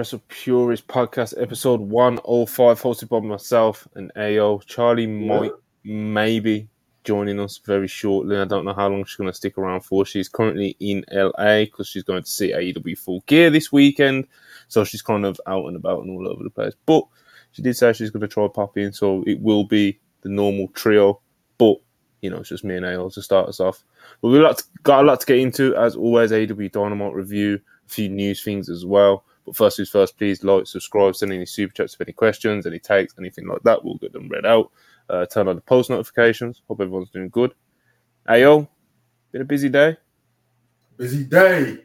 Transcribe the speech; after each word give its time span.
Wrestle 0.00 0.22
Purist 0.28 0.88
podcast 0.88 1.34
episode 1.38 1.78
105, 1.78 2.80
hosted 2.80 3.10
by 3.10 3.20
myself 3.20 3.86
and 3.94 4.10
AO. 4.16 4.60
Charlie 4.64 5.06
might 5.06 5.52
maybe 5.84 6.70
joining 7.04 7.38
us 7.38 7.60
very 7.66 7.86
shortly. 7.86 8.38
I 8.38 8.46
don't 8.46 8.64
know 8.64 8.72
how 8.72 8.88
long 8.88 9.04
she's 9.04 9.16
going 9.16 9.28
to 9.28 9.36
stick 9.36 9.58
around 9.58 9.82
for. 9.82 10.06
She's 10.06 10.26
currently 10.26 10.74
in 10.80 11.04
LA 11.12 11.64
because 11.64 11.86
she's 11.86 12.02
going 12.02 12.22
to 12.22 12.30
see 12.30 12.50
AEW 12.50 12.96
Full 12.96 13.22
Gear 13.26 13.50
this 13.50 13.72
weekend. 13.72 14.26
So 14.68 14.84
she's 14.84 15.02
kind 15.02 15.26
of 15.26 15.38
out 15.46 15.66
and 15.66 15.76
about 15.76 16.04
and 16.04 16.16
all 16.16 16.32
over 16.32 16.44
the 16.44 16.48
place. 16.48 16.72
But 16.86 17.04
she 17.50 17.60
did 17.60 17.76
say 17.76 17.92
she's 17.92 18.08
going 18.08 18.22
to 18.22 18.26
try 18.26 18.48
pop 18.48 18.78
in, 18.78 18.94
so 18.94 19.22
it 19.26 19.38
will 19.42 19.64
be 19.64 20.00
the 20.22 20.30
normal 20.30 20.68
trio. 20.68 21.20
But 21.58 21.76
you 22.22 22.30
know, 22.30 22.38
it's 22.38 22.48
just 22.48 22.64
me 22.64 22.76
and 22.76 22.86
AO 22.86 23.10
to 23.10 23.20
start 23.20 23.50
us 23.50 23.60
off. 23.60 23.84
But 24.22 24.28
we've 24.28 24.40
got, 24.40 24.62
got 24.82 25.04
a 25.04 25.06
lot 25.06 25.20
to 25.20 25.26
get 25.26 25.40
into, 25.40 25.76
as 25.76 25.94
always. 25.94 26.30
AEW 26.30 26.72
Dynamite 26.72 27.12
review, 27.12 27.60
a 27.86 27.90
few 27.90 28.08
news 28.08 28.42
things 28.42 28.70
as 28.70 28.86
well. 28.86 29.26
But 29.50 29.56
first 29.56 29.78
things 29.78 29.88
first, 29.88 30.16
please 30.16 30.44
like, 30.44 30.68
subscribe, 30.68 31.16
send 31.16 31.32
any 31.32 31.44
super 31.44 31.74
chats 31.74 31.98
with 31.98 32.06
any 32.06 32.12
questions, 32.12 32.66
any 32.66 32.78
takes, 32.78 33.16
anything 33.18 33.48
like 33.48 33.60
that. 33.64 33.84
We'll 33.84 33.96
get 33.96 34.12
them 34.12 34.28
read 34.28 34.46
out. 34.46 34.70
Uh, 35.08 35.26
turn 35.26 35.48
on 35.48 35.56
the 35.56 35.60
post 35.60 35.90
notifications. 35.90 36.62
Hope 36.68 36.80
everyone's 36.80 37.10
doing 37.10 37.30
good. 37.30 37.52
Ayo, 38.28 38.68
been 39.32 39.42
a 39.42 39.44
busy 39.44 39.68
day. 39.68 39.96
Busy 40.96 41.24
day. 41.24 41.78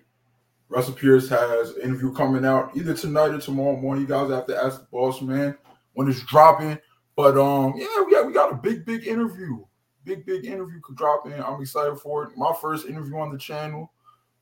WrestlePurists 0.70 1.30
has 1.30 1.72
an 1.72 1.82
interview 1.82 2.14
coming 2.14 2.46
out 2.46 2.70
either 2.78 2.94
tonight 2.94 3.34
or 3.34 3.40
tomorrow 3.40 3.76
morning. 3.76 4.04
You 4.04 4.10
guys 4.10 4.30
have 4.30 4.46
to 4.46 4.64
ask 4.64 4.82
the 4.82 4.88
boss 4.92 5.20
man 5.24 5.58
when 5.94 6.08
it's 6.08 6.22
dropping. 6.22 6.78
But 7.16 7.36
um, 7.36 7.74
yeah, 7.78 8.04
we 8.06 8.12
got, 8.12 8.28
we 8.28 8.34
got 8.34 8.52
a 8.52 8.58
big, 8.58 8.86
big 8.86 9.08
interview. 9.08 9.66
Big, 10.04 10.24
big 10.24 10.46
interview 10.46 10.80
could 10.82 10.98
drop 10.98 11.26
in. 11.26 11.42
I'm 11.42 11.60
excited 11.60 11.98
for 11.98 12.26
it. 12.26 12.38
My 12.38 12.54
first 12.62 12.86
interview 12.86 13.18
on 13.18 13.32
the 13.32 13.40
channel. 13.40 13.92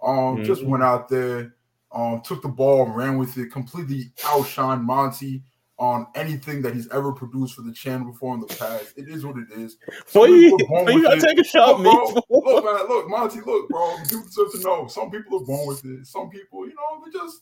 Um, 0.04 0.36
mm-hmm. 0.36 0.44
just 0.44 0.66
went 0.66 0.84
out 0.84 1.08
there, 1.08 1.56
um, 1.94 2.22
took 2.22 2.41
the 2.41 2.49
ball 2.49 2.86
and 2.86 2.95
ran 2.95 3.17
with 3.17 3.38
it, 3.38 3.52
completely 3.52 4.11
outshined 4.22 4.81
Monty 4.81 5.44
on 5.77 6.08
anything 6.16 6.61
that 6.61 6.73
he's 6.73 6.89
ever 6.89 7.11
produced 7.11 7.55
for 7.55 7.61
the 7.61 7.73
channel 7.73 8.11
before 8.11 8.36
in 8.36 8.41
the 8.41 8.47
past. 8.47 8.94
It 8.95 9.09
is 9.09 9.25
what 9.25 9.38
it 9.38 9.52
is. 9.52 9.77
What 10.14 10.30
you, 10.30 10.58
you 10.59 11.03
gotta 11.03 11.19
take 11.19 11.39
a 11.39 11.44
shot, 11.44 11.80
look, 11.80 12.25
bro, 12.27 12.39
look, 12.39 12.66
man, 12.66 12.88
look, 12.88 13.09
Monty, 13.09 13.41
look, 13.41 13.69
bro. 13.69 13.95
People 14.03 14.23
deserve 14.23 14.52
to 14.53 14.59
know. 14.61 14.88
Some 14.88 15.11
people 15.11 15.41
are 15.41 15.45
born 15.45 15.67
with 15.67 15.83
it. 15.86 16.05
Some 16.05 16.30
people, 16.30 16.67
you 16.67 16.75
know, 16.75 17.03
they 17.03 17.11
just 17.11 17.41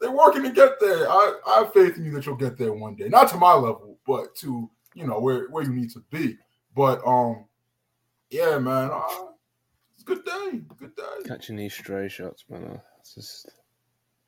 they're 0.00 0.10
working 0.10 0.42
to 0.44 0.50
get 0.50 0.80
there. 0.80 1.10
I, 1.10 1.34
I 1.46 1.58
have 1.60 1.72
faith 1.72 1.96
in 1.96 2.04
you 2.04 2.12
that 2.12 2.26
you'll 2.26 2.36
get 2.36 2.56
there 2.56 2.72
one 2.72 2.96
day. 2.96 3.08
Not 3.08 3.28
to 3.30 3.36
my 3.36 3.54
level, 3.54 3.98
but 4.06 4.34
to 4.36 4.70
you 4.94 5.06
know 5.06 5.20
where 5.20 5.48
where 5.48 5.62
you 5.62 5.72
need 5.72 5.90
to 5.90 6.02
be. 6.10 6.36
But 6.74 7.00
um, 7.06 7.46
yeah, 8.30 8.58
man, 8.58 8.90
uh, 8.92 9.26
it's 9.94 10.02
a 10.02 10.06
good 10.06 10.24
day. 10.24 10.60
Good 10.78 10.96
day. 10.96 11.02
Catching 11.26 11.56
these 11.56 11.74
stray 11.74 12.08
shots, 12.08 12.44
man. 12.48 12.64
Uh, 12.64 12.78
it's 13.00 13.14
just 13.14 13.50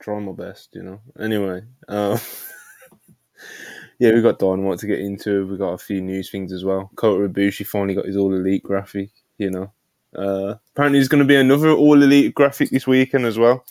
trying 0.02 0.24
my 0.24 0.32
best, 0.32 0.70
you 0.74 0.82
know. 0.82 1.00
Anyway, 1.18 1.62
um, 1.88 2.18
yeah, 3.98 4.12
we 4.12 4.20
got 4.20 4.38
Don. 4.38 4.58
Dynamite 4.58 4.80
to 4.80 4.86
get 4.86 5.00
into. 5.00 5.46
We 5.46 5.56
got 5.56 5.72
a 5.72 5.78
few 5.78 6.02
news 6.02 6.30
things 6.30 6.52
as 6.52 6.64
well. 6.64 6.90
Kota 6.96 7.28
Ibushi 7.28 7.66
finally 7.66 7.94
got 7.94 8.06
his 8.06 8.16
All 8.16 8.34
Elite 8.34 8.62
graphic. 8.62 9.10
You 9.38 9.50
know, 9.50 9.72
uh, 10.16 10.56
apparently 10.74 10.98
there's 10.98 11.08
going 11.08 11.22
to 11.22 11.28
be 11.28 11.36
another 11.36 11.70
All 11.70 12.02
Elite 12.02 12.34
graphic 12.34 12.70
this 12.70 12.86
weekend 12.86 13.24
as 13.24 13.38
well. 13.38 13.64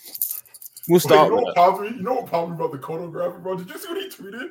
We'll 0.88 1.00
start. 1.00 1.32
Wait, 1.32 1.40
you, 1.40 1.46
know 1.46 1.54
probably, 1.54 1.88
you 1.90 2.02
know 2.02 2.14
what 2.16 2.28
probably 2.28 2.56
about 2.56 2.72
the 2.72 2.80
Kota 2.80 3.08
graphic, 3.12 3.44
bro? 3.44 3.58
Did 3.58 3.70
you 3.70 3.78
see 3.78 3.88
what 3.88 3.98
he 3.98 4.10
tweeted? 4.10 4.50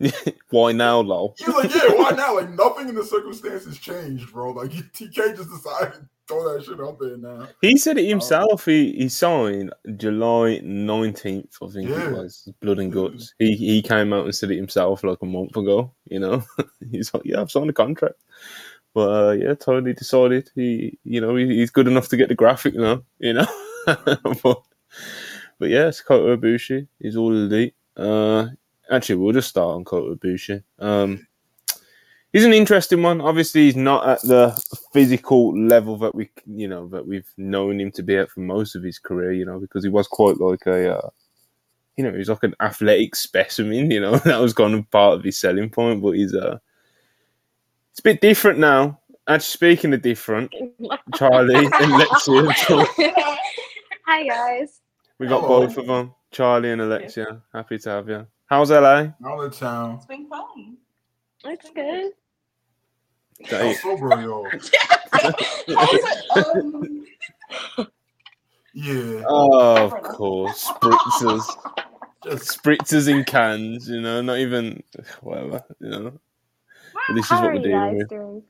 why 0.50 0.72
now, 0.72 1.00
lol? 1.00 1.34
He's 1.38 1.48
like, 1.48 1.74
yeah, 1.74 1.88
why 1.94 2.10
now? 2.10 2.36
Like 2.36 2.50
nothing 2.50 2.88
in 2.88 2.94
the 2.94 3.04
circumstances 3.04 3.78
changed, 3.78 4.32
bro. 4.32 4.50
Like 4.50 4.70
TK 4.92 5.36
just 5.36 5.50
decided 5.50 5.92
to 5.94 6.08
throw 6.26 6.52
that 6.52 6.64
shit 6.64 6.80
out 6.80 6.98
there 6.98 7.16
now. 7.16 7.48
He 7.60 7.76
said 7.76 7.98
it 7.98 8.08
himself. 8.08 8.66
Um, 8.66 8.72
he 8.72 8.92
he 8.92 9.08
signed 9.08 9.72
July 9.96 10.60
nineteenth, 10.62 11.56
I 11.62 11.66
think 11.68 11.90
yeah. 11.90 12.08
it 12.08 12.12
was. 12.12 12.48
Blood 12.60 12.78
and 12.78 12.92
guts. 12.92 13.34
He 13.38 13.54
he 13.54 13.82
came 13.82 14.12
out 14.12 14.24
and 14.24 14.34
said 14.34 14.50
it 14.50 14.56
himself 14.56 15.04
like 15.04 15.18
a 15.20 15.26
month 15.26 15.56
ago. 15.56 15.92
You 16.06 16.20
know, 16.20 16.44
he's 16.90 17.12
like, 17.12 17.24
yeah, 17.24 17.40
I've 17.40 17.50
signed 17.50 17.70
a 17.70 17.74
contract. 17.74 18.16
But 18.94 19.28
uh, 19.28 19.32
yeah, 19.32 19.54
totally 19.54 19.92
decided 19.92 20.50
he, 20.54 20.98
you 21.04 21.20
know, 21.20 21.36
he, 21.36 21.46
he's 21.46 21.70
good 21.70 21.86
enough 21.86 22.08
to 22.08 22.16
get 22.16 22.28
the 22.28 22.34
graphic 22.34 22.74
now. 22.74 23.02
You 23.18 23.34
know, 23.34 23.46
but 23.86 24.62
but 25.58 25.68
yeah, 25.68 25.88
it's 25.88 26.00
Kota 26.00 26.36
Ibushi. 26.36 26.88
He's 26.98 27.16
all 27.16 27.32
elite. 27.32 27.74
Uh, 27.96 28.46
actually, 28.90 29.16
we'll 29.16 29.32
just 29.32 29.48
start 29.48 29.76
on 29.76 29.84
Kota 29.84 30.16
Ibushi. 30.16 30.62
Um, 30.78 31.26
he's 32.32 32.44
an 32.44 32.52
interesting 32.52 33.02
one. 33.02 33.20
Obviously, 33.20 33.62
he's 33.62 33.76
not 33.76 34.08
at 34.08 34.22
the 34.22 34.60
physical 34.92 35.56
level 35.56 35.96
that 35.98 36.14
we, 36.14 36.30
you 36.46 36.68
know, 36.68 36.88
that 36.88 37.06
we've 37.06 37.28
known 37.36 37.80
him 37.80 37.90
to 37.92 38.02
be 38.02 38.16
at 38.16 38.30
for 38.30 38.40
most 38.40 38.74
of 38.74 38.82
his 38.82 38.98
career. 38.98 39.32
You 39.32 39.44
know, 39.44 39.58
because 39.58 39.84
he 39.84 39.90
was 39.90 40.06
quite 40.06 40.38
like 40.38 40.66
a, 40.66 40.98
uh, 40.98 41.10
you 41.96 42.04
know, 42.04 42.16
he's 42.16 42.28
like 42.28 42.44
an 42.44 42.54
athletic 42.60 43.14
specimen. 43.14 43.90
You 43.90 44.00
know, 44.00 44.16
that 44.24 44.40
was 44.40 44.52
kind 44.52 44.74
of 44.74 44.90
part 44.90 45.18
of 45.18 45.24
his 45.24 45.38
selling 45.38 45.70
point. 45.70 46.02
But 46.02 46.12
he's 46.12 46.34
uh, 46.34 46.58
it's 47.90 48.00
a 48.00 48.02
bit 48.02 48.20
different 48.20 48.58
now. 48.58 48.98
Actually, 49.28 49.44
speaking 49.44 49.94
of 49.94 50.02
different, 50.02 50.52
Charlie 51.14 51.54
and 51.54 51.72
Lexi. 51.72 53.14
Hi 54.06 54.26
guys. 54.26 54.80
We 55.18 55.28
got 55.28 55.42
Hello. 55.42 55.66
both 55.66 55.76
of 55.76 55.86
them, 55.86 56.14
Charlie 56.32 56.72
and 56.72 56.80
Alexia. 56.80 57.42
Happy 57.52 57.78
to 57.78 57.90
have 57.90 58.08
you. 58.08 58.26
How's 58.50 58.72
LA? 58.72 59.06
All 59.24 59.40
the 59.40 59.48
town. 59.48 59.94
It's 59.94 60.06
been 60.06 60.26
fun. 60.28 60.76
It's 61.44 61.70
good. 61.70 62.10
How 63.48 63.72
sober 63.74 64.20
you 64.20 64.50
Yeah. 68.74 69.22
Oh, 69.28 69.84
of 69.84 69.92
course. 70.02 70.66
Spritzers. 70.66 71.44
Just 72.24 72.60
spritzers 72.60 73.08
in 73.08 73.22
cans, 73.22 73.88
you 73.88 74.00
know, 74.00 74.20
not 74.20 74.38
even 74.38 74.82
whatever, 75.20 75.62
you 75.78 75.90
know. 75.90 76.12
But 77.06 77.14
this 77.14 77.26
is 77.26 77.30
what 77.30 77.54
we're 77.54 77.62
dealing 77.62 77.98
with. 77.98 78.08
Doing? 78.08 78.42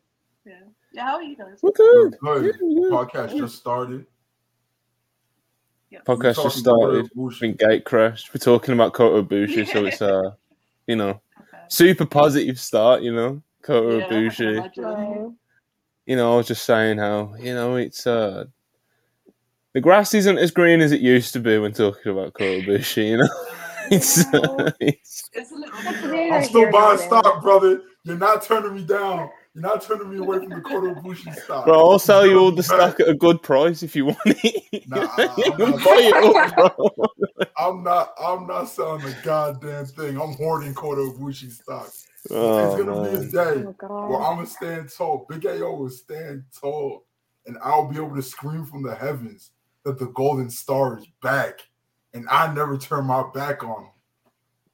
Yeah. 0.47 0.53
yeah, 0.94 1.05
how 1.05 1.17
are 1.17 1.22
you 1.22 1.37
guys? 1.37 1.59
We're 1.62 1.72
good. 1.72 2.17
We're 2.22 2.41
good. 2.41 2.56
Yeah, 2.62 2.88
Podcast 2.88 3.37
just 3.37 3.56
started. 3.56 4.06
Yep. 5.90 6.04
Podcast 6.04 6.42
just 6.42 6.58
started. 6.58 7.10
Been 7.40 7.54
gate 7.54 7.84
crashed. 7.84 8.32
We're 8.32 8.38
talking 8.38 8.74
about 8.74 8.92
Kota 8.92 9.26
Ibushi, 9.26 9.66
so 9.66 9.84
it's 9.86 10.00
uh, 10.00 10.30
you 10.86 10.94
know, 10.94 11.20
super 11.68 12.06
positive 12.06 12.60
start. 12.60 13.02
You 13.02 13.12
know, 13.12 13.42
Kota 13.62 13.98
yeah, 13.98 14.08
Ibushi. 14.08 15.34
You 16.06 16.16
know, 16.16 16.34
I 16.34 16.36
was 16.36 16.46
just 16.46 16.64
saying 16.64 16.98
how 16.98 17.34
you 17.40 17.54
know 17.54 17.74
it's 17.74 18.06
uh, 18.06 18.44
the 19.72 19.80
grass 19.80 20.14
isn't 20.14 20.38
as 20.38 20.52
green 20.52 20.80
as 20.80 20.92
it 20.92 21.00
used 21.00 21.32
to 21.32 21.40
be 21.40 21.58
when 21.58 21.72
talking 21.72 22.12
about 22.12 22.34
Kota 22.34 22.62
Ibushi. 22.62 23.08
You 23.08 23.16
know, 23.18 23.28
it's, 23.90 24.32
uh, 24.32 24.70
it's, 24.80 25.28
it's 25.32 25.50
a 25.50 25.54
little. 25.56 26.32
I'm 26.32 26.44
still 26.44 26.70
buying 26.70 26.98
stock, 26.98 27.42
brother. 27.42 27.82
You're 28.04 28.16
not 28.16 28.44
turning 28.44 28.76
me 28.76 28.84
down. 28.84 29.28
You're 29.55 29.62
not 29.62 29.83
turning 29.83 30.11
me 30.11 30.19
away 30.19 30.38
from 30.38 30.50
the 30.50 30.61
Kota 30.61 30.94
Ibushi 31.00 31.34
stock. 31.34 31.65
Bro, 31.65 31.91
I'll 31.91 31.99
sell 31.99 32.25
you 32.25 32.38
all 32.38 32.53
the 32.53 32.62
stock 32.62 33.00
at 33.00 33.09
a 33.09 33.15
good 33.15 33.43
price 33.43 33.82
if 33.82 33.97
you 33.97 34.06
want 34.06 34.19
it. 34.25 34.88
Nah, 34.88 35.08
I'm 35.17 35.58
not, 35.58 35.85
buy 35.85 35.97
it 35.99 36.37
up, 36.37 36.76
bro. 36.76 36.91
I'm 37.58 37.82
not. 37.82 38.12
I'm 38.23 38.47
not 38.47 38.67
selling 38.67 39.02
a 39.02 39.14
goddamn 39.25 39.87
thing. 39.87 40.20
I'm 40.20 40.35
hoarding 40.35 40.73
Kota 40.73 41.00
Ibushi 41.00 41.50
stock. 41.50 41.91
Oh, 42.31 42.67
it's 42.67 42.85
gonna 42.85 43.02
man. 43.02 43.20
be 43.23 43.26
a 43.26 43.31
day 43.31 43.64
oh, 43.82 44.08
where 44.08 44.20
I'm 44.20 44.37
gonna 44.37 44.47
stand 44.47 44.91
tall. 44.97 45.26
Big 45.29 45.44
AO 45.44 45.75
will 45.75 45.91
stand 45.91 46.44
tall, 46.58 47.06
and 47.46 47.58
I'll 47.62 47.88
be 47.88 47.96
able 47.96 48.14
to 48.14 48.23
scream 48.23 48.64
from 48.64 48.82
the 48.85 48.94
heavens 48.94 49.50
that 49.85 49.99
the 49.99 50.06
Golden 50.06 50.49
Star 50.49 50.99
is 50.99 51.06
back, 51.23 51.61
and 52.14 52.29
I 52.31 52.53
never 52.55 52.79
turn 52.79 53.06
my 53.06 53.25
back 53.35 53.64
on 53.64 53.82
him 53.82 53.91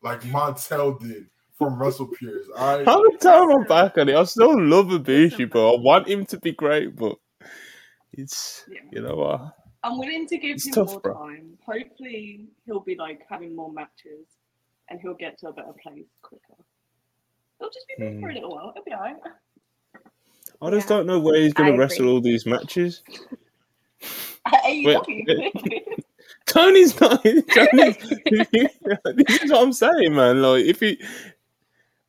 like 0.02 0.20
Montel 0.22 1.00
did 1.00 1.26
from 1.56 1.79
WrestlePurists. 1.79 2.49
I 2.56 2.85
how 2.85 3.03
many 3.03 3.17
times 3.17 3.55
I'm 3.56 3.64
back 3.64 3.99
on 3.99 4.08
it? 4.08 4.17
I 4.17 4.25
still 4.25 4.61
love 4.61 4.87
Ibushi, 4.87 5.50
but 5.50 5.75
I 5.75 5.81
want 5.81 6.08
him 6.08 6.26
to 6.26 6.38
be 6.38 6.53
great, 6.53 6.97
but 6.97 7.17
it's 8.12 8.64
yeah. 8.70 8.81
you 8.93 9.03
know 9.03 9.17
what. 9.17 9.41
Uh, 9.41 9.50
I'm 9.85 9.99
willing 9.99 10.26
to 10.29 10.38
give 10.38 10.62
him 10.62 10.73
tough, 10.73 10.88
more 10.88 11.00
bro. 11.00 11.14
time. 11.14 11.58
Hopefully, 11.64 12.47
he'll 12.64 12.81
be 12.81 12.97
like 12.97 13.23
having 13.29 13.55
more 13.55 13.73
matches, 13.73 14.26
and 14.91 15.00
he'll 15.00 15.14
get 15.14 15.38
to 15.41 15.49
a 15.49 15.53
better 15.53 15.73
place 15.82 16.06
quicker. 16.23 16.43
It'll 17.61 17.70
just 17.70 17.87
be 17.88 18.05
mm. 18.05 18.20
for 18.20 18.31
a 18.31 18.35
little 18.35 18.50
while. 18.50 18.70
It'll 18.70 18.85
be 18.85 18.93
alright. 18.93 19.17
I 20.61 20.70
just 20.70 20.88
yeah. 20.88 20.97
don't 20.97 21.06
know 21.06 21.20
where 21.20 21.41
he's 21.41 21.53
going 21.53 21.73
to 21.73 21.79
wrestle 21.79 22.08
all 22.08 22.20
these 22.20 22.47
matches. 22.47 23.03
Tony's 26.47 27.00
not. 27.00 27.25
Tony's, 27.25 27.97
this 29.17 29.43
is 29.43 29.50
what 29.50 29.62
I'm 29.62 29.73
saying, 29.73 30.14
man. 30.14 30.43
Like, 30.43 30.64
if 30.64 30.81
he 30.81 31.00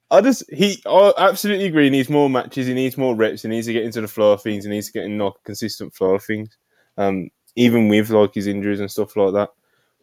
I 0.10 0.22
just 0.22 0.44
he 0.52 0.82
I 0.86 1.14
absolutely 1.18 1.66
agree. 1.66 1.86
He 1.86 1.90
needs 1.90 2.10
more 2.10 2.30
matches. 2.30 2.68
He 2.68 2.74
needs 2.74 2.98
more 2.98 3.16
reps. 3.16 3.42
He 3.44 3.50
needs 3.50 3.68
to 3.68 3.74
get 3.74 3.84
into 3.84 4.02
the 4.02 4.08
flow 4.08 4.34
of 4.34 4.42
things. 4.42 4.64
He 4.64 4.70
needs 4.70 4.88
to 4.88 4.94
get 4.94 5.06
in 5.06 5.20
a 5.22 5.32
consistent 5.44 5.94
flow 5.94 6.16
of 6.16 6.24
things. 6.24 6.58
Um, 6.98 7.30
even 7.56 7.88
with 7.90 8.10
like 8.12 8.34
his 8.36 8.48
injuries 8.48 8.80
and 8.80 8.92
stuff 8.92 9.16
like 9.16 9.34
that. 9.34 9.50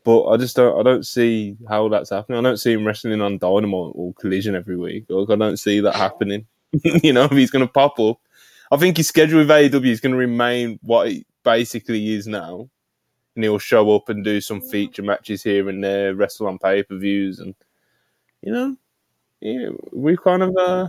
But 0.04 0.26
I 0.26 0.36
just 0.36 0.56
don't 0.56 0.78
I 0.78 0.82
don't 0.82 1.06
see 1.06 1.56
how 1.68 1.88
that's 1.88 2.10
happening. 2.10 2.38
I 2.38 2.42
don't 2.42 2.58
see 2.58 2.72
him 2.72 2.86
wrestling 2.86 3.22
on 3.22 3.38
Dynamite 3.38 3.92
or 3.94 4.12
Collision 4.14 4.54
every 4.54 4.76
week. 4.76 5.06
Like, 5.08 5.30
I 5.30 5.36
don't 5.36 5.56
see 5.58 5.80
that 5.80 5.96
happening. 5.96 6.46
you 6.84 7.12
know, 7.12 7.24
if 7.24 7.30
he's 7.32 7.50
going 7.50 7.66
to 7.66 7.72
pop 7.72 7.98
up, 8.00 8.18
I 8.70 8.76
think 8.76 8.96
his 8.98 9.08
schedule 9.08 9.38
with 9.38 9.48
AEW 9.48 9.86
is 9.86 10.00
going 10.00 10.12
to 10.12 10.18
remain 10.18 10.78
what 10.82 11.08
it 11.08 11.26
basically 11.44 12.12
is 12.14 12.26
now. 12.26 12.68
and 13.34 13.44
he'll 13.44 13.58
show 13.58 13.94
up 13.94 14.08
and 14.08 14.24
do 14.24 14.40
some 14.40 14.60
feature 14.60 15.02
matches 15.02 15.42
here 15.42 15.68
and 15.68 15.82
there, 15.82 16.14
wrestle 16.14 16.46
on 16.48 16.58
pay 16.58 16.82
per 16.82 16.96
views, 16.96 17.38
and 17.40 17.54
you 18.42 18.52
know, 18.52 18.76
yeah, 19.44 19.68
we 19.92 20.16
kind 20.16 20.42
of 20.42 20.56
uh, 20.56 20.88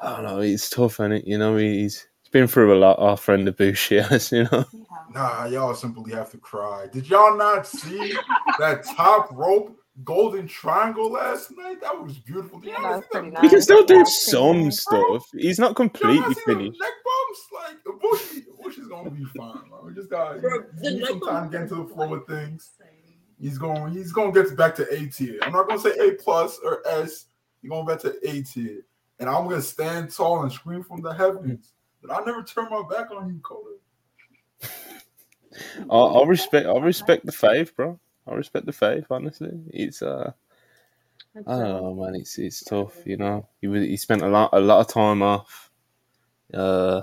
I 0.00 0.16
don't 0.16 0.24
know. 0.24 0.38
It's 0.38 0.70
tough, 0.70 1.00
and 1.00 1.12
it? 1.12 1.26
You 1.26 1.38
know, 1.38 1.56
he's 1.56 2.06
he's 2.22 2.30
been 2.30 2.46
through 2.46 2.72
a 2.72 2.78
lot. 2.78 3.00
Our 3.00 3.16
friend 3.16 3.48
Ibushi 3.48 4.08
has, 4.08 4.30
you 4.32 4.44
know. 4.44 4.64
Nah, 5.12 5.46
y'all 5.46 5.74
simply 5.74 6.12
have 6.12 6.30
to 6.30 6.38
cry. 6.38 6.86
Did 6.92 7.10
y'all 7.10 7.36
not 7.36 7.66
see 7.66 8.14
that 8.60 8.84
top 8.84 9.28
rope 9.32 9.76
golden 10.04 10.46
triangle 10.46 11.10
last 11.10 11.50
night? 11.56 11.80
That 11.80 12.00
was 12.00 12.16
beautiful. 12.18 12.60
Yeah, 12.62 12.76
that 12.80 13.12
was 13.12 13.32
nice. 13.32 13.42
He 13.42 13.48
can 13.48 13.60
still 13.60 13.84
do 13.84 14.06
some 14.06 14.70
stuff. 14.70 15.26
He's 15.32 15.58
not 15.58 15.74
completely 15.74 16.34
finished. 16.46 16.80
Neck 16.80 16.92
bumps, 17.04 17.46
like 17.52 17.84
Ibushi, 17.84 18.44
Ibushi's 18.62 18.88
gonna 18.88 19.10
be 19.10 19.24
fine. 19.36 19.68
Man. 19.68 19.80
We 19.84 19.94
just 19.94 20.10
got 20.10 20.40
some 20.40 21.20
time 21.22 21.50
to 21.50 21.50
get 21.50 21.62
into 21.62 21.74
the 21.74 21.86
flow 21.92 22.14
of 22.14 22.26
things. 22.28 22.70
He's 23.40 23.58
going. 23.58 23.92
He's 23.92 24.12
going 24.12 24.32
to 24.32 24.42
get 24.42 24.56
back 24.56 24.74
to 24.76 24.92
A 24.92 25.06
tier. 25.06 25.38
I'm 25.42 25.52
not 25.52 25.66
going 25.66 25.80
to 25.80 25.90
say 25.90 26.08
A 26.08 26.12
plus 26.12 26.58
or 26.62 26.86
S. 26.86 27.26
He's 27.62 27.70
going 27.70 27.86
back 27.86 28.00
to 28.00 28.14
A 28.28 28.42
tier, 28.42 28.82
and 29.18 29.30
I'm 29.30 29.44
going 29.44 29.56
to 29.56 29.62
stand 29.62 30.14
tall 30.14 30.42
and 30.42 30.52
scream 30.52 30.82
from 30.82 31.00
the 31.00 31.12
heavens 31.12 31.72
that 32.02 32.12
I 32.12 32.24
never 32.24 32.42
turn 32.42 32.68
my 32.70 32.82
back 32.88 33.10
on 33.10 33.28
you, 33.28 33.40
Kota. 33.40 33.70
I'll, 35.90 36.16
I'll, 36.18 36.26
respect. 36.26 36.66
I'll 36.66 36.80
respect 36.80 37.26
the 37.26 37.32
faith, 37.32 37.74
bro. 37.74 37.98
I 38.26 38.34
respect 38.34 38.66
the 38.66 38.72
faith. 38.72 39.06
Honestly, 39.10 39.58
it's 39.68 40.02
uh, 40.02 40.32
I 41.34 41.40
don't 41.58 41.60
know, 41.60 41.94
man. 41.94 42.14
It's 42.16 42.38
it's 42.38 42.62
tough. 42.62 42.94
You 43.06 43.16
know, 43.16 43.48
he 43.60 43.68
was 43.68 43.84
he 43.84 43.96
spent 43.96 44.22
a 44.22 44.28
lot 44.28 44.50
a 44.52 44.60
lot 44.60 44.80
of 44.80 44.88
time 44.88 45.22
off. 45.22 45.70
Uh, 46.52 47.02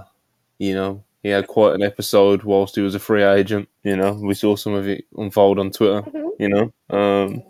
you 0.59 0.75
know, 0.75 1.03
he 1.27 1.33
had 1.33 1.47
quite 1.47 1.75
an 1.75 1.83
episode 1.83 2.43
whilst 2.43 2.75
he 2.75 2.81
was 2.81 2.95
a 2.95 2.99
free 2.99 3.23
agent. 3.23 3.69
You 3.83 3.97
know, 3.97 4.13
we 4.13 4.33
saw 4.33 4.55
some 4.55 4.73
of 4.73 4.87
it 4.87 5.05
unfold 5.15 5.59
on 5.59 5.71
Twitter. 5.71 6.01
Mm-hmm. 6.01 6.27
You 6.39 6.49
know, 6.49 6.73
um, 6.89 7.43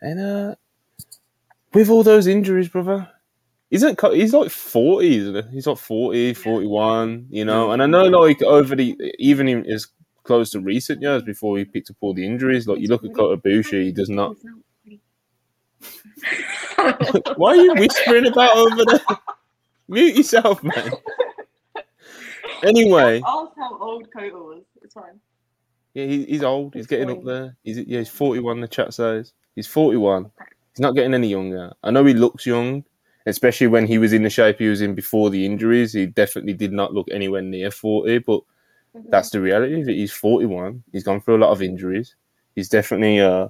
and 0.00 0.20
uh, 0.20 0.54
with 1.72 1.90
all 1.90 2.02
those 2.02 2.26
injuries, 2.26 2.68
brother, 2.68 3.08
isn't 3.70 4.00
he's 4.12 4.32
like 4.32 4.50
40 4.50 5.16
isn't 5.16 5.44
he? 5.48 5.54
he's 5.54 5.66
like 5.66 5.78
40 5.78 6.34
41 6.34 7.26
you 7.30 7.44
know 7.44 7.72
and 7.72 7.82
i 7.82 7.86
know 7.86 8.04
like 8.04 8.40
over 8.42 8.76
the 8.76 8.96
even 9.18 9.48
in 9.48 9.66
as 9.66 9.88
close 10.22 10.50
to 10.50 10.60
recent 10.60 11.02
years 11.02 11.22
before 11.22 11.58
he 11.58 11.64
picked 11.64 11.90
up 11.90 11.96
all 12.00 12.14
the 12.14 12.24
injuries 12.24 12.68
like 12.68 12.78
you 12.80 12.88
look 12.88 13.04
at 13.04 13.14
Kota 13.14 13.40
Ibushi 13.40 13.84
he 13.84 13.92
does 13.92 14.08
not 14.08 14.36
why 17.36 17.50
are 17.50 17.56
you 17.56 17.74
whispering 17.74 18.26
about 18.26 18.56
over 18.56 18.84
there 18.84 19.00
mute 19.88 20.16
yourself 20.16 20.62
man 20.62 20.92
anyway 22.62 23.20
ask 23.26 23.52
how 23.56 23.78
old 23.78 24.10
Kota 24.12 24.36
was 24.36 24.62
it's 24.82 24.94
fine 24.94 25.20
yeah 25.94 26.06
he, 26.06 26.24
he's 26.24 26.42
old 26.42 26.74
he's 26.74 26.86
getting 26.86 27.10
up 27.10 27.24
there 27.24 27.56
he's 27.64 27.78
yeah 27.78 27.98
he's 27.98 28.08
41 28.08 28.60
the 28.60 28.68
chat 28.68 28.94
says 28.94 29.32
he's 29.54 29.66
41 29.66 30.30
he's 30.72 30.80
not 30.80 30.94
getting 30.94 31.14
any 31.14 31.28
younger 31.28 31.72
i 31.82 31.90
know 31.90 32.04
he 32.04 32.14
looks 32.14 32.46
young 32.46 32.84
especially 33.26 33.66
when 33.66 33.86
he 33.86 33.98
was 33.98 34.12
in 34.12 34.22
the 34.22 34.30
shape 34.30 34.58
he 34.58 34.68
was 34.68 34.80
in 34.80 34.94
before 34.94 35.30
the 35.30 35.44
injuries. 35.44 35.92
He 35.92 36.06
definitely 36.06 36.54
did 36.54 36.72
not 36.72 36.94
look 36.94 37.08
anywhere 37.10 37.42
near 37.42 37.70
40, 37.70 38.18
but 38.18 38.40
mm-hmm. 38.40 39.10
that's 39.10 39.30
the 39.30 39.40
reality 39.40 39.82
that 39.82 39.92
he's 39.92 40.12
41. 40.12 40.82
He's 40.92 41.04
gone 41.04 41.20
through 41.20 41.36
a 41.36 41.44
lot 41.44 41.50
of 41.50 41.60
injuries. 41.60 42.14
He's 42.54 42.68
definitely 42.68 43.20
uh, 43.20 43.48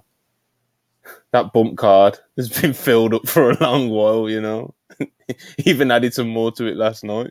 that 1.32 1.52
bump 1.52 1.76
card 1.76 2.18
has 2.36 2.48
been 2.48 2.72
filled 2.72 3.14
up 3.14 3.28
for 3.28 3.50
a 3.50 3.62
long 3.62 3.90
while, 3.90 4.28
you 4.28 4.40
know. 4.40 4.74
even 5.58 5.90
added 5.90 6.14
some 6.14 6.28
more 6.28 6.50
to 6.52 6.66
it 6.66 6.76
last 6.76 7.04
night. 7.04 7.30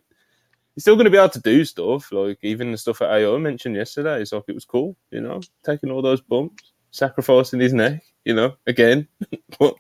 He's 0.76 0.84
still 0.84 0.96
going 0.96 1.06
to 1.06 1.12
be 1.12 1.18
able 1.18 1.30
to 1.30 1.40
do 1.40 1.64
stuff, 1.64 2.12
like 2.12 2.38
even 2.42 2.72
the 2.72 2.78
stuff 2.78 3.00
that 3.00 3.10
AO 3.10 3.38
mentioned 3.38 3.78
yesterday. 3.78 4.22
It's 4.22 4.34
like 4.34 4.44
it 4.50 4.56
was 4.56 4.66
cool, 4.66 4.98
you 5.10 5.22
know, 5.22 5.40
taking 5.66 5.90
all 5.90 6.02
those 6.02 6.20
bumps, 6.20 6.74
sacrificing 6.92 7.62
his 7.62 7.74
neck, 7.74 8.04
you 8.26 8.34
know, 8.34 8.56
again. 8.68 9.08
but 9.60 9.76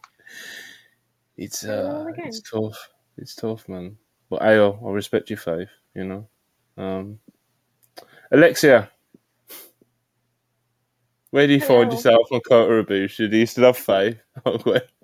it's 1.36 1.66
uh, 1.66 2.06
it's 2.18 2.42
tough. 2.50 2.90
It's 3.18 3.36
tough, 3.36 3.68
man. 3.68 3.98
But 4.30 4.42
Ayo, 4.42 4.82
I 4.86 4.92
respect 4.92 5.30
your 5.30 5.38
faith. 5.38 5.70
You 5.94 6.06
know, 6.06 6.28
um, 6.78 7.20
Alexia, 8.32 8.90
where 11.32 11.48
do 11.48 11.54
you 11.54 11.60
Hello. 11.60 11.82
find 11.82 11.92
yourself 11.92 12.28
on 12.32 12.40
Kota 12.40 12.84
Ibushi? 12.86 13.30
Do 13.30 13.38
you 13.38 13.46
still 13.46 13.66
have 13.66 13.78
faith? 13.78 14.18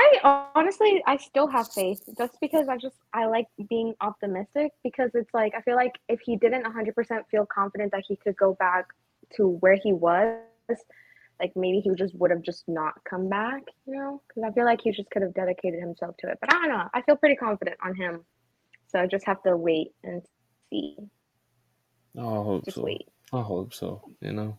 I 0.00 0.50
honestly, 0.54 1.02
I 1.06 1.16
still 1.16 1.46
have 1.48 1.68
faith, 1.72 2.02
just 2.16 2.40
because 2.40 2.68
I 2.68 2.76
just 2.76 2.96
I 3.12 3.26
like 3.26 3.46
being 3.68 3.94
optimistic. 4.00 4.72
Because 4.82 5.10
it's 5.14 5.32
like 5.34 5.52
I 5.56 5.60
feel 5.62 5.76
like 5.76 5.98
if 6.08 6.20
he 6.20 6.36
didn't 6.36 6.64
100% 6.64 7.26
feel 7.30 7.46
confident 7.46 7.92
that 7.92 8.04
he 8.06 8.16
could 8.16 8.36
go 8.36 8.54
back 8.54 8.86
to 9.36 9.48
where 9.60 9.76
he 9.82 9.92
was, 9.92 10.38
like 11.40 11.52
maybe 11.56 11.80
he 11.80 11.90
just 11.94 12.14
would 12.16 12.30
have 12.30 12.42
just 12.42 12.68
not 12.68 12.94
come 13.08 13.28
back, 13.28 13.62
you 13.86 13.94
know? 13.94 14.22
Because 14.28 14.42
I 14.48 14.52
feel 14.52 14.64
like 14.64 14.80
he 14.82 14.90
just 14.90 15.10
could 15.10 15.22
have 15.22 15.34
dedicated 15.34 15.80
himself 15.80 16.16
to 16.18 16.28
it. 16.28 16.38
But 16.40 16.52
I 16.52 16.58
don't 16.58 16.68
know. 16.68 16.88
I 16.92 17.02
feel 17.02 17.16
pretty 17.16 17.36
confident 17.36 17.76
on 17.82 17.94
him. 17.94 18.24
So 18.88 19.00
I 19.00 19.06
just 19.06 19.24
have 19.26 19.42
to 19.44 19.56
wait 19.56 19.92
and 20.02 20.22
see. 20.70 20.96
Oh, 22.16 22.40
I 22.40 22.44
hope 22.44 22.64
just 22.64 22.76
so. 22.76 22.82
Wait. 22.82 23.08
I 23.32 23.40
hope 23.40 23.72
so. 23.72 24.02
You 24.20 24.32
know, 24.32 24.58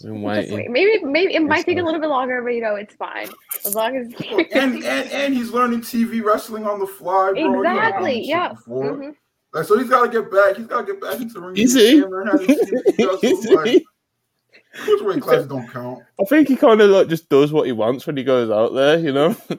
been. 0.00 0.72
Maybe, 0.72 1.04
maybe 1.04 1.34
it 1.34 1.42
might 1.42 1.64
take 1.64 1.78
a 1.78 1.82
little 1.82 2.00
bit 2.00 2.08
longer, 2.08 2.42
but 2.42 2.50
you 2.50 2.60
know, 2.60 2.76
it's 2.76 2.94
fine 2.94 3.28
as 3.64 3.74
long 3.74 3.96
as. 3.96 4.06
and, 4.52 4.76
and 4.76 4.84
and 4.84 5.34
he's 5.34 5.50
learning 5.50 5.80
TV 5.80 6.22
wrestling 6.22 6.66
on 6.66 6.80
the 6.80 6.86
fly, 6.86 7.32
bro. 7.32 7.60
Exactly. 7.60 8.26
Yeah. 8.26 8.54
Mm-hmm. 8.66 9.10
Like, 9.52 9.66
so 9.66 9.78
he's 9.78 9.88
got 9.88 10.06
to 10.06 10.08
get 10.10 10.30
back. 10.30 10.56
He's 10.56 10.66
got 10.66 10.86
to 10.86 10.92
get 10.92 11.00
back 11.00 11.20
into 11.20 11.34
the 11.34 11.40
ring. 11.40 11.56
Is 11.56 11.74
he? 11.74 12.02
Cruiserweight 14.74 15.20
classes 15.20 15.46
don't 15.46 15.68
count. 15.68 16.02
I 16.18 16.24
think 16.24 16.48
he 16.48 16.56
kind 16.56 16.80
of 16.80 16.88
like 16.90 17.08
just 17.08 17.28
does 17.28 17.52
what 17.52 17.66
he 17.66 17.72
wants 17.72 18.06
when 18.06 18.16
he 18.16 18.24
goes 18.24 18.50
out 18.50 18.72
there. 18.74 18.98
You 18.98 19.12
know, 19.12 19.36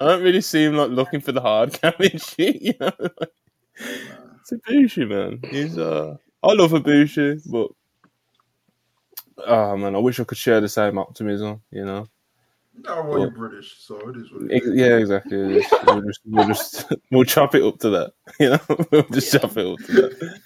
I 0.00 0.06
don't 0.06 0.22
really 0.22 0.40
see 0.40 0.64
him 0.64 0.76
like 0.76 0.90
looking 0.90 1.20
for 1.20 1.32
the 1.32 1.40
hard 1.40 1.72
carrying 1.72 2.18
shit. 2.18 2.62
You 2.62 2.74
know, 2.80 2.92
it's 3.76 4.52
a 4.52 4.56
Ibushi, 4.58 5.08
man. 5.08 5.40
He's 5.50 5.76
uh, 5.76 6.16
I 6.44 6.52
love 6.52 6.70
Ibushi, 6.70 7.42
but 7.50 7.72
oh 9.46 9.76
man, 9.76 9.94
I 9.94 9.98
wish 9.98 10.20
I 10.20 10.24
could 10.24 10.38
share 10.38 10.60
the 10.60 10.68
same 10.68 10.98
optimism. 10.98 11.62
You 11.70 11.84
know. 11.84 12.08
No, 12.82 13.02
well, 13.02 13.18
you're 13.20 13.30
British, 13.30 13.76
so 13.78 13.98
it 14.08 14.16
is 14.16 14.32
what 14.32 14.50
it 14.50 14.62
is. 14.62 14.74
Yeah, 14.74 14.96
exactly. 14.96 15.36
we'll, 15.36 16.02
just, 16.02 16.20
we'll 16.24 16.46
just 16.46 16.92
we'll 17.10 17.24
chop 17.24 17.54
it 17.54 17.62
up 17.62 17.78
to 17.80 17.90
that. 17.90 18.12
You 18.40 18.50
know, 18.50 18.86
we'll 18.90 19.02
just 19.10 19.32
yeah. 19.32 19.40
chop 19.40 19.56
it 19.56 19.66
up 19.66 19.78
to 19.86 19.92
that. 19.92 20.40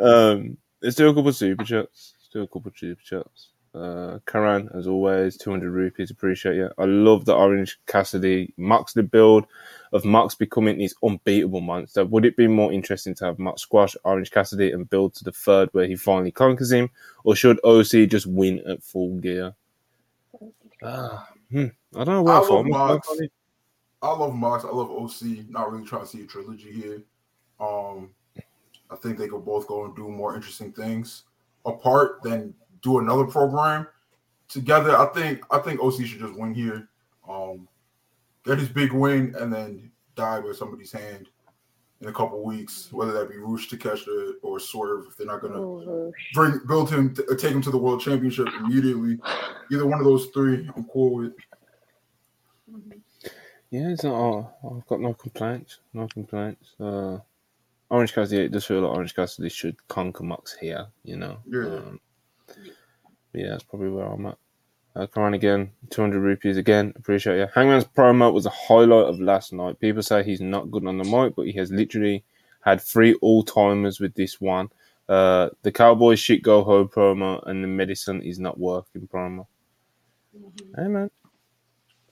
Um, 0.00 0.56
let's 0.80 0.96
do 0.96 1.08
a 1.08 1.14
couple 1.14 1.28
of 1.28 1.36
super 1.36 1.64
chats 1.64 2.14
Let's 2.16 2.28
do 2.32 2.42
a 2.42 2.46
couple 2.46 2.68
of 2.68 2.78
super 2.78 3.02
chats. 3.02 3.50
Uh, 3.76 4.20
Karan, 4.26 4.70
as 4.74 4.86
always, 4.86 5.36
200 5.36 5.70
rupees. 5.70 6.10
Appreciate 6.10 6.56
you. 6.56 6.70
I 6.78 6.84
love 6.86 7.26
the 7.26 7.34
Orange 7.34 7.78
Cassidy 7.86 8.54
Moxley 8.56 9.02
build 9.02 9.46
of 9.92 10.04
Mox 10.04 10.34
becoming 10.34 10.80
his 10.80 10.94
unbeatable 11.02 11.60
monster. 11.60 12.04
Would 12.04 12.24
it 12.24 12.36
be 12.36 12.46
more 12.46 12.72
interesting 12.72 13.14
to 13.16 13.26
have 13.26 13.38
Mox 13.38 13.62
squash 13.62 13.94
Orange 14.04 14.30
Cassidy 14.30 14.72
and 14.72 14.88
build 14.88 15.14
to 15.14 15.24
the 15.24 15.32
third 15.32 15.68
where 15.72 15.86
he 15.86 15.94
finally 15.94 16.32
conquers 16.32 16.72
him? 16.72 16.88
Or 17.24 17.36
should 17.36 17.60
OC 17.64 18.08
just 18.08 18.26
win 18.26 18.62
at 18.66 18.82
full 18.82 19.18
gear? 19.18 19.54
Uh, 20.82 21.18
hmm. 21.50 21.66
I 21.94 22.04
don't 22.04 22.14
know 22.14 22.22
where 22.22 22.34
I, 22.34 22.38
I 22.38 22.48
love 22.48 22.66
Mox. 22.66 23.08
I 24.00 24.08
love 24.08 24.34
Mox. 24.34 24.64
I 24.64 24.68
love 24.68 24.90
OC. 24.90 25.50
Not 25.50 25.70
really 25.70 25.84
trying 25.84 26.02
to 26.02 26.08
see 26.08 26.22
a 26.22 26.26
trilogy 26.26 26.72
here. 26.72 27.02
Um, 27.60 28.10
I 28.90 28.96
think 28.96 29.18
they 29.18 29.28
could 29.28 29.44
both 29.44 29.66
go 29.66 29.84
and 29.84 29.94
do 29.94 30.08
more 30.08 30.34
interesting 30.34 30.72
things 30.72 31.24
apart 31.66 32.22
than 32.22 32.54
do 32.86 33.00
another 33.00 33.24
program 33.24 33.86
together. 34.48 34.96
I 34.96 35.06
think 35.06 35.44
I 35.50 35.58
think 35.58 35.80
OC 35.80 36.06
should 36.06 36.20
just 36.20 36.38
win 36.38 36.54
here, 36.54 36.88
um, 37.28 37.68
get 38.44 38.58
his 38.58 38.68
big 38.68 38.92
win, 38.92 39.34
and 39.38 39.52
then 39.52 39.90
die 40.14 40.40
by 40.40 40.52
somebody's 40.52 40.92
hand 40.92 41.28
in 42.00 42.08
a 42.08 42.12
couple 42.12 42.42
weeks, 42.44 42.92
whether 42.92 43.12
that 43.12 43.28
be 43.28 43.38
Rush 43.38 43.68
Takeshita 43.68 44.34
or 44.42 44.60
Swerve. 44.60 45.06
If 45.08 45.16
they're 45.16 45.26
not 45.26 45.42
gonna 45.42 45.60
oh, 45.60 46.12
bring 46.32 46.60
build 46.68 46.90
him, 46.90 47.14
t- 47.14 47.22
take 47.36 47.52
him 47.52 47.62
to 47.62 47.70
the 47.70 47.78
world 47.78 48.00
championship 48.00 48.48
immediately, 48.60 49.18
either 49.72 49.86
one 49.86 49.98
of 49.98 50.04
those 50.04 50.26
three, 50.26 50.70
I'm 50.76 50.84
cool 50.84 51.16
with. 51.16 51.32
Yeah, 53.70 53.88
it's 53.88 54.04
not. 54.04 54.54
I've 54.64 54.86
got 54.86 55.00
no 55.00 55.12
complaints. 55.12 55.80
No 55.92 56.06
complaints. 56.06 56.74
Uh, 56.78 57.18
Orange 57.90 58.14
Cassidy, 58.14 58.44
it 58.44 58.52
does 58.52 58.64
feel 58.64 58.80
like 58.80 58.96
Orange 58.96 59.14
Cassidy 59.14 59.48
should 59.48 59.76
conquer 59.88 60.22
Mox 60.22 60.56
here, 60.56 60.86
you 61.02 61.16
know. 61.16 61.38
Yeah. 61.48 61.66
Um, 61.66 62.00
yeah, 63.32 63.50
that's 63.50 63.64
probably 63.64 63.90
where 63.90 64.06
I'm 64.06 64.26
at. 64.26 64.38
Uh, 64.94 65.06
Karan 65.06 65.34
again, 65.34 65.70
200 65.90 66.20
rupees 66.20 66.56
again. 66.56 66.92
Appreciate 66.96 67.38
you. 67.38 67.46
Hangman's 67.54 67.84
promo 67.84 68.32
was 68.32 68.46
a 68.46 68.50
highlight 68.50 69.06
of 69.06 69.20
last 69.20 69.52
night. 69.52 69.78
People 69.78 70.02
say 70.02 70.22
he's 70.22 70.40
not 70.40 70.70
good 70.70 70.86
on 70.86 70.96
the 70.96 71.04
mic, 71.04 71.36
but 71.36 71.46
he 71.46 71.52
has 71.52 71.70
literally 71.70 72.24
had 72.62 72.80
three 72.80 73.14
all 73.20 73.42
timers 73.42 74.00
with 74.00 74.14
this 74.14 74.40
one. 74.40 74.70
Uh, 75.08 75.50
the 75.62 75.70
Cowboys 75.70 76.18
shit 76.18 76.42
go 76.42 76.64
home 76.64 76.88
promo 76.88 77.46
and 77.46 77.62
the 77.62 77.68
medicine 77.68 78.22
is 78.22 78.38
not 78.38 78.58
working 78.58 79.06
promo. 79.06 79.46
Mm-hmm. 80.36 80.82
Hey 80.82 80.88
man. 80.88 81.10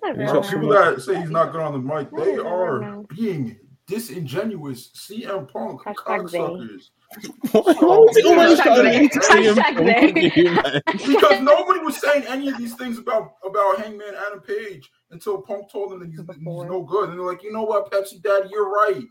People 0.03 0.69
that 0.69 1.01
say 1.01 1.19
he's 1.19 1.31
not 1.31 1.51
good 1.51 1.63
on 1.63 1.73
the 1.73 1.79
mic, 1.79 2.11
they 2.11 2.37
are 2.37 3.03
being 3.17 3.59
disingenuous 3.87 4.91
CM 4.95 5.51
Punk 5.51 5.81
cocksuckers. 5.81 6.91
Was 7.53 8.17
it 8.17 8.25
always 8.27 8.59
Because 11.07 11.41
nobody 11.41 11.81
was 11.81 12.01
saying 12.01 12.25
any 12.27 12.49
of 12.49 12.59
these 12.59 12.75
things 12.75 12.99
about 12.99 13.35
about 13.45 13.79
Hangman 13.79 14.15
Adam 14.27 14.41
Page 14.41 14.91
until 15.11 15.43
Punk 15.43 15.71
told 15.71 15.93
them 15.93 16.01
that 16.01 16.09
he's, 16.09 16.19
he's 16.19 16.39
no 16.41 16.83
good, 16.83 17.11
and 17.11 17.19
they're 17.19 17.27
like, 17.27 17.43
you 17.43 17.53
know 17.53 17.63
what, 17.63 17.91
Pepsi 17.91 18.23
Daddy, 18.23 18.49
you're 18.51 18.71
right. 18.71 19.05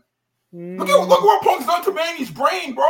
Mm. 0.54 0.78
Look 0.78 0.88
at 0.88 1.08
look 1.08 1.22
what 1.22 1.42
Punk's 1.42 1.66
done 1.66 1.84
to 1.84 1.92
Manny's 1.92 2.30
brain, 2.30 2.74
bro. 2.74 2.84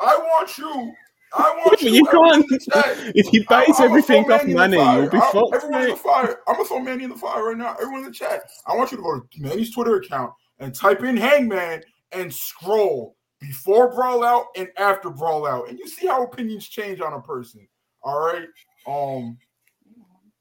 I 0.00 0.16
want 0.16 0.58
you. 0.58 0.92
I 1.32 1.62
want 1.66 1.80
you. 1.82 1.90
You 1.90 2.04
can't. 2.06 2.46
If 3.14 3.28
he 3.28 3.40
bites 3.40 3.80
everything 3.80 4.30
off 4.30 4.44
Manny, 4.44 4.76
you'll 4.76 5.10
be 5.10 5.18
fucked. 5.18 5.54
Everyone 5.54 5.82
in 5.82 5.90
the 5.90 5.96
fire. 5.96 6.40
I'm 6.48 6.56
gonna 6.56 6.68
throw 6.68 6.80
Manny 6.80 7.04
in 7.04 7.10
the 7.10 7.16
fire 7.16 7.44
right 7.44 7.56
now. 7.56 7.74
Everyone 7.74 8.00
in 8.00 8.06
the 8.06 8.12
chat. 8.12 8.42
I 8.66 8.74
want 8.76 8.90
you 8.90 8.96
to 8.96 9.02
go 9.02 9.20
to 9.20 9.40
Manny's 9.40 9.72
Twitter 9.72 9.96
account 9.96 10.32
and 10.58 10.74
type 10.74 11.02
in 11.02 11.16
Hangman 11.16 11.82
and 12.12 12.32
scroll 12.32 13.16
before 13.46 13.94
brawl 13.94 14.24
out 14.24 14.46
and 14.56 14.68
after 14.78 15.10
brawl 15.10 15.46
out, 15.46 15.68
and 15.68 15.78
you 15.78 15.86
see 15.86 16.06
how 16.06 16.22
opinions 16.24 16.66
change 16.66 17.00
on 17.00 17.12
a 17.12 17.20
person. 17.20 17.66
All 18.02 18.20
right. 18.20 18.48
Um. 18.86 19.38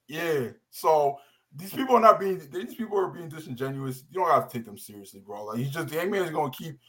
Yeah. 0.08 0.50
So 0.70 1.18
these 1.56 1.74
people 1.74 1.96
are 1.96 2.02
not 2.02 2.20
being. 2.20 2.42
These 2.52 2.76
people 2.76 2.98
are 2.98 3.08
being 3.08 3.30
disingenuous. 3.30 4.04
You 4.10 4.22
don't 4.22 4.32
have 4.32 4.50
to 4.50 4.58
take 4.58 4.66
them 4.66 4.78
seriously, 4.78 5.22
bro. 5.26 5.46
Like 5.46 5.58
he's 5.58 5.70
just 5.70 5.90
the 5.90 6.00
Hangman 6.00 6.24
is 6.24 6.32
gonna 6.32 6.52
keep. 6.52 6.80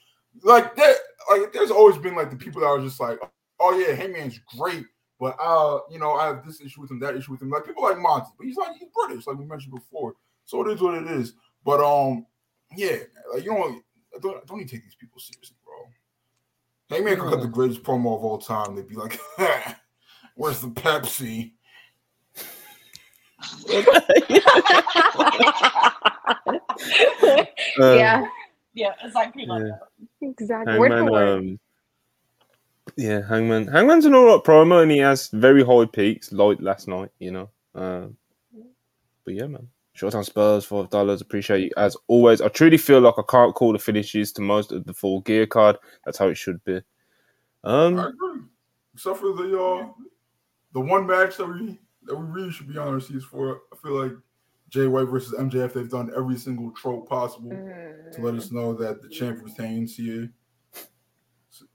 Like 0.43 0.75
that. 0.77 0.97
Like 1.31 1.53
there's 1.53 1.71
always 1.71 1.99
been 1.99 2.15
like 2.15 2.31
the 2.31 2.37
people 2.37 2.61
that 2.61 2.67
are 2.69 2.81
just 2.81 3.01
like, 3.01 3.19
oh 3.61 3.77
yeah, 3.79 3.95
Hangman's 3.95 4.39
great, 4.59 4.85
but 5.19 5.37
uh, 5.41 5.81
you 5.91 5.99
know, 5.99 6.15
I 6.15 6.27
have 6.27 6.45
this 6.47 6.61
issue 6.61 6.81
with 6.81 6.91
him, 6.91 7.01
that 7.01 7.17
issue 7.17 7.33
with 7.33 7.43
him. 7.43 7.51
Like 7.51 7.65
people 7.65 7.83
like 7.83 7.99
Monty, 7.99 8.31
but 8.37 8.47
he's 8.47 8.57
like 8.57 8.77
he's 8.79 8.89
British, 8.95 9.27
like 9.27 9.39
we 9.39 9.45
mentioned 9.45 9.75
before. 9.75 10.15
So 10.45 10.67
it 10.67 10.73
is 10.73 10.81
what 10.81 10.95
it 10.95 11.07
is. 11.09 11.35
But 11.65 11.81
um, 11.81 12.27
yeah, 12.77 12.99
like 13.33 13.45
you 13.45 13.53
don't 13.53 13.83
don't, 14.21 14.47
don't 14.47 14.59
even 14.59 14.69
take 14.69 14.85
these 14.85 14.97
people 14.97 15.21
seriously. 15.21 15.54
Hangman 16.95 17.19
could 17.19 17.31
cut 17.31 17.41
the 17.41 17.49
greatest 17.49 17.83
promo 17.83 18.17
of 18.17 18.25
all 18.25 18.39
time. 18.39 18.77
They'd 18.77 18.89
be 18.89 18.95
like, 18.95 19.19
"Where's 20.37 20.61
the 20.61 20.69
Pepsi?" 20.69 21.53
yeah. 27.79 28.27
Yeah, 28.75 28.93
exactly 29.03 29.47
like 29.47 29.63
yeah. 29.63 29.69
that. 29.69 29.81
Exactly. 30.21 30.73
Hangman, 30.73 31.15
um, 31.15 31.59
yeah, 32.97 33.27
Hangman. 33.27 33.69
Hangman's 33.69 34.05
an 34.05 34.15
alright 34.15 34.45
promo, 34.45 34.83
and 34.83 34.91
he 34.91 34.99
has 34.99 35.29
very 35.29 35.65
high 35.65 35.87
peaks, 35.87 36.31
like 36.33 36.61
last 36.61 36.89
night. 36.89 37.11
You 37.19 37.31
know. 37.33 37.49
Uh, 37.75 38.09
but 39.25 39.35
yeah, 39.35 39.47
man. 39.47 39.69
Showtime 39.97 40.25
Spurs, 40.25 40.65
five 40.65 40.91
dollars. 40.91 41.21
Appreciate 41.21 41.63
you 41.63 41.71
as 41.77 41.97
always. 42.09 42.41
I 42.41 42.49
truly 42.49 42.79
feel 42.79 43.01
like 43.01 43.15
I 43.17 43.23
can't 43.29 43.55
call 43.55 43.73
the 43.73 43.79
finishes 43.79 44.33
to 44.33 44.43
most 44.43 44.73
of 44.73 44.85
the 44.85 44.95
full 44.95 45.21
gear 45.21 45.47
card. 45.47 45.77
That's 46.05 46.19
how 46.19 46.29
it 46.29 46.37
should 46.37 46.63
be. 46.65 46.81
Um, 47.63 47.99
I 47.99 48.09
agree. 48.09 48.43
Except 48.95 49.19
for 49.19 49.35
the 49.35 49.59
uh, 49.59 49.89
the 50.73 50.81
one 50.81 51.07
match 51.07 51.37
that 51.37 51.47
we 51.47 51.79
that 52.05 52.17
we 52.17 52.27
really 52.27 52.51
should 52.51 52.69
be 52.69 52.79
on 52.79 52.89
our 52.89 53.01
seats 53.01 53.25
for. 53.25 53.63
I 53.73 53.77
feel 53.77 54.03
like 54.03 54.13
Jay 54.69 54.89
White 54.89 55.09
versus 55.09 55.35
MJF. 55.39 55.73
They've 55.73 55.89
done 55.89 56.11
every 56.17 56.37
single 56.37 56.73
trope 56.73 57.09
possible 57.09 57.51
mm. 57.51 58.13
to 58.13 58.21
let 58.21 58.35
us 58.35 58.51
know 58.51 58.75
that 58.75 59.01
the 59.01 59.09
champ 59.09 59.41
retains 59.43 59.97
here. 59.97 60.29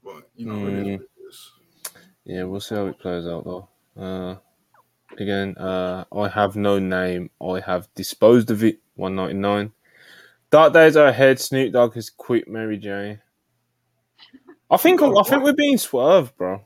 But 0.04 0.28
you 0.34 0.44
know, 0.44 0.54
mm. 0.54 0.68
it 0.68 0.78
is 0.78 0.84
what 0.84 0.86
it 0.86 1.28
is. 1.28 1.52
Yeah, 2.24 2.44
we'll 2.44 2.60
see 2.60 2.74
how 2.74 2.86
it 2.86 2.98
plays 2.98 3.26
out 3.26 3.44
though. 3.44 3.68
Uh, 3.96 4.36
again. 5.18 5.56
Uh, 5.56 6.04
I 6.14 6.28
have 6.28 6.56
no 6.56 6.78
name. 6.78 7.30
I 7.40 7.60
have 7.60 7.88
disposed 7.94 8.50
of 8.50 8.62
it. 8.64 8.80
One 8.94 9.14
ninety 9.14 9.34
nine. 9.34 9.72
Dark 10.50 10.72
days 10.72 10.96
are 10.96 11.06
ahead. 11.06 11.38
Snoop 11.38 11.72
Dogg 11.72 11.94
has 11.94 12.10
quit 12.10 12.48
Mary 12.48 12.76
Jane. 12.76 13.20
I 14.70 14.76
think 14.76 15.02
I 15.02 15.22
think 15.22 15.42
we're 15.42 15.52
being 15.52 15.78
swerved, 15.78 16.36
bro. 16.36 16.62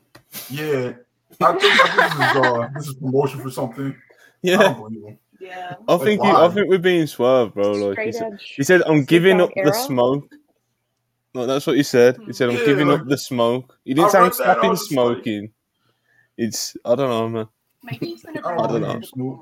Yeah, 0.49 0.93
I 1.41 1.53
think, 1.53 1.63
I 1.63 1.87
think 1.87 1.95
this 1.95 2.13
is 2.13 2.35
uh, 2.37 2.69
this 2.75 2.87
is 2.87 2.93
promotion 2.95 3.41
for 3.41 3.49
something. 3.49 3.95
Yeah. 4.41 4.79
Yeah. 5.39 5.75
I 5.87 5.97
think 5.97 6.23
he, 6.23 6.29
I 6.29 6.47
think 6.49 6.69
we're 6.69 6.77
being 6.77 7.07
swerved, 7.07 7.53
bro. 7.55 7.71
Like 7.71 7.99
he 7.99 8.11
said, 8.11 8.39
he 8.39 8.63
said, 8.63 8.81
"I'm 8.85 9.03
giving 9.03 9.41
up 9.41 9.51
era? 9.55 9.67
the 9.67 9.73
smoke." 9.73 10.33
No, 11.33 11.45
that's 11.45 11.67
what 11.67 11.75
he 11.75 11.83
said. 11.83 12.17
He 12.25 12.33
said, 12.33 12.49
"I'm 12.49 12.55
yeah, 12.55 12.65
giving 12.65 12.87
like, 12.87 13.01
up 13.01 13.07
the 13.07 13.17
smoke." 13.17 13.77
He 13.83 13.93
didn't 13.93 14.11
say 14.11 14.19
I'm 14.19 14.31
stopping 14.31 14.75
smoking. 14.75 15.41
Like... 15.41 15.51
It's 16.37 16.77
I 16.85 16.95
don't 16.95 17.09
know, 17.09 17.29
man. 17.29 17.47
Maybe 17.85 18.07
he's 18.07 18.23
gonna 18.23 18.41
I 18.45 18.67
don't 18.67 18.81
know. 18.81 19.39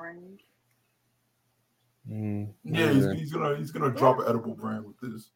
Mm, 2.10 2.50
yeah, 2.66 2.92
he's, 2.92 3.12
he's, 3.12 3.32
gonna 3.32 3.56
he's 3.56 3.72
gonna 3.72 3.92
drop 3.92 4.20
an 4.20 4.26
edible 4.28 4.56
brand 4.56 4.86
with 4.86 5.00
this. 5.00 5.30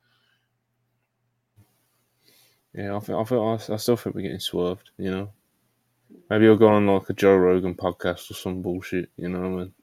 Yeah, 2.73 2.95
I 2.95 2.99
think 2.99 3.17
I 3.17 3.23
think 3.23 3.41
I, 3.41 3.73
I 3.73 3.77
still 3.77 3.95
think 3.95 4.15
we're 4.15 4.23
getting 4.23 4.39
swerved. 4.39 4.91
You 4.97 5.11
know, 5.11 5.29
maybe 6.29 6.45
he'll 6.45 6.57
go 6.57 6.67
on 6.67 6.85
like 6.85 7.09
a 7.09 7.13
Joe 7.13 7.37
Rogan 7.37 7.73
podcast 7.73 8.29
or 8.29 8.33
some 8.33 8.61
bullshit. 8.61 9.09
You 9.15 9.29
know, 9.29 9.39
what 9.39 9.47
I 9.47 9.49
mean? 9.49 9.73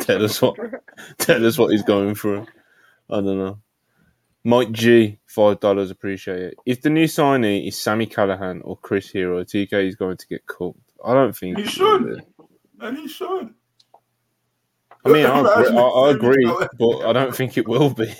tell 0.00 0.24
us 0.24 0.40
what 0.40 0.56
tell 1.18 1.44
us 1.44 1.58
what 1.58 1.72
he's 1.72 1.82
going 1.82 2.14
through. 2.14 2.46
I 3.10 3.16
don't 3.16 3.38
know. 3.38 3.58
Mike 4.44 4.70
G, 4.70 5.18
five 5.26 5.58
dollars, 5.58 5.90
appreciate 5.90 6.40
it. 6.40 6.54
If 6.66 6.82
the 6.82 6.90
new 6.90 7.06
signee 7.06 7.66
is 7.66 7.76
Sami 7.76 8.06
Callihan 8.06 8.60
or 8.62 8.76
Chris 8.76 9.10
Hero, 9.10 9.42
TK 9.42 9.88
is 9.88 9.96
going 9.96 10.18
to 10.18 10.26
get 10.28 10.46
cooked. 10.46 10.78
I 11.04 11.14
don't 11.14 11.36
think 11.36 11.58
he 11.58 11.64
should 11.64 12.24
and 12.80 12.98
he 12.98 13.08
should. 13.08 13.54
I 15.04 15.08
mean, 15.08 15.26
I 15.26 15.38
agree, 15.40 15.76
I, 15.76 15.80
I 15.80 16.10
agree 16.10 16.68
but 16.78 17.06
I 17.06 17.12
don't 17.12 17.34
think 17.34 17.56
it 17.56 17.68
will 17.68 17.90
be. 17.90 18.12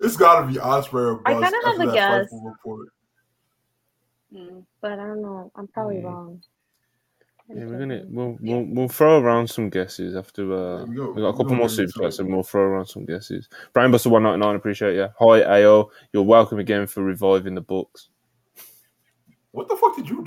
It's 0.00 0.16
got 0.16 0.40
to 0.40 0.46
be 0.46 0.54
Ospreay. 0.54 0.94
or 0.94 1.22
I 1.26 1.32
kind 1.32 1.44
of 1.44 1.78
have 1.78 1.88
a 1.88 1.92
guess, 1.92 2.32
mm, 4.32 4.64
but 4.80 4.92
I 4.92 4.96
don't 4.96 5.20
know. 5.20 5.50
I'm 5.54 5.68
probably 5.68 5.96
mm. 5.96 6.04
wrong. 6.04 6.40
Yeah, 7.52 7.64
we're 7.66 7.80
gonna 7.80 8.04
we'll, 8.06 8.38
we'll 8.40 8.62
we'll 8.62 8.88
throw 8.88 9.20
around 9.20 9.48
some 9.48 9.70
guesses 9.70 10.14
after 10.14 10.52
uh 10.52 10.84
we, 10.84 10.94
go. 10.94 11.10
we 11.10 11.20
got 11.20 11.30
a 11.30 11.36
couple 11.36 11.56
more 11.56 11.68
super 11.68 11.90
chats 12.00 12.20
and 12.20 12.32
we'll 12.32 12.44
throw 12.44 12.62
around 12.62 12.86
some 12.86 13.04
guesses. 13.04 13.48
Brian 13.72 13.90
Buster 13.90 14.08
one 14.08 14.22
ninety 14.22 14.38
nine, 14.38 14.54
appreciate 14.54 14.94
you. 14.94 15.08
Hi 15.18 15.64
AO, 15.64 15.90
you're 16.12 16.22
welcome 16.22 16.60
again 16.60 16.86
for 16.86 17.02
reviving 17.02 17.56
the 17.56 17.60
books. 17.60 18.10
What 19.50 19.68
the 19.68 19.76
fuck 19.76 19.96
did 19.96 20.08
you 20.08 20.24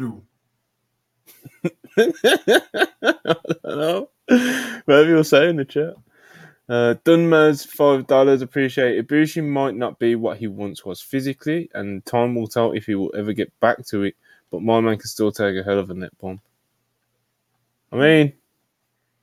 do? 1.64 1.72
I 1.98 2.84
don't 3.02 3.66
know. 3.66 4.10
Whatever 4.86 5.10
you'll 5.10 5.24
say 5.24 5.50
in 5.50 5.58
the 5.58 5.66
chat. 5.66 5.96
Uh, 6.70 6.96
Dunmaz, 7.04 7.68
five 7.68 8.08
dollars. 8.08 8.42
appreciated. 8.42 9.08
Ibushi 9.08 9.44
might 9.44 9.76
not 9.76 10.00
be 10.00 10.16
what 10.16 10.38
he 10.38 10.48
once 10.48 10.86
was 10.86 11.02
physically, 11.02 11.70
and 11.74 12.06
time 12.06 12.36
will 12.36 12.48
tell 12.48 12.72
if 12.72 12.86
he 12.86 12.96
will 12.96 13.14
ever 13.16 13.34
get 13.34 13.58
back 13.60 13.86
to 13.88 14.04
it. 14.04 14.16
But 14.50 14.62
my 14.62 14.80
man 14.80 14.98
can 14.98 15.08
still 15.08 15.32
take 15.32 15.56
a 15.58 15.64
hell 15.64 15.80
of 15.80 15.90
a 15.90 15.94
neck 15.94 16.12
bump. 16.22 16.42
I 17.92 17.98
mean, 17.98 18.34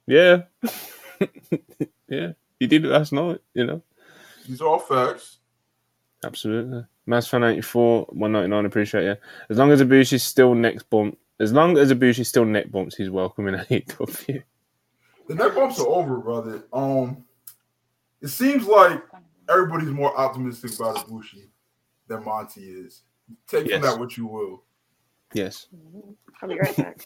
yeah, 0.06 0.42
yeah, 2.08 2.32
he 2.58 2.66
did 2.66 2.84
it 2.84 2.88
last 2.88 3.12
night. 3.12 3.40
You 3.54 3.64
know, 3.64 3.82
these 4.46 4.60
are 4.60 4.68
all 4.68 4.78
facts. 4.78 5.38
Absolutely. 6.22 6.84
Mass 7.06 7.26
fan 7.26 7.42
eighty 7.42 7.62
four 7.62 8.06
one 8.10 8.32
ninety 8.32 8.48
nine. 8.48 8.66
Appreciate 8.66 9.04
you. 9.04 9.16
As 9.48 9.56
long 9.56 9.70
as 9.72 9.80
Ibushi's 9.80 10.22
still 10.22 10.54
next 10.54 10.90
bump, 10.90 11.16
as 11.40 11.52
long 11.52 11.78
as 11.78 11.90
Ibushi 11.90 12.24
still 12.24 12.44
neck 12.44 12.70
bumps, 12.70 12.94
he's 12.94 13.10
welcome 13.10 13.48
in 13.48 13.54
AEW. 13.70 14.42
The 15.26 15.34
neck 15.34 15.54
bumps 15.54 15.80
are 15.80 15.86
over, 15.86 16.18
brother. 16.18 16.64
Um, 16.72 17.24
it 18.20 18.28
seems 18.28 18.66
like 18.66 19.02
everybody's 19.48 19.88
more 19.88 20.16
optimistic 20.16 20.74
about 20.78 20.96
Ibushi 21.08 21.48
than 22.08 22.24
Monty 22.24 22.62
is. 22.62 23.02
Take 23.48 23.66
yes. 23.66 23.80
from 23.80 23.90
that 23.90 23.98
what 23.98 24.16
you 24.16 24.26
will. 24.26 24.64
Yes. 25.32 25.68
I'll 26.42 26.48
be 26.48 26.58
right 26.58 26.76
back. 26.76 27.04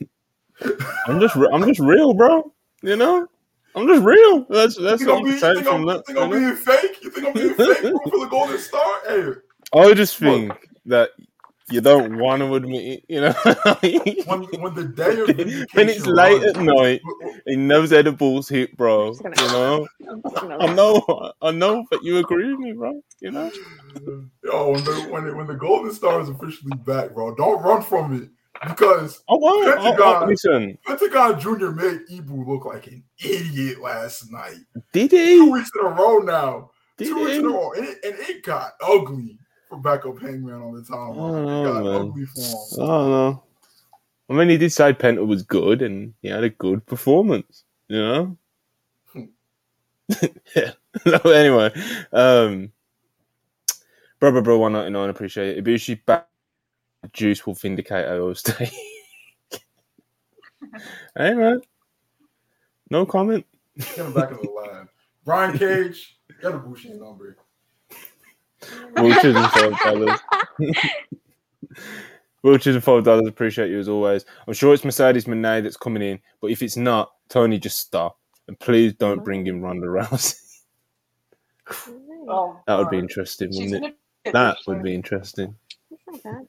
I'm 1.07 1.21
just, 1.21 1.37
I'm 1.37 1.65
just 1.65 1.81
real, 1.81 2.15
bro. 2.15 2.53
You 2.83 2.97
know, 2.97 3.29
I'm 3.75 3.87
just 3.87 4.03
real. 4.03 4.47
That's 4.49 4.77
that's 4.77 5.01
you 5.01 5.07
think 5.07 5.19
I'm, 5.19 5.25
being, 5.25 5.65
from 5.65 5.87
that. 5.87 6.07
Think 6.07 6.19
I'm 6.19 6.31
being 6.31 6.55
fake? 6.55 7.03
You 7.03 7.11
think 7.11 7.27
I'm 7.27 7.33
being 7.33 7.55
fake 7.55 7.79
for 7.83 8.19
the 8.19 8.29
Golden 8.31 8.59
Star? 8.59 9.01
Hey. 9.07 9.33
I 9.75 9.95
just 9.95 10.19
think 10.19 10.49
Look. 10.49 10.67
that 10.87 11.11
you 11.71 11.81
don't 11.81 12.19
want 12.19 12.43
to 12.43 12.55
admit 12.55 12.83
it, 12.83 13.05
you 13.09 13.21
know. 13.21 13.33
when, 14.27 14.45
when 14.61 14.75
the 14.75 14.93
day 14.95 15.19
of 15.21 15.29
when 15.73 15.89
it's 15.89 16.07
late 16.07 16.43
runs, 16.43 16.57
at 16.57 16.63
night, 16.63 17.01
he 17.47 17.57
knows 17.57 17.91
how 17.91 18.03
the 18.03 18.13
balls 18.13 18.49
hit, 18.49 18.77
bro. 18.77 19.13
You 19.13 19.31
know, 19.49 19.89
I 20.61 20.75
know, 20.75 21.33
I 21.41 21.51
know, 21.53 21.85
but 21.91 22.05
you 22.05 22.19
agree 22.19 22.51
with 22.53 22.61
me, 22.61 22.73
bro. 22.73 23.01
You 23.21 23.31
know. 23.31 23.51
Yo, 24.43 24.73
when 24.73 24.85
the 24.85 25.07
when, 25.11 25.27
it, 25.27 25.35
when 25.35 25.47
the 25.47 25.55
Golden 25.55 25.93
Star 25.93 26.21
is 26.21 26.29
officially 26.29 26.77
back, 26.85 27.15
bro, 27.15 27.35
don't 27.35 27.63
run 27.63 27.83
from 27.83 28.23
it 28.23 28.29
because 28.69 29.23
I 29.31 29.35
won't. 29.35 29.79
Pentagon, 29.79 30.23
I, 30.23 30.27
listen, 30.27 30.79
Pentagon 30.85 31.41
Junior 31.41 31.73
made 31.73 32.01
Ibu 32.11 32.47
look 32.47 32.67
like 32.67 32.89
an 32.89 33.03
idiot 33.25 33.81
last 33.81 34.31
night. 34.31 34.59
Did 34.93 35.13
he? 35.13 35.37
Two 35.37 35.53
weeks 35.53 35.71
in 35.81 35.87
a 35.87 35.89
row 35.89 36.19
now. 36.19 36.73
Did 36.99 37.09
Two 37.09 37.17
he? 37.17 37.25
weeks 37.25 37.39
in 37.39 37.47
a 37.47 37.49
row, 37.49 37.73
and 37.73 37.87
it, 37.87 37.99
and 38.05 38.15
it 38.19 38.43
got 38.43 38.73
ugly 38.83 39.39
for 39.75 39.81
backup 39.81 40.21
Hangman 40.21 40.61
all 40.61 40.73
the 40.73 40.83
timeline. 40.83 41.17
Oh, 41.17 41.83
got 41.83 41.87
ugly 41.87 42.27
for 42.27 42.41
him. 42.41 42.57
I 42.75 42.87
don't 42.87 43.11
know. 43.11 43.43
I 44.31 44.33
mean, 44.33 44.49
he 44.49 44.57
did 44.57 44.73
say 44.73 44.93
Penta 44.93 45.27
was 45.27 45.43
good, 45.43 45.83
and 45.83 46.15
he 46.23 46.29
had 46.29 46.45
a 46.45 46.51
good 46.51 46.87
performance. 46.87 47.65
You 47.89 47.99
know. 47.99 48.39
yeah. 50.57 50.73
no, 51.07 51.19
anyway, 51.31 51.73
um, 52.13 52.71
bro, 54.21 54.31
bro, 54.31 54.43
bro, 54.43 54.59
one 54.59 54.73
ninety 54.73 54.91
nine. 54.91 55.11
Appreciate 55.11 55.59
it. 55.59 55.65
Ibushi 55.65 56.05
back 56.07 56.29
Juice 57.13 57.47
will 57.47 57.55
vindicate 57.55 58.37
State. 58.37 58.71
hey 61.17 61.35
man, 61.35 61.61
no 62.91 63.05
comment. 63.05 63.45
Get 63.77 63.99
him 63.99 64.13
back 64.13 64.31
in 64.31 64.37
the 64.37 64.51
lab. 64.51 64.89
Brian 65.25 65.59
Cage, 65.59 66.19
get 66.41 66.55
a 66.55 66.59
Bushi 66.59 66.93
number. 66.95 67.37
Wilches 68.97 69.37
and 69.37 69.51
five 69.53 69.79
dollars. 69.81 70.21
Wilches 72.45 72.75
and 72.75 72.85
five 72.85 73.05
dollars. 73.05 73.27
Appreciate 73.27 73.71
you 73.71 73.79
as 73.79 73.89
always. 73.89 74.25
I'm 74.47 74.55
sure 74.55 74.75
it's 74.75 74.85
Mercedes 74.85 75.25
Moné 75.25 75.63
that's 75.63 75.77
coming 75.77 76.03
in, 76.03 76.21
but 76.41 76.51
if 76.51 76.63
it's 76.63 76.77
not, 76.77 77.13
Tony, 77.29 77.59
just 77.59 77.79
stop 77.79 78.19
and 78.49 78.59
please 78.59 78.93
don't 78.95 79.25
bring 79.25 79.47
in 79.47 79.63
Ronda 79.63 79.87
Rousey. 79.87 80.37
Oh, 82.29 82.61
that 82.67 82.79
would 82.79 82.91
be 82.91 82.99
interesting, 82.99 83.49
wouldn't 83.53 83.75
it? 83.75 83.81
gonna 83.81 83.95
That 84.33 84.57
this 84.59 84.67
would 84.67 84.83
be 84.83 84.95
interesting. 84.95 85.55
That's 85.91 86.03
not 86.07 86.23
bad. 86.23 86.49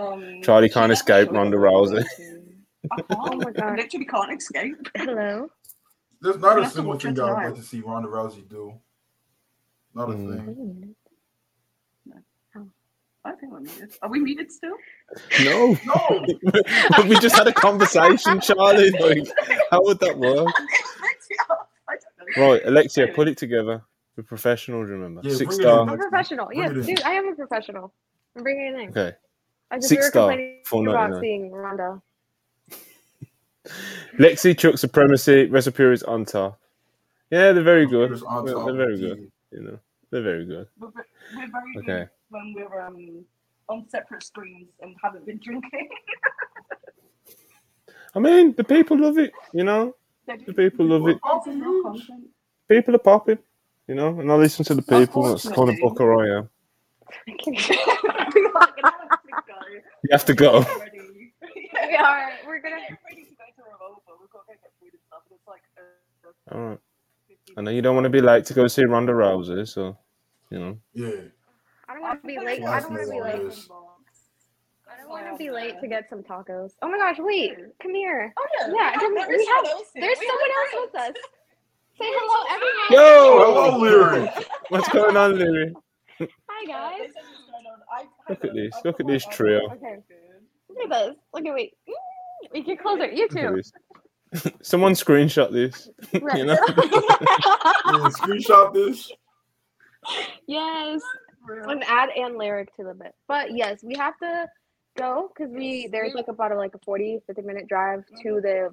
Um, 0.00 0.42
Charlie 0.42 0.68
can't 0.68 0.92
escape 0.92 1.30
Ronda 1.32 1.56
for 1.56 1.66
a 1.66 1.72
while 1.72 1.86
Rousey. 1.86 2.04
too. 2.16 2.42
I 2.92 2.96
can't. 3.02 3.06
Oh 3.10 3.36
my 3.36 3.50
God. 3.50 3.76
literally 3.78 4.06
can't 4.06 4.40
escape. 4.40 4.88
Hello. 4.94 5.50
There's 6.20 6.38
not 6.38 6.56
We 6.56 6.62
a 6.62 6.68
single 6.68 6.98
thing 6.98 7.18
I 7.18 7.22
would 7.24 7.28
tonight. 7.30 7.46
like 7.46 7.54
to 7.56 7.62
see 7.62 7.80
Ronda 7.80 8.08
Rousey 8.08 8.48
do. 8.48 8.74
Not 9.94 10.10
a 10.10 10.12
Mm. 10.12 10.28
thing. 10.46 10.94
I 13.26 13.32
think 13.32 13.52
we're 13.52 13.60
muted. 13.60 13.92
Are 14.02 14.08
we 14.08 14.20
muted 14.20 14.52
still? 14.52 14.76
No, 15.44 15.76
No, 15.84 17.04
we 17.08 17.18
just 17.18 17.34
had 17.36 17.46
a 17.48 17.52
conversation, 17.52 18.40
Charlie. 18.40 18.90
Like, 18.90 19.26
how 19.70 19.82
would 19.82 19.98
that 20.00 20.16
work? 20.16 20.48
I 21.88 21.94
don't 21.94 22.36
know. 22.36 22.48
Right, 22.52 22.62
Alexia, 22.64 23.08
put 23.08 23.28
it 23.28 23.36
together. 23.36 23.82
We're 24.16 24.22
professionals, 24.22 24.88
remember? 24.88 25.20
Yeah, 25.24 25.34
Six 25.34 25.56
bring 25.56 25.60
it 25.60 25.62
in. 25.62 25.68
star. 25.68 25.80
I'm 25.82 25.88
a 25.88 25.96
professional. 25.96 26.46
Bring 26.46 26.58
Yes, 26.60 26.86
dude, 26.86 27.02
I 27.02 27.12
am 27.12 27.28
a 27.28 27.34
professional. 27.34 27.92
I'm 28.36 28.42
bringing 28.42 28.74
it 28.74 28.80
in. 28.80 28.88
Okay. 28.90 29.16
I 29.70 29.76
just 29.76 29.88
Six 29.88 30.08
star, 30.08 30.28
complaining 30.30 30.60
four 30.64 30.88
about 30.88 31.20
seeing 31.20 31.50
Ronda. 31.50 32.00
Lexi, 34.18 34.56
Chuck 34.56 34.78
Supremacy, 34.78 35.46
Recipe 35.46 35.84
is 35.84 36.02
on 36.04 36.24
top. 36.24 36.58
Yeah, 37.30 37.52
they're 37.52 37.62
very 37.64 37.86
good. 37.86 38.10
They're, 38.12 38.44
they're 38.44 38.74
very 38.74 38.98
good. 38.98 39.30
You 39.50 39.60
know, 39.62 39.78
they're 40.10 40.22
very 40.22 40.46
good. 40.46 40.68
We're, 40.78 40.88
we're 40.88 41.48
very 41.50 41.76
Okay. 41.78 41.84
good 42.04 42.10
when 42.36 42.54
we're 42.54 42.80
um, 42.80 43.24
on 43.68 43.88
separate 43.88 44.22
screens 44.22 44.68
and 44.80 44.94
haven't 45.02 45.26
been 45.26 45.40
drinking. 45.42 45.88
I 48.14 48.18
mean, 48.18 48.54
the 48.56 48.64
people 48.64 48.98
love 48.98 49.18
it. 49.18 49.32
You 49.52 49.64
know, 49.64 49.94
the 50.26 50.52
people 50.52 50.86
love 50.86 51.06
it. 51.08 51.18
This 51.44 51.54
is 51.54 51.62
our 51.62 51.82
content. 51.82 52.28
People 52.68 52.94
are 52.94 52.98
popping. 52.98 53.38
You 53.88 53.94
know, 53.94 54.18
and 54.20 54.30
I 54.30 54.34
listen 54.34 54.64
to 54.66 54.74
the 54.74 54.82
people. 54.82 55.22
That's 55.24 55.44
kind 55.44 55.68
of 55.68 55.76
Unfortunately. 55.76 55.88
booker 55.88 56.14
I 56.14 56.38
am. 56.38 56.50
We 57.26 57.32
are 57.32 57.36
gonna 57.44 57.60
have 58.18 58.32
to 58.32 58.40
go. 59.46 59.54
You 60.02 60.08
have 60.10 60.24
to 60.24 60.34
go. 60.34 60.50
Already. 60.54 60.98
We 61.88 61.94
are. 61.94 62.30
We're 62.46 62.60
gonna. 62.60 62.80
Get 62.80 62.98
ready 63.08 63.22
to 63.24 63.34
go 63.36 63.44
to 63.54 63.62
Revolver. 63.70 64.00
We've 64.18 64.30
got 64.30 64.40
to 64.40 64.46
go 64.46 64.52
get 64.60 64.72
food 64.80 64.92
and 64.92 65.02
stuff. 65.06 65.22
And 65.28 65.38
it's 65.38 65.46
like. 65.46 65.62
Uh, 65.76 66.56
All 66.56 66.68
right. 66.70 66.80
I 67.56 67.60
know 67.60 67.70
you 67.70 67.82
don't 67.82 67.94
want 67.94 68.06
to 68.06 68.10
be 68.10 68.20
late 68.20 68.44
to 68.46 68.54
go 68.54 68.66
see 68.66 68.84
Ronda 68.84 69.12
Rousey, 69.12 69.68
so 69.68 69.96
you 70.50 70.58
know. 70.58 70.78
Yeah. 70.94 71.28
I 71.96 71.98
don't 71.98 72.02
want 72.08 72.22
to 72.22 72.26
be 72.26 72.38
late. 72.38 72.62
I 72.62 72.80
don't 72.80 72.90
want 72.92 73.06
to 73.06 73.10
be 73.10 73.20
late. 73.22 73.34
I 74.88 74.96
don't 74.98 75.08
want 75.08 75.26
to 75.32 75.36
be 75.38 75.50
late 75.50 75.80
to 75.80 75.88
get 75.88 76.08
some 76.10 76.22
tacos. 76.22 76.72
Oh 76.82 76.88
my 76.90 76.98
gosh! 76.98 77.16
Wait, 77.18 77.54
come 77.82 77.94
here. 77.94 78.32
Oh 78.38 78.46
yeah. 78.60 78.72
Yeah, 78.74 78.92
I 78.94 78.98
don't- 79.00 79.14
we 79.14 79.20
have- 79.20 79.28
someone 79.28 79.66
else 79.70 79.88
here. 79.94 80.02
There's 80.02 80.18
We 80.20 80.26
someone 80.26 80.50
have 80.50 80.74
else 80.74 80.90
with 80.92 81.00
us. 81.00 81.16
Say 81.98 82.04
hello, 82.08 82.44
everyone. 82.54 82.90
Yo, 82.90 83.38
Hello, 83.38 83.78
Lyric. 83.78 84.48
what's 84.68 84.88
going 84.90 85.16
on, 85.16 85.32
Louis? 85.36 85.72
Hi 86.20 86.66
guys. 86.66 86.98
they 86.98 87.06
said 87.06 87.14
what's 87.14 87.50
going 87.50 87.66
on. 87.66 87.80
I 87.90 88.04
Look 88.28 88.44
at 88.44 88.52
this, 88.54 88.74
look 88.84 89.00
at 89.00 89.06
this 89.06 89.24
trio. 89.26 89.60
Okay. 89.72 89.96
Look 90.68 90.78
at 90.84 90.90
this. 90.90 91.16
Look 91.32 91.46
at 91.46 91.54
me. 91.54 91.72
Mm, 91.88 92.52
We 92.52 92.62
get 92.62 92.80
closer. 92.82 93.06
You 93.10 93.28
too. 93.28 93.62
Someone 94.62 94.92
screenshot 94.92 95.50
this. 95.52 95.88
Right. 96.20 96.36
you 96.38 96.44
know. 96.44 96.58
Yeah, 96.66 98.10
screenshot 98.12 98.74
this. 98.74 99.10
yes. 100.46 101.00
Real. 101.46 101.68
An 101.70 101.82
add 101.86 102.10
and 102.16 102.36
lyric 102.36 102.74
to 102.76 102.84
the 102.84 102.94
bit. 102.94 103.12
But 103.28 103.54
yes, 103.56 103.82
we 103.82 103.94
have 103.96 104.16
to 104.18 104.46
go 104.98 105.30
because 105.36 105.52
we 105.52 105.88
there's 105.88 106.14
like 106.14 106.28
about 106.28 106.52
a, 106.52 106.56
like 106.56 106.74
a 106.74 106.78
40, 106.84 107.20
50 107.26 107.42
minute 107.42 107.68
drive 107.68 108.04
to 108.22 108.40
the 108.40 108.70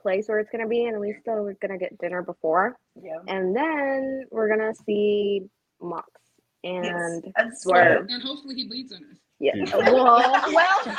place 0.00 0.28
where 0.28 0.38
it's 0.38 0.50
gonna 0.50 0.68
be, 0.68 0.84
and 0.86 1.00
we 1.00 1.14
still 1.20 1.46
are 1.46 1.54
gonna 1.60 1.78
get 1.78 1.96
dinner 1.98 2.22
before, 2.22 2.76
Yeah. 3.00 3.18
and 3.26 3.54
then 3.56 4.26
we're 4.30 4.48
gonna 4.48 4.74
see 4.86 5.48
Mox 5.80 6.08
Yes. 6.62 6.86
and 6.86 7.32
And 7.36 7.56
Swerve. 7.58 8.06
And 8.08 8.22
hopefully 8.22 8.54
he 8.56 8.66
bleeds 8.68 8.92
on 8.92 8.98
us. 9.10 9.16
Yeah. 9.40 9.54
Huge. 9.54 9.72
Well, 9.72 10.52
well, 10.52 10.78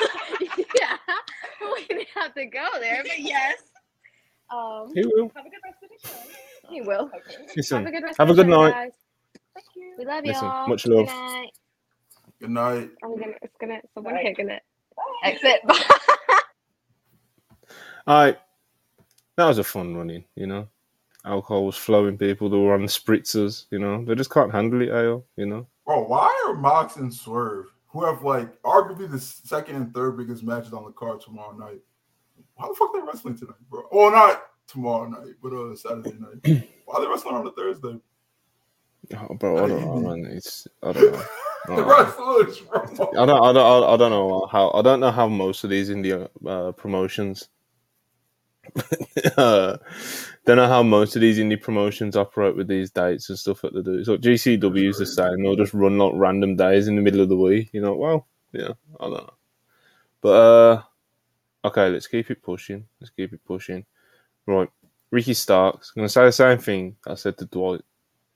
yeah. 0.79 0.97
We 1.75 1.85
didn't 1.87 2.07
have 2.15 2.33
to 2.35 2.45
go 2.45 2.67
there, 2.79 3.03
but 3.03 3.19
yes. 3.19 3.59
Um, 4.49 4.91
He 4.95 5.01
will. 5.05 5.29
Have 5.35 5.45
a 5.45 5.49
good 5.49 5.59
rest 5.63 5.83
of 5.83 5.89
the 5.89 6.07
show. 6.07 6.69
he 6.69 6.81
will. 6.81 7.11
Okay. 7.13 7.75
Have 7.75 7.85
a 7.85 7.91
good 7.91 8.03
rest 8.03 8.17
have 8.17 8.29
of 8.29 8.33
a 8.33 8.37
the 8.37 8.43
good 8.43 8.49
night. 8.49 8.71
guys. 8.71 8.91
Thank 9.99 10.05
you. 10.05 10.05
We 10.05 10.05
love 10.05 10.25
Listen, 10.25 10.47
y'all. 10.47 10.69
much 10.69 10.83
Good 10.83 10.93
love. 10.95 11.05
night. 11.07 11.49
Good 12.39 12.49
night. 12.51 12.89
I'm 13.03 13.19
gonna? 13.19 13.33
It's 13.41 13.55
gonna. 13.59 13.79
Someone 13.93 14.13
Right. 14.13 14.25
kicking 14.25 14.49
it. 14.49 14.61
Bye. 14.95 15.03
Exit. 15.29 15.61
All 18.07 18.23
right. 18.25 18.37
That 19.37 19.45
was 19.47 19.57
a 19.57 19.63
fun 19.63 19.95
running, 19.95 20.25
you 20.35 20.47
know. 20.47 20.67
Alcohol 21.25 21.65
was 21.65 21.75
flowing, 21.77 22.17
people 22.17 22.49
that 22.49 22.57
were 22.57 22.73
on 22.73 22.81
the 22.81 22.87
spritzers, 22.87 23.65
you 23.71 23.79
know. 23.79 24.03
They 24.05 24.15
just 24.15 24.31
can't 24.31 24.51
handle 24.51 24.81
it, 24.81 24.89
AO, 24.89 25.23
you 25.35 25.45
know. 25.45 25.67
Bro, 25.85 26.07
why 26.07 26.33
are 26.47 26.53
Mox 26.55 26.95
and 26.97 27.13
Swerve, 27.13 27.67
who 27.87 28.05
have 28.05 28.23
like 28.23 28.61
arguably 28.63 29.09
the 29.09 29.19
second 29.19 29.75
and 29.75 29.93
third 29.93 30.17
biggest 30.17 30.43
matches 30.43 30.73
on 30.73 30.85
the 30.85 30.91
card 30.91 31.21
tomorrow 31.21 31.55
night? 31.55 31.79
Why 32.55 32.67
the 32.67 32.73
fuck 32.75 32.93
are 32.95 33.01
they 33.01 33.05
wrestling 33.07 33.37
tonight, 33.37 33.55
bro? 33.69 33.83
Well, 33.91 34.11
not 34.11 34.43
tomorrow 34.67 35.07
night, 35.09 35.35
but 35.41 35.53
uh 35.53 35.75
Saturday 35.75 36.13
night. 36.19 36.63
Why 36.85 36.95
are 36.95 37.01
they 37.01 37.07
wrestling 37.07 37.35
on 37.35 37.47
a 37.47 37.51
Thursday? 37.51 37.99
Oh, 39.15 39.33
bro, 39.35 39.63
I 39.63 39.67
don't 39.67 39.85
know, 39.85 40.09
man. 40.09 40.25
It's 40.31 40.67
I 40.83 40.91
don't 40.91 41.11
know. 41.11 41.23
Uh, 41.67 41.83
wrestlers, 41.83 42.59
bro. 42.61 42.81
I 42.81 43.25
don't, 43.25 43.43
I 43.43 43.53
don't, 43.53 43.83
I 43.93 43.97
don't 43.97 44.09
know 44.11 44.47
how. 44.49 44.71
I 44.71 44.81
don't 44.81 45.01
know 45.01 45.11
how 45.11 45.27
most 45.27 45.63
of 45.63 45.69
these 45.69 45.89
indie 45.89 46.27
uh, 46.47 46.71
promotions. 46.71 47.49
uh, 49.37 49.77
don't 50.45 50.57
know 50.57 50.67
how 50.67 50.81
most 50.81 51.15
of 51.15 51.21
these 51.21 51.37
indie 51.37 51.61
promotions 51.61 52.15
operate 52.15 52.55
with 52.55 52.67
these 52.67 52.89
dates 52.91 53.29
and 53.29 53.37
stuff 53.37 53.61
that 53.61 53.73
they 53.73 53.81
do. 53.81 54.03
So 54.03 54.17
GCW 54.17 54.89
is 54.89 54.97
the 54.97 55.05
same. 55.05 55.43
They'll 55.43 55.55
just 55.55 55.73
run 55.73 55.97
like 55.97 56.13
random 56.15 56.55
days 56.55 56.87
in 56.87 56.95
the 56.95 57.01
middle 57.01 57.21
of 57.21 57.29
the 57.29 57.37
week. 57.37 57.69
You 57.71 57.81
know, 57.81 57.93
well, 57.93 58.27
yeah, 58.51 58.73
I 58.99 59.03
don't 59.03 59.13
know. 59.13 59.33
But 60.21 60.29
uh, 60.29 60.81
okay, 61.65 61.89
let's 61.89 62.07
keep 62.07 62.31
it 62.31 62.41
pushing. 62.41 62.85
Let's 62.99 63.11
keep 63.11 63.33
it 63.33 63.45
pushing. 63.45 63.85
Right, 64.47 64.69
Ricky 65.11 65.33
Starks. 65.33 65.93
I'm 65.95 66.01
gonna 66.01 66.09
say 66.09 66.25
the 66.25 66.31
same 66.31 66.57
thing 66.57 66.95
I 67.05 67.15
said 67.15 67.37
to 67.37 67.45
Dwight. 67.45 67.81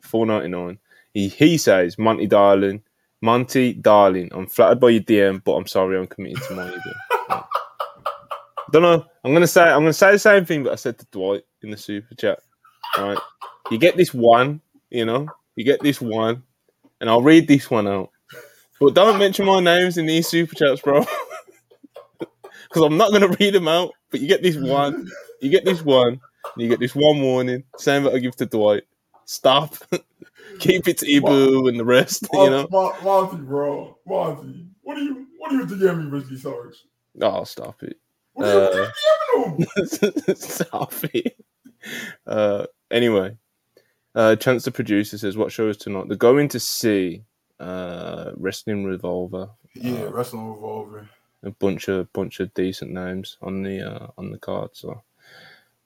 Four 0.03 0.25
ninety 0.25 0.49
nine. 0.49 0.79
He 1.13 1.27
he 1.27 1.57
says 1.57 1.97
Monty 1.97 2.27
Darling. 2.27 2.83
Monty, 3.23 3.71
darling, 3.71 4.29
I'm 4.33 4.47
flattered 4.47 4.81
by 4.81 4.89
your 4.89 5.01
DM, 5.01 5.41
but 5.45 5.53
I'm 5.53 5.65
sorry 5.65 5.97
I'm 5.97 6.07
committed 6.07 6.43
to 6.43 6.55
my 6.55 6.67
ego. 6.67 7.45
Don't 8.73 8.81
know. 8.81 9.05
I'm 9.23 9.31
gonna 9.31 9.47
say 9.47 9.61
I'm 9.63 9.79
gonna 9.79 9.93
say 9.93 10.11
the 10.11 10.19
same 10.19 10.43
thing 10.43 10.63
that 10.63 10.73
I 10.73 10.75
said 10.75 10.99
to 10.99 11.05
Dwight 11.09 11.43
in 11.61 11.71
the 11.71 11.77
super 11.77 12.15
chat. 12.15 12.39
All 12.97 13.07
right, 13.07 13.17
you 13.71 13.77
get 13.77 13.95
this 13.95 14.13
one, 14.13 14.59
you 14.89 15.05
know, 15.05 15.27
you 15.55 15.63
get 15.63 15.81
this 15.81 16.01
one, 16.01 16.43
and 16.99 17.09
I'll 17.09 17.21
read 17.21 17.47
this 17.47 17.71
one 17.71 17.87
out. 17.87 18.09
But 18.81 18.93
don't 18.93 19.17
mention 19.17 19.45
my 19.45 19.61
names 19.61 19.97
in 19.97 20.05
these 20.05 20.27
super 20.27 20.55
chats, 20.55 20.81
bro, 20.81 21.05
because 22.19 22.83
I'm 22.83 22.97
not 22.97 23.13
gonna 23.13 23.33
read 23.39 23.53
them 23.53 23.69
out. 23.69 23.93
But 24.11 24.19
you 24.19 24.27
get 24.27 24.43
this 24.43 24.57
one, 24.57 25.07
you 25.39 25.49
get 25.49 25.63
this 25.63 25.81
one, 25.81 26.09
and 26.09 26.19
you 26.57 26.67
get 26.67 26.81
this 26.81 26.93
one 26.93 27.21
warning. 27.21 27.63
Same 27.77 28.03
that 28.03 28.13
I 28.15 28.17
give 28.19 28.35
to 28.35 28.45
Dwight. 28.45 28.83
Stop. 29.25 29.75
Keep 30.59 30.87
it 30.87 30.97
to 30.99 31.05
Ibu 31.05 31.69
and 31.69 31.79
the 31.79 31.85
rest, 31.85 32.27
you 32.33 32.49
know. 32.49 32.67
Mon- 32.71 33.03
Monty, 33.03 33.37
bro. 33.37 33.97
Monty. 34.05 34.67
What 34.81 34.97
are 34.97 35.01
you 35.01 35.27
what 35.37 35.51
are 35.51 35.55
you 35.55 35.65
DMing 35.65 36.11
Ricky 36.11 36.37
Starks? 36.37 36.83
Oh, 37.21 37.43
stop 37.43 37.81
it. 37.83 37.97
What 38.33 38.47
Uh, 38.47 38.89
you 39.35 39.67
DMing 39.77 40.35
stop 40.37 40.93
it. 41.13 41.37
Uh, 42.27 42.65
anyway, 42.91 43.37
uh, 44.15 44.35
Chance 44.35 44.65
the 44.65 44.71
producer 44.71 45.17
says, 45.17 45.37
What 45.37 45.51
show 45.51 45.69
is 45.69 45.77
tonight? 45.77 46.05
They're 46.07 46.17
going 46.17 46.49
to 46.49 46.59
see 46.59 47.23
uh, 47.59 48.31
Wrestling 48.35 48.83
Revolver. 48.85 49.49
Yeah, 49.75 50.03
wrestling 50.11 50.49
revolver. 50.53 51.09
A 51.43 51.49
bunch 51.51 51.87
of 51.87 52.11
bunch 52.13 52.39
of 52.39 52.53
decent 52.53 52.91
names 52.91 53.37
on 53.41 53.63
the 53.63 53.81
uh, 53.81 54.07
on 54.17 54.31
the 54.31 54.37
card. 54.37 54.69
So 54.73 55.01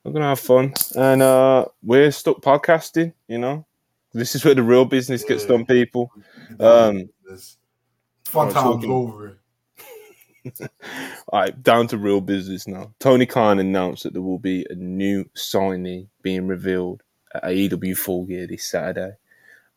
we're 0.07 0.13
gonna 0.13 0.29
have 0.29 0.39
fun. 0.39 0.73
And 0.95 1.21
uh, 1.21 1.65
we're 1.83 2.11
stuck 2.11 2.41
podcasting, 2.41 3.13
you 3.27 3.37
know. 3.37 3.65
This 4.13 4.35
is 4.35 4.45
where 4.45 4.55
the 4.55 4.63
real 4.63 4.85
business 4.85 5.23
gets 5.23 5.43
Yeah. 5.43 5.49
done, 5.49 5.65
people. 5.65 6.11
Um, 6.59 7.09
fun 8.25 8.53
times 8.53 8.85
over. 8.85 9.37
All 11.27 11.41
right, 11.41 11.61
down 11.61 11.87
to 11.87 11.97
real 11.97 12.21
business 12.21 12.67
now. 12.67 12.93
Tony 12.99 13.25
Khan 13.25 13.59
announced 13.59 14.03
that 14.03 14.13
there 14.13 14.21
will 14.21 14.39
be 14.39 14.65
a 14.69 14.75
new 14.75 15.25
signee 15.35 16.07
being 16.21 16.47
revealed 16.47 17.03
at 17.35 17.43
AEW 17.43 17.97
Full 17.97 18.23
Gear 18.25 18.47
this 18.47 18.63
Saturday. 18.63 19.11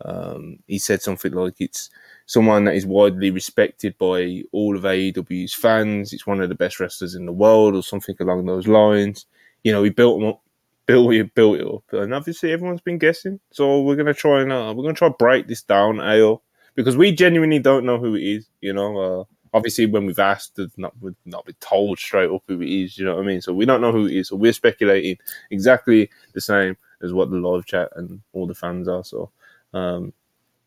Um, 0.04 0.60
he 0.68 0.78
said 0.78 1.02
something 1.02 1.32
like 1.32 1.54
it's 1.58 1.90
someone 2.26 2.64
that 2.64 2.76
is 2.76 2.86
widely 2.86 3.32
respected 3.32 3.98
by 3.98 4.44
all 4.52 4.76
of 4.76 4.84
AEW's 4.84 5.52
fans. 5.52 6.12
It's 6.12 6.26
one 6.26 6.40
of 6.40 6.48
the 6.48 6.54
best 6.54 6.78
wrestlers 6.78 7.16
in 7.16 7.26
the 7.26 7.32
world, 7.32 7.74
or 7.74 7.82
something 7.82 8.14
along 8.20 8.46
those 8.46 8.68
lines. 8.68 9.26
You 9.62 9.72
know, 9.72 9.82
we 9.82 9.90
built 9.90 10.20
him 10.20 10.28
up, 10.28 10.42
built 10.86 11.12
it, 11.12 11.34
built 11.34 11.58
it 11.58 11.66
up, 11.66 11.84
and 11.92 12.14
obviously 12.14 12.52
everyone's 12.52 12.80
been 12.80 12.98
guessing. 12.98 13.40
So 13.52 13.82
we're 13.82 13.96
gonna 13.96 14.14
try 14.14 14.42
and 14.42 14.52
uh, 14.52 14.72
we're 14.76 14.84
gonna 14.84 14.94
try 14.94 15.08
break 15.08 15.48
this 15.48 15.62
down, 15.62 16.00
AO, 16.00 16.42
because 16.74 16.96
we 16.96 17.12
genuinely 17.12 17.58
don't 17.58 17.84
know 17.84 17.98
who 17.98 18.14
it 18.14 18.22
is. 18.22 18.48
You 18.60 18.72
know, 18.72 18.98
uh, 18.98 19.24
obviously 19.52 19.86
when 19.86 20.06
we've 20.06 20.18
asked, 20.18 20.52
we've 20.56 20.76
not 20.78 20.94
we've 21.00 21.14
not 21.24 21.44
been 21.44 21.56
told 21.60 21.98
straight 21.98 22.30
up 22.30 22.42
who 22.46 22.60
it 22.60 22.68
is. 22.68 22.98
You 22.98 23.04
know 23.04 23.16
what 23.16 23.24
I 23.24 23.26
mean? 23.26 23.40
So 23.40 23.52
we 23.52 23.64
don't 23.64 23.80
know 23.80 23.92
who 23.92 24.06
it 24.06 24.14
is. 24.14 24.28
So 24.28 24.36
we're 24.36 24.52
speculating 24.52 25.16
exactly 25.50 26.10
the 26.32 26.40
same 26.40 26.76
as 27.02 27.12
what 27.12 27.30
the 27.30 27.36
live 27.36 27.66
chat 27.66 27.90
and 27.96 28.20
all 28.32 28.46
the 28.46 28.54
fans 28.54 28.88
are. 28.88 29.04
So 29.04 29.30
um, 29.72 30.12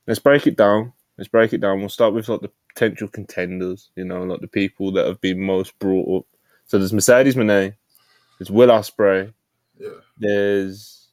let's 0.08 0.20
break 0.20 0.48
it 0.48 0.58
down. 0.58 0.94
Let's 1.18 1.28
break 1.28 1.54
it 1.54 1.62
down. 1.62 1.80
We'll 1.80 1.90
start 1.90 2.14
with 2.14 2.28
like 2.30 2.42
the 2.42 2.52
potential 2.74 3.08
contenders. 3.08 3.92
You 3.96 4.06
know, 4.06 4.24
like 4.24 4.42
the 4.42 4.48
people 4.48 4.92
that 4.94 5.06
have 5.06 5.22
been 5.22 5.40
most 5.40 5.78
brought 5.80 6.20
up. 6.20 6.26
So 6.66 6.78
there's 6.78 6.94
Mercedes 6.94 7.36
Moné, 7.36 7.76
there's 8.40 8.52
Will 8.52 8.70
Ospreay, 8.70 9.34
Yeah. 9.80 9.90
there's 10.18 11.10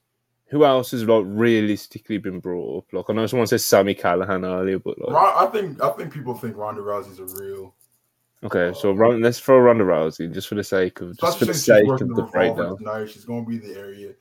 who 0.47 0.65
else 0.65 0.91
has 0.91 1.05
like 1.05 1.25
realistically 1.27 2.19
been 2.19 2.41
brought 2.41 2.79
up? 2.79 2.93
Like 2.93 3.05
I 3.09 3.13
know 3.13 3.27
someone 3.27 3.47
said 3.47 3.61
Sami 3.61 3.95
Callihan 3.95 4.45
earlier, 4.45 4.79
but 4.79 4.99
like 4.99 5.15
I 5.37 5.47
think 5.47 5.83
I 5.83 5.91
think 5.91 6.13
people 6.13 6.35
think 6.35 6.57
Ronda 6.57 6.83
Rousey's 6.83 7.21
a 7.21 7.43
real. 7.43 7.75
okay, 8.45 8.77
so 8.79 8.93
Ron, 8.93 9.23
let's 9.23 9.39
throw 9.39 9.59
Ronda 9.59 9.85
Rousey 9.85 10.33
just 10.33 10.49
for 10.49 10.57
the 10.57 10.65
sake 10.65 11.01
of 11.01 11.17
just 11.19 11.39
for 11.39 11.45
the 11.45 11.55
sake 11.55 11.89
of 11.89 11.99
the 11.99 12.29
breakdown. 12.33 12.77
tonight. 12.79 13.11
She's 13.11 13.25
going 13.25 13.45
to 13.45 13.49
be 13.49 13.57
in 13.65 13.73
the 13.73 13.79
area. 13.79 14.13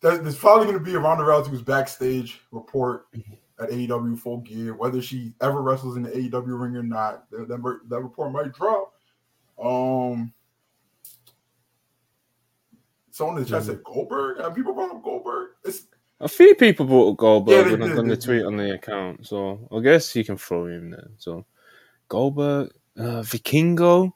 There's, 0.00 0.20
there's 0.20 0.38
probably 0.38 0.66
going 0.66 0.78
to 0.78 0.84
be 0.84 0.94
a 0.94 0.98
Ronda 0.98 1.24
Rousey's 1.24 1.62
backstage 1.62 2.40
report 2.50 3.06
at 3.60 3.70
AEW 3.70 4.18
Full 4.18 4.38
Gear, 4.38 4.74
whether 4.74 5.00
she 5.00 5.32
ever 5.40 5.62
wrestles 5.62 5.96
in 5.96 6.02
the 6.02 6.10
AEW 6.10 6.60
ring 6.60 6.76
or 6.76 6.82
not. 6.82 7.30
That, 7.30 7.46
that, 7.48 7.80
that 7.88 8.00
report 8.00 8.32
might 8.32 8.52
drop. 8.52 8.94
Um, 9.62 10.32
someone 13.12 13.36
in 13.36 13.44
the 13.44 13.48
chat 13.48 13.62
said 13.62 13.84
Goldberg. 13.84 14.40
Have 14.40 14.54
people 14.54 14.74
brought 14.74 14.90
up 14.90 15.04
Goldberg? 15.04 15.50
It's 15.64 15.86
A 16.20 16.28
few 16.28 16.54
people 16.56 16.86
brought 16.86 17.12
up 17.12 17.16
Goldberg 17.18 17.54
Yeah, 17.54 17.62
they 17.62 17.70
when 17.72 17.82
I 17.82 17.86
did, 17.88 17.96
done 17.96 18.08
the 18.08 18.16
tweet 18.16 18.44
on 18.44 18.56
the 18.56 18.74
account, 18.74 19.26
so 19.26 19.68
I 19.70 19.80
guess 19.80 20.16
you 20.16 20.24
can 20.24 20.36
throw 20.36 20.66
him 20.66 20.90
there. 20.90 21.10
So 21.18 21.46
Goldberg, 22.08 22.72
uh, 22.98 23.22
Vikingo, 23.22 24.12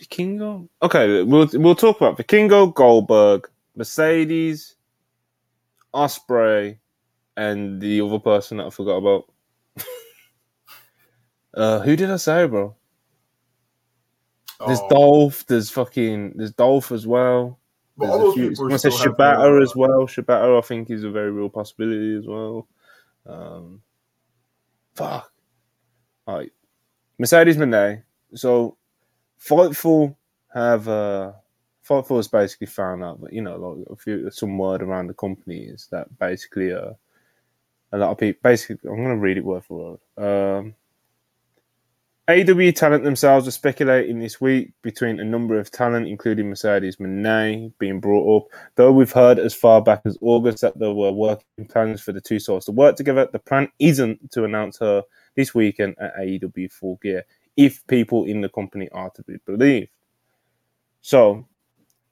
Vikingo. 0.00 0.68
Okay, 0.82 1.22
we'll 1.22 1.48
we'll 1.54 1.74
talk 1.74 2.00
about 2.00 2.16
Vikingo, 2.16 2.72
Goldberg, 2.72 3.50
Mercedes, 3.74 4.76
Ospreay, 5.92 6.78
and 7.36 7.80
the 7.80 8.00
other 8.00 8.18
person 8.18 8.58
that 8.58 8.66
I 8.66 8.70
forgot 8.70 8.96
about. 8.96 9.32
uh, 11.54 11.80
who 11.80 11.96
did 11.96 12.10
I 12.10 12.16
say, 12.16 12.46
bro? 12.46 12.76
There's 14.66 14.80
um, 14.80 14.88
Dolph. 14.88 15.46
There's 15.46 15.70
fucking. 15.70 16.34
There's 16.36 16.52
Dolph 16.52 16.92
as 16.92 17.06
well. 17.06 17.58
but 17.96 18.06
There's 18.06 18.14
all 18.14 18.20
a 18.20 18.24
those 18.24 18.34
few- 18.34 18.42
people 18.50 18.56
someone 18.56 18.78
still 18.78 18.90
says 18.92 19.00
have 19.04 19.12
Shibata 19.14 19.62
as 19.62 19.76
well. 19.76 20.06
Shibata, 20.06 20.58
I 20.58 20.60
think, 20.62 20.90
is 20.90 21.04
a 21.04 21.10
very 21.10 21.30
real 21.30 21.48
possibility 21.48 22.16
as 22.16 22.26
well. 22.26 22.68
Um, 23.26 23.82
fuck. 24.94 25.32
All 26.26 26.36
right. 26.38 26.52
Mercedes 27.18 27.56
Moné. 27.56 28.02
So, 28.34 28.76
Fightful 29.40 30.14
have 30.54 30.88
uh, 30.88 31.32
Fightful 31.88 32.16
has 32.16 32.28
basically 32.28 32.66
found 32.66 33.02
out 33.02 33.20
that 33.22 33.32
you 33.32 33.42
know, 33.42 33.56
like 33.56 33.86
a 33.90 33.96
few 33.96 34.30
some 34.30 34.56
word 34.58 34.82
around 34.82 35.06
the 35.08 35.14
company 35.14 35.60
is 35.64 35.88
that 35.90 36.06
basically 36.18 36.72
uh, 36.72 36.92
a 37.92 37.98
lot 37.98 38.10
of 38.10 38.18
people 38.18 38.40
basically 38.42 38.88
I'm 38.90 39.02
gonna 39.02 39.16
read 39.16 39.38
it 39.38 39.44
word 39.44 39.64
for 39.64 39.98
word. 40.16 40.58
Um, 40.58 40.74
AEW 42.30 42.76
talent 42.76 43.02
themselves 43.02 43.48
are 43.48 43.50
speculating 43.50 44.20
this 44.20 44.40
week 44.40 44.70
between 44.82 45.18
a 45.18 45.24
number 45.24 45.58
of 45.58 45.68
talent, 45.72 46.06
including 46.06 46.48
Mercedes 46.48 46.98
Moné 46.98 47.72
being 47.80 47.98
brought 47.98 48.36
up. 48.36 48.48
Though 48.76 48.92
we've 48.92 49.10
heard 49.10 49.40
as 49.40 49.52
far 49.52 49.82
back 49.82 50.02
as 50.04 50.16
August 50.20 50.60
that 50.60 50.78
there 50.78 50.92
were 50.92 51.10
working 51.10 51.66
plans 51.68 52.00
for 52.00 52.12
the 52.12 52.20
two 52.20 52.38
souls 52.38 52.66
to 52.66 52.70
work 52.70 52.94
together, 52.94 53.28
the 53.32 53.40
plan 53.40 53.68
isn't 53.80 54.30
to 54.30 54.44
announce 54.44 54.78
her 54.78 55.02
this 55.34 55.56
weekend 55.56 55.96
at 55.98 56.16
AEW 56.18 56.70
Full 56.70 57.00
Gear, 57.02 57.24
if 57.56 57.84
people 57.88 58.24
in 58.26 58.42
the 58.42 58.48
company 58.48 58.88
are 58.90 59.10
to 59.10 59.24
be 59.24 59.38
believed. 59.44 59.90
So 61.00 61.48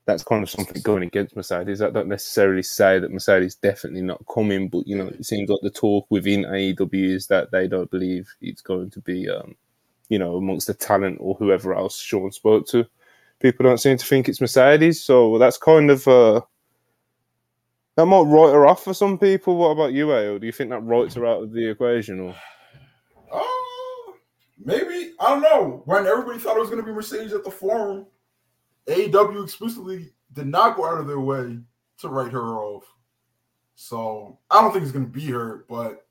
that's 0.04 0.24
kind 0.24 0.42
of 0.42 0.50
something 0.50 0.82
going 0.82 1.04
against 1.04 1.36
Mercedes. 1.36 1.80
I 1.80 1.90
don't 1.90 2.08
necessarily 2.08 2.64
say 2.64 2.98
that 2.98 3.12
Mercedes 3.12 3.54
definitely 3.54 4.02
not 4.02 4.24
coming, 4.26 4.68
but 4.68 4.84
you 4.84 4.98
know, 4.98 5.06
it 5.06 5.24
seems 5.24 5.48
like 5.48 5.60
the 5.62 5.70
talk 5.70 6.08
within 6.10 6.42
AEW 6.42 7.14
is 7.14 7.28
that 7.28 7.52
they 7.52 7.68
don't 7.68 7.88
believe 7.92 8.28
it's 8.40 8.62
going 8.62 8.90
to 8.90 9.00
be 9.00 9.30
um, 9.30 9.54
you 10.08 10.18
know, 10.18 10.36
amongst 10.36 10.66
the 10.66 10.74
talent 10.74 11.18
or 11.20 11.34
whoever 11.34 11.74
else 11.74 11.98
Sean 11.98 12.32
spoke 12.32 12.66
to. 12.68 12.86
People 13.40 13.64
don't 13.64 13.78
seem 13.78 13.96
to 13.96 14.04
think 14.04 14.28
it's 14.28 14.40
Mercedes, 14.40 15.02
so 15.02 15.38
that's 15.38 15.58
kind 15.58 15.90
of 15.90 16.06
uh, 16.08 16.40
that 17.96 18.06
might 18.06 18.22
write 18.22 18.52
her 18.52 18.66
off 18.66 18.84
for 18.84 18.94
some 18.94 19.18
people. 19.18 19.56
What 19.56 19.70
about 19.70 19.92
you, 19.92 20.06
Ayo? 20.08 20.40
Do 20.40 20.46
you 20.46 20.52
think 20.52 20.70
that 20.70 20.80
writes 20.80 21.14
her 21.14 21.26
out 21.26 21.42
of 21.42 21.52
the 21.52 21.70
equation, 21.70 22.20
or 22.20 22.34
Uh, 23.32 24.12
maybe 24.64 25.12
I 25.20 25.28
don't 25.28 25.42
know. 25.42 25.82
When 25.84 26.06
everybody 26.06 26.38
thought 26.38 26.56
it 26.56 26.60
was 26.60 26.70
going 26.70 26.80
to 26.82 26.86
be 26.86 26.92
Mercedes 26.92 27.32
at 27.32 27.44
the 27.44 27.50
forum, 27.50 28.06
AEW 28.86 29.44
explicitly 29.44 30.12
did 30.32 30.46
not 30.46 30.76
go 30.76 30.86
out 30.86 30.98
of 30.98 31.06
their 31.06 31.20
way 31.20 31.58
to 31.98 32.08
write 32.08 32.32
her 32.32 32.58
off. 32.58 32.84
So 33.74 34.38
I 34.50 34.60
don't 34.60 34.72
think 34.72 34.82
it's 34.82 34.92
going 34.92 35.06
to 35.06 35.12
be 35.12 35.26
her, 35.26 35.64
but 35.68 36.07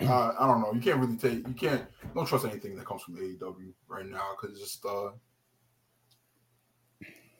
uh, 0.00 0.32
I 0.38 0.46
don't 0.46 0.60
know. 0.60 0.72
You 0.72 0.80
can't 0.80 0.98
really 1.00 1.16
take. 1.16 1.46
You 1.46 1.54
can't. 1.54 1.84
Don't 2.14 2.26
trust 2.26 2.44
anything 2.44 2.76
that 2.76 2.84
comes 2.86 3.02
from 3.02 3.16
AEW 3.16 3.72
right 3.88 4.06
now 4.06 4.30
because 4.38 4.56
it's 4.56 4.60
just 4.70 4.84
uh, 4.84 5.10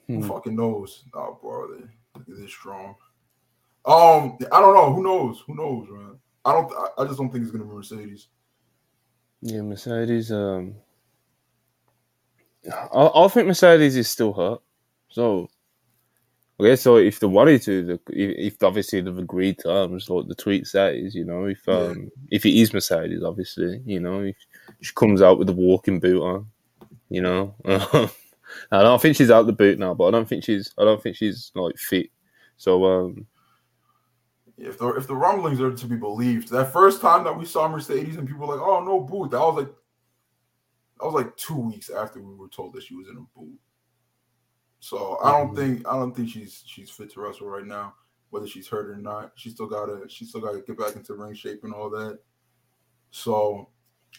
who 0.09 0.21
Hmm. 0.21 0.29
fucking 0.29 0.57
knows? 0.57 1.05
Oh, 1.15 1.39
bro, 1.41 1.75
they, 1.77 1.85
they're 2.29 2.49
strong. 2.49 2.95
Um, 3.85 4.39
I 4.53 4.61
don't 4.61 4.75
know. 4.75 4.93
Who 4.95 5.03
knows? 5.03 5.43
Who 5.47 5.55
knows, 5.55 5.89
man? 5.91 6.19
I 6.45 6.53
don't. 6.53 6.73
I- 6.73 7.03
I 7.03 7.07
just 7.07 7.19
don't 7.19 7.31
think 7.31 7.43
it's 7.45 7.53
to 7.53 7.59
be 7.59 7.65
Mercedes. 7.65 8.29
yeah, 9.43 9.61
Mercedes? 9.63 10.33
Um, 10.33 10.77
I, 12.73 13.11
I 13.15 13.29
think 13.29 13.47
Mercedes 13.49 13.97
is 13.97 14.09
still 14.09 14.33
hurt. 14.33 14.61
So 15.09 15.49
Guess 16.59 16.81
so. 16.81 16.97
If 16.97 17.21
they 17.21 17.27
wanted 17.27 17.61
to, 17.63 17.83
the, 17.85 17.93
if, 18.09 18.55
if 18.55 18.63
obviously 18.63 19.03
they've 19.03 19.19
agreed 19.19 19.59
terms, 19.63 20.09
like 20.09 20.27
the 20.27 20.35
tweet 20.35 20.67
says, 20.67 21.15
you 21.15 21.25
know, 21.25 21.45
if 21.45 21.63
Yeah. 21.67 21.75
um 21.75 22.11
if 22.31 22.47
it 22.47 22.55
is 22.55 22.73
Mercedes, 22.73 23.23
obviously, 23.23 23.83
you 23.85 24.01
know, 24.01 24.23
if 24.23 24.37
she 24.81 24.93
comes 24.95 25.21
out 25.21 25.39
with 25.39 25.49
the 25.49 25.53
walking 25.53 26.01
boot 26.01 26.23
on, 26.23 26.47
you 27.11 27.21
know, 27.21 27.55
I 27.67 28.09
don't 28.83 29.03
think 29.03 29.17
she's 29.17 29.31
out 29.31 29.45
the 29.47 29.53
boot 29.53 29.79
now, 29.79 29.93
but 29.93 30.07
I 30.07 30.11
don't 30.13 30.27
think 30.27 30.45
she's 30.45 30.73
I 30.79 30.85
don't 30.85 31.03
think 31.03 31.17
she's 31.17 31.53
like 31.55 31.77
fit. 31.77 32.11
So 32.57 32.85
um 32.87 33.27
if 34.57 34.79
the 34.79 34.89
if 34.95 35.07
the 35.07 35.15
rumblings 35.15 35.61
are 35.61 35.73
to 35.75 35.87
be 35.87 35.97
believed, 35.97 36.49
that 36.49 36.73
first 36.73 37.03
time 37.03 37.25
that 37.25 37.39
we 37.39 37.45
saw 37.45 37.69
Mercedes 37.69 38.17
and 38.17 38.27
people 38.27 38.47
were 38.47 38.57
like, 38.57 38.67
"Oh 38.67 38.83
no, 38.83 39.01
boot," 39.01 39.31
that 39.33 39.41
was 39.41 39.57
like 39.57 39.75
that 40.99 41.05
was 41.05 41.15
like 41.15 41.37
two 41.37 41.59
weeks 41.59 41.91
after 41.91 42.23
we 42.23 42.35
were 42.35 42.49
told 42.49 42.73
that 42.73 42.83
she 42.83 42.95
was 42.95 43.09
in 43.09 43.19
a 43.19 43.39
boot. 43.39 43.59
So 44.81 45.19
I 45.23 45.33
don't 45.33 45.53
Mhm. 45.53 45.57
think 45.57 45.89
I 45.89 45.95
don't 45.97 46.15
think 46.15 46.29
she's 46.29 46.63
she's 46.67 46.91
fit 46.91 47.11
to 47.13 47.21
wrestle 47.21 47.49
right 47.49 47.67
now, 47.67 47.95
whether 48.31 48.47
she's 48.47 48.69
hurt 48.69 48.91
or 48.91 48.97
not. 48.97 49.33
She 49.37 49.51
still 49.51 49.67
gotta 49.67 50.09
she 50.09 50.25
still 50.25 50.41
gotta 50.41 50.61
get 50.61 50.79
back 50.79 50.97
into 50.97 51.15
ring 51.15 51.35
shape 51.35 51.65
and 51.65 51.73
all 51.75 51.91
that. 51.91 52.21
So 53.11 53.71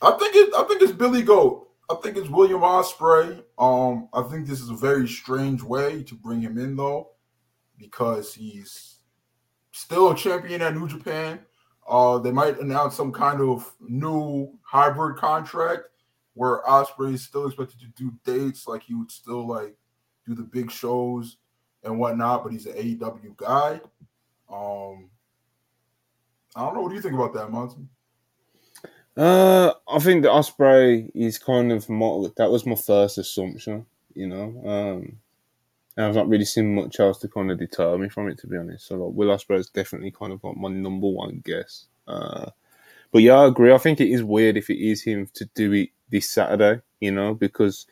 I 0.02 0.12
think 0.12 0.36
it 0.36 0.54
I 0.56 0.64
think 0.64 0.82
it's 0.82 0.92
Billy 0.92 1.22
Goat. 1.22 1.70
I 1.90 1.96
think 1.96 2.18
it's 2.18 2.30
William 2.30 2.62
Ospreay. 2.62 3.44
Um, 3.58 4.10
I 4.14 4.22
think 4.24 4.46
this 4.46 4.60
is 4.60 4.70
a 4.70 4.76
very 4.76 5.08
strange 5.08 5.64
way 5.64 6.04
to 6.04 6.16
bring 6.16 6.42
him 6.42 6.58
in 6.58 6.76
though, 6.76 7.12
because 7.78 8.34
he's 8.34 9.00
still 9.72 10.10
a 10.12 10.16
champion 10.16 10.62
at 10.62 10.76
New 10.76 10.88
Japan. 10.88 11.46
Uh, 11.88 12.18
they 12.18 12.32
might 12.32 12.60
announce 12.60 12.96
some 12.96 13.14
kind 13.14 13.40
of 13.40 13.74
new 13.80 14.52
hybrid 14.64 15.18
contract 15.18 15.84
where 16.34 16.62
Ospreay 16.64 17.14
is 17.14 17.24
still 17.24 17.48
expected 17.48 17.80
to 17.80 17.88
do 17.96 18.12
dates, 18.26 18.68
like 18.68 18.84
he 18.84 18.94
would 18.94 19.10
still 19.10 19.48
like 19.48 19.78
do 20.28 20.36
the 20.36 20.44
big 20.44 20.70
shows 20.72 21.38
and 21.84 22.00
whatnot, 22.00 22.44
but 22.44 22.52
he's 22.52 22.66
an 22.66 22.74
AEW 22.74 23.38
guy. 23.38 23.80
Um, 24.50 25.10
I 26.56 26.66
don't 26.66 26.76
know. 26.76 26.82
What 26.82 26.90
do 26.90 26.96
you 26.96 27.02
think 27.02 27.16
about 27.16 27.34
that, 27.34 27.52
Monty? 27.52 27.88
Uh, 29.16 29.74
I 29.88 30.00
think 30.00 30.24
that 30.24 30.32
Ospreay 30.32 31.10
is 31.16 31.40
kind 31.40 31.72
of 31.72 31.90
my, 31.90 32.28
that 32.38 32.52
was 32.52 32.66
my 32.66 32.76
first 32.76 33.18
assumption, 33.18 33.86
you 34.14 34.28
know. 34.28 34.62
Um, 34.66 35.18
and 35.96 36.06
I've 36.06 36.16
not 36.16 36.30
really 36.30 36.46
seen 36.46 36.76
much 36.76 37.00
else 37.00 37.18
to 37.20 37.28
kind 37.28 37.50
of 37.50 37.58
deter 37.58 37.98
me 37.98 38.10
from 38.10 38.28
it, 38.28 38.38
to 38.40 38.48
be 38.48 38.58
honest. 38.58 38.88
So 38.88 38.96
like, 38.96 39.16
Will 39.16 39.36
Ospreay 39.36 39.60
is 39.60 39.70
definitely 39.70 40.12
kind 40.12 40.34
of 40.34 40.44
like 40.44 40.58
my 40.58 40.70
number 40.70 41.08
one 41.08 41.42
guess. 41.44 41.86
Uh, 42.08 42.52
but 43.12 43.22
yeah, 43.24 43.36
I 43.36 43.48
agree. 43.48 43.74
I 43.74 43.80
think 43.80 44.00
it 44.00 44.12
is 44.12 44.24
weird 44.24 44.58
if 44.58 44.70
it 44.70 44.80
is 44.80 45.02
him 45.02 45.28
to 45.34 45.46
do 45.56 45.74
it 45.74 45.90
this 46.10 46.30
Saturday, 46.30 46.82
you 47.00 47.12
know, 47.12 47.34
because 47.34 47.88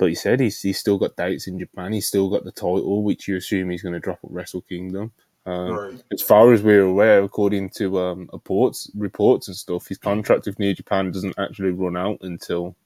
like 0.00 0.10
you 0.10 0.16
said, 0.16 0.40
he's 0.40 0.60
he's 0.60 0.78
still 0.78 0.98
got 0.98 1.16
dates 1.16 1.46
in 1.46 1.58
Japan. 1.58 1.92
He's 1.92 2.06
still 2.06 2.28
got 2.28 2.44
the 2.44 2.52
title, 2.52 3.02
which 3.02 3.28
you 3.28 3.36
assume 3.36 3.70
he's 3.70 3.82
going 3.82 3.94
to 3.94 4.00
drop 4.00 4.20
at 4.24 4.30
Wrestle 4.30 4.62
Kingdom. 4.62 5.12
Um, 5.46 5.70
right. 5.70 6.02
As 6.12 6.22
far 6.22 6.52
as 6.52 6.62
we're 6.62 6.82
aware, 6.82 7.22
according 7.22 7.70
to 7.70 7.98
um, 7.98 8.30
reports, 8.32 8.90
reports 8.94 9.48
and 9.48 9.56
stuff, 9.56 9.88
his 9.88 9.98
contract 9.98 10.46
with 10.46 10.58
New 10.58 10.74
Japan 10.74 11.10
doesn't 11.10 11.38
actually 11.38 11.70
run 11.70 11.96
out 11.96 12.18
until, 12.20 12.76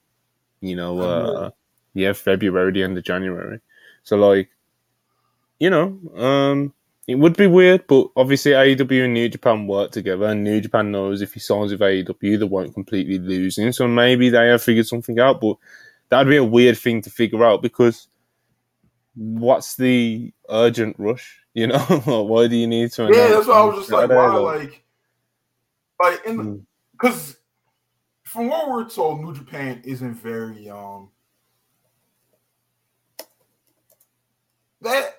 you 0.61 0.75
know, 0.75 0.99
uh, 0.99 1.49
yeah, 1.93 2.13
February, 2.13 2.71
the 2.71 2.83
end 2.83 2.97
of 2.97 3.03
January. 3.03 3.59
So, 4.03 4.15
like, 4.15 4.49
you 5.59 5.69
know, 5.69 5.99
um, 6.15 6.73
it 7.07 7.15
would 7.15 7.37
be 7.37 7.47
weird, 7.47 7.85
but 7.87 8.09
obviously 8.15 8.53
AEW 8.53 9.05
and 9.05 9.13
New 9.13 9.29
Japan 9.29 9.67
work 9.67 9.91
together, 9.91 10.25
and 10.25 10.43
New 10.43 10.59
Japan 10.61 10.91
knows 10.91 11.21
if 11.21 11.33
he 11.33 11.39
signs 11.39 11.71
with 11.71 11.81
AEW, 11.81 12.39
they 12.39 12.45
won't 12.45 12.73
completely 12.73 13.19
lose 13.19 13.57
him. 13.57 13.71
So 13.73 13.87
maybe 13.87 14.29
they 14.29 14.47
have 14.47 14.63
figured 14.63 14.87
something 14.87 15.19
out, 15.19 15.39
but 15.39 15.57
that'd 16.09 16.29
be 16.29 16.37
a 16.37 16.43
weird 16.43 16.77
thing 16.77 17.01
to 17.01 17.09
figure 17.09 17.43
out 17.43 17.61
because 17.61 18.07
what's 19.15 19.75
the 19.75 20.33
urgent 20.49 20.95
rush? 20.99 21.41
You 21.55 21.67
know, 21.67 21.79
why 22.27 22.47
do 22.47 22.57
you 22.57 22.67
need 22.67 22.91
to? 22.91 23.03
Yeah, 23.03 23.29
that's 23.29 23.47
why 23.47 23.53
I 23.53 23.63
was 23.63 23.77
just 23.77 23.89
like, 23.89 24.09
why, 24.09 24.27
like, 24.27 24.83
like, 26.03 26.25
in 26.25 26.67
because 26.91 27.31
mm. 27.31 27.35
from 28.25 28.49
what 28.49 28.69
we're 28.69 28.89
told, 28.89 29.21
New 29.21 29.33
Japan 29.33 29.81
isn't 29.85 30.15
very 30.15 30.69
um 30.69 31.11
that 34.81 35.15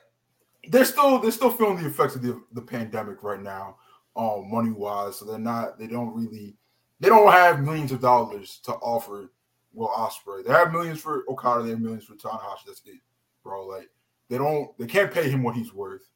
they're 0.69 0.85
still 0.85 1.19
they're 1.19 1.31
still 1.31 1.51
feeling 1.51 1.79
the 1.79 1.89
effects 1.89 2.17
of 2.17 2.23
the, 2.23 2.41
the 2.53 2.61
pandemic 2.61 3.23
right 3.23 3.43
now, 3.43 3.77
um, 4.15 4.51
money 4.51 4.73
wise. 4.73 5.17
So 5.17 5.25
they're 5.25 5.39
not 5.39 5.79
they 5.79 5.87
don't 5.87 6.15
really 6.15 6.57
they 7.01 7.09
don't 7.09 7.31
have 7.33 7.61
millions 7.63 7.93
of 7.93 8.01
dollars 8.01 8.61
to 8.65 8.73
offer 8.73 9.33
Will 9.77 9.89
Ospreay. 9.89 10.45
They 10.45 10.53
have 10.53 10.73
millions 10.73 11.01
for 11.01 11.25
Okada, 11.29 11.63
they 11.63 11.71
have 11.71 11.81
millions 11.81 12.05
for 12.05 12.15
Tanahashi. 12.15 12.65
That's 12.67 12.83
it, 12.87 13.01
bro. 13.45 13.67
Like 13.67 13.91
they 14.29 14.39
don't 14.39 14.77
they 14.79 14.87
can't 14.87 15.13
pay 15.13 15.29
him 15.29 15.43
what 15.43 15.55
he's 15.55 15.73
worth. 15.73 16.09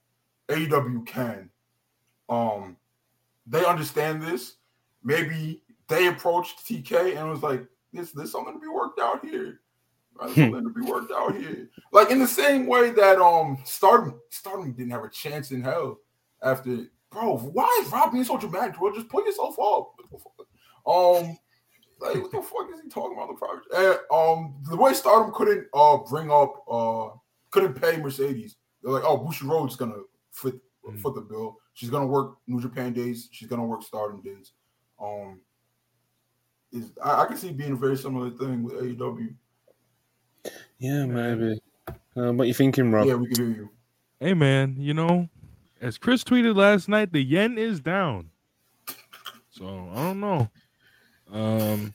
AEW 0.48 1.06
can. 1.06 1.50
Um, 2.28 2.76
they 3.46 3.64
understand 3.64 4.22
this. 4.22 4.56
Maybe 5.04 5.62
they 5.88 6.08
approached 6.08 6.64
TK 6.66 7.16
and 7.16 7.30
was 7.30 7.42
like, 7.42 7.64
"This, 7.92 8.12
this 8.12 8.32
something 8.32 8.54
to 8.54 8.60
be 8.60 8.68
worked 8.68 8.98
out 8.98 9.24
here." 9.24 9.60
Right? 10.14 10.30
Hmm. 10.30 10.40
Something 10.40 10.64
to 10.64 10.70
be 10.70 10.90
worked 10.90 11.12
out 11.12 11.36
here. 11.36 11.68
Like 11.92 12.10
in 12.10 12.18
the 12.18 12.26
same 12.26 12.66
way 12.66 12.90
that 12.90 13.18
um 13.20 13.58
Stardom 13.64 14.20
Stardom 14.30 14.72
didn't 14.72 14.92
have 14.92 15.04
a 15.04 15.10
chance 15.10 15.50
in 15.50 15.60
hell 15.60 15.98
after 16.42 16.86
bro. 17.10 17.36
Why 17.36 17.82
is 17.82 17.92
Rob 17.92 18.12
being 18.12 18.24
so 18.24 18.38
dramatic? 18.38 18.78
Bro, 18.78 18.94
just 18.94 19.08
pull 19.08 19.24
yourself 19.24 19.56
up. 19.58 19.92
Um, 20.86 21.36
like 22.00 22.22
what 22.22 22.30
the 22.30 22.42
fuck 22.42 22.68
is 22.72 22.80
he 22.82 22.88
talking 22.88 23.16
about 23.16 23.28
the 23.28 23.34
project? 23.34 23.66
And 23.74 23.98
um, 24.12 24.54
the 24.68 24.76
way 24.76 24.92
Stardom 24.94 25.32
couldn't 25.34 25.66
uh 25.74 25.98
bring 25.98 26.30
up 26.30 26.64
uh 26.70 27.08
couldn't 27.50 27.74
pay 27.74 27.96
Mercedes. 27.96 28.56
They're 28.82 28.92
like, 28.92 29.04
oh, 29.04 29.18
Bushiroad's 29.18 29.76
gonna 29.76 30.02
foot 30.30 30.60
mm-hmm. 30.86 30.96
foot 30.98 31.14
the 31.14 31.20
bill. 31.20 31.58
She's 31.74 31.90
gonna 31.90 32.06
work 32.06 32.36
New 32.46 32.60
Japan 32.60 32.92
days. 32.92 33.28
She's 33.32 33.48
gonna 33.48 33.64
work 33.64 33.82
Stardom 33.82 34.22
days. 34.22 34.52
Um, 35.00 35.40
is 36.72 36.92
I, 37.02 37.22
I 37.22 37.26
can 37.26 37.36
see 37.36 37.52
being 37.52 37.72
a 37.72 37.76
very 37.76 37.96
similar 37.96 38.30
thing 38.30 38.62
with 38.62 38.74
AEW. 38.74 39.34
Yeah, 40.78 41.06
maybe. 41.06 41.60
Uh, 42.16 42.32
what 42.32 42.48
you 42.48 42.54
thinking, 42.54 42.90
Rob? 42.90 43.06
Yeah, 43.06 43.14
we 43.14 43.26
can 43.28 43.36
hear 43.36 43.56
you. 43.56 43.70
Hey, 44.18 44.34
man. 44.34 44.76
You 44.78 44.94
know, 44.94 45.28
as 45.80 45.98
Chris 45.98 46.24
tweeted 46.24 46.56
last 46.56 46.88
night, 46.88 47.12
the 47.12 47.22
yen 47.22 47.58
is 47.58 47.80
down. 47.80 48.30
So 49.50 49.90
I 49.92 49.96
don't 49.96 50.20
know. 50.20 50.48
Um, 51.32 51.94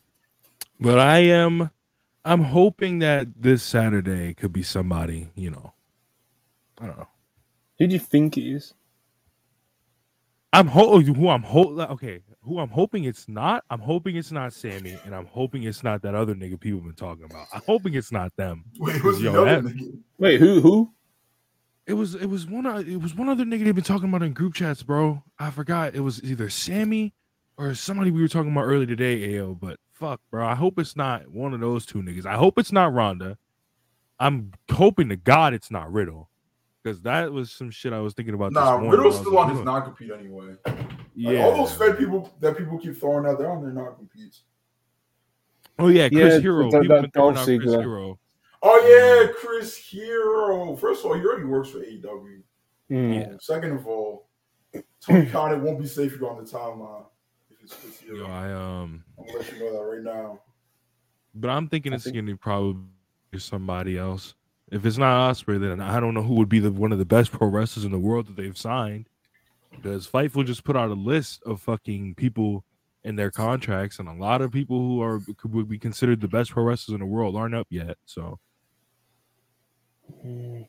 but 0.80 1.00
I 1.00 1.20
am. 1.20 1.70
I'm 2.24 2.42
hoping 2.42 3.00
that 3.00 3.28
this 3.40 3.62
Saturday 3.62 4.34
could 4.34 4.52
be 4.52 4.64
somebody. 4.64 5.30
You 5.36 5.52
know, 5.52 5.74
I 6.80 6.88
don't 6.88 6.98
know. 6.98 7.08
Who 7.80 7.88
do 7.88 7.94
you 7.94 8.00
think 8.00 8.38
it 8.38 8.50
is? 8.50 8.74
I'm 10.54 10.68
ho- 10.68 11.02
who 11.02 11.30
I'm 11.30 11.44
ho- 11.44 11.78
okay. 11.92 12.22
Who 12.44 12.60
I'm 12.60 12.70
hoping 12.70 13.04
it's 13.04 13.28
not. 13.28 13.66
I'm 13.70 13.82
hoping 13.82 14.16
it's 14.16 14.32
not 14.32 14.54
Sammy, 14.54 14.98
and 15.04 15.14
I'm 15.14 15.26
hoping 15.26 15.64
it's 15.64 15.84
not 15.84 16.02
that 16.04 16.16
other 16.16 16.34
nigga 16.34 16.58
people 16.60 16.80
been 16.80 16.94
talking 16.94 17.26
about. 17.26 17.48
I'm 17.54 17.62
hoping 17.68 17.94
it's 17.94 18.12
not 18.12 18.34
them. 18.38 18.64
Wait, 18.80 18.96
who's 18.96 19.22
yo, 19.22 19.34
the 19.34 19.42
other 19.42 19.70
nigga? 19.70 20.00
Wait, 20.18 20.40
who? 20.40 20.62
Who? 20.62 20.94
It 21.86 21.94
was 21.94 22.16
it 22.16 22.28
was 22.28 22.48
one 22.48 22.66
it 22.66 23.02
was 23.02 23.14
one 23.14 23.30
other 23.30 23.44
nigga 23.44 23.66
they've 23.66 23.76
been 23.76 23.84
talking 23.84 24.08
about 24.10 24.24
in 24.24 24.34
group 24.34 24.54
chats, 24.54 24.82
bro. 24.82 25.22
I 25.38 25.52
forgot. 25.52 25.94
It 25.94 26.00
was 26.00 26.24
either 26.24 26.50
Sammy 26.50 27.14
or 27.58 27.74
somebody 27.74 28.12
we 28.12 28.22
were 28.22 28.28
talking 28.28 28.52
about 28.52 28.66
earlier 28.66 28.86
today, 28.86 29.40
AO. 29.40 29.54
But 29.54 29.80
fuck, 29.94 30.22
bro. 30.30 30.46
I 30.46 30.56
hope 30.56 30.80
it's 30.80 30.96
not 30.96 31.30
one 31.30 31.54
of 31.54 31.60
those 31.60 31.86
two 31.86 32.00
niggas. 32.00 32.26
I 32.26 32.36
hope 32.36 32.60
it's 32.60 32.72
not 32.72 32.94
Ronda. 32.94 33.38
I'm 34.20 34.52
hoping 34.72 35.10
to 35.10 35.16
God 35.16 35.54
it's 35.54 35.72
not 35.72 35.92
Riddle 35.92 36.30
because 36.84 37.02
that 37.02 37.32
was 37.32 37.52
some 37.52 37.70
shit 37.72 37.94
I 37.94 38.00
was 38.00 38.14
thinking 38.14 38.34
about. 38.34 38.54
Nah, 38.54 38.78
Riddle's 38.78 39.20
still 39.20 39.38
on 39.38 39.50
his 39.50 39.62
non 39.62 39.84
compete 39.84 40.12
anyway. 40.12 40.56
Yeah, 41.16 41.32
like, 41.32 41.40
all 41.40 41.58
those 41.66 41.74
Fed 41.76 41.98
people 41.98 42.34
that 42.40 42.58
people 42.58 42.78
keep 42.78 42.98
throwing 42.98 43.26
out, 43.26 43.38
they're 43.38 43.50
on 43.50 43.62
their 43.62 43.72
non 43.72 43.96
competes. 43.96 44.44
Oh 45.78 45.88
yeah, 45.88 46.08
Chris 46.08 46.36
yeah, 46.36 46.40
Hero. 46.40 46.72
That, 46.72 46.88
that, 46.88 47.14
that 47.14 47.60
Chris 47.62 47.74
Hero. 47.74 48.20
Oh 48.62 49.26
yeah, 49.28 49.32
Chris 49.34 49.76
Hero. 49.76 50.76
First 50.76 51.04
of 51.04 51.12
all, 51.12 51.18
he 51.18 51.26
already 51.26 51.44
works 51.44 51.70
for 51.70 51.80
AEW. 51.80 52.42
Mm. 52.90 53.16
Yeah. 53.16 53.38
Second 53.42 53.74
of 53.74 53.88
all, 53.88 54.30
Tony 55.02 55.26
Khan, 55.32 55.52
it 55.52 55.60
won't 55.60 55.80
be 55.80 55.88
safe 55.88 56.22
on 56.22 56.44
the 56.44 56.50
timeline 56.50 57.06
if 57.66 57.86
it's 57.86 58.00
Chris 58.00 58.20
Yo, 58.20 58.26
I 58.26 58.52
um. 58.52 59.04
I'm 59.18 59.26
gonna 59.26 59.40
let 59.40 59.54
you 59.54 59.60
know 59.60 59.74
that 59.74 59.84
right 59.84 60.04
now. 60.04 60.42
But 61.34 61.50
I'm 61.50 61.68
thinking 61.68 61.94
I 61.94 61.96
it's 61.96 62.06
think... 62.06 62.16
gonna 62.16 62.28
be 62.28 62.36
probably 62.36 62.80
somebody 63.38 63.98
else. 63.98 64.36
If 64.72 64.86
it's 64.86 64.98
not 64.98 65.32
Ospreay, 65.32 65.60
then 65.60 65.82
I 65.82 66.00
don't 66.00 66.14
know 66.14 66.24
who 66.24 66.36
would 66.36 66.50
be 66.50 66.60
the 66.60 66.72
one 66.72 66.92
of 66.92 67.00
the 67.00 67.06
best 67.06 67.32
pro 67.32 67.48
wrestlers 67.48 67.86
in 67.86 67.92
the 67.92 68.00
world 68.00 68.28
that 68.28 68.36
they've 68.36 68.58
signed. 68.58 69.08
Because 69.72 70.08
Fightful 70.08 70.46
just 70.46 70.64
put 70.64 70.78
out 70.78 70.90
a 70.90 70.94
list 70.94 71.44
of 71.46 71.62
fucking 71.62 72.16
people 72.16 72.64
in 73.04 73.16
their 73.16 73.30
contracts, 73.30 74.00
and 74.00 74.08
a 74.08 74.14
lot 74.14 74.42
of 74.42 74.52
people 74.52 74.80
who 74.80 75.02
are 75.02 75.22
would 75.44 75.70
be 75.70 75.78
considered 75.78 76.22
the 76.22 76.28
best 76.28 76.52
pro 76.52 76.64
wrestlers 76.64 76.94
in 76.94 77.02
the 77.02 77.06
world 77.06 77.36
aren't 77.36 77.56
up 77.56 77.68
yet. 77.70 77.98
So, 78.06 78.40
I 80.24 80.68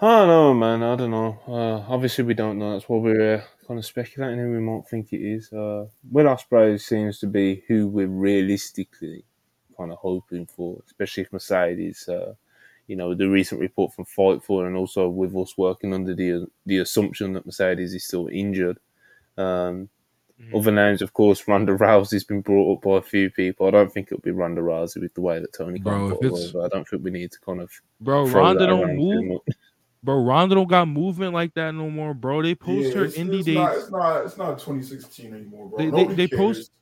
don't 0.00 0.28
know, 0.28 0.54
man. 0.54 0.82
I 0.82 0.96
don't 0.96 1.10
know. 1.10 1.38
Uh, 1.46 1.92
obviously, 1.92 2.24
we 2.24 2.34
don't 2.34 2.58
know. 2.58 2.72
That's 2.72 2.88
what 2.88 3.02
we're 3.02 3.36
uh, 3.36 3.42
kind 3.66 3.78
of 3.78 3.86
speculating 3.86 4.38
who 4.38 4.50
we 4.50 4.58
might 4.58 4.86
think 4.88 5.12
it 5.12 5.22
is. 5.22 5.52
Uh, 5.52 5.86
Will 6.10 6.26
Ospreay 6.26 6.80
seems 6.80 7.18
to 7.20 7.26
be 7.26 7.62
who 7.68 7.88
we're 7.88 8.08
realistically 8.08 9.24
kind 9.76 9.92
of 9.92 9.98
hoping 9.98 10.46
for, 10.46 10.80
especially 10.86 11.22
if 11.22 11.32
Mercedes, 11.32 12.08
uh, 12.08 12.34
you 12.86 12.96
know, 12.96 13.14
the 13.14 13.28
recent 13.28 13.60
report 13.60 13.94
from 13.94 14.04
Fightful, 14.04 14.66
and 14.66 14.76
also 14.76 15.08
with 15.08 15.34
us 15.36 15.56
working 15.56 15.94
under 15.94 16.14
the 16.14 16.46
the 16.66 16.78
assumption 16.78 17.32
that 17.32 17.46
Mercedes 17.46 17.94
is 17.94 18.04
still 18.04 18.28
injured. 18.32 18.78
Um, 19.38 19.88
mm-hmm. 20.40 20.56
Other 20.56 20.72
names, 20.72 21.02
of 21.02 21.12
course, 21.12 21.46
Ronda 21.46 21.76
Rousey's 21.76 22.24
been 22.24 22.40
brought 22.40 22.76
up 22.76 22.82
by 22.82 22.98
a 22.98 23.02
few 23.02 23.30
people. 23.30 23.66
I 23.66 23.70
don't 23.70 23.92
think 23.92 24.08
it'll 24.08 24.20
be 24.20 24.32
Ronda 24.32 24.60
Rousey 24.60 25.00
with 25.00 25.14
the 25.14 25.20
way 25.20 25.38
that 25.38 25.52
Tony 25.52 25.78
bro, 25.78 26.18
I 26.64 26.68
don't 26.68 26.88
think 26.88 27.04
we 27.04 27.10
need 27.10 27.30
to 27.32 27.40
kind 27.40 27.60
of 27.60 27.70
bro. 28.00 28.26
Ronda 28.26 28.66
don't 28.66 28.96
move. 28.96 29.40
Bro, 30.04 30.22
Ronda 30.24 30.54
don't 30.54 30.68
got 30.68 30.86
movement 30.86 31.32
like 31.32 31.54
that 31.54 31.74
no 31.74 31.88
more, 31.88 32.12
bro. 32.12 32.42
They 32.42 32.54
post 32.54 32.88
yeah, 32.88 33.00
her 33.00 33.06
indie 33.06 33.38
it's 33.38 33.46
dates. 33.46 33.56
Not, 33.56 33.76
it's 33.76 33.90
not. 33.90 34.24
It's 34.26 34.36
not 34.36 34.58
2016 34.58 35.32
anymore, 35.34 35.70
bro. 35.70 35.78
They, 35.78 36.04
they, 36.04 36.26
they 36.26 36.36
post 36.36 36.72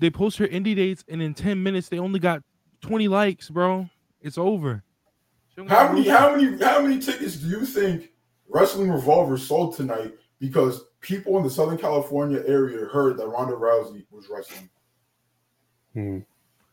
they 0.00 0.10
post 0.10 0.36
her 0.38 0.48
indie 0.48 0.74
dates, 0.74 1.04
and 1.08 1.22
in 1.22 1.32
ten 1.32 1.62
minutes 1.62 1.88
they 1.88 2.00
only 2.00 2.18
got 2.18 2.42
twenty 2.80 3.06
likes, 3.06 3.50
bro. 3.50 3.88
It's 4.20 4.36
over. 4.36 4.82
How 5.68 5.92
many? 5.92 6.08
How 6.08 6.34
many? 6.34 6.58
How 6.58 6.80
many 6.80 6.98
tickets 6.98 7.36
do 7.36 7.48
you 7.48 7.64
think 7.64 8.10
Wrestling 8.48 8.90
Revolver 8.90 9.38
sold 9.38 9.76
tonight? 9.76 10.14
Because 10.40 10.86
people 11.00 11.36
in 11.36 11.44
the 11.44 11.50
Southern 11.50 11.78
California 11.78 12.42
area 12.48 12.84
heard 12.86 13.16
that 13.18 13.28
Ronda 13.28 13.54
Rousey 13.54 14.04
was 14.10 14.28
wrestling. 14.28 14.68
Hmm. 15.94 16.18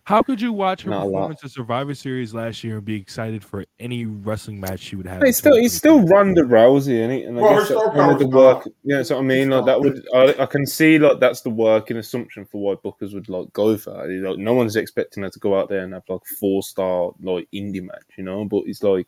How 0.06 0.22
could 0.22 0.42
you 0.42 0.52
watch 0.52 0.82
her 0.82 0.90
Not 0.90 1.06
performance 1.06 1.44
of 1.44 1.52
Survivor 1.52 1.96
Series 1.96 2.34
last 2.34 2.62
year 2.62 2.76
and 2.76 2.84
be 2.84 2.96
excited 2.96 3.42
for 3.42 3.64
any 3.80 4.04
wrestling 4.06 4.60
match 4.60 4.82
she 4.82 4.98
would 4.98 5.08
have? 5.08 5.24
He's 5.24 5.38
still 5.38 5.56
he's 5.56 5.74
still 5.74 6.06
Ronda 6.06 6.42
Rousey, 6.42 7.00
isn't 7.00 7.10
he? 7.12 7.24
And 7.24 7.40
I 7.40 7.42
well, 7.42 7.60
guess 7.60 7.70
that's 7.70 7.96
kind 7.96 8.12
of 8.12 8.20
the 8.20 8.28
work. 8.28 8.68
Yeah, 8.84 8.98
that's 8.98 9.12
what 9.12 9.20
I 9.20 9.22
mean. 9.22 9.50
Like 9.50 9.66
that 9.66 9.80
would 9.80 10.06
I, 10.14 10.36
I, 10.40 10.46
can 10.46 10.66
see 10.66 11.00
like 11.00 11.22
that's 11.22 11.40
the 11.42 11.52
working 11.52 11.96
assumption 11.96 12.44
for 12.44 12.62
why 12.62 12.76
bookers 12.76 13.14
would 13.14 13.30
like 13.30 13.54
go 13.54 13.78
for 13.78 13.94
her. 13.94 14.08
Like 14.10 14.40
no 14.40 14.54
one's 14.54 14.76
expecting 14.76 15.24
her 15.24 15.30
to 15.30 15.40
go 15.40 15.58
out 15.58 15.70
there 15.70 15.86
and 15.86 15.94
have 15.94 16.04
like 16.10 16.26
four 16.38 16.64
star 16.64 17.12
like 17.22 17.48
indie 17.54 17.82
match, 17.82 18.04
you 18.18 18.26
know. 18.26 18.44
But 18.44 18.64
it's 18.66 18.84
like, 18.84 19.08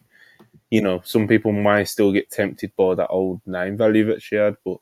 you 0.71 0.81
know, 0.81 1.01
some 1.03 1.27
people 1.27 1.51
might 1.51 1.89
still 1.89 2.13
get 2.13 2.31
tempted 2.31 2.71
by 2.77 2.95
that 2.95 3.09
old 3.09 3.41
name 3.45 3.75
value 3.75 4.05
that 4.05 4.21
she 4.21 4.35
had, 4.35 4.55
but 4.63 4.77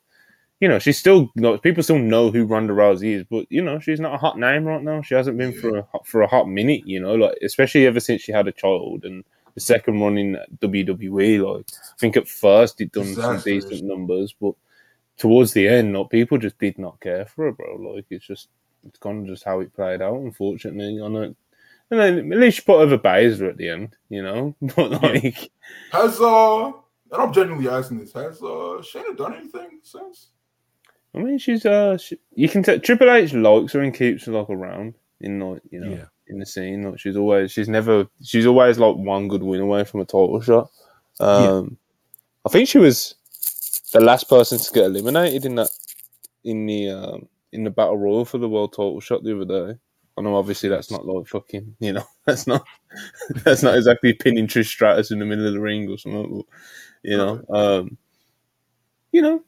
you 0.64 0.68
know, 0.68 0.78
she's 0.78 0.96
still 0.96 1.30
not. 1.34 1.62
People 1.62 1.82
still 1.82 1.98
know 1.98 2.30
who 2.30 2.46
Ronda 2.46 2.72
Rousey 2.72 3.16
is, 3.16 3.24
but 3.30 3.44
you 3.50 3.60
know, 3.60 3.78
she's 3.80 4.00
not 4.00 4.14
a 4.14 4.16
hot 4.16 4.38
name 4.38 4.64
right 4.64 4.82
now. 4.82 5.02
She 5.02 5.14
hasn't 5.14 5.36
been 5.36 5.52
for 5.52 5.76
a 5.76 5.86
for 6.04 6.22
a 6.22 6.26
hot 6.26 6.48
minute. 6.48 6.86
You 6.86 7.00
know, 7.00 7.16
like 7.16 7.36
especially 7.42 7.86
ever 7.86 8.00
since 8.00 8.22
she 8.22 8.32
had 8.32 8.48
a 8.48 8.52
child 8.52 9.04
and 9.04 9.24
the 9.54 9.60
second 9.60 10.00
run 10.00 10.16
in 10.16 10.38
WWE. 10.62 11.56
Like 11.56 11.66
I 11.70 11.96
think 11.98 12.16
at 12.16 12.26
first 12.26 12.80
it 12.80 12.92
done 12.92 13.14
some 13.14 13.40
decent 13.40 13.84
numbers, 13.84 14.34
but 14.40 14.54
towards 15.18 15.52
the 15.52 15.68
end, 15.68 15.94
like 15.94 16.08
people 16.08 16.38
just 16.38 16.58
did 16.58 16.78
not 16.78 16.98
care 16.98 17.26
for 17.26 17.44
her, 17.44 17.52
bro. 17.52 17.76
Like 17.76 18.06
it's 18.08 18.26
just 18.26 18.48
it's 18.86 18.98
kind 18.98 19.20
of 19.20 19.26
just 19.26 19.44
how 19.44 19.60
it 19.60 19.74
played 19.74 20.00
out. 20.00 20.16
Unfortunately, 20.16 20.98
I 20.98 21.08
know. 21.08 21.34
And 21.90 22.00
then 22.00 22.32
at 22.32 22.38
least 22.38 22.56
she 22.56 22.62
put 22.62 22.80
over 22.80 22.96
Baszler 22.96 23.50
at 23.50 23.58
the 23.58 23.68
end, 23.68 23.96
you 24.08 24.22
know. 24.22 24.56
But 24.74 25.02
like, 25.02 25.50
has 25.92 26.18
uh 26.22 26.72
and 27.14 27.22
I'm 27.22 27.32
genuinely 27.32 27.68
asking 27.68 27.98
this: 27.98 28.12
Has 28.12 28.42
uh 28.42 28.82
Shayna 28.82 29.16
done 29.16 29.34
anything 29.34 29.80
since? 29.82 30.30
I 31.14 31.18
mean, 31.18 31.38
she's 31.38 31.64
uh, 31.64 31.96
she, 31.98 32.18
you 32.34 32.48
can 32.48 32.62
tell 32.62 32.78
Triple 32.78 33.10
H 33.10 33.32
likes 33.32 33.72
her 33.72 33.80
and 33.80 33.94
keeps 33.94 34.24
her 34.26 34.32
like 34.32 34.50
around 34.50 34.94
in 35.20 35.38
like 35.40 35.62
you 35.70 35.80
know 35.80 35.90
Yeah. 35.90 36.04
in 36.28 36.38
the 36.38 36.46
scene. 36.46 36.82
Like 36.90 36.98
she's 36.98 37.16
always 37.16 37.52
she's 37.52 37.68
never 37.68 38.06
she's 38.22 38.46
always 38.46 38.78
like 38.78 38.96
one 38.96 39.28
good 39.28 39.42
win 39.42 39.60
away 39.60 39.84
from 39.84 40.00
a 40.00 40.04
title 40.04 40.40
shot. 40.40 40.70
Um, 41.20 41.76
I 42.44 42.48
think 42.48 42.68
she 42.68 42.78
was 42.78 43.14
the 43.92 44.00
last 44.00 44.28
person 44.28 44.58
to 44.58 44.72
get 44.72 44.84
eliminated 44.86 45.44
in 45.44 45.54
that 45.54 45.70
in 46.42 46.66
the 46.66 46.90
um, 46.90 47.28
in 47.52 47.62
the 47.64 47.70
battle 47.70 47.96
royal 47.96 48.24
for 48.24 48.38
the 48.38 48.48
world 48.48 48.72
title 48.72 48.98
shot 49.00 49.22
the 49.22 49.40
other 49.40 49.72
day. 49.72 49.78
I 50.16 50.22
know 50.22 50.36
obviously 50.36 50.68
that's 50.68 50.90
not 50.90 51.06
like 51.06 51.26
fucking 51.28 51.76
you 51.80 51.92
know 51.92 52.04
that's 52.26 52.46
not 52.46 52.64
that's 53.44 53.62
not 53.62 53.76
exactly 53.76 54.12
pinning 54.14 54.46
Trish 54.48 54.66
Stratus 54.66 55.10
in 55.12 55.20
the 55.20 55.24
middle 55.26 55.46
of 55.46 55.52
the 55.54 55.60
ring 55.60 55.88
or 55.90 55.96
something. 55.98 56.38
But, 56.38 56.46
you 57.02 57.16
know, 57.16 57.44
um, 57.50 57.98
you 59.12 59.22
know, 59.22 59.44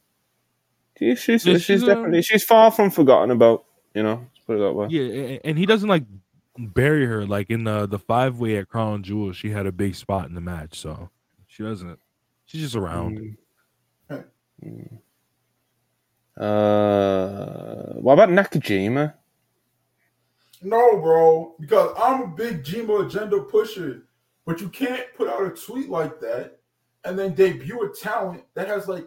yeah, 0.99 1.15
she's 1.15 1.45
Yeah, 1.45 1.53
she's, 1.53 1.63
she's, 1.63 1.83
um, 1.83 1.89
definitely 1.89 2.21
she's 2.21 2.43
far 2.43 2.71
from 2.71 2.89
forgotten 2.89 3.31
about. 3.31 3.65
You 3.93 4.03
know, 4.03 4.15
let's 4.15 4.45
put 4.45 4.57
it 4.57 4.59
that 4.59 4.73
way. 4.73 4.87
Yeah, 4.89 5.39
and 5.43 5.57
he 5.57 5.65
doesn't 5.65 5.89
like 5.89 6.03
bury 6.57 7.05
her 7.05 7.25
like 7.25 7.49
in 7.49 7.63
the 7.63 7.87
the 7.87 7.99
five 7.99 8.39
way 8.39 8.57
at 8.57 8.69
Crown 8.69 9.03
Jewel. 9.03 9.33
She 9.33 9.49
had 9.49 9.65
a 9.65 9.71
big 9.71 9.95
spot 9.95 10.27
in 10.27 10.35
the 10.35 10.41
match, 10.41 10.79
so 10.79 11.09
she 11.47 11.63
doesn't. 11.63 11.99
She's 12.45 12.61
just 12.61 12.75
around. 12.75 13.37
Mm. 14.11 14.23
Mm. 14.63 14.99
Uh, 16.37 17.93
what 17.99 18.13
about 18.13 18.29
Nakajima? 18.29 19.13
No, 20.61 20.97
bro, 20.97 21.55
because 21.59 21.95
I'm 21.97 22.21
a 22.23 22.27
big 22.27 22.63
Jima 22.63 23.05
agenda 23.05 23.41
pusher, 23.41 24.03
but 24.45 24.59
you 24.61 24.69
can't 24.69 25.05
put 25.15 25.27
out 25.27 25.45
a 25.45 25.49
tweet 25.49 25.89
like 25.89 26.19
that 26.21 26.59
and 27.03 27.17
then 27.17 27.33
debut 27.33 27.81
a 27.83 27.95
talent 27.95 28.43
that 28.55 28.67
has 28.67 28.87
like 28.87 29.05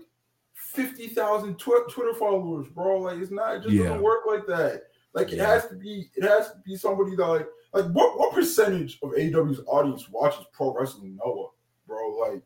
fifty 0.73 1.09
thousand 1.09 1.57
tw- 1.59 1.89
Twitter 1.91 2.15
followers, 2.15 2.69
bro. 2.69 2.99
Like 3.01 3.19
it's 3.19 3.31
not, 3.31 3.57
it 3.57 3.63
just 3.63 3.75
Yeah. 3.75 3.85
doesn't 3.85 4.03
work 4.03 4.21
like 4.27 4.47
that. 4.47 4.85
Like 5.15 5.33
it 5.33 5.37
Yeah. 5.37 5.47
has 5.49 5.67
to 5.69 5.75
be, 5.75 6.11
it 6.17 6.23
has 6.25 6.49
to 6.53 6.59
be 6.65 6.77
somebody 6.77 7.17
that 7.17 7.27
like, 7.27 7.47
like 7.73 7.87
what 7.93 8.19
what 8.19 8.33
percentage 8.35 8.99
of 9.03 9.13
AW's 9.17 9.61
audience 9.67 10.09
watches 10.11 10.47
pro 10.53 10.73
wrestling 10.73 11.19
Noah, 11.25 11.49
bro? 11.87 12.17
Like, 12.19 12.43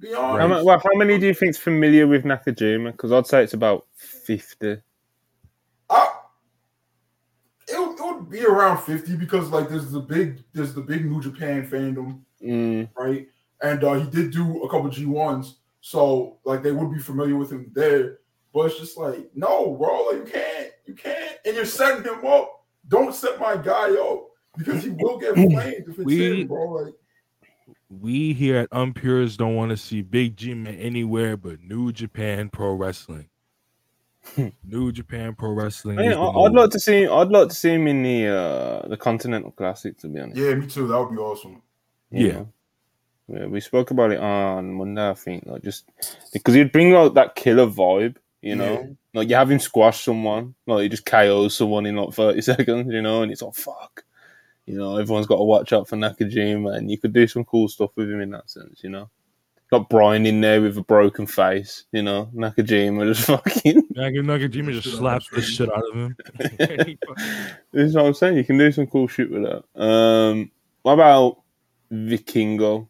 be 0.00 0.14
honest. 0.14 0.48
ma- 0.48 0.62
well, 0.62 0.78
how 0.78 0.90
many 0.98 1.18
do 1.18 1.26
you 1.26 1.34
think's 1.34 1.58
familiar 1.58 2.06
with 2.06 2.24
Nakajima? 2.24 2.92
Because 2.92 3.12
I'd 3.12 3.26
say 3.26 3.42
it's 3.42 3.54
about 3.54 3.86
fifty. 3.96 4.78
I, 5.90 6.08
it, 7.68 7.78
would- 7.78 7.98
it 7.98 8.02
would 8.04 8.30
be 8.30 8.44
around 8.44 8.78
50 8.78 9.16
because 9.16 9.50
like 9.50 9.68
there's 9.68 9.90
the 9.90 10.00
big 10.00 10.42
there's 10.52 10.74
the 10.74 10.80
big 10.80 11.04
New 11.04 11.20
Japan 11.20 11.66
fandom, 11.68 12.20
Mm, 12.42 12.88
right? 12.96 13.26
And 13.62 13.82
uh, 13.82 13.94
he 13.94 14.10
did 14.10 14.30
do 14.32 14.62
a 14.64 14.68
couple 14.68 14.90
G1s, 14.90 15.54
so 15.86 16.38
like 16.44 16.62
they 16.62 16.72
would 16.72 16.90
be 16.90 16.98
familiar 16.98 17.36
with 17.36 17.52
him 17.52 17.70
there. 17.74 18.20
But 18.54 18.66
it's 18.66 18.78
just 18.78 18.96
like, 18.96 19.30
no, 19.34 19.74
bro, 19.76 20.04
like 20.06 20.26
you 20.26 20.32
can't, 20.32 20.70
you 20.86 20.94
can't, 20.94 21.36
and 21.44 21.54
you're 21.56 21.66
setting 21.66 22.04
him 22.04 22.24
up. 22.24 22.64
Don't 22.88 23.14
set 23.14 23.38
my 23.38 23.56
guy 23.56 23.90
up 23.96 24.28
because 24.56 24.82
he 24.82 24.90
will 24.90 25.18
get 25.18 25.34
flamed 25.34 25.84
if 25.88 25.88
it's 25.88 25.98
We- 25.98 26.40
him, 26.42 26.46
bro. 26.48 26.70
Like, 26.70 26.94
We 27.90 28.32
here 28.32 28.56
at 28.56 28.70
Unpures 28.70 29.36
don't 29.36 29.56
want 29.56 29.70
to 29.72 29.76
see 29.76 30.00
Big 30.02 30.36
G 30.36 30.54
Man 30.54 30.74
anywhere 30.76 31.36
but 31.36 31.60
New 31.60 31.92
Japan 31.92 32.48
Pro 32.48 32.72
Wrestling. 32.74 33.28
New 34.64 34.90
Japan 34.90 35.34
Pro 35.34 35.50
Wrestling. 35.50 35.98
I 35.98 36.02
mean, 36.02 36.10
is 36.12 36.16
the 36.16 36.22
I- 36.22 36.44
I'd 36.46 36.52
like 36.52 36.70
to 36.70 36.80
see. 36.80 37.06
I'd 37.06 37.28
like 37.28 37.48
to 37.50 37.54
see 37.54 37.70
him 37.74 37.86
in 37.88 38.02
the 38.02 38.28
uh, 38.28 38.88
the 38.88 38.96
Continental 38.96 39.50
Classic. 39.50 39.98
To 39.98 40.08
be 40.08 40.18
honest. 40.20 40.38
yeah, 40.38 40.54
me 40.54 40.66
too. 40.66 40.86
That 40.86 40.98
would 40.98 41.10
be 41.10 41.18
awesome. 41.18 41.60
you 42.10 42.28
Yeah. 42.28 42.44
Know. 43.28 43.40
Yeah, 43.40 43.46
we 43.46 43.60
spoke 43.60 43.90
about 43.90 44.12
it 44.12 44.20
on 44.20 44.74
Monday, 44.74 45.08
I 45.08 45.14
think. 45.14 45.46
Like 45.46 45.62
just 45.62 45.90
because 46.32 46.54
he'd 46.54 46.72
bring 46.72 46.94
out 46.94 47.14
that 47.14 47.34
killer 47.34 47.66
vibe, 47.66 48.16
you 48.42 48.56
know. 48.56 48.72
Yeah. 48.72 48.86
Like 49.14 49.28
you 49.28 49.36
have 49.36 49.50
him 49.50 49.60
squash 49.60 50.02
someone, 50.02 50.54
like 50.66 50.82
he 50.82 50.88
just 50.88 51.06
KOs 51.06 51.54
someone 51.54 51.86
in 51.86 51.96
like 51.96 52.12
thirty 52.14 52.40
seconds, 52.42 52.92
you 52.92 53.02
know, 53.02 53.22
and 53.22 53.32
it's 53.32 53.42
like 53.42 53.54
fuck. 53.54 54.04
You 54.66 54.78
know, 54.78 54.96
everyone's 54.96 55.26
got 55.26 55.36
to 55.36 55.44
watch 55.44 55.72
out 55.72 55.88
for 55.88 55.96
Nakajima, 55.96 56.76
and 56.76 56.90
you 56.90 56.98
could 56.98 57.12
do 57.12 57.26
some 57.26 57.44
cool 57.44 57.68
stuff 57.68 57.90
with 57.96 58.10
him 58.10 58.20
in 58.20 58.30
that 58.30 58.48
sense, 58.48 58.80
you 58.82 58.90
know. 58.90 59.10
Got 59.70 59.90
Bryan 59.90 60.24
in 60.24 60.40
there 60.40 60.62
with 60.62 60.78
a 60.78 60.82
broken 60.82 61.26
face, 61.26 61.84
you 61.92 62.02
know. 62.02 62.30
Nakajima 62.34 63.06
just 63.12 63.26
fucking. 63.26 63.88
Nakajima 63.94 64.72
just 64.80 64.96
slaps 64.96 65.28
the 65.28 65.36
the 65.36 65.42
shit 65.42 65.70
out 65.70 65.84
of 65.86 65.94
him. 65.94 66.16
this 67.72 67.88
is 67.88 67.94
what 67.94 68.06
I'm 68.06 68.14
saying. 68.14 68.36
You 68.36 68.44
can 68.44 68.58
do 68.58 68.72
some 68.72 68.86
cool 68.86 69.08
shit 69.08 69.30
with 69.30 69.42
that. 69.42 69.64
Um, 69.80 70.50
what 70.82 70.92
about 70.92 71.42
Vikingo? 71.92 72.88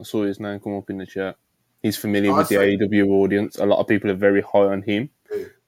I 0.00 0.02
saw 0.02 0.24
his 0.24 0.40
name 0.40 0.60
come 0.60 0.76
up 0.76 0.90
in 0.90 0.98
the 0.98 1.06
chat. 1.06 1.36
He's 1.82 1.96
familiar 1.96 2.32
Oh, 2.32 2.36
with 2.38 2.48
the 2.48 2.58
I. 2.58 2.76
AEW 2.76 3.08
audience. 3.10 3.56
A 3.58 3.66
lot 3.66 3.78
of 3.78 3.86
people 3.86 4.10
are 4.10 4.14
very 4.14 4.40
high 4.40 4.60
on 4.60 4.82
him. 4.82 5.10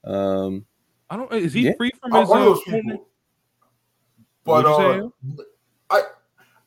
Um, 0.04 0.64
I 1.10 1.16
don't. 1.16 1.32
Is 1.32 1.52
he 1.52 1.66
Yeah. 1.66 1.74
free 1.76 1.92
from 2.00 2.12
his? 2.12 2.28
one 2.28 2.40
Uh, 2.40 2.44
those 2.46 2.62
people. 2.62 3.08
But 4.44 4.64
uh, 4.66 5.08
I 5.90 6.02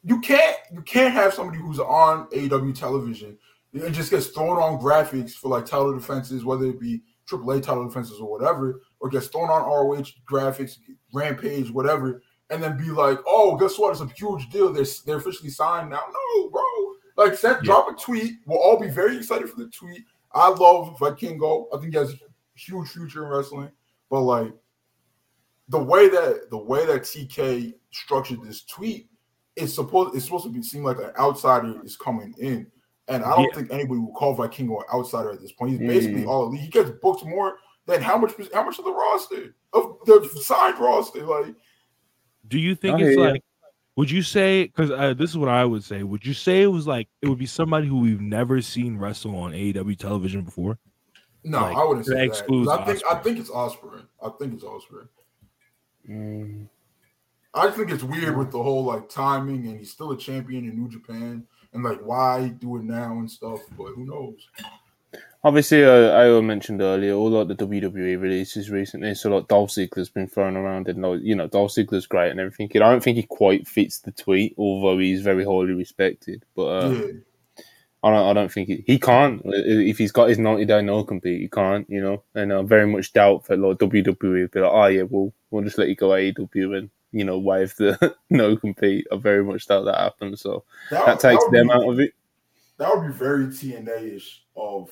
you 0.03 0.19
can't 0.21 0.57
you 0.71 0.81
can't 0.81 1.13
have 1.13 1.33
somebody 1.33 1.59
who's 1.59 1.79
on 1.79 2.27
AW 2.33 2.71
television 2.73 3.37
and 3.73 3.93
just 3.93 4.11
gets 4.11 4.27
thrown 4.27 4.57
on 4.57 4.79
graphics 4.79 5.31
for 5.31 5.49
like 5.49 5.65
title 5.65 5.93
defenses, 5.93 6.43
whether 6.45 6.65
it 6.65 6.79
be 6.79 7.01
AAA 7.29 7.61
title 7.63 7.85
defenses 7.87 8.19
or 8.19 8.29
whatever, 8.29 8.81
or 8.99 9.09
gets 9.09 9.27
thrown 9.27 9.49
on 9.49 9.61
ROH 9.63 10.11
graphics, 10.29 10.77
Rampage, 11.13 11.71
whatever, 11.71 12.21
and 12.49 12.61
then 12.61 12.77
be 12.77 12.89
like, 12.91 13.19
"Oh, 13.25 13.55
guess 13.55 13.77
what? 13.77 13.91
It's 13.91 14.01
a 14.01 14.07
huge 14.07 14.49
deal. 14.49 14.71
They're 14.73 14.85
they're 15.05 15.17
officially 15.17 15.49
signed 15.49 15.89
now." 15.89 16.01
No, 16.11 16.49
bro. 16.49 16.63
Like, 17.19 17.35
send, 17.37 17.57
Yeah. 17.57 17.61
drop 17.73 17.89
a 17.89 17.93
tweet. 18.01 18.35
We'll 18.45 18.59
all 18.59 18.79
be 18.79 18.87
very 18.87 19.17
excited 19.17 19.49
for 19.49 19.57
the 19.59 19.67
tweet. 19.67 20.03
I 20.33 20.47
love 20.49 20.97
Vikingo. 20.99 21.67
I 21.73 21.77
think 21.79 21.91
he 21.93 21.97
has 21.99 22.13
a 22.13 22.17
huge 22.55 22.87
future 22.89 23.23
in 23.25 23.29
wrestling, 23.29 23.71
but 24.09 24.21
like 24.21 24.53
the 25.67 25.79
way 25.83 26.07
that 26.09 26.49
the 26.49 26.57
way 26.57 26.85
that 26.85 27.01
TK 27.03 27.73
structured 27.91 28.41
this 28.43 28.63
tweet 28.63 29.09
is 29.55 29.73
supposed 29.73 30.15
it's 30.15 30.25
supposed 30.25 30.45
to 30.45 30.49
be 30.51 30.63
seem 30.63 30.83
like 30.83 30.97
an 30.99 31.11
outsider 31.19 31.83
is 31.83 31.97
coming 31.97 32.33
in. 32.39 32.71
And 33.07 33.23
I 33.23 33.35
don't 33.35 33.45
Yeah. 33.49 33.55
think 33.55 33.71
anybody 33.71 33.99
will 33.99 34.13
call 34.13 34.37
Vikingo 34.37 34.77
an 34.77 34.85
outsider 34.93 35.31
at 35.31 35.41
this 35.41 35.51
point. 35.51 35.71
He's 35.71 35.79
Mm. 35.81 35.87
basically 35.87 36.25
all 36.25 36.45
elite. 36.47 36.61
He 36.61 36.67
gets 36.69 36.91
booked 37.01 37.25
more 37.25 37.57
than 37.85 38.01
how 38.01 38.17
much 38.17 38.33
how 38.53 38.63
much 38.63 38.79
of 38.79 38.85
the 38.85 38.93
roster 38.93 39.55
of 39.73 39.97
the 40.05 40.27
signed 40.41 40.79
roster. 40.79 41.25
Like 41.25 41.55
Do 42.47 42.57
you 42.59 42.75
think 42.75 42.95
I 42.99 43.01
it's 43.01 43.15
hear 43.17 43.31
like? 43.31 43.43
Would 43.99 44.09
you 44.09 44.21
say? 44.21 44.63
Because 44.63 44.91
uh, 44.91 45.13
this 45.13 45.29
is 45.29 45.37
what 45.37 45.49
I 45.49 45.65
would 45.65 45.83
say. 45.83 46.03
Would 46.03 46.25
you 46.25 46.33
say 46.33 46.61
it 46.61 46.67
was 46.67 46.87
like 46.87 47.09
it 47.21 47.27
would 47.27 47.37
be 47.37 47.45
somebody 47.45 47.85
who 47.85 47.99
we've 47.99 48.21
never 48.21 48.61
seen 48.61 48.97
wrestle 48.97 49.35
on 49.35 49.51
AEW 49.51 49.97
television 49.97 50.43
before? 50.43 50.79
no, 51.43 51.59
Like, 51.59 51.75
I 51.75 51.83
wouldn't 51.83 52.05
say 52.05 52.29
that. 52.29 52.69
I 52.71 52.85
think 52.85 53.01
I 53.11 53.15
think 53.15 53.39
it's 53.39 53.49
Ospreay. 53.49 54.05
I 54.23 54.29
think 54.39 54.53
it's 54.53 54.63
Ospreay. 54.63 55.05
mm, 56.09 56.69
I 57.53 57.71
think 57.71 57.91
it's 57.91 58.01
weird 58.01 58.37
with 58.37 58.51
the 58.51 58.63
whole 58.63 58.85
like 58.85 59.09
timing, 59.09 59.67
and 59.67 59.77
he's 59.77 59.91
still 59.91 60.11
a 60.11 60.17
champion 60.17 60.63
in 60.63 60.81
New 60.81 60.87
Japan, 60.87 61.45
and 61.73 61.83
like 61.83 61.99
why 61.99 62.47
do 62.47 62.77
it 62.77 62.83
now 62.83 63.11
and 63.19 63.29
stuff. 63.29 63.59
But 63.77 63.95
who 63.95 64.05
knows? 64.05 64.47
Obviously, 65.43 65.83
uh, 65.83 66.11
I 66.11 66.41
mentioned 66.41 66.81
earlier 66.81 67.13
all 67.13 67.29
like 67.29 67.47
the 67.47 67.65
WWE 67.65 68.21
releases 68.21 68.69
recently. 68.69 69.15
So 69.15 69.29
like 69.29 69.47
Dolph 69.47 69.71
Ziggler's 69.71 70.09
been 70.09 70.27
thrown 70.27 70.57
around, 70.57 70.87
and 70.87 71.01
like 71.01 71.21
you 71.21 71.35
know 71.35 71.47
Dolph 71.47 71.71
Ziggler's 71.71 72.07
great 72.07 72.31
and 72.31 72.39
everything. 72.39 72.69
I 72.75 72.79
don't 72.79 73.03
think 73.03 73.17
he 73.17 73.23
quite 73.23 73.67
fits 73.67 73.99
the 73.99 74.11
tweet, 74.11 74.55
although 74.57 74.97
he's 74.97 75.21
very 75.21 75.43
highly 75.43 75.73
respected. 75.73 76.45
But 76.55 76.65
uh, 76.67 76.89
yeah, 76.89 77.11
I 78.03 78.11
don't, 78.11 78.27
I 78.29 78.33
don't 78.33 78.51
think 78.51 78.69
he, 78.69 78.83
he 78.87 78.99
can't. 78.99 79.41
If 79.45 79.97
he's 79.97 80.13
got 80.13 80.29
his 80.29 80.39
90 80.39 80.65
day 80.65 80.81
no 80.81 81.03
compete, 81.03 81.41
he 81.41 81.47
can't, 81.49 81.89
you 81.89 82.01
know. 82.01 82.23
And 82.33 82.53
I 82.53 82.61
very 82.61 82.87
much 82.87 83.11
doubt 83.11 83.45
that 83.45 83.59
like 83.59 83.77
WWE 83.77 84.21
would 84.21 84.51
be 84.51 84.59
like, 84.61 84.71
oh, 84.71 84.85
yeah, 84.85 85.03
we'll, 85.03 85.33
we'll 85.51 85.65
just 85.65 85.77
let 85.77 85.89
you 85.89 85.95
go 85.95 86.09
AEW 86.09 86.77
and, 86.77 86.89
you 87.11 87.25
know, 87.25 87.37
waive 87.37 87.75
the 87.75 88.15
no 88.29 88.55
compete. 88.55 89.05
I 89.11 89.17
very 89.17 89.43
much 89.43 89.67
doubt 89.67 89.83
that 89.83 89.97
happens. 89.97 90.41
So 90.41 90.63
that 90.91 91.19
takes 91.19 91.43
would 91.43 91.53
them 91.53 91.67
be- 91.67 91.73
out 91.73 91.89
of 91.89 91.99
it. 91.99 92.13
that 92.77 92.95
would 92.95 93.07
be 93.07 93.13
very 93.13 93.47
TNA 93.47 94.15
ish 94.15 94.43
of 94.55 94.89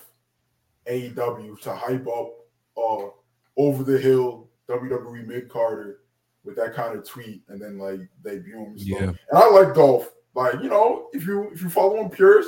AEW 0.90 1.60
to 1.62 1.74
hype 1.76 2.08
up 2.08 2.34
uh 2.78 3.10
over 3.58 3.84
the 3.84 3.98
hill 3.98 4.50
WWE 4.70 5.26
mid 5.26 5.50
carder 5.50 6.00
with 6.44 6.56
that 6.58 6.74
kind 6.74 6.98
of 6.98 7.08
tweet 7.08 7.42
and 7.50 7.62
then 7.62 7.78
like 7.78 8.00
debut 8.24 8.56
him 8.58 8.64
and 8.72 8.80
stuff. 8.82 9.00
Yeah. 9.02 9.08
And 9.08 9.18
I 9.34 9.50
like 9.50 9.74
Dolph. 9.76 10.12
Like, 10.36 10.56
you 10.62 10.70
know, 10.70 11.08
if 11.14 11.26
you 11.26 11.50
if 11.52 11.62
you 11.62 11.70
follow 11.70 11.98
him 11.98 12.10
Pierce, 12.10 12.48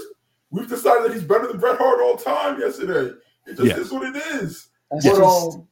we've 0.52 0.70
decided 0.70 1.06
that 1.10 1.14
he's 1.14 1.24
better 1.24 1.48
than 1.48 1.60
Bret 1.60 1.78
Hart 1.78 2.00
all 2.02 2.16
time 2.16 2.60
yesterday. 2.60 3.16
It 3.48 3.56
just 3.58 3.64
Yeah. 3.64 3.78
is 3.78 3.92
what 3.92 4.04
it 4.04 4.16
is. 4.42 4.68
That's 4.92 5.06
But 5.08 5.18
just- 5.18 5.56
um 5.58 5.66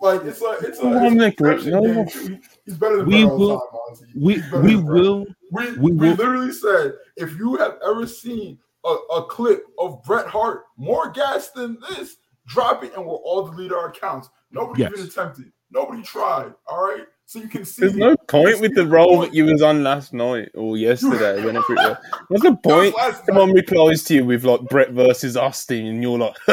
like 0.00 0.22
it's 0.24 0.40
a 0.40 0.50
it's 0.62 0.78
a, 0.80 0.92
it's 0.92 1.12
a 1.12 1.14
Nick, 1.14 1.36
perception 1.36 1.70
no. 1.72 1.82
game. 1.82 2.06
He- 2.06 2.38
He's 2.64 2.76
better 2.78 2.98
than 2.98 3.06
We 3.06 3.22
Bret 3.22 3.32
all 3.32 3.38
will- 3.38 3.60
time, 3.60 4.08
We 4.16 4.34
He's 4.34 4.42
better 4.44 4.60
we 4.62 4.74
than 4.76 4.86
will. 4.86 5.26
We, 5.52 5.70
We 5.72 5.78
we, 5.78 5.92
will- 5.92 6.14
literally 6.16 6.52
said 6.52 6.92
if 7.16 7.36
you 7.38 7.56
have 7.56 7.78
ever 7.86 8.06
seen 8.06 8.58
a, 8.84 8.88
a 9.16 9.26
clip 9.26 9.64
of 9.78 10.02
Bret 10.04 10.26
Hart 10.26 10.64
more 10.76 11.10
gas 11.10 11.50
than 11.50 11.78
this, 11.90 12.16
drop 12.46 12.84
it 12.84 12.94
and 12.96 13.04
we'll 13.04 13.20
all 13.24 13.46
delete 13.46 13.72
our 13.72 13.88
accounts. 13.88 14.28
Nobody 14.50 14.82
Yes. 14.82 14.92
even 14.94 15.06
attempted. 15.06 15.52
Nobody 15.70 16.02
tried. 16.02 16.54
All 16.66 16.82
right. 16.82 17.04
so 17.26 17.38
you 17.40 17.48
can 17.48 17.64
see. 17.66 17.82
There's 17.82 17.94
no 17.96 18.16
point 18.28 18.60
with 18.60 18.74
the 18.74 18.86
role 18.86 19.20
that 19.20 19.34
you 19.34 19.44
was 19.44 19.60
on 19.60 19.82
last 19.84 20.14
night 20.14 20.48
or 20.54 20.78
yesterday. 20.78 21.44
whenever 21.44 21.72
it 21.72 21.76
was. 21.76 21.96
What's 22.28 22.42
the 22.44 22.56
point? 22.56 22.94
Someone 23.26 23.52
replies 23.52 24.02
to 24.04 24.14
you 24.14 24.24
with 24.24 24.44
like 24.44 24.62
Bret 24.62 24.92
versus 24.92 25.36
Austin, 25.36 25.84
and 25.86 26.02
you're 26.02 26.18
like, 26.18 26.34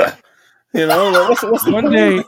you 0.74 0.86
know, 0.88 1.10
like, 1.12 1.30
what's, 1.30 1.44
what's 1.44 1.68
one 1.68 1.90
day, 1.94 2.22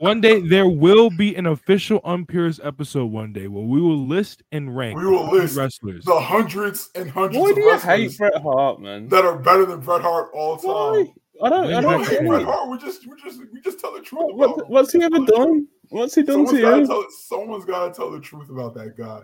one 0.00 0.20
day 0.20 0.40
there 0.40 0.68
will 0.68 1.10
be 1.10 1.34
an 1.36 1.46
official 1.46 2.00
Unpures 2.04 2.60
episode. 2.64 3.06
One 3.06 3.32
day 3.32 3.48
where 3.48 3.64
we 3.64 3.80
will 3.80 4.06
list 4.06 4.42
and 4.52 4.76
rank. 4.76 4.98
We 4.98 5.06
will 5.06 5.30
list 5.30 5.56
wrestlers. 5.56 6.04
the 6.04 6.18
hundreds 6.20 6.90
and 6.94 7.10
hundreds. 7.10 7.38
Why 7.38 7.50
of 7.50 7.54
do 7.56 7.60
you 7.62 7.70
wrestlers 7.70 8.12
hate 8.12 8.18
Bret 8.18 8.42
Hart, 8.42 8.80
man? 8.80 9.08
that 9.08 9.24
are 9.24 9.38
better 9.38 9.66
than 9.66 9.80
Bret 9.80 10.02
Hart 10.02 10.30
all 10.34 10.56
time? 10.56 10.66
Why? 10.68 11.12
I 11.42 11.48
don't. 11.50 11.64
I 11.64 11.66
We 11.66 11.72
don't 11.80 11.82
don't 11.82 12.08
hate 12.08 12.26
Bret. 12.26 12.42
Hart. 12.44 12.70
We 12.70 12.78
just, 12.78 13.06
we 13.06 13.14
just, 13.22 13.40
we 13.52 13.60
just 13.60 13.78
tell 13.80 13.92
the 13.92 14.00
truth. 14.00 14.22
What, 14.34 14.34
about 14.34 14.56
what, 14.56 14.66
him. 14.66 14.70
what's 14.72 14.92
he 14.92 15.02
ever 15.02 15.16
Tell 15.16 15.24
the 15.26 15.32
truth. 15.32 15.48
done? 15.48 15.68
What's 15.90 16.14
he 16.14 16.22
done 16.22 16.46
Someone's 16.46 16.50
to 16.56 16.60
gotta 16.62 16.80
you? 16.82 16.86
tell. 16.86 17.06
Someone's 17.10 17.64
got 17.64 17.88
to 17.88 17.94
tell 17.94 18.10
the 18.10 18.20
truth 18.20 18.48
about 18.50 18.74
that 18.74 18.96
guy. 18.96 19.22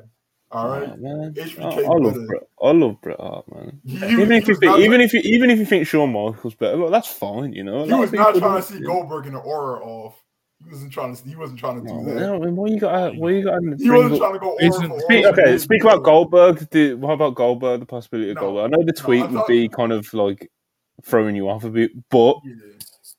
All 0.51 0.69
right. 0.69 0.91
Oh, 0.93 0.97
man. 0.99 1.35
I, 1.37 1.41
HBK 1.41 1.63
I 1.63 1.99
love 1.99 2.15
better. 2.15 2.27
Bret. 2.27 2.43
I 2.63 2.71
love 2.73 3.01
Bret 3.01 3.19
Hart, 3.19 3.55
man. 3.55 3.81
He, 3.87 3.97
even 3.97 4.31
he 4.31 4.37
if 4.37 4.49
you 4.49 4.55
think, 4.57 4.71
not, 4.73 4.81
even 4.81 5.01
if 5.01 5.13
you 5.15 5.21
even 5.25 5.51
if 5.51 5.59
you 5.59 5.65
think 5.65 5.87
Shawn 5.87 6.13
Michaels 6.13 6.55
better, 6.55 6.77
look, 6.77 6.91
that's 6.91 7.09
fine. 7.09 7.55
You 7.55 7.65
know. 7.65 7.81
A 7.81 7.87
he 7.87 7.95
was 7.95 8.13
not 8.13 8.35
trying 8.37 8.61
to 8.61 8.63
see 8.63 8.81
Goldberg 8.81 9.27
in 9.27 9.33
the 9.33 9.41
aura 9.41 9.83
off. 9.83 10.22
He 10.65 10.71
wasn't 10.71 10.93
trying 10.93 11.15
to. 11.17 11.29
He 11.29 11.37
wasn't 11.37 11.59
trying 11.59 11.83
to 11.83 11.87
do 11.89 11.95
No, 11.95 12.05
that. 12.05 12.21
no, 12.21 12.39
man, 12.39 12.57
why 12.57 12.69
you 12.69 12.81
got? 12.81 13.17
Why 13.17 13.31
you 13.31 13.45
got? 13.45 13.61
He 13.79 13.91
wasn't 13.91 14.19
trying 14.19 14.33
to 14.35 14.39
go 14.39 14.57
aura 14.61 15.01
Speak, 15.01 15.25
aura. 15.27 15.33
okay, 15.33 15.59
speak 15.59 15.83
about 15.83 16.03
Goldberg. 16.03 16.69
The, 16.71 16.95
what 16.95 17.13
about 17.15 17.35
Goldberg? 17.35 17.81
The 17.81 17.87
possibility 17.87 18.31
of 18.31 18.37
No, 18.37 18.41
Goldberg. 18.43 18.65
I 18.73 18.77
know 18.77 18.85
the 18.85 18.93
tweet 18.93 19.23
I 19.23 19.27
would 19.27 19.35
thought- 19.35 19.49
be 19.49 19.69
kind 19.69 19.93
of 19.93 20.13
like 20.15 20.51
throwing 21.05 21.37
you 21.37 21.49
off 21.49 21.65
a 21.65 21.71
bit, 21.71 21.91
but 22.11 22.37
Yeah. 22.45 22.55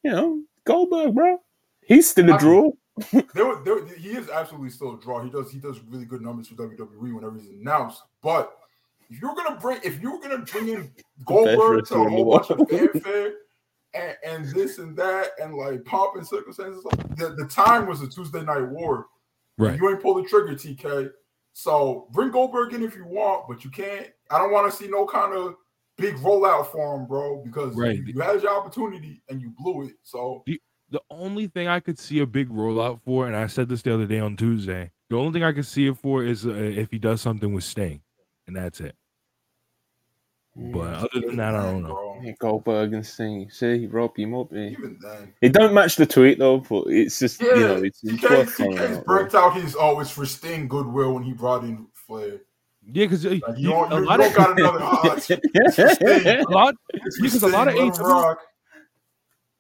you 0.04 0.12
know, 0.12 0.42
Goldberg, 0.66 1.14
bro, 1.16 1.38
he's 1.86 2.10
still 2.10 2.30
a 2.30 2.34
I- 2.34 2.38
draw. 2.38 2.72
There, 3.34 3.56
there, 3.66 3.86
he 3.88 4.10
is 4.10 4.30
absolutely 4.30 4.70
still 4.70 4.94
a 4.96 5.00
draw. 5.00 5.24
He 5.24 5.30
does 5.32 5.52
he 5.52 5.58
does 5.60 5.80
really 5.90 6.06
good 6.06 6.22
numbers 6.22 6.48
for 6.48 6.56
WWE 6.56 7.14
whenever 7.16 7.38
he's 7.40 7.50
announced. 7.50 8.04
But 8.22 8.56
if 9.10 9.20
you're 9.22 9.34
gonna 9.36 9.60
bring 9.60 9.80
if 9.84 10.00
you're 10.00 10.20
gonna 10.20 10.40
bring 10.40 10.68
in 10.70 10.92
Goldberg 11.26 11.58
to 11.58 11.96
wrestler 11.98 12.08
a 12.08 12.10
whole 12.12 12.32
bunch 12.38 12.50
of 12.52 12.70
fanfare 12.70 13.34
and, 13.94 14.18
and 14.26 14.46
this 14.48 14.78
and 14.80 14.96
that 14.98 15.30
and 15.42 15.56
like 15.56 15.84
pomp 15.86 16.16
and 16.16 16.26
circumstances, 16.28 16.84
the, 17.18 17.36
the 17.38 17.46
time 17.48 17.88
was 17.88 18.02
a 18.02 18.08
Tuesday 18.08 18.44
night 18.44 18.68
war. 18.70 19.08
Right. 19.58 19.78
You 19.80 19.90
ain't 19.90 20.02
pull 20.02 20.16
the 20.16 20.28
trigger, 20.28 20.56
TK. 20.56 21.12
So 21.54 22.08
bring 22.12 22.32
Goldberg 22.32 22.74
in 22.74 22.84
if 22.84 22.96
you 22.96 23.06
want, 23.06 23.48
but 23.48 23.64
you 23.64 23.70
can't. 23.70 24.08
I 24.32 24.40
don't 24.40 24.52
want 24.52 24.72
to 24.72 24.76
see 24.76 24.88
no 24.90 25.06
kind 25.06 25.34
of 25.36 25.56
big 25.98 26.16
rollout 26.16 26.72
for 26.72 26.96
him, 26.96 27.06
bro, 27.06 27.44
because 27.44 27.76
Right. 27.76 27.96
you, 27.98 28.04
you 28.06 28.20
had 28.20 28.42
your 28.42 28.58
opportunity 28.58 29.22
and 29.30 29.40
you 29.40 29.54
blew 29.60 29.84
it. 29.84 29.94
So 30.04 30.44
The 30.48 30.60
the 30.90 31.02
only 31.10 31.48
thing 31.48 31.68
I 31.68 31.80
could 31.80 31.98
see 31.98 32.20
a 32.20 32.26
big 32.26 32.50
rollout 32.50 33.02
for, 33.04 33.26
and 33.26 33.36
I 33.36 33.48
said 33.48 33.68
this 33.68 33.82
the 33.82 33.94
other 33.94 34.06
day 34.06 34.20
on 34.20 34.36
Tuesday, 34.38 34.92
the 35.10 35.18
only 35.18 35.34
thing 35.34 35.44
I 35.44 35.52
could 35.52 35.66
see 35.66 35.88
it 35.88 35.98
for 35.98 36.24
is 36.24 36.46
uh, 36.46 36.54
if 36.54 36.92
he 36.92 37.00
does 37.00 37.20
something 37.20 37.52
with 37.52 37.64
Sting, 37.64 38.02
and 38.46 38.56
that's 38.56 38.80
it. 38.80 38.96
But 40.56 40.94
other 40.96 41.22
than 41.26 41.38
that, 41.38 41.56
I 41.56 41.64
don't 41.64 41.82
know. 41.82 41.90
Bro. 41.90 42.13
Yeah, 42.22 42.34
Goldberg 42.40 42.94
and 42.94 43.06
Sting. 43.06 43.50
See, 43.50 43.88
Rob, 43.88 44.12
you 44.18 44.28
might 44.28 44.50
be. 44.52 44.60
Even 44.78 44.98
then. 45.02 45.34
It 45.42 45.54
don't 45.54 45.74
match 45.74 45.96
the 45.96 46.06
tweet 46.06 46.40
though, 46.40 46.60
but 46.60 46.84
it's 46.88 47.20
just 47.20 47.42
Yeah, 47.42 47.56
you 47.56 47.60
know, 47.62 47.76
it's, 47.84 48.04
it's 48.04 48.22
TK, 48.24 48.30
worth 48.30 48.58
calling 48.58 48.78
TK's 48.78 48.98
out, 48.98 49.06
bro. 49.06 49.18
burnt 49.24 49.36
out 49.36 49.56
his 49.56 49.76
oh, 49.80 50.00
it's 50.00 50.12
for 50.12 50.26
Sting 50.26 50.68
goodwill 50.68 51.14
when 51.14 51.24
he 51.24 51.34
brought 51.34 51.64
in 51.64 51.88
Flair. 51.94 52.42
Yeah, 52.86 53.06
because 53.06 53.26
Like, 53.26 53.42
you, 53.50 53.54
you, 53.58 53.70
don't, 53.70 53.92
a 53.94 54.00
lot 54.00 54.18
don't 54.18 54.30
of 54.30 54.36
got 54.36 54.60
another 54.60 54.84
odds. 54.84 55.30
a 55.32 56.44
lot, 56.50 56.76
It's 56.94 57.20
Yeah, 57.20 57.28
for 57.30 57.40
'cause 57.40 57.44
a 57.44 57.48
lot 57.48 57.68
of 57.68 57.74
Sting, 57.74 57.88
let 57.88 57.98
him 57.98 58.04
AEW 58.06 58.36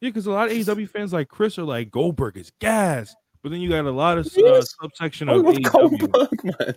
yeah, 0.01 0.09
because 0.09 0.25
a 0.27 0.31
lot 0.31 0.51
of 0.51 0.57
AEW 0.57 0.89
fans 0.89 1.13
like 1.13 1.29
Chris 1.29 1.57
are 1.57 1.63
like 1.63 1.89
Goldberg 1.89 2.37
is 2.37 2.51
gas, 2.59 3.15
but 3.41 3.51
then 3.51 3.61
you 3.61 3.69
got 3.69 3.85
a 3.85 3.91
lot 3.91 4.17
of 4.17 4.25
uh, 4.27 4.61
subsection 4.61 5.29
of 5.29 5.41
love 5.45 5.55
AEW. 5.55 5.71
Goldberg, 5.71 6.43
man. 6.59 6.75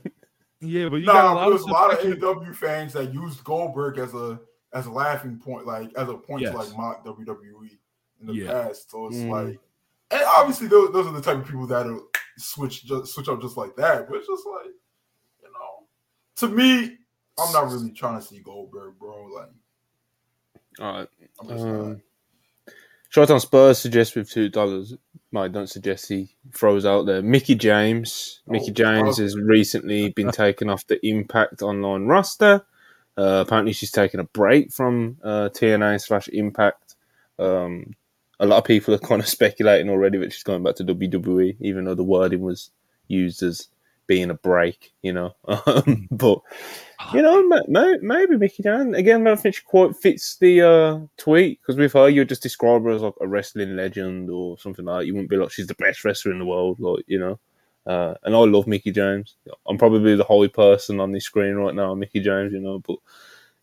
Yeah, 0.61 0.89
but 0.89 0.97
you 0.97 1.07
got 1.07 1.33
a 1.33 1.35
lot 1.35 1.49
there's 1.51 1.63
of 1.63 1.69
a 1.69 1.73
lot 1.73 1.93
of 1.93 1.99
subsection- 2.01 2.21
AEW 2.23 2.55
fans 2.55 2.93
that 2.93 3.13
used 3.13 3.43
Goldberg 3.43 3.99
as 3.99 4.15
a 4.15 4.39
as 4.73 4.87
a 4.87 4.91
laughing 4.91 5.39
point, 5.39 5.67
like 5.67 5.93
as 5.97 6.09
a 6.09 6.15
point 6.15 6.43
Yes. 6.43 6.53
to 6.53 6.59
like 6.59 6.77
mock 6.77 7.05
WWE 7.05 7.79
in 8.21 8.27
the 8.27 8.35
Yeah. 8.35 8.51
past. 8.51 8.91
So 8.91 9.07
it's 9.07 9.17
Mm. 9.17 9.31
like, 9.31 9.61
and 10.11 10.23
obviously 10.37 10.67
those, 10.69 10.93
those 10.93 11.07
are 11.07 11.13
the 11.13 11.21
type 11.23 11.39
of 11.39 11.45
people 11.47 11.67
that'll 11.67 12.09
switch 12.39 12.85
just 12.85 13.13
switch 13.15 13.29
up 13.29 13.41
just 13.41 13.57
like 13.57 13.75
that. 13.77 14.09
But 14.09 14.19
it's 14.19 14.27
just 14.29 14.47
like, 14.47 14.67
you 15.43 15.53
know, 15.53 15.87
to 16.37 16.49
me, 16.49 16.99
I'm 17.39 17.53
not 17.53 17.71
really 17.71 17.91
trying 17.93 18.19
to 18.21 18.25
see 18.27 18.41
Goldberg, 18.41 18.99
bro. 18.99 19.27
Like, 19.27 19.51
All 20.81 20.93
right. 20.93 21.09
I'm 21.41 21.49
just. 21.49 21.65
Um, 21.65 22.03
Short 23.09 23.31
on 23.31 23.41
Spurs 23.41 23.79
suggests 23.79 24.15
with 24.15 24.29
two 24.31 24.49
dollars. 24.51 24.95
Mike 25.33 25.53
don't 25.53 25.69
suggest 25.71 26.09
he 26.09 26.35
throws 26.53 26.85
out 26.85 27.07
there. 27.07 27.23
Mickie 27.23 27.55
James. 27.55 28.43
Mickie 28.47 28.71
Oh, 28.71 28.75
James 28.75 29.19
has 29.19 29.37
recently 29.39 30.11
been 30.11 30.31
taken 30.31 30.69
off 30.69 30.87
the 30.87 31.05
Impact 31.07 31.63
Online 31.63 32.07
roster. 32.07 32.67
Uh, 33.17 33.43
apparently, 33.47 33.73
she's 33.73 33.91
taken 33.91 34.21
a 34.21 34.25
break 34.25 34.73
from 34.73 35.17
uh, 35.25 35.49
TNA 35.53 36.01
slash 36.01 36.29
Impact. 36.29 36.97
Um, 37.39 37.95
a 38.39 38.47
lot 38.47 38.59
of 38.59 38.65
people 38.65 38.95
are 38.95 38.99
kind 39.11 39.21
of 39.21 39.29
speculating 39.29 39.89
already 39.91 40.19
that 40.19 40.33
she's 40.33 40.43
going 40.43 40.63
back 40.63 40.77
to 40.77 40.85
WWE, 40.85 41.57
even 41.61 41.85
though 41.85 41.95
the 41.95 42.05
wording 42.05 42.41
was 42.41 42.71
used 43.09 43.43
as 43.43 43.69
being 44.07 44.31
a 44.31 44.35
break, 44.35 44.93
you 45.03 45.13
know. 45.13 45.35
Um, 45.67 46.09
but 46.11 46.41
you 47.13 47.23
know, 47.23 47.47
ma- 47.49 47.61
ma- 47.69 47.99
maybe 48.01 48.37
Mickie 48.37 48.63
James 48.63 48.97
again. 48.97 49.23
I 49.23 49.31
don't 49.31 49.41
think 49.41 49.55
she 49.55 49.63
quite 49.63 49.95
fits 49.97 50.37
the 50.39 50.63
uh, 50.63 50.99
tweet 51.17 51.61
because 51.61 51.77
with 51.77 51.93
her, 51.93 52.09
you 52.09 52.23
would 52.23 52.29
just 52.29 52.43
describe 52.43 52.83
her 52.85 52.91
as 52.91 53.03
like 53.03 53.15
a 53.21 53.29
wrestling 53.29 53.77
legend 53.77 54.31
or 54.31 54.59
something 54.59 54.85
like. 54.85 55.01
that. 55.01 55.07
You 55.07 55.15
wouldn't 55.15 55.31
be 55.31 55.37
like 55.37 55.51
she's 55.51 55.67
the 55.67 55.75
best 55.75 56.05
wrestler 56.05 56.33
in 56.33 56.39
the 56.39 56.47
world, 56.47 56.81
like 56.81 57.05
you 57.07 57.19
know. 57.19 57.39
Uh, 57.87 58.15
and 58.25 58.35
I 58.35 58.39
love 58.39 58.67
Mickie 58.67 58.91
James. 58.93 59.37
I'm 59.69 59.79
probably 59.79 60.17
the 60.17 60.25
holy 60.25 60.49
person 60.49 60.99
on 61.01 61.13
this 61.13 61.25
screen 61.25 61.55
right 61.55 61.75
now, 61.75 61.95
Mickie 61.95 62.21
James, 62.21 62.53
you 62.53 62.61
know. 62.61 62.81
But 62.81 62.97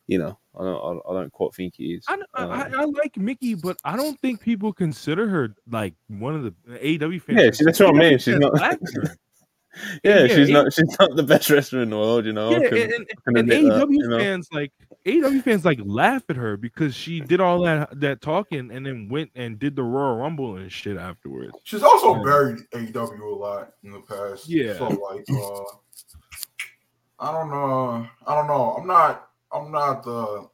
you 0.07 0.17
know, 0.17 0.37
I 0.59 0.63
don't, 0.63 1.01
I 1.09 1.13
don't- 1.13 1.31
quite 1.31 1.53
think 1.53 1.75
he 1.77 1.93
is. 1.95 2.05
I, 2.07 2.17
I, 2.33 2.43
Um, 2.43 2.51
I 2.77 2.83
like 2.85 3.17
Mickie, 3.17 3.55
but 3.55 3.77
I 3.85 3.95
don't 3.95 4.19
think 4.19 4.41
people 4.41 4.71
consider 4.73 5.27
her 5.29 5.55
like 5.69 5.93
one 6.07 6.35
of 6.35 6.43
the 6.43 6.53
AEW 6.77 7.21
fans. 7.21 7.39
Yeah, 7.41 7.51
see, 7.51 7.65
that's 7.65 7.79
what 7.79 7.95
I 7.95 7.97
mean. 7.99 8.17
She's 8.17 8.37
not-. 8.37 8.77
Yeah, 10.03 10.25
yeah, 10.25 10.27
she's 10.27 10.47
he- 10.47 10.53
not. 10.53 10.71
She's 10.73 10.99
not 10.99 11.15
the 11.15 11.23
best 11.23 11.49
wrestler 11.49 11.81
in 11.81 11.89
the 11.89 11.97
world, 11.97 12.25
you 12.25 12.33
know. 12.33 12.49
I 12.49 12.59
yeah, 12.59 12.69
can- 12.69 12.77
and, 12.77 12.93
and, 12.93 13.07
and 13.25 13.37
admit 13.37 13.63
that, 13.63 13.87
AEW 13.87 13.91
you 13.91 14.07
know? 14.07 14.19
fans 14.19 14.47
like 14.51 14.71
AEW 15.05 15.43
fans 15.43 15.65
like 15.65 15.79
laugh 15.83 16.23
at 16.29 16.35
her 16.35 16.57
because 16.57 16.93
she 16.95 17.19
did 17.21 17.41
all 17.41 17.63
that 17.63 17.99
that 17.99 18.21
talking 18.21 18.69
and 18.71 18.85
then 18.85 19.09
went 19.09 19.31
and 19.35 19.57
did 19.57 19.75
the 19.75 19.83
Royal 19.83 20.17
Rumble 20.17 20.57
and 20.57 20.71
shit 20.71 20.97
afterwards. 20.97 21.53
She's 21.63 21.81
also 21.83 22.15
Yeah. 22.17 22.23
buried 22.23 22.59
AEW 22.71 23.21
a 23.21 23.35
lot 23.35 23.73
in 23.83 23.91
the 23.91 23.99
past. 24.01 24.47
Yeah. 24.47 24.77
So 24.77 24.87
like, 24.89 25.25
uh, 25.31 25.63
I 27.19 27.31
don't 27.31 27.49
know. 27.49 28.07
I 28.27 28.35
don't 28.35 28.47
know. 28.47 28.75
I'm 28.77 28.87
not. 28.87 29.29
I'm 29.51 29.71
not 29.71 30.03
the 30.03 30.47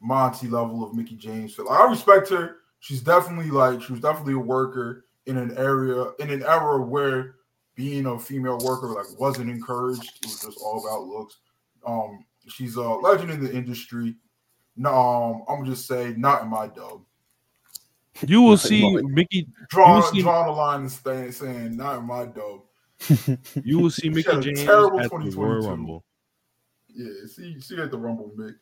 Monty 0.00 0.48
level 0.48 0.84
of 0.84 0.94
Mickie 0.94 1.16
James. 1.16 1.56
Like, 1.58 1.78
I 1.78 1.88
respect 1.88 2.28
her. 2.30 2.56
She's 2.80 3.00
definitely 3.00 3.50
like 3.50 3.80
she 3.80 3.92
was 3.92 4.00
definitely 4.00 4.34
a 4.34 4.38
worker 4.38 5.04
in 5.26 5.36
an 5.36 5.56
area 5.56 6.06
in 6.18 6.30
an 6.30 6.42
era 6.42 6.82
where 6.82 7.36
being 7.74 8.06
a 8.06 8.18
female 8.18 8.58
worker 8.58 8.88
like 8.88 9.06
wasn't 9.18 9.50
encouraged. 9.50 10.18
It 10.22 10.26
was 10.26 10.40
just 10.40 10.58
all 10.62 10.84
about 10.84 11.06
looks. 11.06 11.38
Um, 11.86 12.24
she's 12.48 12.76
a 12.76 12.82
legend 12.82 13.30
in 13.30 13.42
the 13.42 13.52
industry. 13.54 14.14
No, 14.76 14.90
um, 14.94 15.44
I'm 15.48 15.58
gonna 15.60 15.70
just 15.70 15.86
say 15.86 16.14
not 16.16 16.42
in 16.42 16.48
my 16.48 16.66
dub. 16.68 17.02
You 18.26 18.42
will 18.42 18.50
Like, 18.52 18.60
see 18.60 18.96
Mickie. 19.02 19.48
Draw, 19.70 19.96
You 19.96 20.02
see- 20.02 20.22
drawing 20.22 20.48
a 20.48 20.52
line 20.52 20.80
and 20.82 20.92
saying, 20.92 21.32
saying 21.32 21.76
not 21.76 21.98
in 21.98 22.04
my 22.06 22.26
dub. 22.26 22.60
You 23.64 23.78
will 23.80 23.90
see 23.90 24.10
Mickie 24.10 24.30
had 24.30 24.42
James 24.42 24.62
terrible 24.62 25.00
at 25.00 25.10
the 25.10 25.30
Royal 25.36 25.68
Rumble. 25.68 26.04
Yeah, 26.94 27.08
see, 27.26 27.58
see 27.60 27.78
at 27.78 27.90
the 27.90 27.98
Rumble, 27.98 28.30
Mick. 28.36 28.54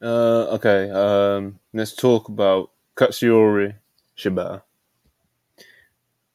Uh, 0.00 0.54
okay, 0.54 0.88
um, 0.90 1.58
let's 1.74 1.94
talk 1.94 2.28
about 2.28 2.70
Katsuyori 2.96 3.74
Shibata. 4.16 4.62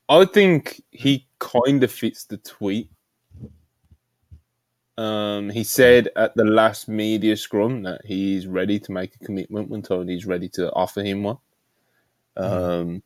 I 0.07 0.25
think 0.25 0.83
he 0.91 1.25
kind 1.45 1.83
of 1.83 1.91
fits 1.91 2.25
the 2.25 2.37
tweet. 2.37 2.89
Um, 4.97 5.49
he 5.49 5.63
said 5.63 6.09
at 6.15 6.35
the 6.35 6.45
last 6.45 6.87
media 6.87 7.35
scrum 7.35 7.83
that 7.83 8.01
he's 8.05 8.47
ready 8.47 8.79
to 8.79 8.91
make 8.91 9.15
a 9.15 9.25
commitment 9.25 9.69
when 9.69 9.81
Tony's 9.81 10.25
ready 10.25 10.47
to 10.49 10.71
offer 10.71 11.01
him 11.01 11.23
one. 11.23 11.37
Um, 12.37 13.03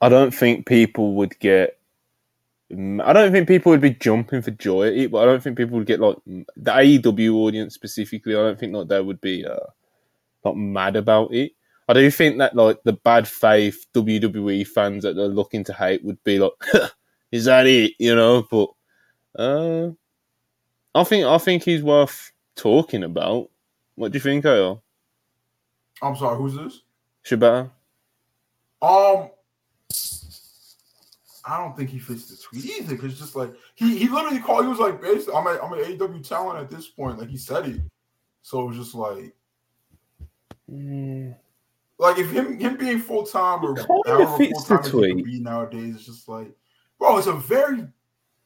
I 0.00 0.08
don't 0.08 0.34
think 0.34 0.66
people 0.66 1.14
would 1.14 1.38
get. 1.38 1.78
I 2.70 3.12
don't 3.12 3.30
think 3.30 3.46
people 3.46 3.70
would 3.70 3.80
be 3.80 3.90
jumping 3.90 4.42
for 4.42 4.50
joy 4.50 4.88
at 4.88 4.94
it, 4.94 5.10
but 5.12 5.18
I 5.18 5.24
don't 5.24 5.40
think 5.40 5.56
people 5.56 5.78
would 5.78 5.86
get 5.86 6.00
like 6.00 6.16
the 6.26 6.72
AEW 6.72 7.34
audience 7.34 7.74
specifically. 7.74 8.34
I 8.34 8.38
don't 8.38 8.58
think 8.58 8.74
like 8.74 8.88
they 8.88 9.00
would 9.00 9.20
be 9.20 9.46
uh, 9.46 9.56
not 10.44 10.56
mad 10.56 10.96
about 10.96 11.32
it. 11.32 11.52
I 11.88 11.92
do 11.92 12.10
think 12.10 12.38
that 12.38 12.56
like 12.56 12.82
the 12.82 12.92
bad 12.92 13.28
faith 13.28 13.86
WWE 13.94 14.66
fans 14.66 15.04
that 15.04 15.16
are 15.16 15.28
looking 15.28 15.64
to 15.64 15.72
hate 15.72 16.04
would 16.04 16.22
be 16.24 16.38
like, 16.38 16.52
"Is 17.32 17.44
that 17.44 17.66
it?" 17.66 17.92
You 17.98 18.14
know. 18.14 18.46
But 18.50 18.70
uh, 19.38 19.90
I 20.94 21.04
think 21.04 21.26
I 21.26 21.38
think 21.38 21.62
he's 21.62 21.82
worth 21.82 22.32
talking 22.56 23.04
about. 23.04 23.50
What 23.94 24.12
do 24.12 24.16
you 24.16 24.20
think, 24.20 24.44
Kyle? 24.44 24.82
I'm 26.02 26.16
sorry, 26.16 26.36
who's 26.36 26.54
this? 26.54 26.82
Shibata? 27.24 27.70
Um, 28.82 29.30
I 31.46 31.58
don't 31.58 31.76
think 31.76 31.90
he 31.90 31.98
fits 31.98 32.28
the 32.28 32.36
tweet 32.36 32.64
either. 32.64 32.96
Cause 32.96 33.18
just 33.18 33.36
like 33.36 33.54
he 33.74 33.98
he 33.98 34.08
literally 34.08 34.40
called, 34.40 34.64
he 34.64 34.68
was 34.68 34.78
like, 34.78 35.00
basically, 35.00 35.34
I'm 35.34 35.46
a, 35.46 35.58
I'm 35.62 35.72
an 35.72 35.78
AEW 35.78 36.26
talent 36.26 36.58
at 36.58 36.70
this 36.70 36.88
point. 36.88 37.18
Like 37.18 37.28
he 37.28 37.38
said 37.38 37.66
it. 37.66 37.80
So 38.42 38.62
it 38.62 38.66
was 38.66 38.76
just 38.76 38.94
like, 38.94 39.34
mm. 40.70 41.34
Like 41.98 42.18
if 42.18 42.30
him 42.30 42.58
him 42.58 42.76
being 42.76 42.98
full 42.98 43.24
time 43.24 43.64
or 43.64 43.76
full 43.76 44.02
time 44.02 45.22
be 45.22 45.40
nowadays, 45.40 45.94
it's 45.96 46.06
just 46.06 46.28
like, 46.28 46.50
bro, 46.98 47.18
it's 47.18 47.26
a 47.26 47.32
very 47.32 47.86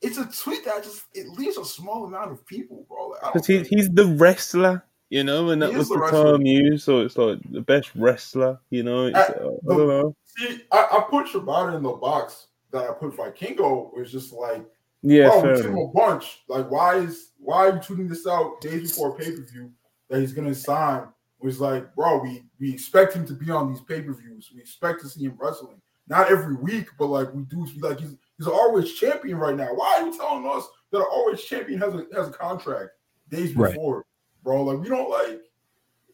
it's 0.02 0.18
a 0.18 0.24
tweet 0.26 0.64
that 0.64 0.82
just 0.82 1.04
it 1.14 1.28
leaves 1.28 1.56
a 1.56 1.64
small 1.64 2.04
amount 2.04 2.32
of 2.32 2.46
people, 2.46 2.86
bro. 2.88 3.14
Because 3.32 3.48
like, 3.48 3.66
he, 3.66 3.76
he's 3.76 3.90
the 3.90 4.06
wrestler, 4.06 4.84
you 5.08 5.24
know, 5.24 5.50
and 5.50 5.60
that 5.62 5.72
was 5.72 5.88
the, 5.88 5.96
the 5.96 6.10
term 6.10 6.46
used. 6.46 6.84
So 6.84 7.00
it's 7.00 7.18
like 7.18 7.38
the 7.50 7.60
best 7.60 7.90
wrestler, 7.94 8.58
you 8.70 8.82
know. 8.82 9.06
It's, 9.06 9.16
uh, 9.16 9.48
I 9.70 9.76
don't 9.76 9.88
know. 9.88 10.16
See, 10.24 10.62
I, 10.70 10.86
I 10.92 11.04
put 11.10 11.26
Shibata 11.26 11.76
in 11.76 11.82
the 11.82 11.90
box 11.90 12.46
that 12.70 12.88
I 12.88 12.92
put 12.92 13.16
Vikingo 13.16 13.92
was 13.96 14.12
just 14.12 14.32
like, 14.32 14.64
yeah, 15.02 15.30
oh, 15.32 15.42
we 15.42 15.82
a 15.82 15.86
bunch. 15.88 16.42
Like, 16.48 16.70
why 16.70 16.96
is 16.96 17.30
why 17.38 17.68
are 17.68 17.74
you 17.74 17.80
tweeting 17.80 18.08
this 18.08 18.26
out 18.26 18.60
days 18.60 18.92
before 18.92 19.16
pay 19.16 19.32
per 19.32 19.42
view 19.42 19.72
that 20.08 20.20
he's 20.20 20.32
gonna 20.32 20.54
sign? 20.54 21.08
Was 21.42 21.60
like, 21.60 21.94
bro, 21.94 22.18
we 22.18 22.44
we 22.58 22.72
expect 22.72 23.14
him 23.14 23.26
to 23.26 23.32
be 23.32 23.50
on 23.50 23.72
these 23.72 23.80
pay 23.80 24.02
per 24.02 24.12
views. 24.12 24.50
We 24.54 24.60
expect 24.60 25.00
to 25.00 25.08
see 25.08 25.24
him 25.24 25.36
wrestling, 25.40 25.80
not 26.08 26.30
every 26.30 26.54
week, 26.56 26.88
but 26.98 27.06
like 27.06 27.32
we 27.32 27.44
do. 27.44 27.66
Like 27.78 28.00
he's 28.00 28.16
he's 28.36 28.46
an 28.46 28.52
always 28.52 28.92
champion 28.92 29.38
right 29.38 29.56
now. 29.56 29.74
Why 29.74 29.98
are 30.00 30.06
you 30.06 30.16
telling 30.16 30.46
us 30.46 30.68
that 30.90 30.98
an 30.98 31.06
always 31.10 31.42
champion 31.42 31.80
has 31.80 31.94
a 31.94 32.06
has 32.14 32.28
a 32.28 32.32
contract 32.32 32.90
days 33.30 33.52
before, 33.54 33.96
right. 33.96 34.04
bro? 34.42 34.62
Like 34.64 34.80
we 34.80 34.88
don't 34.88 35.10
like 35.10 35.40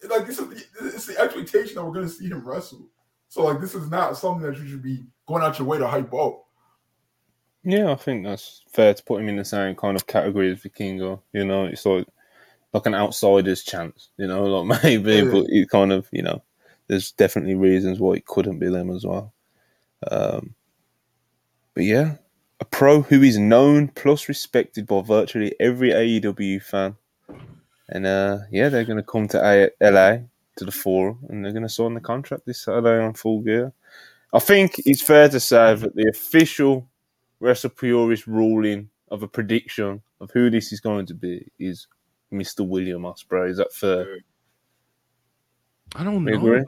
like 0.09 0.27
this 0.27 0.39
is 0.39 0.49
the, 0.49 0.65
it's 0.87 1.07
the 1.07 1.19
expectation 1.19 1.75
that 1.75 1.85
we're 1.85 1.95
gonna 1.95 2.09
see 2.09 2.29
him 2.29 2.47
wrestle. 2.47 2.89
So 3.29 3.45
like 3.45 3.61
this 3.61 3.75
is 3.75 3.91
not 3.91 4.17
something 4.17 4.43
that 4.43 4.59
you 4.59 4.69
should 4.69 4.83
be 4.83 5.05
going 5.27 5.43
out 5.43 5.59
your 5.59 5.67
way 5.67 5.79
to 5.79 5.87
hype 5.87 6.13
up. 6.15 6.45
Yeah, 7.65 7.91
I 7.91 7.97
think 7.97 8.25
that's 8.25 8.63
fair 8.73 8.95
to 8.95 9.03
put 9.03 9.21
him 9.21 9.29
in 9.29 9.37
the 9.37 9.45
same 9.45 9.75
kind 9.75 9.97
of 9.97 10.07
category 10.07 10.53
as 10.53 10.61
Vikingo. 10.61 11.21
You 11.33 11.45
know, 11.45 11.65
it's 11.65 11.85
like 11.85 12.07
like 12.73 12.87
an 12.87 12.95
outsider's 12.95 13.63
chance. 13.63 14.11
You 14.17 14.27
know, 14.27 14.45
like 14.61 14.83
maybe, 14.83 15.17
yeah. 15.17 15.25
but 15.25 15.47
it 15.49 15.71
kind 15.71 15.93
of 15.93 16.09
you 16.13 16.23
know, 16.23 16.43
there's 16.89 17.13
definitely 17.13 17.55
reasons 17.55 18.01
why 18.01 18.15
it 18.15 18.27
couldn't 18.27 18.59
be 18.59 18.69
them 18.69 18.91
as 18.91 19.05
well. 19.05 19.33
Um, 20.11 20.55
but 21.75 21.85
yeah, 21.85 22.17
a 22.61 22.65
pro 22.65 23.03
who 23.03 23.23
is 23.23 23.39
known 23.39 23.89
plus 23.89 24.29
respected 24.29 24.87
by 24.87 25.03
virtually 25.03 25.55
every 25.61 25.91
AEW 25.91 26.63
fan, 26.63 26.97
and 27.89 28.07
uh, 28.07 28.39
yeah, 28.51 28.69
they're 28.69 28.85
going 28.85 28.99
to 28.99 29.03
come 29.03 29.29
to 29.29 29.45
a- 29.45 29.91
LA 29.91 30.19
to 30.57 30.65
the 30.65 30.73
forum 30.73 31.19
and 31.29 31.45
they're 31.45 31.53
going 31.53 31.63
to 31.63 31.69
sign 31.69 31.95
the 31.95 32.01
contract 32.01 32.47
this 32.47 32.63
Saturday 32.63 33.03
on 33.03 33.15
Full 33.15 33.41
Gear. 33.41 33.73
I 34.33 34.39
think 34.39 34.75
it's 34.79 35.03
fair 35.03 35.29
to 35.29 35.39
say 35.39 35.75
that 35.75 35.95
the 35.95 36.09
official 36.09 36.89
WrestlePurist 37.41 38.27
ruling 38.27 38.91
of 39.11 39.23
a 39.23 39.29
prediction 39.29 40.03
of 40.21 40.31
who 40.33 40.51
this 40.51 40.73
is 40.73 40.81
going 40.81 41.07
to 41.07 41.15
be 41.15 41.47
is 41.59 41.87
Mr. 42.33 42.67
William 42.67 43.03
Ospreay? 43.03 43.51
Is 43.51 43.59
that 43.59 43.73
fair? 43.73 44.19
I 45.95 46.05
don't 46.05 46.25
know. 46.25 46.35
Agree? 46.35 46.65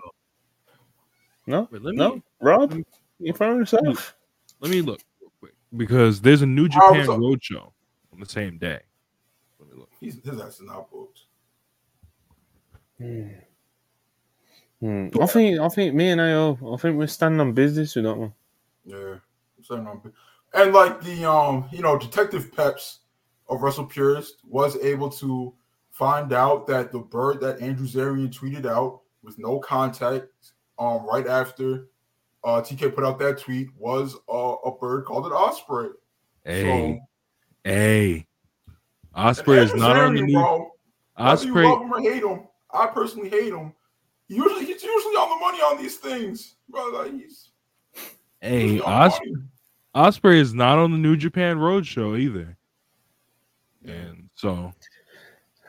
No, 1.47 1.69
Wait, 1.71 1.83
no, 1.83 2.17
me, 2.17 2.23
Rob, 2.41 2.79
you 3.19 3.33
found 3.33 3.59
yourself. 3.59 4.15
Let 4.61 4.71
me 4.71 4.83
look 4.83 5.01
real 5.21 5.33
quick 5.41 5.55
because 5.77 6.21
there's 6.21 6.43
a 6.43 6.47
New 6.47 6.69
Japan 6.69 7.07
Roadshow 7.07 7.73
on 8.13 8.21
the 8.21 8.27
same 8.27 8.59
day. 8.59 8.81
Let 9.59 9.71
me 9.71 9.79
look. 9.79 9.91
He's 9.99 10.23
his 10.23 10.41
ass 10.41 10.61
is 10.61 10.67
not 10.67 10.91
booked. 10.91 11.21
Hmm. 12.99 13.29
Hmm. 14.81 15.09
I 15.21 15.27
think 15.27 15.59
I 15.59 15.69
think 15.69 15.95
me 15.95 16.11
and 16.11 16.21
AO, 16.21 16.75
I 16.75 16.77
think 16.77 16.99
we're 16.99 17.07
standing 17.07 17.41
on 17.41 17.53
business 17.53 17.97
with 17.97 18.05
that 18.05 18.17
one. 18.17 18.35
Yeah, 18.85 19.17
standing 19.63 19.87
on 19.87 19.97
business 19.99 20.15
and 20.55 20.73
like 20.73 21.03
the 21.03 21.31
um, 21.31 21.69
you 21.73 21.83
know, 21.83 21.99
Detective 21.99 22.55
Peps 22.55 23.01
of 23.49 23.89
purist 23.89 24.37
was 24.45 24.77
able 24.77 25.09
to 25.09 25.55
find 25.91 26.33
out 26.33 26.67
that 26.67 26.93
the 26.93 26.99
bird 26.99 27.41
that 27.41 27.61
Andrew 27.61 27.87
Zarian 27.87 28.33
tweeted 28.33 28.67
out 28.67 29.01
with 29.23 29.39
no 29.39 29.59
contact, 29.59 30.27
um, 30.79 31.07
right 31.07 31.27
after 31.27 31.89
uh 32.45 32.61
TK 32.61 32.95
put 32.95 33.05
out 33.05 33.19
that 33.19 33.39
tweet 33.39 33.69
was 33.77 34.17
uh, 34.33 34.55
a 34.65 34.77
bird 34.79 35.05
called 35.05 35.27
an 35.27 35.33
osprey. 35.33 35.89
Hey, 36.45 36.63
so, 36.63 37.71
hey, 37.71 38.27
Ospreay 39.17 39.65
is 39.65 39.75
not 39.75 39.97
on 39.97 40.15
the 40.15 40.23
new. 40.23 40.35
Bro, 40.35 40.71
Ospreay, 41.19 41.47
you 41.47 41.69
love 41.69 41.83
him 41.83 41.93
or 41.93 42.01
hate 42.01 42.23
him, 42.23 42.47
I 42.73 42.87
personally 42.87 43.29
hate 43.29 43.53
him. 43.53 43.73
Usually, 44.29 44.67
he's 44.67 44.83
usually 44.83 45.15
on 45.15 45.31
the 45.31 45.41
money 45.41 45.59
on 45.59 45.83
these 45.83 45.97
things, 45.97 46.57
bro. 46.69 46.87
Like 46.91 47.13
he's. 47.13 47.51
Hey, 48.41 48.79
Ospreay. 48.79 49.43
Ospreay 49.95 50.37
is 50.37 50.55
not 50.55 50.79
on 50.79 50.93
the 50.93 50.99
New 50.99 51.17
Japan 51.17 51.57
Roadshow 51.57 52.19
either. 52.19 52.58
And 53.89 54.29
so 54.35 54.73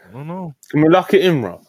I 0.08 0.12
don't 0.12 0.28
know. 0.28 0.54
Can 0.70 0.82
we 0.82 0.90
lock 0.90 1.14
it 1.14 1.22
in, 1.22 1.42
Rob? 1.42 1.66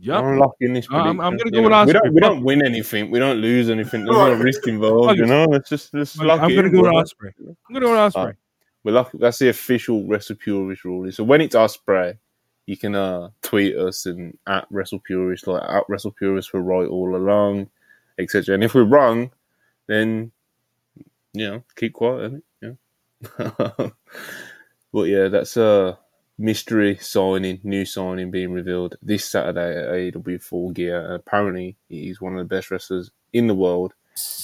Yeah, 0.00 0.18
I'm 0.18 0.36
locking 0.36 0.72
this. 0.72 0.88
I'm, 0.90 1.20
I'm, 1.20 1.36
gonna 1.36 1.50
go 1.52 1.62
with 1.62 1.70
Ospreay. 1.70 1.86
We 1.86 1.92
don't, 1.92 2.14
we 2.14 2.20
don't 2.20 2.42
win 2.42 2.64
anything. 2.64 3.08
We 3.12 3.20
don't 3.20 3.38
lose 3.38 3.70
anything. 3.70 4.04
There's 4.04 4.16
no 4.16 4.32
risk 4.34 4.66
involved. 4.66 5.16
You 5.16 5.26
know, 5.26 5.44
let's 5.44 5.68
just 5.68 5.94
let's 5.94 6.18
lock 6.18 6.40
I'm 6.40 6.50
it. 6.50 6.56
Gonna 6.56 6.70
go 6.70 6.82
with 6.82 6.92
Ospreay. 6.92 7.32
I'm 7.38 7.56
gonna 7.72 7.86
go 7.86 7.92
with 7.92 8.12
Ospreay. 8.12 8.34
We're 8.82 8.92
lucky. 8.92 9.18
That's 9.18 9.38
the 9.38 9.50
official 9.50 10.02
WrestlePurist 10.02 10.82
rule. 10.82 11.12
So 11.12 11.22
when 11.22 11.40
it's 11.40 11.54
Ospreay, 11.54 12.18
you 12.66 12.76
can 12.76 12.96
uh, 12.96 13.30
tweet 13.42 13.76
us 13.76 14.06
and 14.06 14.36
at 14.48 14.68
WrestlePurist, 14.72 15.46
like 15.46 15.62
at 15.62 15.86
WrestlePurist, 15.88 16.52
we're 16.52 16.60
right 16.60 16.88
all 16.88 17.14
along, 17.14 17.70
etc. 18.18 18.54
And 18.54 18.64
if 18.64 18.74
we're 18.74 18.82
wrong, 18.82 19.30
then 19.86 20.32
you 21.32 21.48
know, 21.48 21.62
keep 21.76 21.92
quiet, 21.92 22.42
Yeah. 22.60 22.72
but 24.92 25.04
yeah, 25.04 25.28
that's 25.28 25.56
a 25.56 25.98
mystery 26.38 26.96
signing, 27.00 27.60
new 27.62 27.84
signing 27.84 28.30
being 28.30 28.52
revealed 28.52 28.96
this 29.02 29.24
Saturday 29.24 29.76
at 29.76 30.14
AEW 30.14 30.42
Full 30.42 30.70
Gear. 30.70 31.14
apparently, 31.14 31.76
he's 31.88 32.20
one 32.20 32.32
of 32.32 32.38
the 32.38 32.54
best 32.54 32.70
wrestlers 32.70 33.10
in 33.32 33.46
the 33.46 33.54
world, 33.54 33.94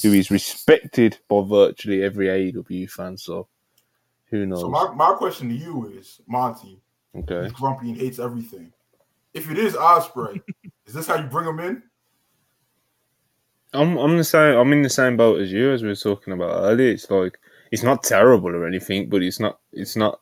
who 0.02 0.12
is 0.12 0.30
respected 0.30 1.18
by 1.28 1.42
virtually 1.42 2.02
every 2.02 2.26
AEW 2.26 2.90
fan. 2.90 3.16
So, 3.16 3.48
who 4.30 4.46
knows? 4.46 4.60
So 4.60 4.68
my, 4.68 4.92
my 4.94 5.14
question 5.14 5.48
to 5.48 5.54
you 5.54 5.92
is, 5.98 6.20
Monty. 6.26 6.80
Okay. 7.16 7.44
He's 7.44 7.52
grumpy 7.52 7.90
and 7.90 7.98
hates 7.98 8.18
everything. 8.18 8.72
If 9.34 9.50
it 9.50 9.58
is 9.58 9.74
Ospreay, 9.74 10.40
is 10.86 10.94
this 10.94 11.06
how 11.06 11.16
you 11.16 11.26
bring 11.28 11.46
him 11.46 11.60
in? 11.60 11.82
I'm 13.72 13.98
I'm 13.98 14.16
the 14.16 14.24
same. 14.24 14.56
I'm 14.56 14.72
in 14.72 14.82
the 14.82 14.88
same 14.88 15.16
boat 15.16 15.40
as 15.40 15.52
you 15.52 15.70
as 15.72 15.82
we 15.82 15.88
were 15.88 15.94
talking 15.94 16.32
about 16.32 16.64
earlier. 16.64 16.90
It's 16.90 17.10
like 17.10 17.38
it's 17.70 17.82
not 17.82 18.02
terrible 18.02 18.48
or 18.48 18.66
anything, 18.66 19.08
but 19.10 19.22
it's 19.22 19.40
not. 19.40 19.58
It's 19.72 19.96
not. 19.96 20.20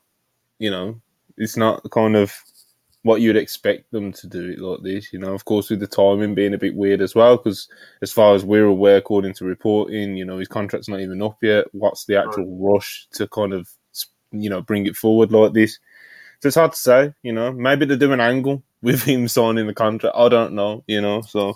You 0.59 0.70
know, 0.70 1.00
it's 1.36 1.57
not 1.57 1.88
kind 1.90 2.16
of 2.16 2.34
what 3.02 3.20
you'd 3.20 3.36
expect 3.36 3.90
them 3.92 4.12
to 4.12 4.26
do 4.26 4.50
it 4.50 4.59
like 4.59 4.82
this. 4.82 5.12
You 5.12 5.18
know, 5.18 5.32
of 5.32 5.44
course, 5.44 5.70
with 5.70 5.80
the 5.80 5.86
timing 5.86 6.34
being 6.34 6.54
a 6.54 6.59
bit 6.59 6.74
weird 6.74 7.00
as 7.00 7.14
well, 7.14 7.36
because 7.36 7.68
as 8.02 8.12
far 8.12 8.34
as 8.34 8.44
we're 8.44 8.64
aware, 8.64 8.96
according 8.96 9.34
to 9.34 9.44
reporting, 9.44 10.16
you 10.16 10.24
know, 10.24 10.38
his 10.38 10.48
contract's 10.48 10.88
not 10.88 11.00
even 11.00 11.22
up 11.22 11.38
yet. 11.42 11.66
What's 11.72 12.04
the 12.04 12.16
actual 12.16 12.57
rush 12.59 13.07
to 13.12 13.28
kind 13.28 13.52
of 13.52 13.68
you 14.32 14.50
know 14.50 14.61
bring 14.62 14.86
it 14.86 14.96
forward 14.96 15.30
like 15.32 15.52
this? 15.52 15.78
So 16.40 16.48
it's 16.48 16.57
hard 16.57 16.72
to 16.72 16.78
say. 16.78 17.12
You 17.22 17.32
know, 17.32 17.52
maybe 17.52 17.86
they 17.86 17.96
do 17.96 18.12
an 18.12 18.20
angle 18.20 18.62
with 18.82 19.02
him 19.02 19.28
signing 19.28 19.66
the 19.66 19.74
contract. 19.74 20.16
I 20.16 20.28
don't 20.28 20.54
know. 20.54 20.84
You 20.86 21.00
know, 21.00 21.22
so. 21.22 21.54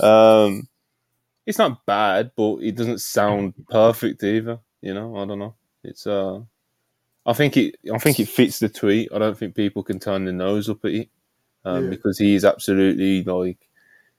Um, 0.00 0.68
it's 1.46 1.58
not 1.58 1.84
bad, 1.86 2.32
but 2.36 2.58
it 2.58 2.76
doesn't 2.76 3.00
sound 3.00 3.54
perfect 3.68 4.22
either. 4.22 4.60
You 4.80 4.94
know, 4.94 5.16
I 5.16 5.24
don't 5.26 5.38
know. 5.38 5.54
It's 5.82 6.06
uh, 6.06 6.40
I 7.24 7.32
think 7.32 7.56
it, 7.56 7.76
I 7.92 7.98
think 7.98 8.18
it 8.18 8.28
fits 8.28 8.58
the 8.58 8.68
tweet. 8.68 9.08
I 9.14 9.18
don't 9.18 9.38
think 9.38 9.54
people 9.54 9.82
can 9.82 9.98
turn 9.98 10.24
their 10.24 10.34
nose 10.34 10.68
up 10.68 10.84
at 10.84 10.90
it, 10.92 11.08
um, 11.64 11.84
yeah. 11.84 11.90
because 11.90 12.18
he 12.18 12.34
is 12.34 12.44
absolutely 12.44 13.22
like 13.22 13.58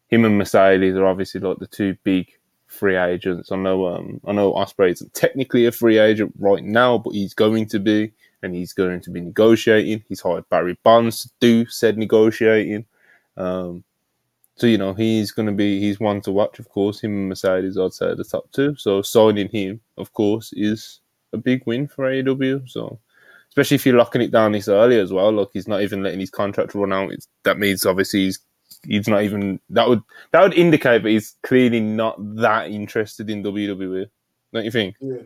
him 0.08 0.26
and 0.26 0.38
Mercedes 0.38 0.96
are 0.96 1.06
obviously 1.08 1.42
like 1.42 1.58
the 1.58 1.68
two 1.68 1.98
big 2.04 2.32
free 2.68 2.96
agents. 2.96 3.52
I 3.52 3.56
know, 3.56 3.88
um, 3.88 4.22
I 4.26 4.32
know 4.32 4.54
Ospreay 4.54 4.92
isn't 4.92 5.14
technically 5.14 5.66
a 5.66 5.72
free 5.72 5.98
agent 5.98 6.34
right 6.40 6.64
now, 6.64 6.98
but 6.98 7.14
he's 7.14 7.34
going 7.34 7.68
to 7.70 7.80
be, 7.80 8.12
and 8.42 8.54
he's 8.54 8.74
going 8.74 9.02
to 9.02 9.10
be 9.10 9.22
negotiating. 9.22 10.04
He's 10.08 10.22
hired 10.22 10.48
Barry 10.50 10.78
Bonds 10.84 11.24
to 11.24 11.30
do 11.40 11.66
said 11.68 11.98
negotiating. 11.98 12.86
Um, 13.38 13.84
so 14.56 14.68
you 14.68 14.78
know 14.78 14.94
he's 14.94 15.32
going 15.32 15.48
to 15.48 15.52
be 15.52 15.80
he's 15.80 16.00
one 16.00 16.22
to 16.22 16.32
watch, 16.32 16.60
of 16.60 16.70
course. 16.70 17.02
Him 17.02 17.12
and 17.12 17.30
Mercedes, 17.30 17.78
I'd 17.78 17.94
say, 17.94 18.14
the 18.14 18.24
top 18.24 18.52
two. 18.52 18.76
So 18.76 19.02
signing 19.02 19.50
him, 19.50 19.82
of 19.98 20.14
course, 20.14 20.54
is 20.54 21.00
a 21.34 21.38
big 21.38 21.64
win 21.66 21.88
for 21.88 22.06
AEW. 22.06 22.70
So 22.70 23.00
especially 23.54 23.76
if 23.76 23.86
you're 23.86 23.98
locking 23.98 24.22
it 24.22 24.32
down 24.32 24.52
this 24.52 24.68
early 24.68 25.00
as 25.00 25.14
well. 25.14 25.32
Look, 25.32 25.52
he's 25.54 25.68
not 25.68 25.82
even 25.84 26.02
letting 26.02 26.20
his 26.20 26.32
contract 26.32 26.74
run 26.74 26.92
out. 26.92 27.12
It's, 27.12 27.28
that 27.44 27.60
means 27.60 27.86
obviously 27.86 28.22
he's 28.22 28.40
he's 28.88 29.08
not 29.08 29.22
even 29.22 29.60
that 29.70 29.88
would 29.88 30.02
that 30.32 30.42
would 30.42 30.56
indicate 30.56 31.04
that 31.04 31.10
he's 31.10 31.36
clearly 31.44 31.80
not 31.80 32.16
that 32.38 32.72
interested 32.72 33.30
in 33.30 33.44
WWE. 33.44 34.08
Don't 34.52 34.66
you 34.66 34.72
think? 34.72 34.96
Yeah. 35.00 35.18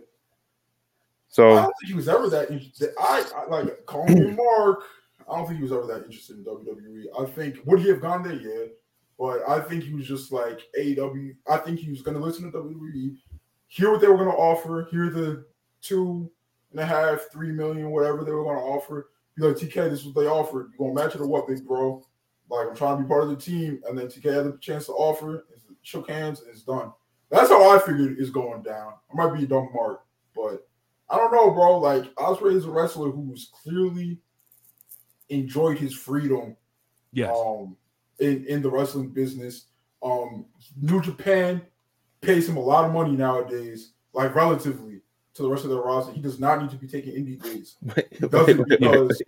So 1.30 1.52
I 1.52 1.62
don't 1.62 1.74
think 1.80 1.90
he 1.90 1.94
was 1.94 2.10
ever 2.10 2.30
that 2.30 2.52
interested. 2.52 2.90
I, 3.00 3.24
I 3.34 3.46
like 3.46 3.86
call 3.86 4.06
me 4.06 4.32
Mark. 4.36 4.84
I 5.30 5.38
don't 5.38 5.48
think 5.48 5.58
he 5.58 5.64
was 5.64 5.72
ever 5.72 5.88
that 5.88 6.04
interested 6.04 6.38
in 6.38 6.44
WWE. 6.44 7.06
I 7.18 7.26
think 7.32 7.60
would 7.66 7.80
he 7.80 7.88
have 7.88 8.02
gone 8.02 8.24
there? 8.24 8.34
Yeah. 8.34 8.66
But 9.18 9.48
I 9.48 9.62
think 9.62 9.84
he 9.84 9.94
was 9.94 10.06
just 10.06 10.34
like 10.34 10.62
AEW. 10.78 11.36
I 11.50 11.58
think 11.58 11.80
he 11.80 11.90
was 11.90 12.02
going 12.02 12.18
to 12.18 12.24
listen 12.24 12.52
to 12.52 12.58
WWE, 12.58 13.16
hear 13.68 13.92
what 13.92 14.00
they 14.02 14.08
were 14.08 14.18
going 14.18 14.30
to 14.30 14.36
offer, 14.36 14.88
hear 14.92 15.10
the 15.10 15.46
two 15.82 16.30
and 16.72 16.80
a 16.80 16.86
half, 16.86 17.32
three 17.32 17.52
million, 17.52 17.92
whatever 17.92 18.24
they 18.24 18.32
were 18.32 18.44
going 18.44 18.58
to 18.58 18.64
offer. 18.64 19.10
Be 19.36 19.44
like, 19.44 19.56
TK, 19.56 19.90
this 19.90 20.00
is 20.00 20.06
what 20.08 20.16
they 20.16 20.28
offered. 20.28 20.72
You 20.72 20.80
gonna 20.80 20.94
match 20.94 21.16
it 21.16 21.22
or 21.22 21.28
what, 21.28 21.48
big 21.48 21.66
bro? 21.66 22.04
Like 22.50 22.70
I'm 22.70 22.76
trying 22.76 22.98
to 22.98 23.04
be 23.04 23.08
part 23.08 23.24
of 23.24 23.30
the 23.30 23.36
team, 23.36 23.82
and 23.88 23.98
then 23.98 24.08
TK 24.08 24.34
had 24.34 24.46
the 24.46 24.58
chance 24.60 24.88
to 24.88 24.94
offer, 24.94 25.46
shook 25.84 26.10
hands, 26.10 26.42
and 26.42 26.50
it's 26.50 26.64
done. 26.64 26.92
That's 27.30 27.50
how 27.50 27.76
I 27.76 27.80
figured 27.80 28.18
it's 28.20 28.30
going 28.30 28.64
down. 28.64 28.94
I 29.12 29.16
might 29.16 29.38
be 29.38 29.44
a 29.44 29.48
dumb 29.48 29.70
mark, 29.74 30.02
but 30.36 30.68
I 31.10 31.18
don't 31.18 31.34
know, 31.34 31.52
bro. 31.52 31.80
Like 31.80 32.04
Ospreay 32.16 32.56
is 32.56 32.66
a 32.66 32.72
wrestler 32.72 33.12
who's 33.12 33.52
clearly 33.64 34.20
enjoyed 35.30 35.78
his 35.78 35.94
freedom. 35.94 36.56
Yes. 37.12 37.36
Um, 37.36 37.76
in, 38.20 38.46
in 38.46 38.62
the 38.62 38.70
wrestling 38.70 39.10
business. 39.10 39.66
Um, 40.04 40.46
New 40.80 41.02
Japan 41.02 41.62
pays 42.22 42.48
him 42.48 42.58
a 42.58 42.62
lot 42.62 42.86
of 42.86 42.94
money 42.94 43.16
nowadays, 43.16 43.94
like 44.14 44.36
relatively 44.36 45.02
to 45.38 45.44
the 45.44 45.50
rest 45.50 45.64
of 45.64 45.70
the 45.70 45.80
roster. 45.82 46.12
He 46.14 46.22
does 46.22 46.40
not 46.40 46.62
need 46.62 46.70
to 46.72 46.76
be 46.76 46.88
taking 46.88 47.14
indie 47.14 47.42
dates. 47.42 47.78
He 48.12 48.28
does 48.28 48.50
it 48.50 48.68
because 48.68 49.22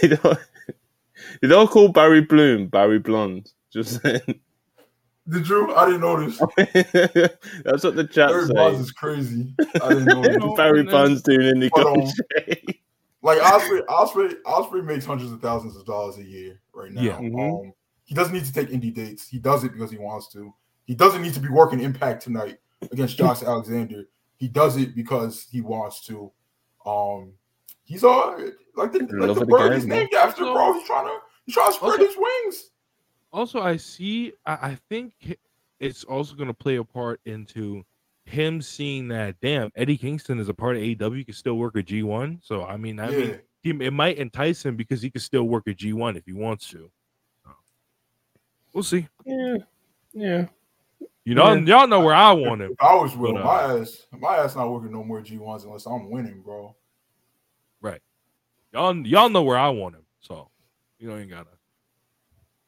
Did 0.00 0.18
I, 0.24 0.36
did 1.42 1.52
I 1.52 1.66
call 1.66 1.88
Barry 1.88 2.22
Bloom 2.22 2.68
Barry 2.68 2.98
Blonde? 2.98 3.50
Just 3.72 4.00
saying. 4.02 4.40
the 5.26 5.40
Drew, 5.40 5.74
I 5.74 5.86
didn't 5.86 6.00
notice. 6.02 6.38
That's 7.64 7.84
what 7.84 7.96
the 7.96 8.08
chat 8.10 8.28
Barry 8.30 8.48
Bonds 8.48 8.78
says. 8.78 8.86
is 8.86 8.92
crazy. 8.92 9.54
I 9.82 9.88
didn't 9.90 10.04
notice. 10.06 10.36
know, 10.38 10.54
Barry 10.54 10.84
Bonds 10.84 11.22
doing 11.22 11.62
a 11.62 11.68
But, 11.74 11.86
um, 11.86 12.02
like 13.22 13.38
Ospreay, 13.40 13.84
Ospreay, 13.86 14.34
Ospreay 14.46 14.84
makes 14.84 15.04
hundreds 15.04 15.32
of 15.32 15.40
thousands 15.42 15.76
of 15.76 15.84
dollars 15.84 16.18
a 16.18 16.24
year 16.24 16.60
right 16.72 16.92
now. 16.92 17.02
Yeah. 17.02 17.18
Mhm. 17.18 17.66
Um, 17.66 17.72
he 18.04 18.14
doesn't 18.14 18.32
need 18.32 18.44
to 18.44 18.52
take 18.52 18.68
indie 18.68 18.94
dates. 18.94 19.26
He 19.26 19.38
does 19.40 19.64
it 19.64 19.72
because 19.72 19.90
he 19.90 19.98
wants 19.98 20.28
to. 20.32 20.54
He 20.84 20.94
doesn't 20.94 21.22
need 21.22 21.34
to 21.34 21.40
be 21.40 21.48
working 21.48 21.80
Impact 21.80 22.22
tonight 22.22 22.58
against 22.92 23.18
Josh 23.18 23.42
Alexander. 23.42 24.04
He 24.36 24.48
does 24.48 24.76
it 24.76 24.94
because 24.94 25.46
he 25.50 25.60
wants 25.60 26.04
to. 26.06 26.30
Um, 26.84 27.32
he's 27.84 28.04
all 28.04 28.36
like 28.76 28.92
the, 28.92 28.98
like 29.00 29.28
the 29.28 29.34
the 29.34 29.46
bird 29.46 29.70
game, 29.70 29.72
he's 29.80 29.86
named 29.86 30.14
after, 30.14 30.44
bro. 30.44 30.74
He's 30.74 30.86
trying 30.86 31.06
to 31.06 31.18
he's 31.44 31.54
trying 31.54 31.68
to 31.68 31.74
spread 31.74 31.92
Also- 31.92 32.06
his 32.06 32.16
wings. 32.16 32.70
Also, 33.32 33.60
I 33.60 33.76
see. 33.76 34.32
I, 34.46 34.52
I 34.52 34.78
think 34.88 35.36
it's 35.80 36.04
also 36.04 36.34
going 36.34 36.48
to 36.48 36.54
play 36.54 36.76
a 36.76 36.84
part 36.84 37.20
into 37.26 37.84
him 38.24 38.62
seeing 38.62 39.08
that. 39.08 39.36
Damn, 39.40 39.70
Eddie 39.76 39.98
Kingston 39.98 40.38
is 40.38 40.48
a 40.48 40.54
part 40.54 40.76
of 40.76 40.82
AEW. 40.82 41.24
Can 41.26 41.34
still 41.34 41.58
work 41.58 41.76
at 41.76 41.86
G 41.86 42.02
one. 42.02 42.40
So 42.42 42.64
I 42.64 42.76
mean, 42.76 42.98
I 43.00 43.10
yeah, 43.10 43.18
mean, 43.18 43.40
he, 43.62 43.70
it 43.84 43.92
might 43.92 44.16
entice 44.16 44.64
him 44.64 44.76
because 44.76 45.02
he 45.02 45.10
can 45.10 45.20
still 45.20 45.44
work 45.44 45.66
at 45.68 45.76
G 45.76 45.92
one 45.92 46.16
if 46.16 46.24
he 46.24 46.32
wants 46.32 46.68
to. 46.70 46.90
We'll 48.72 48.84
see. 48.84 49.06
Yeah, 49.24 49.56
yeah. 50.12 50.46
You 51.26 51.34
know, 51.34 51.52
Yeah. 51.54 51.78
y'all 51.78 51.88
know 51.88 52.00
where 52.00 52.14
I 52.14 52.30
want 52.32 52.62
him. 52.62 52.70
if 52.70 52.80
I 52.80 52.94
was 52.94 53.16
Will, 53.16 53.32
But, 53.32 53.40
uh, 53.42 53.44
my 53.44 53.80
ass, 53.80 54.06
my 54.16 54.36
ass 54.36 54.54
not 54.54 54.70
working 54.70 54.92
no 54.92 55.02
more 55.02 55.20
G 55.20 55.38
ones 55.38 55.64
unless 55.64 55.84
I'm 55.84 56.08
winning, 56.08 56.40
bro. 56.40 56.76
Right. 57.80 58.00
Y'all, 58.72 58.96
y'all 59.04 59.28
know 59.28 59.42
where 59.42 59.58
I 59.58 59.68
want 59.70 59.96
him. 59.96 60.02
So 60.20 60.48
you 61.00 61.08
don't 61.08 61.18
even 61.18 61.28
gotta. 61.30 61.50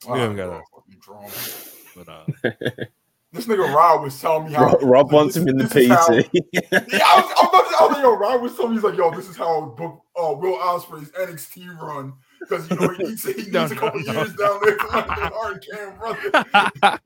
You 0.09 0.14
haven't 0.14 0.36
right, 0.38 0.61
got 0.61 1.06
bro, 1.06 1.20
a- 1.24 2.04
But 2.04 2.09
uh, 2.09 2.24
This 3.32 3.46
nigga 3.46 3.72
Rob 3.72 4.02
was 4.02 4.20
telling 4.20 4.46
me 4.48 4.54
how 4.54 4.64
Rob, 4.72 4.78
Rob 4.82 5.12
wants 5.12 5.34
this- 5.36 5.42
him 5.44 5.48
in 5.50 5.56
the 5.59 5.64
this 5.64 5.88
how- 5.88 6.09
PT. 6.09 6.28
Yeah, 6.52 6.61
I 7.04 7.20
was, 7.20 7.32
I 7.36 7.42
was 7.44 7.48
about 7.48 7.68
to, 7.70 7.76
I 7.78 7.86
was 7.86 7.92
like, 7.92 8.02
yo, 8.02 8.16
Rob 8.16 8.42
was 8.42 8.56
telling 8.56 8.70
me, 8.72 8.76
he's 8.78 8.84
like, 8.84 8.96
yo, 8.96 9.11
this 9.12 9.28
is 9.28 9.36
how 9.36 9.54
I 9.61 9.66
would 9.66 9.76
book 9.76 10.02
uh, 10.20 10.32
Will 10.34 10.59
Ospreay's 10.59 11.11
NXT 11.12 11.78
run. 11.80 12.14
Because, 12.40 12.68
you 12.70 12.76
know, 12.76 12.88
he 12.88 13.04
needs, 13.04 13.24
he 13.24 13.32
needs 13.36 13.50
No, 13.52 13.66
a 13.66 13.68
couple 13.68 14.00
no. 14.00 14.12
years 14.14 14.34
down 14.34 14.61
there 14.64 14.76
to 14.76 14.86
like 14.88 15.06
the 15.06 15.30
hard 15.32 15.64
cam 15.72 15.96
brother. 15.98 17.00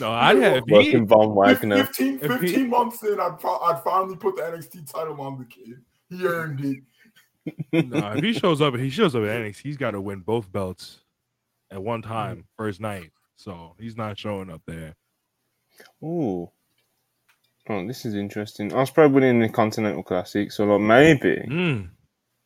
No, 0.00 0.10
I'd 0.10 0.36
have. 0.38 0.64
He, 0.66 0.72
Working 0.72 1.06
Von 1.06 1.34
Wagner. 1.34 1.84
15, 1.84 2.20
If 2.22 2.40
he- 2.40 2.46
15 2.48 2.68
months 2.70 3.02
in, 3.02 3.18
I'd, 3.20 3.38
pro- 3.38 3.58
I'd 3.58 3.82
finally 3.82 4.16
put 4.16 4.36
the 4.36 4.42
NXT 4.42 4.90
title 4.90 5.20
on 5.20 5.38
the 5.38 5.44
kid. 5.44 5.80
He 6.08 6.24
earned 6.26 6.60
it. 6.64 7.88
no, 7.88 8.12
if 8.12 8.22
he 8.24 8.32
shows 8.32 8.60
up, 8.60 8.76
he 8.76 8.90
shows 8.90 9.14
up 9.16 9.22
at 9.24 9.28
NXT. 9.40 9.58
He's 9.62 9.76
got 9.76 9.90
to 9.92 10.00
win 10.00 10.20
both 10.20 10.50
belts 10.52 11.00
at 11.70 11.82
one 11.82 12.02
time, 12.02 12.44
first 12.56 12.80
night. 12.80 13.10
So 13.36 13.74
he's 13.80 13.96
not 13.96 14.18
showing 14.18 14.50
up 14.50 14.62
there. 14.66 14.94
Ooh. 16.04 16.50
Oh, 17.68 17.86
this 17.86 18.04
is 18.04 18.14
interesting. 18.14 18.70
Ospreay 18.70 19.10
winning 19.10 19.40
the 19.40 19.48
Continental 19.48 20.02
Classic, 20.02 20.50
so 20.52 20.64
like 20.64 20.80
maybe, 20.80 21.36
Mm. 21.48 21.88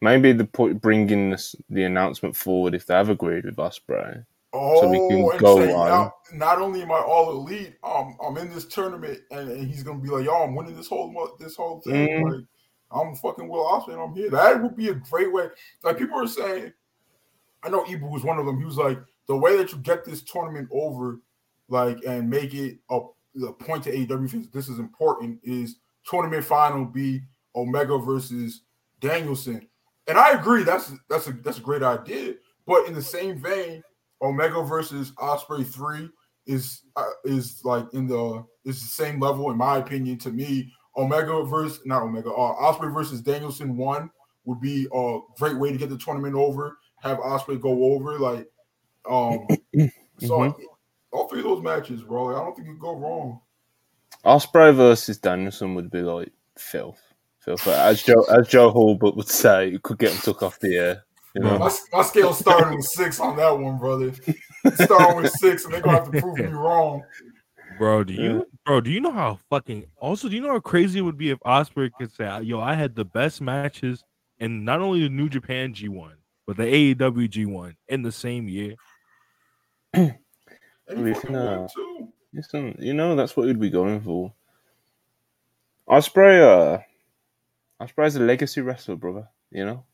maybe 0.01 0.32
the 0.32 0.45
put 0.45 0.80
bringing 0.80 1.30
this, 1.30 1.55
the 1.68 1.84
announcement 1.84 2.37
forward 2.37 2.74
if 2.74 2.87
they 2.87 2.95
have 2.95 3.09
agreed 3.09 3.45
with 3.45 3.57
Ospreay. 3.57 4.24
Oh, 4.53 4.80
So 4.80 4.88
we 4.88 4.99
can 5.09 5.30
and 5.30 5.40
go 5.40 5.59
say, 5.59 5.72
on. 5.72 5.88
Now, 5.88 6.12
not 6.32 6.61
only 6.61 6.82
am 6.82 6.92
I 6.92 7.01
all 7.01 7.30
elite, 7.30 7.74
um, 7.82 8.16
I'm 8.24 8.36
in 8.36 8.53
this 8.53 8.66
tournament, 8.66 9.20
and, 9.30 9.51
and 9.51 9.68
he's 9.68 9.82
gonna 9.82 9.99
be 9.99 10.09
like, 10.09 10.24
"Yo, 10.24 10.32
I'm 10.32 10.55
winning 10.55 10.76
this 10.76 10.88
whole 10.88 11.36
this 11.38 11.57
whole 11.57 11.80
thing. 11.80 12.09
Mm. 12.09 12.32
Like, 12.32 12.44
I'm 12.90 13.14
fucking 13.16 13.49
Will 13.49 13.64
Ospreay, 13.64 13.94
and 13.94 14.01
I'm 14.01 14.14
here." 14.14 14.30
That 14.30 14.62
would 14.62 14.76
be 14.76 14.88
a 14.88 14.94
great 14.94 15.32
way. 15.32 15.49
Like 15.82 15.99
people 15.99 16.18
are 16.22 16.26
saying, 16.26 16.72
I 17.62 17.68
know 17.68 17.84
Ibu 17.84 18.11
was 18.11 18.24
one 18.24 18.38
of 18.38 18.47
them. 18.47 18.59
He 18.59 18.64
was 18.64 18.76
like, 18.76 18.99
"The 19.26 19.36
way 19.36 19.57
that 19.57 19.72
you 19.72 19.78
get 19.78 20.05
this 20.05 20.22
tournament 20.22 20.68
over, 20.72 21.20
like, 21.68 21.99
and 22.07 22.30
make 22.30 22.55
it 22.55 22.78
a, 22.90 23.01
a 23.47 23.53
point 23.53 23.84
to 23.84 23.92
AEW, 23.92 24.30
fans, 24.30 24.49
this 24.53 24.68
is 24.68 24.78
important. 24.78 25.40
Is 25.42 25.76
tournament 26.09 26.44
final 26.44 26.84
be 26.84 27.22
Omega 27.55 27.99
versus 27.99 28.62
Danielson?" 29.01 29.68
And 30.07 30.16
I 30.16 30.30
agree. 30.30 30.62
That's 30.62 30.92
that's 31.09 31.26
a 31.26 31.32
that's 31.32 31.59
a 31.59 31.62
great 31.62 31.82
idea. 31.82 32.34
But 32.66 32.86
in 32.86 32.94
the 32.94 33.03
same 33.03 33.40
vein, 33.40 33.82
Omega 34.22 34.62
versus 34.62 35.12
Ospreay 35.12 35.66
three 35.66 36.08
is 36.46 36.82
uh, 36.96 37.04
is 37.24 37.60
like 37.64 37.86
in 37.94 38.06
the 38.06 38.44
is 38.64 38.80
the 38.80 38.88
same 38.88 39.20
level 39.20 39.50
in 39.50 39.56
my 39.58 39.78
opinion 39.78 40.18
to 40.18 40.30
me. 40.30 40.72
Omega 40.96 41.44
versus 41.44 41.80
not 41.86 42.02
Omega, 42.02 42.30
uh, 42.30 42.54
Ospreay 42.56 42.92
versus 42.92 43.20
Danielson 43.22 43.76
one 43.76 44.10
would 44.44 44.60
be 44.60 44.88
a 44.94 45.18
great 45.38 45.58
way 45.58 45.72
to 45.72 45.78
get 45.78 45.90
the 45.90 45.98
tournament 45.98 46.34
over. 46.34 46.78
Have 47.02 47.18
Ospreay 47.18 47.60
go 47.60 47.94
over 47.94 48.18
like, 48.18 48.48
um, 49.08 49.46
so 50.18 50.44
Mhm. 50.44 50.56
all 51.12 51.28
three 51.28 51.40
of 51.40 51.44
those 51.46 51.62
matches, 51.62 52.02
bro. 52.02 52.28
I 52.36 52.44
don't 52.44 52.54
think 52.56 52.68
you 52.68 52.78
go 52.78 52.96
wrong. 52.96 53.40
Ospreay 54.24 54.74
versus 54.74 55.18
Danielson 55.18 55.74
would 55.74 55.90
be 55.90 56.02
like 56.02 56.32
filth. 56.58 57.00
Filth. 57.38 57.66
As 57.68 58.02
Joe 58.02 58.24
as 58.24 58.48
Joe 58.48 58.72
Hallbutt 58.72 59.16
would 59.16 59.28
say, 59.28 59.68
it 59.70 59.82
could 59.82 59.98
get 59.98 60.12
him 60.12 60.18
took 60.18 60.42
off 60.42 60.60
the 60.60 60.76
air. 60.76 61.05
You 61.37 61.43
know? 61.43 61.59
My, 61.59 61.70
my 61.93 62.03
scale 62.03 62.32
starting 62.32 62.78
with 62.78 62.87
six 62.87 63.20
on 63.20 63.37
that 63.37 63.59
one, 63.59 63.76
brother. 63.76 64.12
Starting 64.74 65.22
with 65.22 65.32
six, 65.32 65.64
and 65.64 65.74
they're 65.74 65.82
gonna 65.82 65.99
have 65.99 66.11
to 66.11 66.20
prove 66.20 66.39
me 66.39 66.47
wrong. 66.47 67.03
Bro, 67.78 68.05
do 68.05 68.14
you 68.14 68.47
bro, 68.64 68.80
do 68.80 68.91
you 68.91 69.01
know 69.01 69.12
how 69.12 69.39
fucking 69.51 69.84
also 69.99 70.30
do 70.30 70.34
you 70.34 70.41
know 70.41 70.49
how 70.49 70.61
crazy 70.61 71.01
it 71.01 71.03
would 71.03 71.18
be 71.18 71.30
if 71.30 71.39
Ospreay 71.41 71.91
could 71.99 72.11
say, 72.11 72.41
yo, 72.41 72.59
I 72.59 72.72
had 72.72 72.95
the 72.95 73.05
best 73.05 73.43
matches 73.43 74.03
in 74.39 74.64
not 74.64 74.80
only 74.80 75.03
the 75.03 75.11
New 75.11 75.28
Japan 75.28 75.74
G1, 75.74 76.12
but 76.47 76.57
the 76.57 76.62
AEW 76.62 77.28
G1 77.28 77.74
in 77.89 78.03
the 78.03 78.12
same 78.12 78.49
year? 78.49 78.74
And 79.93 80.14
We 81.03 81.09
you 81.09 81.14
fucking 81.14 81.28
can, 81.28 81.37
uh. 81.37 81.68
Listen, 82.32 82.76
you 82.78 82.95
know 82.95 83.14
that's 83.14 83.37
what 83.37 83.47
we'd 83.47 83.61
be 83.61 83.70
going 83.70 84.01
for. 84.01 84.32
Ospreay, 85.89 86.41
uh, 86.41 87.84
Ospreay's 87.84 88.16
a 88.16 88.20
legacy 88.20 88.61
wrestler, 88.62 88.97
brother. 88.97 89.28
You 89.51 89.64
know, 89.64 89.84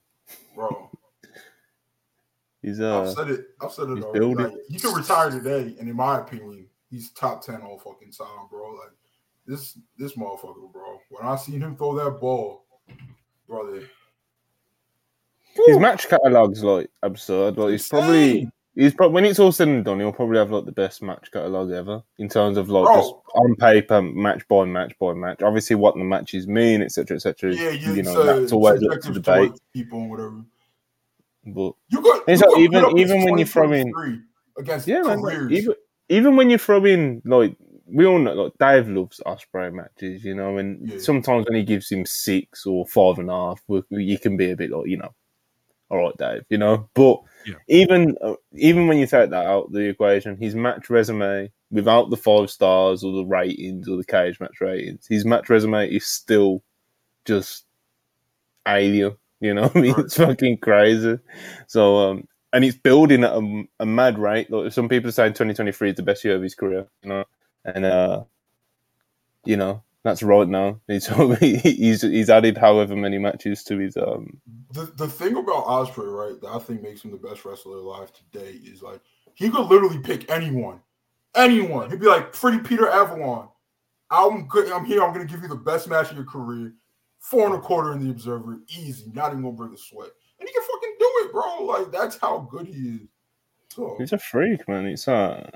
bro. 0.55 0.82
He's 2.63 2.81
I've 2.81 3.07
uh, 3.07 3.15
said 3.15 3.31
it. 3.31 3.47
I've 3.61 3.73
said 3.73 3.91
it 3.91 4.03
already. 4.03 4.35
Like, 4.35 4.55
he 4.69 4.79
could 4.79 4.97
retire 4.97 5.31
today, 5.31 5.77
and 5.79 5.89
in 5.89 5.97
my 5.97 6.21
opinion, 6.21 6.67
he's 6.91 7.11
top 7.11 7.45
ten 7.45 7.61
all 7.63 7.79
fucking 7.79 8.13
time, 8.13 8.49
bro. 8.51 8.71
Like 8.71 8.93
this, 9.47 9.79
this 9.99 10.15
motherfucker, 10.15 10.73
bro. 10.73 11.01
When 11.11 11.27
I 11.27 11.37
seen 11.37 11.61
him 11.61 11.77
throw 11.77 11.95
that 11.97 12.21
ball, 12.21 12.65
brother, 13.49 13.83
his 15.67 15.79
match 15.79 16.09
catalog's 16.09 16.63
like 16.63 16.91
absurd. 17.03 17.59
Like 17.59 17.73
he's 17.73 17.89
probably 17.89 18.51
he's 18.75 18.95
probably 18.95 19.15
when 19.15 19.25
it's 19.25 19.39
all 19.39 19.53
said 19.53 19.69
and 19.69 19.85
done, 19.85 20.01
he'll 20.01 20.13
probably 20.13 20.39
have 20.39 20.51
like 20.51 20.65
the 20.65 20.73
best 20.73 21.03
match 21.03 21.31
catalog 21.33 21.71
ever 21.73 22.03
in 22.19 22.29
terms 22.29 22.57
of 22.57 22.69
like 22.69 22.85
Bro. 22.85 22.97
just 22.97 23.15
on 23.35 23.55
paper, 23.57 24.03
match 24.03 24.47
by 24.49 24.65
match 24.65 24.95
by 24.99 25.13
match. 25.13 25.43
Obviously, 25.43 25.77
what 25.77 25.95
the 25.95 26.05
matches 26.05 26.47
mean, 26.47 26.83
etc., 26.83 27.17
etc. 27.17 27.55
yeah, 27.55 27.71
you, 27.71 27.95
you 27.95 28.03
know, 28.03 28.23
that's 28.25 28.53
always 28.53 28.83
up 28.85 29.01
to 29.01 29.13
debate. 29.13 29.53
people 29.73 30.01
and 30.01 30.11
whatever. 30.11 30.45
But 31.45 31.75
You 31.89 32.01
could, 32.03 32.23
It's 32.29 32.41
you 32.43 32.47
like 32.47 32.55
could 32.55 32.61
even- 32.61 32.99
even 32.99 33.25
when 33.25 33.39
you 33.39 33.45
throw 33.47 33.73
in- 33.73 34.25
against 34.57 34.87
yeah, 34.87 35.03
man, 35.03 35.21
like, 35.23 35.51
even 35.51 35.75
even 36.09 36.37
when 36.37 36.51
you 36.51 36.59
throw 36.59 36.85
in 36.85 37.23
like 37.25 37.57
we 37.87 38.07
all 38.07 38.19
know, 38.19 38.33
like 38.35 38.53
Dave 38.59 38.89
loves 38.89 39.21
Ospreay 39.27 39.73
matches, 39.73 40.25
you 40.25 40.35
know, 40.35 40.57
and 40.59 40.89
Yeah. 40.89 40.99
sometimes 40.99 41.45
when 41.47 41.57
he 41.57 41.65
gives 41.65 41.91
him 41.91 42.07
six 42.07 42.65
or 42.65 42.87
five 42.87 43.19
and 43.19 43.29
a 43.29 43.33
half, 43.33 43.63
we- 43.67 43.83
you 43.91 44.19
can 44.19 44.37
be 44.37 44.51
a 44.51 44.57
bit 44.57 44.71
like, 44.71 44.87
you 44.87 44.97
know, 44.97 45.13
all 45.91 45.99
right, 45.99 46.17
Dave, 46.17 46.45
you 46.49 46.59
know. 46.59 46.89
But 46.95 47.21
Yeah. 47.45 47.57
even 47.69 48.17
uh, 48.23 48.37
even 48.55 48.87
when 48.87 48.99
you 48.99 49.07
take 49.07 49.31
that 49.31 49.47
out 49.47 49.73
the 49.73 49.81
equation, 49.89 50.37
his 50.37 50.55
match 50.55 50.89
resume 50.91 51.51
without 51.71 52.09
the 52.11 52.17
five 52.17 52.51
stars 52.51 53.03
or 53.03 53.13
the 53.13 53.25
ratings 53.27 53.89
or 53.89 53.97
the 53.97 54.05
cage 54.05 54.39
match 54.41 54.61
ratings, 54.61 55.07
his 55.07 55.25
match 55.25 55.49
resume 55.51 55.89
is 55.91 56.07
still 56.07 56.63
just 57.25 57.65
alien. 58.67 59.17
You 59.47 59.55
know, 59.55 59.71
I 59.75 59.79
mean, 59.79 59.95
it's 59.99 60.17
fucking 60.17 60.59
crazy. 60.59 61.19
So, 61.67 62.11
um, 62.11 62.29
and 62.53 62.65
it's 62.65 62.79
building 62.79 63.25
at 63.25 63.33
a, 63.33 63.65
a 63.81 63.87
mad 63.87 64.19
rate. 64.19 64.51
Like 64.51 64.73
some 64.73 64.89
people 64.89 65.11
saying 65.11 65.33
2023 65.33 65.91
is 65.91 65.97
the 65.97 66.03
best 66.05 66.25
year 66.25 66.37
of 66.37 66.43
his 66.43 66.55
career. 66.55 66.87
You 67.03 67.09
know, 67.09 67.25
and 67.65 67.85
uh, 67.85 68.25
you 69.45 69.57
know, 69.57 69.83
That's 70.05 70.23
right 70.23 70.49
now. 70.49 70.81
He's 70.89 71.07
he's 71.41 72.03
he's 72.03 72.31
added 72.31 72.59
however 72.59 72.97
many 72.97 73.19
matches 73.19 73.63
to 73.65 73.79
his 73.79 73.97
um. 73.97 74.41
The 74.73 74.87
the 74.97 75.09
thing 75.09 75.37
about 75.37 75.67
Ospreay, 75.67 76.13
right, 76.13 76.41
that 76.41 76.49
I 76.49 76.59
think 76.59 76.83
makes 76.83 77.05
him 77.05 77.13
the 77.13 77.17
best 77.17 77.45
wrestler 77.45 77.79
alive 77.79 78.13
today 78.13 78.59
is 78.65 78.83
like 78.83 79.01
he 79.35 79.49
could 79.51 79.67
literally 79.67 79.99
pick 79.99 80.31
anyone, 80.31 80.81
anyone. 81.37 81.91
He'd 81.91 82.01
be 82.01 82.07
like, 82.07 82.33
"Pretty 82.33 82.59
Peter 82.59 82.89
Avalon, 82.89 83.49
I'm 84.11 84.47
good. 84.49 84.71
I'm 84.73 84.85
here. 84.85 85.03
I'm 85.03 85.13
gonna 85.13 85.25
give 85.25 85.43
you 85.43 85.49
the 85.49 85.57
best 85.57 85.89
match 85.89 86.11
of 86.11 86.17
your 86.17 86.27
career. 86.27 86.75
Four 87.23 87.47
and 87.47 87.55
a 87.55 87.61
quarter 87.61 87.93
in 87.93 88.05
the 88.05 88.11
Observer, 88.11 88.59
easy. 88.69 89.11
Not 89.15 89.31
even 89.31 89.43
gonna 89.43 89.55
bring 89.55 89.73
a 89.73 89.79
sweat, 89.79 90.11
and 90.39 90.49
he 90.49 90.53
can 90.53 90.63
fucking 90.63 90.97
do 90.99 91.11
it, 91.25 91.33
bro. 91.33 91.65
Like 91.65 91.93
that's 91.93 92.19
how 92.19 92.49
good 92.51 92.67
he 92.67 92.75
is. 92.75 93.09
So 93.71 93.95
he's 93.97 94.13
a 94.13 94.19
freak, 94.19 94.69
man. 94.69 94.87
It's 94.87 95.07
uh, 95.07 95.49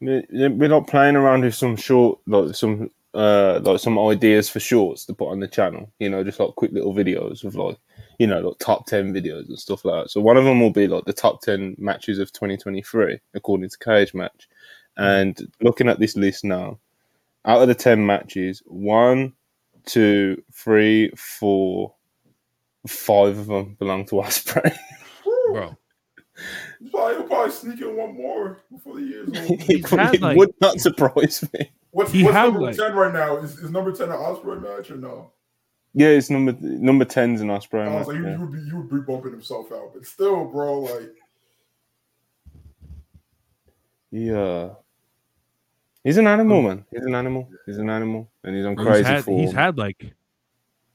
we're 0.00 0.68
not 0.68 0.86
playing 0.86 1.16
around 1.16 1.44
with 1.44 1.54
some 1.54 1.76
short, 1.76 2.18
like 2.26 2.54
some 2.54 2.90
uh 3.12 3.60
like 3.62 3.80
some 3.80 3.98
ideas 3.98 4.48
for 4.48 4.60
shorts 4.60 5.04
to 5.04 5.12
put 5.12 5.30
on 5.30 5.40
the 5.40 5.48
channel. 5.48 5.92
You 5.98 6.08
know, 6.08 6.24
just 6.24 6.40
like 6.40 6.54
quick 6.56 6.72
little 6.72 6.94
videos 6.94 7.44
of 7.44 7.54
like 7.56 7.76
you 8.18 8.26
know 8.26 8.40
like 8.40 8.58
top 8.58 8.86
ten 8.86 9.12
videos 9.12 9.48
and 9.48 9.58
stuff 9.58 9.84
like 9.84 10.04
that. 10.04 10.10
So 10.10 10.22
one 10.22 10.38
of 10.38 10.44
them 10.44 10.60
will 10.60 10.70
be 10.72 10.88
like 10.88 11.04
the 11.04 11.12
top 11.12 11.42
ten 11.42 11.76
matches 11.78 12.18
of 12.18 12.32
2023 12.32 13.20
according 13.34 13.68
to 13.68 13.78
Cage 13.78 14.14
Match. 14.14 14.48
And 14.96 15.52
looking 15.60 15.88
at 15.88 16.00
this 16.00 16.16
list 16.16 16.42
now, 16.42 16.78
out 17.44 17.62
of 17.62 17.68
the 17.68 17.74
ten 17.74 18.04
matches, 18.04 18.62
one, 18.66 19.34
two, 19.86 20.42
three, 20.52 21.10
four, 21.16 21.94
five 22.86 23.38
of 23.38 23.46
them 23.46 23.76
belong 23.78 24.06
to 24.06 24.16
Ospreay. 24.16 24.76
Bro. 25.52 25.76
Probably, 26.90 27.14
he'll 27.16 27.24
probably 27.24 27.52
sneak 27.52 27.80
in 27.82 27.96
one 27.96 28.14
more 28.16 28.62
before 28.72 28.96
the 28.96 29.02
year's 29.02 29.28
over. 29.28 29.46
it 30.14 30.22
like, 30.22 30.36
would 30.36 30.54
not 30.60 30.80
surprise 30.80 31.46
me. 31.52 31.70
What's, 31.90 32.12
what's 32.14 32.34
number 32.34 32.60
like, 32.60 32.76
ten 32.76 32.94
right 32.94 33.12
now? 33.12 33.36
Is, 33.38 33.58
is 33.58 33.70
number 33.70 33.92
ten 33.92 34.08
an 34.10 34.16
Ospreay 34.16 34.62
match 34.62 34.90
or 34.90 34.96
no? 34.96 35.32
Yeah, 35.92 36.08
it's 36.08 36.30
number 36.30 36.56
number 36.60 37.04
ten's 37.04 37.40
an 37.40 37.48
Ospreay 37.48 37.88
I 37.88 37.98
was 37.98 38.06
like, 38.06 38.16
you, 38.16 38.24
yeah. 38.24 38.34
you, 38.34 38.40
would 38.40 38.52
be 38.52 38.60
you 38.60 38.76
would 38.76 38.90
be 38.90 39.00
bumping 39.00 39.32
himself 39.32 39.72
out, 39.72 39.92
but 39.92 40.06
still, 40.06 40.44
bro, 40.44 40.80
like. 40.80 41.12
Yeah. 44.12 44.70
He's 46.04 46.16
an 46.16 46.26
animal, 46.26 46.62
man. 46.62 46.84
He's 46.90 47.04
an 47.04 47.14
animal. 47.14 47.48
He's 47.66 47.78
an 47.78 47.90
animal, 47.90 48.30
and 48.42 48.56
he's 48.56 48.64
on 48.64 48.76
crazy 48.76 48.98
he's 48.98 49.06
had, 49.06 49.24
form. 49.24 49.40
He's 49.40 49.52
had 49.52 49.76
like, 49.76 50.14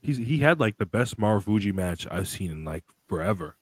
he's 0.01 0.17
he 0.17 0.39
had 0.39 0.59
like 0.59 0.77
the 0.77 0.85
best 0.85 1.19
Marufuji 1.19 1.73
match 1.73 2.07
I've 2.09 2.27
seen 2.27 2.51
in 2.51 2.65
like 2.65 2.83
forever. 3.07 3.55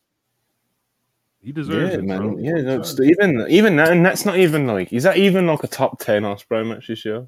He 1.42 1.52
deserves 1.52 1.92
yeah, 1.92 2.00
it, 2.00 2.04
man. 2.06 2.20
bro. 2.20 2.38
Yeah, 2.38 2.62
no, 2.62 2.84
even 3.04 3.46
even 3.50 3.76
that, 3.76 3.92
and 3.92 4.06
that's 4.06 4.26
not 4.26 4.38
even 4.38 4.68
like 4.68 4.94
is 4.94 5.04
that 5.04 5.18
even 5.18 5.46
like 5.48 5.64
a 5.64 5.68
top 5.68 6.00
ten 6.00 6.24
Ospreay 6.24 6.66
match 6.68 6.88
this 6.88 7.04
year? 7.04 7.28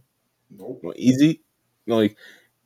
Nope. 0.50 0.80
Like, 0.84 0.98
is 0.98 1.20
he? 1.20 1.42
Like 1.86 2.16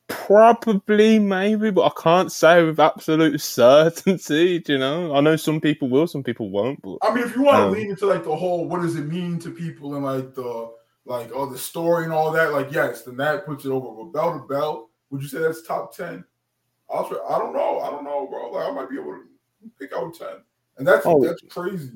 probably, 0.09 1.19
maybe, 1.19 1.71
but 1.71 1.85
I 1.85 2.01
can't 2.01 2.31
say 2.31 2.63
with 2.63 2.79
absolute 2.79 3.39
certainty. 3.39 4.61
You 4.67 4.77
know, 4.77 5.15
I 5.15 5.21
know 5.21 5.35
some 5.35 5.59
people 5.59 5.89
will, 5.89 6.05
some 6.05 6.23
people 6.23 6.51
won't. 6.51 6.81
But 6.81 6.97
I 7.01 7.13
mean, 7.13 7.23
if 7.23 7.35
you 7.35 7.41
want 7.41 7.57
to 7.57 7.63
um, 7.63 7.71
lean 7.71 7.89
into 7.89 8.05
like 8.05 8.23
the 8.23 8.35
whole 8.35 8.67
what 8.67 8.81
does 8.81 8.95
it 8.95 9.07
mean 9.07 9.39
to 9.39 9.49
people 9.49 9.95
and 9.95 10.05
like 10.05 10.35
the 10.35 10.71
like 11.05 11.35
all 11.35 11.47
the 11.47 11.57
story 11.57 12.03
and 12.03 12.13
all 12.13 12.31
that, 12.31 12.51
like 12.53 12.71
yes, 12.71 13.03
then 13.03 13.17
that 13.17 13.45
puts 13.45 13.65
it 13.65 13.71
over. 13.71 14.03
But 14.03 14.13
bell 14.13 14.39
to 14.39 14.47
bell, 14.47 14.89
would 15.09 15.21
you 15.21 15.27
say 15.27 15.39
that's 15.39 15.61
top 15.63 15.95
ten? 15.95 16.23
I 16.93 17.01
don't 17.37 17.53
know. 17.53 17.79
I 17.79 17.89
don't 17.91 18.03
know, 18.03 18.27
bro. 18.27 18.51
Like 18.51 18.67
I 18.67 18.71
might 18.73 18.89
be 18.89 18.95
able 18.99 19.13
to 19.13 19.23
pick 19.79 19.93
out 19.93 20.13
ten. 20.15 20.37
And 20.77 20.87
that's 20.87 21.05
Oh. 21.05 21.23
that's 21.23 21.41
crazy. 21.49 21.91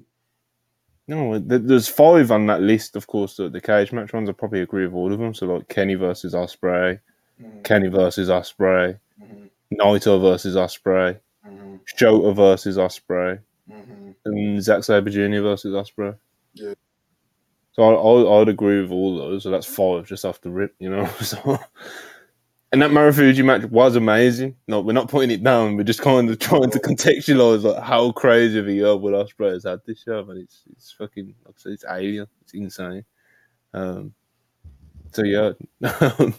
No, 1.07 1.37
there's 1.37 1.89
five 1.89 2.31
on 2.31 2.45
that 2.47 2.61
list, 2.61 2.95
of 2.95 3.07
course. 3.07 3.35
The, 3.35 3.49
the 3.49 3.59
cage 3.59 3.91
match 3.91 4.13
ones, 4.13 4.29
I 4.29 4.31
probably 4.31 4.61
agree 4.61 4.85
with 4.85 4.95
all 4.95 5.11
of 5.11 5.19
them. 5.19 5.33
So, 5.33 5.47
like 5.47 5.67
Kenny 5.67 5.95
versus 5.95 6.33
Ospreay, 6.33 6.99
Mhm, 7.41 7.63
Kenny 7.63 7.87
versus 7.89 8.29
Ospreay, 8.29 8.97
mhm, 9.21 9.49
Naito 9.73 10.21
versus 10.21 10.55
Ospreay, 10.55 11.19
mhm, 11.45 11.79
Shota 11.97 12.33
versus 12.33 12.77
Ospreay, 12.77 13.39
mhm. 13.69 14.15
and 14.25 14.63
Zack 14.63 14.83
Sabre 14.85 15.09
Jr. 15.09 15.41
versus 15.41 15.73
Ospreay. 15.73 16.15
Yeah. 16.53 16.73
So 17.73 17.83
I, 17.83 17.93
I, 17.93 18.41
I'd 18.41 18.49
agree 18.49 18.81
with 18.81 18.91
all 18.91 19.17
those. 19.17 19.43
So 19.43 19.49
that's 19.51 19.65
five 19.65 20.07
just 20.07 20.25
off 20.25 20.41
the 20.41 20.51
rip, 20.51 20.75
you 20.79 20.89
know. 20.89 21.05
So, 21.23 21.59
and 22.71 22.81
that 22.81 22.89
Marufuji 22.91 23.45
match 23.45 23.63
was 23.65 23.95
amazing. 23.95 24.55
No, 24.67 24.81
we're 24.81 24.93
not 24.93 25.07
putting 25.07 25.29
it 25.29 25.43
down. 25.43 25.77
We're 25.77 25.83
just 25.83 26.01
kind 26.01 26.27
of 26.29 26.39
trying 26.39 26.71
to 26.71 26.79
contextualize 26.79 27.63
like 27.63 27.83
how 27.83 28.11
crazy 28.11 28.57
of 28.57 28.67
a 28.67 28.73
year 28.73 28.95
Will 28.97 29.23
Ospreay 29.23 29.53
has 29.53 29.63
had 29.65 29.81
this 29.85 30.03
year. 30.07 30.23
But 30.23 30.37
it's 30.37 30.63
it's 30.71 30.91
fucking 30.91 31.35
it's 31.65 31.85
alien. 31.89 32.27
It's 32.41 32.53
insane. 32.53 33.05
Um. 33.73 34.13
So 35.11 35.23
yeah. 35.23 35.51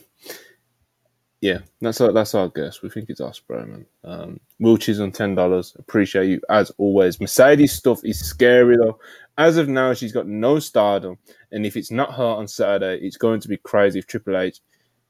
Yeah, 1.44 1.58
that's 1.82 2.00
our, 2.00 2.10
that's 2.10 2.34
our 2.34 2.48
guess. 2.48 2.80
We 2.80 2.88
think 2.88 3.10
it's 3.10 3.20
Ospreay, 3.20 3.68
man. 3.68 3.86
Um, 4.02 4.40
Wilchies 4.62 4.98
on 5.02 5.12
ten 5.12 5.34
dollars. 5.34 5.76
Appreciate 5.78 6.30
you 6.30 6.40
as 6.48 6.72
always. 6.78 7.20
Mercedes 7.20 7.74
stuff 7.74 8.02
is 8.02 8.18
scary 8.18 8.78
though. 8.78 8.98
As 9.36 9.58
of 9.58 9.68
now, 9.68 9.92
she's 9.92 10.10
got 10.10 10.26
no 10.26 10.58
stardom, 10.58 11.18
and 11.52 11.66
if 11.66 11.76
it's 11.76 11.90
not 11.90 12.14
her 12.14 12.24
on 12.24 12.48
Saturday, 12.48 12.98
it's 13.06 13.18
going 13.18 13.40
to 13.40 13.48
be 13.48 13.58
crazy. 13.58 13.98
If 13.98 14.06
Triple 14.06 14.38
H, 14.38 14.60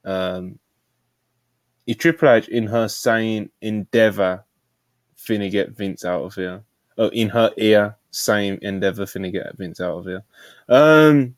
um, 0.05 0.59
if 1.87 1.99
Triple 1.99 2.29
H 2.29 2.49
in 2.49 2.67
her 2.67 2.89
saying 2.89 3.51
endeavor, 3.61 4.45
finna 5.17 5.49
get 5.49 5.77
Vince 5.77 6.05
out 6.05 6.25
of 6.25 6.35
here. 6.35 6.65
Oh, 6.99 7.11
in 7.11 7.29
her 7.29 7.53
ear, 7.59 7.95
saying 8.11 8.59
endeavor, 8.61 9.05
finna 9.05 9.31
get 9.31 9.57
Vince 9.57 9.81
out 9.81 9.99
of 9.99 10.07
here. 10.07 10.25
Um, 10.69 11.37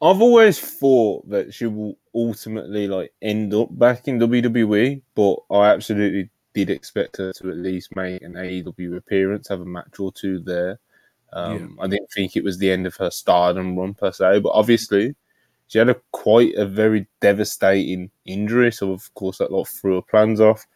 I've 0.00 0.20
always 0.20 0.60
thought 0.60 1.28
that 1.28 1.52
she 1.52 1.66
will 1.66 1.98
ultimately 2.14 2.86
like 2.86 3.12
end 3.20 3.52
up 3.52 3.76
back 3.76 4.06
in 4.06 4.18
WWE, 4.18 5.02
but 5.14 5.36
I 5.50 5.70
absolutely 5.70 6.30
did 6.54 6.70
expect 6.70 7.16
her 7.16 7.32
to 7.32 7.50
at 7.50 7.56
least 7.56 7.96
make 7.96 8.22
an 8.22 8.34
AEW 8.34 8.96
appearance, 8.96 9.48
have 9.48 9.60
a 9.60 9.64
match 9.64 9.98
or 9.98 10.12
two 10.12 10.38
there. 10.38 10.78
Um, 11.32 11.78
I 11.80 11.86
didn't 11.88 12.10
think 12.10 12.36
it 12.36 12.44
was 12.44 12.58
the 12.58 12.70
end 12.70 12.86
of 12.86 12.96
her 12.96 13.10
stardom 13.10 13.76
run 13.76 13.94
per 13.94 14.12
se, 14.12 14.40
but 14.40 14.50
obviously 14.50 15.14
she 15.66 15.78
had 15.78 15.90
a 15.90 15.96
quite 16.12 16.54
a 16.54 16.64
very 16.64 17.06
devastating 17.20 18.10
injury, 18.24 18.72
so 18.72 18.92
of 18.92 19.12
course 19.14 19.38
that 19.38 19.52
like 19.52 19.66
threw 19.66 19.96
her 19.96 20.02
plans 20.02 20.40
off. 20.40 20.66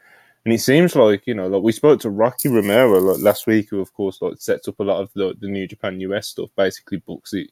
And 0.44 0.52
it 0.52 0.60
seems 0.60 0.96
like 0.96 1.26
you 1.26 1.34
know, 1.34 1.46
like 1.46 1.62
we 1.62 1.72
spoke 1.72 2.00
to 2.00 2.10
Rocky 2.10 2.48
Romero 2.48 2.98
like, 2.98 3.22
last 3.22 3.46
week, 3.46 3.70
who 3.70 3.80
of 3.80 3.94
course 3.94 4.20
like 4.20 4.34
sets 4.38 4.68
up 4.68 4.80
a 4.80 4.84
lot 4.84 5.00
of 5.00 5.10
the, 5.14 5.34
the 5.40 5.48
New 5.48 5.66
Japan 5.66 6.00
US 6.00 6.28
stuff, 6.28 6.50
basically 6.56 6.98
books 6.98 7.32
it. 7.32 7.50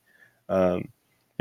Um, 0.49 0.89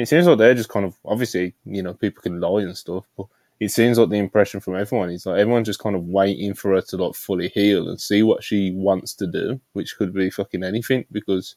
it 0.01 0.07
seems 0.07 0.27
like 0.27 0.37
they're 0.37 0.53
just 0.53 0.69
kind 0.69 0.85
of 0.85 0.95
obviously, 1.05 1.53
you 1.65 1.83
know, 1.83 1.93
people 1.93 2.21
can 2.21 2.39
lie 2.39 2.61
and 2.61 2.77
stuff, 2.77 3.05
but 3.17 3.27
it 3.59 3.69
seems 3.69 3.97
like 3.97 4.09
the 4.09 4.15
impression 4.15 4.59
from 4.59 4.75
everyone 4.75 5.09
is 5.09 5.25
like 5.25 5.39
everyone's 5.39 5.67
just 5.67 5.79
kind 5.79 5.95
of 5.95 6.05
waiting 6.05 6.53
for 6.53 6.73
her 6.75 6.81
to 6.81 6.97
like 6.97 7.15
fully 7.15 7.49
heal 7.49 7.89
and 7.89 7.99
see 7.99 8.23
what 8.23 8.43
she 8.43 8.71
wants 8.71 9.13
to 9.15 9.27
do, 9.27 9.59
which 9.73 9.97
could 9.97 10.13
be 10.13 10.29
fucking 10.29 10.63
anything 10.63 11.05
because 11.11 11.55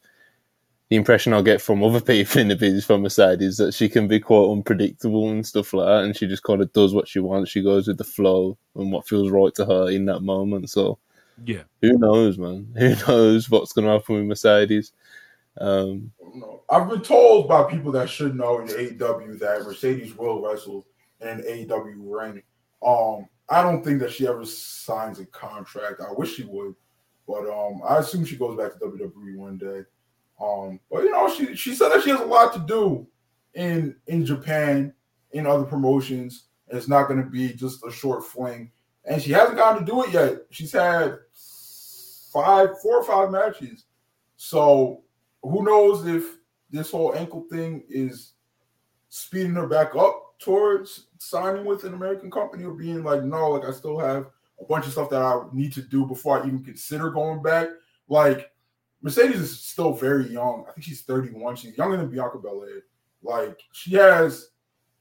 the 0.88 0.97
impression 0.97 1.32
I 1.32 1.40
get 1.43 1.62
from 1.62 1.82
other 1.82 2.01
people 2.12 2.40
in 2.40 2.49
the 2.49 2.57
business 2.57 2.84
from 2.84 3.05
her 3.05 3.09
side 3.09 3.40
is 3.40 3.57
that 3.59 3.72
she 3.72 3.88
can 3.88 4.09
be 4.09 4.20
quite 4.20 4.51
unpredictable 4.51 5.30
and 5.30 5.47
stuff 5.47 5.72
like 5.72 5.86
that, 5.86 6.05
and 6.05 6.16
she 6.16 6.26
just 6.26 6.43
kind 6.43 6.61
of 6.61 6.72
does 6.72 6.93
what 6.93 7.09
she 7.09 7.18
wants. 7.20 7.51
She 7.51 7.62
goes 7.62 7.86
with 7.86 7.99
the 7.99 8.05
flow 8.05 8.59
and 8.74 8.93
what 8.93 9.07
feels 9.07 9.30
right 9.30 9.55
to 9.55 9.64
her 9.64 9.90
in 9.90 10.05
that 10.07 10.20
moment. 10.20 10.68
So 10.70 10.99
Yeah. 11.47 11.62
who 11.80 11.97
knows, 11.97 12.36
man? 12.36 12.72
Who 12.76 12.95
knows 13.07 13.49
what's 13.49 13.72
going 13.72 13.86
to 13.86 13.93
happen 13.93 14.16
with 14.16 14.24
Mercedes? 14.24 14.93
Um. 15.59 16.12
I've 16.70 16.88
been 16.88 17.03
told 17.03 17.48
by 17.48 17.64
people 17.64 17.92
that 17.92 18.09
should 18.09 18.34
know 18.34 18.61
in 18.61 18.68
AEW 18.68 19.38
that 19.40 19.64
Mercedes 19.64 20.16
will 20.16 20.40
wrestle 20.40 20.86
in 21.20 21.28
an 21.28 21.68
ring. 22.00 22.42
Um, 22.84 23.28
I 23.48 23.62
don't 23.62 23.84
think 23.84 24.00
that 24.00 24.12
she 24.12 24.26
ever 24.26 24.44
signs 24.44 25.20
a 25.20 25.26
contract. 25.26 26.00
I 26.00 26.12
wish 26.12 26.34
she 26.36 26.44
would, 26.44 26.74
but 27.26 27.46
um, 27.48 27.82
I 27.86 27.98
assume 27.98 28.24
she 28.24 28.36
goes 28.36 28.57
back 28.57 28.72
to 28.72 28.78
WWE 28.78 29.36
one 29.36 29.59
day. 29.59 29.82
Um, 30.40 30.80
but 30.90 31.03
you 31.03 31.11
know, 31.11 31.28
she 31.28 31.55
she 31.55 31.74
said 31.74 31.90
that 31.90 32.03
she 32.03 32.11
has 32.11 32.20
a 32.20 32.24
lot 32.24 32.53
to 32.55 32.61
do 32.61 33.07
in 33.55 33.94
in 34.07 34.24
Japan, 34.24 34.94
in 35.32 35.46
other 35.46 35.64
promotions, 35.64 36.46
and 36.68 36.78
it's 36.78 36.88
not 36.88 37.09
going 37.09 37.22
to 37.22 37.28
be 37.28 37.53
just 37.53 37.84
a 37.86 37.92
short 37.92 38.24
fling. 38.24 38.70
And 39.05 39.20
she 39.20 39.32
hasn't 39.32 39.59
gotten 39.59 39.84
to 39.84 39.90
do 39.90 40.03
it 40.05 40.12
yet. 40.12 40.46
She's 40.50 40.72
had 40.72 41.18
five, 42.32 42.80
four 42.80 42.98
or 42.98 43.05
five 43.05 43.30
matches. 43.30 43.84
So 44.36 45.03
who 45.43 45.64
knows 45.64 46.07
if 46.07 46.36
this 46.70 46.90
whole 46.90 47.14
ankle 47.14 47.45
thing 47.51 47.84
is 47.88 48.32
speeding 49.09 49.55
her 49.55 49.66
back 49.66 49.95
up 49.95 50.38
towards 50.38 51.09
signing 51.18 51.64
with 51.64 51.84
an 51.84 51.95
American 51.95 52.30
company 52.30 52.64
or 52.64 52.72
being 52.72 53.05
like, 53.05 53.22
no, 53.22 53.51
like 53.51 53.68
I 53.68 53.72
still 53.72 53.99
have 53.99 54.26
a 54.61 54.64
bunch 54.64 54.86
of 54.86 54.93
stuff 54.93 55.11
that 55.11 55.22
I 55.22 55.43
need 55.53 55.72
to 55.74 55.82
do 55.82 56.07
before 56.07 56.43
I 56.43 56.47
even 56.47 56.64
consider 56.64 57.11
going 57.11 57.43
back. 57.43 57.68
Like 58.09 58.51
Mercedes 59.03 59.40
is 59.40 59.61
still 59.61 59.93
very 59.93 60.28
young. 60.28 60.64
I 60.68 60.72
think 60.72 60.84
she's 60.84 61.03
31. 61.03 61.57
She's 61.57 61.76
younger 61.76 61.97
than 61.97 62.11
Bianca 62.11 62.38
Belair. 62.38 62.82
Like 63.22 63.61
she 63.72 63.95
has 63.95 64.49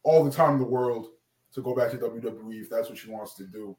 all 0.03 0.23
the 0.23 0.31
time 0.31 0.53
in 0.53 0.59
the 0.59 0.65
world 0.65 1.09
to 1.53 1.61
go 1.61 1.75
back 1.75 1.91
to 1.91 1.97
WWE 1.97 2.61
if 2.61 2.69
that's 2.69 2.89
what 2.89 2.97
she 2.97 3.09
wants 3.09 3.35
to 3.35 3.45
do. 3.45 3.75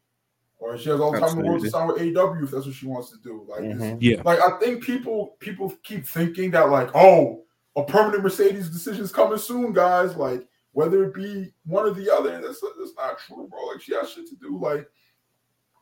Or 0.62 0.78
she 0.78 0.90
has 0.90 1.00
all 1.00 1.10
the 1.10 1.18
time 1.18 1.30
in 1.38 1.42
the 1.44 1.48
world 1.50 1.62
to 1.64 1.70
sign 1.70 1.88
with 1.88 1.96
AEW 1.98 2.44
if 2.44 2.50
that's 2.52 2.66
what 2.66 2.74
she 2.74 2.86
wants 2.86 3.10
to 3.10 3.16
do. 3.18 3.44
Like 3.48 3.62
this- 3.62 3.72
Mhm. 3.72 3.98
Yeah. 4.00 4.22
like 4.24 4.38
I 4.40 4.58
think 4.58 4.82
people 4.84 5.36
people 5.40 5.74
keep 5.82 6.06
thinking 6.06 6.52
that 6.52 6.70
like 6.70 6.90
oh 6.94 7.42
a 7.74 7.82
permanent 7.84 8.22
Mercedes 8.22 8.68
decision 8.70 9.02
is 9.02 9.10
coming 9.12 9.38
soon, 9.38 9.72
guys. 9.72 10.14
Like 10.16 10.46
whether 10.72 11.04
it 11.04 11.14
be 11.14 11.52
one 11.66 11.84
or 11.86 11.90
the 11.90 12.10
other. 12.14 12.30
That's, 12.40 12.60
that's 12.60 12.94
not 12.96 13.18
true, 13.18 13.48
bro. 13.50 13.66
Like 13.66 13.80
she 13.82 13.94
has 13.94 14.10
shit 14.10 14.28
to 14.28 14.36
do. 14.36 14.56
Like 14.58 14.88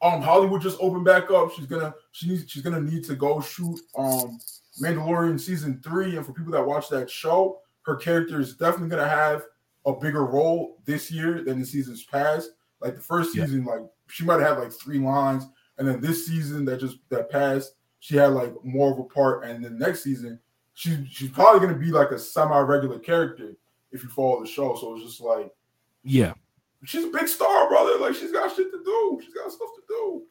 um 0.02 0.22
Hollywood 0.22 0.62
just 0.62 0.78
opened 0.80 1.04
back 1.04 1.30
up. 1.30 1.52
She's 1.52 1.66
gonna 1.66 1.94
she 2.12 2.28
needs 2.28 2.50
she's 2.50 2.62
gonna 2.62 2.80
need 2.80 3.04
to 3.04 3.14
go 3.14 3.40
shoot 3.40 3.78
um 3.96 4.38
Mandalorian 4.82 5.38
season 5.38 5.80
three. 5.84 6.16
And 6.16 6.24
for 6.24 6.32
people 6.32 6.52
that 6.52 6.66
watch 6.66 6.88
that 6.88 7.10
show, 7.10 7.60
her 7.82 7.96
character 7.96 8.40
is 8.40 8.56
definitely 8.56 8.88
gonna 8.88 9.06
have 9.08 9.44
a 9.84 9.92
bigger 9.92 10.24
role 10.24 10.78
this 10.86 11.10
year 11.10 11.42
than 11.44 11.58
the 11.60 11.66
seasons 11.66 12.02
past. 12.04 12.50
Like 12.80 12.96
the 12.96 13.02
first 13.02 13.32
season, 13.32 13.64
yeah. 13.66 13.72
like 13.72 13.82
she 14.10 14.24
might 14.24 14.40
have 14.40 14.56
had 14.56 14.58
like 14.58 14.72
three 14.72 14.98
lines, 14.98 15.46
and 15.78 15.86
then 15.86 16.00
this 16.00 16.26
season 16.26 16.64
that 16.66 16.80
just 16.80 16.98
that 17.08 17.30
passed, 17.30 17.74
she 18.00 18.16
had 18.16 18.28
like 18.28 18.52
more 18.64 18.92
of 18.92 18.98
a 18.98 19.04
part. 19.04 19.44
And 19.44 19.64
then 19.64 19.78
next 19.78 20.02
season, 20.02 20.38
she's 20.74 20.98
she's 21.08 21.30
probably 21.30 21.66
gonna 21.66 21.78
be 21.78 21.90
like 21.90 22.10
a 22.10 22.18
semi-regular 22.18 22.98
character 22.98 23.56
if 23.92 24.02
you 24.02 24.08
follow 24.08 24.40
the 24.40 24.46
show. 24.46 24.76
So 24.76 24.94
it's 24.94 25.04
just 25.04 25.20
like, 25.20 25.50
yeah, 26.02 26.34
she's 26.84 27.04
a 27.04 27.10
big 27.10 27.28
star, 27.28 27.68
brother. 27.68 27.98
Like 27.98 28.14
she's 28.14 28.32
got 28.32 28.54
shit 28.54 28.70
to 28.70 28.82
do. 28.84 29.20
She's 29.24 29.34
got 29.34 29.50
stuff 29.52 29.70
to 29.74 29.82
do. 29.88 30.22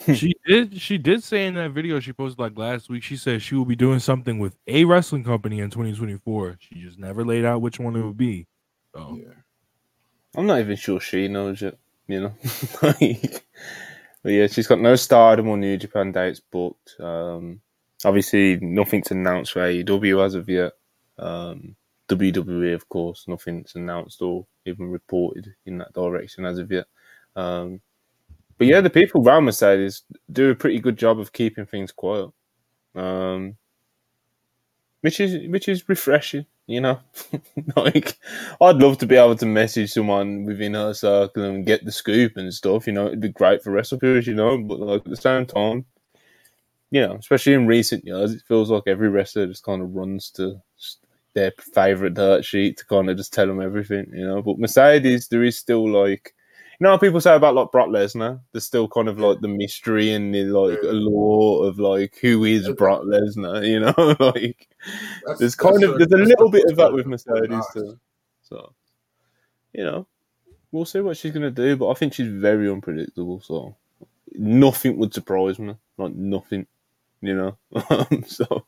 she 0.14 0.34
did 0.46 0.80
she 0.80 0.96
did 0.96 1.22
say 1.22 1.46
in 1.46 1.54
that 1.54 1.72
video 1.72 2.00
she 2.00 2.12
posted 2.12 2.38
like 2.38 2.56
last 2.56 2.88
week 2.88 3.02
she 3.02 3.16
said 3.16 3.42
she 3.42 3.54
will 3.54 3.66
be 3.66 3.76
doing 3.76 3.98
something 3.98 4.38
with 4.38 4.56
a 4.66 4.84
wrestling 4.86 5.22
company 5.22 5.60
in 5.60 5.68
2024 5.68 6.56
she 6.58 6.76
just 6.76 6.98
never 6.98 7.22
laid 7.22 7.44
out 7.44 7.60
which 7.60 7.78
one 7.78 7.94
it 7.94 8.02
would 8.02 8.16
be 8.16 8.46
so 8.94 9.18
yeah 9.20 9.34
i'm 10.36 10.46
not 10.46 10.58
even 10.58 10.74
sure 10.74 11.00
she 11.00 11.28
knows 11.28 11.60
it 11.60 11.78
you 12.12 12.20
know? 12.20 12.34
Like, 12.82 13.44
but 14.22 14.32
yeah 14.32 14.46
she's 14.46 14.66
got 14.66 14.80
no 14.80 14.96
stardom 14.96 15.48
or 15.48 15.56
new 15.56 15.76
japan 15.76 16.12
dates 16.12 16.40
booked. 16.40 16.96
Um 17.00 17.60
obviously 18.04 18.56
nothing's 18.60 19.10
announced 19.10 19.52
for 19.52 19.60
aew 19.60 20.24
as 20.24 20.34
of 20.34 20.48
yet. 20.48 20.72
Um 21.18 21.76
WWE, 22.10 22.74
of 22.74 22.88
course, 22.88 23.26
nothing's 23.28 23.76
announced 23.76 24.20
or 24.20 24.46
even 24.66 24.90
reported 24.90 25.54
in 25.64 25.78
that 25.78 25.92
direction 25.92 26.44
as 26.44 26.58
of 26.58 26.70
yet. 26.70 26.86
Um, 27.36 27.80
but 28.58 28.66
yeah, 28.66 28.80
the 28.80 28.90
people 28.90 29.26
around 29.26 29.44
Mercedes 29.44 30.02
do 30.30 30.50
a 30.50 30.54
pretty 30.54 30.80
good 30.80 30.98
job 30.98 31.20
of 31.20 31.32
keeping 31.32 31.66
things 31.66 31.92
quiet, 31.92 32.30
um, 32.96 33.56
which 35.02 35.20
is 35.20 35.48
which 35.48 35.68
is 35.68 35.88
refreshing. 35.88 36.46
You 36.66 36.80
know, 36.80 37.00
like 37.76 38.16
I'd 38.60 38.76
love 38.76 38.98
to 38.98 39.06
be 39.06 39.16
able 39.16 39.36
to 39.36 39.46
message 39.46 39.92
someone 39.92 40.44
within 40.44 40.74
her 40.74 40.94
circle 40.94 41.42
and 41.42 41.66
get 41.66 41.84
the 41.84 41.92
scoop 41.92 42.36
and 42.36 42.52
stuff. 42.54 42.86
You 42.86 42.92
know, 42.92 43.06
it'd 43.06 43.20
be 43.20 43.28
great 43.28 43.62
for 43.62 43.72
wrestlers. 43.72 44.26
You 44.26 44.34
know, 44.34 44.58
but 44.58 44.78
like 44.78 45.00
at 45.00 45.10
the 45.10 45.16
same 45.16 45.46
time, 45.46 45.84
you 46.90 47.00
know, 47.00 47.14
especially 47.14 47.54
in 47.54 47.66
recent 47.66 48.04
years, 48.04 48.32
it 48.32 48.42
feels 48.46 48.70
like 48.70 48.84
every 48.86 49.08
wrestler 49.08 49.46
just 49.46 49.64
kind 49.64 49.82
of 49.82 49.94
runs 49.94 50.30
to 50.32 50.60
their 51.34 51.52
favorite 51.72 52.14
dirt 52.14 52.44
sheet 52.44 52.76
to 52.78 52.86
kind 52.86 53.08
of 53.08 53.16
just 53.16 53.32
tell 53.32 53.46
them 53.46 53.60
everything, 53.60 54.10
you 54.12 54.26
know. 54.26 54.42
But 54.42 54.58
Mercedes, 54.58 55.28
there 55.28 55.44
is 55.44 55.56
still 55.56 55.88
like, 55.88 56.34
know, 56.80 56.96
people 56.96 57.20
say 57.20 57.34
about 57.36 57.54
like 57.54 57.70
Brock 57.70 57.88
Lesnar. 57.88 58.40
There's 58.52 58.64
still 58.64 58.88
kind 58.88 59.08
of 59.08 59.18
like 59.18 59.40
the 59.40 59.48
mystery 59.48 60.12
and 60.12 60.34
the 60.34 60.44
like 60.44 60.78
allure 60.82 61.68
of 61.68 61.78
like 61.78 62.16
who 62.20 62.44
is 62.44 62.68
Brock 62.70 63.02
Lesnar, 63.02 63.66
you 63.68 63.80
know. 63.80 63.94
like, 64.20 64.68
that's, 65.26 65.40
there's 65.40 65.54
kind 65.54 65.82
of 65.84 65.98
there's 65.98 66.12
a 66.12 66.16
little 66.16 66.50
bit 66.50 66.64
of 66.70 66.76
that 66.76 66.92
with 66.92 67.06
Mercedes 67.06 67.64
too. 67.74 67.98
So, 68.42 68.72
you 69.74 69.84
know, 69.84 70.06
we'll 70.72 70.86
see 70.86 71.00
what 71.00 71.18
she's 71.18 71.32
gonna 71.32 71.50
do. 71.50 71.76
But 71.76 71.90
I 71.90 71.94
think 71.94 72.14
she's 72.14 72.32
very 72.32 72.70
unpredictable. 72.70 73.40
So, 73.40 73.76
nothing 74.32 74.96
would 74.96 75.12
surprise 75.12 75.58
me. 75.58 75.76
Like 75.98 76.14
nothing, 76.14 76.66
you 77.20 77.34
know. 77.34 77.58
so 78.26 78.64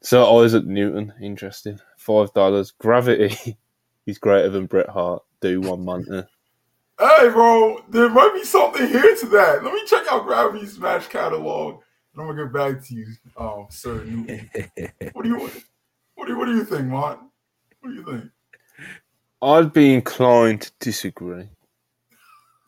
so 0.00 0.44
Isaac 0.44 0.64
Newton, 0.64 1.12
interesting. 1.20 1.80
Five 1.96 2.32
dollars. 2.34 2.70
Gravity. 2.70 3.56
He's 4.06 4.18
greater 4.18 4.50
than 4.50 4.66
Bret 4.66 4.88
Hart. 4.90 5.22
Do 5.40 5.60
one 5.60 5.84
month. 5.84 6.08
Hey, 7.04 7.28
bro, 7.28 7.84
there 7.90 8.08
might 8.08 8.32
be 8.32 8.44
something 8.44 8.86
here 8.86 9.14
to 9.14 9.26
that. 9.26 9.62
Let 9.62 9.74
me 9.74 9.82
check 9.86 10.04
out 10.10 10.24
Gravity's 10.24 10.78
match 10.78 11.10
catalog, 11.10 11.82
and 12.14 12.22
I'm 12.22 12.28
gonna 12.28 12.44
get 12.44 12.52
back 12.54 12.82
to 12.82 12.94
you, 12.94 13.06
um, 13.36 13.66
Sir 13.68 13.98
what 15.12 15.22
do 15.22 15.28
you 15.28 15.36
what 16.14 16.26
do 16.26 16.32
you 16.32 16.38
what 16.38 16.46
do 16.46 16.56
you 16.56 16.64
think, 16.64 16.86
Mont? 16.86 17.20
What 17.80 17.90
do 17.90 17.94
you 17.94 18.04
think? 18.06 18.24
I'd 19.42 19.74
be 19.74 19.92
inclined 19.92 20.62
to 20.62 20.72
disagree. 20.80 21.50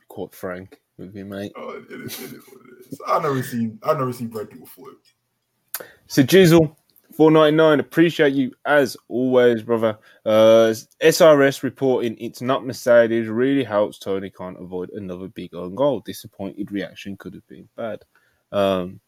Quite 0.09 0.34
frank 0.34 0.82
with 0.99 1.16
you, 1.16 1.24
mate. 1.24 1.53
Oh, 1.57 1.70
it 1.70 1.91
is, 2.03 2.20
it 2.20 2.34
is 2.34 2.43
what 2.47 2.61
it 2.61 2.93
is. 2.93 3.01
I've 3.09 3.22
never 3.22 3.43
seen 3.43 3.78
I've 3.84 3.97
never 3.97 4.12
seen 4.12 4.28
Bret 4.28 4.51
do 4.51 4.62
a 4.62 4.66
flip. 4.66 5.87
So 6.09 6.22
Jizzle, 6.22 6.76
Four 7.17 7.31
ninety 7.31 7.57
nine. 7.57 7.81
Appreciate 7.81 8.35
you 8.35 8.53
as 8.67 8.95
always, 9.09 9.62
brother. 9.62 9.99
Uh, 10.27 10.75
SRS 11.03 11.62
reporting 11.62 12.14
it's 12.21 12.43
not 12.43 12.67
Mercedes 12.67 13.29
really 13.29 13.64
helps 13.64 13.99
Tony 13.99 14.29
can't 14.29 14.61
avoid 14.61 14.91
another 14.91 15.29
big 15.29 15.55
own 15.55 15.75
goal. 15.75 16.01
Disappointed 16.01 16.71
reaction 16.71 17.17
could 17.17 17.33
have 17.33 17.47
been 17.47 17.71
bad. 17.75 18.05
Um, 18.53 19.01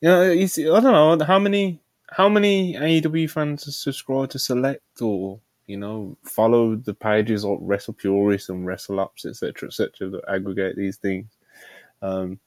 you 0.00 0.08
know, 0.08 0.30
you 0.30 0.46
see, 0.46 0.70
I 0.70 0.78
don't 0.78 1.18
know 1.18 1.24
how 1.24 1.40
many 1.40 1.80
how 2.10 2.28
many 2.28 2.74
AEW 2.74 3.28
fans 3.28 3.76
subscribe 3.76 4.30
to 4.30 4.38
Select 4.38 5.02
or 5.02 5.40
you 5.66 5.76
know 5.76 6.16
follow 6.22 6.76
the 6.76 6.94
pages 6.94 7.44
like 7.44 7.58
WrestlePurists 7.58 8.48
and 8.48 8.64
WrestleOps, 8.64 9.26
etc., 9.26 9.68
etc. 9.68 10.08
that 10.10 10.22
aggregate 10.28 10.76
these 10.76 10.98
things. 10.98 11.26
Um, 12.00 12.38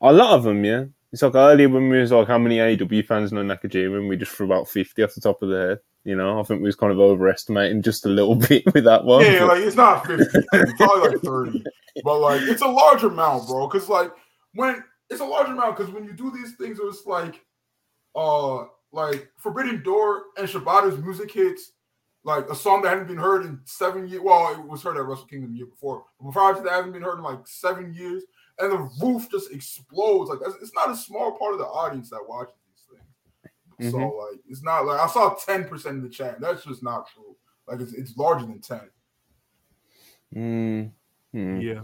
a 0.00 0.12
lot 0.12 0.32
of 0.32 0.44
them, 0.44 0.64
yeah, 0.64 0.84
it's 1.14 1.22
like 1.22 1.36
earlier 1.36 1.68
when 1.68 1.88
we 1.88 2.00
was 2.00 2.10
like, 2.10 2.26
how 2.26 2.38
many 2.38 2.56
AEW 2.56 3.06
fans 3.06 3.32
know 3.32 3.40
Nakajima, 3.40 3.98
and 3.98 4.08
we 4.08 4.16
just 4.16 4.32
threw 4.32 4.46
about 4.46 4.68
50 4.68 5.00
off 5.00 5.14
the 5.14 5.20
top 5.20 5.40
of 5.42 5.48
the 5.48 5.56
head. 5.56 5.78
You 6.02 6.16
know, 6.16 6.40
I 6.40 6.42
think 6.42 6.60
we 6.60 6.66
was 6.66 6.74
kind 6.74 6.90
of 6.90 6.98
overestimating 6.98 7.82
just 7.82 8.04
a 8.04 8.08
little 8.08 8.34
bit 8.48 8.64
with 8.74 8.82
that 8.82 9.04
one. 9.04 9.24
Yeah, 9.24 9.38
but... 9.40 9.48
like 9.50 9.60
it's 9.60 9.76
not 9.76 10.04
50, 10.04 10.24
it's 10.24 10.72
probably 10.72 11.10
like 11.10 11.20
30. 11.20 11.64
But 12.02 12.18
like 12.18 12.42
it's 12.42 12.62
a 12.62 12.66
large 12.66 13.04
amount, 13.04 13.46
bro. 13.46 13.68
Cause 13.68 13.88
like 13.88 14.10
when 14.54 14.82
it's 15.08 15.20
a 15.20 15.24
large 15.24 15.48
amount, 15.48 15.76
because 15.76 15.94
when 15.94 16.04
you 16.04 16.14
do 16.14 16.32
these 16.32 16.56
things, 16.56 16.80
it's 16.82 17.06
like 17.06 17.40
uh 18.16 18.64
like 18.90 19.30
Forbidden 19.36 19.84
Door 19.84 20.24
and 20.36 20.48
Shibata's 20.48 20.98
music 20.98 21.30
hits, 21.30 21.70
like 22.24 22.50
a 22.50 22.56
song 22.56 22.82
that 22.82 22.88
hadn't 22.88 23.06
been 23.06 23.18
heard 23.18 23.44
in 23.44 23.60
seven 23.66 24.08
years. 24.08 24.22
Well, 24.24 24.52
it 24.52 24.66
was 24.66 24.82
heard 24.82 24.96
at 24.96 25.04
Wrestle 25.04 25.26
Kingdom 25.26 25.52
the 25.52 25.58
year 25.58 25.66
before. 25.66 26.06
But 26.20 26.32
prior 26.32 26.54
to 26.54 26.60
that, 26.62 26.72
hadn't 26.72 26.92
been 26.92 27.02
heard 27.02 27.18
in 27.18 27.22
like 27.22 27.46
seven 27.46 27.94
years 27.94 28.24
and 28.58 28.72
the 28.72 28.90
roof 29.02 29.28
just 29.30 29.52
explodes. 29.52 30.30
Like 30.30 30.38
it's 30.60 30.74
not 30.74 30.90
a 30.90 30.96
small 30.96 31.32
part 31.32 31.54
of 31.54 31.58
the 31.58 31.66
audience 31.66 32.10
that 32.10 32.24
watches 32.28 32.54
these 32.68 32.98
things. 32.98 33.92
Mm-hmm. 33.92 34.00
So 34.00 34.16
like 34.16 34.40
it's 34.48 34.62
not 34.62 34.86
like 34.86 35.00
I 35.00 35.06
saw 35.08 35.34
ten 35.34 35.64
percent 35.64 35.98
of 35.98 36.02
the 36.02 36.08
chat. 36.08 36.40
That's 36.40 36.64
just 36.64 36.82
not 36.82 37.08
true. 37.08 37.36
Like 37.66 37.80
it's 37.80 37.92
it's 37.92 38.16
larger 38.16 38.46
than 38.46 38.60
ten. 38.60 38.90
Mm-hmm. 40.34 41.60
Yeah, 41.60 41.82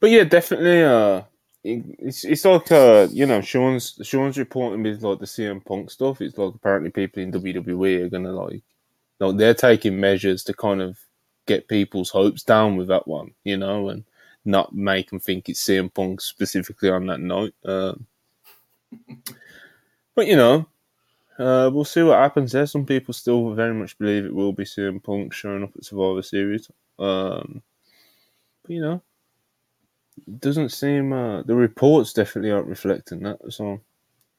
but 0.00 0.10
yeah, 0.10 0.24
definitely. 0.24 0.82
Uh, 0.82 1.22
it's 1.64 2.24
it's 2.24 2.44
like 2.44 2.72
uh 2.72 3.06
you 3.12 3.24
know 3.24 3.40
Sean's 3.40 3.98
Sean's 4.02 4.36
reporting 4.36 4.82
with 4.82 5.02
like 5.02 5.20
the 5.20 5.26
CM 5.26 5.64
Punk 5.64 5.90
stuff. 5.90 6.20
It's 6.20 6.36
like 6.36 6.54
apparently 6.54 6.90
people 6.90 7.22
in 7.22 7.32
WWE 7.32 8.04
are 8.04 8.08
gonna 8.08 8.32
like, 8.32 8.62
like 9.20 9.36
they're 9.36 9.54
taking 9.54 10.00
measures 10.00 10.42
to 10.44 10.54
kind 10.54 10.82
of 10.82 10.98
get 11.46 11.68
people's 11.68 12.10
hopes 12.10 12.42
down 12.42 12.76
with 12.76 12.88
that 12.88 13.06
one, 13.06 13.32
you 13.44 13.56
know, 13.56 13.88
and 13.88 14.04
not 14.44 14.74
make 14.74 15.10
them 15.10 15.20
think 15.20 15.48
it's 15.48 15.64
CM 15.64 15.92
Punk 15.92 16.20
specifically 16.20 16.90
on 16.90 17.06
that 17.06 17.20
night. 17.20 17.54
Uh, 17.64 17.94
but 20.14 20.26
you 20.26 20.36
know, 20.36 20.66
uh, 21.38 21.70
we'll 21.72 21.84
see 21.84 22.02
what 22.02 22.18
happens 22.18 22.52
there. 22.52 22.66
Some 22.66 22.86
people 22.86 23.14
still 23.14 23.54
very 23.54 23.74
much 23.74 23.98
believe 23.98 24.24
it 24.24 24.34
will 24.34 24.52
be 24.52 24.64
CM 24.64 25.02
Punk 25.02 25.32
showing 25.32 25.62
up 25.62 25.70
at 25.76 25.84
Survivor 25.84 26.22
Series. 26.22 26.70
Um, 26.98 27.62
but 28.62 28.70
you 28.70 28.80
know, 28.80 29.02
it 30.26 30.40
doesn't 30.40 30.70
seem 30.70 31.12
uh, 31.12 31.42
the 31.42 31.54
reports 31.54 32.12
definitely 32.12 32.50
aren't 32.50 32.68
reflecting 32.68 33.20
that. 33.20 33.38
So 33.52 33.80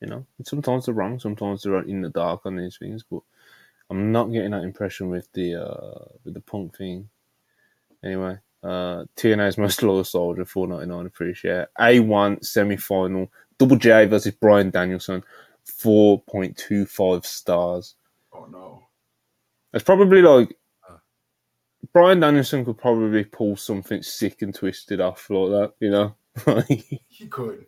you 0.01 0.07
know, 0.07 0.25
sometimes 0.43 0.85
they're 0.85 0.93
wrong, 0.93 1.17
sometimes 1.19 1.63
they're 1.63 1.81
in 1.81 2.01
the 2.01 2.09
dark 2.09 2.45
on 2.45 2.57
these 2.57 2.77
things. 2.77 3.03
But 3.09 3.21
I'm 3.89 4.11
not 4.11 4.31
getting 4.31 4.51
that 4.51 4.63
impression 4.63 5.09
with 5.09 5.31
the 5.33 5.55
uh, 5.55 6.05
with 6.23 6.33
the 6.33 6.41
Punk 6.41 6.77
thing. 6.77 7.09
Anyway, 8.03 8.37
uh, 8.63 9.05
TNA's 9.17 9.57
most 9.57 9.83
loyal 9.83 10.03
soldier, 10.03 10.45
four 10.45 10.67
ninety 10.67 10.87
nine. 10.87 11.05
Appreciate 11.05 11.67
A 11.79 11.99
one 11.99 12.41
semi 12.41 12.77
final. 12.77 13.31
Double 13.57 13.75
J 13.75 14.05
versus 14.05 14.33
Bryan 14.33 14.69
Danielson, 14.69 15.23
four 15.63 16.21
point 16.21 16.57
two 16.57 16.85
five 16.85 17.25
stars. 17.25 17.95
Oh 18.33 18.45
no! 18.45 18.83
It's 19.73 19.83
probably 19.83 20.21
like 20.21 20.57
Bryan 21.91 22.21
Danielson 22.21 22.63
could 22.63 22.77
probably 22.77 23.25
pull 23.25 23.55
something 23.57 24.01
sick 24.01 24.41
and 24.41 24.55
twisted 24.55 25.01
off 25.01 25.29
like 25.29 25.49
that. 25.49 25.73
You 25.79 25.91
know, 25.91 26.15
he 27.09 27.27
could. 27.27 27.65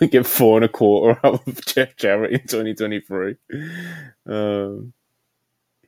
We 0.00 0.08
get 0.08 0.26
four 0.26 0.58
and 0.58 0.64
a 0.64 0.68
quarter 0.68 1.18
out 1.26 1.46
of 1.46 1.64
Jeff 1.64 1.96
Jarrett 1.96 2.32
in 2.32 2.46
twenty 2.46 2.74
twenty 2.74 3.00
three. 3.00 3.36
Um, 4.26 4.92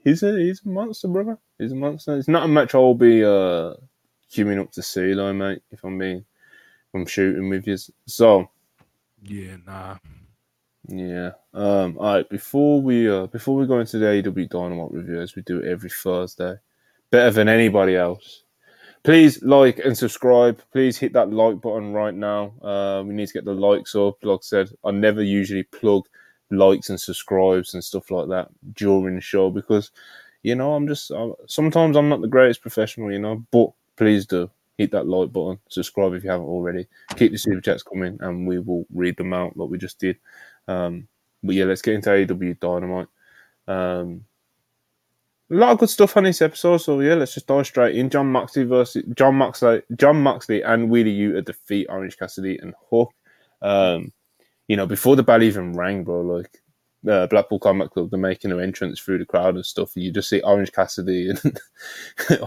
he's 0.04 0.22
a 0.22 0.38
he's 0.38 0.62
a 0.64 0.68
monster, 0.68 1.08
brother. 1.08 1.38
He's 1.58 1.72
a 1.72 1.76
monster. 1.76 2.16
It's 2.16 2.28
not 2.28 2.44
a 2.44 2.48
match 2.48 2.74
I'll 2.74 2.94
be 2.94 3.24
uh 3.24 3.74
queuing 4.30 4.60
up 4.60 4.72
to 4.72 4.82
see 4.82 5.14
though, 5.14 5.32
mate. 5.32 5.62
If 5.70 5.84
I'm 5.84 5.98
being, 5.98 6.18
if 6.18 6.94
I'm 6.94 7.06
shooting 7.06 7.48
with 7.48 7.66
you. 7.66 7.76
So, 8.06 8.50
yeah, 9.22 9.56
nah. 9.66 9.96
Yeah. 10.88 11.32
Um. 11.52 11.98
All 11.98 12.14
right. 12.14 12.28
Before 12.28 12.80
we 12.80 13.08
uh 13.08 13.26
before 13.26 13.56
we 13.56 13.66
go 13.66 13.80
into 13.80 13.98
the 13.98 14.06
AEW 14.06 14.48
Dynamite 14.48 14.92
review, 14.92 15.20
as 15.20 15.34
we 15.34 15.42
do 15.42 15.58
it 15.58 15.68
every 15.68 15.90
Thursday, 15.90 16.56
better 17.10 17.30
than 17.30 17.48
anybody 17.48 17.96
else. 17.96 18.42
Please 19.02 19.42
like 19.42 19.78
and 19.78 19.96
subscribe. 19.96 20.60
Please 20.72 20.98
hit 20.98 21.12
that 21.12 21.32
like 21.32 21.60
button 21.60 21.92
right 21.92 22.14
now. 22.14 22.52
Uh, 22.60 23.04
we 23.06 23.14
need 23.14 23.28
to 23.28 23.34
get 23.34 23.44
the 23.44 23.52
likes 23.52 23.94
up. 23.94 24.16
Like 24.24 24.40
I 24.40 24.42
said, 24.42 24.70
I 24.84 24.90
never 24.90 25.22
usually 25.22 25.62
plug 25.62 26.06
likes 26.50 26.90
and 26.90 27.00
subscribes 27.00 27.74
and 27.74 27.84
stuff 27.84 28.10
like 28.10 28.28
that 28.28 28.48
during 28.74 29.14
the 29.14 29.20
show 29.20 29.50
because, 29.50 29.92
you 30.42 30.54
know, 30.56 30.74
I'm 30.74 30.88
just 30.88 31.10
I'm, 31.10 31.34
sometimes 31.46 31.96
I'm 31.96 32.08
not 32.08 32.20
the 32.20 32.28
greatest 32.28 32.62
professional, 32.62 33.12
you 33.12 33.20
know. 33.20 33.44
But 33.52 33.70
please 33.96 34.26
do 34.26 34.50
hit 34.78 34.90
that 34.92 35.06
like 35.06 35.32
button, 35.32 35.58
subscribe 35.68 36.14
if 36.14 36.24
you 36.24 36.30
haven't 36.30 36.46
already. 36.46 36.86
Keep 37.16 37.32
the 37.32 37.38
super 37.38 37.60
chats 37.60 37.82
coming, 37.82 38.18
and 38.20 38.46
we 38.46 38.58
will 38.58 38.86
read 38.92 39.16
them 39.16 39.32
out 39.32 39.56
like 39.56 39.70
we 39.70 39.78
just 39.78 39.98
did. 39.98 40.18
Um, 40.68 41.08
but 41.42 41.54
yeah, 41.54 41.64
let's 41.64 41.82
get 41.82 41.94
into 41.94 42.10
AEW 42.10 42.60
Dynamite. 42.60 43.08
Um, 43.68 44.24
a 45.50 45.54
lot 45.54 45.70
of 45.70 45.78
good 45.78 45.90
stuff 45.90 46.16
on 46.16 46.24
this 46.24 46.42
episode, 46.42 46.78
so 46.78 47.00
yeah, 47.00 47.14
let's 47.14 47.34
just 47.34 47.46
dive 47.46 47.66
straight 47.66 47.96
in. 47.96 48.10
Jon 48.10 48.30
Moxley 48.30 48.64
versus 48.64 49.04
Jon 49.14 49.36
Moxley, 49.36 49.82
Jon 49.96 50.20
Moxley 50.20 50.62
and 50.62 50.90
Wheeler 50.90 51.10
Yuta 51.10 51.44
defeat 51.44 51.86
Orange 51.88 52.18
Cassidy 52.18 52.58
and 52.58 52.74
Hook. 52.90 53.12
Um, 53.62 54.12
you 54.68 54.76
know, 54.76 54.86
before 54.86 55.14
the 55.14 55.22
bell 55.22 55.42
even 55.42 55.72
rang, 55.74 56.02
bro, 56.02 56.20
like 56.22 56.60
uh, 57.08 57.26
Blackpool 57.26 57.58
Combat 57.58 57.90
Club, 57.90 58.10
they're 58.10 58.18
making 58.18 58.50
their 58.50 58.60
entrance 58.60 59.00
through 59.00 59.18
the 59.18 59.26
crowd 59.26 59.54
and 59.54 59.66
stuff. 59.66 59.94
And 59.94 60.04
you 60.04 60.12
just 60.12 60.28
see 60.28 60.40
Orange 60.40 60.72
Cassidy 60.72 61.30
and 61.30 61.38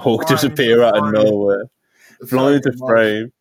Hook 0.02 0.28
just 0.28 0.44
appear 0.44 0.84
out 0.84 0.98
of 0.98 1.14
nowhere, 1.14 1.66
flying 2.28 2.56
into 2.56 2.74
frame. 2.78 3.32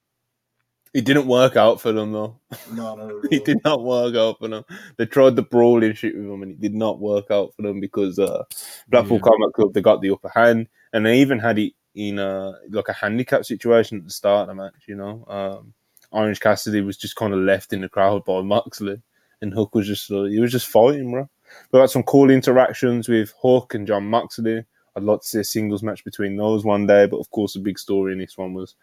It 0.95 1.05
didn't 1.05 1.27
work 1.27 1.55
out 1.55 1.81
for 1.81 1.93
them 1.93 2.13
though. 2.13 2.41
No, 2.73 2.95
no, 2.97 3.09
no. 3.09 3.23
it 3.31 3.45
did 3.45 3.59
not 3.65 3.83
work 3.85 4.15
out 4.17 4.39
for 4.39 4.49
them. 4.49 4.65
They 4.97 5.07
tried 5.07 5.37
the 5.37 5.43
brawling 5.43 5.93
shit 5.95 6.17
with 6.17 6.27
them, 6.27 6.43
and 6.43 6.53
it 6.53 6.61
did 6.61 6.75
not 6.75 6.99
work 6.99 7.31
out 7.31 7.55
for 7.55 7.63
them 7.63 7.79
because 7.79 8.19
uh, 8.19 8.45
Blackpool 8.89 9.19
Yeah. 9.19 9.23
Combat 9.25 9.53
Club 9.55 9.75
they 9.75 9.83
got 9.83 10.01
the 10.01 10.11
upper 10.11 10.31
hand, 10.31 10.69
and 10.93 11.05
they 11.05 11.19
even 11.21 11.39
had 11.39 11.59
it 11.59 11.75
in 11.95 12.19
a 12.19 12.55
like 12.71 12.89
a 12.89 12.93
handicap 12.95 13.45
situation 13.45 13.99
at 13.99 14.05
the 14.05 14.11
start 14.11 14.49
of 14.49 14.57
the 14.57 14.63
match. 14.63 14.85
You 14.87 14.97
know, 14.97 15.25
um, 15.29 15.75
Orange 16.11 16.41
Cassidy 16.41 16.81
was 16.81 16.97
just 16.97 17.17
kind 17.17 17.35
of 17.35 17.41
left 17.41 17.73
in 17.75 17.83
the 17.83 17.89
crowd 17.89 18.25
by 18.25 18.41
Moxley, 18.41 19.03
and 19.43 19.53
Hook 19.53 19.75
was 19.75 19.87
just 19.87 20.11
uh, 20.11 20.25
he 20.25 20.41
was 20.41 20.53
just 20.53 20.69
fighting, 20.69 21.11
bro. 21.11 21.29
We 21.73 21.79
got 21.79 21.91
some 21.91 22.03
cool 22.03 22.31
interactions 22.31 23.09
with 23.09 23.33
Hook 23.41 23.75
and 23.75 23.87
Jon 23.87 24.05
Moxley. 24.05 24.65
I'd 24.97 25.03
like 25.03 25.21
to 25.21 25.27
see 25.27 25.41
a 25.41 25.45
singles 25.45 25.83
match 25.83 26.05
between 26.05 26.37
those 26.37 26.65
one 26.65 26.87
day, 26.87 27.07
but 27.07 27.19
of 27.19 27.31
course, 27.31 27.55
the 27.55 27.61
big 27.61 27.79
story 27.79 28.13
in 28.13 28.19
this 28.19 28.37
one 28.37 28.53
was 28.53 28.75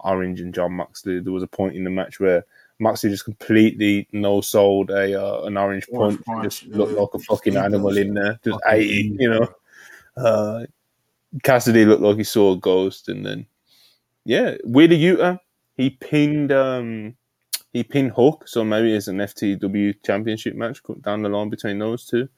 Orange 0.00 0.40
and 0.40 0.54
Jon 0.54 0.72
Moxley. 0.72 1.20
There 1.20 1.32
was 1.32 1.42
a 1.42 1.48
point 1.48 1.76
in 1.76 1.84
the 1.84 1.90
match 1.90 2.20
where 2.20 2.44
Moxley 2.78 3.10
just 3.10 3.24
completely 3.24 4.08
no 4.12 4.40
sold 4.40 4.90
a 4.90 5.20
uh, 5.20 5.42
an 5.44 5.56
orange 5.56 5.86
Orange 5.90 6.22
punch, 6.22 6.26
punch, 6.26 6.44
just 6.44 6.66
looked 6.74 6.92
yeah. 6.92 7.00
like 7.00 7.14
a 7.14 7.18
fucking 7.20 7.56
animal 7.56 7.96
in 7.96 8.14
there, 8.14 8.38
just 8.44 8.60
Fucking 8.64 8.80
ate 8.80 8.90
it, 8.90 9.20
you 9.20 9.30
know. 9.30 9.48
Uh, 10.16 10.66
Cassidy 11.42 11.86
looked 11.86 12.02
like 12.02 12.16
he 12.16 12.24
saw 12.24 12.52
a 12.52 12.56
ghost, 12.56 13.08
and 13.08 13.24
then 13.24 13.46
yeah, 14.24 14.56
Wheeler 14.64 14.94
Yuta 14.94 15.40
he 15.76 15.90
pinned 15.90 16.52
um 16.52 17.16
he 17.72 17.82
pinned 17.82 18.12
Hook, 18.12 18.46
so 18.46 18.64
maybe 18.64 18.94
it's 18.94 19.08
an 19.08 19.18
FTW 19.18 19.94
championship 20.04 20.54
match 20.54 20.82
down 21.00 21.22
the 21.22 21.28
line 21.28 21.48
between 21.48 21.78
those 21.78 22.04
two. 22.04 22.28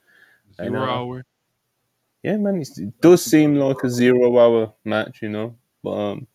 Zero 0.56 0.70
know. 0.70 0.84
hour. 0.84 1.26
Yeah, 2.22 2.36
man, 2.36 2.60
it 2.60 3.00
does 3.00 3.22
seem 3.22 3.56
like 3.56 3.82
a 3.82 3.90
zero 3.90 4.38
hour 4.38 4.72
match, 4.84 5.20
you 5.20 5.28
know. 5.28 5.56
But 5.82 5.90
um, 5.90 6.26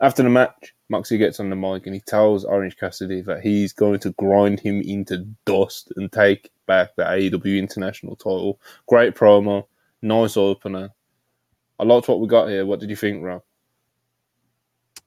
after 0.00 0.22
the 0.22 0.30
match, 0.30 0.74
Moxie 0.88 1.18
gets 1.18 1.40
on 1.40 1.50
the 1.50 1.56
mic 1.56 1.86
and 1.86 1.94
he 1.94 2.00
tells 2.00 2.44
Orange 2.44 2.76
Cassidy 2.76 3.20
that 3.22 3.42
he's 3.42 3.72
going 3.72 3.98
to 4.00 4.12
grind 4.12 4.60
him 4.60 4.80
into 4.80 5.26
dust 5.44 5.92
and 5.96 6.10
take 6.10 6.50
back 6.66 6.94
the 6.96 7.02
AEW 7.02 7.58
International 7.58 8.16
title. 8.16 8.60
Great 8.86 9.14
promo, 9.14 9.66
nice 10.00 10.36
opener. 10.36 10.90
I 11.78 11.84
liked 11.84 12.08
what 12.08 12.20
we 12.20 12.28
got 12.28 12.48
here. 12.48 12.64
What 12.64 12.80
did 12.80 12.90
you 12.90 12.96
think, 12.96 13.22
Rob? 13.22 13.42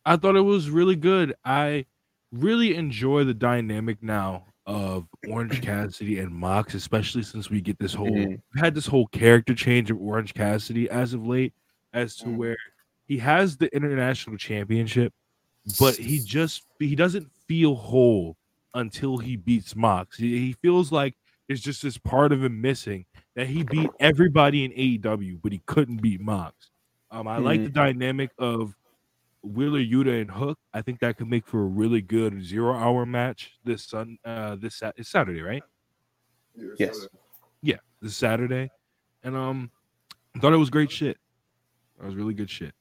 I 0.06 0.18
thought 0.18 0.36
it 0.36 0.42
was 0.42 0.70
really 0.70 0.96
good. 0.96 1.36
I 1.44 1.86
really 2.32 2.76
enjoy 2.76 3.24
the 3.24 3.34
dynamic 3.34 4.02
now 4.04 4.46
of 4.66 5.08
Orange 5.30 5.62
Cassidy 5.64 6.20
and 6.20 6.32
Mox, 6.34 6.74
especially 6.74 7.24
since 7.24 7.50
we 7.50 7.62
get 7.62 7.80
this 7.80 7.94
whole 7.94 8.10
Mhm. 8.12 8.28
we've 8.54 8.64
had 8.64 8.76
this 8.76 8.86
whole 8.88 9.08
character 9.08 9.56
change 9.56 9.90
of 9.90 10.00
Orange 10.02 10.34
Cassidy 10.34 10.90
as 10.90 11.14
of 11.14 11.26
late, 11.26 11.54
as 11.94 12.16
to 12.18 12.26
Mhm. 12.26 12.36
where 12.36 12.58
he 13.08 13.18
has 13.20 13.56
the 13.56 13.74
international 13.74 14.38
championship, 14.38 15.14
but 15.80 15.96
he 15.96 16.20
just 16.26 16.64
he 16.80 16.96
doesn't 16.96 17.32
feel 17.48 17.76
whole 17.76 18.36
until 18.74 19.18
he 19.18 19.38
beats 19.38 19.76
Mox. 19.76 20.18
He, 20.18 20.38
he 20.38 20.54
feels 20.54 20.92
like 20.92 21.16
there's 21.48 21.62
just 21.62 21.82
this 21.82 21.98
part 21.98 22.34
of 22.34 22.44
him 22.44 22.60
missing 22.60 23.06
that 23.36 23.48
he 23.48 23.64
beat 23.64 23.90
everybody 24.02 24.66
in 24.66 24.72
AEW, 24.74 25.40
but 25.42 25.54
he 25.54 25.62
couldn't 25.66 26.02
beat 26.02 26.20
Mox. 26.20 26.72
Um, 27.10 27.26
I 27.26 27.38
like 27.38 27.64
the 27.64 27.70
dynamic 27.70 28.32
of 28.38 28.76
Wheeler 29.44 29.80
Yuta 29.80 30.22
and 30.22 30.30
Hook. 30.32 30.58
I 30.74 30.82
think 30.82 31.00
that 31.00 31.18
could 31.18 31.30
make 31.30 31.48
for 31.48 31.62
a 31.62 31.66
really 31.66 32.02
good 32.02 32.44
zero 32.44 32.74
hour 32.76 33.06
match 33.06 33.54
this 33.64 33.86
sun 33.86 34.18
uh 34.26 34.56
this 34.56 34.76
Sat- 34.76 34.96
it's 34.98 35.10
Saturday, 35.10 35.42
right? 35.42 35.64
Yes. 36.78 37.02
so- 37.02 37.08
Yeah, 37.62 37.78
this 38.02 38.16
Saturday. 38.16 38.70
And 39.24 39.36
um 39.36 39.72
I 40.36 40.40
thought 40.40 40.54
it 40.54 40.58
was 40.58 40.70
great 40.70 40.92
shit. 40.92 41.18
That 42.00 42.06
was 42.06 42.16
really 42.16 42.34
good 42.34 42.50
shit. 42.50 42.74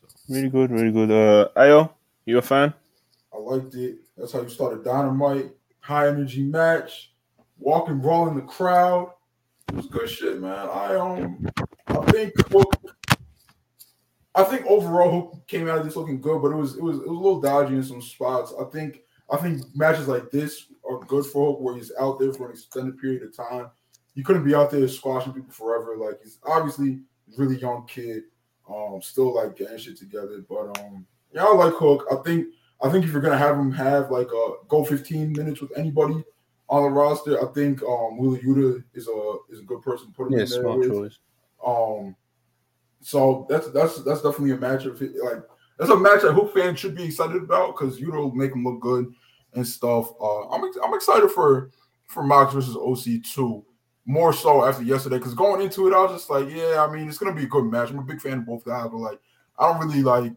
So. 0.00 0.06
Really 0.34 0.48
good, 0.48 0.70
really 0.70 0.90
good. 0.92 1.10
Uh, 1.10 1.48
Ayo, 1.56 1.90
you 2.24 2.38
a 2.38 2.42
fan? 2.42 2.72
I 3.34 3.38
liked 3.38 3.74
it. 3.74 3.98
That's 4.16 4.32
how 4.32 4.40
you 4.40 4.48
start 4.48 4.78
a 4.80 4.82
dynamite, 4.82 5.50
high 5.80 6.08
energy 6.08 6.42
match, 6.42 7.12
walking, 7.58 7.94
and 7.96 8.04
roll 8.04 8.28
in 8.28 8.34
the 8.34 8.40
crowd. 8.42 9.12
It 9.68 9.74
was 9.74 9.86
good 9.86 10.08
shit, 10.08 10.40
man. 10.40 10.68
I 10.70 10.94
um 10.96 11.46
I 11.88 11.96
think 12.12 12.32
Hook 12.50 12.75
I 14.36 14.44
think 14.44 14.66
overall 14.66 15.10
Hook 15.10 15.46
came 15.48 15.68
out 15.68 15.78
of 15.78 15.84
this 15.84 15.96
looking 15.96 16.20
good, 16.20 16.42
but 16.42 16.52
it 16.52 16.56
was 16.56 16.76
it 16.76 16.82
was 16.82 16.98
it 16.98 17.08
was 17.08 17.08
a 17.08 17.22
little 17.22 17.40
dodgy 17.40 17.74
in 17.74 17.82
some 17.82 18.02
spots. 18.02 18.52
I 18.60 18.64
think 18.64 19.00
I 19.30 19.36
think 19.38 19.62
matches 19.74 20.08
like 20.08 20.30
this 20.30 20.66
are 20.88 21.00
good 21.00 21.24
for 21.26 21.52
Hook 21.52 21.60
where 21.60 21.74
he's 21.74 21.90
out 21.98 22.18
there 22.20 22.32
for 22.32 22.46
an 22.46 22.52
extended 22.52 22.98
period 23.00 23.22
of 23.22 23.34
time. 23.34 23.70
He 24.14 24.22
couldn't 24.22 24.44
be 24.44 24.54
out 24.54 24.70
there 24.70 24.86
squashing 24.88 25.32
people 25.32 25.52
forever. 25.52 25.96
Like 25.96 26.20
he's 26.22 26.38
obviously 26.44 27.00
really 27.36 27.58
young 27.58 27.86
kid, 27.86 28.24
um, 28.68 29.00
still 29.02 29.34
like 29.34 29.56
getting 29.56 29.78
shit 29.78 29.96
together. 29.96 30.44
But 30.48 30.78
um 30.80 31.06
yeah, 31.32 31.44
I 31.44 31.52
like 31.54 31.74
Hook. 31.74 32.06
I 32.12 32.16
think 32.16 32.46
I 32.82 32.90
think 32.90 33.04
if 33.04 33.12
you're 33.12 33.22
gonna 33.22 33.38
have 33.38 33.58
him 33.58 33.72
have 33.72 34.10
like 34.10 34.28
a 34.28 34.52
go 34.68 34.84
15 34.84 35.32
minutes 35.32 35.60
with 35.62 35.76
anybody 35.78 36.22
on 36.68 36.82
the 36.82 36.90
roster, 36.90 37.42
I 37.42 37.50
think 37.52 37.82
um 37.82 38.18
Wheeler 38.18 38.38
Yuta 38.38 38.84
is 38.92 39.08
a 39.08 39.36
is 39.50 39.60
a 39.60 39.64
good 39.64 39.80
person 39.82 40.08
to 40.08 40.12
put 40.12 40.26
him 40.26 40.34
Yeah, 40.34 40.44
in 40.44 40.50
there 40.50 40.60
smart 40.60 40.78
with. 40.80 40.90
choice. 40.90 41.18
Um, 41.66 42.14
so 43.06 43.46
that's 43.48 43.70
that's 43.70 44.02
that's 44.02 44.20
definitely 44.20 44.50
a 44.50 44.56
match 44.56 44.84
like 44.84 45.40
that's 45.78 45.92
a 45.92 45.96
match 45.96 46.22
that 46.22 46.32
Hook 46.32 46.52
fans 46.52 46.80
should 46.80 46.96
be 46.96 47.04
excited 47.04 47.40
about 47.40 47.76
because 47.76 48.00
Yuta 48.00 48.14
will 48.14 48.34
make 48.34 48.50
him 48.50 48.64
look 48.64 48.80
good 48.80 49.06
and 49.54 49.64
stuff. 49.64 50.10
Uh, 50.20 50.48
I'm 50.48 50.64
I'm 50.82 50.92
excited 50.92 51.30
for 51.30 51.70
for 52.08 52.24
Mox 52.24 52.52
versus 52.52 52.74
OC 52.76 53.22
two 53.22 53.64
more 54.06 54.32
so 54.32 54.64
after 54.64 54.82
yesterday 54.82 55.18
because 55.18 55.34
going 55.34 55.62
into 55.62 55.86
it 55.86 55.94
I 55.94 56.02
was 56.02 56.20
just 56.20 56.30
like 56.30 56.50
yeah 56.50 56.84
I 56.84 56.92
mean 56.92 57.08
it's 57.08 57.18
gonna 57.18 57.32
be 57.32 57.44
a 57.44 57.48
good 57.48 57.66
match. 57.66 57.90
I'm 57.90 58.00
a 58.00 58.02
big 58.02 58.20
fan 58.20 58.38
of 58.38 58.46
both 58.46 58.64
guys, 58.64 58.88
but 58.90 58.98
like 58.98 59.20
I 59.56 59.70
don't 59.70 59.86
really 59.86 60.02
like 60.02 60.32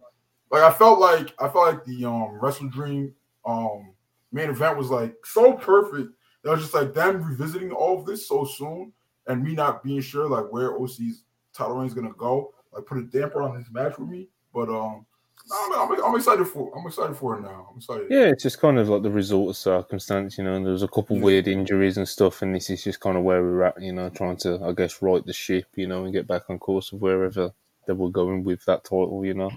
like 0.52 0.62
I 0.62 0.72
felt 0.72 1.00
like 1.00 1.34
I 1.40 1.50
felt 1.50 1.74
like 1.74 1.84
the 1.86 2.06
um 2.06 2.38
Wrestle 2.40 2.70
Dream 2.70 3.16
um 3.46 3.96
main 4.32 4.52
event 4.52 4.78
was 4.78 4.92
like 4.92 5.16
so 5.26 5.54
perfect. 5.54 6.12
That 6.44 6.52
was 6.52 6.62
just 6.62 6.76
like 6.76 6.94
them 6.94 7.24
revisiting 7.24 7.72
all 7.72 8.00
of 8.00 8.06
this 8.06 8.28
so 8.28 8.46
soon 8.46 8.94
and 9.26 9.44
me 9.44 9.56
not 9.56 9.84
being 9.84 10.02
sure 10.02 10.30
like 10.30 10.54
where 10.54 10.78
OC's 10.78 11.24
title 11.52 11.76
reign 11.76 11.88
is 11.88 11.96
gonna 11.96 12.14
go, 12.16 12.54
like 12.74 12.86
put 12.86 12.98
a 12.98 13.04
damper 13.04 13.42
on 13.42 13.58
this 13.58 13.68
match 13.72 13.98
with 13.98 14.10
me. 14.10 14.28
But 14.54 14.70
um, 14.70 15.06
I'm, 15.52 15.92
I'm, 15.92 16.04
I'm 16.04 16.16
excited 16.16 16.46
for 16.46 16.72
I'm 16.78 16.86
excited 16.86 17.16
for 17.16 17.38
it 17.38 17.42
now. 17.42 17.70
I'm 17.72 17.78
excited. 17.78 18.08
Yeah, 18.10 18.26
it's 18.26 18.44
just 18.44 18.60
kind 18.60 18.78
of 18.78 18.90
like 18.90 19.04
the 19.04 19.10
result 19.10 19.50
of 19.50 19.58
circumstance, 19.58 20.38
you 20.38 20.44
know. 20.44 20.54
And 20.56 20.66
there 20.66 20.74
was 20.74 20.84
a 20.84 20.88
couple 20.88 21.18
Yeah. 21.18 21.24
weird 21.24 21.48
injuries 21.48 21.98
and 21.98 22.08
stuff, 22.08 22.42
and 22.42 22.54
this 22.54 22.70
is 22.70 22.84
just 22.84 23.00
kind 23.00 23.18
of 23.18 23.24
where 23.24 23.42
we're 23.42 23.64
at, 23.64 23.82
you 23.82 23.94
know, 23.94 24.10
trying 24.10 24.38
to, 24.38 24.60
I 24.64 24.74
guess, 24.74 25.02
right 25.02 25.26
the 25.26 25.34
ship, 25.34 25.66
you 25.76 25.88
know, 25.88 26.04
and 26.04 26.14
get 26.14 26.28
back 26.28 26.44
on 26.50 26.60
course 26.60 26.92
of 26.92 27.02
wherever 27.02 27.52
that 27.88 27.96
we're 27.96 28.10
going 28.10 28.44
with 28.44 28.64
that 28.66 28.84
title, 28.84 29.26
you 29.26 29.34
know. 29.34 29.52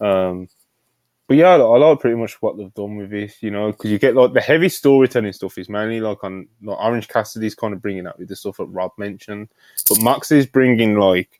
Um, 0.00 0.48
but 1.26 1.36
yeah, 1.36 1.50
I, 1.50 1.58
I 1.58 1.78
like 1.78 2.00
pretty 2.00 2.16
much 2.16 2.42
what 2.42 2.56
they've 2.56 2.74
done 2.74 2.96
with 2.96 3.10
this, 3.10 3.40
you 3.40 3.50
know, 3.52 3.70
because 3.70 3.90
you 3.90 3.98
get 3.98 4.16
like 4.16 4.32
the 4.32 4.40
heavy 4.40 4.68
storytelling 4.68 5.32
stuff 5.32 5.56
is 5.58 5.68
mainly 5.68 6.00
like 6.00 6.22
on 6.24 6.48
like 6.60 6.78
Orange 6.78 7.08
Cassidy's 7.08 7.54
kind 7.54 7.72
of 7.72 7.80
bringing 7.80 8.04
that 8.04 8.18
with 8.18 8.28
the 8.28 8.36
stuff 8.36 8.56
that 8.56 8.66
Rob 8.66 8.90
mentioned, 8.98 9.48
but 9.88 10.02
Mox 10.02 10.32
is 10.32 10.46
bringing 10.46 10.96
like 10.98 11.39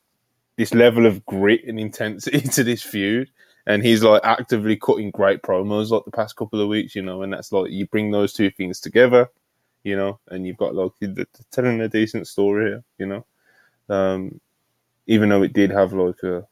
this 0.61 0.75
level 0.75 1.07
of 1.07 1.25
grit 1.25 1.63
and 1.65 1.79
intensity 1.79 2.39
to 2.55 2.63
this 2.63 2.83
feud. 2.83 3.27
And 3.65 3.81
he's 3.81 4.03
like 4.03 4.21
actively 4.23 4.75
cutting 4.75 5.09
great 5.09 5.41
promos 5.41 5.89
like 5.89 6.05
the 6.05 6.11
past 6.11 6.35
couple 6.35 6.61
of 6.61 6.67
weeks, 6.67 6.95
you 6.95 7.01
know, 7.01 7.23
and 7.23 7.33
that's 7.33 7.51
like 7.51 7.71
you 7.71 7.87
bring 7.87 8.11
those 8.11 8.31
two 8.31 8.51
things 8.51 8.79
together, 8.79 9.27
you 9.83 9.95
know, 9.95 10.19
and 10.27 10.45
you've 10.45 10.57
got 10.57 10.75
like 10.75 10.91
the, 10.99 11.25
telling 11.51 11.81
a 11.81 11.87
decent 11.87 12.27
story 12.27 12.69
here, 12.69 12.83
you 12.99 13.07
know, 13.07 13.25
um, 13.89 14.39
even 15.07 15.29
though 15.29 15.41
it 15.41 15.53
did 15.53 15.71
have 15.71 15.93
like 15.93 16.21
a, 16.21 16.45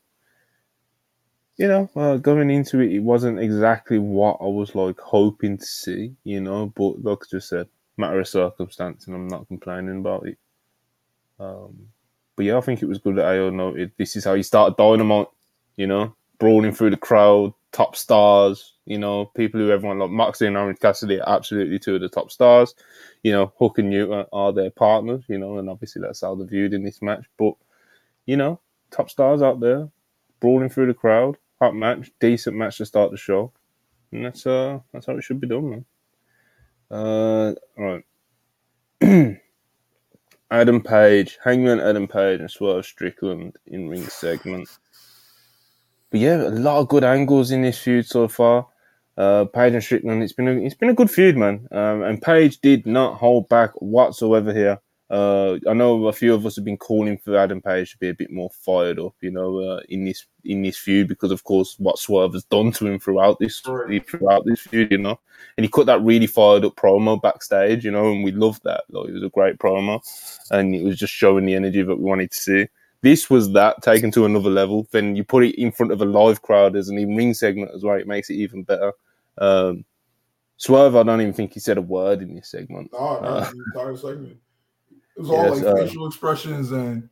you 1.57 1.67
know, 1.67 1.87
uh, 1.95 2.17
going 2.17 2.49
into 2.49 2.79
it, 2.79 2.91
it 2.91 3.03
wasn't 3.03 3.37
exactly 3.39 3.99
what 3.99 4.37
I 4.41 4.45
was 4.45 4.73
like 4.73 4.99
hoping 4.99 5.59
to 5.59 5.65
see, 5.65 6.15
you 6.23 6.41
know, 6.41 6.73
but 6.75 7.03
like 7.03 7.19
I 7.21 7.25
just 7.29 7.49
said, 7.49 7.67
matter 7.95 8.19
of 8.19 8.27
circumstance, 8.27 9.05
and 9.05 9.15
I'm 9.15 9.27
not 9.27 9.47
complaining 9.47 9.99
about 9.99 10.25
it. 10.27 10.37
Um, 11.39 11.89
but 12.39 12.45
yeah, 12.45 12.57
I 12.57 12.61
think 12.61 12.81
it 12.81 12.87
was 12.87 12.99
good 12.99 13.17
that 13.17 13.25
AO 13.25 13.49
noted 13.49 13.91
this 13.97 14.15
is 14.15 14.23
how 14.23 14.33
you 14.33 14.43
start 14.43 14.77
Dynamite 14.77 15.27
you 15.75 15.87
know, 15.87 16.15
brawling 16.39 16.73
through 16.73 16.91
the 16.91 16.95
crowd, 16.95 17.53
top 17.73 17.97
stars, 17.97 18.75
you 18.85 18.97
know, 18.97 19.25
people 19.25 19.59
who 19.59 19.71
everyone 19.71 19.99
like 19.99 20.09
Moxley 20.09 20.47
and 20.47 20.55
Orange 20.55 20.79
Cassidy 20.79 21.19
are 21.19 21.35
absolutely 21.35 21.79
two 21.79 21.95
of 21.95 22.01
the 22.01 22.07
top 22.07 22.31
stars. 22.31 22.75
You 23.23 23.33
know, 23.33 23.51
Hook 23.59 23.77
and 23.77 23.91
Yuta 23.91 24.25
are 24.31 24.53
their 24.53 24.71
partners, 24.71 25.25
you 25.27 25.37
know, 25.37 25.57
and 25.57 25.69
obviously 25.69 26.01
that's 26.01 26.21
how 26.21 26.33
they're 26.35 26.47
viewed 26.47 26.73
in 26.73 26.83
this 26.83 27.01
match. 27.01 27.25
But, 27.37 27.55
you 28.25 28.37
know, 28.37 28.61
top 28.89 29.09
stars 29.09 29.41
out 29.41 29.59
there, 29.59 29.89
brawling 30.39 30.69
through 30.69 30.87
the 30.87 30.93
crowd, 30.93 31.35
hot 31.59 31.75
match, 31.75 32.09
decent 32.21 32.55
match 32.55 32.77
to 32.77 32.85
start 32.85 33.11
the 33.11 33.17
show. 33.17 33.51
And 34.13 34.23
that's 34.25 34.47
uh 34.47 34.79
that's 34.93 35.07
how 35.07 35.17
it 35.17 35.25
should 35.25 35.41
be 35.41 35.47
done, 35.47 35.69
man. 35.69 35.85
Uh 36.89 37.55
right. 37.77 38.05
Adam 40.51 40.81
Page, 40.81 41.37
Hangman 41.43 41.79
Adam 41.79 42.07
Page 42.07 42.39
and 42.39 42.49
Swerve 42.49 42.85
Strickland 42.85 43.57
in 43.67 43.89
ring 43.89 44.03
segment. 44.03 44.67
But 46.09 46.19
yeah, 46.19 46.47
a 46.47 46.49
lot 46.49 46.79
of 46.79 46.87
good 46.87 47.03
angles 47.03 47.51
in 47.51 47.61
this 47.61 47.77
feud 47.77 48.05
so 48.05 48.27
far. 48.27 48.67
Uh, 49.15 49.45
Page 49.45 49.73
and 49.73 49.83
Strickland, 49.83 50.23
it's 50.23 50.33
been 50.33 50.47
a, 50.47 50.53
it's 50.53 50.75
been 50.75 50.89
a 50.89 50.93
good 50.95 51.11
feud, 51.11 51.37
man. 51.37 51.67
Um, 51.71 52.01
and 52.03 52.21
Page 52.21 52.59
did 52.61 52.85
not 52.85 53.17
hold 53.17 53.47
back 53.49 53.71
whatsoever 53.75 54.53
here. 54.53 54.79
Uh, 55.09 55.57
I 55.67 55.73
know 55.73 56.07
a 56.07 56.13
few 56.13 56.35
of 56.35 56.45
us 56.45 56.55
have 56.55 56.65
been 56.65 56.77
calling 56.77 57.17
for 57.17 57.35
Adam 57.35 57.61
Page 57.61 57.91
to 57.91 57.97
be 57.97 58.09
a 58.09 58.13
bit 58.13 58.31
more 58.31 58.51
fired 58.51 58.99
up, 58.99 59.15
you 59.21 59.31
know, 59.31 59.57
uh, 59.57 59.81
in 59.89 60.05
this 60.05 60.27
in 60.45 60.61
this 60.61 60.77
feud 60.77 61.07
because, 61.07 61.31
of 61.31 61.43
course, 61.43 61.75
what 61.79 61.97
Swerve 61.97 62.33
has 62.33 62.43
done 62.43 62.71
to 62.73 62.85
him 62.85 62.99
throughout 62.99 63.39
this 63.39 63.59
throughout 63.59 64.45
this 64.45 64.59
feud, 64.61 64.91
you 64.91 64.99
know, 64.99 65.19
and 65.57 65.63
he 65.63 65.69
cut 65.69 65.87
that 65.87 66.03
really 66.03 66.27
fired 66.27 66.63
up 66.63 66.75
promo 66.75 67.19
backstage, 67.19 67.83
you 67.83 67.89
know, 67.89 68.11
and 68.11 68.23
we 68.23 68.31
loved 68.31 68.63
that. 68.65 68.83
Like, 68.89 69.09
it 69.09 69.13
was 69.13 69.23
a 69.23 69.29
great 69.29 69.57
promo, 69.57 69.99
and 70.51 70.75
it 70.75 70.83
was 70.83 70.97
just 70.97 71.13
showing 71.13 71.45
the 71.45 71.55
energy 71.55 71.81
that 71.81 71.95
we 71.95 72.03
wanted 72.03 72.29
to 72.31 72.37
see. 72.37 72.67
This 73.01 73.29
was 73.29 73.53
that 73.53 73.81
taken 73.81 74.11
to 74.11 74.25
another 74.25 74.49
level. 74.49 74.87
Then 74.91 75.15
you 75.15 75.23
put 75.23 75.43
it 75.43 75.59
in 75.59 75.71
front 75.71 75.91
of 75.91 76.01
a 76.01 76.05
live 76.05 76.41
crowd 76.43 76.75
as 76.75 76.89
an 76.89 76.99
in 76.99 77.15
ring 77.15 77.33
segment 77.33 77.71
as 77.73 77.83
well. 77.83 77.97
It 77.97 78.07
makes 78.07 78.29
it 78.29 78.35
even 78.35 78.63
better. 78.63 78.93
Um, 79.39 79.85
Swerve, 80.57 80.97
I 80.97 81.03
don't 81.03 81.21
even 81.21 81.33
think 81.33 81.53
he 81.53 81.61
said 81.61 81.77
a 81.77 81.81
word 81.81 82.21
in 82.21 82.35
this 82.35 82.51
segment. 82.51 82.91
No, 82.91 82.99
uh, 82.99 83.49
the 83.49 83.63
entire 83.73 83.95
segment. 83.95 84.37
It 85.19 85.23
was 85.23 85.31
all 85.31 85.53
like 85.53 85.65
uh, 85.65 85.75
facial 85.75 86.07
expressions 86.07 86.71
and 86.71 87.09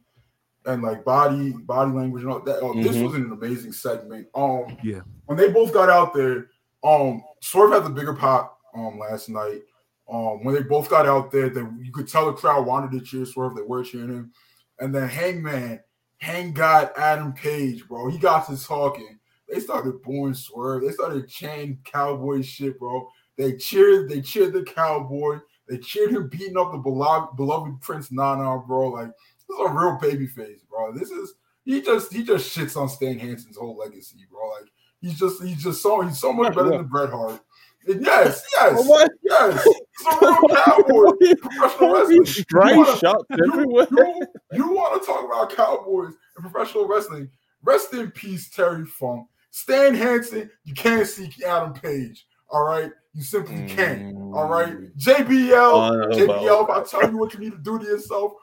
and 0.66 0.82
like 0.82 1.04
body 1.04 1.52
body 1.52 1.92
language 1.92 2.24
and 2.24 2.32
all 2.32 2.40
that. 2.40 2.60
Oh, 2.62 2.72
mm-hmm. 2.72 2.84
This 2.84 2.96
was 2.96 3.16
an 3.16 3.30
amazing 3.34 3.74
segment. 3.74 4.28
Um, 4.34 4.78
yeah. 4.82 5.02
When 5.26 5.38
they 5.38 5.50
both 5.50 5.74
got 5.74 5.90
out 5.90 6.14
there, 6.14 6.48
um, 6.86 7.22
Swerve 7.42 7.74
had 7.74 7.84
the 7.84 7.90
bigger 7.90 8.14
pop 8.14 8.60
um 8.74 8.98
last 8.98 9.28
night. 9.28 9.62
Um, 10.10 10.46
when 10.46 10.56
they 10.56 10.64
both 10.64 10.90
got 10.90 11.06
out 11.06 11.32
there, 11.32 11.50
that 11.50 11.80
you 11.82 11.92
could 11.92 12.08
tell 12.08 12.28
the 12.28 12.34
crowd 12.34 12.66
wanted 12.66 12.98
to 12.98 13.06
cheer 13.06 13.26
Swerve. 13.26 13.56
They 13.56 13.62
were 13.62 13.84
cheering 13.84 14.08
him. 14.08 14.32
And 14.80 14.96
then 14.96 15.10
Hangman, 15.10 15.82
Hang 16.20 16.54
got 16.54 16.98
Adam 16.98 17.34
Page, 17.34 17.86
bro. 17.90 18.10
He 18.10 18.18
got 18.18 18.48
to 18.48 18.64
talking. 18.64 19.20
They 19.50 19.60
started 19.60 20.02
booing 20.02 20.34
Swerve. 20.34 20.84
They 20.84 20.92
started 20.92 21.28
chanting 21.28 21.80
cowboy 21.84 22.42
shit, 22.42 22.80
bro. 22.80 23.10
They 23.38 23.58
cheered. 23.58 24.10
They 24.10 24.22
cheered 24.22 24.54
the 24.54 24.64
cowboy. 24.64 25.40
They 25.68 25.78
cheered 25.78 26.12
him 26.12 26.30
beating 26.30 26.58
up 26.58 26.72
the 26.72 26.78
beloved, 26.78 27.36
beloved 27.36 27.82
Prince 27.82 28.12
Nana, 28.12 28.60
bro. 28.60 28.90
Like 28.90 29.08
this 29.08 29.60
is 29.60 29.66
a 29.66 29.70
real 29.70 29.98
baby 30.00 30.28
face, 30.28 30.62
bro. 30.70 30.92
This 30.94 31.12
is 31.12 31.34
he 31.66 31.82
just 31.82 32.14
he 32.14 32.24
just 32.24 32.56
shits 32.56 32.78
on 32.78 32.90
Stan 32.90 33.20
Hansen's 33.20 33.58
whole 33.58 33.78
legacy, 33.78 34.20
bro. 34.32 34.50
Like 34.50 34.72
he's 35.02 35.20
just 35.20 35.44
he's 35.44 35.64
just 35.64 35.82
so 35.82 36.02
he's 36.02 36.20
so 36.20 36.32
much 36.32 36.56
better 36.56 36.70
than 36.70 36.88
Bret 36.88 37.10
Hart. 37.10 37.42
And 37.88 38.06
yes, 38.06 38.44
yes, 38.54 38.74
what? 38.88 39.12
yes. 39.24 39.64
He's 39.64 40.08
a 40.08 40.20
real 40.20 40.48
cowboy. 40.66 41.36
Professional 41.42 41.94
wrestling. 41.94 42.26
Straight 42.26 42.98
shots 43.00 43.26
everywhere. 43.32 43.88
You, 43.92 44.28
you 44.54 44.72
want 44.72 45.02
to 45.02 45.06
talk 45.06 45.26
about 45.26 45.56
cowboys 45.56 46.14
and 46.36 46.52
professional 46.52 46.88
wrestling? 46.88 47.30
Rest 47.64 47.94
in 47.94 48.12
peace, 48.12 48.50
Terry 48.50 48.86
Funk. 48.86 49.28
Stan 49.52 49.96
Hansen, 49.96 50.50
you 50.64 50.74
can't 50.74 51.08
see 51.08 51.32
Adam 51.46 51.74
Page. 51.74 52.28
All 52.50 52.64
right. 52.64 52.92
You 53.18 53.24
simply 53.24 53.66
can't. 53.68 54.16
All 54.16 54.48
right. 54.48 54.78
Mm. 54.78 54.96
JBL, 54.96 56.14
JBL, 56.14 56.64
if 56.64 56.70
I 56.70 56.84
tell 56.84 57.10
you 57.10 57.18
what 57.20 57.34
you 57.34 57.40
need 57.40 57.52
to 57.52 57.58
do 57.58 57.80
to 57.80 57.84
yourself, 57.84 58.34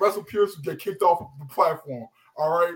WrestlePurists 0.00 0.56
will 0.56 0.64
get 0.64 0.80
kicked 0.80 1.00
off 1.00 1.20
of 1.20 1.28
the 1.38 1.46
platform. 1.46 2.08
All 2.36 2.50
right. 2.50 2.74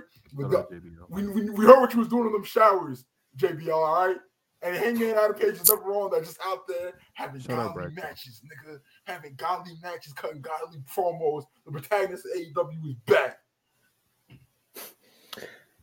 we, 1.09 1.26
we, 1.26 1.51
we 1.51 1.64
heard 1.64 1.80
what 1.80 1.92
you 1.92 1.98
was 1.98 2.07
doing 2.07 2.26
in 2.26 2.32
them 2.32 2.44
showers, 2.44 3.05
JBL. 3.36 3.72
All 3.72 4.07
right. 4.07 4.16
And 4.62 4.76
Hangman 4.76 5.16
out 5.16 5.30
of 5.30 5.40
is 5.40 5.68
never 5.68 5.82
wrong. 5.82 6.11
That 6.11 6.22
just 6.22 6.38
out 6.46 6.68
there 6.68 6.92
having 7.14 7.40
Shut 7.40 7.51
godly 7.57 7.86
up, 7.86 7.94
matches, 7.94 8.42
nigga. 8.44 8.78
Having 9.07 9.34
godly 9.34 9.72
matches, 9.82 10.12
cutting 10.12 10.40
godly 10.40 10.78
promos. 10.86 11.42
The 11.66 11.72
protagonist 11.72 12.26
of 12.26 12.40
AEW 12.40 12.90
is 12.90 12.94
back. 13.07 13.38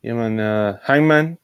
Yeah, 0.01 0.13
man. 0.13 0.39
Uh, 0.39 0.79
Hangman 0.81 1.37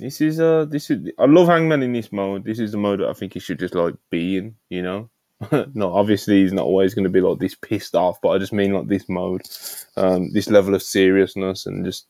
this 0.00 0.20
is 0.20 0.40
uh 0.40 0.64
this 0.64 0.90
is 0.90 1.10
I 1.18 1.26
love 1.26 1.48
Hangman 1.48 1.82
in 1.82 1.92
this 1.92 2.10
mode. 2.10 2.44
This 2.44 2.58
is 2.58 2.72
the 2.72 2.78
mode 2.78 3.00
that 3.00 3.08
I 3.08 3.12
think 3.12 3.34
he 3.34 3.40
should 3.40 3.58
just 3.58 3.74
like 3.74 3.94
be 4.10 4.38
in, 4.38 4.56
you 4.68 4.82
know. 4.82 5.10
no, 5.74 5.94
obviously 5.94 6.42
he's 6.42 6.52
not 6.52 6.66
always 6.66 6.92
going 6.94 7.04
to 7.04 7.10
be 7.10 7.20
like 7.20 7.38
this 7.38 7.54
pissed 7.54 7.94
off, 7.94 8.20
but 8.20 8.30
I 8.30 8.38
just 8.38 8.52
mean 8.52 8.72
like 8.72 8.88
this 8.88 9.08
mode, 9.08 9.42
um, 9.96 10.30
this 10.32 10.50
level 10.50 10.74
of 10.74 10.82
seriousness 10.82 11.66
and 11.66 11.84
just 11.84 12.06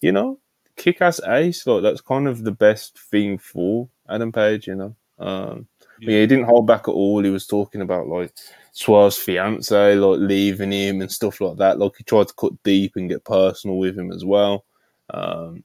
you 0.00 0.12
know, 0.12 0.38
kick 0.76 1.00
ass 1.00 1.20
ace. 1.26 1.66
Like 1.66 1.82
that's 1.82 2.00
kind 2.00 2.28
of 2.28 2.44
the 2.44 2.52
best 2.52 2.98
thing 2.98 3.38
for 3.38 3.88
Adam 4.08 4.32
Page, 4.32 4.66
you 4.66 4.74
know. 4.74 4.96
Um, 5.18 5.66
yeah. 6.00 6.10
yeah, 6.10 6.20
he 6.20 6.26
didn't 6.26 6.44
hold 6.44 6.66
back 6.66 6.88
at 6.88 6.92
all. 6.92 7.22
He 7.22 7.30
was 7.30 7.46
talking 7.46 7.80
about 7.80 8.08
like 8.08 8.32
Swerve's 8.72 9.16
fiance, 9.16 9.94
like 9.94 10.18
leaving 10.20 10.72
him 10.72 11.00
and 11.00 11.10
stuff 11.10 11.40
like 11.40 11.56
that. 11.58 11.78
Like 11.78 11.92
he 11.96 12.04
tried 12.04 12.28
to 12.28 12.34
cut 12.34 12.62
deep 12.62 12.96
and 12.96 13.08
get 13.08 13.24
personal 13.24 13.78
with 13.78 13.98
him 13.98 14.12
as 14.12 14.24
well. 14.24 14.64
Um, 15.10 15.64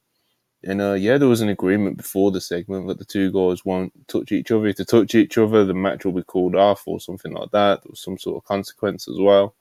and 0.64 0.82
uh, 0.82 0.94
yeah, 0.94 1.18
there 1.18 1.28
was 1.28 1.42
an 1.42 1.50
agreement 1.50 1.98
before 1.98 2.32
the 2.32 2.42
segment 2.42 2.88
that 2.88 3.00
the 3.00 3.06
two 3.06 3.32
guys 3.32 3.66
won't 3.66 3.94
touch 4.08 4.32
each 4.32 4.52
other. 4.52 4.68
If 4.68 4.78
they 4.78 4.84
touch 4.84 5.16
each 5.16 5.38
other, 5.38 5.66
the 5.66 5.74
match 5.74 6.06
will 6.06 6.12
be 6.12 6.24
called 6.24 6.56
off 6.56 6.88
or 6.88 7.00
something 7.00 7.34
like 7.34 7.52
that. 7.52 7.82
There 7.82 7.90
was 7.90 8.02
some 8.02 8.18
sort 8.18 8.38
of 8.38 8.48
consequence 8.48 9.08
as 9.08 9.18
well. 9.20 9.56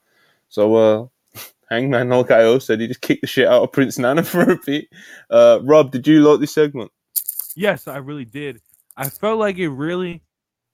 So, 0.49 0.75
uh, 0.75 1.39
Hangman, 1.69 2.11
I 2.11 2.57
said, 2.59 2.81
he 2.81 2.87
just 2.87 3.01
kicked 3.01 3.21
the 3.21 3.27
shit 3.27 3.47
out 3.47 3.63
of 3.63 3.71
Prince 3.71 3.97
Nana 3.97 4.23
for 4.23 4.51
a 4.51 4.57
bit. 4.65 4.87
Uh, 5.29 5.59
Rob, 5.63 5.91
did 5.91 6.05
you 6.07 6.21
like 6.21 6.39
this 6.39 6.53
segment? 6.53 6.91
Yes, 7.55 7.87
I 7.87 7.97
really 7.97 8.25
did. 8.25 8.61
I 8.95 9.09
felt 9.09 9.39
like 9.39 9.57
it 9.57 9.69
really, 9.69 10.21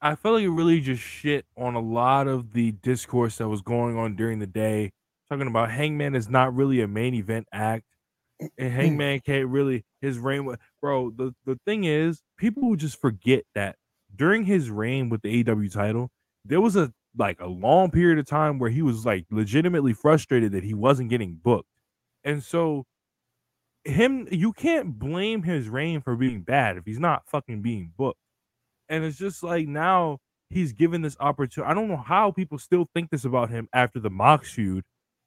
I 0.01 0.15
felt 0.15 0.35
like 0.35 0.43
it 0.43 0.49
really 0.49 0.81
just 0.81 1.01
shit 1.01 1.45
on 1.57 1.75
a 1.75 1.79
lot 1.79 2.27
of 2.27 2.53
the 2.53 2.71
discourse 2.71 3.37
that 3.37 3.47
was 3.47 3.61
going 3.61 3.97
on 3.97 4.15
during 4.15 4.39
the 4.39 4.47
day. 4.47 4.91
Talking 5.29 5.47
about 5.47 5.71
Hangman 5.71 6.15
is 6.15 6.29
not 6.29 6.55
really 6.55 6.81
a 6.81 6.87
main 6.87 7.13
event 7.13 7.47
act 7.51 7.83
and 8.39 8.51
mm. 8.57 8.71
Hangman 8.71 9.19
can't 9.21 9.47
really 9.47 9.83
his 10.01 10.19
reign 10.19 10.45
with, 10.45 10.59
bro. 10.81 11.11
The 11.11 11.33
the 11.45 11.59
thing 11.65 11.83
is, 11.85 12.21
people 12.37 12.75
just 12.75 12.99
forget 13.01 13.43
that 13.55 13.75
during 14.15 14.45
his 14.45 14.69
reign 14.69 15.09
with 15.09 15.21
the 15.21 15.43
AW 15.49 15.67
title, 15.71 16.09
there 16.45 16.61
was 16.61 16.75
a 16.75 16.93
like 17.17 17.39
a 17.39 17.47
long 17.47 17.91
period 17.91 18.19
of 18.19 18.25
time 18.25 18.59
where 18.59 18.69
he 18.69 18.81
was 18.81 19.05
like 19.05 19.25
legitimately 19.31 19.93
frustrated 19.93 20.51
that 20.51 20.63
he 20.63 20.73
wasn't 20.73 21.09
getting 21.09 21.35
booked. 21.35 21.69
And 22.23 22.43
so 22.43 22.85
him 23.85 24.27
you 24.31 24.53
can't 24.53 24.99
blame 24.99 25.43
his 25.43 25.69
reign 25.69 26.01
for 26.01 26.15
being 26.15 26.41
bad 26.41 26.77
if 26.77 26.85
he's 26.85 26.99
not 26.99 27.23
fucking 27.27 27.61
being 27.61 27.91
booked. 27.97 28.19
And 28.89 29.03
it's 29.03 29.17
just 29.17 29.43
like 29.43 29.67
now 29.67 30.19
he's 30.49 30.73
given 30.73 31.01
this 31.01 31.17
opportunity. 31.19 31.71
I 31.71 31.73
don't 31.73 31.87
know 31.89 31.97
how 31.97 32.31
people 32.31 32.57
still 32.59 32.87
think 32.93 33.09
this 33.11 33.25
about 33.25 33.49
him 33.49 33.67
after 33.73 33.99
the 33.99 34.09
Mox 34.09 34.51
feud 34.51 34.83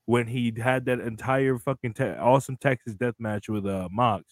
when 0.06 0.26
he 0.26 0.52
had 0.60 0.86
that 0.86 1.01
entire 1.01 1.59
fucking 1.59 1.94
te- 1.94 2.05
awesome 2.05 2.56
Texas 2.59 2.94
death 2.94 3.14
match 3.18 3.48
with 3.48 3.66
uh 3.66 3.88
Mox. 3.90 4.24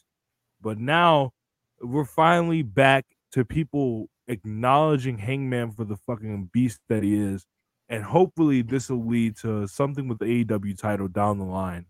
But 0.60 0.78
now 0.78 1.32
we're 1.80 2.04
finally 2.04 2.62
back 2.62 3.06
to 3.32 3.44
people 3.44 4.08
acknowledging 4.28 5.18
Hangman 5.18 5.72
for 5.72 5.84
the 5.84 5.96
fucking 5.96 6.50
beast 6.52 6.80
that 6.88 7.02
he 7.02 7.18
is. 7.18 7.46
And 7.88 8.04
hopefully 8.04 8.62
this 8.62 8.90
will 8.90 9.06
lead 9.06 9.36
to 9.38 9.66
something 9.66 10.08
with 10.08 10.18
the 10.18 10.44
AEW 10.44 10.78
title 10.78 11.08
down 11.08 11.38
the 11.38 11.44
line 11.44 11.86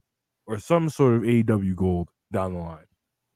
or 0.46 0.58
some 0.58 0.88
sort 0.88 1.14
of 1.14 1.22
AEW 1.22 1.74
gold 1.74 2.08
down 2.32 2.54
the 2.54 2.60
line. 2.60 2.84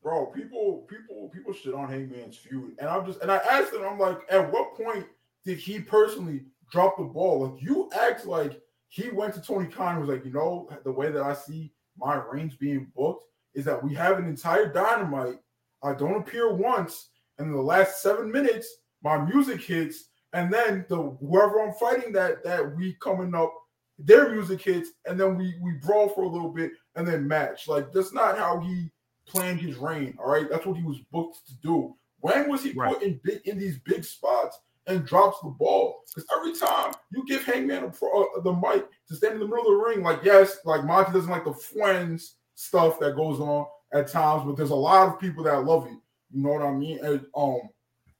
Bro, 0.02 0.26
people, 0.26 0.86
people, 0.88 1.30
people 1.32 1.52
shit 1.52 1.74
on 1.74 1.88
Hangman's 1.88 2.36
feud. 2.36 2.74
And 2.78 2.88
I'm 2.88 3.04
just 3.04 3.20
and 3.20 3.30
I 3.30 3.36
asked 3.36 3.72
him, 3.72 3.82
I'm 3.84 3.98
like, 3.98 4.20
at 4.30 4.52
what 4.52 4.76
point 4.76 5.06
did 5.44 5.59
he 5.59 5.80
personally 5.80 6.42
drop 6.70 6.96
the 6.98 7.04
ball? 7.04 7.48
Like 7.48 7.62
you 7.62 7.90
act 7.94 8.26
like 8.26 8.60
he 8.88 9.10
went 9.10 9.34
to 9.34 9.42
Tony 9.42 9.68
Khan 9.68 9.96
and 9.96 10.06
was 10.06 10.14
like, 10.14 10.24
you 10.24 10.32
know, 10.32 10.68
the 10.84 10.92
way 10.92 11.10
that 11.10 11.22
I 11.22 11.34
see 11.34 11.72
my 11.96 12.14
reigns 12.14 12.54
being 12.54 12.90
booked 12.94 13.26
is 13.54 13.64
that 13.64 13.82
we 13.82 13.94
have 13.94 14.18
an 14.18 14.26
entire 14.26 14.72
dynamite. 14.72 15.38
I 15.82 15.94
don't 15.94 16.20
appear 16.20 16.54
once, 16.54 17.08
and 17.38 17.48
in 17.48 17.52
the 17.52 17.62
last 17.62 18.02
seven 18.02 18.30
minutes, 18.30 18.68
my 19.02 19.18
music 19.18 19.60
hits, 19.60 20.08
and 20.32 20.52
then 20.52 20.86
the 20.88 21.16
whoever 21.20 21.60
I'm 21.60 21.74
fighting 21.74 22.12
that 22.12 22.44
that 22.44 22.76
week 22.76 23.00
coming 23.00 23.34
up, 23.34 23.52
their 23.98 24.30
music 24.30 24.62
hits, 24.62 24.90
and 25.06 25.18
then 25.18 25.36
we 25.36 25.54
we 25.60 25.72
brawl 25.72 26.08
for 26.08 26.22
a 26.22 26.28
little 26.28 26.50
bit 26.50 26.72
and 26.96 27.06
then 27.06 27.26
match. 27.26 27.68
Like 27.68 27.92
that's 27.92 28.12
not 28.12 28.38
how 28.38 28.60
he 28.60 28.90
planned 29.26 29.60
his 29.60 29.76
reign. 29.76 30.16
All 30.18 30.30
right, 30.30 30.48
that's 30.48 30.66
what 30.66 30.76
he 30.76 30.84
was 30.84 30.98
booked 31.10 31.46
to 31.48 31.54
do. 31.62 31.94
When 32.20 32.48
was 32.48 32.62
he 32.62 32.72
right. 32.72 32.94
put 32.94 33.02
in 33.02 33.20
big 33.24 33.46
in 33.46 33.58
these 33.58 33.78
big 33.78 34.04
spots? 34.04 34.58
and 34.86 35.06
drops 35.06 35.38
the 35.40 35.48
ball. 35.48 36.02
Because 36.08 36.28
every 36.36 36.54
time 36.54 36.92
you 37.12 37.24
give 37.26 37.44
Hangman 37.44 37.84
a 37.84 37.90
pro, 37.90 38.24
uh, 38.24 38.40
the 38.40 38.52
mic 38.52 38.84
to 39.08 39.14
stand 39.16 39.34
in 39.34 39.40
the 39.40 39.46
middle 39.46 39.60
of 39.60 39.66
the 39.66 39.84
ring, 39.86 40.02
like 40.02 40.20
yes, 40.24 40.58
like 40.64 40.84
Monty 40.84 41.12
doesn't 41.12 41.30
like 41.30 41.44
the 41.44 41.54
friends 41.54 42.36
stuff 42.62 42.98
that 43.01 43.16
goes 43.16 43.40
on, 43.40 43.66
at 43.93 44.09
times, 44.09 44.43
but 44.44 44.56
there's 44.56 44.70
a 44.70 44.74
lot 44.74 45.09
of 45.09 45.20
people 45.20 45.44
that 45.44 45.64
love 45.64 45.86
it. 45.86 45.98
You 46.30 46.43
know 46.43 46.51
what 46.51 46.62
I 46.62 46.72
mean? 46.72 46.98
And 47.05 47.26
um, 47.36 47.60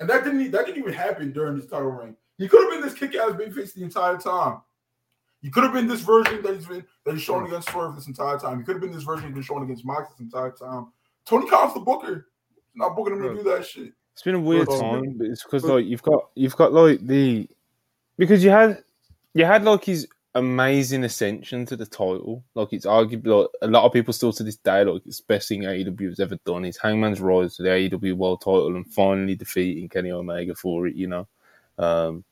and 0.01 0.09
that 0.09 0.25
didn't 0.25 0.51
that 0.51 0.67
didn't 0.67 0.81
even 0.81 0.93
happen 0.93 1.33
during 1.33 1.57
his 1.57 1.67
title 1.67 1.91
reign. 1.91 2.17
He 2.39 2.49
could 2.49 2.63
have 2.63 2.71
been 2.71 2.81
this 2.81 2.99
kick-ass 2.99 3.33
babyface 3.33 3.75
the 3.75 3.85
entire 3.85 4.19
time. 4.19 4.61
He 5.41 5.51
could 5.51 5.65
have 5.65 5.73
been 5.73 5.89
this 5.89 6.01
version 6.01 6.43
that 6.43 6.55
he's 6.55 6.67
been 6.67 6.85
that 7.05 7.15
he's 7.15 7.23
shown 7.23 7.47
against 7.47 7.71
Swerve 7.71 7.95
this 7.95 8.07
entire 8.07 8.39
time. 8.39 8.59
He 8.59 8.65
could 8.65 8.75
have 8.75 8.83
been 8.83 8.93
this 8.93 9.03
version 9.03 9.27
he's 9.27 9.35
been 9.35 9.43
shown 9.43 9.63
against 9.63 9.85
Mox 9.85 10.11
this 10.11 10.21
entire 10.21 10.53
time. 10.53 10.93
Tony 11.27 11.49
Khan's 11.49 11.75
the 11.75 11.81
booker. 11.81 12.29
He's 12.55 12.65
not 12.75 12.97
booking 12.97 13.17
him 13.17 13.23
to 13.23 13.35
do 13.35 13.43
that 13.51 13.67
shit. 13.67 13.93
It's 14.13 14.23
been 14.23 14.35
a 14.35 14.41
weird 14.41 14.67
but, 14.67 14.79
time, 14.79 15.15
but 15.17 15.27
it's 15.27 15.43
because 15.43 15.65
like 15.65 15.87
you've 15.87 16.03
got 16.03 16.29
you've 16.35 16.57
got 16.57 16.73
like 16.73 17.05
the 17.07 17.49
because 18.19 18.45
you 18.45 18.51
had 18.51 18.83
you 19.35 19.45
had 19.45 19.65
like 19.65 19.85
his 19.85 20.07
amazing 20.35 21.05
ascension 21.05 21.67
to 21.67 21.77
the 21.77 21.87
title. 21.87 22.45
Like 22.55 22.73
it's 22.73 22.87
arguably 22.87 23.43
like, 23.43 23.49
a 23.63 23.69
lot 23.69 23.85
of 23.85 23.93
people 23.93 24.13
still 24.13 24.33
to 24.33 24.43
this 24.43 24.57
day 24.57 24.85
like 24.85 25.03
it's 25.07 25.19
the 25.19 25.27
best 25.27 25.49
thing 25.49 25.63
AEW 25.63 26.09
has 26.09 26.21
ever 26.21 26.37
done. 26.45 26.65
Is 26.65 26.79
Hangman's 26.79 27.21
rise 27.21 27.57
to 27.57 27.63
the 27.63 27.69
AEW 27.69 28.15
World 28.15 28.41
Title 28.41 28.75
and 28.75 28.87
finally 28.93 29.35
defeating 29.35 29.89
Kenny 29.89 30.11
Omega 30.11 30.55
for 30.55 30.87
it. 30.87 30.95
You 30.95 31.09
know, 31.09 31.29
um, 31.79 32.25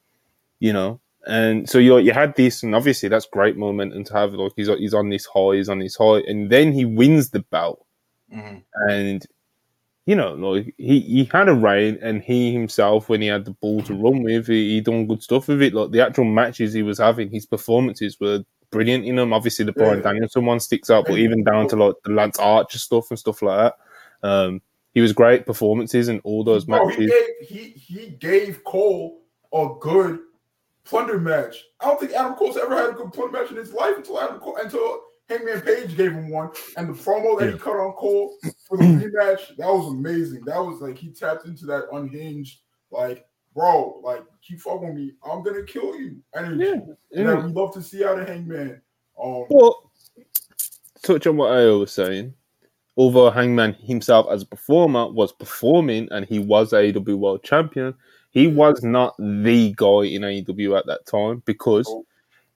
you 0.58 0.72
know, 0.72 1.00
and 1.26 1.68
so 1.68 1.78
you 1.78 1.98
you 1.98 2.12
had 2.12 2.34
this, 2.36 2.62
and 2.62 2.74
obviously 2.74 3.08
that's 3.08 3.26
great 3.26 3.56
momentum 3.56 4.04
to 4.04 4.12
have. 4.14 4.32
Like 4.32 4.52
he's 4.56 4.68
he's 4.68 4.94
on 4.94 5.10
this 5.10 5.26
high, 5.26 5.56
he's 5.56 5.68
on 5.68 5.78
this 5.78 5.96
high, 5.96 6.22
and 6.26 6.50
then 6.50 6.72
he 6.72 6.84
wins 6.84 7.30
the 7.30 7.40
belt, 7.40 7.84
mm-hmm. 8.32 8.58
and 8.90 9.26
you 10.10 10.16
know, 10.16 10.32
like 10.32 10.74
he, 10.76 10.98
he 10.98 11.30
had 11.32 11.48
a 11.48 11.54
reign, 11.54 11.96
and 12.02 12.20
he 12.20 12.52
himself, 12.52 13.08
when 13.08 13.20
he 13.20 13.28
had 13.28 13.44
the 13.44 13.52
ball 13.52 13.80
to 13.82 13.94
run 13.94 14.24
with, 14.24 14.48
he, 14.48 14.70
he 14.70 14.80
done 14.80 15.06
good 15.06 15.22
stuff 15.22 15.46
with 15.46 15.62
it. 15.62 15.72
Like 15.72 15.92
the 15.92 16.04
actual 16.04 16.24
matches 16.24 16.72
he 16.72 16.82
was 16.82 16.98
having, 16.98 17.30
his 17.30 17.46
performances 17.46 18.18
were 18.18 18.42
brilliant 18.72 19.04
in 19.04 19.14
them. 19.14 19.32
Obviously, 19.32 19.66
the 19.66 19.72
Bryan 19.72 19.98
yeah. 19.98 20.02
Danielson 20.02 20.46
one 20.46 20.58
sticks 20.58 20.90
out, 20.90 21.04
but 21.06 21.16
even 21.16 21.44
down 21.44 21.68
to 21.68 21.76
like 21.76 21.94
the 22.02 22.10
Lance 22.10 22.40
Archer 22.40 22.80
stuff 22.80 23.08
and 23.10 23.20
stuff 23.20 23.40
like 23.40 23.72
that, 23.72 24.28
um, 24.28 24.60
he 24.94 25.00
was 25.00 25.12
great 25.12 25.46
performances 25.46 26.08
in 26.08 26.18
all 26.24 26.42
those 26.42 26.64
Bro, 26.64 26.88
matches. 26.88 26.98
He 26.98 27.06
gave, 27.06 27.48
he 27.48 27.68
he 27.78 28.10
gave 28.10 28.64
Cole 28.64 29.22
a 29.54 29.68
good 29.78 30.18
plunder 30.82 31.20
match. 31.20 31.54
I 31.78 31.84
don't 31.84 32.00
think 32.00 32.14
Adam 32.14 32.34
Cole's 32.34 32.56
ever 32.56 32.76
had 32.76 32.90
a 32.90 32.94
good 32.94 33.12
plunder 33.12 33.38
match 33.38 33.52
in 33.52 33.58
his 33.58 33.72
life 33.72 33.96
until 33.96 34.20
Adam 34.20 34.40
Cole 34.40 34.58
until 34.60 35.02
Hangman 35.30 35.60
Page 35.60 35.96
gave 35.96 36.12
him 36.12 36.28
one, 36.28 36.50
and 36.76 36.88
the 36.88 36.92
promo 36.92 37.38
that 37.38 37.46
yeah. 37.46 37.52
he 37.52 37.58
cut 37.58 37.76
on 37.76 37.92
Cole 37.92 38.36
for 38.66 38.76
the 38.76 38.84
rematch 38.84 39.56
that 39.56 39.66
was 39.66 39.92
amazing. 39.92 40.44
That 40.44 40.58
was 40.58 40.80
like 40.80 40.98
he 40.98 41.10
tapped 41.10 41.46
into 41.46 41.66
that 41.66 41.84
unhinged, 41.92 42.58
like 42.90 43.26
bro, 43.54 44.00
like 44.02 44.24
keep 44.42 44.60
fucking 44.60 44.94
me, 44.94 45.12
I'm 45.24 45.42
gonna 45.42 45.62
kill 45.62 45.96
you 45.96 46.16
energy. 46.34 46.64
Yeah, 46.64 46.74
yeah. 47.12 47.30
And 47.32 47.44
we 47.44 47.52
love 47.52 47.72
to 47.74 47.82
see 47.82 48.04
out 48.04 48.18
of 48.18 48.28
Hangman. 48.28 48.82
Um, 49.22 49.44
well, 49.48 49.90
touch 51.02 51.26
on 51.26 51.36
what 51.36 51.52
I 51.52 51.66
was 51.66 51.92
saying. 51.92 52.34
Although 52.96 53.30
Hangman 53.30 53.74
himself 53.74 54.26
as 54.30 54.42
a 54.42 54.46
performer 54.46 55.10
was 55.10 55.32
performing 55.32 56.08
and 56.10 56.26
he 56.26 56.38
was 56.38 56.72
AEW 56.72 57.16
World 57.16 57.42
Champion, 57.44 57.94
he 58.30 58.46
was 58.46 58.82
not 58.82 59.14
the 59.18 59.72
guy 59.76 60.06
in 60.06 60.22
AEW 60.22 60.76
at 60.76 60.86
that 60.86 61.06
time 61.06 61.42
because 61.46 61.86
oh 61.88 62.04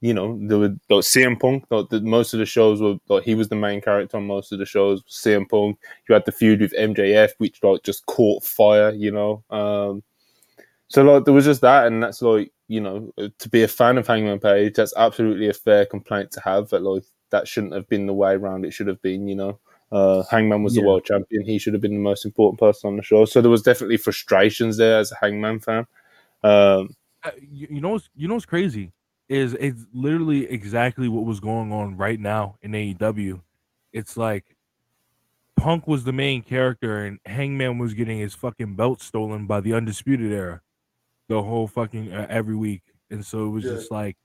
you 0.05 0.13
know, 0.13 0.39
there 0.39 0.59
were 0.59 0.77
like, 0.91 1.03
CM 1.03 1.41
Punk. 1.41 1.65
Like, 1.71 1.89
the, 1.89 2.03
most 2.03 2.35
of 2.35 2.39
the 2.39 2.45
shows 2.45 2.83
were 2.83 2.97
like 3.09 3.25
he 3.25 3.35
was 3.35 3.49
the 3.49 3.57
main 3.57 3.81
character 3.81 4.19
on 4.19 4.27
most 4.27 4.53
of 4.53 4.59
the 4.59 4.67
shows. 4.67 5.03
CM 5.05 5.49
Punk. 5.49 5.79
You 6.07 6.13
had 6.13 6.27
the 6.27 6.33
feud 6.33 6.61
with 6.61 6.75
MJF, 6.75 7.31
which 7.39 7.63
like 7.63 7.83
just 7.85 8.05
caught 8.05 8.45
fire. 8.45 8.91
You 8.91 9.13
know, 9.13 9.43
um, 9.49 10.03
so 10.89 11.03
like 11.03 11.25
there 11.25 11.33
was 11.33 11.47
just 11.47 11.63
that, 11.63 11.87
and 11.87 12.03
that's 12.03 12.21
like 12.21 12.53
you 12.69 12.83
know 12.83 13.11
to 13.39 13.49
be 13.49 13.63
a 13.63 13.69
fan 13.69 13.97
of 13.97 14.07
Hangman 14.07 14.41
Page, 14.41 14.75
that's 14.75 14.93
absolutely 14.95 15.49
a 15.49 15.55
fair 15.55 15.87
complaint 15.87 16.31
to 16.33 16.41
have. 16.41 16.69
That 16.69 16.83
like 16.83 17.05
that 17.31 17.49
shouldn't 17.49 17.73
have 17.73 17.89
been 17.89 18.05
the 18.05 18.13
way 18.13 18.35
around. 18.35 18.67
It 18.67 18.73
should 18.73 18.89
have 18.89 19.01
been, 19.01 19.27
you 19.27 19.37
know. 19.37 19.59
Uh, 19.91 20.23
Hangman 20.31 20.63
was 20.63 20.77
yeah. 20.77 20.83
the 20.83 20.89
world 20.89 21.07
champion. 21.07 21.47
He 21.47 21.59
should 21.59 21.73
have 21.73 21.81
been 21.81 21.95
the 21.95 21.99
most 21.99 22.27
important 22.27 22.61
person 22.61 22.89
on 22.89 22.97
the 22.99 23.03
show. 23.03 23.25
So 23.25 23.41
there 23.41 23.51
was 23.51 23.63
definitely 23.63 23.97
frustrations 23.97 24.77
there 24.77 24.99
as 24.99 25.13
a 25.13 25.17
Hangman 25.17 25.61
fan. 25.61 25.87
Um, 26.43 26.95
uh, 27.23 27.31
you, 27.41 27.69
you 27.71 27.81
know, 27.81 27.99
you 28.15 28.29
know 28.29 28.35
what's 28.35 28.45
crazy 28.45 28.93
is 29.29 29.55
it's 29.55 29.83
literally 29.93 30.51
exactly 30.51 31.09
what 31.09 31.25
was 31.25 31.41
going 31.41 31.73
on 31.73 31.97
right 31.97 32.21
now 32.21 32.57
in 32.63 32.73
AEW. 32.73 33.41
It's 33.93 34.17
like 34.17 34.57
Punk 35.57 35.87
was 35.87 36.05
the 36.05 36.13
main 36.13 36.43
character 36.43 37.05
and 37.05 37.19
Hangman 37.25 37.79
was 37.79 37.95
getting 37.95 38.19
his 38.19 38.35
fucking 38.35 38.77
belt 38.77 39.01
stolen 39.01 39.47
by 39.47 39.61
the 39.61 39.75
Undisputed 39.75 40.33
Era 40.33 40.61
the 41.29 41.43
whole 41.43 41.67
fucking 41.67 42.13
uh, 42.13 42.27
every 42.29 42.57
week. 42.57 42.83
And 43.11 43.25
so 43.25 43.47
it 43.47 43.51
was 43.51 43.65
yeah. 43.65 43.73
just 43.73 43.91
like 43.91 44.17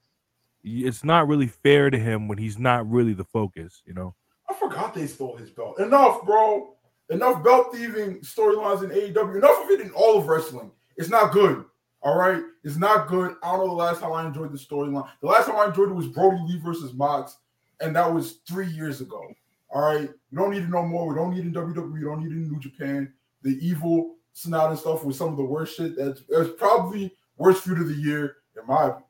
it's 0.64 1.04
not 1.04 1.28
really 1.28 1.48
fair 1.48 1.90
to 1.90 1.98
him 1.98 2.28
when 2.28 2.38
he's 2.38 2.58
not 2.58 2.90
really 2.90 3.14
the 3.14 3.24
focus, 3.24 3.82
you 3.86 3.94
know. 3.94 4.16
I 4.50 4.54
forgot 4.56 4.94
they 4.94 5.08
stole 5.08 5.38
his 5.38 5.50
belt. 5.50 5.80
Enough, 5.80 6.26
bro. 6.26 6.76
Enough 7.10 7.44
belt 7.44 7.74
thieving 7.74 8.20
storylines 8.20 8.84
in 8.84 8.90
AEW. 8.90 9.38
Enough 9.38 9.64
of 9.64 9.70
it 9.70 9.82
in 9.82 9.92
all 9.92 10.18
of 10.18 10.28
wrestling. 10.28 10.72
It's 10.98 11.10
not 11.10 11.32
good. 11.32 11.64
All 12.02 12.18
right, 12.18 12.42
it's 12.64 12.78
not 12.78 13.08
good. 13.08 13.36
I 13.44 13.52
don't 13.52 13.68
know 13.68 13.68
the 13.68 13.74
last 13.74 14.00
time 14.00 14.14
I 14.14 14.26
enjoyed 14.26 14.54
the 14.54 14.58
storyline. 14.58 15.08
The 15.22 15.28
last 15.28 15.48
time 15.48 15.58
I 15.58 15.66
enjoyed 15.66 15.90
it 15.90 15.96
was 15.96 16.08
Brodie 16.08 16.42
Lee 16.48 16.60
versus 16.64 16.94
Mox, 16.94 17.38
and 17.82 17.96
that 17.96 18.12
was 18.12 18.40
three 18.48 18.68
years 18.68 19.02
ago. 19.02 19.22
All 19.70 19.82
right, 19.82 20.10
we 20.32 20.38
don't 20.38 20.52
need 20.52 20.62
to 20.62 20.70
know 20.70 20.86
more. 20.86 21.08
We 21.08 21.16
don't 21.16 21.32
need 21.32 21.46
in 21.46 21.54
WWE. 21.54 21.94
We 21.94 22.02
don't 22.02 22.24
need 22.24 22.32
in 22.32 22.50
New 22.50 22.60
Japan. 22.60 23.12
The 23.44 23.58
evil 23.62 24.16
Sanada 24.36 24.78
stuff 24.78 25.04
was 25.04 25.18
some 25.18 25.30
of 25.30 25.38
the 25.38 25.44
worst 25.44 25.76
shit. 25.76 25.98
That's, 25.98 26.22
that's 26.30 26.50
probably 26.58 27.14
worst 27.38 27.64
feud 27.64 27.80
of 27.80 27.88
the 27.88 27.96
year 27.96 28.38
in 28.60 28.66
my 28.68 28.84
opinion. 28.84 29.04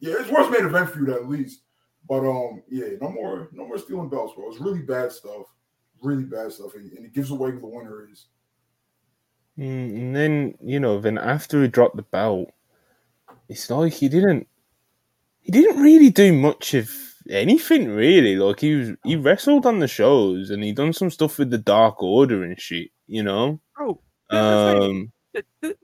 Yeah, 0.00 0.14
it's 0.18 0.30
worst 0.30 0.50
main 0.50 0.64
event 0.64 0.90
feud 0.90 1.10
at 1.10 1.28
least. 1.28 1.62
But 2.08 2.28
um, 2.28 2.62
yeah, 2.68 2.88
no 3.00 3.10
more, 3.10 3.48
no 3.52 3.66
more 3.66 3.78
stealing 3.78 4.08
belts, 4.08 4.34
bro. 4.34 4.50
It's 4.50 4.60
really 4.60 4.82
bad 4.82 5.12
stuff. 5.12 5.46
Really 6.02 6.24
bad 6.24 6.50
stuff, 6.50 6.74
and, 6.74 6.90
and 6.92 7.04
it 7.04 7.12
gives 7.12 7.30
away 7.30 7.50
who 7.50 7.60
the 7.60 7.66
winner 7.66 8.08
is. 8.10 8.26
Mm, 9.60 9.94
and 9.94 10.16
then 10.16 10.54
you 10.64 10.80
know, 10.80 10.98
then 11.00 11.18
after 11.18 11.60
he 11.60 11.68
dropped 11.68 11.96
the 11.96 12.02
belt, 12.02 12.50
it's 13.48 13.68
like 13.68 13.92
he 13.92 14.08
didn't. 14.08 14.48
He 15.42 15.52
didn't 15.52 15.82
really 15.82 16.10
do 16.10 16.32
much 16.32 16.74
of 16.74 16.90
anything 17.28 17.88
really. 17.88 18.36
Like 18.36 18.60
he 18.60 18.74
was, 18.74 18.90
he 19.04 19.16
wrestled 19.16 19.66
on 19.66 19.78
the 19.78 19.88
shows 19.88 20.50
and 20.50 20.62
he 20.62 20.72
done 20.72 20.92
some 20.92 21.10
stuff 21.10 21.38
with 21.38 21.50
the 21.50 21.58
Dark 21.58 22.02
Order 22.02 22.42
and 22.42 22.58
shit. 22.58 22.90
You 23.06 23.22
know, 23.22 23.60
bro. 23.76 24.00
Um, 24.30 25.12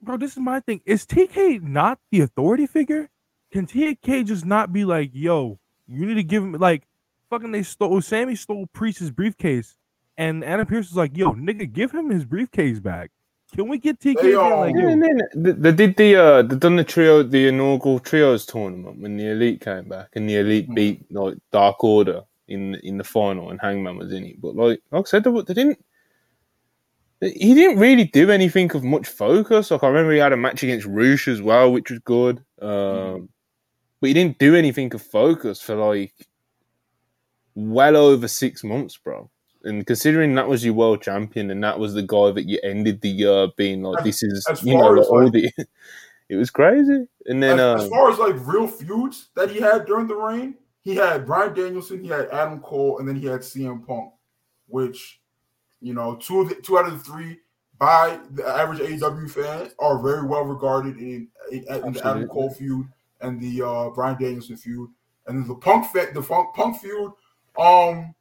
bro, 0.02 0.16
this 0.16 0.32
is 0.32 0.38
my 0.38 0.60
thing. 0.60 0.80
Is 0.86 1.04
TK 1.04 1.60
not 1.62 1.98
the 2.10 2.20
authority 2.20 2.66
figure? 2.66 3.10
Can 3.52 3.66
TK 3.66 4.24
just 4.26 4.46
not 4.46 4.72
be 4.72 4.84
like, 4.84 5.10
yo, 5.12 5.58
you 5.86 6.06
need 6.06 6.14
to 6.14 6.22
give 6.22 6.42
him 6.42 6.52
like, 6.52 6.84
fucking 7.30 7.52
they 7.52 7.62
stole 7.62 8.00
Sammy 8.00 8.36
stole 8.36 8.66
Priest's 8.72 9.10
briefcase, 9.10 9.76
and 10.16 10.44
Adam 10.44 10.66
Pearce 10.66 10.88
was 10.88 10.96
like, 10.96 11.16
yo, 11.16 11.32
nigga, 11.32 11.70
give 11.70 11.92
him 11.92 12.10
his 12.10 12.24
briefcase 12.24 12.80
back. 12.80 13.10
Can 13.54 13.68
we 13.68 13.78
get 13.78 14.00
TK? 14.00 14.20
They, 14.20 14.36
like 14.36 14.74
they, 15.34 15.52
they, 15.52 15.72
did 15.72 15.96
the 15.96 16.16
uh, 16.16 16.42
they 16.42 16.56
done 16.56 16.76
the 16.76 16.84
trio, 16.84 17.22
the 17.22 17.48
inaugural 17.48 18.00
trios 18.00 18.44
tournament 18.44 19.00
when 19.00 19.16
the 19.16 19.30
elite 19.30 19.60
came 19.60 19.88
back, 19.88 20.08
and 20.14 20.28
the 20.28 20.36
elite 20.36 20.68
mm. 20.68 20.74
beat 20.74 21.12
like 21.12 21.36
Dark 21.52 21.82
Order 21.84 22.22
in 22.48 22.74
in 22.76 22.98
the 22.98 23.04
final, 23.04 23.50
and 23.50 23.60
Hangman 23.60 23.98
was 23.98 24.12
in 24.12 24.24
it. 24.24 24.40
But 24.40 24.56
like, 24.56 24.80
like 24.90 25.06
I 25.06 25.08
said, 25.08 25.24
they, 25.24 25.30
they 25.30 25.54
didn't. 25.54 25.84
He 27.20 27.54
didn't 27.54 27.78
really 27.78 28.04
do 28.04 28.30
anything 28.30 28.70
of 28.72 28.84
much 28.84 29.06
focus. 29.06 29.70
Like 29.70 29.82
I 29.82 29.88
remember 29.88 30.12
he 30.12 30.18
had 30.18 30.32
a 30.32 30.36
match 30.36 30.62
against 30.62 30.86
Rush 30.86 31.28
as 31.28 31.40
well, 31.40 31.72
which 31.72 31.90
was 31.90 32.00
good. 32.00 32.38
Um, 32.60 32.68
mm. 32.68 33.28
But 34.00 34.08
he 34.08 34.14
didn't 34.14 34.38
do 34.38 34.54
anything 34.54 34.92
of 34.92 35.00
focus 35.00 35.62
for 35.62 35.76
like 35.76 36.12
well 37.54 37.96
over 37.96 38.26
six 38.28 38.64
months, 38.64 38.98
bro 38.98 39.30
and 39.66 39.86
considering 39.86 40.34
that 40.36 40.48
was 40.48 40.64
your 40.64 40.74
world 40.74 41.02
champion 41.02 41.50
and 41.50 41.62
that 41.62 41.78
was 41.78 41.94
the 41.94 42.02
guy 42.02 42.30
that 42.30 42.48
you 42.48 42.58
ended 42.62 43.00
the 43.00 43.08
year 43.08 43.48
being 43.56 43.82
like, 43.82 44.04
this 44.04 44.22
is 44.22 44.46
you 44.62 44.76
know 44.76 44.90
like, 44.90 45.10
all 45.10 45.30
the. 45.30 45.50
it 46.28 46.36
was 46.36 46.50
crazy, 46.50 47.06
and 47.26 47.42
then 47.42 47.58
as, 47.58 47.60
um, 47.60 47.80
as, 47.80 47.88
far 47.88 48.10
as 48.10 48.18
like 48.18 48.34
real 48.46 48.66
feuds 48.66 49.28
that 49.34 49.50
he 49.50 49.60
had 49.60 49.84
during 49.86 50.06
the 50.06 50.14
reign, 50.14 50.54
he 50.82 50.94
had 50.94 51.26
Bryan 51.26 51.52
Danielson, 51.52 52.02
he 52.02 52.08
had 52.08 52.28
Adam 52.30 52.60
Cole, 52.60 52.98
and 52.98 53.08
then 53.08 53.16
he 53.16 53.26
had 53.26 53.40
CM 53.40 53.84
Punk, 53.86 54.12
which 54.68 55.20
you 55.80 55.94
know 55.94 56.16
two 56.16 56.40
of 56.40 56.48
the, 56.48 56.54
two 56.56 56.78
out 56.78 56.86
of 56.86 56.92
the 56.92 57.04
three 57.04 57.38
by 57.78 58.18
the 58.30 58.46
average 58.46 58.78
AEW 58.78 59.30
fan 59.30 59.70
are 59.78 60.02
very 60.02 60.26
well 60.26 60.44
regarded 60.44 60.96
in, 60.96 61.28
in, 61.50 61.64
in 61.68 61.92
the 61.92 62.06
Adam 62.06 62.26
Cole 62.28 62.50
feud 62.50 62.86
and 63.20 63.40
the 63.40 63.66
uh, 63.66 63.90
Bryan 63.90 64.16
Danielson 64.20 64.56
feud, 64.56 64.90
and 65.26 65.38
then 65.38 65.48
the 65.48 65.54
Punk 65.54 65.92
the 65.92 66.22
Punk, 66.22 66.54
Punk 66.54 66.80
feud. 66.80 67.12
Um, 67.58 68.14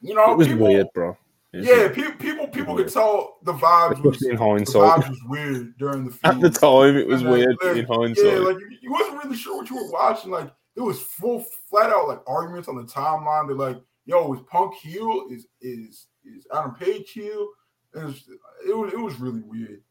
you 0.00 0.14
know, 0.14 0.32
it 0.32 0.36
was 0.36 0.48
people, 0.48 0.66
weird, 0.66 0.86
bro. 0.94 1.16
yeah, 1.52 1.88
people, 1.88 2.12
people, 2.12 2.48
people 2.48 2.76
could 2.76 2.92
tell 2.92 3.38
the 3.42 3.52
vibes 3.52 4.02
was 4.02 4.22
in 4.22 4.36
hindsight. 4.36 5.00
The 5.00 5.02
vibes 5.02 5.08
was 5.08 5.22
weird 5.26 5.78
during 5.78 6.04
the 6.04 6.10
feud. 6.10 6.34
at 6.34 6.40
the 6.40 6.50
time. 6.50 6.96
It 6.96 7.06
was 7.06 7.22
weird 7.22 7.56
like, 7.62 7.76
in 7.76 7.86
hindsight. 7.86 8.24
Yeah, 8.24 8.38
like 8.38 8.58
you, 8.58 8.78
you, 8.82 8.92
wasn't 8.92 9.24
really 9.24 9.36
sure 9.36 9.56
what 9.56 9.70
you 9.70 9.76
were 9.76 9.90
watching. 9.90 10.30
Like 10.30 10.52
it 10.76 10.80
was 10.80 11.00
full, 11.00 11.44
flat 11.68 11.90
out 11.90 12.08
like 12.08 12.20
arguments 12.26 12.68
on 12.68 12.76
the 12.76 12.84
timeline. 12.84 13.48
They're 13.48 13.56
like, 13.56 13.80
"Yo, 14.06 14.32
is 14.34 14.40
Punk 14.48 14.74
heel? 14.74 15.26
Is 15.30 15.46
is 15.60 16.06
is 16.24 16.46
Adam 16.54 16.74
Page 16.74 17.10
heel?" 17.10 17.48
It 17.94 18.04
was, 18.04 18.28
it 18.66 18.76
was 18.76 18.92
it 18.92 18.98
was 18.98 19.18
really 19.18 19.40
weird. 19.40 19.82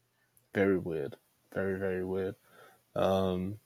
Very 0.54 0.78
weird. 0.78 1.16
Very 1.52 1.78
very 1.78 2.04
weird. 2.04 2.34
Um, 2.94 3.58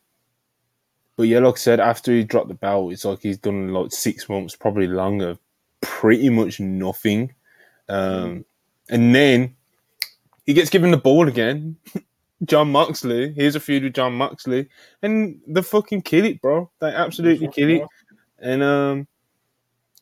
but 1.16 1.24
yeah, 1.24 1.40
like 1.40 1.54
I 1.54 1.58
said, 1.58 1.80
after 1.80 2.10
he 2.12 2.24
dropped 2.24 2.48
the 2.48 2.54
belt, 2.54 2.92
it's 2.92 3.04
like 3.04 3.20
he's 3.20 3.38
done 3.38 3.72
like 3.72 3.92
six 3.92 4.28
months, 4.28 4.56
probably 4.56 4.86
longer, 4.86 5.38
pretty 5.82 6.30
much 6.30 6.58
nothing 6.60 7.34
Um, 7.88 8.44
and 8.88 9.14
then 9.14 9.54
he 10.46 10.54
gets 10.54 10.70
given 10.70 10.90
the 10.90 10.96
ball 10.96 11.28
again. 11.28 11.76
Jon 12.44 12.72
Moxley. 12.72 13.32
Here's 13.34 13.54
a 13.54 13.60
feud 13.60 13.84
with 13.84 13.94
Jon 13.94 14.14
Moxley, 14.14 14.68
and 15.02 15.40
they 15.46 15.62
fucking 15.62 16.02
kill 16.02 16.24
it, 16.24 16.40
bro. 16.40 16.70
They 16.80 16.88
absolutely 16.88 17.48
kill 17.48 17.70
it. 17.70 17.86
And 18.40 18.62
um, 18.62 19.06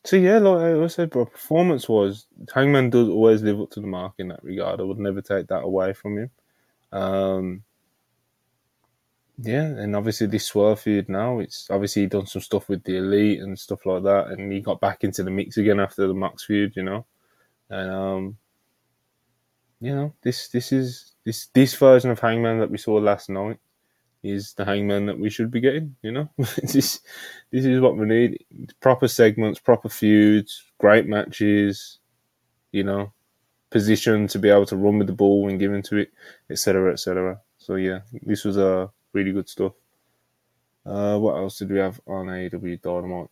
so 0.03 0.15
yeah, 0.15 0.39
like 0.39 0.83
I 0.83 0.87
said, 0.87 1.11
bro, 1.11 1.25
performance 1.25 1.87
was 1.87 2.25
Hangman 2.53 2.89
does 2.89 3.09
always 3.09 3.43
live 3.43 3.61
up 3.61 3.69
to 3.71 3.81
the 3.81 3.87
mark 3.87 4.13
in 4.17 4.29
that 4.29 4.43
regard. 4.43 4.79
I 4.79 4.83
would 4.83 4.97
never 4.97 5.21
take 5.21 5.47
that 5.47 5.63
away 5.63 5.93
from 5.93 6.17
him. 6.17 6.31
Um, 6.91 7.63
yeah, 9.43 9.63
and 9.63 9.95
obviously 9.95 10.27
this 10.27 10.45
Swerve 10.45 10.79
feud 10.79 11.09
now, 11.09 11.39
it's 11.39 11.67
obviously 11.69 12.05
done 12.05 12.27
some 12.27 12.41
stuff 12.41 12.69
with 12.69 12.83
the 12.83 12.97
Elite 12.97 13.41
and 13.41 13.57
stuff 13.57 13.85
like 13.85 14.03
that, 14.03 14.27
and 14.27 14.51
he 14.51 14.59
got 14.61 14.79
back 14.79 15.03
into 15.03 15.23
the 15.23 15.31
mix 15.31 15.57
again 15.57 15.79
after 15.79 16.07
the 16.07 16.13
Mox 16.13 16.45
feud, 16.45 16.73
you 16.75 16.83
know, 16.83 17.05
and 17.69 17.91
um, 17.91 18.37
you 19.79 19.95
know, 19.95 20.13
this 20.21 20.47
this 20.49 20.71
is 20.71 21.13
this 21.25 21.47
this 21.53 21.73
version 21.75 22.11
of 22.11 22.19
Hangman 22.19 22.59
that 22.59 22.69
we 22.69 22.77
saw 22.77 22.95
last 22.95 23.29
night 23.29 23.57
is 24.23 24.53
the 24.53 24.63
Hangman 24.65 25.07
that 25.07 25.17
we 25.17 25.31
should 25.31 25.49
be 25.49 25.59
getting. 25.59 25.95
You 26.03 26.11
know, 26.11 26.29
this 26.37 26.99
this 27.51 27.65
is 27.65 27.79
what 27.79 27.97
we 27.97 28.05
need: 28.05 28.45
proper 28.79 29.07
segments, 29.07 29.59
proper 29.59 29.89
feuds, 29.89 30.63
great 30.77 31.07
matches. 31.07 31.99
You 32.71 32.83
know, 32.83 33.11
position 33.71 34.27
to 34.27 34.39
be 34.39 34.49
able 34.49 34.67
to 34.67 34.77
run 34.77 34.99
with 34.99 35.07
the 35.07 35.13
ball 35.13 35.43
when 35.43 35.57
given 35.57 35.81
to 35.83 35.97
it, 35.97 36.11
etc., 36.49 36.93
etc. 36.93 37.41
So 37.57 37.75
yeah, 37.75 38.01
this 38.21 38.45
was 38.45 38.57
a 38.57 38.89
really 39.13 39.31
good 39.31 39.49
stuff. 39.49 39.73
Uh, 40.85 41.17
what 41.17 41.35
else 41.35 41.59
did 41.59 41.71
we 41.71 41.77
have 41.77 41.99
on 42.07 42.27
AEW 42.27 42.81
Dynamite? 42.81 43.29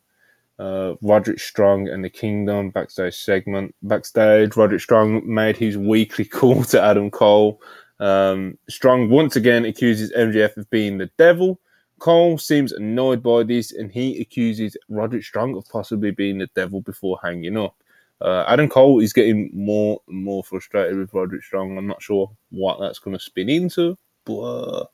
uh, 0.60 0.95
Roderick 1.01 1.39
Strong 1.39 1.88
and 1.88 2.03
the 2.03 2.10
Kingdom 2.10 2.69
backstage 2.69 3.15
segment. 3.15 3.73
Backstage, 3.81 4.56
Roderick 4.56 4.81
Strong 4.81 5.22
made 5.26 5.57
his 5.57 5.77
weekly 5.77 6.26
call 6.38 6.64
to 6.65 6.81
Adam 6.81 7.10
Cole. 7.10 7.61
Um, 7.99 8.57
Strong 8.69 9.10
once 9.10 9.35
again 9.35 9.65
accuses 9.65 10.11
MJF 10.14 10.57
of 10.57 10.69
being 10.69 10.97
the 10.97 11.10
devil. 11.18 11.60
Cole 11.99 12.38
seems 12.38 12.72
annoyed 12.72 13.22
by 13.22 13.43
this 13.43 13.73
and 13.73 13.91
he 13.91 14.22
accuses 14.22 14.77
Roderick 14.88 15.23
Strong 15.23 15.57
of 15.57 15.68
possibly 15.68 16.11
being 16.11 16.38
the 16.38 16.49
devil 16.56 16.81
before 16.81 17.19
hanging 17.22 17.57
up. 17.57 17.76
Uh, 18.22 18.43
Adam 18.47 18.68
Cole 18.68 18.99
is 18.99 19.14
getting 19.14 19.49
more 19.53 20.01
and 20.07 20.23
more 20.23 20.43
frustrated 20.43 20.97
with 20.97 21.14
Roderick 21.14 21.43
Strong. 21.43 21.77
I'm 21.77 21.88
not 21.88 22.01
sure 22.01 22.30
what 22.51 22.80
that's 22.80 22.99
going 22.99 23.18
to 23.18 23.23
spin 23.23 23.49
into, 23.49 23.97
but 24.26 24.85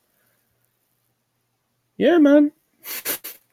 yeah, 1.98 2.18
man. 2.18 2.52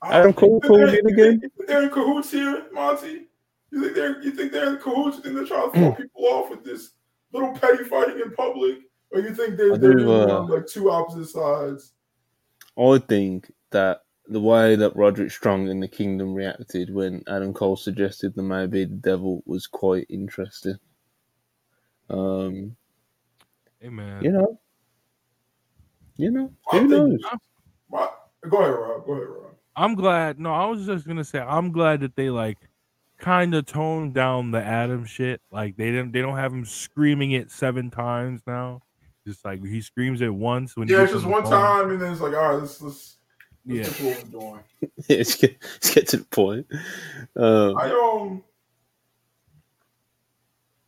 Adam 0.03 0.33
Cole 0.33 0.61
pulled 0.61 0.95
in 0.95 1.07
again. 1.07 1.43
They're 1.67 1.85
in 1.85 1.91
cahoots 1.91 2.31
here, 2.31 2.67
Monty. 2.73 3.29
You 3.71 3.83
think 3.83 3.95
they're 3.95 4.23
you 4.23 4.33
think 4.33 4.53
they're 4.53 4.75
in 4.75 4.79
cahoots? 4.79 5.19
You 5.19 5.23
think 5.23 5.35
they're 5.37 5.47
trying 5.47 5.71
to 5.71 5.79
throw 5.79 5.93
mm. 5.93 5.97
people 5.97 6.25
off 6.27 6.51
with 6.51 6.65
this 6.65 6.91
little 7.33 7.53
petty 7.53 7.85
fighting 7.85 8.21
in 8.21 8.33
public, 8.33 8.79
or 9.11 9.21
you 9.21 9.35
think 9.35 9.57
they're, 9.57 9.79
they're 9.79 9.95
do, 9.95 10.13
uh, 10.13 10.47
like 10.49 10.67
two 10.67 10.91
opposite 10.91 11.29
sides? 11.29 11.93
I 12.79 12.99
think 13.09 13.53
that 13.71 14.03
the 14.29 14.41
way 14.41 14.77
that 14.77 14.97
Roderick 14.97 15.31
Strong 15.31 15.69
in 15.69 15.81
the 15.81 15.89
Kingdom 15.89 16.35
reacted 16.35 16.93
when 16.93 17.23
Adam 17.29 17.55
Cole 17.55 17.77
suggested 17.77 18.35
that 18.35 18.43
maybe 18.43 18.85
the 18.85 18.95
devil 18.95 19.43
was 19.47 19.67
quite 19.67 20.07
interesting. 20.09 20.77
Um, 22.11 22.77
hey 23.81 23.89
man, 23.89 24.23
you 24.23 24.33
know, 24.33 24.61
you 26.17 26.31
know, 26.31 26.53
who 26.71 26.89
knows? 26.89 27.21
Go 28.49 28.59
ahead, 28.59 28.75
Rob. 28.75 29.07
Go 29.07 29.13
ahead, 29.13 29.29
Rob. 29.29 29.55
I'm 29.77 29.95
glad. 29.95 30.39
No, 30.39 30.53
I 30.53 30.67
was 30.67 30.87
just 30.87 31.07
gonna 31.07 31.25
say 31.25 31.39
I'm 31.39 31.73
glad 31.73 32.01
that 32.01 32.17
they 32.17 32.31
like 32.31 32.59
kind 33.19 33.55
of 33.55 33.67
toned 33.67 34.15
down 34.15 34.51
the 34.51 34.63
Adam 34.63 35.05
shit. 35.05 35.41
Like 35.51 35.77
they 35.77 35.87
didn't. 35.87 36.13
They 36.13 36.21
don't 36.21 36.37
have 36.37 36.53
him 36.53 36.65
screaming 36.65 37.33
it 37.33 37.51
seven 37.51 37.91
times 37.91 38.43
now. 38.47 38.83
Just 39.27 39.45
like 39.45 39.65
he 39.65 39.81
screams 39.81 40.21
it 40.21 40.35
once 40.35 40.77
when. 40.77 40.89
Yeah, 40.89 41.03
it's 41.03 41.13
just 41.13 41.25
one 41.25 41.45
phone. 41.45 41.53
time, 41.53 41.91
and 41.91 42.03
then 42.03 42.13
it's 42.13 42.21
like, 42.21 42.35
all 42.35 42.53
right, 42.53 42.61
let's 42.61 42.83
let's. 42.83 43.17
let's 43.65 44.01
yeah. 44.01 44.07
what 44.07 44.25
we're 44.25 44.41
doing. 44.41 44.61
let's 45.09 45.37
get 45.37 45.57
let's 45.63 45.95
get 45.95 46.09
to 46.09 46.17
the 46.19 46.25
point. 46.25 46.67
Um, 47.37 47.79
I 47.79 47.91
um. 47.91 48.43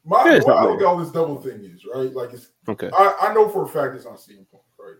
My 0.06 0.24
yeah, 0.26 0.40
what 0.40 0.56
I 0.56 0.64
look 0.66 0.82
all 0.82 0.98
this 0.98 1.10
double 1.10 1.40
thing 1.40 1.64
is 1.64 1.86
right. 1.86 2.12
Like 2.12 2.34
it's 2.34 2.48
okay. 2.68 2.90
I, 2.92 3.16
I 3.22 3.34
know 3.34 3.48
for 3.48 3.64
a 3.64 3.68
fact 3.68 3.94
it's 3.94 4.04
on 4.04 4.16
CM 4.16 4.44
Punk, 4.50 4.64
right? 4.78 4.96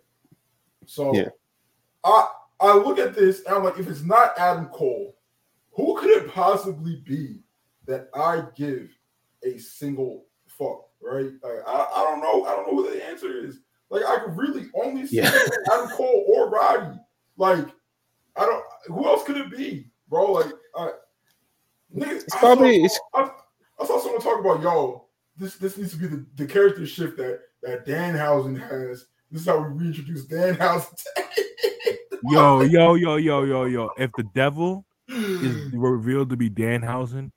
So 0.86 1.14
yeah. 1.14 1.28
I 2.04 2.28
I 2.64 2.76
look 2.76 2.98
at 2.98 3.14
this 3.14 3.44
and 3.44 3.54
I'm 3.54 3.64
like, 3.64 3.78
if 3.78 3.88
it's 3.88 4.02
not 4.02 4.38
Adam 4.38 4.66
Cole, 4.66 5.16
who 5.72 5.98
could 5.98 6.10
it 6.10 6.32
possibly 6.32 7.02
be 7.06 7.42
that 7.86 8.08
I 8.14 8.44
give 8.56 8.90
a 9.42 9.58
single 9.58 10.26
fuck? 10.46 10.88
Right? 11.02 11.32
Like, 11.42 11.66
I, 11.66 11.86
I 11.96 12.02
don't 12.04 12.20
know. 12.20 12.44
I 12.46 12.50
don't 12.56 12.66
know 12.66 12.82
what 12.82 12.92
the 12.92 13.04
answer 13.04 13.44
is. 13.44 13.60
Like 13.90 14.04
I 14.04 14.24
could 14.24 14.36
really 14.36 14.66
only 14.74 15.06
see 15.06 15.18
yeah. 15.18 15.30
Adam 15.72 15.88
Cole 15.90 16.24
or 16.26 16.50
Roddy. 16.50 16.98
Like 17.36 17.66
I 18.36 18.46
don't. 18.46 18.64
Who 18.86 19.06
else 19.06 19.24
could 19.24 19.36
it 19.36 19.50
be, 19.50 19.86
bro? 20.08 20.32
Like 20.32 20.52
I, 20.76 20.90
niggas, 21.94 22.24
it's 22.24 22.36
probably. 22.36 22.82
I 22.82 22.86
saw, 22.88 23.00
I, 23.14 23.30
I 23.80 23.86
saw 23.86 24.00
someone 24.00 24.20
talk 24.20 24.40
about 24.40 24.62
yo. 24.62 25.06
This 25.36 25.56
this 25.56 25.76
needs 25.76 25.92
to 25.92 25.98
be 25.98 26.06
the, 26.06 26.26
the 26.34 26.46
character 26.46 26.86
shift 26.86 27.16
that 27.18 27.40
that 27.62 27.86
Danhausen 27.86 28.58
has. 28.58 29.06
This 29.30 29.42
is 29.42 29.46
how 29.46 29.58
we 29.58 29.84
reintroduce 29.84 30.26
Danhausen. 30.26 30.94
yo, 32.30 32.62
yo, 32.62 32.94
yo, 32.94 33.16
yo, 33.16 33.44
yo, 33.44 33.64
yo. 33.64 33.90
If 33.98 34.12
the 34.16 34.24
devil 34.34 34.84
is 35.08 35.56
revealed 35.72 36.30
to 36.30 36.36
be 36.36 36.50
Danhausen, 36.50 37.30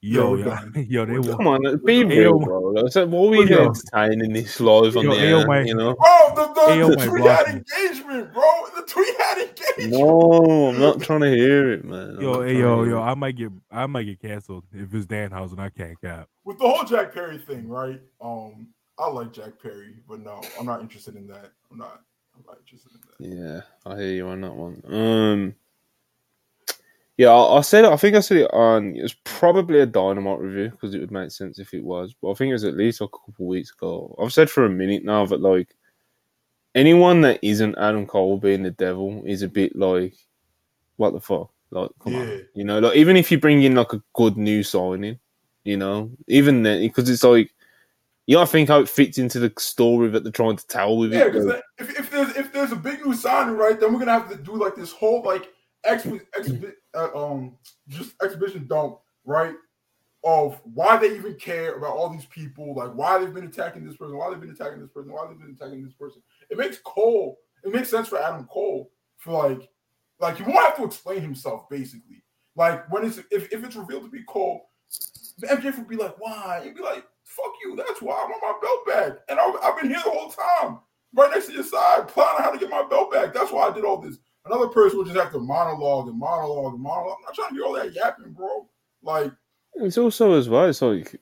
yo, 0.00 0.34
yo, 0.36 0.56
yo, 0.76 1.06
they 1.06 1.18
will. 1.18 1.36
Come 1.36 1.46
on, 1.46 1.84
be 1.84 2.04
real, 2.04 2.38
bro. 2.38 2.86
So 2.88 3.06
what 3.06 3.26
are 3.26 3.30
we 3.30 3.50
yo, 3.50 3.66
entertaining 3.66 4.32
this 4.32 4.60
live 4.60 4.96
on 4.96 5.04
yo, 5.04 5.14
the 5.14 5.20
air, 5.20 5.46
my, 5.46 5.62
you 5.62 5.74
know? 5.74 5.94
Bro, 5.94 6.32
the, 6.34 6.54
the, 6.54 6.96
the 6.96 7.08
tweet 7.08 7.24
had 7.24 7.46
engagement, 7.46 8.32
bro. 8.32 8.42
The 8.76 8.82
tweet 8.86 9.20
had 9.20 9.38
engagement. 9.38 9.92
No, 9.92 10.68
I'm 10.68 10.78
not 10.78 11.00
trying 11.00 11.20
to 11.20 11.30
hear 11.30 11.72
it, 11.72 11.84
man. 11.84 12.18
Yo, 12.20 12.42
hey, 12.42 12.58
yo, 12.58 12.84
yo, 12.84 13.00
I 13.00 13.14
might 13.14 13.36
get, 13.36 13.50
I 13.70 13.86
might 13.86 14.04
get 14.04 14.20
canceled 14.20 14.64
if 14.72 14.92
it's 14.94 15.06
Danhausen. 15.06 15.58
I 15.58 15.70
can't 15.70 16.00
cap. 16.00 16.28
With 16.44 16.58
the 16.58 16.68
whole 16.68 16.84
Jack 16.84 17.14
Perry 17.14 17.38
thing, 17.38 17.68
right? 17.68 18.00
Um, 18.20 18.68
I 18.98 19.08
like 19.08 19.32
Jack 19.32 19.60
Perry, 19.60 19.96
but 20.08 20.20
no, 20.20 20.40
I'm 20.58 20.66
not 20.66 20.80
interested 20.80 21.16
in 21.16 21.26
that. 21.28 21.52
I'm 21.70 21.78
not. 21.78 22.00
Yeah, 23.18 23.62
I 23.86 23.96
hear 23.96 24.12
you 24.12 24.28
on 24.28 24.40
that 24.42 24.54
one. 24.54 24.82
Um, 24.86 25.54
yeah, 27.16 27.28
I, 27.28 27.58
I 27.58 27.60
said 27.60 27.84
I 27.84 27.96
think 27.96 28.16
I 28.16 28.20
said 28.20 28.38
it 28.38 28.50
on. 28.52 28.96
It 28.96 29.02
was 29.02 29.14
probably 29.24 29.80
a 29.80 29.86
Dynamite 29.86 30.40
review 30.40 30.70
because 30.70 30.94
it 30.94 31.00
would 31.00 31.12
make 31.12 31.30
sense 31.30 31.58
if 31.58 31.72
it 31.72 31.84
was. 31.84 32.14
But 32.20 32.32
I 32.32 32.34
think 32.34 32.50
it 32.50 32.54
was 32.54 32.64
at 32.64 32.76
least 32.76 33.00
a 33.00 33.08
couple 33.08 33.46
weeks 33.46 33.72
ago. 33.72 34.14
I've 34.20 34.32
said 34.32 34.50
for 34.50 34.64
a 34.64 34.70
minute 34.70 35.04
now 35.04 35.24
that 35.26 35.40
like 35.40 35.74
anyone 36.74 37.20
that 37.20 37.38
isn't 37.42 37.78
Adam 37.78 38.06
Cole 38.06 38.38
being 38.38 38.64
the 38.64 38.72
devil 38.72 39.22
is 39.24 39.42
a 39.42 39.48
bit 39.48 39.76
like 39.76 40.14
what 40.96 41.12
the 41.12 41.20
fuck. 41.20 41.50
Like, 41.70 41.90
come 42.00 42.14
yeah. 42.14 42.20
on, 42.20 42.46
you 42.54 42.64
know, 42.64 42.78
like 42.78 42.96
even 42.96 43.16
if 43.16 43.30
you 43.30 43.38
bring 43.38 43.62
in 43.62 43.74
like 43.74 43.92
a 43.92 44.02
good 44.12 44.36
new 44.36 44.62
signing, 44.62 45.18
you 45.64 45.76
know, 45.76 46.10
even 46.28 46.62
then 46.62 46.80
because 46.80 47.08
it's 47.08 47.24
like 47.24 47.52
you 48.26 48.36
know, 48.36 48.42
I 48.42 48.46
think 48.46 48.68
how 48.68 48.80
it 48.80 48.88
fits 48.88 49.18
into 49.18 49.38
the 49.38 49.52
story 49.58 50.08
that 50.08 50.22
they're 50.22 50.32
trying 50.32 50.56
to 50.56 50.66
tell 50.66 50.96
with 50.96 51.12
yeah, 51.12 51.20
it. 51.20 51.34
Yeah, 51.34 51.40
because 51.40 51.62
if, 51.78 51.98
if 51.98 52.10
there's 52.10 52.36
if 52.36 52.52
there's 52.52 52.72
a 52.72 52.76
big 52.76 53.04
new 53.04 53.14
signing, 53.14 53.56
right, 53.56 53.78
then 53.78 53.92
we're 53.92 53.98
gonna 53.98 54.12
have 54.12 54.30
to 54.30 54.36
do 54.36 54.56
like 54.56 54.74
this 54.74 54.92
whole 54.92 55.22
like 55.22 55.50
expi- 55.86 56.24
expi- 56.36 56.72
uh, 56.94 57.10
um 57.14 57.56
just 57.88 58.14
exhibition 58.22 58.66
dump, 58.66 58.98
right? 59.24 59.54
Of 60.24 60.58
why 60.64 60.96
they 60.96 61.14
even 61.14 61.34
care 61.34 61.76
about 61.76 61.96
all 61.96 62.08
these 62.08 62.24
people, 62.24 62.74
like 62.74 62.94
why 62.94 63.18
they've 63.18 63.34
been 63.34 63.44
attacking 63.44 63.84
this 63.84 63.96
person, 63.96 64.16
why 64.16 64.30
they've 64.30 64.40
been 64.40 64.50
attacking 64.50 64.80
this 64.80 64.90
person, 64.90 65.12
why 65.12 65.26
they've 65.26 65.38
been 65.38 65.54
attacking 65.60 65.84
this 65.84 65.92
person. 65.92 66.22
It 66.48 66.56
makes 66.56 66.78
Cole, 66.78 67.36
it 67.62 67.74
makes 67.74 67.90
sense 67.90 68.08
for 68.08 68.18
Adam 68.18 68.46
Cole 68.46 68.90
for 69.18 69.48
like, 69.48 69.68
like 70.18 70.38
he 70.38 70.44
won't 70.44 70.60
have 70.60 70.76
to 70.78 70.84
explain 70.84 71.20
himself 71.20 71.68
basically. 71.68 72.22
Like 72.56 72.90
when 72.90 73.04
it's 73.04 73.18
if, 73.30 73.52
if 73.52 73.64
it's 73.64 73.76
revealed 73.76 74.04
to 74.04 74.10
be 74.10 74.22
Cole, 74.22 74.70
MJF 75.42 75.76
would 75.76 75.88
be 75.88 75.96
like, 75.96 76.18
why? 76.18 76.62
He'd 76.64 76.76
be 76.76 76.82
like, 76.82 77.04
fuck 77.36 77.52
you. 77.64 77.76
That's 77.76 78.00
why 78.00 78.14
I 78.14 78.24
want 78.24 78.42
my 78.42 78.54
belt 78.62 78.86
back. 78.86 79.22
And 79.28 79.38
I, 79.38 79.66
have 79.66 79.80
been 79.80 79.90
here 79.90 80.00
the 80.04 80.10
whole 80.10 80.30
time, 80.30 80.78
right 81.14 81.30
next 81.30 81.46
to 81.46 81.52
your 81.52 81.64
side, 81.64 82.08
planning 82.08 82.42
how 82.42 82.50
to 82.50 82.58
get 82.58 82.70
my 82.70 82.84
belt 82.88 83.12
back. 83.12 83.34
That's 83.34 83.52
why 83.52 83.68
I 83.68 83.72
did 83.72 83.84
all 83.84 84.00
this. 84.00 84.18
Another 84.46 84.68
person 84.68 84.98
would 84.98 85.06
just 85.06 85.18
have 85.18 85.32
to 85.32 85.38
monologue 85.38 86.08
and 86.08 86.18
monologue 86.18 86.74
and 86.74 86.82
monologue. 86.82 87.16
I'm 87.18 87.24
not 87.24 87.34
trying 87.34 87.48
to 87.50 87.54
hear 87.54 87.64
all 87.64 87.74
that 87.74 87.94
yapping, 87.94 88.32
bro. 88.32 88.68
Like, 89.02 89.32
it's 89.74 89.98
also 89.98 90.32
as 90.34 90.48
well. 90.48 90.68
It's 90.68 90.82
like, 90.82 91.20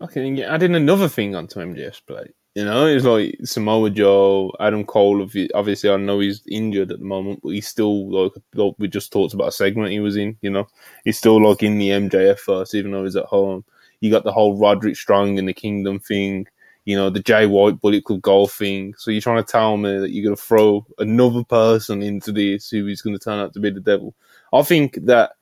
okay, 0.00 0.42
adding 0.42 0.74
another 0.74 1.08
thing 1.08 1.36
onto 1.36 1.60
MJF's 1.60 2.00
plate. 2.00 2.32
You 2.56 2.64
know, 2.64 2.86
it's 2.86 3.04
like 3.04 3.38
Samoa 3.44 3.90
Joe, 3.90 4.52
Adam 4.58 4.84
Cole. 4.84 5.22
Obviously, 5.54 5.88
I 5.88 5.96
know 5.96 6.18
he's 6.18 6.42
injured 6.48 6.90
at 6.90 6.98
the 6.98 7.04
moment, 7.04 7.40
but 7.44 7.50
he's 7.50 7.68
still 7.68 8.10
like, 8.10 8.32
like 8.54 8.74
we 8.78 8.88
just 8.88 9.12
talked 9.12 9.34
about 9.34 9.48
a 9.48 9.52
segment 9.52 9.92
he 9.92 10.00
was 10.00 10.16
in. 10.16 10.36
You 10.40 10.50
know, 10.50 10.66
he's 11.04 11.16
still 11.16 11.40
like 11.40 11.62
in 11.62 11.78
the 11.78 11.90
MJF 11.90 12.38
first, 12.40 12.74
even 12.74 12.90
though 12.90 13.04
he's 13.04 13.14
at 13.14 13.26
home. 13.26 13.64
You 14.00 14.10
got 14.10 14.24
the 14.24 14.32
whole 14.32 14.56
Roderick 14.56 14.96
Strong 14.96 15.38
in 15.38 15.46
the 15.46 15.52
Kingdom 15.52 16.00
thing. 16.00 16.46
You 16.86 16.96
know, 16.96 17.10
the 17.10 17.20
Jay 17.20 17.46
White 17.46 17.80
Bullet 17.80 18.04
Club 18.04 18.22
Gold 18.22 18.50
thing. 18.52 18.94
So 18.96 19.10
you're 19.10 19.20
trying 19.20 19.44
to 19.44 19.50
tell 19.50 19.76
me 19.76 19.98
that 19.98 20.10
you're 20.10 20.24
going 20.24 20.36
to 20.36 20.42
throw 20.42 20.86
another 20.98 21.44
person 21.44 22.02
into 22.02 22.32
this 22.32 22.70
who 22.70 22.86
is 22.86 23.02
going 23.02 23.16
to 23.16 23.22
turn 23.22 23.38
out 23.38 23.52
to 23.52 23.60
be 23.60 23.70
the 23.70 23.80
devil. 23.80 24.14
I 24.52 24.62
think 24.62 24.94
that 25.04 25.32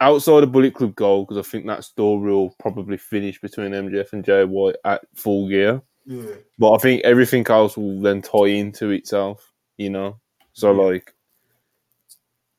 outside 0.00 0.42
of 0.42 0.52
Bullet 0.52 0.74
Club 0.74 0.94
Gold, 0.94 1.28
because 1.28 1.46
I 1.46 1.48
think 1.48 1.66
that 1.66 1.84
story 1.84 2.32
will 2.32 2.54
probably 2.58 2.96
finish 2.96 3.40
between 3.40 3.72
MJF 3.72 4.12
and 4.12 4.24
Jay 4.24 4.44
White 4.44 4.76
at 4.84 5.02
full 5.14 5.48
gear. 5.48 5.82
Yeah. 6.06 6.34
But 6.58 6.72
I 6.72 6.78
think 6.78 7.02
everything 7.04 7.46
else 7.48 7.76
will 7.76 8.00
then 8.00 8.22
tie 8.22 8.46
into 8.46 8.90
itself, 8.90 9.52
you 9.76 9.90
know. 9.90 10.18
So 10.52 10.72
Yeah. 10.72 10.82
like, 10.82 11.14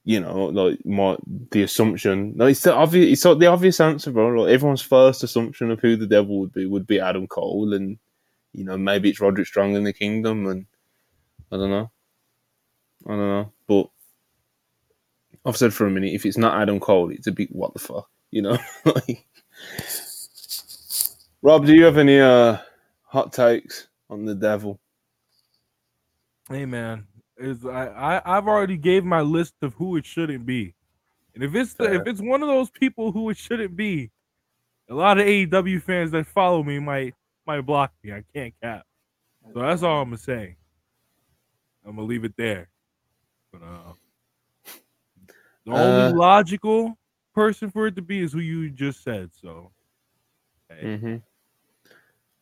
you 0.06 0.20
know, 0.20 0.46
like 0.46 0.86
my 0.86 1.18
the 1.52 1.64
assumption. 1.64 2.34
No, 2.38 2.46
it's 2.46 2.62
the 2.64 2.74
obvious. 2.74 3.12
It's 3.14 3.24
the 3.24 3.48
obvious 3.48 3.80
answer, 3.80 4.12
bro. 4.12 4.28
Like 4.44 4.54
everyone's 4.54 4.82
first 4.84 5.24
assumption 5.24 5.72
of 5.72 5.80
who 5.82 5.98
the 5.98 6.08
devil 6.08 6.40
would 6.40 6.54
be 6.54 6.66
would 6.68 6.88
be 6.88 7.00
Adam 7.00 7.28
Cole, 7.28 7.74
and 7.74 7.98
you 8.54 8.64
know 8.64 8.78
maybe 8.78 9.10
it's 9.10 9.20
Roderick 9.20 9.48
Strong 9.48 9.76
in 9.76 9.84
the 9.84 9.94
Kingdom, 9.94 10.46
and 10.48 10.66
I 11.52 11.58
don't 11.58 11.72
know. 11.72 11.92
I 13.08 13.10
don't 13.10 13.20
know, 13.20 13.52
but 13.68 13.90
I've 15.46 15.58
said 15.58 15.74
for 15.74 15.88
a 15.88 15.92
minute, 15.92 16.14
if 16.14 16.26
it's 16.26 16.38
not 16.38 16.62
Adam 16.62 16.80
Cole, 16.80 17.12
it's 17.12 17.28
a 17.28 17.32
big 17.32 17.50
what 17.52 17.74
the 17.74 17.80
fuck, 17.80 18.10
you 18.32 18.42
know. 18.42 18.58
Like- 18.86 19.26
Rob, 21.42 21.66
do 21.66 21.74
you 21.76 21.84
have 21.86 21.98
any 21.98 22.20
uh 22.20 22.58
hot 23.04 23.32
takes 23.34 23.88
on 24.10 24.26
the 24.26 24.36
devil? 24.36 24.80
Hey 26.50 26.66
man, 26.66 27.08
is 27.38 27.66
I, 27.66 27.88
I 27.88 28.38
I've 28.38 28.48
already 28.48 28.78
gave 28.78 29.04
my 29.04 29.22
list 29.22 29.56
of 29.62 29.74
who 29.76 29.96
it 29.98 30.06
shouldn't 30.06 30.46
be, 30.46 30.76
and 31.34 31.44
if 31.44 31.56
it's 31.56 31.74
the, 31.74 31.94
if 31.94 32.08
it's 32.08 32.22
one 32.22 32.42
of 32.42 32.48
those 32.50 32.70
people 32.72 33.12
who 33.12 33.30
it 33.30 33.38
shouldn't 33.38 33.76
be, 33.76 34.12
a 34.90 34.96
lot 34.96 35.20
of 35.20 35.26
AEW 35.26 35.82
fans 35.82 36.12
that 36.12 36.28
follow 36.28 36.64
me 36.64 36.80
might 36.80 37.16
might 37.48 37.62
block 37.62 37.94
me. 38.04 38.14
I 38.14 38.24
can't 38.34 38.54
cap. 38.62 38.86
So 39.54 39.60
that's 39.62 39.84
all 39.84 40.02
I'm 40.02 40.10
gonna 40.10 40.18
say. 40.18 40.58
I'm 41.86 41.96
gonna 41.96 42.08
leave 42.08 42.24
it 42.26 42.36
there. 42.38 42.70
But 43.52 43.62
uh, 43.64 43.94
the 45.66 45.72
Uh, 45.72 45.76
only 45.76 46.08
logical 46.08 46.98
person 47.34 47.70
for 47.72 47.88
it 47.88 47.96
to 47.96 48.02
be 48.02 48.22
is 48.22 48.34
who 48.34 48.40
you 48.40 48.70
just 48.70 49.04
said. 49.04 49.32
So 49.34 49.72
hey, 50.70 50.84
Mm-hmm. 50.88 51.16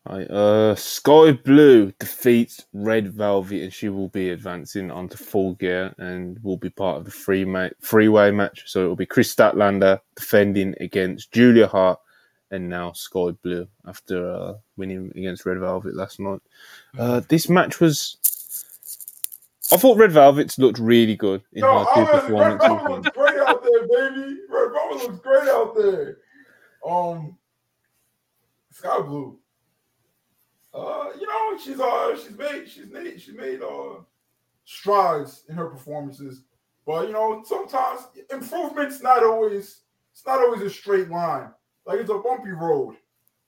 Right, 0.06 0.30
uh, 0.30 0.74
Sky 0.74 1.32
Blue 1.32 1.90
defeats 1.98 2.66
Red 2.74 3.08
Velvet, 3.14 3.62
and 3.62 3.72
she 3.72 3.88
will 3.88 4.08
be 4.08 4.30
advancing 4.30 4.90
onto 4.90 5.16
full 5.16 5.54
gear 5.54 5.94
and 5.96 6.38
will 6.42 6.58
be 6.58 6.68
part 6.68 6.98
of 6.98 7.06
the 7.06 7.10
free 7.10 7.46
ma- 7.46 7.70
freeway 7.80 8.30
match. 8.30 8.64
So 8.66 8.84
it 8.84 8.88
will 8.88 8.96
be 8.96 9.06
Kris 9.06 9.34
Statlander 9.34 9.98
defending 10.14 10.74
against 10.80 11.32
Julia 11.32 11.66
Hart, 11.66 11.98
and 12.50 12.68
now 12.68 12.92
Sky 12.92 13.30
Blue 13.42 13.66
after 13.86 14.30
uh, 14.30 14.54
winning 14.76 15.10
against 15.16 15.46
Red 15.46 15.58
Velvet 15.58 15.94
last 15.94 16.20
night. 16.20 16.42
Uh, 16.98 17.22
this 17.28 17.48
match 17.48 17.80
was. 17.80 18.18
I 19.72 19.78
thought 19.78 19.96
Red 19.96 20.12
Velvet's 20.12 20.58
looked 20.58 20.78
really 20.78 21.16
good 21.16 21.42
in 21.54 21.60
Yo, 21.60 21.78
her 21.78 21.94
two 21.94 22.36
I 22.36 22.48
Red. 22.50 22.60
Velvet 22.60 22.90
looks 22.90 23.08
great 23.16 23.38
out 23.38 23.62
there, 23.62 23.88
baby. 23.88 24.36
Red 24.50 24.70
Velvet 24.70 25.08
looks 25.08 25.18
great 25.20 25.48
out 25.48 25.74
there. 25.74 26.18
Um, 26.86 27.38
Sky 28.70 29.00
Blue. 29.00 29.38
Uh, 30.74 31.10
you 31.20 31.26
know, 31.26 31.56
she's 31.58 31.78
uh, 31.80 32.16
she's 32.16 32.36
made, 32.36 32.68
she's 32.68 32.86
made, 32.90 33.20
she's 33.20 33.34
made 33.34 33.62
uh, 33.62 34.00
strides 34.64 35.44
in 35.48 35.54
her 35.54 35.66
performances, 35.66 36.42
but 36.86 37.06
you 37.06 37.12
know, 37.12 37.42
sometimes 37.46 38.00
improvement's 38.32 39.00
not 39.02 39.22
always, 39.22 39.82
it's 40.12 40.26
not 40.26 40.40
always 40.40 40.62
a 40.62 40.70
straight 40.70 41.08
line. 41.10 41.50
Like 41.86 42.00
it's 42.00 42.10
a 42.10 42.18
bumpy 42.18 42.50
road 42.50 42.96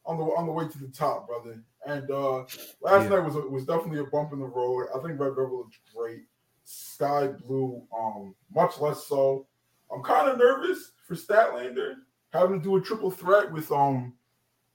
on 0.05 0.19
the 0.19 0.25
on 0.25 0.47
the 0.47 0.53
way 0.53 0.69
to 0.69 0.79
the 0.79 0.89
top, 0.89 1.27
brother. 1.27 1.61
And 1.87 2.09
uh 2.11 2.45
last 2.81 3.05
Yeah. 3.05 3.09
night 3.09 3.25
was 3.25 3.35
a, 3.37 3.41
was 3.41 3.65
definitely 3.65 4.01
a 4.01 4.05
bump 4.05 4.33
in 4.33 4.39
the 4.39 4.47
road. 4.47 4.87
I 4.95 4.99
think 5.01 5.19
Red 5.19 5.35
Velvet 5.35 5.53
looks 5.53 5.79
great. 5.95 6.25
Sky 6.65 7.29
Blue, 7.29 7.83
um, 7.97 8.35
much 8.55 8.79
less 8.81 9.07
so. 9.07 9.47
I'm 9.93 10.03
kind 10.03 10.29
of 10.29 10.39
nervous 10.39 10.93
for 11.07 11.15
Statlander 11.15 11.95
having 12.33 12.61
to 12.61 12.65
do 12.65 12.77
a 12.77 12.81
triple 12.81 13.11
threat 13.11 13.51
with 13.51 13.71
um 13.73 14.15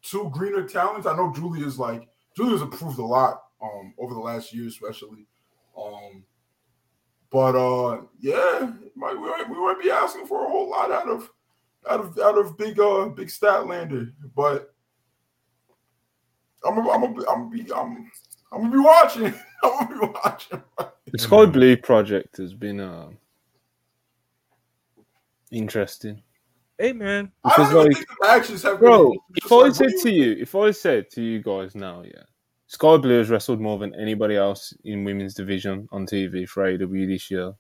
two 0.02 0.30
greener 0.34 0.68
talents. 0.68 1.06
I 1.08 1.16
know 1.16 1.32
Julia's 1.34 1.78
like 1.80 2.08
Julia's 2.36 2.62
improved 2.62 3.00
a 3.00 3.06
lot 3.06 3.44
um 3.62 3.94
over 3.98 4.14
the 4.14 4.20
last 4.20 4.54
year, 4.54 4.68
especially. 4.68 5.26
Um, 5.78 6.24
but 7.32 7.56
uh, 7.56 8.02
yeah, 8.20 8.72
might, 8.96 9.14
we, 9.14 9.30
might, 9.30 9.50
we 9.50 9.56
might 9.56 9.82
be 9.82 9.90
asking 9.90 10.28
for 10.28 10.46
a 10.46 10.50
whole 10.50 10.70
lot 10.70 10.92
out 10.92 11.08
of 11.08 11.30
out 11.90 12.00
of 12.02 12.20
out 12.20 12.38
of 12.38 12.58
big 12.58 12.80
uh 12.80 13.08
big 13.10 13.30
Statlander, 13.30 14.12
but 14.36 14.74
I'm 16.66 16.78
I'm 16.78 17.20
I'm 17.28 17.50
be 17.50 17.72
I'm 17.74 18.12
I'm 18.52 18.62
gonna 18.62 18.72
be 18.72 18.80
watching. 18.80 19.34
I'm 19.64 19.88
gonna 19.88 20.00
be 20.02 20.20
watching. 20.24 20.64
The 21.12 21.20
Sky 21.20 21.46
Blue 21.46 21.78
project 21.78 22.38
has 22.38 22.54
been 22.54 22.80
uh, 22.80 23.10
interesting. 25.52 26.22
Hey 26.82 26.94
man, 26.94 27.32
I 27.44 27.50
Because, 27.50 27.72
don't 27.72 27.86
like, 27.86 27.94
think 27.94 28.08
the 28.08 28.16
matches 28.28 28.64
have 28.64 28.80
Bro, 28.80 29.10
been. 29.12 29.20
if 29.36 29.52
I 29.52 29.56
like, 29.56 29.76
said 29.76 29.92
to 30.02 30.12
you, 30.12 30.32
if 30.40 30.56
I 30.56 30.72
said 30.72 31.10
to 31.12 31.22
you 31.22 31.42
guys 31.42 31.76
now, 31.76 32.02
yeah, 32.04 32.24
Sky 32.68 32.98
Blue 32.98 33.18
has 33.20 33.30
wrestled 33.30 33.62
more 33.62 33.78
than 33.78 33.94
anybody 33.96 34.36
else 34.36 34.74
in 34.84 35.04
women's 35.04 35.34
division 35.36 35.88
on 35.92 36.06
TV 36.06 36.48
for 36.48 36.64
AEW 36.64 37.08
this 37.08 37.30
year. 37.30 37.54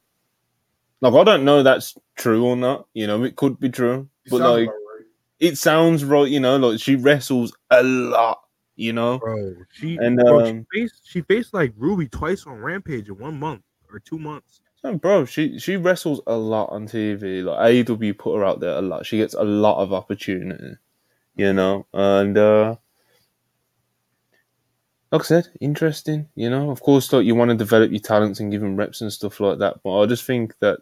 Like, 1.01 1.13
I 1.13 1.23
don't 1.23 1.45
know 1.45 1.63
that's 1.63 1.95
true 2.15 2.45
or 2.45 2.55
not. 2.55 2.87
You 2.93 3.07
know, 3.07 3.23
it 3.23 3.35
could 3.35 3.59
be 3.59 3.69
true, 3.69 4.09
it 4.25 4.29
but 4.29 4.41
like, 4.41 4.67
right. 4.67 5.05
it 5.39 5.57
sounds 5.57 6.03
right. 6.05 6.29
You 6.29 6.39
know, 6.39 6.57
like 6.57 6.79
she 6.79 6.95
wrestles 6.95 7.55
a 7.69 7.83
lot. 7.83 8.39
You 8.75 8.93
know, 8.93 9.19
bro, 9.19 9.55
she 9.73 9.97
And, 9.97 10.17
bro, 10.17 10.45
um, 10.45 10.65
she 10.73 10.79
faced 10.79 11.01
she 11.03 11.21
faced 11.21 11.53
like 11.53 11.73
Ruby 11.75 12.07
twice 12.07 12.47
on 12.47 12.59
Rampage 12.59 13.09
in 13.09 13.17
one 13.17 13.37
month 13.39 13.61
or 13.91 13.99
two 13.99 14.17
months. 14.17 14.60
Bro, 14.83 15.25
she 15.25 15.59
she 15.59 15.77
wrestles 15.77 16.21
a 16.25 16.35
lot 16.35 16.71
on 16.71 16.87
TV. 16.87 17.43
Like 17.43 17.59
AEW 17.59 18.17
put 18.17 18.35
her 18.37 18.43
out 18.45 18.59
there 18.59 18.77
a 18.77 18.81
lot. 18.81 19.05
She 19.05 19.17
gets 19.17 19.35
a 19.35 19.43
lot 19.43 19.81
of 19.81 19.93
opportunity, 19.93 20.75
you 21.35 21.53
know. 21.53 21.85
And 21.93 22.37
uh 22.37 22.75
like 25.11 25.21
I 25.21 25.25
said, 25.25 25.47
interesting. 25.59 26.29
You 26.35 26.49
know, 26.49 26.71
of 26.71 26.81
course, 26.81 27.11
like 27.13 27.25
you 27.25 27.35
want 27.35 27.51
to 27.51 27.57
develop 27.57 27.91
your 27.91 27.99
talents 27.99 28.39
and 28.39 28.51
give 28.51 28.61
them 28.61 28.75
reps 28.75 29.01
and 29.01 29.13
stuff 29.13 29.39
like 29.39 29.59
that. 29.59 29.83
But 29.83 29.99
I 29.99 30.05
just 30.07 30.25
think 30.25 30.57
that, 30.59 30.79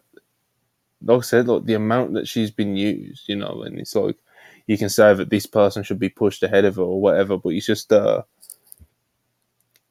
like 1.02 1.18
I 1.18 1.22
said, 1.22 1.48
like 1.48 1.64
the 1.64 1.74
amount 1.74 2.14
that 2.14 2.28
she's 2.28 2.50
been 2.50 2.76
used, 2.76 3.28
you 3.28 3.36
know, 3.36 3.62
and 3.62 3.78
it's 3.78 3.94
like 3.94 4.16
you 4.66 4.78
can 4.78 4.88
say 4.88 5.12
that 5.14 5.30
this 5.30 5.46
person 5.46 5.82
should 5.82 5.98
be 5.98 6.08
pushed 6.08 6.42
ahead 6.42 6.64
of 6.64 6.76
her 6.76 6.82
or 6.82 7.00
whatever, 7.00 7.36
but 7.38 7.50
it's 7.50 7.66
just 7.66 7.92
uh 7.92 8.22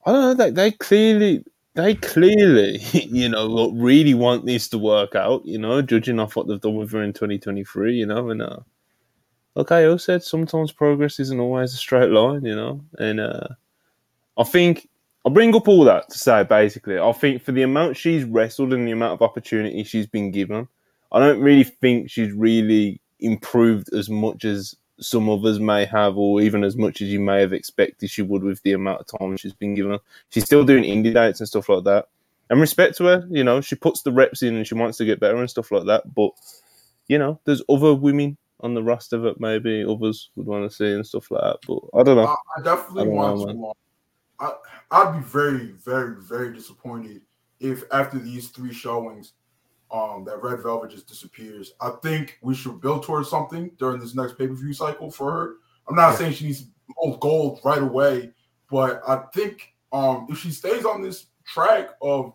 I 0.05 0.11
don't 0.11 0.21
know. 0.21 0.33
They 0.45 0.51
they 0.51 0.71
clearly 0.71 1.43
they 1.79 1.95
clearly, 1.95 2.77
you 2.93 3.29
know, 3.29 3.71
really 3.71 4.13
want 4.13 4.45
this 4.45 4.67
to 4.69 4.77
work 4.77 5.15
out, 5.15 5.45
you 5.45 5.57
know, 5.57 5.81
judging 5.81 6.19
off 6.19 6.35
what 6.35 6.47
they've 6.47 6.61
done 6.61 6.75
with 6.75 6.91
her 6.91 7.03
in 7.03 7.13
2023, 7.13 7.95
you 7.95 8.05
know, 8.05 8.29
and, 8.29 8.41
uh, 8.41 8.59
like 9.55 9.71
I 9.71 9.95
said, 9.97 10.23
sometimes 10.23 10.71
progress 10.71 11.19
isn't 11.19 11.39
always 11.39 11.73
a 11.73 11.77
straight 11.77 12.11
line, 12.11 12.45
you 12.45 12.55
know, 12.55 12.83
and, 12.97 13.19
uh, 13.19 13.47
I 14.37 14.43
think, 14.43 14.87
I'll 15.25 15.33
bring 15.33 15.55
up 15.55 15.67
all 15.67 15.83
that 15.83 16.09
to 16.09 16.17
say, 16.17 16.43
basically, 16.43 16.97
I 16.97 17.11
think 17.11 17.43
for 17.43 17.51
the 17.51 17.63
amount 17.63 17.97
she's 17.97 18.23
wrestled 18.23 18.73
and 18.73 18.87
the 18.87 18.91
amount 18.91 19.13
of 19.13 19.21
opportunity 19.21 19.83
she's 19.83 20.07
been 20.07 20.31
given, 20.31 20.67
I 21.11 21.19
don't 21.19 21.41
really 21.41 21.65
think 21.65 22.09
she's 22.09 22.31
really 22.31 23.01
improved 23.19 23.93
as 23.93 24.09
much 24.09 24.45
as 24.45 24.75
some 24.99 25.29
others 25.29 25.59
may 25.59 25.85
have, 25.85 26.17
or 26.17 26.41
even 26.41 26.63
as 26.63 26.75
much 26.75 27.01
as 27.01 27.09
you 27.09 27.19
may 27.19 27.41
have 27.41 27.53
expected 27.53 28.09
she 28.09 28.21
would 28.21 28.43
with 28.43 28.61
the 28.63 28.73
amount 28.73 29.01
of 29.01 29.19
time 29.19 29.37
she's 29.37 29.53
been 29.53 29.75
given. 29.75 29.99
She's 30.29 30.45
still 30.45 30.63
doing 30.63 30.83
indie 30.83 31.13
dates 31.13 31.39
and 31.39 31.47
stuff 31.47 31.69
like 31.69 31.83
that. 31.85 32.07
And 32.49 32.59
respect 32.59 32.97
to 32.97 33.05
her, 33.05 33.27
you 33.29 33.43
know, 33.43 33.61
she 33.61 33.75
puts 33.75 34.01
the 34.01 34.11
reps 34.11 34.41
in 34.41 34.55
and 34.55 34.65
she 34.65 34.75
wants 34.75 34.97
to 34.97 35.05
get 35.05 35.19
better 35.19 35.37
and 35.37 35.49
stuff 35.49 35.71
like 35.71 35.85
that. 35.85 36.13
But, 36.13 36.31
you 37.07 37.19
know, 37.19 37.39
there's 37.45 37.61
other 37.69 37.93
women 37.93 38.37
on 38.61 38.73
the 38.73 38.83
roster 38.83 39.17
that 39.19 39.39
maybe 39.39 39.85
others 39.87 40.29
would 40.35 40.47
want 40.47 40.69
to 40.69 40.75
see 40.75 40.91
and 40.91 41.05
stuff 41.05 41.29
like 41.31 41.41
that. 41.41 41.59
But 41.67 41.99
I 41.99 42.03
don't 42.03 42.15
know. 42.15 42.25
I, 42.25 42.35
I 42.57 42.63
definitely 42.63 43.03
I 43.03 43.07
want 43.07 43.39
know, 43.39 43.73
to. 44.39 44.45
uh, 44.45 44.53
I, 44.91 45.01
I'd 45.01 45.17
be 45.17 45.23
very, 45.23 45.67
very, 45.83 46.15
very 46.15 46.53
disappointed 46.53 47.21
if 47.59 47.83
after 47.91 48.17
these 48.17 48.49
three 48.49 48.73
showings, 48.73 49.33
um, 49.91 50.23
that 50.25 50.41
Red 50.43 50.61
Velvet 50.61 50.91
just 50.91 51.07
disappears. 51.07 51.73
I 51.81 51.91
think 52.03 52.37
we 52.41 52.53
should 52.55 52.79
build 52.81 53.03
towards 53.03 53.29
something 53.29 53.71
during 53.79 53.99
this 53.99 54.15
next 54.15 54.37
pay 54.37 54.47
per 54.47 54.53
view 54.53 54.73
cycle 54.73 55.09
for 55.11 55.31
her. 55.31 55.55
I'm 55.87 55.95
not 55.95 56.11
Yeah. 56.11 56.17
saying 56.17 56.33
she 56.33 56.45
needs 56.45 56.65
gold 56.95 57.19
gold 57.19 57.59
right 57.63 57.81
away, 57.81 58.31
but 58.69 59.01
I 59.07 59.23
think 59.33 59.73
um, 59.91 60.27
if 60.29 60.37
she 60.37 60.51
stays 60.51 60.85
on 60.85 61.01
this 61.01 61.27
track 61.45 61.89
of 62.01 62.33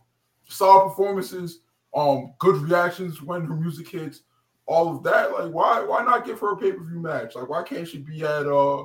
solid 0.48 0.88
performances, 0.88 1.60
um, 1.94 2.34
good 2.40 2.56
reactions 2.56 3.22
when 3.22 3.44
her 3.44 3.54
music 3.54 3.88
hits, 3.88 4.22
all 4.66 4.96
of 4.96 5.02
that, 5.04 5.32
like 5.32 5.52
why 5.52 5.82
why 5.84 6.02
not 6.02 6.24
give 6.26 6.40
her 6.40 6.52
a 6.52 6.56
pay 6.56 6.72
per 6.72 6.82
view 6.82 6.98
match? 7.00 7.36
Like 7.36 7.48
why 7.48 7.62
can't 7.62 7.86
she 7.86 7.98
be 7.98 8.22
at 8.22 8.46
uh 8.46 8.80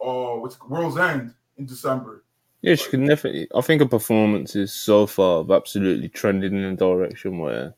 uh 0.00 0.36
what's 0.36 0.60
World's 0.62 0.96
End 0.96 1.32
in 1.58 1.66
December? 1.66 2.24
Yeah, 2.62 2.74
she 2.74 2.88
can 2.90 3.04
definitely. 3.06 3.46
I 3.54 3.60
think 3.60 3.82
her 3.82 3.88
performances 3.88 4.72
so 4.72 5.06
far 5.06 5.42
have 5.42 5.50
absolutely 5.50 6.08
trended 6.08 6.52
in 6.52 6.64
a 6.64 6.74
direction 6.74 7.38
where 7.38 7.74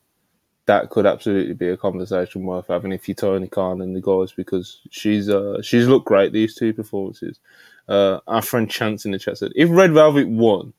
that 0.66 0.90
could 0.90 1.06
absolutely 1.06 1.54
be 1.54 1.68
a 1.68 1.76
conversation 1.76 2.44
worth 2.44 2.66
having 2.68 2.92
if 2.92 3.08
you 3.08 3.14
Tony 3.14 3.48
Khan 3.48 3.80
and 3.80 3.94
the 3.94 4.00
guys 4.00 4.32
because 4.32 4.80
she's 4.90 5.28
uh 5.28 5.62
she's 5.62 5.86
looked 5.86 6.06
great 6.06 6.32
these 6.32 6.54
two 6.54 6.72
performances. 6.72 7.40
Uh, 7.88 8.18
our 8.26 8.42
friend 8.42 8.68
Chance 8.68 9.04
in 9.04 9.12
the 9.12 9.18
chat 9.18 9.38
said 9.38 9.52
if 9.54 9.70
Red 9.70 9.92
Velvet 9.92 10.28
won, 10.28 10.72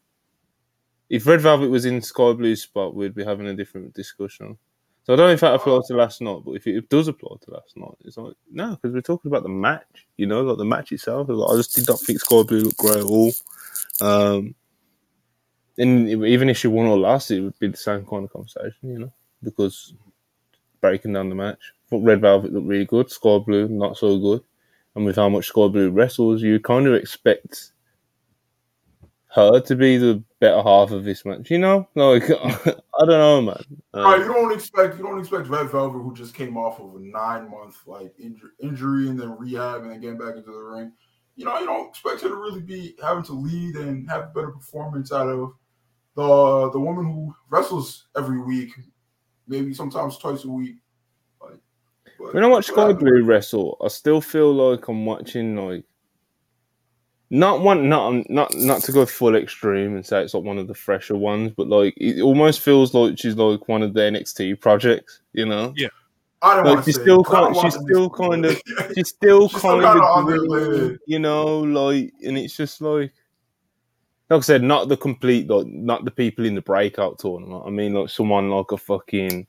if 1.10 1.26
Red 1.26 1.42
Velvet 1.42 1.70
was 1.70 1.86
in 1.86 2.02
Sky 2.02 2.34
Blue's 2.34 2.62
spot, 2.62 2.96
we'd 2.96 3.16
be 3.16 3.24
having 3.24 3.48
a 3.48 3.56
different 3.56 3.94
discussion. 3.94 4.58
So 5.04 5.14
I 5.14 5.16
don't 5.16 5.28
know 5.28 5.34
if 5.34 5.40
that 5.40 5.54
applies 5.54 5.88
to 5.88 5.96
last 5.96 6.20
night, 6.20 6.42
but 6.46 6.52
if 6.52 6.68
it 6.68 6.90
does 6.90 7.08
apply 7.08 7.38
to 7.42 7.52
last 7.52 7.78
night, 7.78 7.96
it's 8.04 8.18
like 8.18 8.34
no, 8.52 8.72
because 8.72 8.94
we're 8.94 9.02
talking 9.02 9.32
about 9.32 9.44
the 9.44 9.50
match. 9.50 10.06
You 10.18 10.28
know, 10.28 10.42
like 10.42 10.58
the 10.58 10.66
match 10.66 10.92
itself. 10.92 11.30
Like, 11.30 11.50
I 11.50 11.56
just 11.56 11.76
did 11.76 11.88
not 11.88 12.02
think 12.02 12.20
Sky 12.20 12.44
Blue 12.44 12.60
looked 12.60 12.78
great 12.78 12.98
at 12.98 13.04
all. 13.04 13.32
Um, 14.02 14.54
and 15.78 16.10
even 16.10 16.50
if 16.50 16.58
she 16.58 16.68
won 16.68 16.88
or 16.88 16.98
lost, 16.98 17.32
it 17.32 17.42
would 17.42 17.58
be 17.60 17.68
the 17.68 17.78
same 17.78 18.06
kind 18.06 18.26
of 18.26 18.34
conversation, 18.34 18.74
you 18.84 19.00
know, 19.00 19.14
because 19.48 19.94
breaking 20.82 21.14
down 21.14 21.30
the 21.30 21.36
match. 21.36 21.74
Red 21.92 22.22
Velvet 22.22 22.52
looked 22.52 22.68
really 22.68 22.86
good, 22.86 23.10
Sky 23.10 23.38
Blue 23.38 23.68
not 23.70 23.98
so 23.98 24.20
good. 24.20 24.44
And 24.96 25.06
with 25.06 25.16
how 25.16 25.30
much 25.30 25.48
Sky 25.48 25.68
Blue 25.68 25.90
wrestles, 25.90 26.42
you 26.42 26.60
kind 26.60 26.86
of 26.88 26.94
expect 26.96 27.72
her 29.36 29.60
to 29.60 29.76
be 29.76 29.98
the 29.98 30.24
better 30.40 30.62
half 30.62 30.92
of 30.92 31.04
this 31.04 31.24
match. 31.24 31.50
You 31.50 31.60
know, 31.60 31.88
like 31.96 32.24
I 32.30 33.06
don't 33.06 33.08
know, 33.08 33.42
man. 33.42 33.64
Um, 33.94 34.04
right, 34.04 34.20
you 34.20 34.26
don't 34.28 34.52
expect 34.52 34.98
you 34.98 35.04
don't 35.04 35.20
expect 35.20 35.48
Red 35.48 35.70
Velvet, 35.70 36.00
who 36.00 36.14
just 36.14 36.34
came 36.34 36.58
off 36.58 36.80
of 36.80 36.96
a 36.96 37.00
nine 37.00 37.50
month 37.50 37.78
like 37.86 38.14
injury, 38.20 38.52
injury 38.60 39.10
and 39.10 39.20
then 39.20 39.38
rehab 39.38 39.84
and 39.84 39.92
then 39.92 40.02
getting 40.02 40.18
back 40.18 40.36
into 40.36 40.52
the 40.52 40.58
ring. 40.58 40.92
You 41.36 41.46
know, 41.46 41.58
you 41.60 41.68
don't 41.68 41.90
expect 41.90 42.22
her 42.22 42.30
to 42.30 42.36
really 42.36 42.62
be 42.62 42.96
having 43.02 43.24
to 43.26 43.34
lead 43.34 43.76
and 43.76 44.10
have 44.10 44.24
a 44.24 44.32
better 44.34 44.52
performance 44.52 45.14
out 45.14 45.30
of 45.30 45.54
the 46.16 46.72
the 46.72 46.80
woman 46.80 47.06
who 47.06 47.34
wrestles 47.50 48.08
every 48.18 48.42
week, 48.42 48.72
maybe 49.48 49.74
sometimes 49.74 50.18
twice 50.18 50.44
a 50.44 50.50
week. 50.50 50.78
Like, 51.42 52.34
when 52.34 52.44
I 52.44 52.48
watch 52.48 52.68
Sky 52.68 52.94
Blue 52.94 53.24
wrestle, 53.24 53.78
I 53.84 53.88
still 53.90 54.22
feel 54.22 54.54
like 54.54 54.88
I'm 54.88 55.06
watching 55.06 55.56
like 55.56 55.84
not 57.30 57.62
one, 57.62 57.90
not 57.90 58.08
um, 58.08 58.26
not 58.30 58.56
not 58.56 58.82
to 58.84 58.92
go 58.92 59.06
full 59.06 59.36
extreme 59.36 59.96
and 59.96 60.06
say 60.06 60.24
it's 60.24 60.34
like 60.34 60.44
one 60.44 60.58
of 60.58 60.68
the 60.68 60.74
fresher 60.74 61.16
ones, 61.16 61.52
but 61.56 61.68
like 61.68 61.94
it 61.98 62.22
almost 62.22 62.62
feels 62.62 62.94
like 62.94 63.20
she's 63.20 63.36
like 63.36 63.68
one 63.68 63.84
of 63.84 63.94
the 63.94 64.02
NXT 64.02 64.62
projects, 64.62 65.22
you 65.34 65.46
know? 65.46 65.74
Yeah. 65.76 65.90
I 66.42 66.56
don't 66.56 66.66
like 66.76 66.86
she's 66.86 67.02
still 67.02 67.24
kind, 67.24 67.56
she's 67.58 67.74
still 67.74 68.10
kind 68.10 68.46
of, 68.46 68.62
she's 68.96 69.10
still 69.10 69.50
she's 69.50 69.62
kind 69.62 69.82
still 69.82 70.92
of, 70.92 70.98
you 71.08 71.20
know, 71.20 71.60
like, 71.60 72.14
and 72.24 72.38
it's 72.38 72.56
just 72.56 72.80
like, 72.80 73.12
like 74.30 74.38
I 74.38 74.42
said, 74.42 74.64
not 74.64 74.90
the 74.90 74.98
complete, 74.98 75.50
like, 75.50 75.68
not 75.68 76.06
the 76.06 76.12
people 76.12 76.46
in 76.46 76.56
the 76.56 76.62
breakout 76.62 77.20
tournament. 77.20 77.64
I 77.66 77.70
mean, 77.70 77.94
like 77.94 78.10
someone 78.10 78.50
like 78.50 78.72
a 78.72 78.78
fucking 78.78 79.48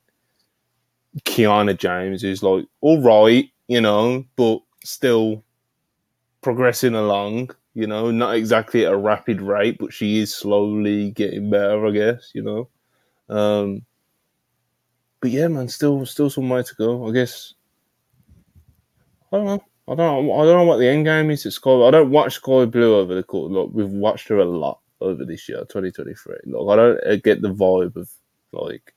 Kiana 1.20 1.76
James 1.76 2.22
who's 2.22 2.42
like 2.42 2.66
all 2.80 3.00
right, 3.00 3.50
you 3.66 3.80
know, 3.80 4.24
but 4.36 4.60
still 4.84 5.42
progressing 6.42 6.94
along 6.94 7.50
you 7.78 7.86
know, 7.86 8.10
not 8.10 8.34
exactly 8.34 8.84
at 8.84 8.92
a 8.92 8.96
rapid 8.96 9.40
rate, 9.40 9.78
but 9.78 9.92
she 9.92 10.18
is 10.18 10.34
slowly 10.34 11.12
getting 11.12 11.48
better, 11.48 11.86
I 11.86 11.90
guess, 11.92 12.32
you 12.34 12.42
know. 12.42 12.68
Um, 13.28 13.82
but 15.20 15.30
yeah, 15.30 15.46
man, 15.46 15.68
still 15.68 16.04
still 16.04 16.28
some 16.28 16.48
way 16.48 16.64
to 16.64 16.74
go. 16.74 17.08
I 17.08 17.12
guess 17.12 17.54
I 19.32 19.36
don't 19.36 19.46
know. 19.46 19.64
I 19.90 19.94
don't 19.94 20.26
know. 20.26 20.34
I 20.34 20.44
don't 20.44 20.58
know 20.58 20.64
what 20.64 20.78
the 20.78 20.88
end 20.88 21.06
game 21.06 21.30
is 21.30 21.46
at 21.46 21.52
Sky. 21.54 21.70
I 21.70 21.90
don't 21.90 22.10
watch 22.10 22.34
Sky 22.34 22.66
Blue 22.66 22.96
over 22.96 23.14
the 23.14 23.22
course. 23.22 23.50
Look, 23.50 23.70
we've 23.72 23.88
watched 23.88 24.28
her 24.28 24.38
a 24.38 24.44
lot 24.44 24.80
over 25.00 25.24
this 25.24 25.48
year, 25.48 25.60
2023. 25.60 26.36
Look, 26.44 26.68
I 26.68 26.76
don't 26.76 27.06
uh, 27.06 27.16
get 27.16 27.40
the 27.40 27.54
vibe 27.54 27.96
of 27.96 28.10
like, 28.52 28.94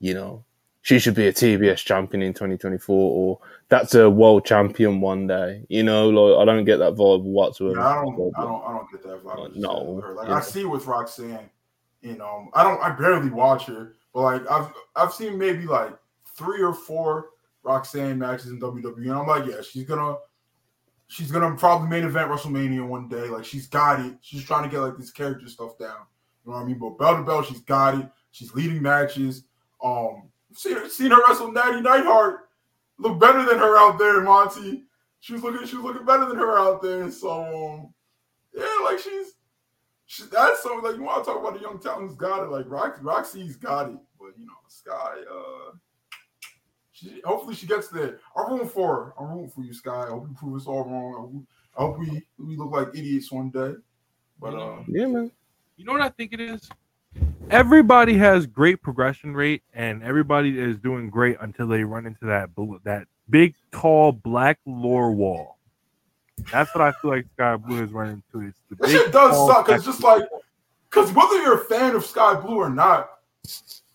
you 0.00 0.14
know, 0.14 0.44
she 0.80 0.98
should 0.98 1.14
be 1.14 1.26
a 1.26 1.32
TBS 1.32 1.84
champion 1.84 2.22
in 2.22 2.32
2024 2.32 2.96
or 2.96 3.38
that's 3.68 3.94
a 3.94 4.08
world 4.08 4.46
champion 4.46 5.02
one 5.02 5.26
day. 5.26 5.66
You 5.68 5.82
know, 5.82 6.08
like 6.08 6.40
I 6.40 6.44
don't 6.46 6.64
get 6.64 6.78
that 6.78 6.94
vibe 6.94 7.24
whatsoever. 7.24 7.78
Yeah, 7.78 7.86
I 7.86 7.94
don't, 8.02 8.32
I 8.38 8.42
don't, 8.42 8.64
I 8.64 8.72
don't 8.72 8.90
get 8.90 9.02
that 9.02 9.22
vibe. 9.22 9.38
Like, 9.38 9.56
no, 9.56 9.72
like 10.16 10.28
I 10.30 10.40
see 10.40 10.64
with 10.64 10.86
Roxanne. 10.86 11.50
You 12.00 12.16
know, 12.16 12.48
I 12.54 12.62
don't, 12.62 12.80
I 12.80 12.90
barely 12.90 13.28
watch 13.28 13.66
her, 13.66 13.96
but 14.14 14.22
like 14.22 14.50
I've, 14.50 14.72
I've 14.96 15.12
seen 15.12 15.36
maybe 15.36 15.66
like 15.66 15.92
three 16.36 16.62
or 16.62 16.72
four 16.72 17.30
Roxanne 17.62 18.18
matches 18.18 18.46
in 18.46 18.60
WWE, 18.60 18.96
and 18.96 19.12
I'm 19.12 19.26
like, 19.26 19.46
yeah, 19.46 19.60
she's 19.62 19.84
gonna, 19.84 20.16
she's 21.08 21.30
gonna 21.30 21.56
probably 21.56 21.88
main 21.88 22.04
event 22.04 22.30
WrestleMania 22.30 22.86
one 22.86 23.08
day. 23.08 23.28
Like 23.28 23.44
she's 23.44 23.66
got 23.66 24.00
it. 24.00 24.14
She's 24.20 24.44
trying 24.44 24.64
to 24.64 24.68
get 24.68 24.80
like 24.80 24.96
this 24.96 25.10
character 25.10 25.48
stuff 25.48 25.78
down. 25.78 26.06
You 26.44 26.52
know 26.52 26.58
what 26.58 26.64
I 26.64 26.66
mean? 26.66 26.78
But 26.78 26.98
bell 26.98 27.16
to 27.16 27.22
bell, 27.22 27.42
she's 27.42 27.60
got 27.60 27.98
it. 27.98 28.08
She's 28.30 28.54
leading 28.54 28.82
matches. 28.82 29.44
Um, 29.82 30.30
seen, 30.52 30.88
seen 30.88 31.10
her 31.10 31.22
wrestle 31.26 31.52
Natty 31.52 31.80
Neidhart 31.80 32.48
look 32.98 33.20
better 33.20 33.44
than 33.44 33.58
her 33.58 33.78
out 33.78 33.98
there, 33.98 34.20
Monty. 34.20 34.84
She 35.20 35.32
was 35.32 35.42
looking, 35.42 35.66
she 35.66 35.76
was 35.76 35.84
looking 35.84 36.06
better 36.06 36.26
than 36.26 36.36
her 36.36 36.58
out 36.58 36.82
there. 36.82 37.10
So 37.10 37.30
um, 37.42 37.94
yeah, 38.54 38.84
like 38.84 38.98
she's 38.98 39.34
she, 40.06 40.24
that's 40.32 40.62
something 40.62 40.82
like 40.82 40.96
you 40.96 41.02
want 41.02 41.24
to 41.24 41.30
talk 41.30 41.40
about 41.40 41.54
the 41.54 41.60
young 41.60 41.78
talent 41.78 42.08
who's 42.08 42.16
got 42.16 42.42
it. 42.42 42.50
Like 42.50 42.66
Rox, 42.66 42.98
Roxy's 43.02 43.56
got 43.56 43.90
it, 43.90 43.98
but 44.18 44.30
you 44.38 44.46
know, 44.46 44.54
Sky, 44.68 45.16
uh, 45.30 45.72
she, 46.98 47.20
hopefully 47.24 47.54
she 47.54 47.66
gets 47.66 47.88
there. 47.88 48.18
I'm 48.36 48.52
rooting 48.52 48.68
for 48.68 49.04
her. 49.04 49.14
I'm 49.18 49.30
rooting 49.30 49.50
for 49.50 49.62
you, 49.62 49.72
Sky. 49.72 50.04
I 50.06 50.08
hope 50.08 50.26
you 50.28 50.36
prove 50.38 50.56
us 50.56 50.66
all 50.66 50.84
wrong. 50.84 51.46
I 51.76 51.82
hope 51.82 51.98
we 51.98 52.22
we 52.38 52.56
look 52.56 52.72
like 52.72 52.88
idiots 52.94 53.30
one 53.30 53.50
day. 53.50 53.74
But 54.40 54.54
uh, 54.54 54.82
yeah, 54.88 55.06
man. 55.06 55.30
You 55.76 55.84
know 55.84 55.92
what 55.92 56.00
I 56.00 56.08
think 56.08 56.32
it 56.32 56.40
is? 56.40 56.68
everybody 57.50 58.16
has 58.18 58.46
great 58.46 58.82
progression 58.82 59.34
rate 59.34 59.62
and 59.74 60.02
everybody 60.02 60.58
is 60.58 60.78
doing 60.78 61.10
great 61.10 61.36
until 61.40 61.66
they 61.66 61.84
run 61.84 62.06
into 62.06 62.24
that 62.26 62.50
that 62.84 63.06
big 63.30 63.54
tall 63.72 64.12
black 64.12 64.58
lore 64.66 65.12
wall. 65.12 65.58
That's 66.52 66.72
what 66.74 66.82
I 66.82 66.92
feel 66.92 67.10
like 67.10 67.26
Sky 67.34 67.56
Blue 67.56 67.82
is 67.82 67.92
running 67.92 68.22
into. 68.32 68.46
It's 68.48 68.60
the 68.70 68.76
this 68.76 68.92
shit 68.92 69.12
does 69.12 69.36
suck. 69.48 69.68
It's 69.68 69.84
just 69.84 70.02
like 70.02 70.22
because 70.88 71.12
whether 71.12 71.36
you're 71.42 71.60
a 71.60 71.64
fan 71.64 71.94
of 71.94 72.04
Sky 72.04 72.34
Blue 72.34 72.56
or 72.56 72.70
not, 72.70 73.10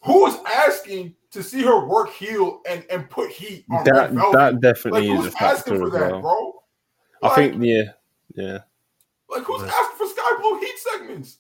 who 0.06 0.28
is 0.28 0.38
asking 0.46 1.16
to 1.32 1.42
see 1.42 1.62
her 1.64 1.86
work 1.86 2.12
heel 2.12 2.62
and, 2.70 2.86
and 2.90 3.10
put 3.10 3.32
heat 3.32 3.66
on 3.72 3.84
that? 3.86 4.14
That 4.14 4.60
definitely 4.62 5.10
like, 5.10 5.20
is 5.20 5.26
a 5.28 5.32
factor 5.32 5.78
for 5.78 5.90
that, 5.90 6.12
well. 6.12 6.22
bro. 6.22 6.54
Like, 7.22 7.32
I 7.32 7.36
think 7.36 7.64
yeah, 7.64 7.84
yeah. 8.36 8.60
Like 9.30 9.44
who's 9.44 9.64
asking 9.64 9.98
for 9.98 10.08
Sky 10.08 10.38
Blue 10.42 10.60
heat 10.60 10.78
segments? 10.78 11.38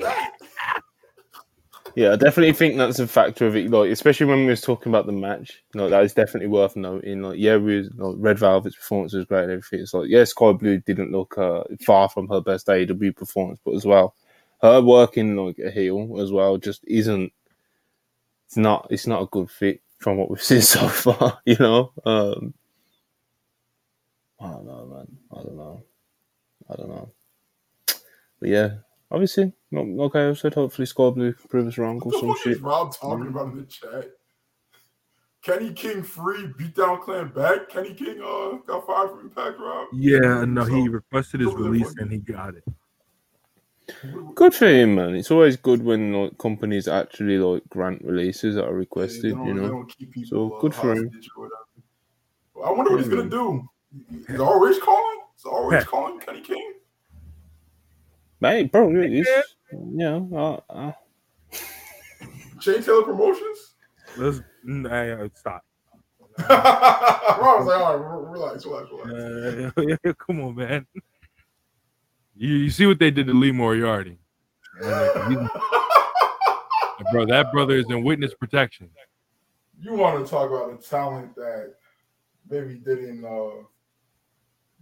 Like 0.00 0.32
yeah, 1.96 2.12
I 2.12 2.16
definitely 2.16 2.52
think 2.52 2.76
that's 2.76 2.98
a 2.98 3.08
factor 3.08 3.46
of 3.46 3.56
it. 3.56 3.70
Like, 3.70 3.90
especially 3.90 4.26
when 4.26 4.40
we 4.40 4.48
was 4.50 4.60
talking 4.60 4.92
about 4.92 5.06
the 5.06 5.12
match, 5.12 5.62
you 5.72 5.80
know, 5.80 5.88
that 5.88 6.04
is 6.04 6.12
definitely 6.12 6.48
worth 6.48 6.76
noting. 6.76 7.22
Like, 7.22 7.38
yeah, 7.38 7.56
we 7.56 7.78
was, 7.78 7.90
like, 7.96 8.16
Red 8.18 8.38
Velvet's 8.38 8.76
performance 8.76 9.14
was 9.14 9.24
great 9.24 9.44
and 9.44 9.52
everything. 9.52 9.80
It's 9.80 9.94
like, 9.94 10.10
yeah, 10.10 10.24
Sky 10.24 10.52
Blue 10.52 10.78
didn't 10.78 11.10
look 11.10 11.38
uh, 11.38 11.64
far 11.86 12.10
from 12.10 12.28
her 12.28 12.42
best 12.42 12.66
AEW 12.66 13.16
performance, 13.16 13.60
but 13.64 13.74
as 13.74 13.86
well, 13.86 14.14
her 14.62 14.80
working 14.80 15.36
like 15.36 15.58
a 15.58 15.70
heel 15.70 16.18
as 16.20 16.32
well 16.32 16.58
just 16.58 16.84
isn't. 16.86 17.32
It's 18.46 18.56
not. 18.56 18.86
It's 18.90 19.06
not 19.06 19.22
a 19.22 19.26
good 19.26 19.50
fit 19.50 19.82
from 19.98 20.16
what 20.16 20.30
we've 20.30 20.42
seen 20.42 20.62
so 20.62 20.88
far. 20.88 21.40
You 21.44 21.56
know. 21.58 21.92
Um, 22.04 22.54
I 24.40 24.48
don't 24.48 24.66
know, 24.66 24.86
man. 24.86 25.18
I 25.32 25.42
don't 25.42 25.56
know. 25.56 25.82
I 26.70 26.76
don't 26.76 26.88
know. 26.88 27.10
But 28.38 28.48
yeah, 28.48 28.70
obviously, 29.10 29.52
not 29.70 29.86
okay. 30.06 30.28
I 30.28 30.32
said 30.34 30.54
hopefully 30.54 30.86
Sky 30.86 31.10
Blue 31.10 31.32
can 31.32 31.48
prove 31.48 31.66
us 31.66 31.78
wrong 31.78 32.00
or 32.02 32.12
some 32.12 32.36
shit. 32.42 32.60
Rob 32.60 32.94
talking 32.94 33.28
about 33.28 33.52
in 33.52 33.58
the 33.58 33.64
chat? 33.64 34.10
Kenny 35.42 35.72
King 35.72 36.02
free 36.02 36.52
beat 36.58 36.74
down 36.74 37.00
clan 37.00 37.28
back. 37.28 37.68
Kenny 37.68 37.94
King 37.94 38.20
uh 38.20 38.56
got 38.66 38.86
fired 38.86 39.10
from 39.10 39.20
Impact 39.20 39.58
Rob. 39.60 39.88
Yeah, 39.92 40.44
no, 40.44 40.64
so, 40.64 40.74
he 40.74 40.88
requested 40.88 41.40
his 41.40 41.54
release 41.54 41.94
and 41.98 42.10
he 42.10 42.18
got 42.18 42.56
it. 42.56 42.64
Good 44.34 44.54
for 44.54 44.66
him, 44.66 44.96
man. 44.96 45.14
It's 45.14 45.30
always 45.30 45.56
good 45.56 45.84
when 45.84 46.12
like 46.12 46.38
companies 46.38 46.88
actually 46.88 47.38
like 47.38 47.62
grant 47.68 48.02
releases 48.04 48.56
that 48.56 48.64
are 48.66 48.74
requested. 48.74 49.34
Yeah, 49.36 49.44
you 49.44 49.54
know, 49.54 49.86
people, 49.98 50.22
so 50.26 50.56
uh, 50.56 50.60
good 50.60 50.74
for 50.74 50.92
him. 50.92 51.10
I 52.64 52.70
wonder 52.72 52.90
what 52.90 53.00
he's 53.00 53.08
gonna 53.08 53.30
do. 53.30 53.68
Is 54.28 54.40
always 54.40 54.78
calling? 54.78 55.20
Is 55.38 55.44
always 55.44 55.84
calling 55.84 56.18
Kenny 56.18 56.40
King? 56.40 56.74
Mate, 58.40 58.70
bro, 58.70 58.90
it's, 58.94 59.28
you 59.72 59.78
know, 59.80 60.62
uh, 60.70 60.72
uh. 60.72 60.92
Shane 62.60 62.82
Taylor 62.82 63.02
Promotions? 63.02 63.74
Let's 64.16 64.40
uh, 64.68 65.28
stop. 65.34 65.64
I 66.38 67.38
was 67.40 67.66
like, 67.66 67.80
all 67.80 67.96
right, 67.96 68.30
relax, 68.30 68.66
relax, 68.66 68.90
relax. 68.92 69.98
Uh, 70.04 70.12
come 70.14 70.40
on, 70.42 70.54
man. 70.54 70.86
You, 72.36 72.54
you 72.54 72.70
see 72.70 72.86
what 72.86 72.98
they 72.98 73.10
did 73.10 73.26
to 73.26 73.34
Lee 73.34 73.52
Moriarty. 73.52 74.18
bro, 74.80 75.48
that 77.26 77.50
brother 77.52 77.76
is 77.76 77.86
in 77.88 78.04
witness 78.04 78.34
protection. 78.34 78.90
You 79.80 79.94
want 79.94 80.24
to 80.24 80.30
talk 80.30 80.50
about 80.50 80.72
a 80.72 80.76
talent 80.76 81.34
that 81.36 81.74
maybe 82.48 82.74
didn't 82.74 83.24
uh, 83.24 83.62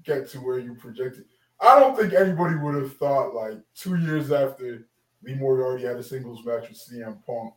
get 0.04 0.28
to 0.30 0.38
where 0.38 0.58
you 0.58 0.74
projected. 0.74 1.24
I 1.60 1.78
don't 1.78 1.96
think 1.96 2.12
anybody 2.12 2.56
would 2.56 2.74
have 2.74 2.96
thought 2.96 3.34
like 3.34 3.58
two 3.74 3.96
years 3.96 4.32
after 4.32 4.86
Lee 5.22 5.34
Moriarty 5.34 5.84
had 5.84 5.96
a 5.96 6.02
singles 6.02 6.44
match 6.44 6.68
with 6.68 6.78
CM 6.78 7.24
Punk 7.24 7.54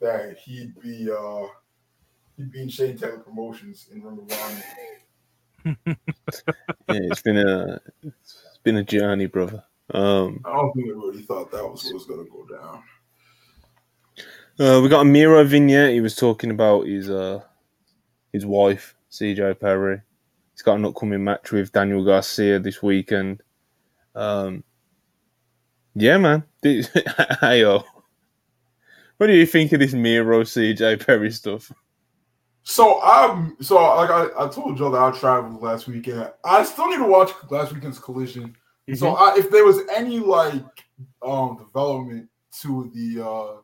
that 0.00 0.38
he'd 0.38 0.78
be 0.80 1.10
uh 1.10 1.46
he'd 2.36 2.50
be 2.50 2.62
in 2.62 2.68
Shane 2.68 2.96
Taylor 2.96 3.18
Promotions 3.18 3.88
in 3.92 4.02
Ring 4.02 4.18
of 4.18 4.32
Honor. 5.66 5.76
yeah, 5.86 5.94
it's 6.88 7.22
been 7.22 7.38
a 7.38 7.80
it's 8.02 8.43
been 8.64 8.76
a 8.78 8.82
journey, 8.82 9.26
brother. 9.26 9.62
Um, 9.90 10.40
I 10.44 10.52
don't 10.52 10.72
think 10.72 10.88
anybody 10.90 11.22
thought 11.22 11.52
that 11.52 11.62
was 11.62 11.84
what 11.84 11.94
was 11.94 12.06
gonna 12.06 12.24
go 12.24 12.46
down. 12.46 12.82
Uh, 14.58 14.80
we 14.80 14.88
got 14.88 15.02
a 15.02 15.04
Miro 15.04 15.44
vignette. 15.44 15.92
He 15.92 16.00
was 16.00 16.16
talking 16.16 16.50
about 16.50 16.86
his 16.86 17.10
uh 17.10 17.40
his 18.32 18.46
wife, 18.46 18.96
CJ 19.10 19.60
Perry. 19.60 20.00
He's 20.52 20.62
got 20.62 20.78
an 20.78 20.86
upcoming 20.86 21.22
match 21.22 21.52
with 21.52 21.72
Daniel 21.72 22.04
Garcia 22.04 22.58
this 22.58 22.82
weekend. 22.82 23.42
Um, 24.14 24.64
yeah, 25.94 26.16
man. 26.16 26.44
hey, 26.62 27.60
yo. 27.60 27.84
What 29.18 29.28
do 29.28 29.32
you 29.32 29.46
think 29.46 29.72
of 29.72 29.80
this 29.80 29.92
Miro 29.92 30.42
CJ 30.42 31.04
Perry 31.04 31.30
stuff? 31.30 31.70
So 32.64 33.00
I'm 33.02 33.56
so 33.60 33.76
like 33.76 34.10
I, 34.10 34.26
I 34.38 34.48
told 34.48 34.78
Joe 34.78 34.90
that 34.90 34.98
I 34.98 35.10
traveled 35.18 35.62
last 35.62 35.86
weekend. 35.86 36.32
I 36.44 36.64
still 36.64 36.88
need 36.88 36.96
to 36.96 37.04
watch 37.04 37.30
last 37.50 37.74
weekend's 37.74 37.98
collision. 37.98 38.56
Mm-hmm. 38.88 38.94
So 38.94 39.14
I, 39.14 39.36
if 39.36 39.50
there 39.50 39.66
was 39.66 39.80
any 39.94 40.18
like 40.18 40.64
um 41.22 41.58
development 41.58 42.28
to 42.62 42.90
the 42.94 43.22
uh 43.22 43.60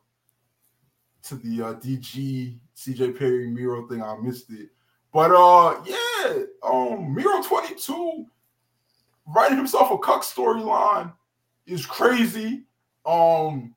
to 1.23 1.35
the 1.35 1.63
uh 1.63 1.73
DG 1.73 2.59
CJ 2.77 3.17
Perry 3.17 3.49
Miro 3.49 3.87
thing, 3.87 4.03
I 4.03 4.15
missed 4.21 4.51
it. 4.51 4.69
But 5.11 5.31
uh 5.31 5.81
yeah, 5.83 6.43
um 6.61 7.15
Miro 7.15 7.41
22 7.41 8.27
writing 9.35 9.57
himself 9.57 9.89
a 9.89 9.97
cuck 9.97 10.21
storyline 10.21 11.11
is 11.65 11.87
crazy. 11.87 12.65
Um 13.07 13.73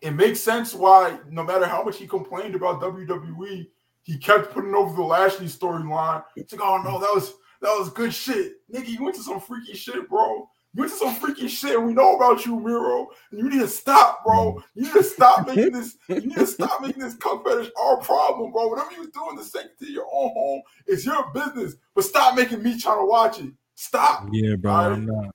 it 0.00 0.12
makes 0.12 0.38
sense 0.38 0.74
why 0.74 1.18
no 1.28 1.42
matter 1.42 1.66
how 1.66 1.82
much 1.82 1.98
he 1.98 2.06
complained 2.06 2.54
about 2.54 2.80
WWE, 2.80 3.66
he 4.08 4.16
kept 4.16 4.52
putting 4.52 4.74
over 4.74 4.96
the 4.96 5.02
Lashley 5.02 5.46
storyline. 5.46 6.24
It's 6.34 6.50
like, 6.54 6.62
oh 6.64 6.80
no, 6.82 6.98
that 6.98 7.10
was 7.14 7.34
that 7.60 7.76
was 7.78 7.90
good 7.90 8.14
shit. 8.14 8.52
Nigga, 8.72 8.88
you 8.88 9.04
went 9.04 9.16
to 9.16 9.22
some 9.22 9.38
freaky 9.38 9.74
shit, 9.74 10.08
bro. 10.08 10.48
You 10.72 10.80
went 10.80 10.92
to 10.92 10.98
some 10.98 11.14
freaky 11.14 11.46
shit, 11.46 11.76
and 11.76 11.86
we 11.86 11.92
know 11.92 12.16
about 12.16 12.46
you, 12.46 12.58
Miro. 12.58 13.08
And 13.30 13.38
you 13.38 13.50
need 13.50 13.60
to 13.60 13.68
stop, 13.68 14.24
bro. 14.24 14.62
You 14.74 14.84
need 14.84 14.94
to 14.94 15.02
stop 15.02 15.46
making 15.46 15.72
this. 15.72 15.98
You 16.08 16.20
need 16.22 16.36
to 16.36 16.46
stop 16.46 16.80
making 16.80 17.02
this 17.02 17.16
cuck 17.16 17.44
fetish 17.44 17.70
our 17.78 17.98
problem, 17.98 18.50
bro. 18.50 18.68
Whatever 18.68 18.92
you 18.92 19.10
do 19.10 19.30
in 19.30 19.36
the 19.36 19.44
sanctity 19.44 19.88
of 19.88 19.90
your 19.90 20.08
own 20.10 20.30
home, 20.32 20.62
it's 20.86 21.04
your 21.04 21.30
business. 21.34 21.74
But 21.94 22.04
stop 22.04 22.34
making 22.34 22.62
me 22.62 22.80
trying 22.80 23.00
to 23.00 23.04
watch 23.04 23.40
it. 23.40 23.52
Stop. 23.74 24.30
Yeah, 24.32 24.56
bro. 24.56 24.72
Right? 24.72 24.92
I'm 24.92 25.04
not. 25.04 25.34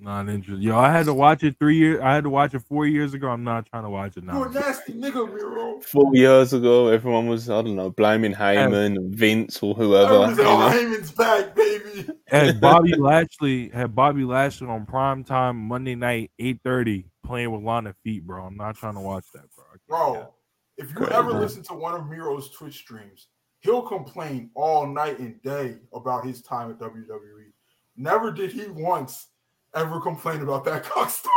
Not 0.00 0.28
interested. 0.28 0.62
Yo, 0.62 0.78
I 0.78 0.90
had 0.90 1.06
to 1.06 1.14
watch 1.14 1.42
it 1.42 1.56
three 1.58 1.76
years. 1.76 2.00
I 2.00 2.14
had 2.14 2.24
to 2.24 2.30
watch 2.30 2.54
it 2.54 2.60
four 2.60 2.86
years 2.86 3.14
ago. 3.14 3.28
I'm 3.28 3.44
not 3.44 3.66
trying 3.66 3.84
to 3.84 3.90
watch 3.90 4.16
it 4.16 4.24
now. 4.24 4.38
You're 4.38 4.48
a 4.48 4.52
nasty 4.52 4.94
nigga, 4.94 5.32
Miro. 5.32 5.80
Four 5.80 6.14
years 6.14 6.52
ago, 6.52 6.88
everyone 6.88 7.28
was 7.28 7.50
I 7.50 7.62
don't 7.62 7.76
know 7.76 7.90
blaming 7.90 8.32
Heyman, 8.32 8.96
and 8.96 9.14
Vince, 9.14 9.62
or 9.62 9.74
whoever. 9.74 10.18
Was, 10.18 10.38
oh, 10.38 10.44
Heyman's 10.44 11.12
back, 11.12 11.54
baby. 11.54 12.08
And 12.28 12.60
Bobby 12.60 12.94
Lashley 12.96 13.68
had 13.68 13.94
Bobby 13.94 14.24
Lashley 14.24 14.68
on 14.68 14.86
prime 14.86 15.24
time 15.24 15.56
Monday 15.56 15.94
night, 15.94 16.30
eight 16.38 16.60
thirty, 16.64 17.06
playing 17.24 17.50
with 17.52 17.62
Lana 17.62 17.94
Feet, 18.02 18.26
bro. 18.26 18.44
I'm 18.44 18.56
not 18.56 18.76
trying 18.76 18.94
to 18.94 19.00
watch 19.00 19.26
that, 19.34 19.44
bro. 19.54 19.64
Bro, 19.88 20.34
if 20.78 20.88
you 20.88 20.96
Crazy, 20.96 21.12
ever 21.12 21.30
bro. 21.32 21.40
listen 21.40 21.62
to 21.64 21.74
one 21.74 21.94
of 21.94 22.08
Miro's 22.08 22.50
Twitch 22.50 22.76
streams, 22.78 23.28
he'll 23.60 23.82
complain 23.82 24.50
all 24.54 24.86
night 24.86 25.18
and 25.18 25.40
day 25.42 25.76
about 25.92 26.24
his 26.24 26.42
time 26.42 26.70
at 26.70 26.78
WWE. 26.78 27.52
Never 27.96 28.32
did 28.32 28.52
he 28.52 28.68
once 28.68 29.28
ever 29.74 30.00
complain 30.00 30.40
about 30.42 30.64
that 30.64 30.84
cock 30.84 31.10
story. 31.10 31.32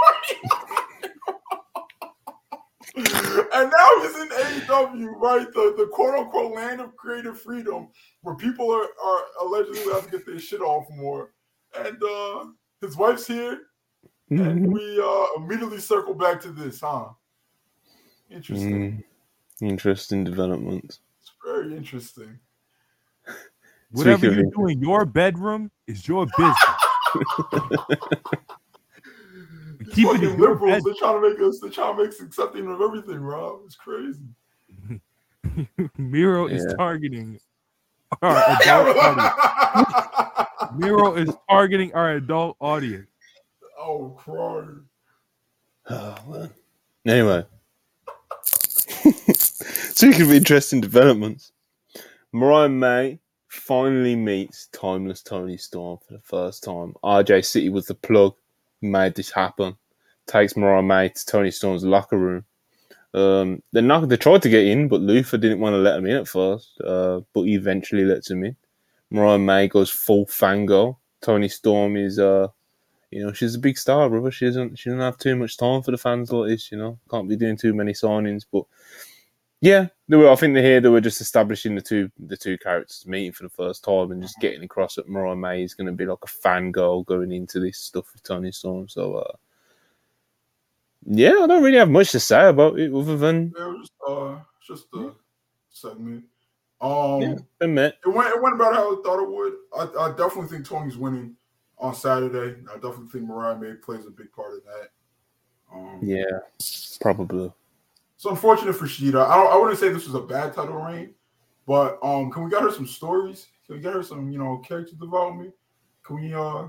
and 2.98 3.72
now 3.72 3.90
he's 4.02 4.16
in 4.16 4.30
AEW, 4.30 5.20
right? 5.20 5.52
The, 5.53 5.74
the 5.78 5.90
quote 5.91 6.16
unquote 6.16 6.53
land 6.53 6.80
of 6.82 6.95
creative 6.95 7.40
freedom 7.40 7.90
where 8.22 8.36
people 8.36 8.72
are, 8.72 8.88
are 9.03 9.22
allegedly 9.41 9.84
allowed 9.84 10.06
to 10.06 10.12
get 10.12 10.26
their 10.26 10.40
shit 10.40 10.62
off 10.62 10.86
more. 10.90 11.34
And 11.78 12.02
uh 12.02 12.45
his 12.82 12.95
wife's 12.95 13.28
here. 13.28 13.64
Mm-hmm. 14.32 14.44
And 14.44 14.74
we 14.74 15.02
uh 15.02 15.26
immediately 15.38 15.80
circle 15.80 16.14
back 16.14 16.40
to 16.41 16.52
this, 16.52 16.80
huh? 16.80 17.10
Interesting. 18.30 19.03
Mm, 19.62 19.70
interesting 19.70 20.24
development. 20.24 20.99
It's 21.20 21.32
very 21.44 21.76
interesting. 21.76 22.40
Whatever 23.91 24.32
you 24.32 24.52
do 24.56 24.68
in 24.68 24.82
your 24.82 25.06
bedroom 25.06 25.72
is 25.88 26.07
your 26.07 26.26
business. 26.38 26.56
Keep 29.92 30.08
it 30.08 30.40
liberals. 30.40 30.84
They're 30.84 30.94
trying 30.96 31.22
to 31.22 31.30
make 31.30 31.40
us. 31.42 31.60
They're 31.60 31.70
trying 31.70 31.96
to 31.96 32.04
make 32.04 32.12
us 32.12 32.20
accepting 32.20 32.68
of 32.72 32.82
everything, 32.82 33.20
Rob. 33.20 33.60
It's 33.66 33.76
crazy. 33.76 34.20
Miro 35.98 36.48
yeah. 36.48 36.56
is 36.56 36.74
targeting 36.78 37.40
our 38.22 38.38
adult 38.62 38.98
audience. 38.98 40.48
Miro 40.76 41.16
is 41.16 41.34
targeting 41.50 41.94
our 41.94 42.14
adult 42.14 42.58
audience. 42.60 43.08
Oh, 43.80 44.10
crying. 44.18 44.82
Oh, 45.90 46.16
well. 46.28 46.50
Anyway, 47.06 47.46
speaking 49.36 50.24
of 50.24 50.32
interesting 50.32 50.82
developments, 50.82 51.52
Mariah 52.34 52.70
May 52.70 53.20
finally 53.56 54.15
meets 54.15 54.68
timeless 54.68 55.22
Toni 55.22 55.57
Storm 55.57 55.99
for 56.06 56.14
the 56.14 56.22
first 56.22 56.64
time. 56.64 56.94
RJ 57.03 57.45
City 57.45 57.69
was 57.69 57.86
the 57.86 57.95
plug 57.95 58.36
made 58.82 59.15
this 59.15 59.32
happen. 59.32 59.76
Takes 60.27 60.56
Mariah 60.56 60.84
May 60.84 61.10
to 61.10 61.26
Toni 61.26 61.52
Storm's 61.52 61.84
locker 61.84 62.18
room. 62.18 62.45
Um, 63.14 63.61
they 63.72 63.82
not, 63.82 64.10
they 64.10 64.18
tried 64.18 64.41
to 64.41 64.49
get 64.49 64.65
in, 64.65 64.88
but 64.88 65.02
Luther 65.02 65.38
didn't 65.38 65.60
want 65.60 65.73
to 65.73 65.77
let 65.77 65.98
him 65.98 66.06
in 66.06 66.18
at 66.18 66.27
first. 66.27 66.80
Uh, 66.82 67.22
but 67.34 67.44
he 67.44 67.56
eventually 67.56 68.03
lets 68.06 68.30
him 68.30 68.44
in. 68.44 68.56
Mariah 69.11 69.40
May 69.40 69.68
goes 69.68 69.90
full 69.90 70.26
fango. 70.26 70.99
Toni 71.22 71.48
Storm 71.48 71.95
is, 71.95 72.19
uh, 72.19 72.48
you 73.11 73.26
know, 73.26 73.34
she's 73.34 73.56
a 73.56 73.60
big 73.60 73.77
star, 73.77 74.10
brother. 74.10 74.32
She 74.32 74.45
doesn't, 74.45 74.77
she 74.77 74.90
doesn't 74.90 75.02
have 75.02 75.18
too 75.18 75.36
much 75.36 75.57
time 75.57 75.82
for 75.82 75.91
the 75.91 75.98
fans 75.98 76.32
like 76.32 76.49
this. 76.49 76.72
You 76.72 76.77
know, 76.77 76.99
can't 77.10 77.30
be 77.30 77.36
doing 77.38 77.57
too 77.57 77.73
many 77.73 77.94
signings. 77.94 78.45
But 78.52 78.65
yeah, 79.61 79.88
they 80.07 80.18
were. 80.18 80.30
I 80.30 80.36
think 80.36 80.56
here 80.57 80.80
they 80.80 80.90
were 80.90 81.02
just 81.02 81.22
establishing 81.22 81.76
the 81.76 81.82
two 81.82 82.11
the 82.19 82.38
two 82.38 82.57
characters 82.57 83.06
meeting 83.07 83.32
for 83.32 83.44
the 83.44 83.49
first 83.49 83.84
time 83.84 84.11
and 84.11 84.22
just 84.22 84.40
getting 84.40 84.64
across 84.64 84.95
that 84.95 85.10
Mariah 85.10 85.36
May 85.36 85.64
is 85.64 85.73
going 85.73 85.88
to 85.88 85.94
be 85.94 86.06
like 86.06 86.19
a 86.23 86.27
fan 86.27 86.72
girl 86.72 87.03
going 87.03 87.32
into 87.32 87.60
this 87.60 87.80
stuff 87.80 88.11
with 88.14 88.23
Toni 88.23 88.52
Storm. 88.52 88.88
So 88.88 89.15
uh, 89.15 89.34
yeah, 91.06 91.34
I 91.41 91.48
don't 91.48 91.64
really 91.64 91.77
have 91.77 91.90
much 91.90 92.11
to 92.11 92.19
say 92.19 92.49
about 92.49 92.80
it 92.80 92.94
other 92.94 93.18
than 93.18 93.53
it 93.57 93.60
was 93.60 93.91
uh, 94.07 94.40
just 94.65 94.86
a 94.94 95.11
segment. 95.69 96.26
Um, 96.82 97.22
yeah, 97.22 97.36
it 97.61 97.68
went 97.68 97.95
it 98.03 98.41
went 98.41 98.56
about 98.56 98.76
how 98.76 98.94
I 98.94 99.02
thought 99.03 99.23
it 99.23 99.30
would. 99.30 99.53
I, 99.76 100.06
I 100.06 100.10
definitely 100.10 100.49
think 100.49 100.68
Toni's 100.68 100.98
winning 100.98 101.36
on 101.80 101.95
Saturday. 101.95 102.60
I 102.69 102.76
definitely 102.76 103.07
think 103.11 103.26
Mariah 103.26 103.57
May 103.57 103.73
plays 103.73 104.06
a 104.06 104.11
big 104.11 104.32
part 104.32 104.53
of 104.53 104.64
that. 104.65 104.90
Um, 105.73 105.99
yeah, 106.03 106.23
probably. 107.02 107.52
It's 108.26 108.32
unfortunate 108.32 108.74
for 108.74 108.88
Shida. 108.88 109.24
I, 109.24 109.40
I 109.40 109.56
wouldn't 109.56 109.78
say 109.78 109.90
this 109.90 110.08
was 110.08 110.16
a 110.16 110.20
bad 110.20 110.52
title 110.52 110.82
reign, 110.82 111.14
but 111.68 112.00
um, 112.02 112.32
can 112.32 112.44
we 112.44 112.50
get 112.50 112.64
her 112.64 112.72
some 112.72 112.88
stories? 112.88 113.46
Can 113.68 113.76
we 113.76 113.84
get 113.84 113.94
her 113.94 114.02
some, 114.02 114.32
you 114.32 114.40
know, 114.40 114.58
character 114.68 114.96
development? 114.96 115.54
Can 116.04 116.16
we 116.16 116.34
uh, 116.34 116.64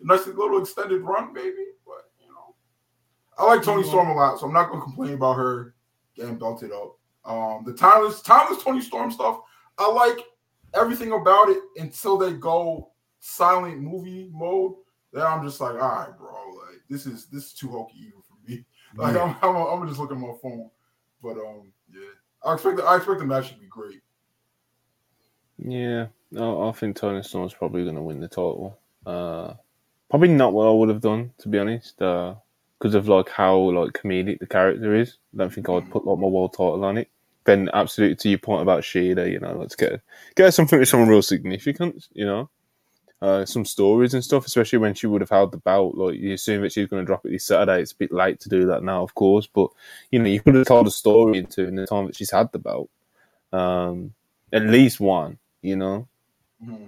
nice 0.00 0.26
little 0.26 0.58
extended 0.58 1.02
run, 1.02 1.34
maybe? 1.34 1.66
But 1.84 2.10
you 2.18 2.28
know, 2.28 2.54
I 3.36 3.44
like 3.44 3.62
Toni 3.62 3.82
Storm 3.82 4.08
a 4.08 4.14
lot, 4.14 4.40
so 4.40 4.46
I'm 4.46 4.54
not 4.54 4.70
gonna 4.70 4.80
complain 4.80 5.12
about 5.12 5.34
her 5.34 5.74
getting 6.16 6.38
belted 6.38 6.72
up. 6.72 6.96
Um, 7.26 7.62
the 7.66 7.74
timeless, 7.74 8.22
timeless 8.22 8.62
Toni 8.62 8.80
Storm 8.80 9.10
stuff, 9.10 9.40
I 9.76 9.92
like 9.92 10.18
everything 10.72 11.12
about 11.12 11.50
it 11.50 11.58
until 11.76 12.16
they 12.16 12.32
go 12.32 12.90
silent 13.20 13.82
movie 13.82 14.30
mode. 14.32 14.76
Then 15.12 15.26
I'm 15.26 15.44
just 15.44 15.60
like, 15.60 15.74
all 15.74 15.78
right, 15.78 16.16
bro, 16.16 16.32
like 16.56 16.80
this 16.88 17.04
is 17.04 17.26
this 17.26 17.48
is 17.48 17.52
too 17.52 17.68
hokey 17.68 17.98
even 17.98 18.22
for 18.22 18.50
me. 18.50 18.64
Like 18.94 19.14
yeah. 19.14 19.22
I'm, 19.22 19.50
I'm, 19.50 19.56
I'm 19.56 19.78
gonna 19.78 19.88
just 19.88 20.00
look 20.00 20.12
at 20.12 20.18
my 20.18 20.34
phone. 20.42 20.68
But 21.22 21.36
um, 21.38 21.72
yeah, 21.92 22.00
I 22.44 22.54
expect 22.54 22.76
the, 22.76 22.84
I 22.84 22.96
expect 22.96 23.20
the 23.20 23.26
match 23.26 23.50
to 23.50 23.58
be 23.58 23.66
great. 23.66 24.00
Yeah, 25.58 26.06
no, 26.30 26.68
I 26.68 26.72
think 26.72 26.96
Toni 26.96 27.22
Storm's 27.22 27.54
probably 27.54 27.84
going 27.84 27.96
to 27.96 28.02
win 28.02 28.20
the 28.20 28.28
title. 28.28 28.78
Uh, 29.06 29.54
probably 30.10 30.28
not 30.28 30.52
what 30.52 30.66
I 30.66 30.72
would 30.72 30.88
have 30.88 31.00
done 31.00 31.32
to 31.38 31.48
be 31.48 31.58
honest, 31.58 31.96
because 31.98 32.94
uh, 32.94 32.98
of 32.98 33.08
like 33.08 33.28
how 33.28 33.56
like 33.56 33.92
comedic 33.92 34.40
the 34.40 34.46
character 34.46 34.94
is. 34.94 35.18
I 35.34 35.38
don't 35.38 35.54
think 35.54 35.68
I'd 35.68 35.90
put 35.90 36.06
like 36.06 36.18
my 36.18 36.26
world 36.26 36.52
title 36.52 36.84
on 36.84 36.98
it. 36.98 37.08
Then, 37.44 37.68
absolutely 37.74 38.16
to 38.16 38.28
your 38.28 38.38
point 38.38 38.62
about 38.62 38.82
Shida, 38.82 39.30
you 39.30 39.40
know, 39.40 39.56
let's 39.56 39.76
get 39.76 40.00
get 40.36 40.54
something 40.54 40.78
with 40.78 40.88
some 40.88 41.08
real 41.08 41.22
significance, 41.22 42.08
you 42.12 42.24
know 42.24 42.48
uh, 43.22 43.44
some 43.44 43.64
stories 43.64 44.14
and 44.14 44.24
stuff, 44.24 44.44
especially 44.46 44.80
when 44.80 44.94
she 44.94 45.06
would 45.06 45.20
have 45.20 45.30
held 45.30 45.52
the 45.52 45.58
belt. 45.58 45.94
Like 45.94 46.18
you 46.18 46.34
assume 46.34 46.62
that 46.62 46.72
she's 46.72 46.88
going 46.88 47.02
to 47.02 47.06
drop 47.06 47.24
it 47.24 47.30
this 47.30 47.46
Saturday. 47.46 47.80
It's 47.80 47.92
a 47.92 47.96
bit 47.96 48.12
late 48.12 48.40
to 48.40 48.48
do 48.48 48.66
that 48.66 48.82
now, 48.82 49.04
of 49.04 49.14
course, 49.14 49.46
but 49.46 49.70
you 50.10 50.18
know 50.18 50.28
you 50.28 50.40
could 50.40 50.56
have 50.56 50.66
told 50.66 50.88
a 50.88 50.90
story 50.90 51.38
into 51.38 51.66
in 51.66 51.76
the 51.76 51.86
time 51.86 52.06
that 52.06 52.16
she's 52.16 52.32
had 52.32 52.50
the 52.50 52.58
belt, 52.58 52.90
um, 53.52 54.12
at 54.52 54.64
least 54.64 54.98
one. 54.98 55.38
You 55.62 55.76
know. 55.76 56.08
Mm-hmm. 56.62 56.86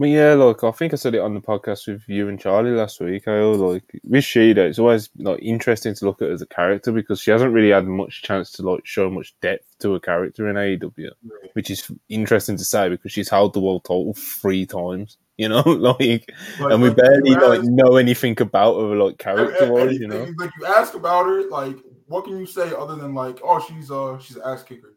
But 0.00 0.08
yeah, 0.08 0.32
look, 0.32 0.64
I 0.64 0.70
think 0.70 0.94
I 0.94 0.96
said 0.96 1.14
it 1.14 1.20
on 1.20 1.34
the 1.34 1.42
podcast 1.42 1.86
with 1.86 2.08
you 2.08 2.30
and 2.30 2.40
Charlie 2.40 2.70
last 2.70 3.00
week. 3.00 3.28
I 3.28 3.38
like 3.42 3.84
with 4.02 4.24
Shida, 4.24 4.56
it's 4.56 4.78
always 4.78 5.10
like 5.18 5.42
interesting 5.42 5.94
to 5.94 6.06
look 6.06 6.22
at 6.22 6.30
as 6.30 6.40
a 6.40 6.46
character 6.46 6.90
because 6.90 7.20
she 7.20 7.30
hasn't 7.30 7.52
really 7.52 7.68
had 7.68 7.86
much 7.86 8.22
chance 8.22 8.50
to 8.52 8.62
like 8.62 8.86
show 8.86 9.10
much 9.10 9.38
depth 9.42 9.78
to 9.80 9.96
a 9.96 10.00
character 10.00 10.48
in 10.48 10.56
AEW, 10.56 11.10
which 11.52 11.70
is 11.70 11.90
interesting 12.08 12.56
to 12.56 12.64
say 12.64 12.88
because 12.88 13.12
she's 13.12 13.28
held 13.28 13.52
the 13.52 13.60
world 13.60 13.84
title 13.84 14.14
three 14.14 14.64
times. 14.64 15.18
You 15.36 15.50
know, 15.50 15.60
like, 15.66 16.00
like 16.00 16.72
and 16.72 16.82
we 16.82 16.94
barely 16.94 17.34
like 17.34 17.62
know 17.64 17.96
anything 17.96 18.40
about 18.40 18.80
her 18.80 18.96
like 18.96 19.18
character 19.18 19.70
wise. 19.70 19.98
You 19.98 20.08
know, 20.08 20.26
like 20.38 20.50
you 20.58 20.64
ask 20.64 20.94
about 20.94 21.26
her, 21.26 21.42
like 21.50 21.76
what 22.06 22.24
can 22.24 22.38
you 22.38 22.46
say 22.46 22.72
other 22.74 22.96
than 22.96 23.12
like, 23.14 23.40
oh, 23.44 23.60
she's 23.60 23.90
uh 23.90 24.18
she's 24.18 24.36
an 24.36 24.42
ass 24.46 24.62
kicker, 24.62 24.96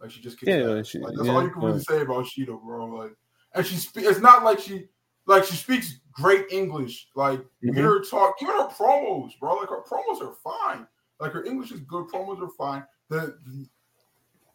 like 0.00 0.12
she 0.12 0.20
just 0.20 0.38
kicks 0.38 0.50
Yeah, 0.50 0.82
she- 0.84 1.00
like 1.00 1.16
that's 1.16 1.26
yeah, 1.26 1.34
all 1.34 1.42
you 1.42 1.50
can 1.50 1.62
really 1.62 1.78
yeah. 1.78 1.96
say 1.96 2.02
about 2.02 2.26
Shida, 2.26 2.64
bro. 2.64 2.86
Like, 2.86 3.10
and 3.56 3.66
she 3.66 3.76
spe- 3.76 3.98
it's 3.98 4.20
not 4.20 4.44
like 4.44 4.58
she 4.58 4.88
like 5.26 5.44
she 5.44 5.56
speaks 5.56 5.98
great 6.12 6.46
English. 6.50 7.08
Like 7.14 7.40
you 7.60 7.72
Mhm. 7.72 7.76
hear 7.76 7.88
her 7.98 8.00
talk, 8.04 8.36
even 8.40 8.54
her 8.54 8.68
promos, 8.68 9.38
bro. 9.40 9.56
Like 9.56 9.68
her 9.70 9.82
promos 9.82 10.20
are 10.22 10.34
fine. 10.44 10.86
Like 11.20 11.32
her 11.32 11.44
English 11.44 11.72
is 11.72 11.80
good. 11.80 12.06
Promos 12.08 12.40
are 12.42 12.50
fine. 12.50 12.84
The, 13.08 13.38
the 13.46 13.66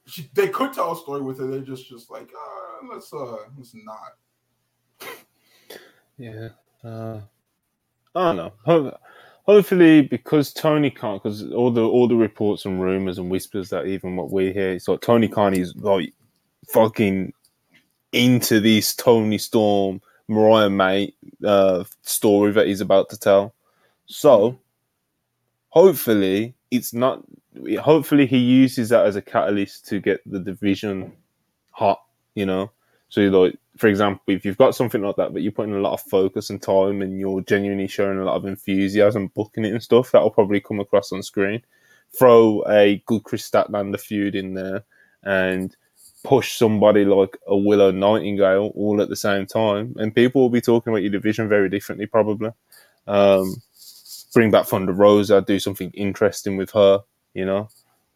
she 0.06 0.30
they 0.34 0.48
could 0.49 0.73
tell 0.73 0.94
a 0.94 0.98
story 0.98 1.22
with 1.22 1.40
it. 1.41 1.45
They're 1.45 1.60
just 1.61 1.88
just 1.88 2.10
like 2.10 2.30
uh, 2.34 2.88
let's 2.94 3.14
uh 3.14 3.38
let's 3.57 3.73
not. 3.73 5.11
Yeah. 6.18 6.49
Uh, 6.84 7.22
I 8.15 8.34
don't 8.34 8.53
know. 8.65 8.98
Hopefully, 9.45 10.03
because 10.03 10.53
Tony 10.53 10.91
Khan, 10.91 11.18
because 11.18 11.52
all 11.52 11.72
the 11.72 11.82
all 11.84 12.07
the 12.07 12.15
reports 12.15 12.65
and 12.65 12.82
rumors 12.82 13.18
and 13.18 13.30
whispers 13.30 13.69
that 13.69 13.88
even 13.88 14.15
what 14.15 14.32
we 14.32 14.53
hear, 14.53 14.72
it's 14.72 14.88
like 14.88 15.02
Tony 15.02 15.28
Khan 15.28 15.53
is 15.56 15.76
like 15.78 16.14
fucking 16.69 17.34
into 18.11 18.59
this 18.59 18.95
Toni 18.95 19.38
Storm, 19.38 20.01
Mariah 20.27 20.69
May 20.69 21.13
uh, 21.45 21.83
story 22.03 22.51
that 22.53 22.67
he's 22.67 22.81
about 22.81 23.09
to 23.09 23.19
tell. 23.19 23.53
So, 24.05 24.57
hopefully, 25.69 26.55
it's 26.69 26.93
not. 26.93 27.23
Hopefully, 27.81 28.25
he 28.25 28.38
uses 28.38 28.89
that 28.89 29.05
as 29.05 29.15
a 29.15 29.21
catalyst 29.21 29.88
to 29.88 29.99
get 29.99 30.21
the 30.25 30.39
division 30.39 31.13
hot. 31.71 32.01
You 32.35 32.45
know, 32.45 32.71
so 33.09 33.21
like 33.23 33.57
for 33.77 33.88
example, 33.88 34.23
if 34.27 34.45
you've 34.45 34.57
got 34.57 34.75
something 34.75 35.01
like 35.01 35.15
that, 35.15 35.33
but 35.33 35.41
you're 35.41 35.51
putting 35.51 35.75
a 35.75 35.79
lot 35.79 35.93
of 35.93 36.01
focus 36.01 36.49
and 36.49 36.61
time, 36.61 37.01
and 37.01 37.19
you're 37.19 37.41
genuinely 37.41 37.88
showing 37.88 38.19
a 38.19 38.23
lot 38.23 38.35
of 38.35 38.45
enthusiasm, 38.45 39.31
booking 39.33 39.65
it 39.65 39.73
and 39.73 39.83
stuff, 39.83 40.11
that'll 40.11 40.29
probably 40.29 40.61
come 40.61 40.79
across 40.79 41.11
on 41.11 41.23
screen. 41.23 41.61
Throw 42.17 42.63
a 42.67 43.01
good 43.05 43.23
Kris 43.23 43.49
Statlander 43.49 43.99
feud 43.99 44.35
in 44.35 44.53
there, 44.53 44.83
and 45.23 45.75
push 46.23 46.53
somebody 46.57 47.03
like 47.06 47.38
a 47.48 47.56
Willow 47.57 47.91
Nightingale 47.91 48.72
all 48.76 49.02
at 49.02 49.10
the 49.10 49.15
same 49.15 49.45
time, 49.45 49.95
and 49.98 50.14
people 50.14 50.41
will 50.41 50.49
be 50.49 50.61
talking 50.61 50.91
about 50.93 51.02
your 51.02 51.11
division 51.11 51.48
very 51.49 51.69
differently, 51.69 52.06
probably. 52.06 52.52
Um, 53.07 53.56
bring 54.34 54.52
back 54.52 54.65
Thunder 54.68 54.93
Rosa, 54.93 55.41
do 55.41 55.60
something 55.60 55.89
interesting 55.91 56.57
with 56.57 56.72
her, 56.72 56.99
you 57.34 57.45
know. 57.45 57.69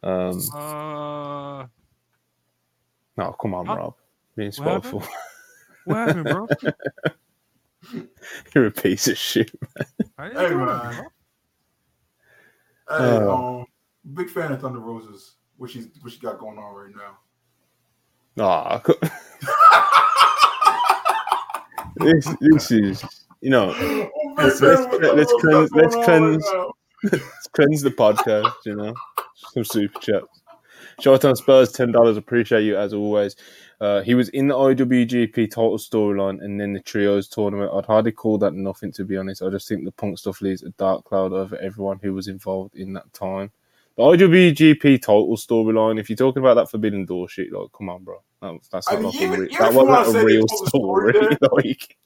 Um, 0.03 0.40
Uh, 0.53 1.65
no, 3.18 3.32
come 3.41 3.53
on, 3.53 3.65
Huh? 3.65 3.76
Rob, 3.76 3.95
being 4.36 4.52
What 4.52 4.68
happened? 4.68 4.84
spiteful. 5.03 5.15
what 5.86 5.95
happened, 5.95 6.23
bro? 6.26 6.48
You're 8.56 8.68
a 8.68 8.72
piece 8.72 9.07
of 9.07 9.18
shit. 9.18 9.52
I 10.18 10.30
Hey, 10.30 10.53
man. 10.53 10.95
Hey, 12.88 13.18
Uh. 13.18 13.32
um, 13.36 13.65
big 14.14 14.30
fan 14.30 14.52
of 14.52 14.61
Thunder 14.61 14.80
Rosa's. 14.80 15.36
What 15.57 15.72
she's 15.72 15.88
what 16.02 16.11
she 16.11 16.19
got 16.19 16.38
going 16.40 16.57
on 16.57 16.73
right 16.76 16.94
now. 16.95 17.18
Ah, 18.38 18.80
co- 18.80 18.94
this 21.98 22.28
this 22.41 22.72
is 22.72 23.03
you 23.41 23.49
know 23.49 23.68
Let's- 24.38 24.62
let's- 24.62 25.02
let's 25.14 25.34
cleanse- 25.40 25.72
let's 25.72 25.95
cleanse- 25.95 26.45
let's 27.12 27.48
cleanse 27.53 27.82
the 27.82 27.90
podcast. 27.91 28.52
You 28.66 28.76
know, 28.76 28.94
some 29.53 29.64
super 29.64 29.98
chats. 29.99 30.41
Showtime 31.02 31.38
Spurs 31.38 31.72
ten 31.72 31.91
dollars. 31.94 32.18
Appreciate 32.18 32.64
you 32.64 32.78
as 32.78 32.94
always. 32.94 33.38
Uh, 33.80 34.02
he 34.02 34.14
was 34.16 34.28
in 34.30 34.48
the 34.49 34.56
IWGP 34.56 35.49
title 35.49 35.78
storyline 35.78 36.44
and 36.44 36.60
then 36.60 36.74
the 36.74 36.80
trios 36.82 37.28
tournament. 37.30 37.72
I'd 37.74 37.86
hardly 37.86 38.12
call 38.12 38.38
that 38.40 38.53
nothing 38.53 38.91
to 38.94 39.06
be 39.06 39.16
honest. 39.18 39.41
I 39.41 39.49
just 39.49 39.68
think 39.70 39.86
the 39.86 39.91
punk 39.91 40.18
stuff 40.18 40.41
leaves 40.41 40.64
a 40.64 40.70
dark 40.72 41.06
cloud 41.06 41.32
over 41.32 41.57
everyone 41.57 41.99
who 42.02 42.14
was 42.14 42.28
involved 42.28 42.76
in 42.76 42.91
that 42.94 43.12
time. 43.14 43.52
The 43.97 44.03
IWGP 44.03 45.01
title 45.01 45.38
storyline. 45.38 45.99
If 45.99 46.09
you're 46.09 46.17
talking 46.17 46.41
about 46.43 46.55
that 46.55 46.69
Forbidden 46.69 47.05
Door 47.05 47.30
shit, 47.30 47.51
like, 47.53 47.69
come 47.77 47.89
on, 47.89 48.03
bro. 48.03 48.17
That, 48.41 48.59
that's 48.72 48.91
I 48.91 48.95
not 48.95 49.01
mean, 49.01 49.05
like 49.13 49.15
even- 49.22 49.34
a 49.34 49.41
re- 49.43 49.47
that 49.57 49.67
if 49.67 49.72
you 49.72 49.77
wanna 49.77 49.91
wasn't 49.91 50.23
a 50.23 50.26
real 50.26 50.47
story 50.49 51.13
story. 51.13 51.38
like, 51.53 51.97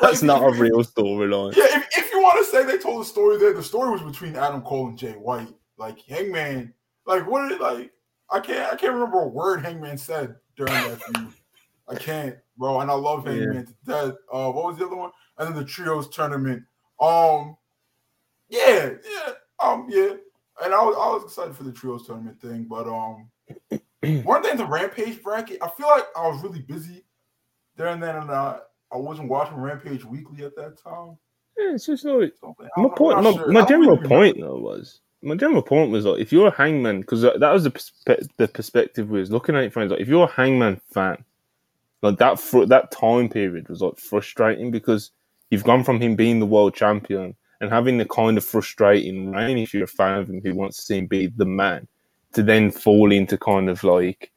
that's 0.00 0.22
like, 0.22 0.26
not 0.26 0.42
a 0.42 0.50
real 0.60 0.82
storyline. 0.82 1.54
Yeah, 1.54 1.66
if, 1.78 1.86
if 1.98 2.12
you 2.12 2.20
want 2.20 2.44
to 2.44 2.50
say 2.50 2.64
they 2.64 2.78
told 2.78 3.02
a 3.02 3.04
story 3.04 3.38
there, 3.38 3.52
the 3.52 3.62
story 3.62 3.90
was 3.92 4.02
between 4.02 4.34
Adam 4.34 4.62
Cole 4.62 4.88
and 4.88 4.98
Jay 4.98 5.12
White. 5.12 5.54
Like 5.78 6.00
Hangman, 6.00 6.72
like 7.06 7.26
what 7.30 7.48
did 7.48 7.60
like 7.60 7.92
I 8.30 8.40
can't 8.40 8.72
I 8.72 8.76
can't 8.76 8.94
remember 8.94 9.20
a 9.20 9.28
word 9.28 9.62
Hangman 9.62 9.98
said 9.98 10.34
during 10.56 10.72
that 10.72 11.02
feud. 11.02 11.28
I 11.86 11.94
can't, 11.94 12.36
bro. 12.56 12.80
And 12.80 12.90
I 12.90 12.94
love 12.94 13.26
Yeah. 13.26 13.32
Hangman 13.34 13.66
to 13.66 13.74
death. 13.84 14.14
Uh, 14.32 14.50
what 14.50 14.64
was 14.64 14.78
the 14.78 14.86
other 14.86 14.96
one? 14.96 15.10
And 15.38 15.48
then 15.48 15.54
the 15.54 15.64
trios 15.64 16.08
tournament. 16.08 16.62
Um, 16.98 17.56
yeah, 18.48 18.90
yeah, 19.04 19.32
um, 19.62 19.86
yeah. 19.90 20.14
And 20.64 20.72
I 20.72 20.82
was 20.82 20.96
I 20.96 21.12
was 21.14 21.24
excited 21.24 21.54
for 21.54 21.64
the 21.64 21.72
trios 21.72 22.06
tournament 22.06 22.40
thing, 22.40 22.66
but 22.68 22.86
um, 22.86 23.28
weren't 24.24 24.42
they 24.42 24.50
in 24.50 24.56
the 24.56 24.66
Rampage 24.66 25.22
bracket? 25.22 25.58
I 25.62 25.68
feel 25.68 25.88
like 25.88 26.04
I 26.16 26.26
was 26.28 26.42
really 26.42 26.60
busy 26.60 27.04
during 27.76 28.00
then, 28.00 28.16
and 28.16 28.30
uh, 28.30 28.60
I 28.92 28.96
wasn't 28.96 29.28
watching 29.28 29.58
Rampage 29.58 30.04
weekly 30.04 30.44
at 30.44 30.56
that 30.56 30.82
time. 30.82 31.18
Yeah, 31.58 31.74
it's 31.74 31.86
just 31.86 32.04
like 32.04 32.34
my 32.76 32.88
point. 32.88 33.22
My, 33.22 33.46
my 33.46 33.64
general 33.64 33.98
point 33.98 34.38
though 34.40 34.58
was 34.58 35.00
my 35.22 35.34
general 35.34 35.62
point 35.62 35.90
was 35.90 36.04
like 36.04 36.20
if 36.20 36.32
you're 36.32 36.48
a 36.48 36.56
Hangman 36.56 37.00
because 37.00 37.22
that 37.22 37.40
was 37.40 37.64
the 37.64 37.70
perspe- 37.70 38.28
the 38.36 38.48
perspective 38.48 39.10
we 39.10 39.20
was 39.20 39.30
looking 39.30 39.56
at 39.56 39.64
it 39.64 39.72
from. 39.72 39.88
Like 39.88 40.00
if 40.00 40.08
you're 40.08 40.24
a 40.24 40.32
Hangman 40.32 40.80
fan, 40.92 41.24
like 42.02 42.18
that 42.18 42.38
fr- 42.38 42.66
that 42.66 42.90
time 42.90 43.28
period 43.28 43.68
was 43.68 43.80
like 43.80 43.98
frustrating 43.98 44.70
because 44.70 45.10
you've 45.50 45.64
gone 45.64 45.84
from 45.84 46.00
him 46.00 46.16
being 46.16 46.40
the 46.40 46.46
world 46.46 46.74
champion 46.74 47.34
and 47.60 47.70
having 47.70 47.98
the 47.98 48.04
kind 48.04 48.36
of 48.36 48.44
frustrating 48.44 49.32
reign 49.32 49.58
if 49.58 49.72
you're 49.72 49.84
a 49.84 49.88
fan 49.88 50.18
of 50.18 50.28
him 50.28 50.40
who 50.42 50.54
wants 50.54 50.76
to 50.76 50.82
see 50.82 50.98
him 50.98 51.06
be 51.06 51.26
the 51.28 51.46
man 51.46 51.86
to 52.32 52.42
then 52.42 52.70
fall 52.70 53.12
into 53.12 53.38
kind 53.38 53.70
of 53.70 53.82
like 53.82 54.30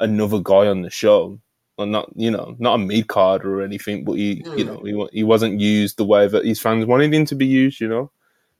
another 0.00 0.40
guy 0.40 0.66
on 0.66 0.82
the 0.82 0.90
show. 0.90 1.38
Well, 1.78 1.86
not 1.86 2.10
you 2.14 2.30
know, 2.30 2.54
not 2.58 2.74
a 2.74 2.78
mid 2.78 3.08
card 3.08 3.46
or 3.46 3.62
anything, 3.62 4.04
but 4.04 4.14
he, 4.14 4.42
Yeah. 4.44 4.54
you 4.56 4.64
hmm. 4.64 4.96
know, 4.96 5.06
he, 5.08 5.18
he 5.18 5.24
wasn't 5.24 5.60
used 5.60 5.96
the 5.96 6.04
way 6.04 6.28
that 6.28 6.44
his 6.44 6.60
fans 6.60 6.84
wanted 6.84 7.14
him 7.14 7.24
to 7.26 7.34
be 7.34 7.46
used. 7.46 7.80
You 7.80 7.88
know, 7.88 8.10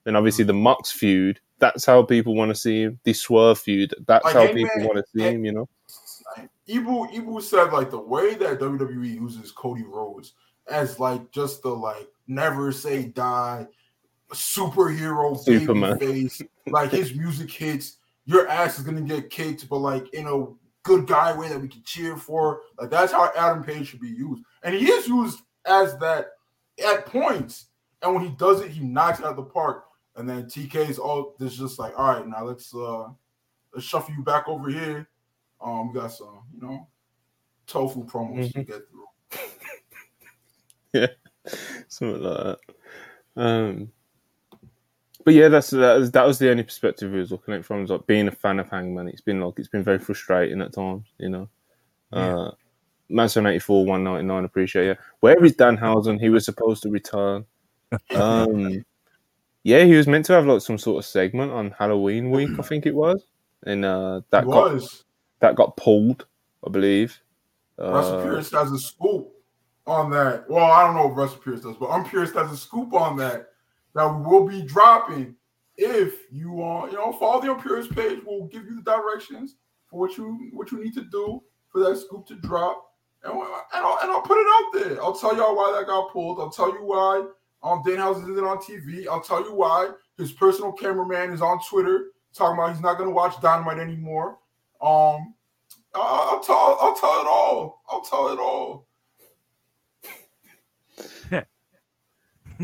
then 0.05 0.15
hmm. 0.15 0.19
obviously 0.19 0.45
the 0.45 0.55
Mox 0.55 0.91
feud. 0.91 1.41
That's 1.59 1.85
how 1.85 2.03
people 2.03 2.35
want 2.35 2.49
to 2.49 2.55
see 2.55 2.83
him. 2.83 2.99
The 3.05 3.13
Swerve 3.13 3.59
feud. 3.59 3.95
That's 4.07 4.25
Like 4.25 4.35
how 4.35 4.47
Hangman- 4.47 4.69
people 4.69 4.89
want 4.89 5.05
to 5.05 5.05
see 5.15 5.23
him. 5.23 5.45
You 5.45 5.53
know. 5.53 5.69
Ibu 6.69 7.13
Ibu 7.13 7.43
said 7.43 7.73
like 7.73 7.91
the 7.91 8.01
way 8.01 8.35
that 8.35 8.61
WWE 8.61 9.15
uses 9.15 9.51
Cody 9.51 9.85
Rhodes 9.85 10.35
as 10.71 11.01
like 11.01 11.31
just 11.33 11.63
the 11.63 11.69
like 11.71 12.09
never 12.27 12.73
say 12.73 13.05
die 13.05 13.66
superhero 14.32 15.39
Superman. 15.39 15.99
face. 15.99 16.43
Like 16.66 16.90
his 16.90 17.15
music 17.15 17.51
hits, 17.51 17.99
your 18.24 18.49
ass 18.49 18.78
is 18.78 18.85
gonna 18.85 19.03
get 19.03 19.31
kicked, 19.31 19.69
but 19.69 19.78
like 19.78 20.12
in 20.15 20.27
a 20.27 20.47
good 20.82 21.07
guy 21.07 21.36
way 21.36 21.49
that 21.49 21.61
we 21.61 21.69
can 21.69 21.82
cheer 21.85 22.16
for. 22.16 22.62
Like 22.78 22.90
that's 22.90 23.12
how 23.12 23.31
Adam 23.36 23.62
Page 23.62 23.89
should 23.89 24.01
be 24.01 24.09
used, 24.09 24.43
and 24.62 24.74
he 24.74 24.90
is 24.90 25.07
used 25.07 25.40
as 25.66 25.97
that 25.99 26.27
at 26.85 27.07
points. 27.07 27.66
And 28.03 28.15
when 28.15 28.24
he 28.24 28.31
does 28.31 28.61
it, 28.61 28.70
he 28.70 28.81
knocks 28.81 29.20
it 29.20 29.24
out 29.24 29.32
of 29.32 29.36
the 29.36 29.44
park. 29.44 29.85
And 30.16 30.28
then 30.28 30.44
TK's 30.44 30.99
all 30.99 31.36
this 31.39 31.57
just 31.57 31.78
like, 31.78 31.97
all 31.97 32.12
right, 32.12 32.27
now 32.27 32.44
let's 32.44 32.74
uh 32.74 33.09
let's 33.73 33.86
shuffle 33.86 34.15
you 34.15 34.23
back 34.23 34.49
over 34.49 34.69
here. 34.69 35.09
Um, 35.61 35.89
we 35.89 36.01
got 36.01 36.12
some, 36.12 36.43
you 36.53 36.61
know, 36.61 36.89
tofu 37.66 38.05
promos 38.05 38.53
to 38.53 38.65
get 38.65 38.82
through. 40.93 41.07
something 41.89 42.23
like 42.23 42.36
that. 42.39 42.59
Um, 43.36 43.93
but 45.24 45.35
yeah, 45.35 45.48
that's 45.48 45.70
that 45.70 45.98
was, 45.98 46.10
that 46.12 46.27
was 46.27 46.39
the 46.39 46.51
only 46.51 46.62
perspective 46.62 47.12
we 47.12 47.19
was 47.19 47.31
looking 47.31 47.55
at 47.55 47.60
it 47.60 47.66
from. 47.66 47.82
Was 47.82 47.90
like 47.90 48.06
being 48.06 48.28
a 48.28 48.32
fan 48.32 48.59
of 48.59 48.69
Hangman. 48.69 49.09
It's 49.09 49.20
been 49.20 49.40
like 49.40 49.55
it's 49.59 49.69
been 49.69 49.85
very 49.85 49.98
frustrating 49.98 50.60
at 50.60 50.73
times, 50.73 51.06
you 51.19 51.28
know. 51.28 51.48
Uh, 52.12 52.51
Manson 53.09 53.47
eighty 53.47 53.59
four 53.59 53.85
one 53.85 54.05
ninety 54.05 54.27
nine. 54.27 54.44
Appreciate 54.44 54.86
you. 54.86 54.97
Where 55.20 55.43
is 55.44 55.56
Danhausen? 55.56 56.20
He 56.20 56.28
was 56.28 56.44
supposed 56.44 56.82
to 56.82 56.90
return. 56.90 57.44
Um, 58.16 58.86
yeah, 59.64 59.85
he 59.85 59.94
was 59.94 60.06
meant 60.06 60.24
to 60.27 60.32
have 60.32 60.47
like 60.47 60.62
some 60.62 60.78
sort 60.78 60.98
of 60.98 61.05
segment 61.05 61.52
on 61.52 61.73
Halloween 61.78 62.31
week, 62.31 62.48
I 62.59 62.62
think 62.62 62.86
it 62.86 62.94
was, 62.94 63.23
and 63.64 63.85
uh, 63.85 64.23
that 64.31 64.47
got 64.47 64.73
was. 64.73 65.05
that 65.40 65.55
got 65.55 65.77
pulled, 65.77 66.27
I 66.66 66.70
believe. 66.70 67.20
Russell 67.78 68.20
Uh, 68.20 68.24
Pierce 68.24 68.51
has 68.52 68.73
a 68.73 68.78
scoop 68.78 69.32
on 69.87 70.11
that. 70.11 70.49
Well, 70.49 70.65
I 70.65 70.85
don't 70.85 70.95
know 70.95 71.11
if 71.11 71.17
Russell 71.17 71.39
Pierce 71.39 71.61
does, 71.63 71.77
but 71.77 71.91
I'm 71.91 72.05
Pierce 72.05 72.33
has 72.33 72.53
a 72.53 72.57
scoop 72.57 72.93
on 72.95 73.17
that 73.19 73.49
that 73.95 74.05
will 74.05 74.47
be 74.47 74.63
dropping 74.63 75.37
if 75.77 76.31
you 76.31 76.51
want, 76.53 76.93
you 76.93 76.99
know, 76.99 77.13
follow 77.13 77.41
the 77.41 77.55
Pierce 77.63 77.89
page. 77.89 78.21
We'll 78.25 78.47
give 78.47 78.65
you 78.65 78.77
the 78.77 78.83
directions 78.83 79.57
for 79.89 80.01
what 80.01 80.17
you 80.17 80.51
what 80.53 80.71
you 80.71 80.83
need 80.83 80.95
to 80.95 81.05
do 81.05 81.43
for 81.71 81.81
that 81.81 81.97
scoop 81.97 82.27
to 82.27 82.35
drop, 82.37 82.93
and, 83.25 83.33
and, 83.33 83.43
I'll, 83.75 83.99
and 84.03 84.11
I'll 84.11 84.23
put 84.23 84.39
it 84.39 84.47
out 84.47 84.73
there. 84.75 85.03
I'll 85.03 85.15
tell 85.15 85.37
y'all 85.37 85.57
why 85.57 85.77
that 85.79 85.87
got 85.87 86.13
pulled. 86.13 86.39
I'll 86.41 86.51
tell 86.51 86.73
you 86.73 86.85
why 86.85 87.27
um 87.63 87.83
Danhausen 87.85 88.31
isn't 88.31 88.45
on 88.45 88.59
TV. 88.59 89.07
I'll 89.09 89.23
tell 89.23 89.43
you 89.43 89.55
why 89.55 89.91
his 90.19 90.33
personal 90.33 90.73
cameraman 90.73 91.33
is 91.33 91.41
on 91.41 91.61
Twitter 91.69 92.13
talking 92.35 92.59
about 92.59 92.73
he's 92.73 92.83
not 92.83 92.97
going 92.97 93.09
to 93.09 93.15
watch 93.15 93.41
Dynamite 93.41 93.79
anymore. 93.79 94.39
Um, 94.81 95.35
I'll, 95.95 96.31
I'll 96.31 96.41
tell. 96.41 96.79
I'll 96.81 96.95
tell 96.95 97.21
it 97.21 97.27
all. 97.27 97.83
I'll 97.89 98.03
tell 98.03 98.29
it 98.29 98.39
all. 98.39 98.87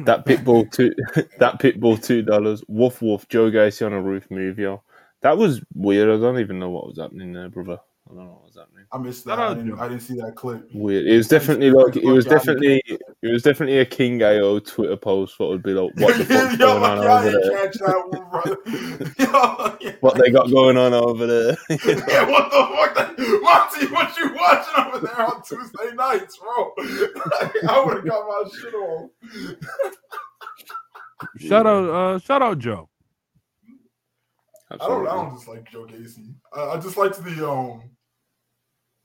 That 0.05 0.25
pitbull 0.27 0.71
two, 0.71 0.95
that 1.39 1.61
pitbull 1.61 2.03
two 2.03 2.23
dollars. 2.23 2.63
Woof 2.69 3.03
woof. 3.03 3.27
Joe 3.29 3.51
Gacy 3.51 3.85
on 3.85 3.93
a 3.93 4.01
roof 4.01 4.31
movie. 4.31 4.63
Yo. 4.63 4.83
That 5.23 5.37
was 5.37 5.61
weird. 5.75 6.09
I 6.09 6.21
don't 6.21 6.39
even 6.39 6.59
know 6.59 6.71
what 6.71 6.87
was 6.87 6.99
happening 6.99 7.33
there, 7.33 7.49
brother. 7.49 7.79
I 8.07 8.15
don't 8.15 8.25
know 8.25 8.33
what 8.33 8.45
was 8.45 8.57
happening. 8.57 8.85
I 8.93 8.99
missed 8.99 9.25
that. 9.25 9.39
I 9.39 9.55
didn't, 9.55 9.79
I 9.79 9.89
didn't 9.89 10.03
see 10.03 10.15
that 10.21 10.37
clip. 10.37 10.69
Weird. 10.73 11.07
It 11.07 11.17
was 11.17 11.29
definitely 11.29 11.71
like 11.71 11.97
it 11.97 12.05
was 12.05 12.25
definitely 12.25 12.83
it 13.21 13.33
was 13.33 13.43
definitely 13.43 13.79
a 13.79 13.85
King 13.85 14.23
AO 14.23 14.61
Twitter 14.61 14.97
post 14.97 15.39
that 15.39 15.47
would 15.47 15.61
be 15.63 15.73
like, 15.73 15.91
"What 15.97 16.17
the 16.19 16.25
fuck's 16.25 16.57
going 16.67 16.85
on 16.85 16.99
over 16.99 17.31
there? 17.31 17.61
what 20.01 20.17
they 20.19 20.31
got 20.31 20.49
going 20.51 20.77
on 20.77 20.95
over 20.95 21.27
there? 21.27 21.57
yeah, 21.69 22.31
what 22.31 22.49
the 22.51 22.95
fuck, 22.95 23.19
Monty? 23.19 23.87
What 23.93 24.17
you 24.17 24.33
watching 24.35 24.85
over 24.85 25.01
there 25.05 25.27
on 25.27 25.43
Tuesday 25.43 25.91
nights, 25.95 26.39
bro? 26.39 26.73
I 27.69 27.83
would 27.85 27.97
have 27.97 28.07
got 28.07 28.29
my 28.29 28.45
shit 28.57 28.75
on. 28.75 29.11
shout 31.39 31.67
out, 31.67 31.91
uh, 31.91 32.19
shout 32.21 32.43
out, 32.43 32.61
Joe. 32.61 32.89
Absolutely. 34.71 35.07
I 35.07 35.07
don't. 35.09 35.09
I 35.09 35.15
don't 35.23 35.35
just 35.35 35.49
like 35.49 35.69
Joe 35.71 35.87
Gacy. 35.87 36.35
I, 36.55 36.61
I 36.61 36.79
just 36.79 36.97
liked 36.97 37.21
the 37.25 37.51
um 37.51 37.83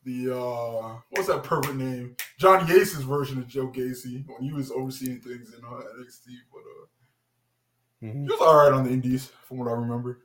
the 0.04 0.36
uh 0.36 0.96
what's 1.10 1.28
that 1.28 1.44
perfect 1.44 1.76
name? 1.76 2.16
Johnny 2.38 2.72
Ace's 2.74 3.04
version 3.04 3.40
of 3.40 3.48
Joe 3.48 3.68
Gacy 3.68 4.26
when 4.28 4.42
he 4.42 4.52
was 4.52 4.72
overseeing 4.72 5.20
things 5.20 5.54
in 5.54 5.64
uh, 5.64 5.82
NXT, 6.00 6.28
but 6.52 6.60
uh 6.60 8.06
mm-hmm. 8.06 8.24
he 8.24 8.30
was 8.30 8.42
all 8.42 8.58
right 8.58 8.74
on 8.74 8.84
the 8.84 8.92
Indies 8.92 9.32
from 9.48 9.58
what 9.58 9.68
I 9.68 9.74
remember. 9.74 10.20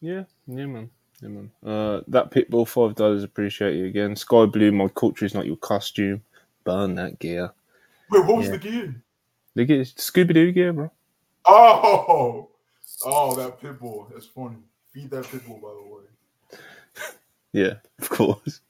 Yeah, 0.00 0.24
yeah, 0.46 0.66
man. 0.66 0.90
Yeah, 1.22 1.28
man. 1.28 1.50
Uh, 1.64 2.02
that 2.08 2.30
Pitbull 2.30 2.68
five 2.68 2.94
dollars. 2.94 3.24
Appreciate 3.24 3.76
you 3.76 3.86
again. 3.86 4.16
Sky 4.16 4.46
blue. 4.46 4.72
My 4.72 4.88
culture 4.88 5.24
is 5.24 5.34
not 5.34 5.46
your 5.46 5.56
costume. 5.56 6.22
Burn 6.64 6.94
that 6.96 7.18
gear. 7.18 7.52
Wait, 8.10 8.24
what 8.26 8.36
was 8.36 8.46
yeah. 8.46 8.52
the 8.52 8.58
gear? 8.58 9.02
The 9.54 9.64
gear, 9.64 9.82
Scooby 9.82 10.34
Doo 10.34 10.52
gear, 10.52 10.72
bro. 10.72 10.90
Oh, 11.46 12.48
oh, 13.04 13.34
that 13.36 13.60
Pitbull. 13.60 14.12
That's 14.12 14.26
funny. 14.26 14.56
Feed 14.92 15.10
that 15.10 15.24
Pitbull, 15.24 15.60
by 15.60 15.68
the 15.68 15.94
way. 15.94 16.58
yeah, 17.52 17.74
of 18.00 18.08
course. 18.08 18.60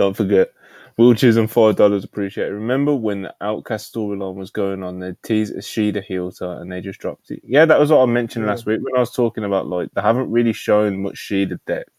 Don't 0.00 0.16
forget. 0.16 0.50
Wheelchairs 0.98 1.36
and 1.36 1.50
five 1.50 1.76
dollars 1.76 2.04
appreciate 2.04 2.46
it. 2.46 2.52
Remember 2.52 2.94
when 2.94 3.20
the 3.20 3.34
Outcast 3.42 3.92
storyline 3.92 4.34
was 4.34 4.50
going 4.50 4.82
on? 4.82 4.98
They 4.98 5.14
teased 5.22 5.54
Shida 5.56 6.02
heel 6.02 6.32
turn 6.32 6.62
and 6.62 6.72
they 6.72 6.80
just 6.80 7.00
dropped 7.00 7.30
it. 7.30 7.42
Yeah, 7.44 7.66
that 7.66 7.78
was 7.78 7.90
what 7.90 8.00
I 8.00 8.06
mentioned 8.06 8.46
yeah. 8.46 8.52
last 8.52 8.64
week 8.64 8.80
when 8.80 8.96
I 8.96 9.00
was 9.00 9.12
talking 9.12 9.44
about 9.44 9.66
like 9.66 9.90
they 9.92 10.00
haven't 10.00 10.30
really 10.30 10.54
shown 10.54 11.02
much 11.02 11.16
Shida 11.16 11.60
depth, 11.66 11.92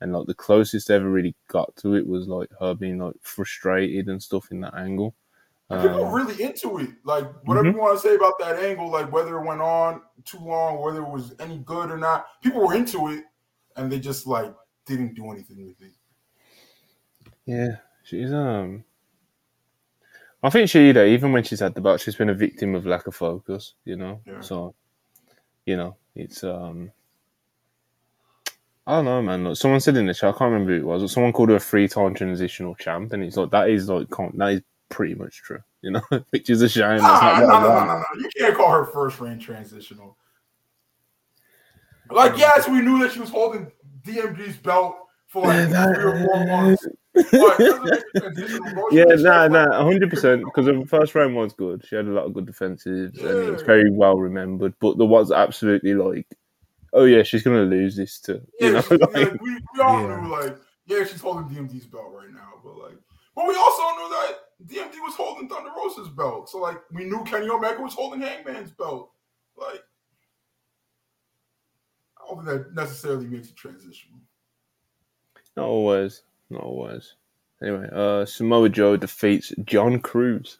and 0.00 0.14
like 0.14 0.26
the 0.26 0.32
closest 0.32 0.88
they 0.88 0.94
ever 0.94 1.10
really 1.10 1.34
got 1.48 1.76
to 1.76 1.94
it 1.94 2.06
was 2.06 2.26
like 2.26 2.48
her 2.58 2.72
being 2.72 3.00
like 3.00 3.16
frustrated 3.20 4.08
and 4.08 4.22
stuff 4.22 4.50
in 4.50 4.62
that 4.62 4.74
angle. 4.74 5.14
People 5.70 6.06
um, 6.06 6.14
really 6.14 6.42
into 6.42 6.78
it. 6.78 6.88
Like 7.04 7.26
whatever 7.44 7.68
mm-hmm. 7.68 7.76
you 7.76 7.82
want 7.82 8.00
to 8.00 8.08
say 8.08 8.14
about 8.14 8.38
that 8.38 8.58
angle, 8.60 8.90
like 8.90 9.12
whether 9.12 9.36
it 9.36 9.44
went 9.44 9.60
on 9.60 10.00
too 10.24 10.40
long, 10.40 10.80
whether 10.80 11.02
it 11.02 11.10
was 11.10 11.34
any 11.38 11.58
good 11.58 11.90
or 11.90 11.98
not, 11.98 12.28
people 12.42 12.66
were 12.66 12.74
into 12.74 13.08
it, 13.08 13.24
and 13.76 13.92
they 13.92 13.98
just 13.98 14.26
like 14.26 14.54
didn't 14.86 15.14
do 15.14 15.30
anything 15.30 15.66
with 15.66 15.82
it. 15.82 15.92
Yeah, 17.46 17.76
she's 18.02 18.32
um. 18.32 18.84
I 20.42 20.50
think 20.50 20.68
she, 20.68 20.90
either, 20.90 21.06
even 21.06 21.32
when 21.32 21.42
she's 21.42 21.60
had 21.60 21.74
the 21.74 21.80
belt, 21.80 22.00
she's 22.00 22.14
been 22.14 22.28
a 22.28 22.34
victim 22.34 22.74
of 22.74 22.86
lack 22.86 23.06
of 23.06 23.14
focus. 23.14 23.74
You 23.84 23.96
know, 23.96 24.20
yeah. 24.26 24.40
so 24.40 24.74
you 25.64 25.76
know 25.76 25.96
it's 26.14 26.44
um. 26.44 26.90
I 28.86 28.96
don't 28.96 29.04
know, 29.04 29.22
man. 29.22 29.44
Look, 29.44 29.56
someone 29.56 29.80
said 29.80 29.96
in 29.96 30.06
the 30.06 30.14
chat, 30.14 30.34
I 30.34 30.38
can't 30.38 30.52
remember 30.52 30.72
who 30.72 30.80
it 30.80 30.86
was, 30.86 31.02
but 31.02 31.10
someone 31.10 31.32
called 31.32 31.48
her 31.48 31.56
a 31.56 31.60
three-time 31.60 32.14
transitional 32.14 32.76
champ, 32.76 33.12
and 33.12 33.24
it's 33.24 33.36
like 33.36 33.50
that 33.50 33.68
is 33.68 33.88
like 33.88 34.08
that 34.34 34.48
is 34.52 34.62
pretty 34.88 35.14
much 35.14 35.42
true, 35.42 35.62
you 35.82 35.90
know, 35.90 36.02
which 36.30 36.50
is 36.50 36.62
a 36.62 36.68
shame. 36.68 36.98
Nah, 36.98 37.40
no, 37.40 37.46
no, 37.46 37.60
no, 37.60 37.84
no, 37.84 37.84
no, 37.84 38.04
You 38.16 38.28
can't 38.36 38.56
call 38.56 38.70
her 38.70 38.84
first 38.84 39.20
reign 39.20 39.38
transitional. 39.38 40.16
Like, 42.10 42.38
yes, 42.38 42.68
we 42.68 42.80
knew 42.80 43.00
that 43.00 43.12
she 43.12 43.18
was 43.18 43.30
holding 43.30 43.72
DMD's 44.04 44.56
belt 44.56 44.96
for 45.26 45.42
like 45.42 45.68
three 45.68 46.04
or 46.04 46.24
four 46.24 46.46
months 46.46 46.86
yeah, 48.92 49.04
nah, 49.18 49.48
nah, 49.48 49.82
hundred 49.82 50.10
percent. 50.10 50.44
Because 50.44 50.66
the 50.66 50.84
first 50.86 51.14
round 51.14 51.34
was 51.34 51.52
good. 51.54 51.84
She 51.86 51.96
had 51.96 52.06
a 52.06 52.10
lot 52.10 52.26
of 52.26 52.34
good 52.34 52.46
defenses, 52.46 53.12
yeah. 53.14 53.28
and 53.28 53.54
it's 53.54 53.62
very 53.62 53.90
well 53.90 54.16
remembered. 54.18 54.74
But 54.80 54.98
there 54.98 55.06
was 55.06 55.32
absolutely 55.32 55.94
like, 55.94 56.26
oh 56.92 57.04
yeah, 57.04 57.22
she's 57.22 57.42
gonna 57.42 57.62
lose 57.62 57.96
this 57.96 58.20
too. 58.20 58.40
Yeah, 58.60 58.66
you 58.66 58.72
know, 58.74 58.82
like, 58.90 59.16
yeah, 59.16 59.36
we, 59.40 59.50
we 59.74 59.80
all 59.82 60.00
yeah. 60.02 60.20
knew 60.20 60.30
like, 60.30 60.56
yeah, 60.86 61.04
she's 61.04 61.20
holding 61.20 61.48
DMD's 61.48 61.86
belt 61.86 62.12
right 62.14 62.32
now, 62.32 62.54
but 62.62 62.76
like, 62.76 62.96
but 63.34 63.48
we 63.48 63.54
also 63.54 63.82
knew 63.82 64.08
that 64.10 64.34
DMD 64.66 64.94
was 65.02 65.14
holding 65.14 65.48
Thunder 65.48 65.70
Rosa's 65.76 66.08
belt. 66.08 66.50
So 66.50 66.58
like, 66.58 66.78
we 66.92 67.04
knew 67.04 67.24
Kenny 67.24 67.48
Omega 67.48 67.80
was 67.80 67.94
holding 67.94 68.20
Hangman's 68.20 68.72
belt. 68.72 69.10
Like, 69.56 69.82
I 72.18 72.28
don't 72.28 72.44
think 72.44 72.48
that 72.48 72.74
necessarily 72.74 73.26
makes 73.26 73.50
a 73.50 73.54
transition. 73.54 74.20
Not 75.56 75.66
always. 75.66 76.22
Not 76.50 76.62
always. 76.62 77.14
Anyway, 77.62 77.88
uh, 77.92 78.26
Samoa 78.26 78.68
Joe 78.68 78.96
defeats 78.96 79.52
John 79.64 80.00
Cruz. 80.00 80.58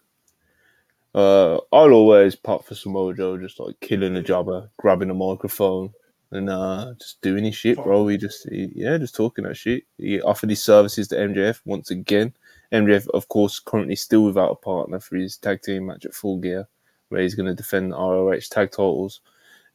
Uh, 1.14 1.56
I'll 1.72 1.92
always 1.92 2.34
pop 2.34 2.64
for 2.64 2.74
Samoa 2.74 3.14
Joe, 3.14 3.38
just 3.38 3.60
like 3.60 3.78
killing 3.80 4.16
a 4.16 4.22
jobber, 4.22 4.70
grabbing 4.78 5.10
a 5.10 5.14
microphone, 5.14 5.92
and 6.30 6.50
uh, 6.50 6.94
just 6.98 7.20
doing 7.20 7.44
his 7.44 7.54
shit, 7.54 7.76
bro. 7.76 8.06
He 8.08 8.16
just, 8.16 8.48
he, 8.48 8.70
yeah, 8.74 8.98
just 8.98 9.14
talking 9.14 9.44
that 9.44 9.56
shit. 9.56 9.84
He 9.98 10.20
offered 10.20 10.50
his 10.50 10.62
services 10.62 11.08
to 11.08 11.16
MJF 11.16 11.60
once 11.64 11.90
again. 11.90 12.34
MJF, 12.72 13.08
of 13.10 13.28
course, 13.28 13.60
currently 13.60 13.96
still 13.96 14.24
without 14.24 14.50
a 14.50 14.56
partner 14.56 14.98
for 15.00 15.16
his 15.16 15.36
tag 15.36 15.62
team 15.62 15.86
match 15.86 16.04
at 16.04 16.14
Full 16.14 16.38
Gear, 16.38 16.66
where 17.08 17.22
he's 17.22 17.34
going 17.34 17.46
to 17.46 17.54
defend 17.54 17.92
the 17.92 17.96
ROH 17.96 18.40
tag 18.50 18.70
titles 18.70 19.20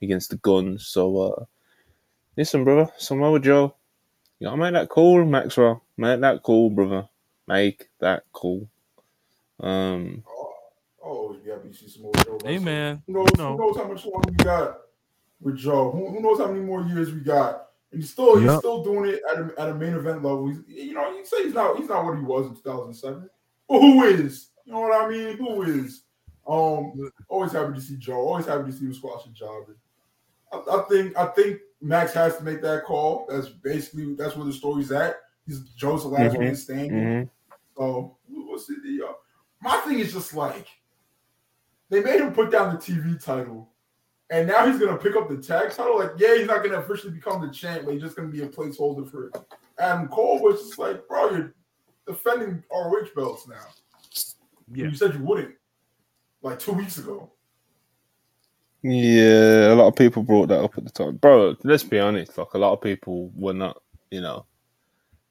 against 0.02 0.30
the 0.30 0.38
Guns. 0.38 0.88
So, 0.88 1.18
uh, 1.18 1.45
listen, 2.38 2.64
brother, 2.64 2.91
Samoa 2.98 3.39
Joe, 3.39 3.76
you 4.41 4.47
gotta 4.47 4.57
make 4.57 4.73
that 4.73 4.89
call, 4.89 5.23
Maxwell. 5.23 5.84
Make 5.97 6.19
that 6.22 6.41
call, 6.41 6.72
brother. 6.72 7.07
Make 7.47 7.89
that 7.99 8.23
call. 8.34 8.68
Um. 9.59 10.23
Oh, 10.27 10.53
oh 11.03 11.34
you 11.34 11.51
gotta 11.51 11.68
be 11.68 11.72
some 11.73 12.01
more 12.01 12.11
Joe. 12.26 12.39
Hey 12.43 12.57
man, 12.57 13.03
who 13.05 13.13
knows, 13.13 13.30
who 13.38 13.55
knows 13.55 13.77
how 13.77 13.84
much 13.88 14.03
longer 14.03 14.31
we 14.31 14.35
got 14.38 14.77
with 15.39 15.57
Joe? 15.57 15.91
Who, 15.91 16.09
who 16.09 16.22
knows 16.22 16.39
how 16.39 16.47
many 16.47 16.61
more 16.61 16.81
years 16.81 17.13
we 17.13 17.19
got? 17.19 17.68
And 17.91 18.01
he's 18.01 18.09
still 18.09 18.39
he's 18.39 18.57
still 18.57 18.84
doing 18.84 19.11
it 19.11 19.22
at 19.31 19.38
a, 19.38 19.61
at 19.61 19.69
a 19.69 19.76
main 19.76 19.93
event 19.93 20.23
level. 20.23 20.47
He's, 20.47 20.57
you 20.68 20.93
know, 20.95 21.07
you 21.11 21.23
say 21.23 21.43
he's 21.43 21.53
not 21.53 21.77
he's 21.77 21.89
not 21.89 22.03
what 22.03 22.18
he 22.18 22.23
was 22.23 22.47
in 22.47 22.55
2007. 22.55 23.30
But 23.69 23.80
who 23.80 24.03
is? 24.05 24.47
You 24.65 24.73
know 24.73 24.80
what 24.80 25.05
I 25.05 25.07
mean? 25.07 25.38
Who 25.38 25.61
is? 25.61 26.01
Um, 26.47 27.11
always 27.27 27.51
happy 27.51 27.76
to 27.76 27.81
see 27.81 27.97
Joe. 27.97 28.15
Always 28.15 28.47
happy 28.47 28.72
to 28.72 28.76
see 28.76 28.85
him 28.85 28.93
squash 28.95 29.27
a 29.27 29.30
job. 29.30 29.65
I, 30.51 30.57
I 30.57 30.84
think 30.89 31.15
I 31.15 31.27
think 31.27 31.59
Max 31.81 32.13
has 32.13 32.37
to 32.37 32.43
make 32.43 32.61
that 32.61 32.85
call. 32.85 33.25
That's 33.29 33.49
basically 33.49 34.13
that's 34.15 34.35
where 34.35 34.45
the 34.45 34.53
story's 34.53 34.91
at. 34.91 35.15
He's 35.47 35.61
Joe's 35.71 36.03
the 36.03 36.09
last 36.09 36.33
mm-hmm. 36.33 36.43
one 36.45 36.55
standing. 36.55 36.91
Mm-hmm. 36.91 37.27
So 37.77 38.17
we'll 38.29 38.59
see 38.59 38.75
the. 38.83 39.07
Uh, 39.07 39.13
my 39.61 39.77
thing 39.77 39.99
is 39.99 40.13
just 40.13 40.33
like 40.33 40.67
they 41.89 42.01
made 42.01 42.21
him 42.21 42.33
put 42.33 42.51
down 42.51 42.73
the 42.73 42.79
TV 42.79 43.23
title, 43.23 43.69
and 44.29 44.47
now 44.47 44.65
he's 44.65 44.79
gonna 44.79 44.97
pick 44.97 45.15
up 45.15 45.27
the 45.27 45.37
tag 45.37 45.71
title. 45.71 45.97
Like, 45.97 46.11
yeah, 46.17 46.37
he's 46.37 46.47
not 46.47 46.63
gonna 46.63 46.79
officially 46.79 47.13
become 47.13 47.41
the 47.45 47.51
champ, 47.51 47.85
but 47.85 47.93
he's 47.93 48.03
just 48.03 48.15
gonna 48.15 48.29
be 48.29 48.43
a 48.43 48.47
placeholder 48.47 49.09
for 49.09 49.27
it. 49.27 49.37
Adam 49.79 50.07
Cole. 50.07 50.39
Was 50.41 50.61
just 50.61 50.77
like, 50.77 51.07
bro, 51.07 51.31
you're 51.31 51.55
defending 52.07 52.63
ROH 52.71 53.07
belts 53.15 53.47
now. 53.47 53.55
Yeah. 54.73 54.85
You 54.85 54.95
said 54.95 55.15
you 55.15 55.23
wouldn't, 55.23 55.55
like 56.41 56.59
two 56.59 56.73
weeks 56.73 56.97
ago. 56.97 57.31
Yeah, 58.83 59.73
a 59.73 59.75
lot 59.75 59.87
of 59.87 59.95
people 59.95 60.23
brought 60.23 60.47
that 60.47 60.63
up 60.63 60.77
at 60.77 60.83
the 60.83 60.89
time, 60.89 61.17
bro. 61.17 61.55
Let's 61.63 61.83
be 61.83 61.99
honest. 61.99 62.37
Like 62.37 62.53
a 62.53 62.57
lot 62.57 62.73
of 62.73 62.81
people 62.81 63.31
were 63.35 63.53
not, 63.53 63.81
you 64.09 64.21
know, 64.21 64.45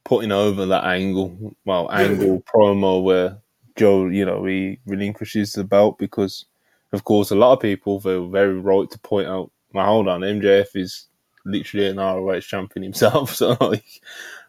putting 0.04 0.30
over 0.30 0.66
that 0.66 0.84
angle. 0.84 1.56
Well, 1.64 1.90
angle 1.90 2.42
promo 2.42 3.02
where 3.02 3.38
Joe, 3.76 4.06
you 4.06 4.24
know, 4.24 4.44
he 4.44 4.78
relinquishes 4.86 5.52
the 5.52 5.64
belt 5.64 5.98
because, 5.98 6.44
of 6.92 7.04
course, 7.04 7.30
a 7.30 7.36
lot 7.36 7.52
of 7.52 7.60
people 7.60 7.98
were 7.98 8.26
very 8.28 8.58
right 8.58 8.88
to 8.90 8.98
point 9.00 9.26
out. 9.26 9.50
Well, 9.72 9.86
hold 9.86 10.08
on, 10.08 10.20
MJF 10.20 10.76
is 10.76 11.06
literally 11.44 11.88
an 11.88 11.96
ROH 11.96 12.40
champion 12.40 12.84
himself. 12.84 13.34
So, 13.34 13.56
like, 13.60 13.84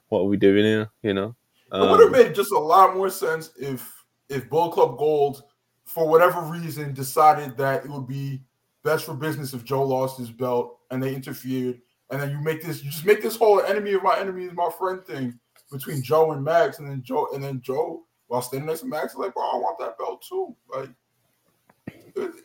what 0.10 0.22
are 0.22 0.26
we 0.26 0.38
doing 0.38 0.64
here? 0.64 0.90
You 1.02 1.14
know, 1.16 1.36
um, 1.72 1.88
it 1.88 1.92
would 1.92 2.00
have 2.02 2.12
made 2.12 2.36
just 2.36 2.52
a 2.52 2.60
lot 2.60 2.96
more 2.96 3.10
sense 3.10 3.52
if 3.60 4.04
if 4.30 4.48
Bullet 4.48 4.74
Club 4.74 4.98
Gold, 4.98 5.44
for 5.86 6.08
whatever 6.08 6.42
reason, 6.42 6.94
decided 6.94 7.58
that 7.58 7.84
it 7.84 7.90
would 7.90 8.08
be 8.08 8.42
best 8.84 9.06
for 9.06 9.14
business 9.14 9.54
if 9.54 9.64
Joe 9.64 9.84
lost 9.84 10.18
his 10.18 10.32
belt 10.32 10.80
and 10.90 11.02
they 11.02 11.14
interfered. 11.16 11.82
And 12.10 12.22
then 12.22 12.32
you 12.32 12.40
make 12.40 12.62
this, 12.62 12.84
you 12.84 12.92
just 12.92 13.06
make 13.06 13.22
this 13.22 13.38
whole 13.38 13.62
enemy 13.62 13.94
of 13.94 14.04
my 14.04 14.20
enemy 14.20 14.46
is 14.46 14.54
my 14.54 14.70
friend 14.78 15.04
thing 15.06 15.40
between 15.72 16.04
Joe 16.04 16.34
and 16.34 16.44
Max, 16.44 16.80
and 16.80 16.90
then 16.90 17.02
Joe, 17.02 17.30
and 17.34 17.42
then 17.42 17.62
Joe, 17.62 18.04
while 18.28 18.42
standing 18.42 18.68
next 18.68 18.82
to 18.82 18.88
Max, 18.88 19.14
is 19.14 19.20
like, 19.20 19.34
bro, 19.34 19.44
I 19.44 19.56
want 19.56 19.80
that 19.80 19.98
belt 19.98 20.22
too. 20.28 20.56
Like, 20.70 20.90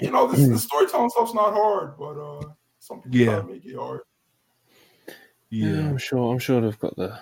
you 0.00 0.10
know, 0.12 0.28
this 0.28 0.46
the 0.46 0.58
storytelling 0.58 1.10
stuff's 1.10 1.34
not 1.34 1.52
hard, 1.52 1.98
but 1.98 2.18
uh 2.18 2.42
some 2.78 3.02
people 3.02 3.18
yeah. 3.18 3.42
make 3.42 3.64
it 3.64 3.76
hard. 3.76 4.02
Yeah. 5.50 5.70
yeah, 5.70 5.88
I'm 5.88 5.98
sure. 5.98 6.32
I'm 6.32 6.38
sure 6.38 6.60
they've 6.60 6.78
got 6.78 6.96
the. 6.96 7.18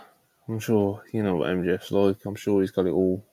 I'm 0.46 0.58
sure 0.58 1.02
you 1.12 1.22
know 1.22 1.36
what 1.36 1.48
MJF's 1.48 1.90
like. 1.90 2.18
I'm 2.26 2.34
sure 2.34 2.60
he's 2.60 2.70
got 2.70 2.86
it 2.86 2.90
all. 2.90 3.24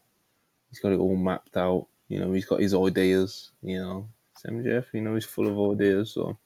He's 0.70 0.80
got 0.80 0.94
it 0.94 1.00
all 1.00 1.18
mapped 1.18 1.58
out. 1.58 1.88
You 2.08 2.20
know, 2.20 2.32
he's 2.32 2.46
got 2.46 2.62
his 2.62 2.74
ideas. 2.74 3.52
You 3.62 3.80
know, 3.80 4.10
MJF. 4.46 4.86
You 4.94 5.02
know, 5.02 5.16
he's 5.16 5.26
full 5.26 5.48
of 5.48 5.74
ideas. 5.74 6.14
So 6.14 6.38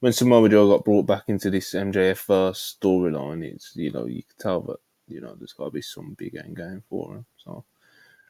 when 0.00 0.12
Samoa 0.12 0.48
Joe 0.48 0.68
got 0.68 0.84
brought 0.84 1.06
back 1.06 1.24
into 1.28 1.50
this 1.50 1.72
MJF 1.72 2.18
first 2.18 2.80
storyline, 2.80 3.42
it's 3.42 3.74
you 3.74 3.90
know 3.90 4.06
you 4.06 4.22
can 4.22 4.36
tell 4.38 4.60
that 4.62 4.78
you 5.08 5.20
know 5.20 5.34
there's 5.34 5.52
got 5.52 5.66
to 5.66 5.70
be 5.70 5.82
some 5.82 6.14
big 6.18 6.36
end 6.36 6.56
game 6.56 6.82
for 6.88 7.14
him. 7.14 7.26
So, 7.36 7.64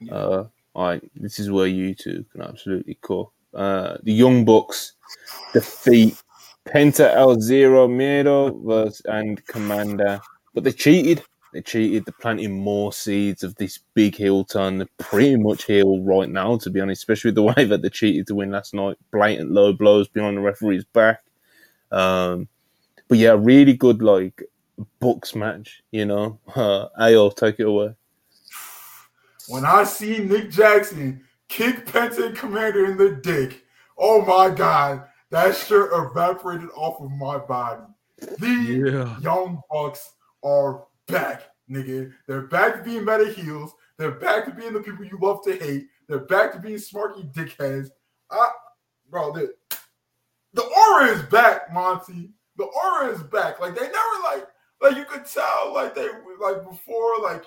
yeah. 0.01 0.15
uh, 0.15 0.47
all 0.75 0.87
right, 0.87 1.11
this 1.17 1.39
is 1.39 1.51
where 1.51 1.67
you 1.67 1.95
two 1.95 2.25
can 2.33 2.43
absolutely 2.43 2.99
cook. 3.01 3.33
Uh, 3.53 3.97
the 4.03 4.13
Young 4.13 4.45
Bucks 4.45 4.93
defeat 5.53 6.21
Penta 6.67 7.15
El 7.15 7.41
Zero 7.41 7.89
Miedo 7.89 8.65
versus, 8.65 9.03
and 9.07 9.45
Commander, 9.47 10.21
but 10.55 10.65
they 10.65 10.73
cheated. 10.73 11.23
They 11.55 11.63
cheated. 11.63 12.05
They're 12.05 12.15
planting 12.21 12.53
more 12.53 12.93
seeds 12.93 13.45
of 13.45 13.55
this 13.55 13.79
big 13.95 14.17
heel 14.17 14.45
turn. 14.45 14.79
They're 14.79 14.89
pretty 14.99 15.37
much 15.37 15.67
heel 15.67 16.03
right 16.03 16.29
now, 16.29 16.57
to 16.59 16.69
be 16.69 16.81
honest, 16.81 17.03
especially 17.03 17.29
with 17.29 17.37
the 17.37 17.43
way 17.57 17.65
that 17.65 17.81
they 17.81 17.91
cheated 17.91 18.27
to 18.27 18.35
win 18.35 18.51
last 18.51 18.75
night. 18.75 18.99
Blatant 19.13 19.53
low 19.53 19.73
blows 19.73 20.09
behind 20.09 20.37
the 20.37 20.41
referee's 20.41 20.85
back. 20.85 21.23
Um, 21.93 22.49
but 23.07 23.19
yeah, 23.19 23.37
really 23.39 23.75
good 23.75 24.03
like 24.03 24.43
Bucks 24.99 25.37
match. 25.37 25.81
You 25.93 26.07
know, 26.07 26.41
uh, 26.57 26.89
Ayo, 27.01 27.35
take 27.35 27.61
it 27.61 27.69
away. 27.69 27.95
When 29.47 29.65
I 29.65 29.85
see 29.85 30.19
Nick 30.19 30.51
Jackson 30.51 31.23
kick 31.49 31.87
Penta 31.87 32.35
Commander 32.35 32.87
in 32.87 32.97
the 32.97 33.11
dick, 33.23 33.65
oh 33.97 34.25
my 34.25 34.53
god, 34.53 35.05
that 35.31 35.55
shirt 35.55 35.93
evaporated 35.93 36.71
off 36.75 37.01
of 37.01 37.13
my 37.13 37.39
body. 37.39 37.83
The 38.19 38.83
yeah. 38.93 39.21
young 39.21 39.61
Bucks 39.71 40.15
are 40.43 40.85
back, 41.07 41.43
nigga. 41.71 42.13
They're 42.27 42.43
back 42.43 42.77
to 42.77 42.83
being 42.83 43.05
meta 43.05 43.31
heels. 43.31 43.73
They're 43.97 44.13
back 44.13 44.45
to 44.47 44.53
being 44.53 44.73
the 44.73 44.81
people 44.81 45.05
you 45.05 45.19
love 45.21 45.45
to 45.45 45.57
hate. 45.57 45.87
They're 46.09 46.19
back 46.27 46.53
to 46.53 46.59
being 46.59 46.77
smarky 46.77 47.33
dickheads. 47.33 47.89
I, 48.31 48.51
bro, 49.11 49.33
the, 49.33 49.55
the 50.53 50.63
aura 50.63 51.07
is 51.07 51.23
back, 51.23 51.73
Monty. 51.73 52.31
The 52.57 52.65
aura 52.65 53.09
is 53.09 53.23
back. 53.25 53.61
Like 53.61 53.75
they 53.75 53.83
never 53.83 54.23
like 54.25 54.47
like 54.81 54.97
you 54.97 55.05
could 55.05 55.27
tell 55.27 55.73
like 55.73 55.95
they 55.95 56.09
like 56.41 56.63
before 56.69 57.19
like 57.23 57.45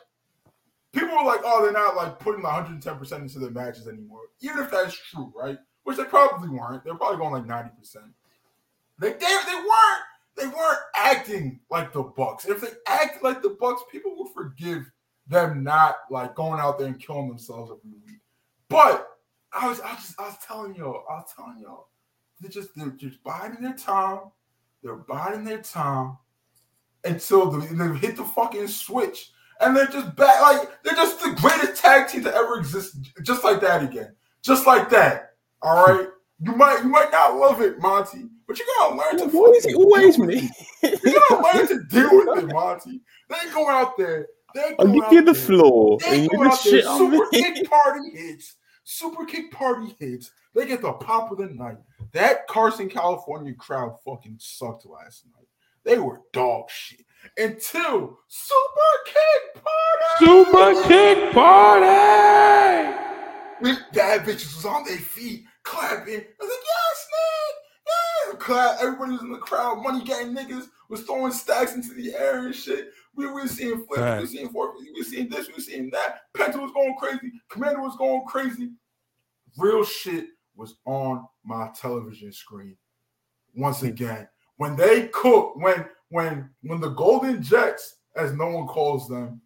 people 0.92 1.16
were 1.16 1.24
like, 1.24 1.42
oh, 1.44 1.64
they're 1.64 1.72
not 1.72 1.96
like 1.96 2.20
putting 2.20 2.44
110 2.44 2.98
percent 2.98 3.24
into 3.24 3.40
their 3.40 3.52
matches 3.52 3.88
anymore. 3.88 4.22
Even 4.42 4.60
if 4.60 4.72
that's 4.72 4.98
true, 5.10 5.32
right? 5.36 5.58
Which 5.84 5.98
they 5.98 6.04
probably 6.04 6.50
weren't. 6.50 6.84
They're 6.84 6.96
probably 6.96 7.18
going 7.18 7.34
like 7.34 7.46
90 7.46 7.72
percent. 7.78 8.06
They, 9.00 9.12
they 9.12 9.18
they 9.20 9.56
weren't 9.56 10.04
they 10.38 10.48
weren't 10.48 10.80
acting 10.96 11.60
like 11.70 11.92
the 11.92 12.04
Bucks. 12.04 12.46
If 12.46 12.62
they 12.62 12.70
acted 12.88 13.24
like 13.24 13.42
the 13.42 13.58
Bucks, 13.60 13.82
people 13.92 14.16
would 14.18 14.34
forgive 14.34 14.90
them 15.28 15.64
not 15.64 15.96
like 16.10 16.36
going 16.36 16.60
out 16.60 16.78
there 16.78 16.88
and 16.88 17.00
killing 17.00 17.28
themselves 17.28 17.72
every 17.72 17.98
week. 18.06 18.22
But 18.70 19.08
I 19.52 19.68
was 19.68 19.82
I 19.82 19.94
was 19.94 20.04
just 20.04 20.20
I 20.20 20.28
was 20.28 20.38
telling 20.46 20.76
y'all, 20.76 21.04
I 21.10 21.16
was 21.16 21.34
telling 21.36 21.60
y'all, 21.60 21.90
they're 22.40 22.52
just 22.52 22.70
they're 22.76 22.90
just 22.90 23.24
biding 23.24 23.62
their 23.62 23.74
time. 23.74 24.20
They're 24.84 24.96
biding 24.96 25.44
their 25.44 25.62
time 25.62 26.18
until 27.04 27.50
they, 27.50 27.66
they 27.68 27.98
hit 27.98 28.16
the 28.16 28.24
fucking 28.24 28.68
switch. 28.68 29.32
And 29.60 29.76
they're 29.76 29.88
just 29.88 30.16
back, 30.16 30.40
like 30.42 30.84
they're 30.84 30.94
just 30.96 31.20
the 31.20 31.32
greatest 31.32 31.82
tag 31.82 32.08
team 32.08 32.24
to 32.26 32.34
ever 32.34 32.60
exist, 32.60 32.98
just 33.24 33.44
like 33.44 33.60
that 33.62 33.84
again. 33.84 34.16
Just 34.44 34.68
like 34.68 34.90
that. 34.92 35.32
All 35.64 35.86
right. 35.86 36.08
You 36.40 36.56
might 36.56 36.82
you 36.84 36.90
might 36.90 37.12
not 37.12 37.38
love 37.38 37.62
it, 37.62 37.80
Monty, 37.80 38.30
but 38.48 38.58
you 38.58 38.66
gotta 38.80 38.96
learn 38.96 39.30
to. 39.30 39.38
Why 39.38 39.50
is 39.50 39.66
it 39.66 39.76
always 39.76 40.18
me? 40.18 40.50
you 40.84 41.14
gotta 41.30 41.58
learn 41.58 41.68
to 41.68 41.84
deal 41.90 42.10
with 42.12 42.44
it, 42.44 42.54
Monty. 42.54 43.02
They 43.30 43.52
go 43.54 43.70
out 43.70 43.98
there. 43.98 44.28
They 44.56 44.76
oh, 44.80 44.88
I'll 44.88 44.88
give 44.88 45.12
you 45.12 45.22
the 45.22 45.34
there, 45.34 45.42
floor 45.42 45.98
they 46.00 46.24
and 46.24 46.30
you 46.32 46.44
just 46.46 46.64
shit 46.64 46.86
on 46.86 46.98
super 46.98 47.28
me. 47.32 47.42
kick 47.44 47.70
party 47.70 48.10
hits, 48.12 48.56
super 48.84 49.26
kick 49.26 49.52
party 49.52 49.96
hits. 50.00 50.32
They 50.56 50.66
get 50.66 50.82
the 50.82 50.94
pop 50.94 51.32
of 51.32 51.38
the 51.38 51.48
night. 51.48 51.78
That 52.14 52.48
Carson, 52.48 52.90
California 52.90 53.54
crowd 53.54 53.98
fucking 54.04 54.38
sucked 54.40 54.86
last 54.86 55.26
night. 55.36 55.46
They 55.84 56.00
were 56.00 56.22
dog 56.34 56.70
shit 56.70 57.06
until 57.38 58.20
Super 58.28 58.92
Kick 59.06 59.64
Party. 59.64 60.26
Super 60.26 60.84
Kick 60.88 61.34
Party. 61.34 61.86
Bad 63.94 64.22
bitches 64.26 64.56
was 64.56 64.66
on 64.66 64.84
their 64.84 64.98
feet 64.98 65.46
clapping. 65.64 66.16
I 66.16 66.26
was 66.42 66.50
like, 66.50 66.66
yes, 66.66 67.08
man, 67.14 67.54
Clap. 68.36 68.78
Everybody 68.82 69.14
was 69.14 69.22
in 69.22 69.32
the 69.32 69.38
crowd. 69.38 69.82
Money 69.84 70.04
gang 70.04 70.36
niggas 70.36 70.68
was 70.90 71.04
throwing 71.04 71.32
stacks 71.32 71.76
into 71.76 71.94
the 71.94 72.14
air 72.16 72.46
and 72.46 72.56
shit. 72.56 72.92
We 73.16 73.28
were 73.28 73.48
seeing 73.48 73.86
flips, 73.86 74.02
right. 74.02 74.16
we 74.18 74.22
were 74.22 74.28
seeing 74.28 74.50
four, 74.50 74.74
we 74.78 74.92
were 74.96 75.04
seeing 75.04 75.30
this, 75.30 75.48
we 75.48 75.54
were 75.54 75.60
seeing 75.60 75.90
that. 75.90 76.22
Penta 76.36 76.62
was 76.62 76.72
going 76.72 76.96
crazy. 77.00 77.32
Commander 77.50 77.82
was 77.82 77.96
going 77.98 78.24
crazy. 78.28 78.72
Real 79.58 79.84
shit 79.84 80.28
was 80.56 80.76
on 80.86 81.26
my 81.44 81.70
television 81.76 82.32
screen. 82.32 82.78
Once 83.56 83.82
again, 83.82 84.28
when 84.58 84.76
they 84.76 85.08
cook, 85.08 85.56
when 85.56 85.86
when 86.10 86.50
when 86.62 86.80
the 86.80 86.90
Golden 86.90 87.42
Jets, 87.42 87.96
as 88.16 88.34
no 88.34 88.48
one 88.50 88.68
calls 88.68 89.08
them, 89.08 89.42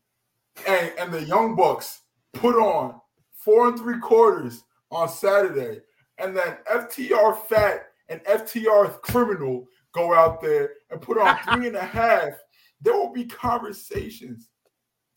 and, 0.68 0.92
and 1.00 1.14
the 1.14 1.24
Young 1.24 1.56
Bucks 1.56 2.02
put 2.34 2.56
on 2.56 3.00
four 3.34 3.70
and 3.70 3.78
three 3.78 4.00
quarters 4.00 4.64
on 4.92 5.08
Saturday 5.08 5.82
and 6.22 6.36
then 6.36 6.58
FTR 6.72 7.38
Fat 7.48 7.88
and 8.10 8.22
FTR 8.22 9.02
Criminal 9.02 9.68
go 9.94 10.14
out 10.14 10.42
there 10.42 10.72
and 10.90 11.02
put 11.02 11.18
on 11.18 11.38
three 11.52 11.68
and 11.68 11.76
a 11.76 11.86
half, 11.86 12.34
there 12.82 12.94
will 12.94 13.14
be 13.14 13.26
conversations 13.26 14.50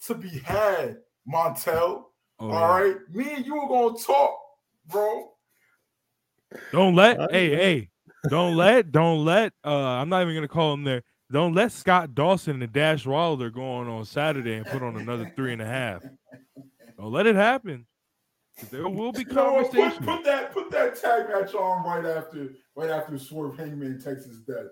to 0.07 0.15
be 0.15 0.29
had, 0.29 0.99
Montel. 1.33 2.05
Oh, 2.41 2.51
all 2.51 2.51
yeah. 2.51 2.69
right, 2.69 2.97
me 3.13 3.35
and 3.35 3.47
you 3.47 3.57
are 3.57 3.69
gonna 3.69 3.99
talk, 3.99 4.37
bro. 4.87 5.31
Don't 6.73 6.95
let, 6.95 7.31
hey, 7.31 7.55
hey, 7.55 7.91
don't 8.29 8.57
let, 8.57 8.93
don't 8.93 9.25
let. 9.25 9.53
Uh, 9.65 9.71
I'm 9.71 10.09
not 10.09 10.23
even 10.23 10.35
gonna 10.35 10.49
call 10.49 10.75
him 10.75 10.85
there. 10.85 11.03
Don't 11.33 11.55
let 11.55 11.73
Scott 11.73 12.15
Dawson 12.15 12.63
and 12.63 12.73
Dash 12.73 13.07
Wilder 13.07 13.51
go 13.51 13.65
on 13.65 13.89
on 13.89 14.05
Saturday 14.05 14.55
and 14.55 14.67
put 14.67 14.83
on 14.83 14.97
another 14.97 15.33
three 15.35 15.53
and 15.53 15.63
a 15.63 15.67
half. 15.67 16.03
Don't 16.99 17.13
let 17.13 17.27
it 17.27 17.35
happen. 17.35 17.87
There 18.71 18.89
will 18.89 19.13
be 19.13 19.25
conversation. 19.25 20.05
put, 20.05 20.07
put, 20.07 20.25
that 20.25 20.53
put 20.53 20.71
that 20.71 21.01
tag 21.01 21.29
match 21.29 21.55
on 21.55 21.85
right 21.85 22.05
after 22.17 22.51
right 22.77 22.91
after 22.91 23.19
Swerve 23.19 23.57
Hangman 23.57 24.01
takes 24.01 24.27
his 24.27 24.41
death. 24.41 24.67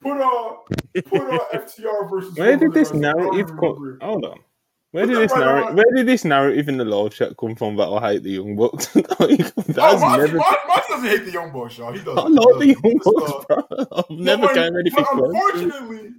Put 0.00 0.20
on 0.20 0.58
put 1.06 1.20
on 1.20 1.40
FTR 1.54 2.10
versus. 2.10 2.36
Where 2.36 2.56
did 2.56 2.72
this 2.72 2.92
narrative 2.92 3.48
come? 3.58 3.98
Hold 4.00 4.24
on. 4.24 4.38
Where 4.92 5.06
did, 5.06 5.16
this 5.16 5.32
right 5.32 5.40
narrative, 5.40 5.74
where 5.74 5.96
did 5.96 6.06
this 6.06 6.24
narrative 6.24 6.68
in 6.68 6.76
the 6.76 6.84
live 6.84 7.12
chat 7.12 7.36
come 7.36 7.56
from 7.56 7.74
that 7.78 7.88
I 7.88 8.12
hate 8.12 8.22
the 8.22 8.30
Young 8.30 8.54
Bucks? 8.54 8.94
like, 9.18 9.52
oh, 9.76 9.98
Mark, 9.98 10.20
never... 10.20 10.38
doesn't 10.88 11.08
hate 11.08 11.24
the 11.24 11.32
Young 11.32 11.50
Bucks, 11.50 11.78
y'all. 11.78 11.92
He 11.92 11.98
doesn't. 11.98 12.16
I 12.16 12.28
love 12.28 12.60
the 12.60 12.66
Young 12.68 13.00
Bucks, 13.02 13.32
uh, 13.32 13.42
bro. 13.48 13.86
I've 13.92 14.10
never 14.10 14.46
when, 14.46 14.54
came 14.54 14.76
anything 14.76 15.04
Unfortunately, 15.10 16.10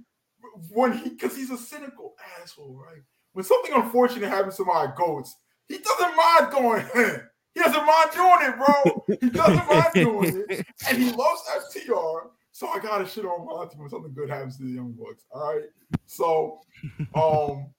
when 0.74 0.92
he, 0.92 1.08
because 1.08 1.34
he's 1.34 1.50
a 1.50 1.56
cynical 1.56 2.16
asshole, 2.42 2.76
right? 2.76 3.00
When 3.32 3.46
something 3.46 3.72
unfortunate 3.72 4.28
happens 4.28 4.58
to 4.58 4.64
my 4.66 4.92
goats, 4.94 5.34
he 5.68 5.78
doesn't 5.78 6.16
mind 6.16 6.52
going. 6.52 6.86
he 7.54 7.60
doesn't 7.60 7.86
mind 7.86 8.10
doing 8.14 8.38
it, 8.42 8.56
bro. 8.56 9.04
He 9.20 9.30
doesn't 9.30 9.68
mind 9.68 9.90
doing 9.94 10.44
it, 10.48 10.66
and 10.88 10.98
he 10.98 11.12
loves 11.12 11.42
FTR. 11.74 12.28
So 12.52 12.68
I 12.68 12.78
gotta 12.78 13.06
shit 13.06 13.26
on 13.26 13.44
Monty 13.44 13.76
when 13.76 13.90
something 13.90 14.14
good 14.14 14.30
happens 14.30 14.56
to 14.56 14.64
the 14.64 14.70
Young 14.70 14.92
Bucks. 14.92 15.24
All 15.30 15.54
right. 15.54 15.64
So, 16.06 16.60
um, 17.14 17.70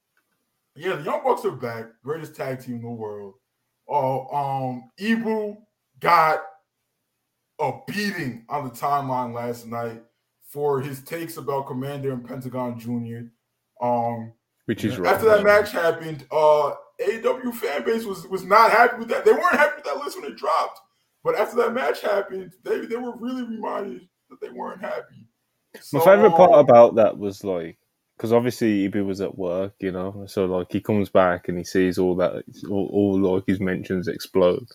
yeah, 0.76 0.98
the 0.98 1.04
Young 1.04 1.24
Bucks 1.24 1.46
are 1.46 1.52
back. 1.52 1.86
Greatest 2.04 2.36
tag 2.36 2.64
team 2.64 2.76
in 2.76 2.82
the 2.84 2.90
world. 2.90 3.34
Oh, 3.90 4.28
um, 4.28 4.92
Ibu 5.00 5.58
got 6.00 6.42
a 7.60 7.72
beating 7.88 8.46
on 8.50 8.66
the 8.66 8.70
timeline 8.70 9.34
last 9.34 9.66
night 9.66 10.04
for 10.48 10.80
his 10.80 11.02
takes 11.02 11.38
about 11.38 11.68
Commander 11.68 12.12
and 12.12 12.24
Pentagon 12.24 12.80
Jr. 12.80 13.30
Um, 13.84 14.34
which 14.66 14.84
is 14.84 15.00
after 15.00 15.26
that 15.26 15.44
match 15.44 15.72
happened, 15.72 16.26
uh, 16.32 16.74
AEW 17.02 17.54
fan 17.54 17.84
base 17.84 18.06
was 18.06 18.28
was 18.28 18.44
not 18.44 18.72
happy 18.72 18.98
with 18.98 19.10
that. 19.10 19.26
They 19.26 19.32
weren't 19.32 19.56
happy 19.56 19.76
with 19.78 19.86
that 19.86 19.98
list 19.98 20.20
when 20.20 20.32
it 20.32 20.38
dropped. 20.38 20.80
But 21.24 21.36
after 21.38 21.58
that 21.58 21.74
match 21.74 22.02
happened, 22.02 22.54
they, 22.64 22.86
they 22.86 22.96
were 22.96 23.16
really 23.18 23.44
reminded 23.44 24.08
that 24.30 24.40
they 24.42 24.50
weren't 24.50 24.82
happy. 24.82 25.28
So, 25.82 25.98
My 25.98 26.06
favorite 26.06 26.32
part 26.32 26.54
about 26.54 26.96
that 26.96 27.18
was 27.18 27.44
like 27.44 27.78
because 28.16 28.34
obviously 28.34 28.90
Ibu 28.90 29.06
was 29.06 29.22
at 29.22 29.38
work, 29.38 29.74
you 29.80 29.92
know, 29.92 30.26
so 30.28 30.46
like 30.46 30.72
he 30.72 30.82
comes 30.82 31.10
back 31.10 31.50
and 31.50 31.58
he 31.58 31.64
sees 31.64 32.00
all 32.00 32.16
that, 32.16 32.44
all, 32.68 32.90
all 32.92 33.20
like 33.20 33.44
his 33.46 33.60
mentions 33.60 34.08
explode. 34.08 34.68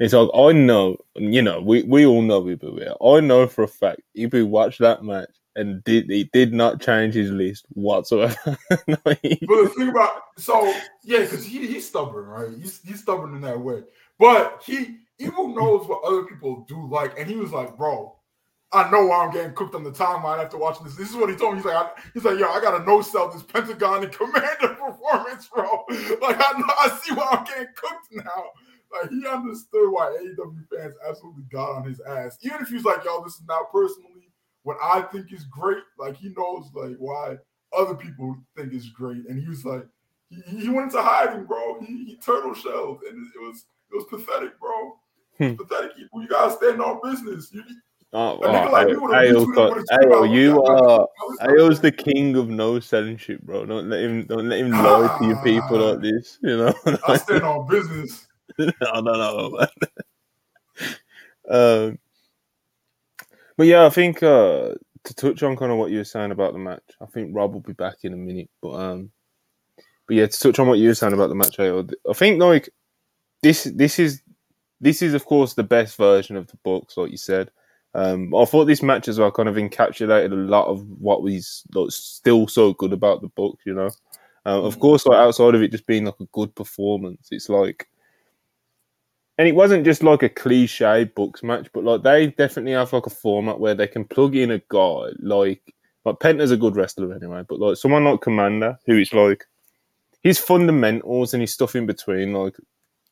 It's 0.00 0.14
like 0.14 0.30
I 0.34 0.52
know, 0.52 0.96
you 1.16 1.42
know, 1.42 1.60
we, 1.60 1.82
we 1.82 2.06
all 2.06 2.22
know 2.22 2.42
Ibu. 2.42 2.96
I 3.00 3.20
know 3.20 3.46
for 3.46 3.64
a 3.64 3.68
fact 3.68 4.00
Ibu 4.16 4.48
watched 4.48 4.78
that 4.78 5.04
match 5.04 5.28
and 5.56 5.82
did 5.84 6.10
he 6.10 6.24
did 6.32 6.52
not 6.52 6.80
change 6.80 7.14
his 7.14 7.30
list 7.30 7.66
whatsoever. 7.70 8.36
no, 8.86 8.96
he... 9.22 9.38
But 9.46 9.62
the 9.62 9.72
thing 9.76 9.88
about 9.88 10.10
so 10.36 10.72
yeah, 11.04 11.20
because 11.20 11.44
he, 11.44 11.66
he's 11.66 11.86
stubborn, 11.86 12.26
right? 12.26 12.50
He's 12.58 12.80
he's 12.82 13.00
stubborn 13.00 13.34
in 13.34 13.40
that 13.42 13.60
way. 13.60 13.82
But 14.18 14.62
he 14.64 14.98
even 15.18 15.54
knows 15.54 15.86
what 15.86 16.04
other 16.04 16.24
people 16.24 16.64
do 16.68 16.88
like, 16.88 17.18
and 17.18 17.28
he 17.28 17.36
was 17.36 17.52
like, 17.52 17.76
bro. 17.76 18.16
I 18.74 18.90
know 18.90 19.04
why 19.04 19.22
I'm 19.22 19.30
getting 19.30 19.52
cooked 19.52 19.74
on 19.74 19.84
the 19.84 19.90
timeline 19.90 20.42
after 20.42 20.56
watching 20.56 20.86
this. 20.86 20.96
This 20.96 21.10
is 21.10 21.16
what 21.16 21.28
he 21.28 21.36
told 21.36 21.52
me. 21.52 21.58
He's 21.58 21.66
like, 21.66 21.76
I, 21.76 21.90
he's 22.14 22.24
like, 22.24 22.38
yo, 22.38 22.48
I 22.48 22.58
gotta 22.58 22.82
no 22.86 23.02
sell 23.02 23.30
this 23.30 23.42
Pentagon 23.42 24.02
and 24.02 24.10
Commander 24.10 24.48
performance, 24.68 25.46
bro. 25.54 25.84
Like, 26.22 26.38
I 26.40 26.58
know, 26.58 26.72
I 26.80 26.98
see 27.02 27.12
why 27.12 27.28
I'm 27.32 27.44
getting 27.44 27.66
cooked 27.76 28.08
now. 28.12 28.44
Like, 28.90 29.10
he 29.10 29.26
understood 29.26 29.90
why 29.90 30.16
AEW 30.20 30.64
fans 30.68 30.94
absolutely 31.06 31.44
got 31.50 31.76
on 31.76 31.84
his 31.84 32.00
ass. 32.00 32.38
Even 32.42 32.62
if 32.62 32.68
he's 32.68 32.84
like, 32.84 33.04
yo, 33.04 33.22
this 33.22 33.34
is 33.34 33.42
not 33.46 33.70
personally 33.72 34.11
what 34.62 34.76
I 34.82 35.02
think 35.02 35.32
is 35.32 35.44
great. 35.44 35.82
Like 35.98 36.16
he 36.16 36.32
knows 36.36 36.70
like 36.74 36.96
why 36.98 37.36
other 37.76 37.94
people 37.94 38.36
think 38.56 38.72
is 38.72 38.88
great, 38.88 39.26
and 39.28 39.40
he 39.40 39.48
was 39.48 39.64
like, 39.64 39.86
he, 40.28 40.40
he 40.58 40.68
went 40.68 40.92
into 40.92 41.02
hiding, 41.02 41.44
bro. 41.44 41.80
He, 41.80 42.04
he 42.04 42.16
turtle 42.16 42.54
shelled, 42.54 43.00
and 43.08 43.26
it, 43.34 43.40
was 43.40 43.64
it 43.92 43.96
was 43.96 44.04
pathetic, 44.10 44.58
bro. 44.58 44.96
Was 45.38 45.50
hmm. 45.50 45.54
pathetic. 45.54 45.92
You, 45.96 46.08
you 46.20 46.28
gotta 46.28 46.52
stand 46.52 46.80
on 46.80 47.00
business. 47.02 47.50
You, 47.52 47.62
Oh, 48.14 48.38
oh 48.42 48.70
like 48.70 48.88
Ayo, 48.88 50.30
you 50.30 50.62
are 50.62 51.08
Ayo's 51.40 51.78
uh, 51.78 51.82
the 51.82 51.92
king 51.92 52.36
of 52.36 52.50
no 52.50 52.78
selling 52.78 53.16
shit, 53.16 53.44
bro. 53.44 53.64
Don't 53.64 53.88
let 53.88 54.02
him 54.02 54.26
don't 54.26 54.50
let 54.50 54.58
him 54.58 54.70
lie 54.70 55.16
to 55.18 55.26
your 55.26 55.42
people 55.42 55.78
like 55.78 55.96
ah. 55.96 56.00
this, 56.00 56.38
you 56.42 56.56
know. 56.58 56.74
I 57.08 57.16
stand 57.16 57.42
on 57.42 57.66
business. 57.66 58.26
no, 58.58 58.68
no, 59.00 59.00
no, 59.00 59.66
um, 61.88 61.98
but 63.62 63.68
yeah, 63.68 63.86
I 63.86 63.90
think 63.90 64.24
uh, 64.24 64.74
to 65.04 65.14
touch 65.14 65.44
on 65.44 65.56
kind 65.56 65.70
of 65.70 65.78
what 65.78 65.92
you 65.92 65.98
were 65.98 66.04
saying 66.04 66.32
about 66.32 66.52
the 66.52 66.58
match, 66.58 66.82
I 67.00 67.06
think 67.06 67.30
Rob 67.32 67.52
will 67.52 67.60
be 67.60 67.74
back 67.74 67.98
in 68.02 68.12
a 68.12 68.16
minute. 68.16 68.50
But 68.60 68.72
um, 68.72 69.12
but 70.08 70.16
yeah, 70.16 70.26
to 70.26 70.36
touch 70.36 70.58
on 70.58 70.66
what 70.66 70.80
you 70.80 70.88
were 70.88 70.96
saying 70.96 71.12
about 71.12 71.28
the 71.28 71.36
match, 71.36 71.60
I 71.60 72.12
think 72.12 72.42
like 72.42 72.70
this 73.40 73.62
this 73.62 74.00
is 74.00 74.20
this 74.80 75.00
is 75.00 75.14
of 75.14 75.26
course 75.26 75.54
the 75.54 75.62
best 75.62 75.96
version 75.96 76.34
of 76.34 76.48
the 76.48 76.56
Bucks, 76.64 76.96
like 76.96 77.12
you 77.12 77.16
said. 77.16 77.52
Um, 77.94 78.34
I 78.34 78.46
thought 78.46 78.64
this 78.64 78.82
match 78.82 79.06
as 79.06 79.20
well 79.20 79.30
kind 79.30 79.48
of 79.48 79.54
encapsulated 79.54 80.32
a 80.32 80.34
lot 80.34 80.66
of 80.66 80.84
what 80.98 81.22
was 81.22 81.62
like, 81.72 81.92
still 81.92 82.48
so 82.48 82.72
good 82.72 82.92
about 82.92 83.20
the 83.20 83.28
book, 83.28 83.60
you 83.64 83.74
know. 83.74 83.90
Uh, 84.44 84.60
of 84.60 84.76
mm. 84.76 84.80
course, 84.80 85.06
like 85.06 85.18
outside 85.18 85.54
of 85.54 85.62
it 85.62 85.70
just 85.70 85.86
being 85.86 86.06
like 86.06 86.18
a 86.18 86.26
good 86.32 86.52
performance, 86.56 87.28
it's 87.30 87.48
like, 87.48 87.86
and 89.42 89.48
it 89.48 89.56
wasn't 89.56 89.84
just 89.84 90.04
like 90.04 90.22
a 90.22 90.28
cliche 90.28 91.02
Bucks 91.02 91.42
match, 91.42 91.66
but 91.74 91.82
like 91.82 92.04
they 92.04 92.28
definitely 92.28 92.74
have 92.74 92.92
like 92.92 93.06
a 93.06 93.10
format 93.10 93.58
where 93.58 93.74
they 93.74 93.88
can 93.88 94.04
plug 94.04 94.36
in 94.36 94.52
a 94.52 94.62
guy 94.68 95.06
like 95.18 95.74
like 96.04 96.20
Penta's 96.20 96.52
a 96.52 96.56
good 96.56 96.76
wrestler 96.76 97.12
anyway, 97.12 97.42
but 97.48 97.58
like 97.58 97.76
someone 97.76 98.04
like 98.04 98.20
Commander, 98.20 98.78
who 98.86 98.96
is 98.96 99.12
like 99.12 99.44
his 100.22 100.38
fundamentals 100.38 101.34
and 101.34 101.40
his 101.40 101.52
stuff 101.52 101.74
in 101.74 101.86
between, 101.86 102.32
like 102.32 102.54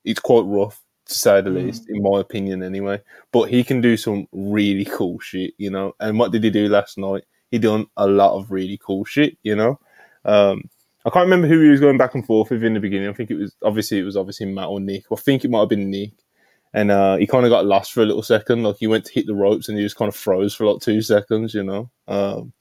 it's 0.04 0.20
quite 0.20 0.44
rough 0.44 0.80
to 1.06 1.14
say 1.14 1.40
the 1.40 1.50
mm. 1.50 1.64
least, 1.64 1.90
in 1.90 2.00
my 2.00 2.20
opinion, 2.20 2.62
anyway. 2.62 3.02
But 3.32 3.50
he 3.50 3.64
can 3.64 3.80
do 3.80 3.96
some 3.96 4.28
really 4.30 4.84
cool 4.84 5.18
shit, 5.18 5.54
you 5.58 5.68
know. 5.68 5.96
And 5.98 6.16
what 6.16 6.30
did 6.30 6.44
he 6.44 6.50
do 6.50 6.68
last 6.68 6.96
night? 6.96 7.24
He 7.50 7.58
done 7.58 7.86
a 7.96 8.06
lot 8.06 8.38
of 8.38 8.52
really 8.52 8.78
cool 8.80 9.04
shit, 9.04 9.36
you 9.42 9.56
know. 9.56 9.80
Um, 10.24 10.70
I 11.04 11.10
can't 11.10 11.24
remember 11.24 11.46
who 11.46 11.60
he 11.60 11.70
was 11.70 11.80
going 11.80 11.96
back 11.96 12.14
and 12.14 12.26
forth 12.26 12.50
with 12.50 12.62
in 12.62 12.74
the 12.74 12.80
beginning. 12.80 13.08
I 13.08 13.12
think 13.12 13.30
it 13.30 13.36
was 13.36 13.54
obviously 13.62 13.98
it 13.98 14.04
was 14.04 14.16
obviously 14.16 14.46
Matt 14.46 14.68
or 14.68 14.80
Nick. 14.80 15.04
I 15.10 15.16
think 15.16 15.44
it 15.44 15.50
might 15.50 15.60
have 15.60 15.68
been 15.68 15.90
Nick. 15.90 16.12
And 16.72 16.90
uh, 16.90 17.16
he 17.16 17.26
kind 17.26 17.44
of 17.44 17.50
got 17.50 17.66
lost 17.66 17.92
for 17.92 18.02
a 18.02 18.06
little 18.06 18.22
second. 18.22 18.62
Like 18.62 18.76
he 18.78 18.86
went 18.86 19.04
to 19.06 19.12
hit 19.12 19.26
the 19.26 19.34
ropes 19.34 19.68
and 19.68 19.76
he 19.76 19.84
just 19.84 19.96
kind 19.96 20.08
of 20.08 20.14
froze 20.14 20.54
for 20.54 20.66
like 20.66 20.80
two 20.80 21.02
seconds, 21.02 21.54
you 21.54 21.64
know. 21.64 21.90
Um, 22.06 22.52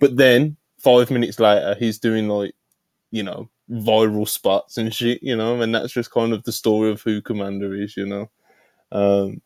but 0.00 0.16
then 0.16 0.56
five 0.78 1.10
minutes 1.10 1.38
later, 1.38 1.76
he's 1.78 1.98
doing 1.98 2.28
like, 2.28 2.54
you 3.10 3.22
know, 3.22 3.48
viral 3.70 4.28
spots 4.28 4.76
and 4.76 4.92
shit, 4.92 5.22
you 5.22 5.36
know, 5.36 5.60
and 5.60 5.74
that's 5.74 5.92
just 5.92 6.10
kind 6.10 6.32
of 6.32 6.42
the 6.44 6.52
story 6.52 6.90
of 6.90 7.00
who 7.02 7.22
Commander 7.22 7.74
is, 7.74 7.96
you 7.96 8.06
know. 8.06 8.30
Um, 8.92 9.40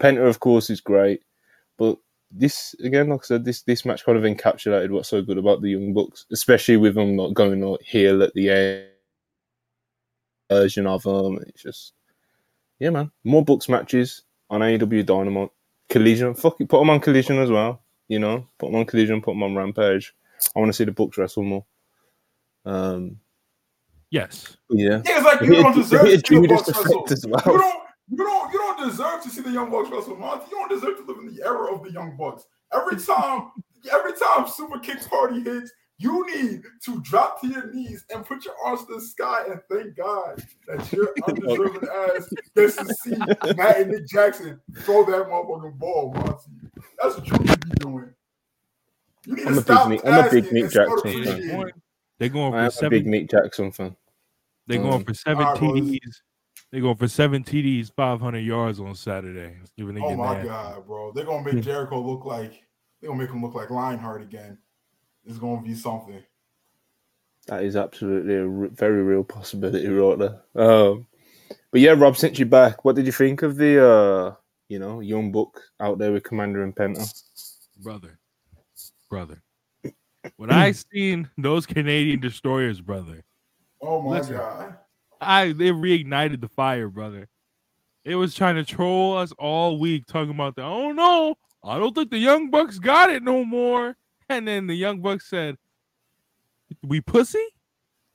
Penta, 0.00 0.26
of 0.26 0.40
course, 0.40 0.70
is 0.70 0.80
great, 0.80 1.22
but 1.76 1.98
this 2.30 2.74
again, 2.82 3.08
like 3.08 3.20
I 3.20 3.24
said, 3.24 3.44
this 3.44 3.62
this 3.62 3.84
match 3.84 4.04
kind 4.04 4.18
of 4.18 4.24
encapsulated 4.24 4.90
what's 4.90 5.08
so 5.08 5.22
good 5.22 5.38
about 5.38 5.62
the 5.62 5.70
Young 5.70 5.92
Bucks, 5.92 6.26
especially 6.32 6.76
with 6.76 6.94
them 6.94 7.16
not 7.16 7.34
going 7.34 7.60
like 7.60 7.82
heel 7.82 8.22
at 8.22 8.32
the 8.34 8.50
end 8.50 8.86
version 10.50 10.86
of 10.86 11.02
them. 11.02 11.38
It's 11.46 11.62
just, 11.62 11.92
yeah, 12.78 12.90
man, 12.90 13.10
more 13.24 13.44
Bucks 13.44 13.68
matches 13.68 14.22
on 14.48 14.60
AEW 14.60 15.04
Dynamite. 15.06 15.50
Collision, 15.88 16.34
fuck 16.34 16.60
it, 16.60 16.68
put 16.68 16.78
them 16.78 16.90
on 16.90 17.00
Collision 17.00 17.38
as 17.38 17.50
well. 17.50 17.82
You 18.08 18.18
know, 18.20 18.46
put 18.58 18.66
them 18.66 18.76
on 18.76 18.86
Collision, 18.86 19.22
put 19.22 19.32
them 19.32 19.42
on 19.42 19.56
Rampage. 19.56 20.14
I 20.54 20.60
want 20.60 20.70
to 20.70 20.72
see 20.72 20.84
the 20.84 20.92
Bucks 20.92 21.18
wrestle 21.18 21.42
more. 21.42 21.64
Um, 22.64 23.18
Yes. 24.10 24.56
Yeah. 24.70 25.02
Yeah, 25.04 25.18
it's 25.18 25.24
like 25.24 25.40
you 25.40 25.54
don't 25.54 25.74
deserve 25.76 26.02
to 26.02 26.10
see 26.10 26.40
the 26.40 26.48
Bucks 26.48 26.68
wrestle. 26.68 27.30
Well. 27.30 27.42
You 27.46 27.58
don't. 27.58 27.89
You 28.10 28.16
don't. 28.16 28.52
You 28.52 28.58
don't 28.58 28.88
deserve 28.88 29.22
to 29.22 29.30
see 29.30 29.40
the 29.40 29.50
Young 29.50 29.70
Bucks 29.70 29.88
wrestle, 29.90 30.16
Monty. 30.16 30.46
You 30.50 30.58
don't 30.58 30.68
deserve 30.68 30.98
to 30.98 31.04
live 31.04 31.18
in 31.18 31.34
the 31.34 31.42
era 31.44 31.72
of 31.72 31.84
the 31.84 31.92
Young 31.92 32.16
Bucks. 32.16 32.44
Every 32.72 32.96
time, 33.00 33.52
every 33.92 34.12
time 34.12 34.48
Super 34.48 34.78
Kick 34.78 35.08
Party 35.08 35.40
hits, 35.42 35.70
you 35.98 36.26
need 36.34 36.62
to 36.84 37.00
drop 37.02 37.40
to 37.42 37.46
your 37.46 37.72
knees 37.72 38.04
and 38.12 38.24
put 38.24 38.44
your 38.44 38.54
arms 38.64 38.86
to 38.86 38.94
the 38.94 39.00
sky 39.00 39.42
and 39.50 39.60
thank 39.70 39.94
God 39.96 40.42
that 40.66 40.90
your 40.90 41.14
undeserving 41.28 41.88
ass 41.88 42.28
gets 42.56 42.76
to 42.76 42.94
see 42.94 43.16
Matt 43.54 43.80
and 43.80 43.90
Nick 43.90 44.08
Jackson 44.08 44.58
throw 44.78 45.04
that 45.04 45.28
motherfucking 45.28 45.78
ball, 45.78 46.12
Monty. 46.14 46.70
That's 47.02 47.16
what 47.16 47.26
you 47.28 47.32
need 47.34 47.48
to 47.48 47.58
be 47.58 47.70
doing. 47.80 48.14
You 49.26 49.36
need 49.36 49.46
I'm 49.46 49.54
to 49.54 49.60
stop 49.60 49.88
big, 49.90 50.00
I'm 50.06 50.26
a 50.26 50.30
big 50.30 50.50
Nick 50.50 50.70
Jackson 50.70 51.24
fan. 51.24 51.72
They're 52.18 52.28
going 52.30 52.52
for 52.52 52.70
seven, 52.70 52.86
a 52.86 52.90
big 52.90 53.06
Nick 53.06 53.30
Jackson 53.30 53.70
fan. 53.70 53.96
They're 54.66 54.78
going 54.78 54.94
um, 54.94 55.04
for 55.04 55.14
seven 55.14 55.46
TDs. 55.46 56.00
They're 56.70 56.80
going 56.80 56.96
for 56.96 57.08
seven 57.08 57.42
TDs, 57.42 57.92
500 57.94 58.38
yards 58.38 58.78
on 58.78 58.94
Saturday. 58.94 59.56
oh 59.78 60.16
my 60.16 60.34
that. 60.34 60.44
god, 60.44 60.86
bro! 60.86 61.10
They're 61.12 61.24
gonna 61.24 61.52
make 61.52 61.64
Jericho 61.64 62.00
look 62.00 62.24
like 62.24 62.62
they're 63.00 63.08
gonna 63.10 63.20
make 63.20 63.30
him 63.30 63.42
look 63.42 63.54
like 63.54 63.70
Lionheart 63.70 64.22
again. 64.22 64.58
It's 65.24 65.38
gonna 65.38 65.62
be 65.62 65.74
something. 65.74 66.22
That 67.46 67.64
is 67.64 67.74
absolutely 67.74 68.36
a 68.36 68.48
r- 68.48 68.68
very 68.68 69.02
real 69.02 69.24
possibility, 69.24 69.88
right 69.88 70.18
there. 70.18 70.40
Um, 70.54 71.06
but 71.72 71.80
yeah, 71.80 71.92
Rob, 71.92 72.16
since 72.16 72.38
you're 72.38 72.46
back, 72.46 72.84
what 72.84 72.94
did 72.94 73.06
you 73.06 73.12
think 73.12 73.42
of 73.42 73.56
the 73.56 73.84
uh, 73.84 74.34
you 74.68 74.78
know 74.78 75.00
young 75.00 75.32
book 75.32 75.60
out 75.80 75.98
there 75.98 76.12
with 76.12 76.22
Commander 76.22 76.62
and 76.62 76.74
Penta? 76.76 77.12
Brother, 77.82 78.20
brother, 79.08 79.42
when 80.36 80.50
I 80.52 80.70
seen 80.72 81.28
those 81.36 81.66
Canadian 81.66 82.20
destroyers, 82.20 82.80
brother, 82.80 83.24
Oh 83.82 84.02
my 84.02 84.18
Listen, 84.18 84.36
god! 84.36 84.76
I 85.20 85.52
they 85.52 85.70
reignited 85.70 86.40
the 86.40 86.48
fire, 86.48 86.88
brother. 86.88 87.28
It 88.04 88.14
was 88.14 88.34
trying 88.34 88.56
to 88.56 88.64
troll 88.64 89.16
us 89.16 89.32
all 89.38 89.78
week, 89.78 90.06
talking 90.06 90.30
about 90.30 90.56
the 90.56 90.62
oh 90.62 90.92
no, 90.92 91.36
I 91.62 91.78
don't 91.78 91.94
think 91.94 92.10
the 92.10 92.18
Young 92.18 92.50
Bucks 92.50 92.78
got 92.78 93.10
it 93.10 93.22
no 93.22 93.44
more. 93.44 93.96
And 94.28 94.46
then 94.46 94.66
the 94.66 94.74
Young 94.74 95.00
Bucks 95.00 95.28
said, 95.28 95.58
"We 96.82 97.00
pussy," 97.00 97.44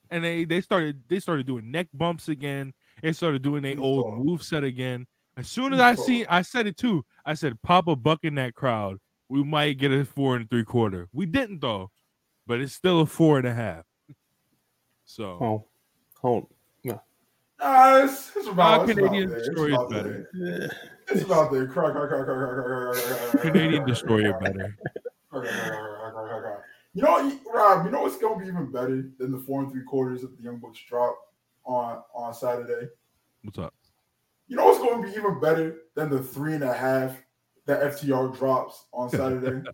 and 0.09 0.23
they 0.23 0.45
they 0.45 0.61
started 0.61 1.03
they 1.07 1.19
started 1.19 1.45
doing 1.45 1.71
neck 1.71 1.87
bumps 1.93 2.29
again. 2.29 2.73
They 3.01 3.11
started 3.11 3.41
doing 3.41 3.61
their 3.61 3.79
old 3.79 4.25
move 4.25 4.41
set 4.41 4.63
again. 4.63 5.05
As 5.37 5.49
soon 5.49 5.73
as 5.73 5.81
I 5.81 5.95
see, 5.95 6.25
I 6.25 6.41
said 6.41 6.65
it 6.65 6.77
too. 6.77 7.05
I 7.25 7.33
said, 7.33 7.61
"Pop 7.61 7.87
a 7.87 7.95
buck 7.95 8.19
in 8.23 8.35
that 8.35 8.55
crowd. 8.55 8.99
We 9.27 9.43
might 9.43 9.77
get 9.77 9.91
a 9.91 10.05
four 10.05 10.37
and 10.37 10.49
three 10.49 10.63
quarter." 10.63 11.09
We 11.11 11.25
didn't 11.25 11.59
though, 11.59 11.91
but 12.47 12.61
it's 12.61 12.73
still 12.73 13.01
a 13.01 13.05
four 13.05 13.37
and 13.37 13.47
a 13.47 13.53
half. 13.53 13.83
So, 15.03 15.25
oh, 15.25 15.67
hold, 16.19 16.47
no. 17.59 17.65
Uh, 17.65 18.01
it's, 18.05 18.31
it's 18.35 18.47
about, 18.47 18.89
it's 18.89 18.97
Canadian 18.97 19.29
about 19.29 19.37
Destroyer 19.39 19.87
better. 19.87 20.29
It's 21.07 21.23
about 21.23 21.51
the 21.51 21.67
crack, 21.67 21.93
crack, 21.93 22.09
crack, 22.09 22.25
crack, 22.25 23.31
crack, 23.31 23.41
Canadian 23.41 23.85
Destroyer 23.85 24.37
better. 24.39 24.77
You 26.93 27.01
know, 27.01 27.39
Rob. 27.53 27.85
You 27.85 27.91
know 27.91 28.01
what's 28.03 28.17
gonna 28.17 28.39
be 28.39 28.47
even 28.47 28.71
better 28.71 29.09
than 29.19 29.31
the 29.31 29.37
four 29.37 29.61
and 29.61 29.71
three 29.71 29.83
quarters 29.83 30.21
that 30.21 30.35
the 30.37 30.43
Young 30.43 30.57
Bucks 30.57 30.79
drop 30.87 31.17
on 31.65 32.01
on 32.13 32.33
Saturday. 32.33 32.87
What's 33.43 33.59
up? 33.59 33.73
You 34.47 34.55
know 34.55 34.65
what's 34.65 34.79
going 34.79 35.01
to 35.01 35.09
be 35.09 35.17
even 35.17 35.39
better 35.39 35.77
than 35.95 36.09
the 36.09 36.21
three 36.21 36.53
and 36.53 36.63
a 36.63 36.73
half 36.73 37.17
that 37.65 37.81
FTR 37.81 38.37
drops 38.37 38.85
on 38.93 39.09
Saturday? 39.09 39.67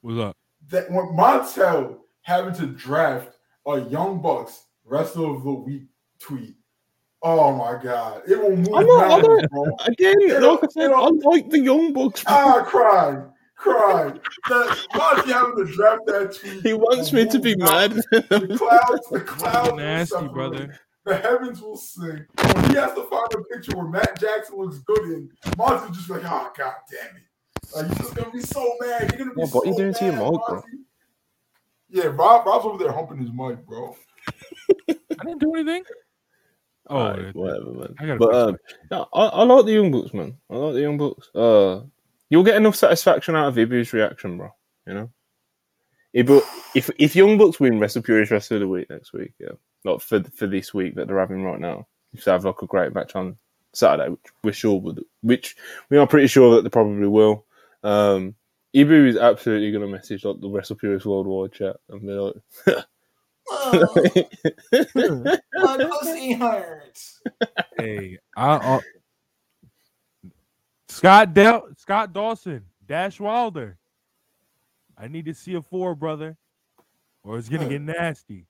what's 0.00 0.20
up? 0.20 0.36
That 0.68 0.90
when 0.90 1.06
Montel 1.06 1.98
having 2.22 2.54
to 2.54 2.66
draft 2.66 3.36
a 3.66 3.80
Young 3.80 4.22
Bucks 4.22 4.64
rest 4.84 5.16
of 5.16 5.42
the 5.42 5.52
week 5.52 5.84
tweet. 6.20 6.54
Oh 7.26 7.54
my 7.54 7.82
god, 7.82 8.20
it 8.28 8.38
will 8.38 8.54
move 8.54 8.68
I'm 8.74 8.86
not, 8.86 9.08
mountains, 9.08 9.48
bro. 9.50 9.64
Again, 9.86 10.42
like 10.42 10.62
I 10.62 10.66
said, 10.70 10.90
I 10.92 11.08
like 11.08 11.48
the 11.48 11.58
Young 11.58 11.94
Bucks. 11.94 12.22
Ah, 12.26 12.62
cry, 12.66 13.24
cry. 13.56 14.12
That 14.50 14.86
Monty 14.94 15.32
having 15.32 15.56
to 15.56 15.72
draft 15.72 16.02
that 16.04 16.36
tweet. 16.38 16.62
He 16.62 16.74
wants 16.74 17.14
me 17.14 17.24
to 17.26 17.38
be 17.38 17.56
mad. 17.56 17.92
the 17.92 18.56
clouds, 18.58 19.08
the 19.10 19.20
clouds, 19.26 19.74
nasty 19.74 20.28
brother. 20.28 20.78
The 21.06 21.16
heavens 21.16 21.62
will 21.62 21.78
sing. 21.78 22.26
When 22.36 22.70
he 22.70 22.76
has 22.76 22.92
to 22.92 23.06
find 23.08 23.26
a 23.34 23.42
picture 23.44 23.74
where 23.74 23.88
Matt 23.88 24.20
Jackson 24.20 24.58
looks 24.58 24.80
good 24.80 25.04
in, 25.04 25.30
Monty's 25.56 25.96
just 25.96 26.10
like, 26.10 26.24
oh 26.26 26.52
god 26.54 26.74
damn 26.90 27.16
it. 27.16 27.22
Like, 27.74 27.86
he's 27.88 27.98
just 27.98 28.14
gonna 28.14 28.30
be 28.32 28.40
so 28.40 28.76
mad. 28.80 29.00
You're 29.12 29.24
gonna 29.24 29.34
be 29.34 29.40
yeah, 29.40 29.46
so 29.46 29.56
what 29.56 29.66
are 29.66 29.70
you 29.70 29.76
doing 29.76 29.88
mad, 29.92 29.96
to 29.96 30.04
your 30.04 30.12
mic, 30.12 30.40
bro? 30.46 30.62
Yeah, 31.88 32.04
Rob, 32.06 32.44
Rob's 32.44 32.66
over 32.66 32.84
there 32.84 32.92
humping 32.92 33.16
his 33.16 33.32
mic, 33.32 33.64
bro. 33.64 33.96
I 34.90 34.94
didn't 35.24 35.38
do 35.38 35.54
anything. 35.54 35.84
Oh, 36.88 37.16
right, 37.16 37.34
whatever, 37.34 37.70
man. 37.72 37.94
I 37.98 38.16
but 38.16 38.34
um, 38.34 38.56
yeah, 38.90 39.04
I, 39.14 39.26
I, 39.26 39.42
like 39.44 39.64
the 39.64 39.72
Young 39.72 39.90
Bucks, 39.90 40.12
man. 40.12 40.36
I 40.50 40.56
like 40.56 40.74
the 40.74 40.80
Young 40.80 40.98
Bucks. 40.98 41.34
Uh, 41.34 41.80
you'll 42.28 42.44
get 42.44 42.56
enough 42.56 42.76
satisfaction 42.76 43.36
out 43.36 43.48
of 43.48 43.54
Ibu's 43.56 43.92
reaction, 43.92 44.36
bro. 44.36 44.50
You 44.86 44.94
know, 44.94 45.10
Ibu, 46.14 46.42
if 46.74 46.90
if 46.98 47.16
Young 47.16 47.38
Bucks 47.38 47.58
win 47.58 47.80
Wrestle 47.80 48.02
Purist 48.02 48.30
Rest 48.30 48.50
of 48.50 48.60
the 48.60 48.68
Week 48.68 48.88
next 48.90 49.12
week, 49.12 49.32
yeah, 49.38 49.52
not 49.84 50.02
for 50.02 50.22
for 50.22 50.46
this 50.46 50.74
week 50.74 50.94
that 50.94 51.08
they're 51.08 51.18
having 51.18 51.42
right 51.42 51.58
now, 51.58 51.86
if 52.12 52.24
they 52.24 52.30
have 52.30 52.44
like 52.44 52.60
a 52.60 52.66
great 52.66 52.94
match 52.94 53.16
on 53.16 53.38
Saturday, 53.72 54.10
which 54.10 54.32
we're 54.42 54.52
sure 54.52 54.80
would, 54.80 55.02
which 55.22 55.56
we 55.88 55.96
are 55.96 56.06
pretty 56.06 56.26
sure 56.28 56.54
that 56.54 56.62
they 56.62 56.70
probably 56.70 57.08
will. 57.08 57.46
Um, 57.82 58.34
Ibu 58.74 59.08
is 59.08 59.16
absolutely 59.16 59.72
gonna 59.72 59.86
message 59.86 60.24
like 60.24 60.40
the 60.40 60.48
Wrestle 60.48 60.76
Purist 60.76 61.06
Worldwide 61.06 61.52
chat 61.52 61.76
and 61.88 62.00
be 62.02 62.08
like, 62.08 62.34
oh, 63.50 63.94
my 65.54 65.76
pussy 65.76 66.32
hurts. 66.34 67.20
Hey, 67.76 68.18
I, 68.36 68.54
uh, 68.54 68.80
Scott 70.88 71.34
Del- 71.34 71.68
Scott 71.76 72.12
Dawson, 72.12 72.64
Dash 72.86 73.18
Wilder. 73.20 73.78
I 74.96 75.08
need 75.08 75.24
to 75.26 75.34
see 75.34 75.54
a 75.54 75.62
four, 75.62 75.94
brother, 75.94 76.36
or 77.22 77.38
it's 77.38 77.48
gonna 77.48 77.68
get 77.68 77.82
nasty. 77.82 78.46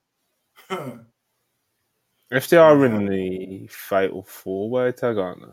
if 2.29 2.47
they 2.47 2.57
are 2.57 2.85
in 2.85 3.05
the 3.07 3.67
fatal 3.67 4.23
four 4.23 4.69
way 4.69 4.91
tag, 4.91 5.17
aren't 5.17 5.41
they? 5.41 5.47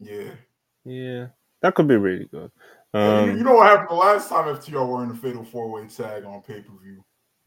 Yeah. 0.00 0.30
Yeah. 0.84 1.26
That 1.60 1.74
could 1.74 1.88
be 1.88 1.96
really 1.96 2.26
good. 2.26 2.50
Um, 2.92 3.30
you, 3.30 3.36
you, 3.38 3.44
know 3.44 3.54
what 3.54 3.66
happened 3.66 3.88
the 3.90 3.94
last 3.94 4.28
time 4.28 4.54
FTR 4.54 4.86
were 4.86 5.02
in 5.02 5.08
the 5.08 5.14
fatal 5.14 5.44
four 5.44 5.70
way 5.70 5.86
tag 5.86 6.24
on 6.24 6.42
pay 6.42 6.60
per 6.60 6.72
view? 6.82 7.04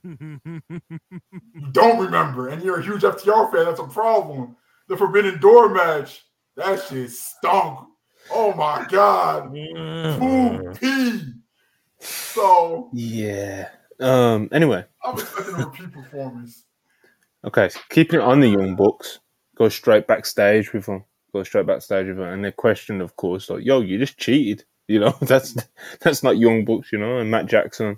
You 0.07 1.71
don't 1.71 1.99
remember, 1.99 2.49
and 2.49 2.63
you're 2.63 2.79
a 2.79 2.83
huge 2.83 3.01
FTR 3.01 3.51
fan. 3.51 3.65
That's 3.65 3.79
a 3.79 3.87
problem. 3.87 4.55
The 4.87 4.97
Forbidden 4.97 5.39
Door 5.39 5.73
match, 5.73 6.23
that 6.55 6.81
shit 6.87 7.11
stunk. 7.11 7.87
Oh 8.31 8.53
my 8.53 8.85
god, 8.89 9.53
poopy. 10.19 11.33
So 11.99 12.89
yeah. 12.93 13.69
Um. 13.99 14.49
Anyway, 14.51 14.85
I'm 15.03 15.17
expecting 15.17 15.55
a 15.55 15.65
repeat 15.65 15.91
performance. 15.91 16.65
Okay, 17.45 17.69
so 17.69 17.79
keeping 17.89 18.19
it 18.19 18.23
on 18.23 18.39
the 18.39 18.49
young 18.49 18.75
bucks, 18.75 19.19
go 19.55 19.69
straight 19.69 20.07
backstage 20.07 20.73
with 20.73 20.85
them. 20.85 21.03
Go 21.33 21.43
straight 21.43 21.65
backstage 21.65 22.07
with 22.07 22.17
them, 22.17 22.27
and 22.27 22.45
the 22.45 22.51
question, 22.51 23.01
of 23.01 23.15
course, 23.15 23.49
like, 23.49 23.63
yo, 23.63 23.81
you 23.81 23.97
just 23.97 24.17
cheated. 24.17 24.65
You 24.87 24.99
know, 24.99 25.15
that's 25.21 25.55
that's 26.01 26.23
not 26.23 26.37
young 26.37 26.65
bucks. 26.65 26.91
You 26.91 26.99
know, 26.99 27.17
and 27.17 27.31
Matt 27.31 27.47
Jackson, 27.47 27.97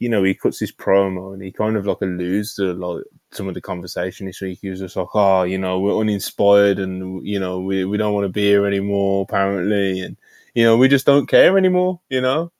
you 0.00 0.08
know, 0.08 0.24
he 0.24 0.34
cuts 0.34 0.58
his 0.58 0.72
promo 0.72 1.34
and 1.34 1.42
he 1.42 1.52
kind 1.52 1.76
of 1.76 1.86
like 1.86 2.00
alludes 2.00 2.54
to 2.54 2.72
like 2.72 3.04
some 3.32 3.46
of 3.48 3.54
the 3.54 3.60
conversation 3.60 4.26
this 4.26 4.40
week. 4.40 4.58
He 4.60 4.70
was 4.70 4.80
just 4.80 4.96
like, 4.96 5.08
oh, 5.14 5.42
you 5.42 5.58
know, 5.58 5.78
we're 5.78 6.00
uninspired 6.00 6.78
and, 6.78 7.24
you 7.24 7.38
know, 7.38 7.60
we, 7.60 7.84
we 7.84 7.98
don't 7.98 8.14
want 8.14 8.24
to 8.24 8.30
be 8.30 8.48
here 8.48 8.66
anymore, 8.66 9.26
apparently. 9.28 10.00
And, 10.00 10.16
you 10.54 10.64
know, 10.64 10.78
we 10.78 10.88
just 10.88 11.04
don't 11.04 11.28
care 11.28 11.58
anymore, 11.58 12.00
you 12.08 12.22
know? 12.22 12.50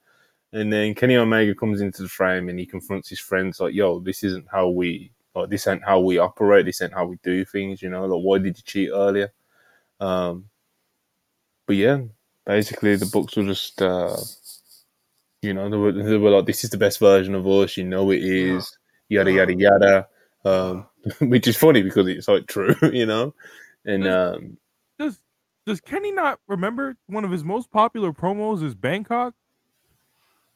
And 0.53 0.71
then 0.71 0.95
Kenny 0.95 1.17
Omega 1.17 1.55
comes 1.55 1.81
into 1.81 2.03
the 2.03 2.09
frame 2.11 2.51
and 2.51 2.59
he 2.59 2.67
confronts 2.67 3.09
his 3.09 3.21
friends 3.21 3.59
like, 3.59 3.73
yo, 3.73 4.01
this 4.01 4.23
isn't 4.23 4.47
how 4.53 4.69
we, 4.69 5.11
like, 5.35 5.49
this 5.49 5.67
ain't 5.67 5.83
how 5.83 5.99
we 6.01 6.19
operate. 6.19 6.67
This 6.67 6.83
ain't 6.83 6.93
how 6.93 7.07
we 7.07 7.17
do 7.23 7.47
things, 7.47 7.81
you 7.81 7.89
know? 7.89 8.05
Like, 8.05 8.23
why 8.23 8.39
did 8.39 8.59
you 8.59 8.63
cheat 8.65 8.91
earlier? 8.93 9.33
Um, 9.99 10.51
but 11.67 11.77
yeah, 11.77 12.03
basically 12.45 12.97
the 12.97 13.07
Bucks 13.07 13.35
were 13.35 13.45
just, 13.45 13.81
uh, 13.81 14.17
you 15.43 15.55
know, 15.55 15.71
they 15.71 15.77
were, 15.77 15.93
they 15.93 16.17
were 16.17 16.31
like, 16.31 16.47
"This 16.47 16.65
is 16.65 16.71
the 16.71 16.79
best 16.79 16.99
version 16.99 17.35
of 17.35 17.47
us." 17.47 17.77
You 17.77 17.85
know, 17.85 18.11
it 18.11 18.23
is. 18.23 18.77
Yada 19.09 19.33
yada 19.33 19.55
yada. 19.55 20.09
Um, 20.45 20.87
which 21.21 21.49
is 21.49 21.57
funny 21.57 21.83
because 21.83 22.07
it's 22.09 22.29
like 22.29 22.47
true, 22.47 22.75
you 22.93 23.07
know. 23.07 23.35
And 23.85 24.07
um, 24.07 24.59
does 24.99 25.19
does 25.67 25.81
Kenny 25.81 26.13
not 26.13 26.41
remember 26.47 26.97
one 27.07 27.25
of 27.25 27.31
his 27.31 27.45
most 27.45 27.71
popular 27.71 28.13
promos 28.13 28.63
is 28.63 28.75
Bangkok 28.75 29.35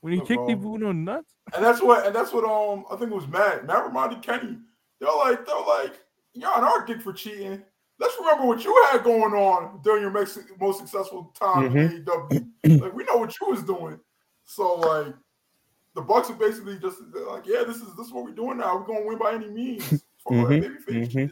when 0.00 0.12
he 0.12 0.20
kicked 0.20 0.46
people 0.46 0.74
in 0.74 0.82
the 0.82 0.92
nuts? 0.92 1.32
And 1.54 1.64
that's 1.64 1.82
what 1.82 2.06
and 2.06 2.14
that's 2.14 2.32
what 2.32 2.44
um 2.44 2.84
I 2.90 2.96
think 2.96 3.10
it 3.10 3.14
was 3.14 3.26
Matt. 3.26 3.66
Matt 3.66 3.86
reminded 3.86 4.22
Kenny. 4.22 4.58
They're 5.00 5.08
like 5.16 5.46
they're 5.46 5.56
like 5.56 5.94
you're 6.34 6.52
on 6.52 6.64
our 6.64 6.84
dick 6.84 7.00
for 7.00 7.12
cheating. 7.12 7.62
Let's 7.98 8.16
remember 8.18 8.44
what 8.44 8.64
you 8.64 8.86
had 8.90 9.04
going 9.04 9.32
on 9.32 9.80
during 9.82 10.02
your 10.02 10.10
most 10.10 10.78
successful 10.78 11.32
time 11.38 11.70
mm-hmm. 11.70 11.78
in 11.78 12.04
AEW. 12.04 12.82
like 12.82 12.92
we 12.92 13.04
know 13.04 13.16
what 13.16 13.34
you 13.40 13.48
was 13.48 13.62
doing. 13.62 13.98
So 14.44 14.74
like 14.76 15.14
the 15.94 16.02
Bucks 16.02 16.30
are 16.30 16.34
basically 16.34 16.78
just 16.78 16.98
like, 17.28 17.46
yeah, 17.46 17.62
this 17.66 17.76
is 17.76 17.94
this 17.96 18.06
is 18.06 18.12
what 18.12 18.24
we're 18.24 18.32
doing 18.32 18.58
now. 18.58 18.76
We're 18.76 18.86
gonna 18.86 19.06
win 19.06 19.18
by 19.18 19.34
any 19.34 19.48
means. 19.48 20.04
mm-hmm. 20.28 20.92
mm-hmm. 20.92 21.26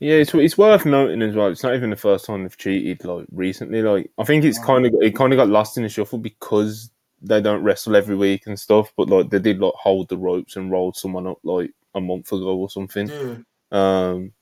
Yeah, 0.00 0.16
it's 0.16 0.34
it's 0.34 0.58
worth 0.58 0.84
noting 0.84 1.22
as 1.22 1.34
well. 1.34 1.48
It's 1.48 1.62
not 1.62 1.74
even 1.74 1.90
the 1.90 1.96
first 1.96 2.26
time 2.26 2.42
they've 2.42 2.56
cheated 2.56 3.04
like 3.04 3.26
recently. 3.32 3.80
Like 3.80 4.10
I 4.18 4.24
think 4.24 4.44
it's 4.44 4.62
kind 4.62 4.84
of 4.84 4.94
it 5.00 5.16
kind 5.16 5.32
of 5.32 5.38
got 5.38 5.48
lost 5.48 5.76
in 5.76 5.82
the 5.82 5.88
shuffle 5.88 6.18
because 6.18 6.90
they 7.22 7.40
don't 7.40 7.62
wrestle 7.62 7.96
every 7.96 8.16
week 8.16 8.46
and 8.46 8.58
stuff. 8.58 8.92
But 8.96 9.08
like 9.08 9.30
they 9.30 9.38
did 9.38 9.60
like 9.60 9.72
hold 9.74 10.08
the 10.08 10.18
ropes 10.18 10.56
and 10.56 10.70
rolled 10.70 10.96
someone 10.96 11.26
up 11.26 11.38
like 11.42 11.70
a 11.94 12.00
month 12.00 12.32
ago 12.32 12.56
or 12.56 12.68
something. 12.68 13.08
Yeah. 13.08 13.36
Um, 13.70 14.32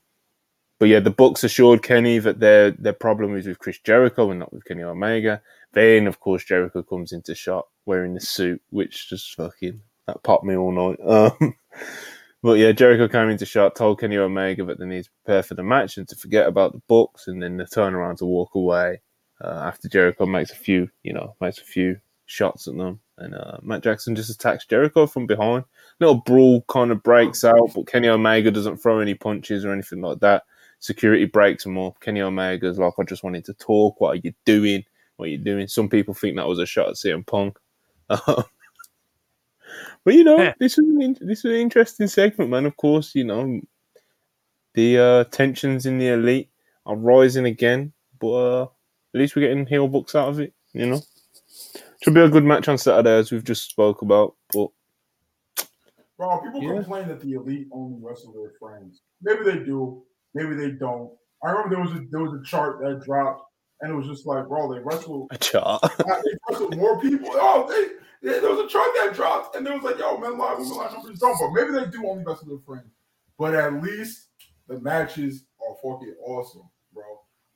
but 0.79 0.89
yeah, 0.89 0.99
the 0.99 1.11
Bucks 1.11 1.45
assured 1.45 1.81
Kenny 1.83 2.19
that 2.19 2.39
their 2.39 2.71
their 2.71 2.93
problem 2.93 3.37
is 3.37 3.47
with 3.47 3.59
Chris 3.59 3.79
Jericho 3.79 4.31
and 4.31 4.39
not 4.39 4.51
with 4.51 4.65
Kenny 4.65 4.83
Omega. 4.83 5.41
Then, 5.73 6.07
of 6.07 6.19
course, 6.19 6.43
Jericho 6.43 6.83
comes 6.83 7.11
into 7.11 7.35
shot 7.35 7.67
wearing 7.85 8.13
the 8.13 8.21
suit, 8.21 8.61
which 8.69 9.09
just 9.09 9.35
fucking 9.35 9.81
that 10.07 10.23
popped 10.23 10.45
me 10.45 10.55
all 10.55 10.71
night. 10.71 10.99
Um, 11.41 11.55
but 12.43 12.59
yeah, 12.59 12.73
Jericho 12.73 13.07
came 13.07 13.29
into 13.29 13.45
shot, 13.45 13.75
told 13.75 14.01
Kenny 14.01 14.17
Omega 14.17 14.65
that 14.65 14.77
they 14.77 14.85
need 14.85 15.05
to 15.05 15.09
prepare 15.23 15.43
for 15.43 15.55
the 15.55 15.63
match 15.63 15.97
and 15.97 16.07
to 16.09 16.15
forget 16.15 16.45
about 16.45 16.73
the 16.73 16.81
Bucks, 16.89 17.27
and 17.27 17.41
then 17.41 17.55
the 17.57 17.65
turn 17.65 17.95
around 17.95 18.17
to 18.17 18.25
walk 18.25 18.53
away 18.53 19.01
uh, 19.41 19.63
after 19.65 19.87
Jericho 19.87 20.25
makes 20.25 20.51
a 20.51 20.55
few, 20.55 20.89
you 21.03 21.13
know, 21.13 21.35
makes 21.39 21.59
a 21.59 21.63
few 21.63 21.97
shots 22.25 22.67
at 22.67 22.75
them. 22.75 22.99
And 23.17 23.33
uh, 23.33 23.57
Matt 23.61 23.83
Jackson 23.83 24.15
just 24.15 24.29
attacks 24.29 24.65
Jericho 24.65 25.07
from 25.07 25.25
behind. 25.25 25.63
Little 25.99 26.21
brawl 26.21 26.65
kind 26.67 26.91
of 26.91 27.01
breaks 27.01 27.43
out, 27.43 27.71
but 27.73 27.87
Kenny 27.87 28.09
Omega 28.09 28.51
doesn't 28.51 28.77
throw 28.77 28.99
any 28.99 29.13
punches 29.13 29.63
or 29.63 29.71
anything 29.71 30.01
like 30.01 30.19
that. 30.19 30.43
Security 30.79 31.25
breaks 31.25 31.65
him 31.65 31.77
up. 31.77 31.99
Kenny 32.01 32.21
Omega's 32.21 32.77
like, 32.77 32.93
I 32.99 33.03
just 33.03 33.23
wanted 33.23 33.45
to 33.45 33.53
talk. 33.53 34.01
What 34.01 34.17
are 34.17 34.21
you 34.21 34.33
doing? 34.43 34.83
What 35.17 35.29
you're 35.29 35.37
doing. 35.37 35.67
Some 35.67 35.89
people 35.89 36.13
think 36.13 36.35
that 36.35 36.47
was 36.47 36.59
a 36.59 36.65
shot 36.65 36.89
at 36.89 36.95
CM 36.95 37.25
Punk. 37.25 37.57
but 38.07 38.45
you 40.07 40.23
know, 40.23 40.37
yeah. 40.37 40.53
this 40.59 40.77
was 40.77 40.87
an 40.87 41.17
this 41.21 41.43
was 41.43 41.53
an 41.53 41.59
interesting 41.59 42.07
segment, 42.07 42.49
man. 42.49 42.65
Of 42.65 42.77
course, 42.77 43.15
you 43.15 43.23
know 43.23 43.61
the 44.73 44.97
uh, 44.97 45.23
tensions 45.25 45.85
in 45.85 45.97
the 45.97 46.09
elite 46.09 46.49
are 46.85 46.95
rising 46.95 47.45
again, 47.45 47.93
but 48.19 48.33
uh, 48.33 48.63
at 48.63 49.19
least 49.19 49.35
we're 49.35 49.47
getting 49.47 49.65
heel 49.65 49.87
Bucks 49.87 50.15
out 50.15 50.29
of 50.29 50.39
it. 50.39 50.53
You 50.73 50.87
know, 50.87 51.01
should 52.01 52.13
be 52.13 52.21
a 52.21 52.29
good 52.29 52.43
match 52.43 52.67
on 52.67 52.77
Saturday, 52.77 53.17
as 53.17 53.31
we've 53.31 53.43
just 53.43 53.69
spoke 53.69 54.01
about. 54.01 54.35
But 54.51 54.69
bro, 56.17 56.39
people 56.39 56.63
yeah. 56.63 56.73
complain 56.73 57.07
that 57.07 57.21
the 57.21 57.33
elite 57.33 57.67
only 57.71 57.99
wrestle 58.01 58.33
their 58.33 58.53
friends. 58.59 59.01
Maybe 59.21 59.43
they 59.43 59.63
do, 59.63 60.03
maybe 60.33 60.55
they 60.55 60.71
don't. 60.71 61.11
I 61.43 61.51
remember 61.51 61.75
there 61.75 61.83
was 61.83 61.93
a, 61.93 62.05
there 62.09 62.21
was 62.21 62.33
a 62.33 62.43
chart 62.43 62.79
that 62.81 63.03
dropped 63.05 63.52
and 63.83 63.91
it 63.91 63.95
was 63.95 64.07
just 64.07 64.25
like, 64.25 64.47
bro, 64.47 64.73
they 64.73 64.79
wrestled 64.79 65.27
a 65.31 65.37
chart. 65.37 65.81
they 65.97 66.31
wrestled 66.49 66.77
more 66.77 66.99
people. 67.01 67.29
Oh, 67.33 67.67
they, 67.67 68.27
yeah, 68.27 68.39
there 68.39 68.49
was 68.49 68.59
a 68.59 68.69
chart 68.69 68.87
that 68.95 69.13
dropped, 69.13 69.55
and 69.55 69.65
there 69.65 69.73
was 69.73 69.83
like, 69.83 69.99
yo, 69.99 70.17
men 70.17 70.37
live, 70.37 70.57
women 70.57 70.77
live 70.77 70.93
numbers 70.93 71.19
don't, 71.19 71.37
but 71.37 71.51
maybe 71.51 71.77
they 71.77 71.91
do 71.91 72.07
only 72.07 72.23
wrestle 72.23 72.47
their 72.47 72.59
friends. 72.65 72.89
But 73.37 73.53
at 73.55 73.83
least 73.83 74.29
the 74.69 74.79
matches 74.79 75.43
are 75.61 75.75
fucking 75.83 76.15
awesome, 76.25 76.69
bro. 76.93 77.03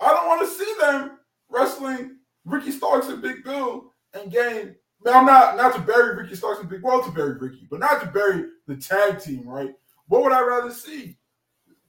I 0.01 0.09
don't 0.09 0.27
want 0.27 0.41
to 0.41 0.53
see 0.53 0.73
them 0.81 1.19
wrestling 1.49 2.17
Ricky 2.43 2.71
Starks 2.71 3.07
and 3.07 3.21
Big 3.21 3.45
Bill 3.45 3.93
and 4.13 4.29
game. 4.29 4.75
Now, 5.05 5.19
I'm 5.19 5.25
not 5.25 5.55
not 5.55 5.75
to 5.75 5.81
bury 5.81 6.21
Ricky 6.21 6.35
Starks 6.35 6.59
and 6.59 6.69
Big 6.69 6.83
well 6.83 7.01
to 7.03 7.11
bury 7.11 7.37
Ricky, 7.37 7.67
but 7.71 7.79
not 7.79 8.01
to 8.01 8.07
bury 8.07 8.47
the 8.67 8.75
tag 8.75 9.21
team, 9.21 9.47
right? 9.47 9.71
What 10.07 10.23
would 10.23 10.33
I 10.33 10.41
rather 10.41 10.71
see? 10.71 11.17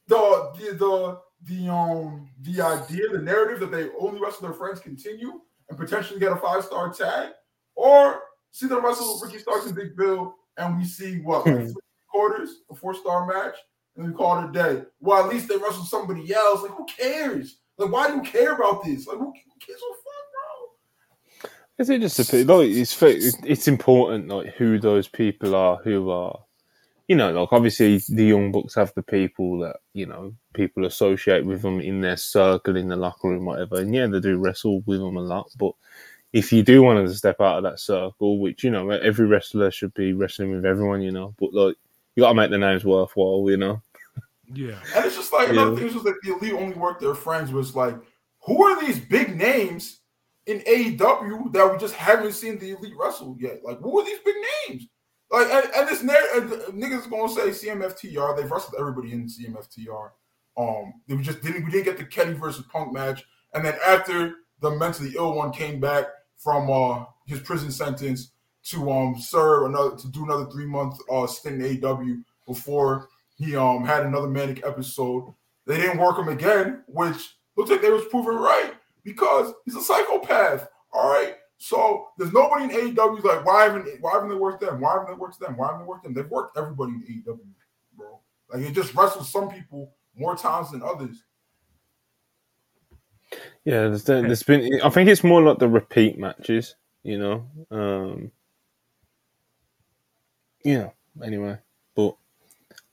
The 0.06 0.52
the 0.56 0.74
the 0.74 1.20
the 1.44 1.68
um 1.68 2.28
the 2.42 2.60
idea, 2.60 3.08
the 3.12 3.22
narrative 3.22 3.60
that 3.60 3.70
they 3.70 3.88
only 3.98 4.20
wrestle 4.20 4.42
their 4.42 4.52
friends 4.52 4.80
continue 4.80 5.40
and 5.68 5.78
potentially 5.78 6.20
get 6.20 6.32
a 6.32 6.36
five 6.36 6.64
star 6.64 6.92
tag, 6.92 7.30
or 7.74 8.20
see 8.50 8.66
them 8.66 8.84
wrestle 8.84 9.20
Ricky 9.22 9.38
Starks 9.38 9.66
and 9.66 9.74
Big 9.74 9.96
Bill, 9.96 10.34
and 10.56 10.76
we 10.76 10.84
see 10.84 11.20
what 11.20 11.46
like 11.46 11.66
hmm. 11.66 11.70
quarters, 12.10 12.62
a 12.70 12.74
four 12.74 12.94
star 12.94 13.26
match, 13.26 13.56
and 13.96 14.06
we 14.06 14.12
call 14.12 14.42
it 14.42 14.50
a 14.50 14.52
day. 14.52 14.82
Well, 15.00 15.24
at 15.24 15.32
least 15.32 15.48
they 15.48 15.56
wrestle 15.56 15.84
somebody 15.84 16.32
else. 16.34 16.62
Like, 16.62 16.72
who 16.72 16.86
cares? 16.86 17.58
Like, 17.76 17.92
why 17.92 18.08
do 18.08 18.16
you 18.16 18.22
care 18.22 18.54
about 18.54 18.84
this? 18.84 19.06
Like, 19.06 19.18
who, 19.18 19.26
who 19.26 19.32
cares? 19.64 19.80
What 19.80 19.98
fuck, 19.98 21.42
bro? 21.42 21.50
Is 21.78 21.90
it 21.90 22.00
just 22.00 22.32
a 22.32 22.44
like 22.44 22.70
it's 22.70 23.02
it's 23.44 23.68
important 23.68 24.28
like 24.28 24.48
who 24.54 24.80
those 24.80 25.06
people 25.06 25.54
are 25.54 25.76
who 25.84 26.10
are 26.10 26.40
you 27.08 27.16
know, 27.16 27.32
like 27.32 27.52
obviously 27.52 27.98
the 28.10 28.26
young 28.26 28.52
bucks 28.52 28.74
have 28.74 28.92
the 28.94 29.02
people 29.02 29.58
that 29.60 29.76
you 29.94 30.04
know 30.04 30.34
people 30.52 30.84
associate 30.84 31.44
with 31.44 31.62
them 31.62 31.80
in 31.80 32.02
their 32.02 32.18
circle 32.18 32.76
in 32.76 32.88
the 32.88 32.96
locker 32.96 33.28
room, 33.30 33.46
whatever. 33.46 33.80
And 33.80 33.94
yeah, 33.94 34.06
they 34.06 34.20
do 34.20 34.36
wrestle 34.36 34.82
with 34.82 35.00
them 35.00 35.16
a 35.16 35.20
lot. 35.20 35.50
But 35.58 35.72
if 36.34 36.52
you 36.52 36.62
do 36.62 36.82
want 36.82 37.04
to 37.06 37.14
step 37.14 37.40
out 37.40 37.56
of 37.56 37.62
that 37.64 37.80
circle, 37.80 38.38
which 38.38 38.62
you 38.62 38.70
know 38.70 38.90
every 38.90 39.26
wrestler 39.26 39.70
should 39.70 39.94
be 39.94 40.12
wrestling 40.12 40.54
with 40.54 40.66
everyone, 40.66 41.00
you 41.00 41.10
know, 41.10 41.34
but 41.38 41.54
like 41.54 41.76
you 42.14 42.22
got 42.22 42.28
to 42.28 42.34
make 42.34 42.50
the 42.50 42.58
names 42.58 42.84
worthwhile, 42.84 43.46
you 43.48 43.56
know. 43.56 43.80
Yeah, 44.52 44.78
and 44.94 45.06
it's 45.06 45.16
just 45.16 45.32
like 45.32 45.48
another 45.48 45.70
yeah. 45.70 45.76
thing 45.76 45.84
was 45.84 45.94
just 45.94 46.04
like 46.04 46.14
the 46.22 46.34
elite 46.34 46.52
only 46.52 46.76
work 46.76 47.00
their 47.00 47.14
friends 47.14 47.52
was 47.52 47.74
like, 47.74 47.96
who 48.40 48.62
are 48.64 48.80
these 48.84 49.00
big 49.00 49.34
names 49.34 50.00
in 50.44 50.60
AEW 50.60 51.52
that 51.54 51.72
we 51.72 51.78
just 51.78 51.94
haven't 51.94 52.32
seen 52.32 52.58
the 52.58 52.72
elite 52.72 52.94
wrestle 52.98 53.34
yet? 53.40 53.60
Like, 53.64 53.78
who 53.78 53.98
are 53.98 54.04
these 54.04 54.20
big 54.24 54.36
names? 54.68 54.88
Like, 55.30 55.48
and, 55.48 55.66
and 55.76 55.88
this 55.88 56.02
niggas 56.02 57.10
gonna 57.10 57.28
say 57.28 57.68
CMFTR. 57.68 58.36
They've 58.36 58.50
wrestled 58.50 58.76
everybody 58.78 59.12
in 59.12 59.26
CMFTR. 59.26 60.10
Um, 60.56 60.94
we 61.06 61.22
just 61.22 61.42
didn't 61.42 61.64
we 61.64 61.70
didn't 61.70 61.84
get 61.84 61.98
the 61.98 62.04
Kenny 62.04 62.32
versus 62.32 62.64
Punk 62.72 62.92
match, 62.92 63.24
and 63.54 63.64
then 63.64 63.74
after 63.86 64.36
the 64.60 64.70
mentally 64.70 65.12
ill 65.16 65.34
one 65.34 65.52
came 65.52 65.80
back 65.80 66.06
from 66.36 66.70
uh, 66.70 67.04
his 67.26 67.40
prison 67.40 67.70
sentence 67.70 68.32
to 68.64 68.90
um 68.90 69.18
serve 69.18 69.64
another 69.66 69.96
to 69.96 70.08
do 70.08 70.24
another 70.24 70.46
three 70.46 70.66
month 70.66 70.98
uh 71.10 71.26
stint 71.26 71.62
in 71.62 71.80
AEW 71.80 72.22
before 72.46 73.08
he 73.36 73.54
um 73.54 73.84
had 73.84 74.04
another 74.04 74.28
manic 74.28 74.64
episode. 74.64 75.32
They 75.66 75.76
didn't 75.76 75.98
work 75.98 76.18
him 76.18 76.28
again, 76.28 76.82
which 76.86 77.36
looks 77.56 77.70
like 77.70 77.82
they 77.82 77.90
was 77.90 78.06
proven 78.06 78.36
right 78.36 78.72
because 79.04 79.52
he's 79.64 79.76
a 79.76 79.82
psychopath. 79.82 80.68
All 80.92 81.08
right. 81.08 81.34
So 81.58 82.08
there's 82.16 82.32
nobody 82.32 82.64
in 82.64 82.94
AEW 82.94 83.16
who's 83.16 83.24
like, 83.24 83.44
why 83.44 83.64
haven't 83.64 83.86
why 84.00 84.12
haven't 84.14 84.28
they 84.28 84.36
worked 84.36 84.60
them? 84.60 84.80
Why 84.80 84.92
haven't 84.92 85.08
they 85.08 85.18
worked 85.18 85.40
them? 85.40 85.56
Why 85.56 85.66
haven't 85.66 85.82
they 85.82 85.88
worked 85.88 86.04
them? 86.04 86.14
They've 86.14 86.30
worked 86.30 86.56
everybody 86.56 86.92
in 86.92 87.22
AEW, 87.26 87.40
bro. 87.96 88.20
Like 88.52 88.62
it 88.62 88.72
just 88.72 88.94
wrestles 88.94 89.30
some 89.30 89.50
people 89.50 89.92
more 90.16 90.36
times 90.36 90.70
than 90.70 90.82
others. 90.82 91.24
Yeah, 93.64 93.88
there's, 93.88 94.04
there's 94.04 94.42
been. 94.44 94.80
I 94.82 94.88
think 94.88 95.10
it's 95.10 95.24
more 95.24 95.42
like 95.42 95.58
the 95.58 95.68
repeat 95.68 96.16
matches, 96.16 96.76
you 97.02 97.18
know. 97.18 97.46
Um, 97.70 98.30
yeah. 100.64 100.90
Anyway, 101.22 101.58
but 101.94 102.16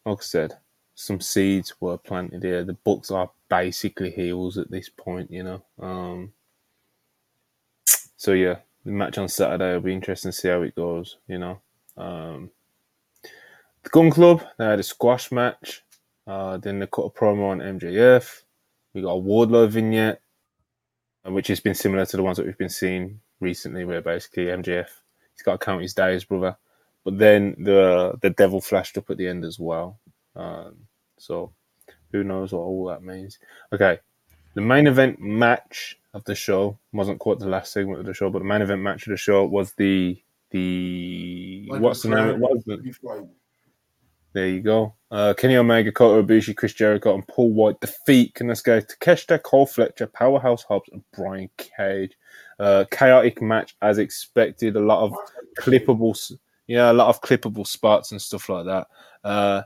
like 0.06 0.18
I 0.18 0.22
said, 0.22 0.58
some 0.96 1.22
seeds 1.22 1.76
were 1.80 1.98
planted 1.98 2.44
here. 2.44 2.64
The 2.64 2.74
Bucks 2.74 3.12
are 3.12 3.30
basically 3.50 4.12
heels 4.12 4.58
at 4.58 4.72
this 4.72 4.90
point, 4.90 5.32
you 5.32 5.44
know. 5.44 5.64
Um, 5.80 6.34
so 8.26 8.32
yeah, 8.32 8.56
the 8.84 8.92
match 8.92 9.20
on 9.20 9.28
Saturday 9.28 9.72
will 9.74 9.82
be 9.82 9.94
interesting 9.94 10.32
to 10.32 10.36
see 10.36 10.48
how 10.48 10.64
it 10.64 10.74
goes, 10.74 11.18
you 11.28 11.38
know. 11.38 11.62
Um, 11.96 12.50
the 13.84 13.90
Gunn 13.92 14.10
Club 14.10 14.44
they 14.58 14.66
had 14.66 14.80
a 14.80 14.84
squash 14.84 15.32
match. 15.32 15.84
Uh, 16.26 16.58
then 16.58 16.80
they 16.80 16.88
cut 16.88 17.04
a 17.06 17.10
promo 17.12 17.52
on 17.52 17.60
MJF. 17.60 18.42
We 18.96 19.04
got 19.04 19.12
a 19.12 19.22
Wardlow 19.22 19.70
vignette, 19.70 20.24
uh, 21.24 21.32
which 21.34 21.50
has 21.50 21.60
been 21.60 21.76
similar 21.76 22.04
to 22.08 22.18
the 22.18 22.24
ones 22.24 22.38
that 22.38 22.48
we've 22.48 22.58
been 22.58 22.68
seeing 22.68 23.20
recently, 23.42 23.86
where 23.86 24.02
basically 24.02 24.46
MJF 24.46 24.88
he's 25.34 25.44
got 25.44 25.60
to 25.60 25.64
count 25.64 25.84
his 25.84 25.94
days, 25.94 26.24
brother. 26.24 26.58
But 27.04 27.20
then 27.20 27.56
the 27.60 28.18
the 28.24 28.32
devil 28.32 28.60
flashed 28.60 28.98
up 28.98 29.12
at 29.12 29.18
the 29.18 29.28
end 29.28 29.46
as 29.46 29.60
well. 29.60 30.00
Um, 30.36 30.88
so 31.20 31.52
who 32.12 32.24
knows 32.24 32.54
what 32.54 32.62
all 32.62 32.88
that 32.88 33.04
means? 33.04 33.38
Okay, 33.72 34.00
the 34.56 34.62
main 34.62 34.88
event 34.88 35.20
match 35.20 35.98
of 36.14 36.24
the 36.24 36.34
show 36.34 36.80
wasn't 36.94 37.20
quite 37.20 37.40
the 37.40 37.48
last 37.48 37.72
segment 37.72 38.00
of 38.00 38.06
the 38.06 38.14
show, 38.14 38.30
but 38.30 38.40
the 38.40 38.46
main 38.46 38.62
event 38.62 38.82
match 38.82 39.06
of 39.06 39.12
the 39.12 39.18
show 39.18 39.46
was 39.46 39.74
the 39.74 40.20
the 40.52 41.68
like 41.70 41.82
what's 41.82 42.02
the 42.02 42.10
name? 42.10 42.40
What 42.40 42.54
was 42.54 42.64
the, 42.64 43.28
there 44.34 44.48
you 44.48 44.62
go. 44.62 44.94
Uh, 45.12 45.34
Kenny 45.34 45.56
Omega, 45.56 45.92
Kota 45.92 46.26
Ibushi, 46.26 46.56
Chris 46.56 46.74
Jericho, 46.74 47.14
and 47.14 47.26
Paul 47.28 47.52
White 47.52 47.80
defeat 47.80 48.34
Konosuke 48.34 48.86
Takeshita, 48.86 49.42
Kyle 49.44 49.66
Fletcher, 49.66 50.08
Powerhouse 50.08 50.64
Hobbs, 50.64 50.90
and 50.92 51.04
Brian 51.14 51.50
Cage. 51.58 52.18
Uh, 52.60 52.84
chaotic 52.92 53.42
match 53.42 53.76
as 53.82 53.98
expected. 53.98 54.76
A 54.76 54.80
lot 54.80 55.04
of 55.04 55.16
clippable, 55.60 56.38
yeah, 56.68 56.92
a 56.92 56.94
lot 56.94 57.08
of 57.08 57.22
clippable 57.22 57.68
spots 57.68 58.12
and 58.12 58.22
stuff 58.22 58.50
like 58.50 58.66
that. 58.66 58.88
Uh, 59.24 59.62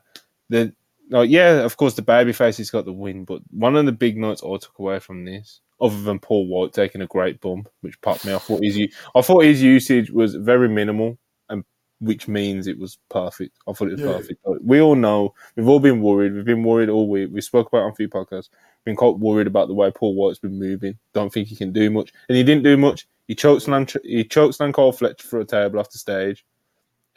the 0.50 0.74
oh, 1.14 1.22
yeah, 1.22 1.64
of 1.64 1.78
course, 1.78 1.94
the 1.94 2.02
babyface 2.02 2.58
has 2.58 2.70
got 2.70 2.86
the 2.86 2.94
win, 2.94 3.26
but 3.26 3.42
one 3.52 3.76
of 3.76 3.86
the 3.86 3.92
big 3.92 4.18
notes 4.18 4.44
I 4.44 4.58
took 4.58 4.78
away 4.80 5.00
from 5.00 5.26
this, 5.26 5.62
other 5.82 6.02
than 6.02 6.20
Paul 6.20 6.48
White 6.48 6.74
taking 6.74 7.02
a 7.02 7.08
great 7.08 7.42
bump, 7.42 7.70
which 7.82 8.00
popped 8.02 8.26
me, 8.26 8.34
I 8.34 8.38
thought 8.38 8.64
his 8.64 8.80
I 9.16 9.22
thought 9.22 9.44
his 9.44 9.62
usage 9.62 10.12
was 10.12 10.36
very 10.36 10.70
minimal 10.70 11.18
and 11.50 11.64
which 12.00 12.28
means 12.28 12.68
it 12.68 12.78
was 12.78 12.98
perfect. 13.10 13.58
I 13.68 13.74
thought 13.74 13.90
it 13.90 13.94
was 13.94 14.02
yeah. 14.02 14.14
perfect. 14.14 14.46
We 14.62 14.82
all 14.82 14.96
know, 14.96 15.34
we've 15.56 15.68
all 15.68 15.80
been 15.80 16.02
worried. 16.02 16.34
We've 16.34 16.46
been 16.46 16.64
worried 16.64 16.90
all 16.90 17.10
week. 17.10 17.30
We 17.32 17.42
spoke 17.42 17.68
about 17.68 17.80
it 17.80 17.86
on 17.86 17.92
a 17.92 17.96
few 17.96 18.10
podcasts. 18.10 18.50
Been 18.86 18.96
quite 18.96 19.20
worried 19.20 19.48
about 19.48 19.68
the 19.68 19.74
way 19.74 19.92
Paul 19.92 20.16
White's 20.16 20.40
been 20.40 20.58
moving. 20.58 20.98
Don't 21.14 21.32
think 21.32 21.48
he 21.48 21.56
can 21.56 21.72
do 21.72 21.90
much. 21.90 22.12
And 22.28 22.38
he 22.38 22.44
didn't 22.44 22.64
do 22.64 22.78
much. 22.78 23.08
He 23.28 23.36
choked 23.36 23.68
he 24.04 24.24
choked 24.24 24.56
Slam 24.56 24.74
Kyle 24.74 24.92
Fletcher 24.92 25.28
for 25.28 25.40
a 25.40 25.46
table 25.46 25.80
off 25.80 25.92
the 25.92 26.00
stage 26.00 26.46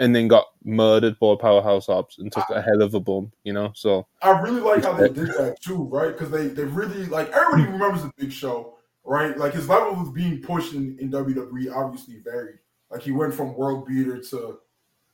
and 0.03 0.16
then 0.16 0.27
got 0.27 0.49
murdered 0.65 1.16
by 1.20 1.37
Powerhouse 1.37 1.87
Hobbs 1.87 2.19
and 2.19 2.33
took 2.33 2.51
I, 2.51 2.57
a 2.57 2.61
hell 2.61 2.83
of 2.83 2.93
a 2.95 2.99
bump, 2.99 3.35
you 3.45 3.53
know. 3.53 3.70
So 3.77 4.09
I 4.20 4.31
really 4.41 4.61
like 4.61 4.83
how 4.83 4.95
they 4.95 5.09
did 5.09 5.29
that 5.29 5.59
too, 5.62 5.85
right? 5.85 6.11
Because 6.12 6.31
they 6.31 6.49
they 6.49 6.65
really 6.65 7.07
like 7.07 7.31
everybody 7.31 7.70
remembers 7.70 8.03
the 8.03 8.12
Big 8.16 8.33
Show, 8.33 8.74
right? 9.05 9.39
Like 9.39 9.55
his 9.55 9.69
level 9.69 10.01
of 10.01 10.12
being 10.12 10.43
pushed 10.43 10.74
in, 10.74 10.99
in 10.99 11.09
WWE 11.12 11.73
obviously 11.73 12.19
varied. 12.19 12.59
Like 12.91 13.03
he 13.03 13.12
went 13.12 13.33
from 13.33 13.55
world 13.55 13.87
beater 13.87 14.20
to 14.20 14.59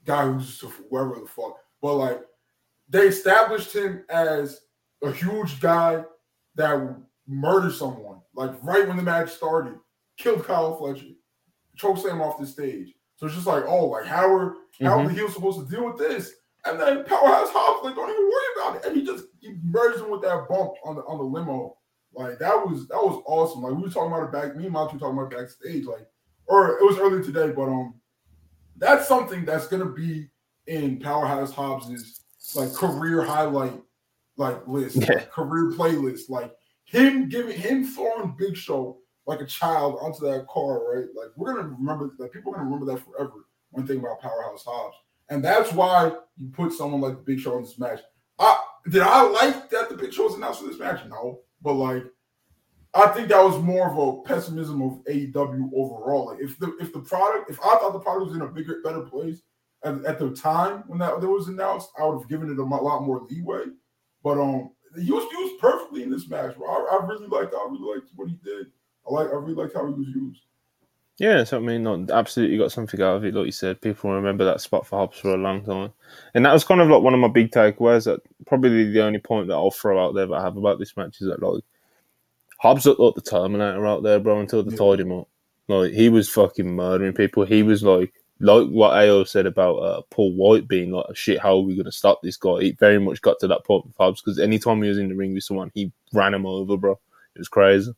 guy 0.06 0.24
who's 0.24 0.59
just 0.59 0.74
whoever 0.90 1.20
the 1.20 1.27
fuck. 1.27 1.59
But 1.82 1.94
like 1.94 2.20
they 2.89 3.09
established 3.09 3.74
him 3.74 4.05
as 4.09 4.62
a 5.02 5.12
huge 5.12 5.60
guy 5.60 6.02
that 6.55 6.97
murdered 7.27 7.74
someone. 7.74 8.23
Like 8.35 8.52
right 8.62 8.89
when 8.89 8.97
the 8.97 9.02
match 9.02 9.32
started, 9.32 9.74
killed 10.16 10.47
Kyle 10.47 10.78
Fletcher, 10.78 11.12
choked 11.77 12.06
him 12.06 12.23
off 12.23 12.40
the 12.40 12.47
stage. 12.47 12.94
So 13.18 13.26
it's 13.26 13.34
just 13.34 13.48
like, 13.48 13.64
oh, 13.66 13.86
like 13.86 14.06
how 14.06 14.32
are 14.32 14.50
mm-hmm. 14.50 14.86
how 14.86 14.92
are 14.92 14.98
mm-hmm. 14.98 15.08
the 15.08 15.14
heels 15.14 15.34
supposed 15.34 15.58
to 15.58 15.74
deal 15.74 15.84
with 15.84 15.98
this? 15.98 16.32
And 16.64 16.78
then 16.78 17.04
Powerhouse 17.04 17.48
Hobbs, 17.50 17.84
like, 17.84 17.94
don't 17.94 18.10
even 18.10 18.24
worry 18.24 18.44
about 18.56 18.76
it. 18.76 18.84
And 18.88 18.96
he 18.96 19.04
just 19.04 19.24
he 19.40 19.54
merged 19.64 20.00
him 20.00 20.10
with 20.10 20.22
that 20.22 20.48
bump 20.48 20.72
on 20.84 20.96
the 20.96 21.02
on 21.02 21.18
the 21.18 21.24
limo. 21.24 21.76
Like 22.14 22.38
that 22.38 22.54
was 22.54 22.86
that 22.88 22.96
was 22.96 23.22
awesome. 23.26 23.62
Like 23.62 23.74
we 23.74 23.82
were 23.82 23.90
talking 23.90 24.12
about 24.12 24.24
it 24.24 24.32
back, 24.32 24.56
me 24.56 24.64
and 24.64 24.72
Monty 24.72 24.94
were 24.94 25.00
talking 25.00 25.18
about 25.18 25.30
backstage, 25.30 25.84
like, 25.84 26.06
or 26.46 26.78
it 26.78 26.84
was 26.84 26.98
earlier 26.98 27.22
today, 27.22 27.50
but 27.50 27.64
um 27.64 27.94
that's 28.76 29.08
something 29.08 29.44
that's 29.44 29.66
gonna 29.66 29.90
be 29.90 30.28
in 30.68 31.00
Powerhouse 31.00 31.52
Hobbs's 31.52 32.20
like 32.54 32.72
career 32.72 33.22
highlight 33.22 33.80
like 34.36 34.66
list, 34.68 34.96
yeah. 35.00 35.14
like, 35.14 35.30
career 35.32 35.72
playlist. 35.76 36.28
Like 36.28 36.54
him 36.84 37.28
giving 37.28 37.58
him 37.58 37.84
throwing 37.84 38.34
Big 38.38 38.56
Show 38.56 38.98
like 39.28 39.42
a 39.42 39.46
child 39.46 39.98
onto 40.00 40.24
that 40.26 40.48
car, 40.48 40.80
right? 40.92 41.06
Like 41.14 41.28
we're 41.36 41.55
gonna 41.55 41.68
remember 41.68 42.10
that 42.18 42.32
people 42.32 42.50
are 42.50 42.56
gonna 42.56 42.70
remember 42.70 42.90
that 42.92 43.05
forever 43.05 43.44
when 43.70 43.86
thinking 43.86 44.05
about 44.05 44.22
Powerhouse 44.22 44.64
Hobbs. 44.64 44.96
And 45.28 45.44
that's 45.44 45.70
why 45.72 46.12
you 46.38 46.48
put 46.48 46.72
someone 46.72 47.02
like 47.02 47.16
the 47.16 47.22
Big 47.22 47.38
Show 47.38 47.59
in 47.59 47.62
this 47.62 47.78
match. 47.78 48.00
I 48.38 48.59
did 48.90 49.02
I 49.02 49.22
like 49.22 49.68
that 49.68 49.90
the 49.90 49.96
Big 49.96 50.14
Show 50.14 50.24
was 50.24 50.34
announced 50.34 50.62
for 50.62 50.68
this 50.68 50.78
match? 50.78 51.00
No. 51.06 51.40
But 51.60 51.74
like 51.74 52.05
I 52.94 53.09
think 53.09 53.28
that 53.28 53.44
was 53.44 53.62
more 53.62 53.90
of 53.90 53.98
a 53.98 54.22
pessimism 54.22 54.80
of 54.80 55.05
AEW 55.05 55.70
overall. 55.76 56.28
Like 56.28 56.40
if 56.40 56.59
the 56.59 56.74
if 56.80 56.94
the 56.94 57.00
product, 57.00 57.50
if 57.50 57.60
I 57.60 57.76
thought 57.76 57.92
the 57.92 58.00
product 58.00 58.28
was 58.28 58.34
in 58.34 58.40
a 58.40 58.46
bigger, 58.46 58.80
better 58.82 59.02
place 59.02 59.42
at, 59.84 60.02
at 60.06 60.18
the 60.18 60.30
time 60.30 60.84
when 60.86 60.98
that, 61.00 61.20
that 61.20 61.28
was 61.28 61.48
announced, 61.48 61.90
I 62.00 62.06
would 62.06 62.20
have 62.20 62.30
given 62.30 62.50
it 62.50 62.59
a 62.59 62.62
lot 62.62 63.05
more 63.05 63.26
leeway. 63.28 63.64
But 64.24 64.40
um, 64.40 64.70
he 64.98 65.12
was 65.12 65.30
used 65.30 65.60
perfectly 65.60 66.02
in 66.02 66.10
this 66.10 66.30
match. 66.30 66.55
I, 66.56 66.98
I 66.98 67.06
really 67.06 67.26
liked, 67.26 67.55
I 67.55 67.68
really 67.70 67.96
liked 67.96 68.10
what 68.16 68.30
he 68.30 68.36
did. 68.42 68.68
I 69.09 69.14
like, 69.14 69.28
I 69.28 69.36
really 69.36 69.55
like 69.55 69.74
how 69.74 69.86
he 69.86 69.93
was 69.93 70.09
used. 70.09 70.43
Yeah, 71.18 71.43
so 71.43 71.56
I 71.56 71.60
mean, 71.60 71.82
not 71.82 72.10
absolutely 72.12 72.59
got 72.59 72.70
something 72.70 73.02
out 73.02 73.16
of 73.16 73.24
it. 73.24 73.35
Like 73.35 73.47
you 73.47 73.52
said, 73.52 73.80
people 73.80 74.12
remember 74.12 74.44
that 74.44 74.60
spot 74.60 74.86
for 74.86 75.01
Hobbs 75.01 75.18
for 75.18 75.35
a 75.35 75.36
long 75.36 75.64
time, 75.64 75.93
and 76.35 76.44
that 76.44 76.52
was 76.52 76.62
kind 76.62 76.80
of 76.80 76.89
like 76.89 77.02
one 77.02 77.12
of 77.12 77.18
my 77.18 77.26
big 77.28 77.51
takeaways. 77.51 78.05
That 78.05 78.20
probably 78.47 78.93
the 78.93 79.02
only 79.02 79.18
point 79.18 79.48
that 79.48 79.55
I'll 79.55 79.72
throw 79.72 80.05
out 80.05 80.14
there 80.14 80.26
that 80.26 80.35
I 80.35 80.43
have 80.43 80.56
about 80.56 80.78
this 80.78 80.97
match 80.97 81.20
is 81.20 81.26
that 81.26 81.43
like 81.43 81.64
Hobbs 82.59 82.86
looked 82.86 83.01
like 83.01 83.16
the 83.16 83.20
Terminator 83.20 83.85
out 83.85 84.05
there, 84.05 84.20
bro, 84.20 84.39
until 84.39 84.62
they 84.62 84.70
yeah. 84.70 84.78
tied 84.78 85.01
him 85.01 85.12
up. 85.12 85.28
Like 85.66 85.93
he 85.93 86.09
was 86.09 86.28
fucking 86.28 86.76
murdering 86.76 87.14
people. 87.14 87.44
He 87.44 87.64
was 87.64 87.82
like 87.82 88.12
like 88.40 88.68
what 88.68 88.93
AO 88.97 89.24
said 89.24 89.47
about 89.47 89.76
uh, 89.76 90.02
Paul 90.10 90.35
White 90.35 90.68
being 90.68 90.93
like, 90.93 91.16
shit, 91.16 91.40
how 91.40 91.56
are 91.56 91.60
we 91.60 91.74
going 91.74 91.86
to 91.86 91.93
stop 91.93 92.22
this 92.22 92.36
guy? 92.36 92.60
He 92.60 92.72
very 92.72 93.01
much 93.01 93.20
got 93.20 93.40
to 93.40 93.48
that 93.48 93.64
point 93.64 93.86
with 93.86 93.97
Hobbs 93.98 94.22
because 94.22 94.39
anytime 94.39 94.82
he 94.82 94.89
was 94.89 94.98
in 94.98 95.09
the 95.09 95.16
ring 95.16 95.35
with 95.35 95.43
someone, 95.43 95.72
he 95.74 95.93
ran 96.12 96.35
him 96.35 96.47
over, 96.47 96.76
bro. 96.76 96.93
It 97.35 97.40
was 97.40 97.48
crazy. 97.48 97.93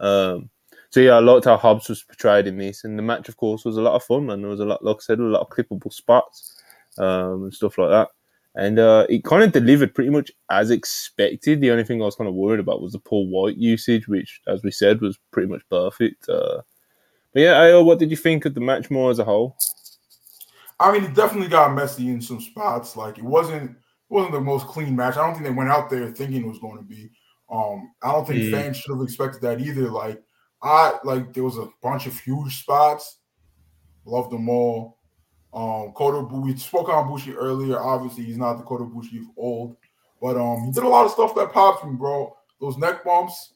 Um, 0.00 0.48
so 0.92 1.00
yeah, 1.00 1.14
I 1.14 1.18
liked 1.18 1.46
how 1.46 1.56
Hobbs 1.56 1.88
was 1.88 2.04
portrayed 2.04 2.46
in 2.46 2.58
this, 2.58 2.84
and 2.84 2.96
the 2.96 3.02
match, 3.02 3.28
of 3.28 3.36
course, 3.36 3.64
was 3.64 3.76
a 3.76 3.82
lot 3.82 3.96
of 3.96 4.04
fun, 4.04 4.30
and 4.30 4.42
There 4.42 4.50
was 4.50 4.60
a 4.60 4.64
lot, 4.64 4.84
like 4.84 4.96
I 4.96 5.00
said, 5.00 5.18
a 5.18 5.22
lot 5.22 5.40
of 5.40 5.48
clippable 5.48 5.92
spots 5.92 6.62
um, 6.98 7.44
and 7.44 7.54
stuff 7.54 7.78
like 7.78 7.90
that 7.90 8.08
and 8.54 8.78
uh, 8.78 9.06
it 9.08 9.24
kind 9.24 9.42
of 9.42 9.52
delivered 9.52 9.94
pretty 9.94 10.10
much 10.10 10.30
as 10.50 10.70
expected. 10.70 11.60
The 11.60 11.70
only 11.70 11.84
thing 11.84 12.02
I 12.02 12.04
was 12.04 12.16
kind 12.16 12.28
of 12.28 12.34
worried 12.34 12.60
about 12.60 12.82
was 12.82 12.92
the 12.92 12.98
Paul 12.98 13.28
White 13.28 13.56
usage, 13.56 14.08
which, 14.08 14.40
as 14.46 14.62
we 14.62 14.70
said, 14.70 15.00
was 15.00 15.18
pretty 15.30 15.48
much 15.48 15.62
perfect. 15.70 16.28
Uh, 16.28 16.60
but 17.32 17.40
yeah, 17.40 17.54
Ayo, 17.54 17.84
what 17.84 17.98
did 17.98 18.10
you 18.10 18.16
think 18.16 18.44
of 18.44 18.54
the 18.54 18.60
match 18.60 18.90
more 18.90 19.10
as 19.10 19.18
a 19.18 19.24
whole? 19.24 19.56
I 20.78 20.92
mean, 20.92 21.04
it 21.04 21.14
definitely 21.14 21.48
got 21.48 21.74
messy 21.74 22.08
in 22.08 22.20
some 22.20 22.40
spots. 22.40 22.96
Like 22.96 23.16
it 23.16 23.24
wasn't 23.24 23.70
it 23.70 23.76
wasn't 24.10 24.32
the 24.32 24.40
most 24.40 24.66
clean 24.66 24.94
match. 24.94 25.16
I 25.16 25.24
don't 25.24 25.34
think 25.34 25.46
they 25.46 25.52
went 25.52 25.70
out 25.70 25.88
there 25.88 26.10
thinking 26.10 26.42
it 26.42 26.48
was 26.48 26.58
going 26.58 26.76
to 26.76 26.84
be. 26.84 27.10
Um, 27.50 27.92
I 28.02 28.12
don't 28.12 28.26
think 28.26 28.40
mm. 28.42 28.50
fans 28.50 28.76
should 28.76 28.94
have 28.94 29.02
expected 29.02 29.40
that 29.42 29.60
either. 29.60 29.90
Like 29.90 30.22
I 30.62 30.98
like 31.04 31.32
there 31.32 31.44
was 31.44 31.58
a 31.58 31.68
bunch 31.82 32.06
of 32.06 32.18
huge 32.18 32.60
spots. 32.60 33.18
Loved 34.04 34.30
them 34.30 34.48
all. 34.48 34.98
Um, 35.54 35.92
Kota, 35.92 36.20
we 36.34 36.56
spoke 36.56 36.88
on 36.88 37.08
Bushi 37.08 37.34
earlier. 37.34 37.78
Obviously, 37.78 38.24
he's 38.24 38.38
not 38.38 38.54
the 38.54 38.64
Kota 38.64 38.84
Ibushi 38.84 39.20
of 39.20 39.26
old, 39.36 39.76
but 40.20 40.36
um, 40.36 40.64
he 40.64 40.72
did 40.72 40.82
a 40.82 40.88
lot 40.88 41.04
of 41.04 41.12
stuff 41.12 41.34
that 41.34 41.52
popped 41.52 41.84
me, 41.84 41.94
bro. 41.94 42.34
Those 42.60 42.78
neck 42.78 43.04
bumps 43.04 43.54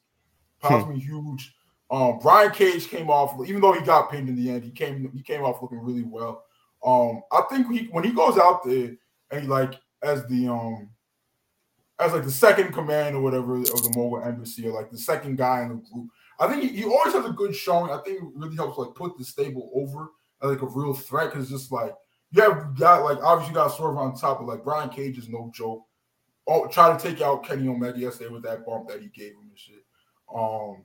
popped 0.61 0.87
hmm. 0.87 0.95
me 0.95 1.01
huge. 1.01 1.55
Um, 1.91 2.19
Brian 2.21 2.51
Cage 2.51 2.89
came 2.89 3.09
off, 3.09 3.35
even 3.47 3.61
though 3.61 3.73
he 3.73 3.85
got 3.85 4.11
pinned 4.11 4.29
in 4.29 4.37
the 4.37 4.51
end, 4.51 4.65
he 4.65 4.71
came 4.71 5.11
he 5.15 5.23
came 5.23 5.43
off 5.43 5.63
looking 5.63 5.79
really 5.79 6.03
well. 6.03 6.45
Um, 6.85 7.23
I 7.33 7.43
think 7.49 7.71
he 7.71 7.87
when 7.93 8.05
he 8.05 8.11
goes 8.11 8.37
out 8.37 8.65
there 8.65 8.97
and 9.31 9.43
he 9.43 9.47
like 9.47 9.75
as 10.03 10.27
the 10.27 10.49
um 10.49 10.91
as 11.99 12.13
like 12.13 12.25
the 12.25 12.31
second 12.31 12.73
command 12.73 13.17
or 13.17 13.23
whatever 13.23 13.57
of 13.57 13.65
the 13.65 13.93
Mogul 13.97 14.23
Embassy 14.23 14.67
or 14.67 14.73
like 14.73 14.91
the 14.91 14.99
second 14.99 15.39
guy 15.39 15.63
in 15.63 15.69
the 15.69 15.75
group, 15.77 16.09
I 16.39 16.49
think 16.49 16.63
he, 16.63 16.69
he, 16.69 16.85
always 16.85 17.15
has 17.15 17.25
a 17.25 17.31
good 17.31 17.55
showing. 17.55 17.91
I 17.91 17.99
think 17.99 18.19
it 18.19 18.29
really 18.35 18.57
helps 18.57 18.79
like 18.79 18.95
put 18.95 19.17
the 19.17 19.25
stable 19.25 19.71
over 19.75 20.11
as 20.43 20.51
like 20.51 20.63
a 20.63 20.67
real 20.67 20.95
threat 20.95 21.33
because 21.33 21.49
just 21.49 21.73
like 21.73 21.95
you 22.31 22.43
have 22.43 22.77
got 22.77 23.05
like 23.05 23.19
obviously 23.23 23.53
you 23.53 23.55
got 23.55 23.69
Swerve 23.69 23.97
on 23.97 24.15
top, 24.17 24.39
but 24.39 24.47
like 24.47 24.65
Brian 24.65 24.91
Cage 24.91 25.19
is 25.19 25.29
no 25.29 25.51
joke. 25.55 25.85
Oh, 26.47 26.67
try 26.69 26.97
to 26.97 27.03
take 27.03 27.21
out 27.21 27.45
Kenny 27.45 27.69
Omega 27.69 27.99
yesterday 27.99 28.31
with 28.31 28.43
that 28.45 28.65
bump 28.67 28.89
that 28.89 29.01
he 29.01 29.09
gave 29.09 29.33
him 29.33 29.49
and 29.49 29.59
shit. 29.59 29.85
Um, 30.33 30.85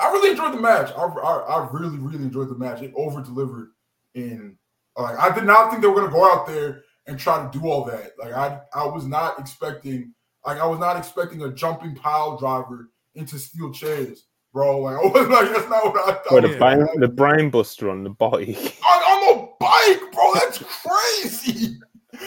I 0.00 0.10
really 0.10 0.30
enjoyed 0.30 0.52
the 0.52 0.60
match. 0.60 0.90
I, 0.96 1.02
I, 1.02 1.38
I 1.38 1.68
really 1.72 1.98
really 1.98 2.24
enjoyed 2.24 2.48
the 2.48 2.58
match. 2.58 2.82
It 2.82 2.92
over 2.96 3.22
delivered 3.22 3.70
in 4.14 4.58
like 4.96 5.18
I 5.18 5.34
did 5.34 5.44
not 5.44 5.70
think 5.70 5.82
they 5.82 5.88
were 5.88 5.94
gonna 5.94 6.12
go 6.12 6.30
out 6.30 6.46
there 6.46 6.82
and 7.06 7.18
try 7.18 7.42
to 7.42 7.58
do 7.58 7.66
all 7.66 7.84
that. 7.84 8.12
Like 8.18 8.32
I 8.32 8.60
I 8.74 8.84
was 8.86 9.06
not 9.06 9.38
expecting 9.38 10.12
like 10.44 10.60
I 10.60 10.66
was 10.66 10.78
not 10.78 10.96
expecting 10.96 11.42
a 11.42 11.52
jumping 11.52 11.94
pile 11.94 12.36
driver 12.36 12.90
into 13.14 13.38
steel 13.38 13.72
chairs, 13.72 14.26
bro. 14.58 14.80
Like 14.80 14.96
I 14.96 15.06
was 15.06 15.28
like 15.28 15.50
that's 15.50 15.70
not 15.70 15.84
what 15.84 16.08
I 16.08 16.12
thought. 16.14 16.32
What, 16.32 16.42
the, 16.42 16.56
brain, 16.58 16.86
the 16.96 17.08
brain 17.08 17.50
buster 17.50 17.90
on 17.90 18.02
the 18.02 18.10
bike. 18.10 18.76
On, 18.84 19.02
on 19.02 19.36
the 19.36 19.48
bike, 19.60 20.12
bro. 20.12 20.34
That's 20.34 20.58
crazy. 20.58 21.78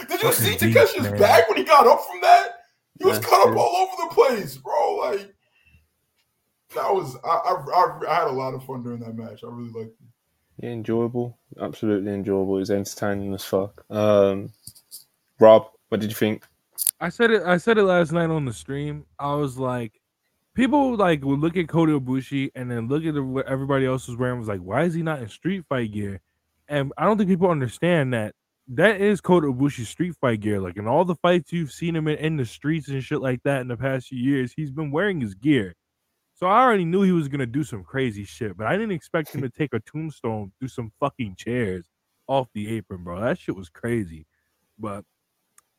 Did 0.08 0.24
you 0.24 0.32
see 0.32 0.56
Takeshi's 0.56 1.20
back 1.20 1.50
when 1.50 1.58
he 1.58 1.66
got 1.66 1.88
up 1.88 2.06
from 2.06 2.22
that? 2.22 2.52
He 3.00 3.06
was 3.06 3.20
cut 3.20 3.50
up 3.50 3.58
all 3.58 3.76
over 3.76 3.92
the 4.04 4.16
place, 4.16 4.56
bro. 4.58 4.96
Like 4.96 5.34
that 6.76 6.94
was 6.94 7.18
I, 7.26 7.28
I, 7.28 8.10
I 8.10 8.16
had 8.16 8.28
a 8.28 8.32
lot 8.32 8.54
of 8.54 8.64
fun 8.64 8.84
during 8.84 9.02
that 9.02 9.18
match. 9.18 9.44
I 9.44 9.48
really 9.48 9.72
liked 9.72 10.00
it. 10.00 10.64
Yeah, 10.64 10.70
enjoyable. 10.70 11.38
Absolutely 11.60 12.14
enjoyable. 12.14 12.56
It 12.56 12.60
was 12.60 12.72
entertaining 12.72 13.34
as 13.34 13.44
fuck. 13.44 13.84
Um, 13.90 14.54
Rob, 15.40 15.68
what 15.90 16.00
did 16.00 16.12
you 16.12 16.16
think? 16.16 16.46
I 17.02 17.10
said 17.10 17.32
it. 17.32 17.44
I 17.44 17.58
said 17.58 17.78
it 17.78 17.84
last 17.84 18.14
night 18.14 18.30
on 18.30 18.46
the 18.46 18.54
stream. 18.54 19.06
I 19.20 19.34
was 19.34 19.58
like, 19.58 20.01
people 20.56 20.96
like 20.96 21.24
would 21.24 21.40
look 21.40 21.58
at 21.58 21.68
Kota 21.68 22.00
Ibushi 22.00 22.52
and 22.56 22.70
then 22.70 22.88
look 22.88 23.06
at 23.06 23.14
what 23.22 23.48
everybody 23.48 23.86
else 23.86 24.08
was 24.08 24.18
wearing. 24.18 24.40
Was 24.40 24.48
like, 24.48 24.62
why 24.62 24.84
is 24.84 24.94
he 24.94 25.02
not 25.02 25.22
in 25.22 25.30
street 25.30 25.66
fight 25.70 25.92
gear? 25.92 26.22
And 26.68 26.92
I 26.98 27.06
don't 27.06 27.18
think 27.18 27.30
people 27.30 27.50
understand 27.50 28.14
that 28.14 28.34
that 28.70 29.02
is 29.02 29.20
Kota 29.20 29.48
Ibushi's 29.48 29.90
street 29.90 30.16
fight 30.22 30.40
gear. 30.40 30.60
Like 30.62 30.78
in 30.78 30.88
all 30.88 31.06
the 31.06 31.16
fights 31.16 31.52
you've 31.52 31.72
seen 31.72 31.96
him 31.96 32.08
in, 32.08 32.18
in 32.18 32.38
the 32.38 32.46
streets 32.46 32.88
and 32.88 33.04
shit 33.04 33.22
like 33.22 33.42
that 33.44 33.62
in 33.62 33.68
the 33.68 33.78
past 33.78 34.08
few 34.08 34.20
years, 34.20 34.54
he's 34.56 34.72
been 34.72 34.92
wearing 34.92 35.20
his 35.20 35.34
gear. 35.34 35.76
So 36.34 36.48
I 36.48 36.62
already 36.62 36.86
knew 36.86 37.04
he 37.04 37.12
was 37.12 37.28
gonna 37.28 37.46
do 37.46 37.64
some 37.64 37.84
crazy 37.84 38.24
shit, 38.24 38.58
but 38.58 38.68
I 38.68 38.74
didn't 38.74 38.94
expect 38.94 39.36
him 39.36 39.42
to 39.42 39.50
take 39.58 39.74
a 39.74 39.80
tombstone, 39.80 40.52
through 40.60 40.70
some 40.70 40.92
fucking 41.00 41.36
chairs 41.38 41.86
off 42.28 42.48
the 42.54 42.70
apron, 42.76 43.04
bro. 43.04 43.20
That 43.20 43.38
shit 43.38 43.56
was 43.56 43.70
crazy. 43.70 44.26
But 44.80 45.04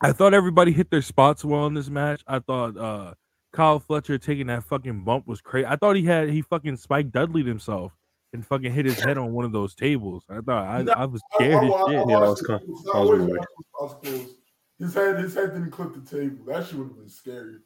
I 0.00 0.12
thought 0.12 0.34
everybody 0.34 0.72
hit 0.72 0.90
their 0.90 1.02
spots 1.02 1.44
well 1.44 1.66
in 1.66 1.74
this 1.74 1.88
match. 1.88 2.22
I 2.26 2.38
thought 2.40 2.76
uh 2.76 3.14
Kyle 3.52 3.78
Fletcher 3.78 4.18
taking 4.18 4.46
that 4.46 4.64
fucking 4.64 5.04
bump 5.04 5.26
was 5.26 5.40
crazy. 5.40 5.66
I 5.66 5.76
thought 5.76 5.96
he 5.96 6.04
had 6.04 6.30
he 6.30 6.42
fucking 6.42 6.76
Spike 6.76 7.10
Dudley 7.10 7.42
himself 7.42 7.92
and 8.32 8.46
fucking 8.46 8.72
hit 8.72 8.86
his 8.86 8.98
head 8.98 9.18
on 9.18 9.32
one 9.32 9.44
of 9.44 9.52
those 9.52 9.74
tables. 9.74 10.24
I 10.30 10.40
thought 10.40 10.88
I, 10.88 10.92
I 10.92 11.04
was 11.04 11.22
scared 11.34 11.64
as 11.64 11.70
shit. 11.70 12.08
Yeah, 12.08 12.16
I 12.16 12.28
was, 12.28 12.40
kind 12.40 12.62
of, 13.80 13.96
His 14.78 14.94
head 14.94 15.18
his 15.18 15.34
head 15.34 15.52
didn't 15.52 15.70
clip 15.70 15.92
the 15.94 16.00
table. 16.00 16.44
That 16.46 16.66
shit 16.66 16.76
would 16.76 16.88
have 16.88 16.96
been 16.96 17.08
scary. 17.08 17.56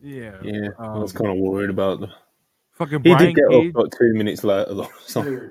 Yeah, 0.00 0.36
yeah. 0.42 0.68
Um, 0.78 0.90
I 0.90 0.98
was 0.98 1.12
kind 1.12 1.30
of 1.30 1.38
worried 1.38 1.70
about 1.70 2.00
the 2.00 2.08
fucking. 2.72 3.02
He 3.04 3.10
Brian 3.10 3.26
did 3.26 3.36
get 3.36 3.50
Cage, 3.50 3.70
up 3.70 3.76
about 3.76 3.92
two 3.96 4.12
minutes 4.14 4.42
later 4.42 4.74
though. 4.74 4.90
So. 5.06 5.50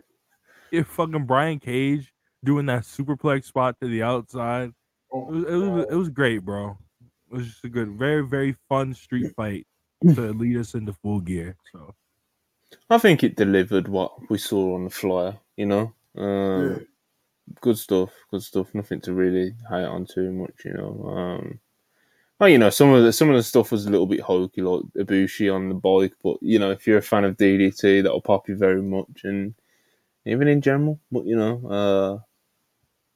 Yeah, 0.71 0.83
fucking 0.83 1.25
Brian 1.25 1.59
Cage 1.59 2.11
doing 2.43 2.65
that 2.65 2.81
superplex 2.81 3.45
spot 3.45 3.79
to 3.79 3.87
the 3.87 4.03
outside. 4.03 4.71
Oh, 5.11 5.29
it, 5.29 5.35
was, 5.35 5.43
it, 5.43 5.55
was, 5.55 5.85
it 5.91 5.95
was 5.95 6.09
great, 6.09 6.39
bro. 6.39 6.77
It 7.33 7.37
was 7.37 7.47
just 7.47 7.65
a 7.65 7.69
good, 7.69 7.97
very 7.97 8.21
very 8.21 8.55
fun 8.69 8.93
street 8.93 9.33
fight 9.35 9.65
to 10.03 10.21
lead 10.33 10.57
us 10.57 10.75
into 10.75 10.93
full 10.93 11.19
gear. 11.19 11.55
So, 11.71 11.95
I 12.91 12.99
think 12.99 13.23
it 13.23 13.35
delivered 13.35 13.87
what 13.87 14.29
we 14.29 14.37
saw 14.37 14.75
on 14.75 14.83
the 14.83 14.91
flyer. 14.91 15.39
You 15.57 15.65
know, 15.65 15.93
um, 16.15 16.69
yeah. 16.69 16.77
good 17.59 17.79
stuff, 17.79 18.11
good 18.29 18.43
stuff. 18.43 18.67
Nothing 18.75 19.01
to 19.01 19.13
really 19.13 19.55
hate 19.67 19.85
on 19.85 20.05
too 20.05 20.31
much. 20.31 20.53
You 20.63 20.73
know. 20.73 21.07
Um, 21.07 21.59
well, 22.39 22.49
you 22.49 22.59
know, 22.59 22.69
some 22.69 22.89
of 22.93 23.03
the 23.03 23.11
some 23.11 23.29
of 23.29 23.35
the 23.35 23.41
stuff 23.41 23.71
was 23.71 23.87
a 23.87 23.89
little 23.89 24.05
bit 24.05 24.19
hokey, 24.19 24.61
like 24.61 24.83
Ibushi 24.95 25.51
on 25.51 25.69
the 25.69 25.75
bike. 25.75 26.13
But 26.23 26.37
you 26.41 26.59
know, 26.59 26.69
if 26.69 26.85
you're 26.85 26.99
a 26.99 27.01
fan 27.01 27.23
of 27.23 27.37
DDT, 27.37 28.03
that'll 28.03 28.21
pop 28.21 28.47
you 28.47 28.55
very 28.55 28.83
much, 28.83 29.23
and 29.23 29.55
even 30.27 30.47
in 30.47 30.61
general. 30.61 30.99
But 31.11 31.25
you 31.25 31.35
know, 31.35 31.67
uh, 31.67 32.19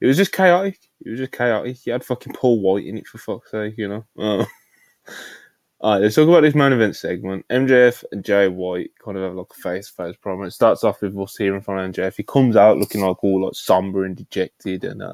it 0.01 0.07
was 0.07 0.17
just 0.17 0.31
chaotic. 0.31 0.79
It 1.05 1.11
was 1.11 1.19
just 1.19 1.31
chaotic. 1.31 1.85
You 1.85 1.93
had 1.93 2.03
fucking 2.03 2.33
Paul 2.33 2.61
White 2.61 2.85
in 2.85 2.97
it 2.97 3.07
for 3.07 3.17
fuck's 3.17 3.51
sake, 3.51 3.75
you 3.77 3.87
know. 3.87 4.05
Uh, 4.17 4.45
all 5.79 5.93
right, 5.93 6.01
let's 6.01 6.15
talk 6.15 6.27
about 6.27 6.41
this 6.41 6.55
main 6.55 6.73
event 6.73 6.95
segment. 6.95 7.47
MJF 7.49 8.03
and 8.11 8.25
Jay 8.25 8.47
White 8.47 8.91
kind 9.03 9.17
of 9.17 9.23
have 9.23 9.35
like 9.35 9.47
a 9.51 9.61
face 9.61 9.87
to 9.87 9.93
face 9.93 10.15
problem. 10.15 10.47
It 10.47 10.51
starts 10.51 10.83
off 10.83 11.01
with 11.01 11.17
us 11.17 11.35
here 11.37 11.55
in 11.55 11.61
front 11.61 11.97
of 11.97 12.03
MJF. 12.03 12.15
He 12.17 12.23
comes 12.23 12.55
out 12.55 12.77
looking 12.77 13.01
like 13.01 13.23
all 13.23 13.45
like 13.45 13.55
somber 13.55 14.05
and 14.05 14.15
dejected, 14.15 14.83
and 14.83 15.03
uh, 15.03 15.13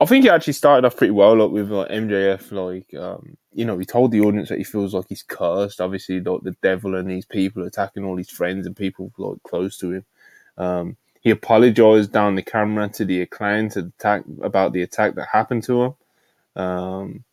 I 0.00 0.04
think 0.04 0.24
he 0.24 0.30
actually 0.30 0.52
started 0.52 0.86
off 0.86 0.96
pretty 0.96 1.12
well, 1.12 1.36
like 1.36 1.50
with 1.50 1.70
like 1.70 1.90
MJF, 1.90 2.52
like 2.52 2.94
um, 3.00 3.36
you 3.52 3.64
know, 3.64 3.78
he 3.78 3.86
told 3.86 4.10
the 4.10 4.20
audience 4.20 4.50
that 4.50 4.58
he 4.58 4.64
feels 4.64 4.92
like 4.92 5.06
he's 5.08 5.22
cursed. 5.22 5.80
Obviously, 5.80 6.20
like 6.20 6.42
the 6.42 6.56
devil 6.62 6.94
and 6.96 7.10
these 7.10 7.24
people 7.24 7.64
attacking 7.64 8.04
all 8.04 8.16
his 8.16 8.30
friends 8.30 8.66
and 8.66 8.76
people 8.76 9.12
like 9.16 9.42
close 9.42 9.78
to 9.78 9.92
him. 9.92 10.04
Um, 10.58 10.96
he 11.26 11.32
apologized 11.32 12.12
down 12.12 12.36
the 12.36 12.42
camera 12.42 12.88
to 12.88 13.04
the 13.04 13.20
acclaim 13.20 13.68
to 13.68 13.80
attack 13.80 14.22
about 14.42 14.72
the 14.72 14.82
attack 14.82 15.16
that 15.16 15.26
happened 15.26 15.64
to 15.64 15.82
him. 15.82 15.94
Um, 16.54 17.24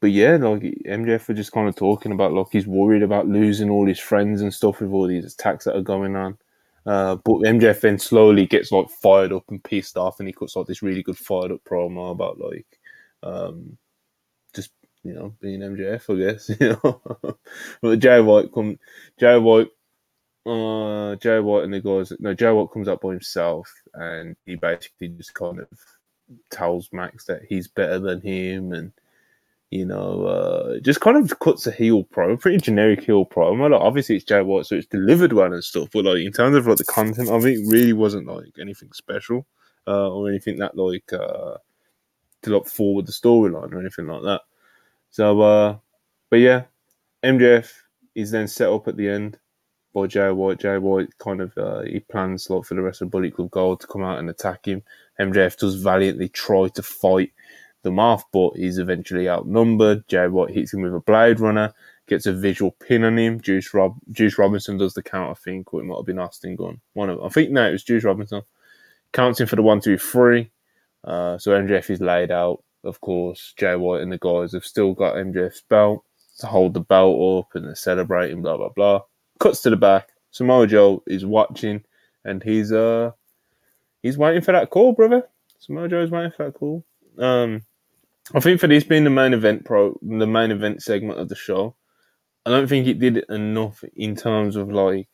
but 0.00 0.10
yeah, 0.10 0.32
like 0.32 0.62
MJF 0.84 1.28
was 1.28 1.36
just 1.36 1.52
kind 1.52 1.68
of 1.68 1.76
talking 1.76 2.10
about 2.10 2.32
like 2.32 2.48
he's 2.50 2.66
worried 2.66 3.04
about 3.04 3.28
losing 3.28 3.70
all 3.70 3.86
his 3.86 4.00
friends 4.00 4.40
and 4.40 4.52
stuff 4.52 4.80
with 4.80 4.90
all 4.90 5.06
these 5.06 5.34
attacks 5.34 5.66
that 5.66 5.76
are 5.76 5.82
going 5.82 6.16
on. 6.16 6.36
Uh, 6.84 7.14
but 7.14 7.42
MJF 7.42 7.80
then 7.80 7.96
slowly 7.96 8.44
gets 8.44 8.72
like 8.72 8.90
fired 8.90 9.32
up 9.32 9.44
and 9.50 9.62
pissed 9.62 9.96
off, 9.96 10.18
and 10.18 10.26
he 10.26 10.32
cuts 10.32 10.56
like 10.56 10.66
this 10.66 10.82
really 10.82 11.04
good 11.04 11.16
fired 11.16 11.52
up 11.52 11.62
promo 11.62 12.10
about 12.10 12.40
like 12.40 12.66
um, 13.22 13.78
just 14.52 14.72
you 15.04 15.14
know 15.14 15.32
being 15.40 15.60
MJF, 15.60 16.12
I 16.12 16.32
guess. 16.32 16.50
You 16.60 16.76
know, 16.82 17.38
but 17.80 18.00
Jay 18.00 18.20
White 18.20 18.52
come, 18.52 18.80
Jay 19.20 19.38
White, 19.38 19.68
uh, 20.46 21.16
Jay 21.16 21.40
White 21.40 21.64
and 21.64 21.74
the 21.74 21.80
guys. 21.80 22.12
No, 22.18 22.34
Jay 22.34 22.50
White 22.50 22.70
comes 22.72 22.88
up 22.88 23.00
by 23.00 23.10
himself, 23.10 23.72
and 23.94 24.36
he 24.46 24.56
basically 24.56 25.08
just 25.08 25.34
kind 25.34 25.60
of 25.60 25.68
tells 26.50 26.88
Max 26.92 27.24
that 27.26 27.42
he's 27.48 27.68
better 27.68 27.98
than 27.98 28.20
him, 28.20 28.72
and 28.72 28.92
you 29.70 29.84
know, 29.84 30.24
uh, 30.26 30.78
just 30.80 31.00
kind 31.00 31.16
of 31.16 31.38
cuts 31.40 31.66
a 31.66 31.72
heel 31.72 32.04
pro, 32.04 32.36
pretty 32.36 32.58
generic 32.58 33.02
heel 33.02 33.24
pro. 33.24 33.52
Like, 33.52 33.72
obviously, 33.72 34.16
it's 34.16 34.24
Jay 34.24 34.42
White, 34.42 34.66
so 34.66 34.76
it's 34.76 34.86
delivered 34.86 35.32
well 35.32 35.52
and 35.52 35.64
stuff. 35.64 35.88
But 35.92 36.04
like 36.04 36.18
in 36.18 36.32
terms 36.32 36.56
of 36.56 36.66
like 36.66 36.76
the 36.76 36.84
content 36.84 37.28
of 37.30 37.46
it, 37.46 37.58
it 37.58 37.66
really 37.66 37.92
wasn't 37.92 38.26
like 38.26 38.54
anything 38.60 38.92
special 38.92 39.46
uh, 39.86 40.10
or 40.10 40.28
anything 40.28 40.58
that 40.58 40.76
like 40.76 41.12
uh, 41.12 41.56
to 42.42 42.50
look 42.50 42.68
forward 42.68 43.06
the 43.06 43.12
storyline 43.12 43.72
or 43.72 43.80
anything 43.80 44.06
like 44.06 44.22
that. 44.22 44.42
So, 45.10 45.40
uh, 45.40 45.76
but 46.30 46.36
yeah, 46.36 46.64
MJF 47.24 47.72
is 48.14 48.30
then 48.30 48.46
set 48.46 48.68
up 48.68 48.86
at 48.88 48.96
the 48.96 49.08
end 49.08 49.38
by 49.94 50.06
Jay 50.06 50.30
White. 50.30 50.58
Jay 50.58 50.76
White 50.76 51.16
kind 51.18 51.40
of 51.40 51.56
uh, 51.56 51.82
he 51.82 52.00
plans 52.00 52.50
like 52.50 52.64
for 52.64 52.74
the 52.74 52.82
rest 52.82 53.00
of 53.00 53.10
Bullet 53.10 53.34
Club 53.34 53.50
Gold 53.50 53.80
to 53.80 53.86
come 53.86 54.02
out 54.02 54.18
and 54.18 54.28
attack 54.28 54.66
him. 54.66 54.82
MJF 55.18 55.56
does 55.56 55.76
valiantly 55.76 56.28
try 56.28 56.68
to 56.68 56.82
fight 56.82 57.32
them 57.82 57.98
off, 57.98 58.24
but 58.32 58.50
he's 58.56 58.78
eventually 58.78 59.28
outnumbered. 59.28 60.06
Jay 60.08 60.26
White 60.26 60.52
hits 60.52 60.74
him 60.74 60.82
with 60.82 60.94
a 60.94 61.00
Blade 61.00 61.40
Runner, 61.40 61.72
gets 62.08 62.26
a 62.26 62.32
visual 62.32 62.72
pin 62.72 63.04
on 63.04 63.18
him. 63.18 63.40
Juice 63.40 63.72
Rob 63.72 63.96
Juice 64.10 64.36
Robinson 64.36 64.76
does 64.76 64.94
the 64.94 65.02
count, 65.02 65.30
I 65.30 65.34
think, 65.34 65.72
or 65.72 65.80
it 65.80 65.84
might 65.84 65.96
have 65.96 66.06
been 66.06 66.18
Austin 66.18 66.56
Gunn. 66.56 66.80
One 66.94 67.08
of. 67.08 67.22
I 67.22 67.28
think 67.28 67.50
no, 67.50 67.66
it 67.68 67.72
was 67.72 67.84
Juice 67.84 68.04
Robinson. 68.04 68.42
Counts 69.12 69.40
him 69.40 69.46
for 69.46 69.56
the 69.56 69.62
one, 69.62 69.80
two, 69.80 69.96
three. 69.96 70.50
Uh, 71.04 71.38
so 71.38 71.52
MJF 71.52 71.90
is 71.90 72.00
laid 72.00 72.32
out. 72.32 72.64
Of 72.82 73.00
course, 73.00 73.54
Jay 73.56 73.76
White 73.76 74.02
and 74.02 74.10
the 74.10 74.18
guys 74.18 74.52
have 74.52 74.64
still 74.66 74.92
got 74.92 75.14
MJF's 75.14 75.62
belt 75.62 76.04
to 76.40 76.46
hold 76.46 76.74
the 76.74 76.80
belt 76.80 77.44
up 77.44 77.54
and 77.54 77.66
they're 77.66 77.76
celebrating, 77.76 78.42
blah 78.42 78.56
blah 78.56 78.70
blah. 78.70 79.02
Cuts 79.40 79.62
to 79.62 79.70
the 79.70 79.76
back. 79.76 80.10
Samoa 80.30 80.66
Joe 80.66 81.02
is 81.06 81.24
watching 81.24 81.84
and 82.24 82.42
he's 82.42 82.72
uh 82.72 83.12
he's 84.02 84.18
waiting 84.18 84.42
for 84.42 84.52
that 84.52 84.70
call, 84.70 84.92
brother. 84.92 85.28
Samoa 85.58 85.88
Joe 85.88 86.02
is 86.02 86.10
waiting 86.10 86.32
for 86.36 86.46
that 86.46 86.54
call. 86.54 86.84
Um 87.18 87.62
I 88.34 88.40
think 88.40 88.60
for 88.60 88.66
this 88.66 88.84
being 88.84 89.04
the 89.04 89.10
main 89.10 89.34
event 89.34 89.64
pro, 89.64 89.98
the 90.02 90.26
main 90.26 90.50
event 90.50 90.82
segment 90.82 91.18
of 91.20 91.28
the 91.28 91.34
show, 91.34 91.74
I 92.46 92.50
don't 92.50 92.68
think 92.68 92.86
it 92.86 92.98
did 92.98 93.18
enough 93.28 93.84
in 93.96 94.16
terms 94.16 94.56
of 94.56 94.72
like 94.72 95.08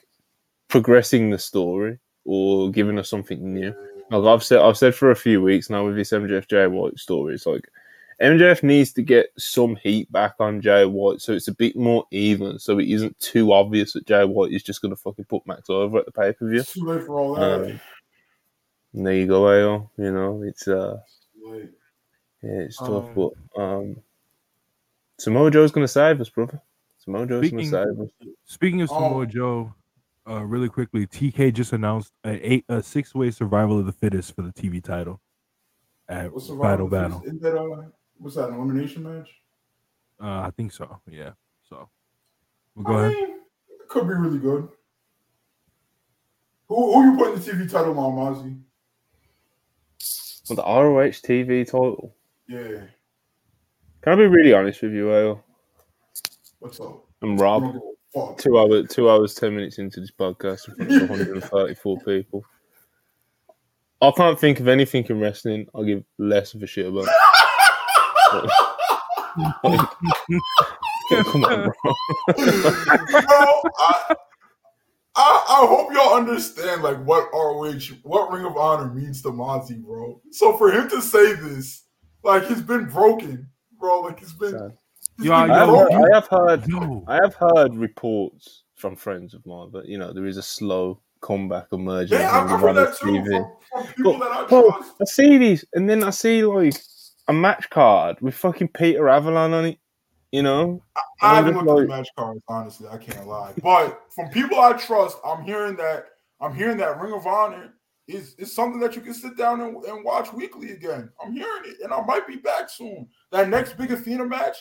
progressing 0.68 1.30
the 1.30 1.38
story 1.38 1.98
or 2.24 2.70
giving 2.70 2.98
us 2.98 3.09
something 3.09 3.52
new. 3.52 3.74
Like 4.10 4.24
I've 4.24 4.44
said, 4.44 4.60
I've 4.60 4.78
said 4.78 4.94
for 4.94 5.10
a 5.10 5.16
few 5.16 5.40
weeks 5.40 5.70
now 5.70 5.86
with 5.86 5.97
this 5.97 6.10
MJF 6.10 6.48
Jay 6.48 6.66
White 6.66 6.98
story, 6.98 7.34
it's 7.34 7.47
like 7.47 7.68
MJF 8.20 8.62
needs 8.62 8.92
to 8.92 9.02
get 9.02 9.28
some 9.38 9.76
heat 9.76 10.10
back 10.12 10.34
on 10.40 10.60
Jay 10.60 10.84
White 10.84 11.22
so 11.22 11.32
it's 11.32 11.48
a 11.48 11.55
bit 11.55 11.74
more 11.74 12.05
even, 12.10 12.59
so 12.59 12.78
it 12.78 12.88
isn't 12.88 13.18
too 13.18 13.52
obvious 13.52 13.94
that 13.94 14.06
Jay 14.06 14.24
White 14.24 14.52
is 14.52 14.62
just 14.62 14.82
going 14.82 14.94
to 14.94 15.01
fucking 15.01 15.24
put 15.24 15.47
Max 15.47 15.70
over 15.70 15.98
at 15.98 16.06
the 16.06 16.12
pay 16.12 16.32
per 16.32 16.48
view. 16.48 16.62
Too 16.62 16.84
late 16.84 17.05
for 17.05 17.18
all 17.18 17.34
that. 17.36 17.64
Um, 17.64 17.80
there 18.92 19.14
you 19.14 19.26
go, 19.26 19.47
AO. 19.47 19.90
You 19.97 20.12
know, 20.12 20.42
it's 20.42 20.68
uh, 20.68 20.98
yeah, 21.47 21.62
it's 22.42 22.76
tough, 22.76 22.90
um, 22.90 23.14
but 23.14 23.60
um, 23.60 23.97
Samoa 25.18 25.51
Joe's 25.51 25.72
gonna 25.72 25.88
save 25.88 26.20
us, 26.20 26.28
brother. 26.28 26.60
Samoa 26.98 27.26
Joe's 27.26 27.47
speaking, 27.47 28.10
speaking 28.44 28.82
of 28.82 28.88
Samoa 28.88 29.22
oh. 29.22 29.24
Joe, 29.24 29.74
uh, 30.28 30.44
really 30.44 30.68
quickly, 30.68 31.06
TK 31.06 31.55
just 31.55 31.72
announced 31.72 32.12
a 32.24 32.52
eight 32.52 32.64
a 32.68 32.82
six 32.82 33.14
way 33.14 33.30
survival 33.30 33.78
of 33.78 33.86
the 33.86 33.92
fittest 33.92 34.34
for 34.36 34.42
the 34.42 34.52
TV 34.52 34.82
title 34.82 35.20
at 36.09 36.30
Battle 36.60 36.88
Battle. 36.88 37.22
Is 37.24 37.40
that 37.40 37.56
uh, 37.56 37.88
what's 38.20 38.36
that? 38.36 38.51
An 38.51 38.55
elimination 38.55 39.02
match? 39.02 39.28
Uh, 40.22 40.42
I 40.47 40.51
think 40.56 40.72
so. 40.72 41.01
Yeah. 41.10 41.30
So, 41.68 41.88
we'll 42.74 42.84
go 42.84 42.92
I 42.98 43.06
ahead. 43.06 43.14
Mean, 43.16 43.30
it 43.80 43.88
could 43.88 44.06
be 44.06 44.14
really 44.14 44.38
good. 44.38 44.68
Who 46.68 46.92
who 46.92 47.10
you 47.10 47.16
putting 47.18 47.34
the 47.34 47.64
TV 47.64 47.70
title 47.70 47.98
on, 47.98 48.14
Mozzie? 48.14 48.60
Well, 50.48 50.56
the 50.56 50.62
ROH 50.62 51.20
TV 51.20 51.64
title. 51.64 52.14
Yeah. 52.48 52.82
Can 54.02 54.12
I 54.12 54.16
be 54.16 54.26
really 54.26 54.52
honest 54.52 54.82
with 54.82 54.92
you, 54.92 55.12
Ale? 55.12 55.44
What's 56.59 56.80
up? 56.80 57.05
I'm 57.22 57.36
Rob. 57.36 57.76
Two 58.38 58.59
hours, 58.59 58.88
two 58.90 59.09
hours, 59.09 59.34
ten 59.34 59.55
minutes 59.55 59.78
into 59.78 60.01
this 60.01 60.10
podcast, 60.10 60.68
in 60.80 61.06
front 61.06 61.22
of 61.22 61.28
134 61.51 62.01
people. 62.01 62.44
I 64.02 64.10
can't 64.12 64.38
think 64.38 64.60
of 64.60 64.68
anything 64.68 65.05
in 65.05 65.20
wrestling 65.20 65.66
I 65.74 65.82
give 65.84 66.05
less 66.18 66.55
of 66.55 66.62
a 66.62 66.66
shit 66.66 66.86
about. 66.86 67.06
Come 71.23 71.44
on, 71.44 71.65
bro. 71.65 71.94
bro 72.32 73.61
I, 73.78 74.15
I, 75.16 75.44
I, 75.48 75.66
hope 75.66 75.93
y'all 75.93 76.15
understand 76.16 76.82
like 76.82 77.02
what 77.05 77.28
ROH, 77.32 77.97
what 78.02 78.31
Ring 78.32 78.44
of 78.44 78.57
Honor 78.57 78.93
means 78.93 79.23
to 79.23 79.32
Monty, 79.32 79.74
bro. 79.74 80.20
So 80.31 80.57
for 80.57 80.70
him 80.70 80.89
to 80.90 81.02
say 81.02 81.35
this, 81.35 81.85
like 82.23 82.47
he's 82.47 82.62
been 82.62 82.86
broken, 82.86 83.48
bro. 83.78 84.01
Like 84.01 84.20
he's 84.20 84.32
been. 84.32 84.73
He's 85.19 85.28
been 85.28 85.32
I, 85.32 85.59
have 85.59 85.69
heard, 85.69 85.93
I 85.93 86.15
have 86.15 86.28
heard, 86.28 86.65
I 87.07 87.15
have 87.16 87.35
heard 87.35 87.74
reports 87.74 88.65
from 88.77 88.97
friends 88.97 89.35
of 89.35 89.44
mine 89.44 89.70
that 89.73 89.86
you 89.86 89.98
know 89.98 90.12
there 90.12 90.27
is 90.27 90.36
a 90.36 90.43
slow 90.43 91.01
comeback 91.20 91.66
emerging. 91.73 92.19
Yeah, 92.19 92.44
I've 92.44 92.61
heard 92.61 92.77
that 92.77 92.97
too. 92.97 93.07
TV. 93.07 93.28
From, 93.28 93.85
from 93.85 93.94
people 93.94 94.19
but, 94.19 94.28
that 94.28 94.36
I, 94.36 94.47
bro, 94.47 94.70
I 94.70 95.05
see 95.05 95.39
these, 95.39 95.65
and 95.74 95.89
then 95.89 96.05
I 96.05 96.11
see 96.11 96.44
like 96.44 96.74
a 97.31 97.32
match 97.32 97.70
card 97.70 98.20
with 98.20 98.35
fucking 98.35 98.69
Peter 98.69 99.09
Avalon 99.09 99.52
on 99.55 99.65
it. 99.65 99.78
You 100.32 100.43
know, 100.43 100.82
I, 100.97 101.32
I 101.32 101.35
haven't 101.36 101.55
looked 101.55 101.69
like, 101.69 101.82
at 101.82 101.89
match 101.89 102.09
cards. 102.16 102.40
Honestly, 102.48 102.89
I 102.89 102.98
can't 102.98 103.27
lie. 103.27 103.52
But 103.62 104.01
from 104.15 104.28
people 104.31 104.61
I 104.61 104.74
trust, 104.74 105.19
I'm 105.24 105.43
hearing 105.43 105.77
that 105.77 106.07
I'm 106.40 106.55
hearing 106.55 106.77
that 106.78 107.01
Ring 107.01 107.12
of 107.12 107.27
Honor 107.27 107.74
is 108.07 108.35
is 108.35 108.55
something 108.55 108.81
that 108.81 108.94
you 108.94 109.02
can 109.02 109.15
sit 109.15 109.36
down 109.36 109.61
and, 109.61 109.77
and 109.85 110.05
watch 110.05 110.32
weekly 110.32 110.73
again. 110.73 111.11
I'm 111.24 111.32
hearing 111.32 111.62
it, 111.66 111.78
and 111.82 111.93
I 111.93 112.01
might 112.02 112.28
be 112.28 112.36
back 112.36 112.69
soon. 112.69 113.09
That 113.32 113.48
next 113.48 113.77
big 113.77 113.90
Athena 113.90 114.24
match, 114.24 114.57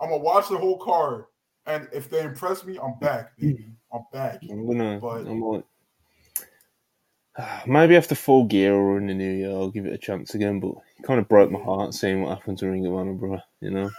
I'm 0.00 0.10
gonna 0.10 0.22
watch 0.22 0.48
the 0.48 0.58
whole 0.58 0.78
card, 0.78 1.24
and 1.66 1.88
if 1.92 2.08
they 2.10 2.22
impress 2.22 2.64
me, 2.64 2.78
I'm 2.82 2.98
back, 3.00 3.36
baby. 3.36 3.64
Hmm. 3.64 3.96
I'm 3.96 4.04
back. 4.12 4.40
I'm 4.48 4.66
gonna. 4.66 4.98
But, 5.00 5.26
I'm 5.26 5.40
gonna 5.40 5.62
Maybe 7.66 7.96
after 7.96 8.14
full 8.14 8.44
gear 8.44 8.74
or 8.74 8.98
in 8.98 9.06
the 9.06 9.14
new 9.14 9.30
year, 9.30 9.50
I'll 9.50 9.70
give 9.70 9.86
it 9.86 9.92
a 9.92 9.98
chance 9.98 10.34
again. 10.34 10.60
But 10.60 10.74
kind 11.02 11.20
of 11.20 11.28
broke 11.28 11.50
my 11.50 11.60
heart 11.60 11.94
seeing 11.94 12.22
what 12.22 12.36
happened 12.38 12.58
to 12.58 12.68
Ring 12.68 12.86
of 12.86 12.94
Honor, 12.94 13.12
bro. 13.12 13.38
You 13.60 13.70
know, 13.70 13.90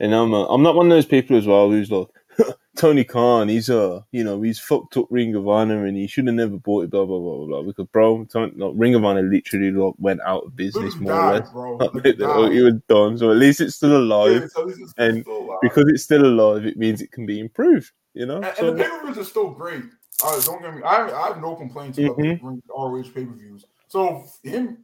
and 0.00 0.14
I'm 0.14 0.32
a, 0.32 0.46
I'm 0.46 0.62
not 0.62 0.74
one 0.74 0.86
of 0.86 0.90
those 0.90 1.06
people 1.06 1.36
as 1.36 1.46
well 1.46 1.70
who's 1.70 1.90
like 1.90 2.08
Tony 2.76 3.04
Khan. 3.04 3.48
He's 3.48 3.68
a 3.68 4.04
you 4.12 4.24
know 4.24 4.40
he's 4.42 4.58
fucked 4.58 4.96
up 4.96 5.06
Ring 5.10 5.34
of 5.34 5.48
Honor 5.48 5.86
and 5.86 5.96
he 5.96 6.06
should 6.06 6.26
have 6.26 6.36
never 6.36 6.56
bought 6.56 6.84
it. 6.84 6.90
Blah 6.90 7.04
blah 7.04 7.18
blah 7.18 7.46
blah. 7.46 7.62
Because 7.62 7.86
bro, 7.86 8.24
Tony, 8.24 8.52
like, 8.56 8.72
Ring 8.74 8.94
of 8.94 9.04
Honor 9.04 9.22
literally 9.22 9.70
like, 9.70 9.94
went 9.98 10.20
out 10.24 10.44
of 10.44 10.56
business 10.56 10.96
more 10.96 11.12
died, 11.12 11.46
or 11.54 11.76
less. 11.78 11.90
Bro. 11.90 12.00
It, 12.04 12.18
was 12.64 12.74
done. 12.88 13.18
So 13.18 13.30
at 13.30 13.36
least 13.36 13.60
it's 13.60 13.76
still 13.76 13.96
alive, 13.96 14.42
yeah, 14.42 14.46
so 14.48 14.68
it's 14.68 14.94
and 14.98 15.22
still 15.22 15.38
alive. 15.38 15.58
because 15.62 15.84
it's 15.88 16.04
still 16.04 16.24
alive, 16.24 16.66
it 16.66 16.76
means 16.76 17.02
it 17.02 17.12
can 17.12 17.26
be 17.26 17.40
improved. 17.40 17.90
You 18.14 18.26
know, 18.26 18.36
and, 18.42 18.56
so, 18.56 18.68
and 18.68 18.78
the 18.78 18.82
pay 18.82 18.90
per 18.90 19.04
views 19.04 19.18
are 19.18 19.24
still 19.24 19.50
great. 19.50 19.84
Uh, 20.22 20.40
don't 20.40 20.60
get 20.60 20.74
me. 20.74 20.82
I 20.82 20.94
have, 20.94 21.12
I 21.12 21.26
have 21.28 21.40
no 21.40 21.54
complaints 21.54 21.98
about 21.98 22.18
mm-hmm. 22.18 22.54
the 22.54 22.62
ROH 22.76 23.02
pay 23.14 23.24
per 23.24 23.32
views. 23.32 23.64
So 23.88 24.24
him, 24.42 24.78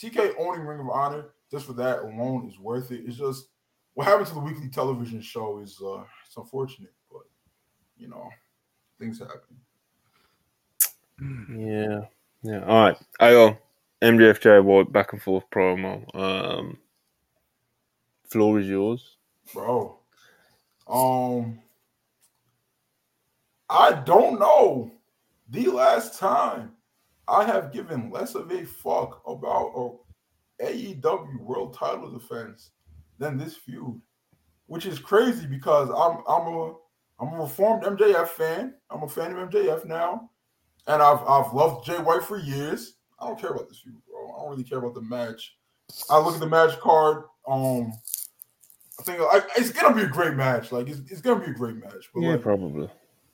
TK 0.00 0.34
owning 0.38 0.62
Ring 0.62 0.80
of 0.80 0.88
Honor 0.88 1.26
just 1.50 1.66
for 1.66 1.74
that 1.74 2.00
alone 2.00 2.48
is 2.48 2.58
worth 2.58 2.90
it. 2.90 3.02
It's 3.06 3.18
just 3.18 3.48
what 3.94 4.06
happened 4.06 4.28
to 4.28 4.34
the 4.34 4.40
weekly 4.40 4.68
television 4.68 5.20
show 5.20 5.58
is 5.58 5.78
uh, 5.84 6.04
it's 6.26 6.36
unfortunate, 6.36 6.94
but 7.10 7.22
you 7.98 8.08
know, 8.08 8.30
things 8.98 9.18
happen. 9.18 9.56
Yeah, 11.54 12.00
yeah. 12.42 12.64
All 12.64 12.84
right, 12.84 12.96
I 13.18 13.30
go. 13.32 13.58
MJFJ 14.00 14.64
White 14.64 14.90
back 14.90 15.12
and 15.12 15.20
forth 15.20 15.44
promo. 15.50 16.02
Um, 16.14 16.78
floor 18.24 18.58
is 18.58 18.66
yours, 18.66 19.16
bro. 19.52 19.98
Um, 20.88 21.58
I 23.68 23.92
don't 23.92 24.40
know 24.40 24.90
the 25.50 25.66
last 25.66 26.18
time 26.18 26.72
I 27.28 27.44
have 27.44 27.72
given 27.72 28.10
less 28.10 28.34
of 28.34 28.50
a 28.50 28.64
fuck 28.64 29.22
about 29.26 29.72
a 29.76 30.64
AEW 30.64 31.40
World 31.40 31.74
Title 31.74 32.10
defense 32.10 32.70
than 33.18 33.36
this 33.36 33.56
feud, 33.56 34.00
which 34.66 34.86
is 34.86 34.98
crazy 34.98 35.46
because 35.46 35.88
I'm 35.88 36.22
I'm 36.28 36.48
a 36.48 36.74
I'm 37.20 37.34
a 37.34 37.42
reformed 37.42 37.84
MJF 37.84 38.28
fan. 38.28 38.74
I'm 38.90 39.02
a 39.02 39.08
fan 39.08 39.36
of 39.36 39.50
MJF 39.50 39.84
now, 39.84 40.30
and 40.86 41.02
I've 41.02 41.22
I've 41.26 41.52
loved 41.52 41.86
Jay 41.86 41.98
White 41.98 42.24
for 42.24 42.38
years. 42.38 42.94
I 43.18 43.26
don't 43.26 43.40
care 43.40 43.50
about 43.50 43.68
this 43.68 43.80
feud, 43.80 43.96
bro. 44.08 44.34
I 44.34 44.40
don't 44.40 44.50
really 44.50 44.64
care 44.64 44.78
about 44.78 44.94
the 44.94 45.02
match. 45.02 45.56
I 46.08 46.18
look 46.18 46.34
at 46.34 46.40
the 46.40 46.46
match 46.46 46.78
card. 46.80 47.24
Um, 47.46 47.92
I 48.98 49.02
think 49.02 49.20
like, 49.20 49.44
it's 49.56 49.70
gonna 49.70 49.94
be 49.94 50.02
a 50.02 50.08
great 50.08 50.34
match. 50.34 50.72
Like 50.72 50.88
it's, 50.88 51.00
it's 51.10 51.20
gonna 51.20 51.44
be 51.44 51.50
a 51.50 51.54
great 51.54 51.76
match. 51.76 52.08
But 52.14 52.20
yeah, 52.20 52.32
like, 52.32 52.42
probably. 52.42 52.88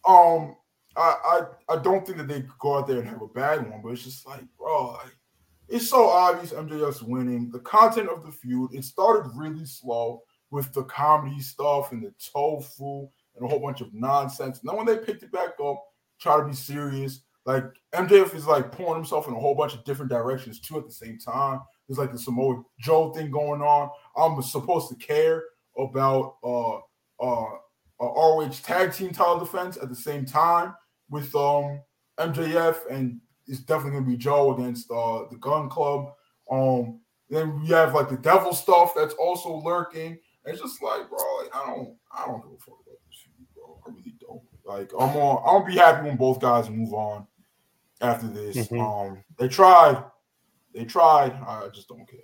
Um, 0.06 0.56
I, 0.96 1.44
I 1.68 1.74
I 1.74 1.82
don't 1.82 2.06
think 2.06 2.18
that 2.18 2.28
they 2.28 2.40
could 2.40 2.58
go 2.58 2.78
out 2.78 2.86
there 2.86 2.98
and 2.98 3.08
have 3.08 3.22
a 3.22 3.28
bad 3.28 3.70
one, 3.70 3.80
but 3.82 3.90
it's 3.90 4.04
just 4.04 4.26
like, 4.26 4.42
bro, 4.58 4.92
like, 4.92 5.16
it's 5.68 5.88
so 5.88 6.08
obvious 6.08 6.52
MJF's 6.52 7.02
winning. 7.02 7.50
The 7.50 7.58
content 7.60 8.08
of 8.08 8.24
the 8.24 8.32
feud, 8.32 8.74
it 8.74 8.84
started 8.84 9.30
really 9.34 9.64
slow 9.64 10.22
with 10.50 10.72
the 10.72 10.84
comedy 10.84 11.40
stuff 11.40 11.92
and 11.92 12.02
the 12.02 12.14
tofu 12.32 13.08
and 13.34 13.44
a 13.44 13.48
whole 13.48 13.58
bunch 13.58 13.80
of 13.80 13.92
nonsense. 13.92 14.60
And 14.60 14.68
then 14.68 14.76
when 14.76 14.86
they 14.86 14.96
picked 14.96 15.22
it 15.22 15.32
back 15.32 15.54
up, 15.62 15.82
try 16.20 16.38
to 16.38 16.44
be 16.44 16.54
serious. 16.54 17.20
Like 17.44 17.64
MJF 17.94 18.34
is 18.34 18.46
like 18.46 18.72
pouring 18.72 18.96
himself 18.96 19.28
in 19.28 19.34
a 19.34 19.38
whole 19.38 19.54
bunch 19.54 19.74
of 19.74 19.84
different 19.84 20.10
directions 20.10 20.60
too 20.60 20.78
at 20.78 20.86
the 20.86 20.92
same 20.92 21.18
time. 21.18 21.60
There's 21.86 21.98
like 21.98 22.12
the 22.12 22.18
Samoa 22.18 22.62
Joe 22.80 23.12
thing 23.12 23.30
going 23.30 23.60
on. 23.60 23.90
I'm 24.16 24.40
supposed 24.42 24.88
to 24.88 24.96
care 24.96 25.44
about 25.76 26.36
uh 26.42 26.76
uh 27.22 27.46
a 27.98 28.04
ROH 28.04 28.50
tag 28.62 28.92
team 28.92 29.10
title 29.10 29.38
defense 29.38 29.78
at 29.78 29.88
the 29.88 29.96
same 29.96 30.24
time 30.24 30.74
with 31.10 31.34
um 31.34 31.80
MJF 32.18 32.90
and 32.90 33.20
it's 33.46 33.60
definitely 33.60 34.00
gonna 34.00 34.10
be 34.10 34.16
Joe 34.16 34.54
against 34.54 34.90
uh 34.90 35.24
the 35.30 35.36
Gunn 35.40 35.68
Club. 35.68 36.12
Um 36.50 37.00
then 37.28 37.60
we 37.60 37.68
have 37.68 37.94
like 37.94 38.08
the 38.08 38.16
devil 38.16 38.52
stuff 38.52 38.92
that's 38.94 39.14
also 39.14 39.56
lurking. 39.56 40.18
It's 40.44 40.60
just 40.60 40.80
like, 40.80 41.08
bro, 41.08 41.18
like, 41.42 41.54
I 41.54 41.66
don't 41.66 41.96
I 42.12 42.26
don't 42.26 42.42
give 42.42 42.52
a 42.52 42.58
fuck 42.58 42.78
about 42.86 42.98
this 43.08 43.18
shit, 43.18 43.32
bro. 43.54 43.80
I 43.86 43.90
really 43.90 44.14
don't. 44.20 44.42
Like 44.64 44.92
I'm 44.98 45.16
on 45.16 45.42
I'm 45.46 45.62
gonna 45.62 45.74
be 45.74 45.78
happy 45.78 46.08
when 46.08 46.16
both 46.16 46.40
guys 46.40 46.70
move 46.70 46.92
on 46.92 47.26
after 48.00 48.28
this. 48.28 48.56
Mm-hmm. 48.56 48.80
Um 48.80 49.24
they 49.38 49.48
tried. 49.48 50.04
They 50.74 50.84
tried. 50.84 51.32
I 51.32 51.68
just 51.72 51.88
don't 51.88 52.08
care. 52.08 52.20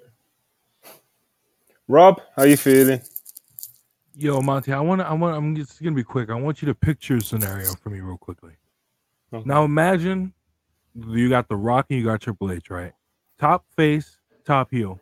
Rob, 1.88 2.20
how 2.36 2.44
you 2.44 2.56
feeling? 2.56 3.00
Yo, 4.14 4.40
Monty, 4.40 4.72
I 4.72 4.80
want 4.80 5.00
to. 5.00 5.06
I 5.06 5.12
want. 5.14 5.36
I'm 5.36 5.56
just 5.56 5.82
gonna 5.82 5.96
be 5.96 6.04
quick. 6.04 6.28
I 6.30 6.34
want 6.34 6.60
you 6.60 6.66
to 6.66 6.74
picture 6.74 7.16
a 7.16 7.20
scenario 7.20 7.72
for 7.82 7.90
me 7.90 8.00
real 8.00 8.18
quickly. 8.18 8.52
Okay. 9.32 9.42
Now 9.46 9.64
imagine 9.64 10.32
you 10.94 11.28
got 11.28 11.48
the 11.48 11.56
Rock 11.56 11.86
and 11.90 11.98
you 11.98 12.04
got 12.04 12.20
Triple 12.20 12.52
H, 12.52 12.70
right? 12.70 12.92
Top 13.38 13.64
face, 13.76 14.18
top 14.44 14.70
heel. 14.70 15.00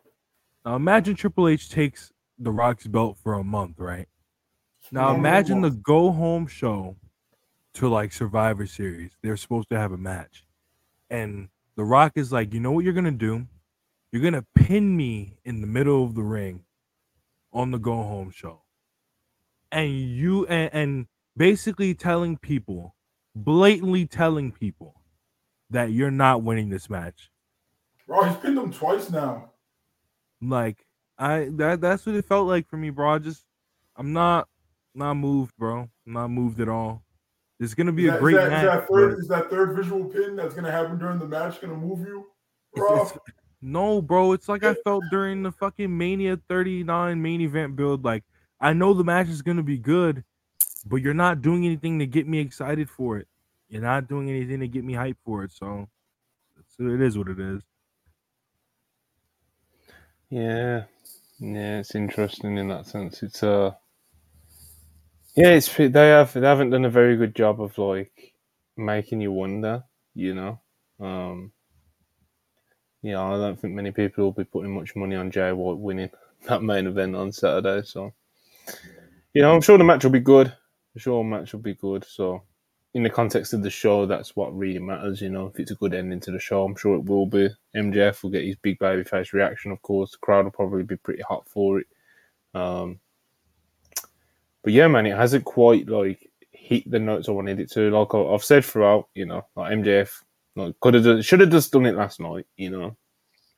Now 0.65 0.75
imagine 0.75 1.15
Triple 1.15 1.47
H 1.47 1.69
takes 1.69 2.11
the 2.39 2.51
Rock's 2.51 2.87
belt 2.87 3.17
for 3.21 3.33
a 3.33 3.43
month, 3.43 3.79
right? 3.79 4.07
Now 4.91 5.15
imagine 5.15 5.61
the 5.61 5.71
go 5.71 6.11
home 6.11 6.47
show 6.47 6.95
to 7.75 7.87
like 7.87 8.11
Survivor 8.13 8.65
Series. 8.65 9.11
They're 9.21 9.37
supposed 9.37 9.69
to 9.69 9.77
have 9.77 9.91
a 9.91 9.97
match, 9.97 10.45
and 11.09 11.49
the 11.75 11.83
Rock 11.83 12.13
is 12.15 12.31
like, 12.31 12.53
you 12.53 12.59
know 12.59 12.71
what 12.71 12.83
you're 12.83 12.93
gonna 12.93 13.11
do? 13.11 13.47
You're 14.11 14.23
gonna 14.23 14.45
pin 14.55 14.95
me 14.97 15.37
in 15.45 15.61
the 15.61 15.67
middle 15.67 16.03
of 16.03 16.15
the 16.15 16.23
ring 16.23 16.63
on 17.53 17.71
the 17.71 17.77
go 17.77 17.95
home 18.03 18.31
show 18.31 18.61
and 19.71 19.91
you 19.91 20.45
and, 20.47 20.69
and 20.73 21.07
basically 21.37 21.93
telling 21.93 22.37
people, 22.37 22.95
blatantly 23.35 24.05
telling 24.05 24.51
people 24.51 24.95
that 25.69 25.91
you're 25.91 26.11
not 26.11 26.43
winning 26.43 26.69
this 26.69 26.89
match. 26.89 27.29
Bro, 28.07 28.23
he's 28.23 28.37
pinned 28.37 28.57
them 28.57 28.71
twice 28.71 29.09
now. 29.09 29.51
Like 30.41 30.85
I 31.17 31.49
that 31.53 31.81
that's 31.81 32.05
what 32.05 32.15
it 32.15 32.25
felt 32.25 32.47
like 32.47 32.67
for 32.67 32.77
me, 32.77 32.89
bro. 32.89 33.13
I 33.13 33.19
just 33.19 33.45
I'm 33.95 34.11
not 34.13 34.47
not 34.93 35.15
moved, 35.15 35.55
bro. 35.57 35.89
I'm 36.05 36.13
not 36.13 36.29
moved 36.29 36.59
at 36.59 36.69
all. 36.69 37.03
It's 37.59 37.73
gonna 37.73 37.91
be 37.91 38.07
is 38.07 38.15
a 38.15 38.17
great 38.17 38.35
that, 38.35 38.49
match. 38.49 38.63
Is 38.63 38.71
that, 38.71 38.87
third, 38.89 39.19
is 39.19 39.27
that 39.27 39.49
third 39.49 39.75
visual 39.75 40.05
pin 40.05 40.35
that's 40.35 40.53
gonna 40.53 40.71
happen 40.71 40.97
during 40.97 41.19
the 41.19 41.27
match 41.27 41.61
gonna 41.61 41.75
move 41.75 41.99
you? 41.99 42.27
Bro? 42.75 43.03
It's, 43.03 43.11
it's, 43.11 43.19
no, 43.61 44.01
bro. 44.01 44.31
It's 44.31 44.49
like 44.49 44.63
I 44.63 44.73
felt 44.83 45.03
during 45.11 45.43
the 45.43 45.51
fucking 45.51 45.95
Mania 45.95 46.39
39 46.49 47.21
main 47.21 47.41
event 47.41 47.75
build. 47.75 48.03
Like 48.03 48.23
I 48.59 48.73
know 48.73 48.93
the 48.93 49.03
match 49.03 49.27
is 49.27 49.43
gonna 49.43 49.61
be 49.61 49.77
good, 49.77 50.23
but 50.85 50.97
you're 50.97 51.13
not 51.13 51.41
doing 51.41 51.65
anything 51.65 51.99
to 51.99 52.07
get 52.07 52.27
me 52.27 52.39
excited 52.39 52.89
for 52.89 53.17
it. 53.17 53.27
You're 53.69 53.81
not 53.81 54.07
doing 54.07 54.29
anything 54.29 54.59
to 54.61 54.67
get 54.67 54.83
me 54.83 54.93
hyped 54.93 55.17
for 55.25 55.43
it. 55.43 55.51
So, 55.51 55.87
so 56.67 56.87
it 56.87 57.01
is 57.01 57.17
what 57.17 57.29
it 57.29 57.39
is. 57.39 57.61
Yeah, 60.29 60.85
yeah, 61.39 61.79
it's 61.79 61.95
interesting 61.95 62.57
in 62.57 62.69
that 62.69 62.87
sense. 62.87 63.23
It's 63.23 63.43
uh, 63.43 63.71
yeah, 65.35 65.49
it's 65.49 65.73
they 65.75 65.89
have 66.09 66.33
they 66.33 66.41
haven't 66.41 66.71
done 66.71 66.85
a 66.85 66.89
very 66.89 67.17
good 67.17 67.35
job 67.35 67.61
of 67.61 67.77
like 67.77 68.33
making 68.77 69.21
you 69.21 69.31
wonder, 69.31 69.83
you 70.15 70.35
know. 70.35 70.59
Um, 70.99 71.53
yeah, 73.01 73.21
I 73.21 73.31
don't 73.37 73.59
think 73.59 73.73
many 73.73 73.91
people 73.91 74.25
will 74.25 74.31
be 74.33 74.43
putting 74.43 74.75
much 74.75 74.95
money 74.95 75.15
on 75.15 75.31
Jay 75.31 75.51
White 75.51 75.79
winning 75.79 76.11
that 76.47 76.63
main 76.63 76.87
event 76.87 77.15
on 77.15 77.31
Saturday. 77.31 77.83
So, 77.85 78.13
you 79.33 79.41
know, 79.41 79.55
I'm 79.55 79.61
sure 79.61 79.77
the 79.77 79.83
match 79.83 80.03
will 80.03 80.11
be 80.11 80.19
good. 80.19 80.53
I'm 80.93 80.99
sure 80.99 81.23
match 81.23 81.53
will 81.53 81.61
be 81.61 81.75
good. 81.75 82.05
So, 82.05 82.43
in 82.93 83.03
the 83.03 83.09
context 83.09 83.53
of 83.53 83.63
the 83.63 83.69
show, 83.69 84.05
that's 84.05 84.35
what 84.35 84.55
really 84.55 84.79
matters. 84.79 85.21
You 85.21 85.29
know, 85.29 85.47
if 85.47 85.59
it's 85.59 85.71
a 85.71 85.75
good 85.75 85.93
ending 85.93 86.19
to 86.21 86.31
the 86.31 86.39
show, 86.39 86.63
I'm 86.63 86.75
sure 86.75 86.95
it 86.95 87.05
will 87.05 87.25
be. 87.25 87.49
MJF 87.75 88.23
will 88.23 88.29
get 88.29 88.43
his 88.43 88.57
big 88.57 88.79
baby 88.79 89.03
face 89.03 89.33
reaction, 89.33 89.71
of 89.71 89.81
course. 89.81 90.11
The 90.11 90.17
crowd 90.17 90.45
will 90.45 90.51
probably 90.51 90.83
be 90.83 90.97
pretty 90.97 91.23
hot 91.23 91.47
for 91.47 91.79
it. 91.79 91.87
Um, 92.53 92.99
but 94.63 94.73
yeah, 94.73 94.87
man, 94.87 95.05
it 95.05 95.15
hasn't 95.15 95.45
quite 95.45 95.87
like 95.87 96.29
hit 96.51 96.89
the 96.89 96.99
notes 96.99 97.27
I 97.27 97.31
wanted 97.31 97.59
it 97.59 97.71
to. 97.71 97.89
Like 97.89 98.13
I've 98.13 98.43
said 98.43 98.63
throughout, 98.65 99.09
you 99.15 99.25
know, 99.25 99.45
like 99.55 99.73
MJF, 99.73 100.11
like 100.55 100.79
could 100.79 100.93
have 100.93 101.25
should 101.25 101.39
have 101.39 101.49
just 101.49 101.71
done 101.71 101.85
it 101.85 101.95
last 101.95 102.19
night. 102.19 102.45
You 102.57 102.69
know, 102.69 102.97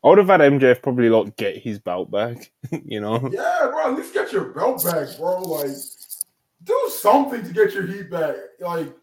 I 0.04 0.10
would 0.10 0.18
have 0.20 0.28
had 0.28 0.42
MJF 0.42 0.82
probably 0.82 1.10
like 1.10 1.36
get 1.36 1.58
his 1.58 1.80
belt 1.80 2.12
back. 2.12 2.52
you 2.86 3.02
know, 3.02 3.16
yeah, 3.32 3.70
bro, 3.70 3.92
at 3.92 3.98
least 3.98 4.14
get 4.14 4.32
your 4.32 4.46
belt 4.46 4.84
back, 4.84 5.18
bro. 5.18 5.42
Like, 5.42 5.76
do 6.64 6.92
something 7.00 7.44
to 7.44 7.54
get 7.54 7.74
your 7.74 7.86
heat 7.86 8.10
back. 8.10 8.36
Like, 8.60 8.94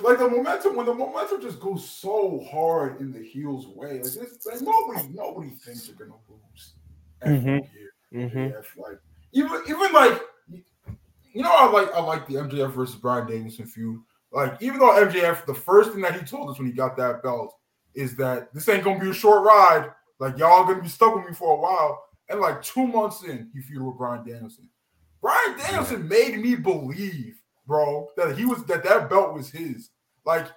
like 0.00 0.18
the 0.18 0.28
momentum 0.28 0.76
when 0.76 0.86
the 0.86 0.94
momentum 0.94 1.42
just 1.42 1.60
goes 1.60 1.88
so 1.88 2.44
hard 2.50 3.00
in 3.00 3.12
the 3.12 3.22
heels 3.22 3.66
way. 3.68 3.94
Like, 3.94 4.06
it's, 4.06 4.46
like 4.46 4.60
nobody, 4.60 5.08
nobody 5.12 5.50
thinks 5.50 5.88
you're 5.88 5.96
gonna 5.96 6.18
lose. 6.28 6.74
Mm-hmm. 7.24 8.18
Mm-hmm. 8.18 8.80
Like 8.80 8.98
even 9.32 9.62
even 9.68 9.92
like 9.92 10.20
you 11.32 11.42
know 11.42 11.54
I 11.54 11.70
like 11.70 11.92
I 11.94 12.00
like 12.00 12.26
the 12.26 12.34
MJF 12.34 12.72
versus 12.72 12.96
Bryan 12.96 13.26
Danielson 13.26 13.66
feud. 13.66 14.00
Like 14.32 14.60
even 14.62 14.78
though 14.78 14.90
MJF, 14.90 15.46
the 15.46 15.54
first 15.54 15.92
thing 15.92 16.02
that 16.02 16.18
he 16.18 16.24
told 16.24 16.50
us 16.50 16.58
when 16.58 16.66
he 16.66 16.72
got 16.72 16.96
that 16.96 17.22
belt 17.22 17.54
is 17.94 18.16
that 18.16 18.52
this 18.54 18.68
ain't 18.68 18.84
gonna 18.84 19.00
be 19.00 19.10
a 19.10 19.14
short 19.14 19.44
ride. 19.44 19.90
Like 20.18 20.38
y'all 20.38 20.64
gonna 20.64 20.82
be 20.82 20.88
stuck 20.88 21.14
with 21.14 21.26
me 21.26 21.34
for 21.34 21.56
a 21.56 21.60
while. 21.60 22.04
And 22.28 22.40
like 22.40 22.62
two 22.62 22.86
months 22.86 23.24
in, 23.24 23.50
he 23.52 23.60
feuded 23.60 23.86
with 23.86 23.98
Bryan 23.98 24.26
Danielson. 24.26 24.68
Bryan 25.22 25.56
Danielson 25.56 26.08
made 26.08 26.38
me 26.40 26.56
believe, 26.56 27.36
bro, 27.66 28.08
that 28.16 28.36
he 28.36 28.44
was 28.44 28.64
that 28.64 28.84
that 28.84 29.08
belt 29.08 29.32
was 29.32 29.48
his. 29.50 29.90
Like 30.26 30.48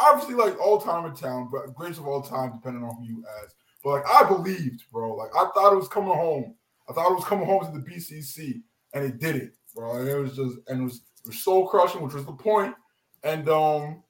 obviously, 0.00 0.34
like 0.34 0.60
all 0.60 0.80
time 0.80 1.06
in 1.06 1.14
town, 1.14 1.48
but 1.50 1.74
greatest 1.74 2.00
of 2.00 2.06
all 2.06 2.22
time, 2.22 2.52
depending 2.52 2.84
on 2.84 2.94
who 2.96 3.04
you 3.04 3.24
ask. 3.42 3.56
But 3.82 3.90
like 3.90 4.06
I 4.06 4.28
believed, 4.28 4.84
bro. 4.92 5.16
Like 5.16 5.30
I 5.34 5.48
thought 5.54 5.72
it 5.72 5.76
was 5.76 5.88
coming 5.88 6.14
home. 6.14 6.54
I 6.88 6.92
thought 6.92 7.10
it 7.10 7.14
was 7.14 7.24
coming 7.24 7.46
home 7.46 7.64
to 7.64 7.72
the 7.72 7.84
BCC, 7.84 8.62
and 8.92 9.04
it 9.04 9.18
did 9.18 9.36
it, 9.36 9.52
bro. 9.74 9.96
And 9.96 10.08
it 10.08 10.18
was 10.18 10.36
just 10.36 10.58
and 10.68 10.82
it 10.82 10.84
was, 10.84 11.02
it 11.24 11.28
was 11.28 11.42
soul 11.42 11.66
crushing, 11.66 12.02
which 12.02 12.14
was 12.14 12.26
the 12.26 12.32
point. 12.32 12.74
And 13.22 13.48
um, 13.48 14.02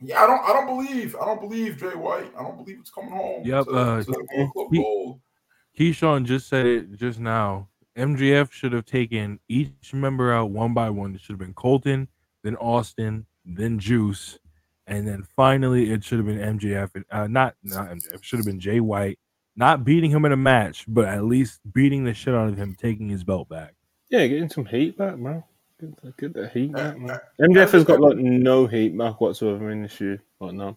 yeah, 0.00 0.22
I 0.22 0.26
don't, 0.26 0.44
I 0.44 0.52
don't 0.52 0.66
believe, 0.66 1.16
I 1.16 1.24
don't 1.24 1.40
believe 1.40 1.78
Jay 1.78 1.94
White. 1.94 2.32
I 2.38 2.42
don't 2.42 2.56
believe 2.56 2.78
it's 2.80 2.90
coming 2.90 3.10
home. 3.10 3.42
Yep. 3.44 3.64
To, 3.66 3.70
uh, 3.72 4.02
to 4.02 4.68
he, 4.70 5.92
Keyshawn 5.92 6.24
just 6.24 6.48
said 6.48 6.66
it 6.66 6.96
just 6.96 7.18
now. 7.18 7.68
MJF 7.98 8.52
should 8.52 8.72
have 8.72 8.86
taken 8.86 9.40
each 9.48 9.92
member 9.92 10.32
out 10.32 10.50
one 10.50 10.72
by 10.72 10.88
one. 10.88 11.14
It 11.14 11.20
should 11.20 11.32
have 11.32 11.40
been 11.40 11.54
Colten, 11.54 12.06
then 12.44 12.54
Austin, 12.56 13.26
then 13.44 13.78
Juice, 13.80 14.38
and 14.86 15.06
then 15.06 15.26
finally 15.34 15.90
it 15.90 16.04
should 16.04 16.18
have 16.18 16.26
been 16.26 16.58
MJF. 16.58 17.04
Uh, 17.10 17.26
not 17.26 17.56
not 17.64 17.88
MJF. 17.88 18.14
It 18.14 18.24
should 18.24 18.38
have 18.38 18.46
been 18.46 18.60
Jay 18.60 18.78
White, 18.78 19.18
not 19.56 19.84
beating 19.84 20.10
him 20.10 20.24
in 20.24 20.32
a 20.32 20.36
match, 20.36 20.84
but 20.86 21.06
at 21.06 21.24
least 21.24 21.60
beating 21.72 22.04
the 22.04 22.14
shit 22.14 22.34
out 22.34 22.48
of 22.48 22.56
him, 22.56 22.76
taking 22.78 23.08
his 23.08 23.24
belt 23.24 23.48
back. 23.48 23.74
Yeah, 24.10 24.26
getting 24.28 24.48
some 24.48 24.64
heat 24.64 24.96
back, 24.96 25.18
man. 25.18 25.42
Get, 25.80 26.16
get 26.16 26.34
the 26.34 26.48
heat 26.48 26.72
back, 26.72 26.98
man. 26.98 27.18
MJF 27.40 27.72
has 27.72 27.84
got 27.84 28.00
like 28.00 28.16
no 28.16 28.66
heat 28.68 28.96
back 28.96 29.20
whatsoever 29.20 29.70
in 29.72 29.82
this 29.82 29.92
shoe, 29.92 30.18
like 30.40 30.54
none. 30.54 30.76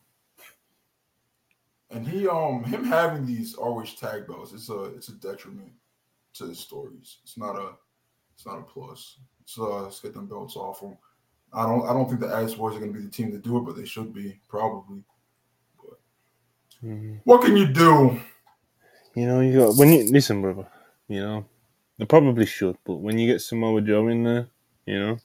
And 1.91 2.07
he, 2.07 2.27
um, 2.27 2.63
him 2.63 2.85
having 2.85 3.25
these 3.25 3.53
always 3.53 3.93
tag 3.93 4.25
belts, 4.25 4.53
it's 4.53 4.69
a, 4.69 4.83
it's 4.95 5.09
a 5.09 5.13
detriment 5.13 5.73
to 6.35 6.47
his 6.47 6.59
stories. 6.59 7.17
It's 7.23 7.37
not 7.37 7.55
a, 7.55 7.71
it's 8.33 8.45
not 8.45 8.59
a 8.59 8.63
plus. 8.63 9.17
So 9.45 9.71
uh, 9.71 9.81
let's 9.83 9.99
get 9.99 10.13
them 10.13 10.27
belts 10.27 10.55
off 10.55 10.81
him. 10.81 10.97
I 11.53 11.63
don't, 11.63 11.85
I 11.85 11.93
don't 11.93 12.07
think 12.07 12.21
the 12.21 12.33
Axe 12.33 12.53
Boys 12.53 12.75
are 12.75 12.79
going 12.79 12.93
to 12.93 12.99
be 12.99 13.05
the 13.05 13.11
team 13.11 13.31
to 13.31 13.37
do 13.37 13.57
it, 13.57 13.61
but 13.61 13.75
they 13.75 13.85
should 13.85 14.13
be 14.13 14.39
probably. 14.47 15.03
But 15.77 15.99
mm-hmm. 16.83 17.15
what 17.25 17.41
can 17.41 17.57
you 17.57 17.67
do? 17.67 18.19
You 19.15 19.27
know, 19.27 19.41
you 19.41 19.59
got 19.59 19.75
when 19.75 19.91
you 19.91 20.09
listen, 20.09 20.41
brother. 20.41 20.67
You 21.09 21.19
know, 21.19 21.45
they 21.97 22.05
probably 22.05 22.45
should, 22.45 22.77
but 22.85 22.95
when 22.95 23.17
you 23.17 23.27
get 23.27 23.41
Samoa 23.41 23.81
Joe 23.81 24.07
in 24.07 24.23
there, 24.23 24.47
you 24.85 24.99
know, 24.99 25.17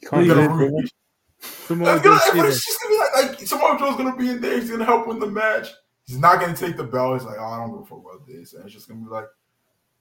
you 0.00 0.08
can't 0.08 0.26
get. 0.26 0.92
Samoa 1.40 1.98
Joe. 2.02 2.18
Gonna, 2.32 2.50
gonna 2.50 2.50
be 2.88 2.98
like, 2.98 3.38
like 3.38 3.46
Samoa 3.46 3.78
Joe's 3.78 3.96
gonna 3.96 4.16
be 4.16 4.28
in 4.28 4.42
there. 4.42 4.60
He's 4.60 4.70
gonna 4.70 4.84
help 4.84 5.06
win 5.06 5.18
the 5.18 5.26
match. 5.26 5.68
He's 6.06 6.18
not 6.18 6.40
gonna 6.40 6.56
take 6.56 6.76
the 6.76 6.84
belt. 6.84 7.20
He's 7.20 7.26
like, 7.26 7.38
oh, 7.38 7.44
I 7.44 7.58
don't 7.58 7.70
give 7.70 7.82
a 7.82 7.86
fuck 7.86 8.00
about 8.00 8.26
this, 8.26 8.52
and 8.52 8.64
it's 8.64 8.74
just 8.74 8.88
gonna 8.88 9.00
be 9.00 9.08
like. 9.08 9.26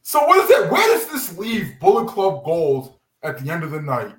So 0.01 0.25
what 0.27 0.43
is 0.43 0.49
that? 0.49 0.69
Where 0.69 0.85
does 0.93 1.09
this 1.09 1.37
leave 1.37 1.79
Bullet 1.79 2.09
Club 2.09 2.43
Gold 2.43 2.99
at 3.23 3.39
the 3.39 3.49
end 3.49 3.63
of 3.63 3.71
the 3.71 3.81
night? 3.81 4.13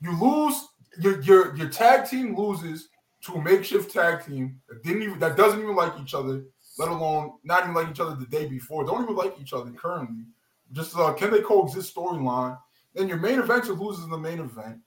You 0.00 0.18
lose. 0.18 0.68
Your 0.98 1.20
your 1.20 1.54
your 1.56 1.68
tag 1.68 2.08
team 2.08 2.34
loses 2.34 2.88
to 3.22 3.34
a 3.34 3.42
makeshift 3.42 3.92
tag 3.92 4.24
team 4.24 4.60
that 4.68 4.82
didn't 4.82 5.02
even 5.02 5.18
that 5.18 5.36
doesn't 5.36 5.60
even 5.60 5.76
like 5.76 5.92
each 6.00 6.14
other 6.14 6.44
let 6.78 6.88
alone 6.88 7.32
not 7.42 7.62
even 7.62 7.74
like 7.74 7.90
each 7.90 8.00
other 8.00 8.14
the 8.14 8.26
day 8.26 8.46
before. 8.46 8.84
Don't 8.84 9.02
even 9.02 9.16
like 9.16 9.34
each 9.40 9.52
other 9.52 9.70
currently. 9.70 10.24
Just 10.72 10.96
uh, 10.96 11.12
can 11.14 11.30
they 11.30 11.40
coexist 11.40 11.94
storyline? 11.94 12.58
Then 12.94 13.08
your 13.08 13.18
main 13.18 13.38
event 13.38 13.68
loses 13.68 14.04
in 14.04 14.10
the 14.10 14.18
main 14.18 14.40
event. 14.40 14.78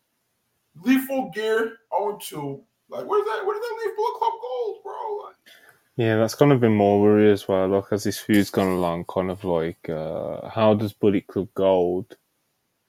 Full 1.08 1.32
gear 1.32 1.78
0 1.98 2.20
2. 2.22 2.64
Like, 2.90 3.06
where's 3.06 3.26
that? 3.26 3.46
Where 3.46 3.56
did 3.56 3.64
that 3.64 3.86
leave 3.86 3.96
Bullet 3.96 4.18
Club 4.18 4.34
Gold, 4.42 4.78
bro? 4.84 5.26
Like, 5.26 5.36
yeah, 6.00 6.16
that's 6.18 6.36
kind 6.36 6.52
of 6.52 6.60
been 6.62 6.74
more 6.74 7.02
worry 7.02 7.32
as 7.32 7.48
well. 7.48 7.68
Like, 7.68 7.92
as 7.92 8.04
this 8.04 8.18
feud's 8.18 8.50
gone 8.50 8.68
along, 8.68 9.06
kind 9.06 9.30
of 9.30 9.44
like, 9.44 9.90
uh, 9.90 10.48
how 10.50 10.74
does 10.74 10.94
Bullet 10.94 11.28
Club 11.28 11.50
Gold 11.54 12.16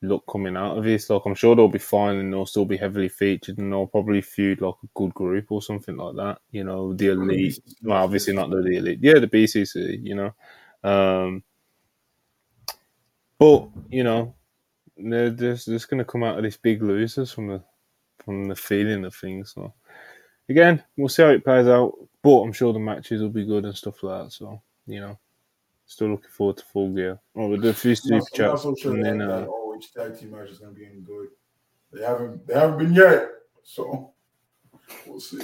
look 0.02 0.24
coming 0.30 0.56
out 0.56 0.78
of 0.78 0.84
this. 0.84 1.10
Like 1.10 1.22
I'm 1.26 1.34
sure 1.34 1.55
they'll 1.55 1.68
be 1.68 1.78
fine 1.78 2.16
and 2.16 2.32
they'll 2.32 2.47
still 2.47 2.64
be 2.64 2.76
heavily 2.76 3.08
featured 3.08 3.58
and 3.58 3.72
they'll 3.72 3.86
probably 3.86 4.20
feud 4.20 4.60
like 4.60 4.74
a 4.82 4.89
good 4.94 5.12
group 5.14 5.50
or 5.50 5.62
something 5.62 5.97
like 5.97 6.16
that. 6.16 6.39
You 6.50 6.64
know, 6.64 6.94
the 6.94 7.08
elite. 7.08 7.60
Well, 7.82 8.02
obviously 8.02 8.34
not 8.34 8.50
the 8.50 8.58
elite. 8.58 9.00
Yeah, 9.02 9.18
the 9.18 9.28
BCC. 9.28 10.00
You 10.02 10.14
know, 10.14 10.90
um, 10.90 11.42
but 13.39 13.68
you 13.90 14.05
know, 14.05 14.34
they're 14.97 15.30
just, 15.30 15.66
just 15.66 15.89
going 15.89 15.98
to 15.98 16.05
come 16.05 16.22
out 16.22 16.39
of 16.39 16.44
this 16.44 16.56
big 16.56 16.82
losers 16.82 17.32
from 17.32 17.48
the 17.48 17.62
from 18.24 18.44
the 18.44 18.56
feeling 18.56 19.05
of 19.05 19.14
things. 19.14 19.52
So 19.55 19.74
again, 20.49 20.83
we'll 20.97 21.09
see 21.09 21.23
how 21.23 21.31
it 21.31 21.44
plays 21.44 21.69
out. 21.69 21.94
But 22.23 22.41
I'm 22.41 22.52
sure 22.52 22.73
the 22.73 22.78
matches 22.78 23.23
will 23.23 23.31
be 23.31 23.47
good 23.47 23.65
and 23.65 23.77
stuff 23.77 24.02
like 24.02 24.25
that. 24.25 24.33
So 24.33 24.60
you 24.86 25.01
know. 25.01 25.19
Still 25.86 26.10
looking 26.10 26.31
forward 26.31 26.57
to 26.59 26.65
full 26.67 26.91
gear. 26.91 27.19
Oh, 27.35 27.49
we'll 27.49 27.60
do 27.60 27.70
a 27.70 27.75
few 27.75 27.97
super 27.97 28.25
chats 28.33 28.65
and 28.65 29.05
then 29.05 29.20
uh, 29.20 29.44
which 29.44 29.93
tag 29.93 30.17
team 30.17 30.31
match 30.31 30.49
is 30.49 30.60
going 30.60 30.73
to 30.73 30.78
be 30.78 30.86
any 30.86 31.01
good. 31.01 31.31
They 31.93 32.05
haven't 32.05 32.47
they 32.47 32.55
haven't 32.55 32.78
been 32.78 32.94
yet, 32.94 33.28
so 33.65 34.12
we'll 35.05 35.19
see. 35.19 35.43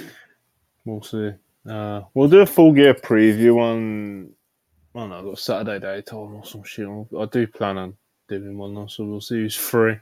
We'll 0.85 1.01
see. 1.01 1.31
Uh, 1.69 2.03
we'll 2.13 2.29
do 2.29 2.39
a 2.39 2.45
full 2.45 2.71
gear 2.71 2.93
preview 2.93 3.57
on. 3.59 4.29
I 4.95 4.99
don't 4.99 5.09
know, 5.09 5.35
Saturday 5.35 5.79
daytime 5.79 6.35
or 6.35 6.45
some 6.45 6.63
shit. 6.63 6.87
I 6.87 7.25
do 7.25 7.45
plan 7.45 7.77
on 7.77 7.97
doing 8.29 8.57
one, 8.57 8.73
though, 8.73 8.87
so 8.87 9.03
we'll 9.03 9.19
see 9.19 9.41
who's 9.41 9.53
free. 9.53 9.97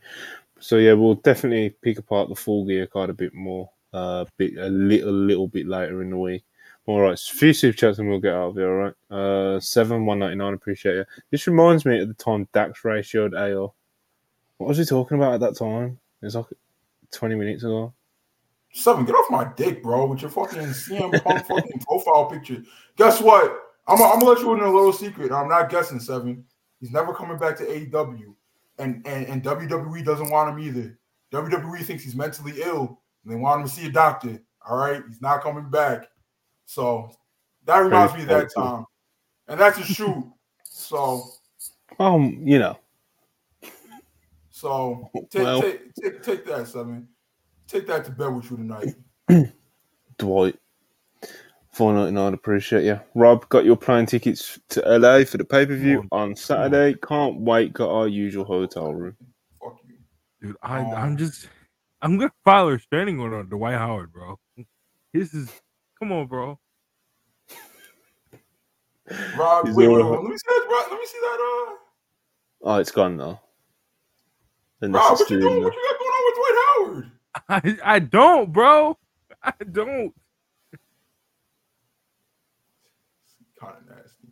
So 0.60 0.78
yeah, 0.78 0.94
we'll 0.94 1.16
definitely 1.16 1.72
pick 1.82 1.98
apart 1.98 2.30
the 2.30 2.36
full 2.36 2.68
gear 2.68 2.86
card 2.86 3.10
a 3.10 3.14
bit 3.14 3.34
more, 3.34 3.72
uh, 3.96 4.26
bit 4.38 4.58
a 4.58 4.68
little, 4.68 5.12
little 5.12 5.48
bit 5.48 5.68
later 5.68 6.02
in 6.02 6.10
the 6.10 6.18
week. 6.18 6.44
All 6.88 7.02
right, 7.02 7.20
a 7.20 7.34
few 7.34 7.54
super 7.54 7.76
chats 7.76 7.98
and 7.98 8.10
we'll 8.10 8.20
get 8.20 8.34
out 8.34 8.50
of 8.50 8.56
here. 8.56 8.70
All 8.72 8.94
right, 9.10 9.56
uh, 9.56 9.60
seven 9.60 10.06
one 10.06 10.20
ninety 10.20 10.36
nine. 10.36 10.54
Appreciate 10.54 10.98
it. 10.98 11.08
This 11.32 11.48
reminds 11.48 11.86
me 11.86 12.00
at 12.00 12.08
the 12.08 12.14
time 12.14 12.48
Dax 12.54 12.82
ratioed 12.82 13.36
AO 13.36 13.74
what 14.58 14.70
was 14.70 14.78
he 14.78 14.86
talking 14.86 15.18
about 15.18 15.34
at 15.34 15.40
that 15.42 15.58
time? 15.58 16.00
It 16.22 16.26
was 16.26 16.36
like 16.36 16.46
20 17.12 17.36
minutes 17.36 17.64
ago. 17.64 17.94
Seven, 18.74 19.06
get 19.06 19.16
off 19.16 19.32
my 19.32 19.52
dick, 19.56 19.82
bro, 19.82 20.06
with 20.06 20.22
your 20.22 20.32
fucking 20.32 20.60
CM 20.60 21.24
Punk 21.24 21.46
fucking 21.48 21.80
profile 21.80 22.26
picture. 22.26 22.62
Guess 22.98 23.22
what? 23.22 23.60
I'm, 23.88 23.98
gonna 23.98 24.26
let 24.26 24.40
you 24.40 24.54
in 24.54 24.62
a 24.62 24.72
little 24.72 24.92
secret. 24.92 25.32
I'm 25.32 25.48
not 25.48 25.70
guessing, 25.70 26.00
Seven. 26.00 26.44
He's 26.80 26.92
never 26.92 27.14
coming 27.14 27.38
back 27.38 27.58
to 27.58 27.66
AEW. 27.66 28.34
And, 28.78 29.06
and, 29.08 29.28
and 29.28 29.44
WWE 29.44 30.04
doesn't 30.04 30.30
want 30.30 30.50
him 30.50 30.60
either. 30.60 30.98
WWE 31.32 31.84
thinks 31.84 32.04
he's 32.04 32.16
mentally 32.16 32.62
ill 32.62 33.00
they 33.26 33.36
want 33.36 33.62
him 33.62 33.68
to 33.68 33.74
see 33.74 33.88
a 33.88 33.92
doctor. 33.92 34.40
All 34.68 34.78
right. 34.78 35.04
He's 35.08 35.22
not 35.22 35.42
coming 35.42 35.70
back. 35.70 36.08
So 36.66 37.12
that 37.66 37.80
reminds 37.80 38.14
me 38.14 38.22
of 38.22 38.28
that 38.30 38.54
time. 38.56 38.86
And 39.48 39.60
that's 39.60 39.78
a 39.78 39.84
shoot. 39.84 40.32
So 40.64 41.24
um, 42.00 42.42
you 42.44 42.60
know. 42.60 42.78
So 44.50 45.10
take 45.30 45.44
well, 45.44 45.62
take, 45.62 45.94
take 45.96 46.24
take 46.24 46.46
that, 46.46 46.68
seven. 46.68 47.08
Take 47.68 47.88
that 47.88 48.06
to 48.06 48.12
bed 48.12 48.34
with 48.34 48.50
you 48.52 48.58
tonight. 48.58 48.96
Dwight. 50.18 50.58
Four 51.72 51.94
ninety 51.94 52.14
nine. 52.14 52.34
Appreciate 52.34 52.86
you, 52.86 53.00
Rob. 53.16 53.48
Got 53.50 53.66
your 53.66 53.76
plane 53.76 54.06
tickets 54.06 54.58
to 54.70 54.82
LA 54.82 55.26
for 55.26 55.38
the 55.38 55.44
pay 55.44 55.66
per 55.66 55.76
view 55.76 56.08
on 56.12 56.36
Saturday. 56.36 56.98
Can't 57.06 57.42
wait. 57.42 57.74
Got 57.74 57.90
our 57.90 58.08
usual 58.08 58.46
hotel 58.46 58.94
room. 58.94 59.18
Fuck 59.62 59.80
you, 59.86 59.98
dude. 60.42 60.56
I 60.64 60.80
um, 60.80 60.94
I'm 60.94 61.18
just 61.18 61.50
I'm 62.06 62.20
gonna 62.20 62.32
file 62.44 62.68
a 62.68 62.74
restraining 62.74 63.20
order 63.20 63.40
on 63.40 63.50
Dwight 63.50 63.74
Howard, 63.74 64.14
bro. 64.14 64.40
This 65.12 65.34
is 65.34 65.50
come 65.98 66.12
on, 66.12 66.28
bro. 66.28 66.60
Rob, 69.36 69.66
wait, 69.70 69.76
wait, 69.76 69.88
wait, 69.88 70.04
let 70.04 70.24
me 70.24 70.38
see 70.38 70.44
that. 70.46 70.68
Rob, 70.70 70.92
let 70.92 71.00
me 71.00 71.06
see 71.08 71.18
that. 71.20 71.40
Uh... 71.40 71.76
Oh, 72.62 72.76
it's 72.76 72.92
gone 72.92 73.18
now. 73.18 73.42
Rob, 74.82 75.20
what 75.20 75.30
you 75.32 75.40
doing? 75.40 75.64
What 75.64 75.74
you 75.74 75.82
got 75.90 76.00
going 76.00 76.12
on 76.12 76.24
with 76.28 76.36
Dwight 76.38 77.08
Howard? 77.50 77.80
I 77.84 77.96
I 77.96 78.00
don't, 78.00 78.54
bro. 78.54 79.00
I 79.42 79.54
don't. 79.72 80.14
kind 83.60 83.78
of 83.78 83.96
nasty. 83.98 84.28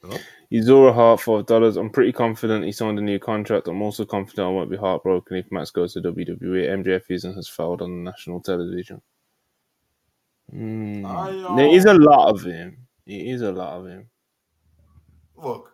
Hello? 0.00 0.16
Yuzura 0.52 0.94
Hart 0.94 1.20
five 1.20 1.46
dollars. 1.46 1.76
I'm 1.76 1.90
pretty 1.90 2.12
confident 2.12 2.64
he 2.64 2.72
signed 2.72 2.98
a 2.98 3.02
new 3.02 3.18
contract. 3.18 3.68
I'm 3.68 3.82
also 3.82 4.04
confident 4.04 4.46
I 4.46 4.50
won't 4.50 4.70
be 4.70 4.76
heartbroken 4.76 5.36
if 5.36 5.50
Max 5.50 5.70
goes 5.70 5.94
to 5.94 6.00
WWE. 6.00 6.40
MJF 6.40 7.02
isn't 7.10 7.34
has 7.34 7.48
failed 7.48 7.82
on 7.82 8.04
national 8.04 8.40
television. 8.40 9.02
Mm. 10.54 11.04
I, 11.04 11.46
um, 11.46 11.56
there 11.56 11.68
is 11.68 11.84
a 11.86 11.94
lot 11.94 12.28
of 12.28 12.44
him. 12.44 12.86
It 13.06 13.26
is 13.26 13.42
a 13.42 13.50
lot 13.50 13.80
of 13.80 13.86
him. 13.86 14.08
Look, 15.36 15.72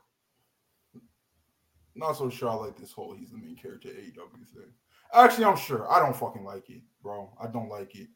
not 1.94 2.17
so 2.17 2.31
sure 2.31 2.49
I 2.49 2.55
like 2.55 2.78
this 2.78 2.92
whole 2.92 3.15
he's 3.15 3.31
the 3.31 3.39
main 3.39 3.57
character 3.57 3.89
AEW 3.89 4.47
thing. 4.55 4.73
Actually, 5.15 5.44
I'm 5.44 5.57
sure. 5.57 5.91
I 5.92 5.99
don't 5.99 6.17
fucking 6.17 6.44
like 6.44 6.70
it, 6.70 6.81
bro. 7.02 7.31
I 7.41 7.47
don't 7.47 7.68
like 7.68 7.94
it. 7.94 8.09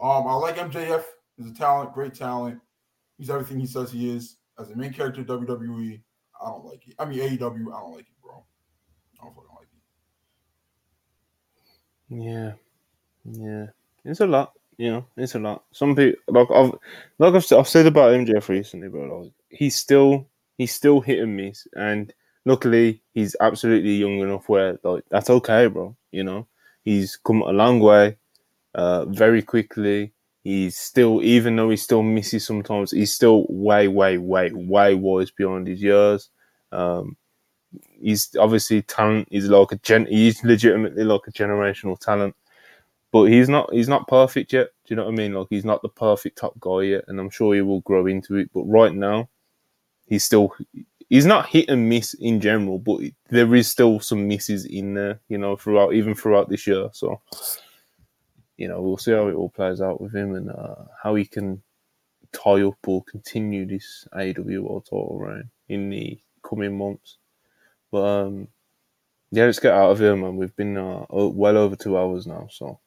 Um, 0.00 0.26
I 0.26 0.34
like 0.34 0.56
MJF. 0.56 1.02
He's 1.36 1.50
a 1.50 1.54
talent, 1.54 1.92
great 1.92 2.14
talent. 2.14 2.60
He's 3.18 3.30
everything 3.30 3.58
he 3.58 3.66
says 3.66 3.90
he 3.90 4.10
is. 4.10 4.36
As 4.58 4.70
a 4.70 4.76
main 4.76 4.92
character 4.92 5.24
WWE, 5.24 6.00
I 6.40 6.48
don't 6.48 6.64
like 6.64 6.86
it. 6.86 6.94
I 6.98 7.04
mean 7.04 7.18
AEW, 7.18 7.74
I 7.74 7.80
don't 7.80 7.92
like 7.92 8.00
it, 8.00 8.22
bro. 8.22 8.44
I 9.20 9.24
don't 9.24 9.34
fucking 9.34 9.50
like 9.54 9.68
it. 12.10 12.22
Yeah, 12.22 12.52
yeah, 13.24 13.66
it's 14.04 14.20
a 14.20 14.26
lot. 14.26 14.52
You 14.76 14.90
know, 14.90 15.06
it's 15.16 15.34
a 15.34 15.38
lot. 15.38 15.64
Some 15.72 15.94
people 15.94 16.20
like 16.28 16.50
I've 16.50 16.72
like 17.18 17.34
I've, 17.34 17.52
I've 17.52 17.68
said 17.68 17.86
about 17.86 18.12
MJF 18.12 18.48
recently, 18.48 18.88
bro. 18.88 19.22
Like, 19.22 19.32
he's 19.48 19.76
still 19.76 20.28
he's 20.58 20.72
still 20.72 21.00
hit 21.00 21.20
and 21.20 21.36
miss, 21.36 21.66
and 21.74 22.12
luckily 22.44 23.02
he's 23.12 23.36
absolutely 23.40 23.94
young 23.94 24.20
enough 24.20 24.48
where 24.48 24.78
like 24.82 25.04
that's 25.10 25.30
okay, 25.30 25.66
bro. 25.66 25.96
You 26.12 26.24
know, 26.24 26.46
he's 26.84 27.16
come 27.16 27.42
a 27.42 27.52
long 27.52 27.80
way, 27.80 28.16
uh, 28.74 29.04
very 29.06 29.42
quickly 29.42 30.13
he's 30.44 30.76
still, 30.76 31.22
even 31.22 31.56
though 31.56 31.70
he 31.70 31.76
still 31.76 32.02
misses 32.02 32.46
sometimes, 32.46 32.92
he's 32.92 33.12
still 33.12 33.46
way, 33.48 33.88
way, 33.88 34.18
way, 34.18 34.52
way 34.52 34.94
wise 34.94 35.30
beyond 35.30 35.66
his 35.66 35.82
years. 35.82 36.28
Um, 36.70 37.16
he's 38.00 38.36
obviously 38.38 38.82
talent. 38.82 39.26
He's 39.30 39.48
like 39.48 39.72
a 39.72 39.76
gen. 39.76 40.06
He's 40.06 40.44
legitimately 40.44 41.04
like 41.04 41.22
a 41.26 41.32
generational 41.32 41.98
talent, 41.98 42.36
but 43.10 43.24
he's 43.24 43.48
not. 43.48 43.72
He's 43.72 43.88
not 43.88 44.06
perfect 44.06 44.52
yet. 44.52 44.68
Do 44.84 44.92
you 44.92 44.96
know 44.96 45.06
what 45.06 45.14
I 45.14 45.16
mean? 45.16 45.32
Like 45.32 45.48
he's 45.50 45.64
not 45.64 45.82
the 45.82 45.88
perfect 45.88 46.38
top 46.38 46.54
guy 46.60 46.82
yet, 46.82 47.04
and 47.08 47.18
I'm 47.18 47.30
sure 47.30 47.54
he 47.54 47.62
will 47.62 47.80
grow 47.80 48.06
into 48.06 48.36
it. 48.36 48.50
But 48.52 48.64
right 48.64 48.94
now, 48.94 49.28
he's 50.06 50.24
still. 50.24 50.54
He's 51.10 51.26
not 51.26 51.46
hit 51.46 51.68
and 51.68 51.88
miss 51.88 52.14
in 52.14 52.40
general, 52.40 52.78
but 52.78 53.00
there 53.28 53.54
is 53.54 53.68
still 53.68 54.00
some 54.00 54.26
misses 54.26 54.64
in 54.64 54.94
there, 54.94 55.20
you 55.28 55.38
know, 55.38 55.54
throughout 55.54 55.94
even 55.94 56.14
throughout 56.14 56.48
this 56.48 56.66
year. 56.66 56.88
So 56.92 57.20
you 58.56 58.68
know, 58.68 58.80
we'll 58.80 58.98
see 58.98 59.12
how 59.12 59.28
it 59.28 59.34
all 59.34 59.50
plays 59.50 59.80
out 59.80 60.00
with 60.00 60.14
him 60.14 60.34
and 60.34 60.50
uh, 60.50 60.84
how 61.02 61.14
he 61.14 61.24
can 61.24 61.62
tie 62.32 62.62
up 62.62 62.76
or 62.86 63.02
continue 63.04 63.66
this 63.66 64.06
AEW 64.12 64.60
World 64.60 64.84
Title 64.84 65.18
reign 65.18 65.50
in 65.68 65.90
the 65.90 66.18
coming 66.42 66.76
months. 66.76 67.18
But 67.90 68.02
um, 68.04 68.48
yeah, 69.30 69.46
let's 69.46 69.60
get 69.60 69.72
out 69.74 69.90
of 69.92 69.98
here, 69.98 70.16
man. 70.16 70.36
We've 70.36 70.54
been 70.56 70.76
uh, 70.76 71.06
well 71.10 71.56
over 71.56 71.76
two 71.76 71.98
hours 71.98 72.26
now, 72.26 72.48
so 72.50 72.80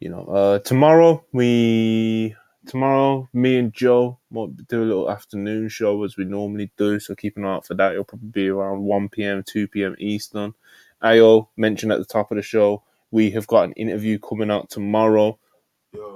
you 0.00 0.10
know, 0.10 0.24
uh, 0.24 0.58
tomorrow 0.60 1.24
we 1.32 2.34
tomorrow 2.66 3.28
me 3.32 3.58
and 3.58 3.72
Joe 3.72 4.18
might 4.30 4.68
do 4.68 4.82
a 4.82 4.84
little 4.84 5.10
afternoon 5.10 5.68
show 5.68 6.04
as 6.04 6.16
we 6.16 6.24
normally 6.24 6.70
do. 6.76 7.00
So 7.00 7.14
keep 7.14 7.36
an 7.36 7.44
eye 7.44 7.54
out 7.54 7.66
for 7.66 7.74
that. 7.74 7.92
It'll 7.92 8.04
probably 8.04 8.28
be 8.28 8.48
around 8.48 8.82
one 8.82 9.08
p.m., 9.08 9.42
two 9.42 9.66
p.m. 9.68 9.96
Eastern. 9.98 10.54
AO 11.02 11.48
mentioned 11.56 11.92
at 11.92 11.98
the 11.98 12.04
top 12.04 12.30
of 12.30 12.36
the 12.36 12.42
show 12.42 12.82
we 13.10 13.30
have 13.30 13.46
got 13.46 13.64
an 13.64 13.72
interview 13.72 14.18
coming 14.18 14.50
out 14.50 14.70
tomorrow. 14.70 15.38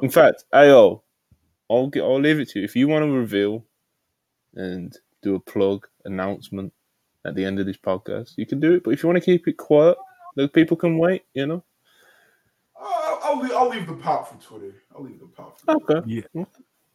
In 0.02 0.10
fact, 0.10 0.44
AO, 0.52 1.02
I'll 1.70 1.86
get 1.88 2.02
I'll 2.02 2.20
leave 2.20 2.38
it 2.38 2.50
to 2.50 2.58
you. 2.58 2.64
If 2.64 2.76
you 2.76 2.88
want 2.88 3.04
to 3.04 3.10
reveal 3.10 3.64
and 4.54 4.96
do 5.22 5.34
a 5.34 5.40
plug 5.40 5.86
announcement 6.04 6.72
at 7.24 7.34
the 7.34 7.44
end 7.44 7.58
of 7.58 7.66
this 7.66 7.78
podcast, 7.78 8.34
you 8.36 8.46
can 8.46 8.60
do 8.60 8.74
it. 8.74 8.84
But 8.84 8.90
if 8.90 9.02
you 9.02 9.08
want 9.08 9.16
to 9.16 9.24
keep 9.24 9.48
it 9.48 9.56
quiet, 9.56 9.96
the 10.36 10.48
people 10.48 10.76
can 10.76 10.98
wait, 10.98 11.24
you 11.34 11.46
know. 11.46 11.64
I'll, 12.84 13.40
leave, 13.40 13.52
I'll 13.52 13.68
leave 13.68 13.86
the 13.86 13.94
pop 13.94 14.28
for 14.28 14.44
Twitter. 14.44 14.82
I'll 14.94 15.04
leave 15.04 15.20
the 15.20 15.26
pop. 15.26 15.58
For 15.58 15.78
Twitter. 15.78 15.98
Okay. 15.98 16.10
Yeah. 16.34 16.44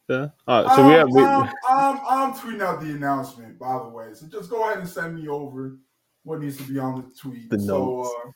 Yeah. 0.08 0.28
All 0.46 0.64
right. 0.64 0.76
So 0.76 0.82
um, 0.82 0.88
we 0.88 0.94
have. 0.94 1.10
We... 1.10 1.22
Um, 1.22 1.50
I'm, 1.68 2.00
I'm 2.08 2.32
tweeting 2.32 2.62
out 2.62 2.80
the 2.80 2.90
announcement, 2.90 3.58
by 3.58 3.78
the 3.78 3.88
way. 3.88 4.08
So 4.14 4.26
just 4.26 4.50
go 4.50 4.64
ahead 4.64 4.78
and 4.78 4.88
send 4.88 5.16
me 5.16 5.28
over 5.28 5.76
what 6.24 6.40
needs 6.40 6.56
to 6.58 6.62
be 6.62 6.78
on 6.78 6.96
the 6.96 7.20
tweet. 7.20 7.50
The 7.50 7.58
so, 7.60 8.02
uh, 8.02 8.30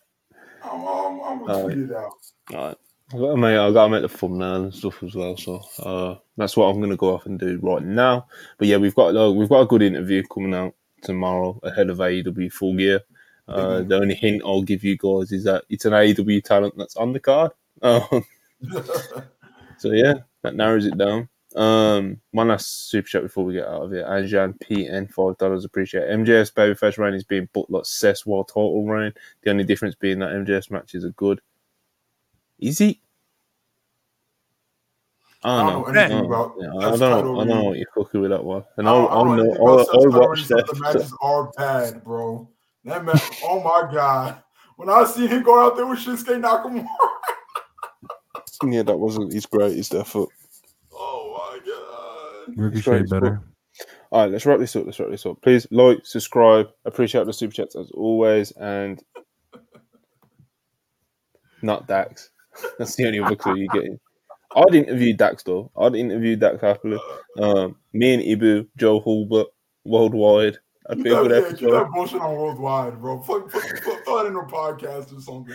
I'm, 0.65 0.81
I'm, 0.87 1.21
I'm 1.21 1.47
gonna 1.47 1.65
tweet 1.65 1.79
it 1.79 1.93
out. 1.93 2.13
All 2.55 2.67
right. 2.69 2.77
I 3.13 3.19
gotta 3.19 3.37
make 3.37 3.59
I 3.59 3.73
gotta 3.73 3.91
make 3.91 4.03
the 4.03 4.09
thumbnail 4.09 4.65
and 4.65 4.75
stuff 4.75 5.03
as 5.03 5.15
well. 5.15 5.37
So 5.37 5.61
uh, 5.81 6.19
that's 6.37 6.57
what 6.57 6.67
I'm 6.67 6.81
gonna 6.81 6.97
go 6.97 7.15
off 7.15 7.27
and 7.27 7.39
do 7.39 7.59
right 7.63 7.83
now. 7.83 8.27
But 8.59 8.69
yeah, 8.69 8.79
we've 8.79 8.95
got 8.95 9.15
uh, 9.15 9.33
we've 9.33 9.49
got 9.49 9.61
a 9.61 9.67
good 9.67 9.83
interview 9.83 10.23
coming 10.23 10.55
out 10.55 10.75
tomorrow 11.03 11.61
ahead 11.63 11.91
of 11.91 11.99
AEW 11.99 12.51
Full 12.53 12.75
Gear. 12.75 13.01
Uh, 13.49 13.61
mm-hmm. 13.61 13.89
The 13.89 13.97
only 13.97 14.15
hint 14.15 14.43
I'll 14.45 14.63
give 14.63 14.83
you 14.83 14.97
guys 14.97 15.33
is 15.33 15.45
that 15.45 15.65
it's 15.69 15.85
an 15.85 15.93
AEW 15.93 16.43
talent 16.43 16.75
that's 16.77 16.97
on 16.97 17.13
the 17.13 17.21
card. 17.21 17.53
Um, 17.83 18.25
so 19.79 19.91
yeah, 19.91 20.15
that 20.43 20.55
narrows 20.55 20.87
it 20.87 20.97
down. 20.97 21.29
Um, 21.55 22.21
one 22.31 22.49
last 22.49 22.89
super 22.91 23.09
chat 23.09 23.23
before 23.23 23.45
we 23.45 23.55
get 23.55 23.67
out 23.67 23.83
of 23.83 23.93
here. 23.93 24.05
Anjan 24.05 24.59
PN 24.59 25.13
five 25.13 25.37
dollars. 25.39 25.65
Appreciate 25.65 26.05
MJS 26.05 26.25
MJF's 26.25 26.51
babyface 26.53 26.99
reign 26.99 27.15
is 27.15 27.25
being 27.25 27.49
booked 27.53 27.71
like 27.71 27.85
Seth's 27.85 28.25
while 28.25 28.45
title 28.45 28.87
reign. 28.87 29.13
The 29.43 29.51
only 29.51 29.65
difference 29.65 29.95
being 29.95 30.19
that 30.21 30.31
MJS 30.31 30.71
matches 30.71 31.05
are 31.05 31.11
good. 31.11 31.41
Is 32.59 32.79
he? 32.79 33.01
I 35.45 35.71
don't, 35.71 35.97
I 35.97 36.09
don't 36.09 36.11
know. 36.11 36.25
about 36.27 36.55
yeah, 36.59 36.69
I 36.69 36.97
don't 36.97 37.01
know. 37.01 37.41
I 37.41 37.45
don't 37.45 37.49
know 37.49 37.65
what 37.65 37.77
you're 37.77 37.87
cooking 37.93 38.21
with 38.21 38.31
that 38.31 38.45
one. 38.45 38.65
And 38.77 38.89
I'll, 38.89 39.09
I'll, 39.09 39.25
know. 39.25 39.53
I'll, 39.55 39.81
I'll 39.81 40.11
watch 40.21 40.47
that. 40.47 40.65
The 40.73 40.79
matches 40.79 41.13
are 41.21 41.51
bad, 41.57 42.05
bro. 42.05 42.49
That 42.85 43.05
man. 43.05 43.17
oh 43.45 43.61
my 43.61 43.93
god! 43.93 44.43
When 44.77 44.89
I 44.89 45.05
see 45.05 45.27
him 45.27 45.43
go 45.43 45.65
out 45.65 45.77
there 45.77 45.87
with 45.87 45.99
Shinsuke 45.99 46.41
Nakamura. 46.41 46.87
yeah, 48.73 48.83
that 48.85 48.97
wasn't 48.97 49.33
his 49.33 49.47
greatest 49.47 49.95
effort. 49.95 50.29
Ricochet 52.57 53.05
better. 53.05 53.43
All 54.11 54.23
right, 54.23 54.31
let's 54.31 54.45
wrap 54.45 54.59
this 54.59 54.77
up. 54.77 54.85
Let's 54.85 55.01
wrap 55.01 55.11
this 55.11 55.25
up. 55.27 55.41
Please 55.43 55.67
like, 55.71 56.01
subscribe. 56.05 56.67
Appreciate 56.85 57.27
the 57.27 57.33
super 57.33 57.55
chats 57.55 57.77
as 57.77 57.91
always, 57.93 58.51
and 58.53 59.03
not 61.63 61.87
Dax. 61.87 62.31
That's 62.79 62.95
the 62.97 63.07
only 63.07 63.21
other 63.21 63.37
clue 63.37 63.57
you're 63.57 63.73
getting. 63.73 63.99
I'd 64.55 64.75
interview 64.75 65.17
Dax 65.17 65.43
though. 65.43 65.71
I'd 65.77 65.95
interview 65.95 66.37
Dax 66.37 66.61
happily. 66.61 67.01
Um, 67.39 67.77
me 67.95 68.15
and 68.15 68.23
Ibu, 68.23 68.69
Joe 68.77 69.01
Hulbert, 69.01 69.47
worldwide. 69.85 70.59
I'd 70.91 71.03
be 71.03 71.11
able 71.11 71.29
to. 71.29 71.41
Yeah, 71.41 71.53
keep 71.53 71.71
that 71.71 71.91
bullshit 71.95 72.21
on 72.21 72.37
worldwide, 72.37 73.01
bro. 73.01 73.19
Put, 73.19 73.49
put, 73.49 73.63
put, 73.63 74.05
put 74.05 74.25
it 74.25 74.29
in 74.29 74.37
a 74.37 74.43
podcast 74.43 75.17
or 75.17 75.21
something. 75.21 75.55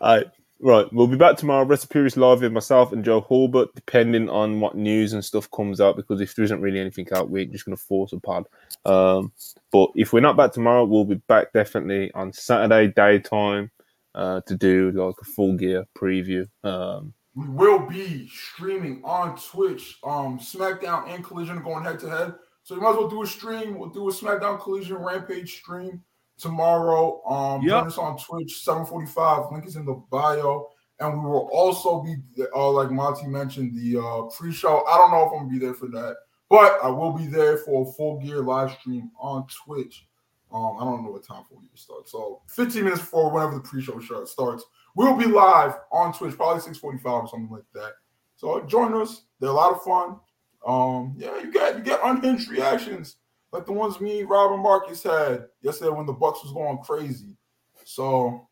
All 0.00 0.16
right. 0.16 0.26
Right, 0.58 0.90
we'll 0.90 1.06
be 1.06 1.18
back 1.18 1.36
tomorrow. 1.36 1.66
Recipes 1.66 2.16
live 2.16 2.40
with 2.40 2.52
myself 2.52 2.90
and 2.92 3.04
Joe 3.04 3.20
Hulbert, 3.20 3.74
depending 3.74 4.30
on 4.30 4.60
what 4.60 4.74
news 4.74 5.12
and 5.12 5.22
stuff 5.22 5.50
comes 5.50 5.82
out. 5.82 5.96
Because 5.96 6.22
if 6.22 6.34
there 6.34 6.46
isn't 6.46 6.62
really 6.62 6.80
anything 6.80 7.06
out, 7.12 7.28
we're 7.28 7.44
just 7.44 7.66
going 7.66 7.76
to 7.76 7.82
force 7.82 8.14
a 8.14 8.20
pod. 8.20 8.46
Um, 8.86 9.32
but 9.70 9.90
if 9.94 10.14
we're 10.14 10.20
not 10.20 10.38
back 10.38 10.52
tomorrow, 10.52 10.84
we'll 10.84 11.04
be 11.04 11.20
back 11.28 11.52
definitely 11.52 12.10
on 12.14 12.32
Saturday 12.32 12.90
daytime 12.96 13.70
uh, 14.14 14.40
to 14.46 14.56
do 14.56 14.92
like 14.92 15.16
a 15.20 15.24
full 15.24 15.56
gear 15.58 15.84
preview. 15.96 16.48
Um, 16.64 17.12
we 17.34 17.46
will 17.48 17.80
be 17.80 18.26
streaming 18.28 19.02
on 19.04 19.36
Twitch. 19.36 19.98
Um, 20.02 20.38
SmackDown 20.38 21.12
and 21.12 21.22
Collision 21.22 21.62
going 21.62 21.84
head 21.84 21.98
to 21.98 22.08
head. 22.08 22.34
So 22.62 22.74
you 22.74 22.80
might 22.80 22.90
as 22.90 22.96
well 22.96 23.08
do 23.08 23.22
a 23.22 23.26
stream. 23.26 23.78
We'll 23.78 23.90
do 23.90 24.08
a 24.08 24.12
SmackDown 24.12 24.58
Collision 24.58 24.96
Rampage 24.96 25.58
stream 25.58 26.02
tomorrow. 26.38 27.22
Um, 27.26 27.62
yep. 27.62 27.70
join 27.70 27.86
us 27.86 27.98
on 27.98 28.18
Twitch, 28.18 28.62
745. 28.62 29.52
Link 29.52 29.66
is 29.66 29.76
in 29.76 29.84
the 29.84 29.94
bio. 30.10 30.68
And 30.98 31.22
we 31.22 31.28
will 31.28 31.50
also 31.52 32.02
be, 32.02 32.16
uh, 32.54 32.70
like 32.70 32.90
Monty 32.90 33.26
mentioned, 33.26 33.76
the 33.76 34.00
uh, 34.00 34.22
pre-show. 34.34 34.84
I 34.86 34.96
don't 34.96 35.10
know 35.10 35.26
if 35.26 35.32
I'm 35.32 35.46
gonna 35.46 35.50
be 35.50 35.58
there 35.58 35.74
for 35.74 35.88
that, 35.88 36.16
but 36.48 36.78
I 36.82 36.88
will 36.88 37.12
be 37.12 37.26
there 37.26 37.58
for 37.58 37.86
a 37.86 37.92
full 37.92 38.18
gear 38.18 38.40
live 38.40 38.72
stream 38.72 39.10
on 39.20 39.46
Twitch. 39.64 40.06
Um, 40.50 40.76
I 40.80 40.84
don't 40.84 41.04
know 41.04 41.10
what 41.10 41.26
time 41.26 41.44
for 41.50 41.60
you 41.60 41.68
to 41.68 41.76
start. 41.76 42.08
So 42.08 42.40
15 42.48 42.84
minutes 42.84 43.02
before 43.02 43.30
whenever 43.30 43.56
the 43.56 43.60
pre-show 43.60 44.00
starts, 44.24 44.64
we'll 44.94 45.16
be 45.16 45.26
live 45.26 45.74
on 45.92 46.14
Twitch, 46.14 46.34
probably 46.34 46.62
6:45 46.62 47.04
or 47.04 47.28
something 47.28 47.50
like 47.50 47.70
that. 47.74 47.92
So 48.36 48.64
join 48.64 48.94
us. 48.94 49.24
They're 49.38 49.50
a 49.50 49.52
lot 49.52 49.72
of 49.72 49.82
fun. 49.82 50.18
Um, 50.66 51.14
yeah, 51.18 51.38
you 51.38 51.52
get 51.52 51.76
you 51.76 51.84
get 51.84 52.00
unhinged 52.02 52.48
reactions 52.48 53.16
like 53.52 53.66
the 53.66 53.72
ones 53.72 54.00
me, 54.00 54.22
Rob, 54.22 54.52
and 54.52 54.62
Marcus 54.62 55.02
had 55.02 55.46
yesterday 55.62 55.90
when 55.90 56.06
the 56.06 56.12
Bucks 56.12 56.42
was 56.42 56.52
going 56.52 56.78
crazy. 56.78 57.36
So 57.84 58.48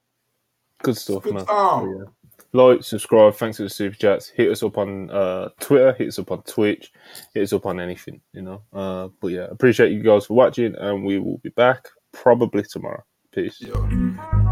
good 0.83 0.97
stuff, 0.97 1.23
good 1.25 1.35
man. 1.35 1.45
Yeah. 1.49 2.05
Like, 2.53 2.85
subscribe, 2.85 3.35
thanks 3.35 3.57
for 3.57 3.65
the 3.65 3.69
super 3.69 3.97
chats. 3.97 4.29
Hit 4.29 4.51
us 4.51 4.63
up 4.63 4.79
on 4.79 5.11
uh, 5.11 5.49
Twitter, 5.61 5.93
hit 5.93 6.09
us 6.09 6.19
up 6.21 6.31
on 6.31 6.43
Twitch, 6.43 6.93
hit 7.33 7.43
us 7.43 7.53
up 7.53 7.67
on 7.67 7.81
anything, 7.81 8.21
you 8.33 8.43
know. 8.43 8.63
Uh, 8.73 9.09
but 9.21 9.29
yeah, 9.29 9.47
appreciate 9.51 9.93
you 9.93 10.03
guys 10.03 10.27
for 10.27 10.35
watching, 10.35 10.75
and 10.77 11.05
we 11.05 11.19
will 11.19 11.39
be 11.39 11.51
back 11.51 11.89
probably 12.13 12.63
tomorrow. 12.63 13.03
Peace. 13.33 13.61
Yeah. 13.61 14.44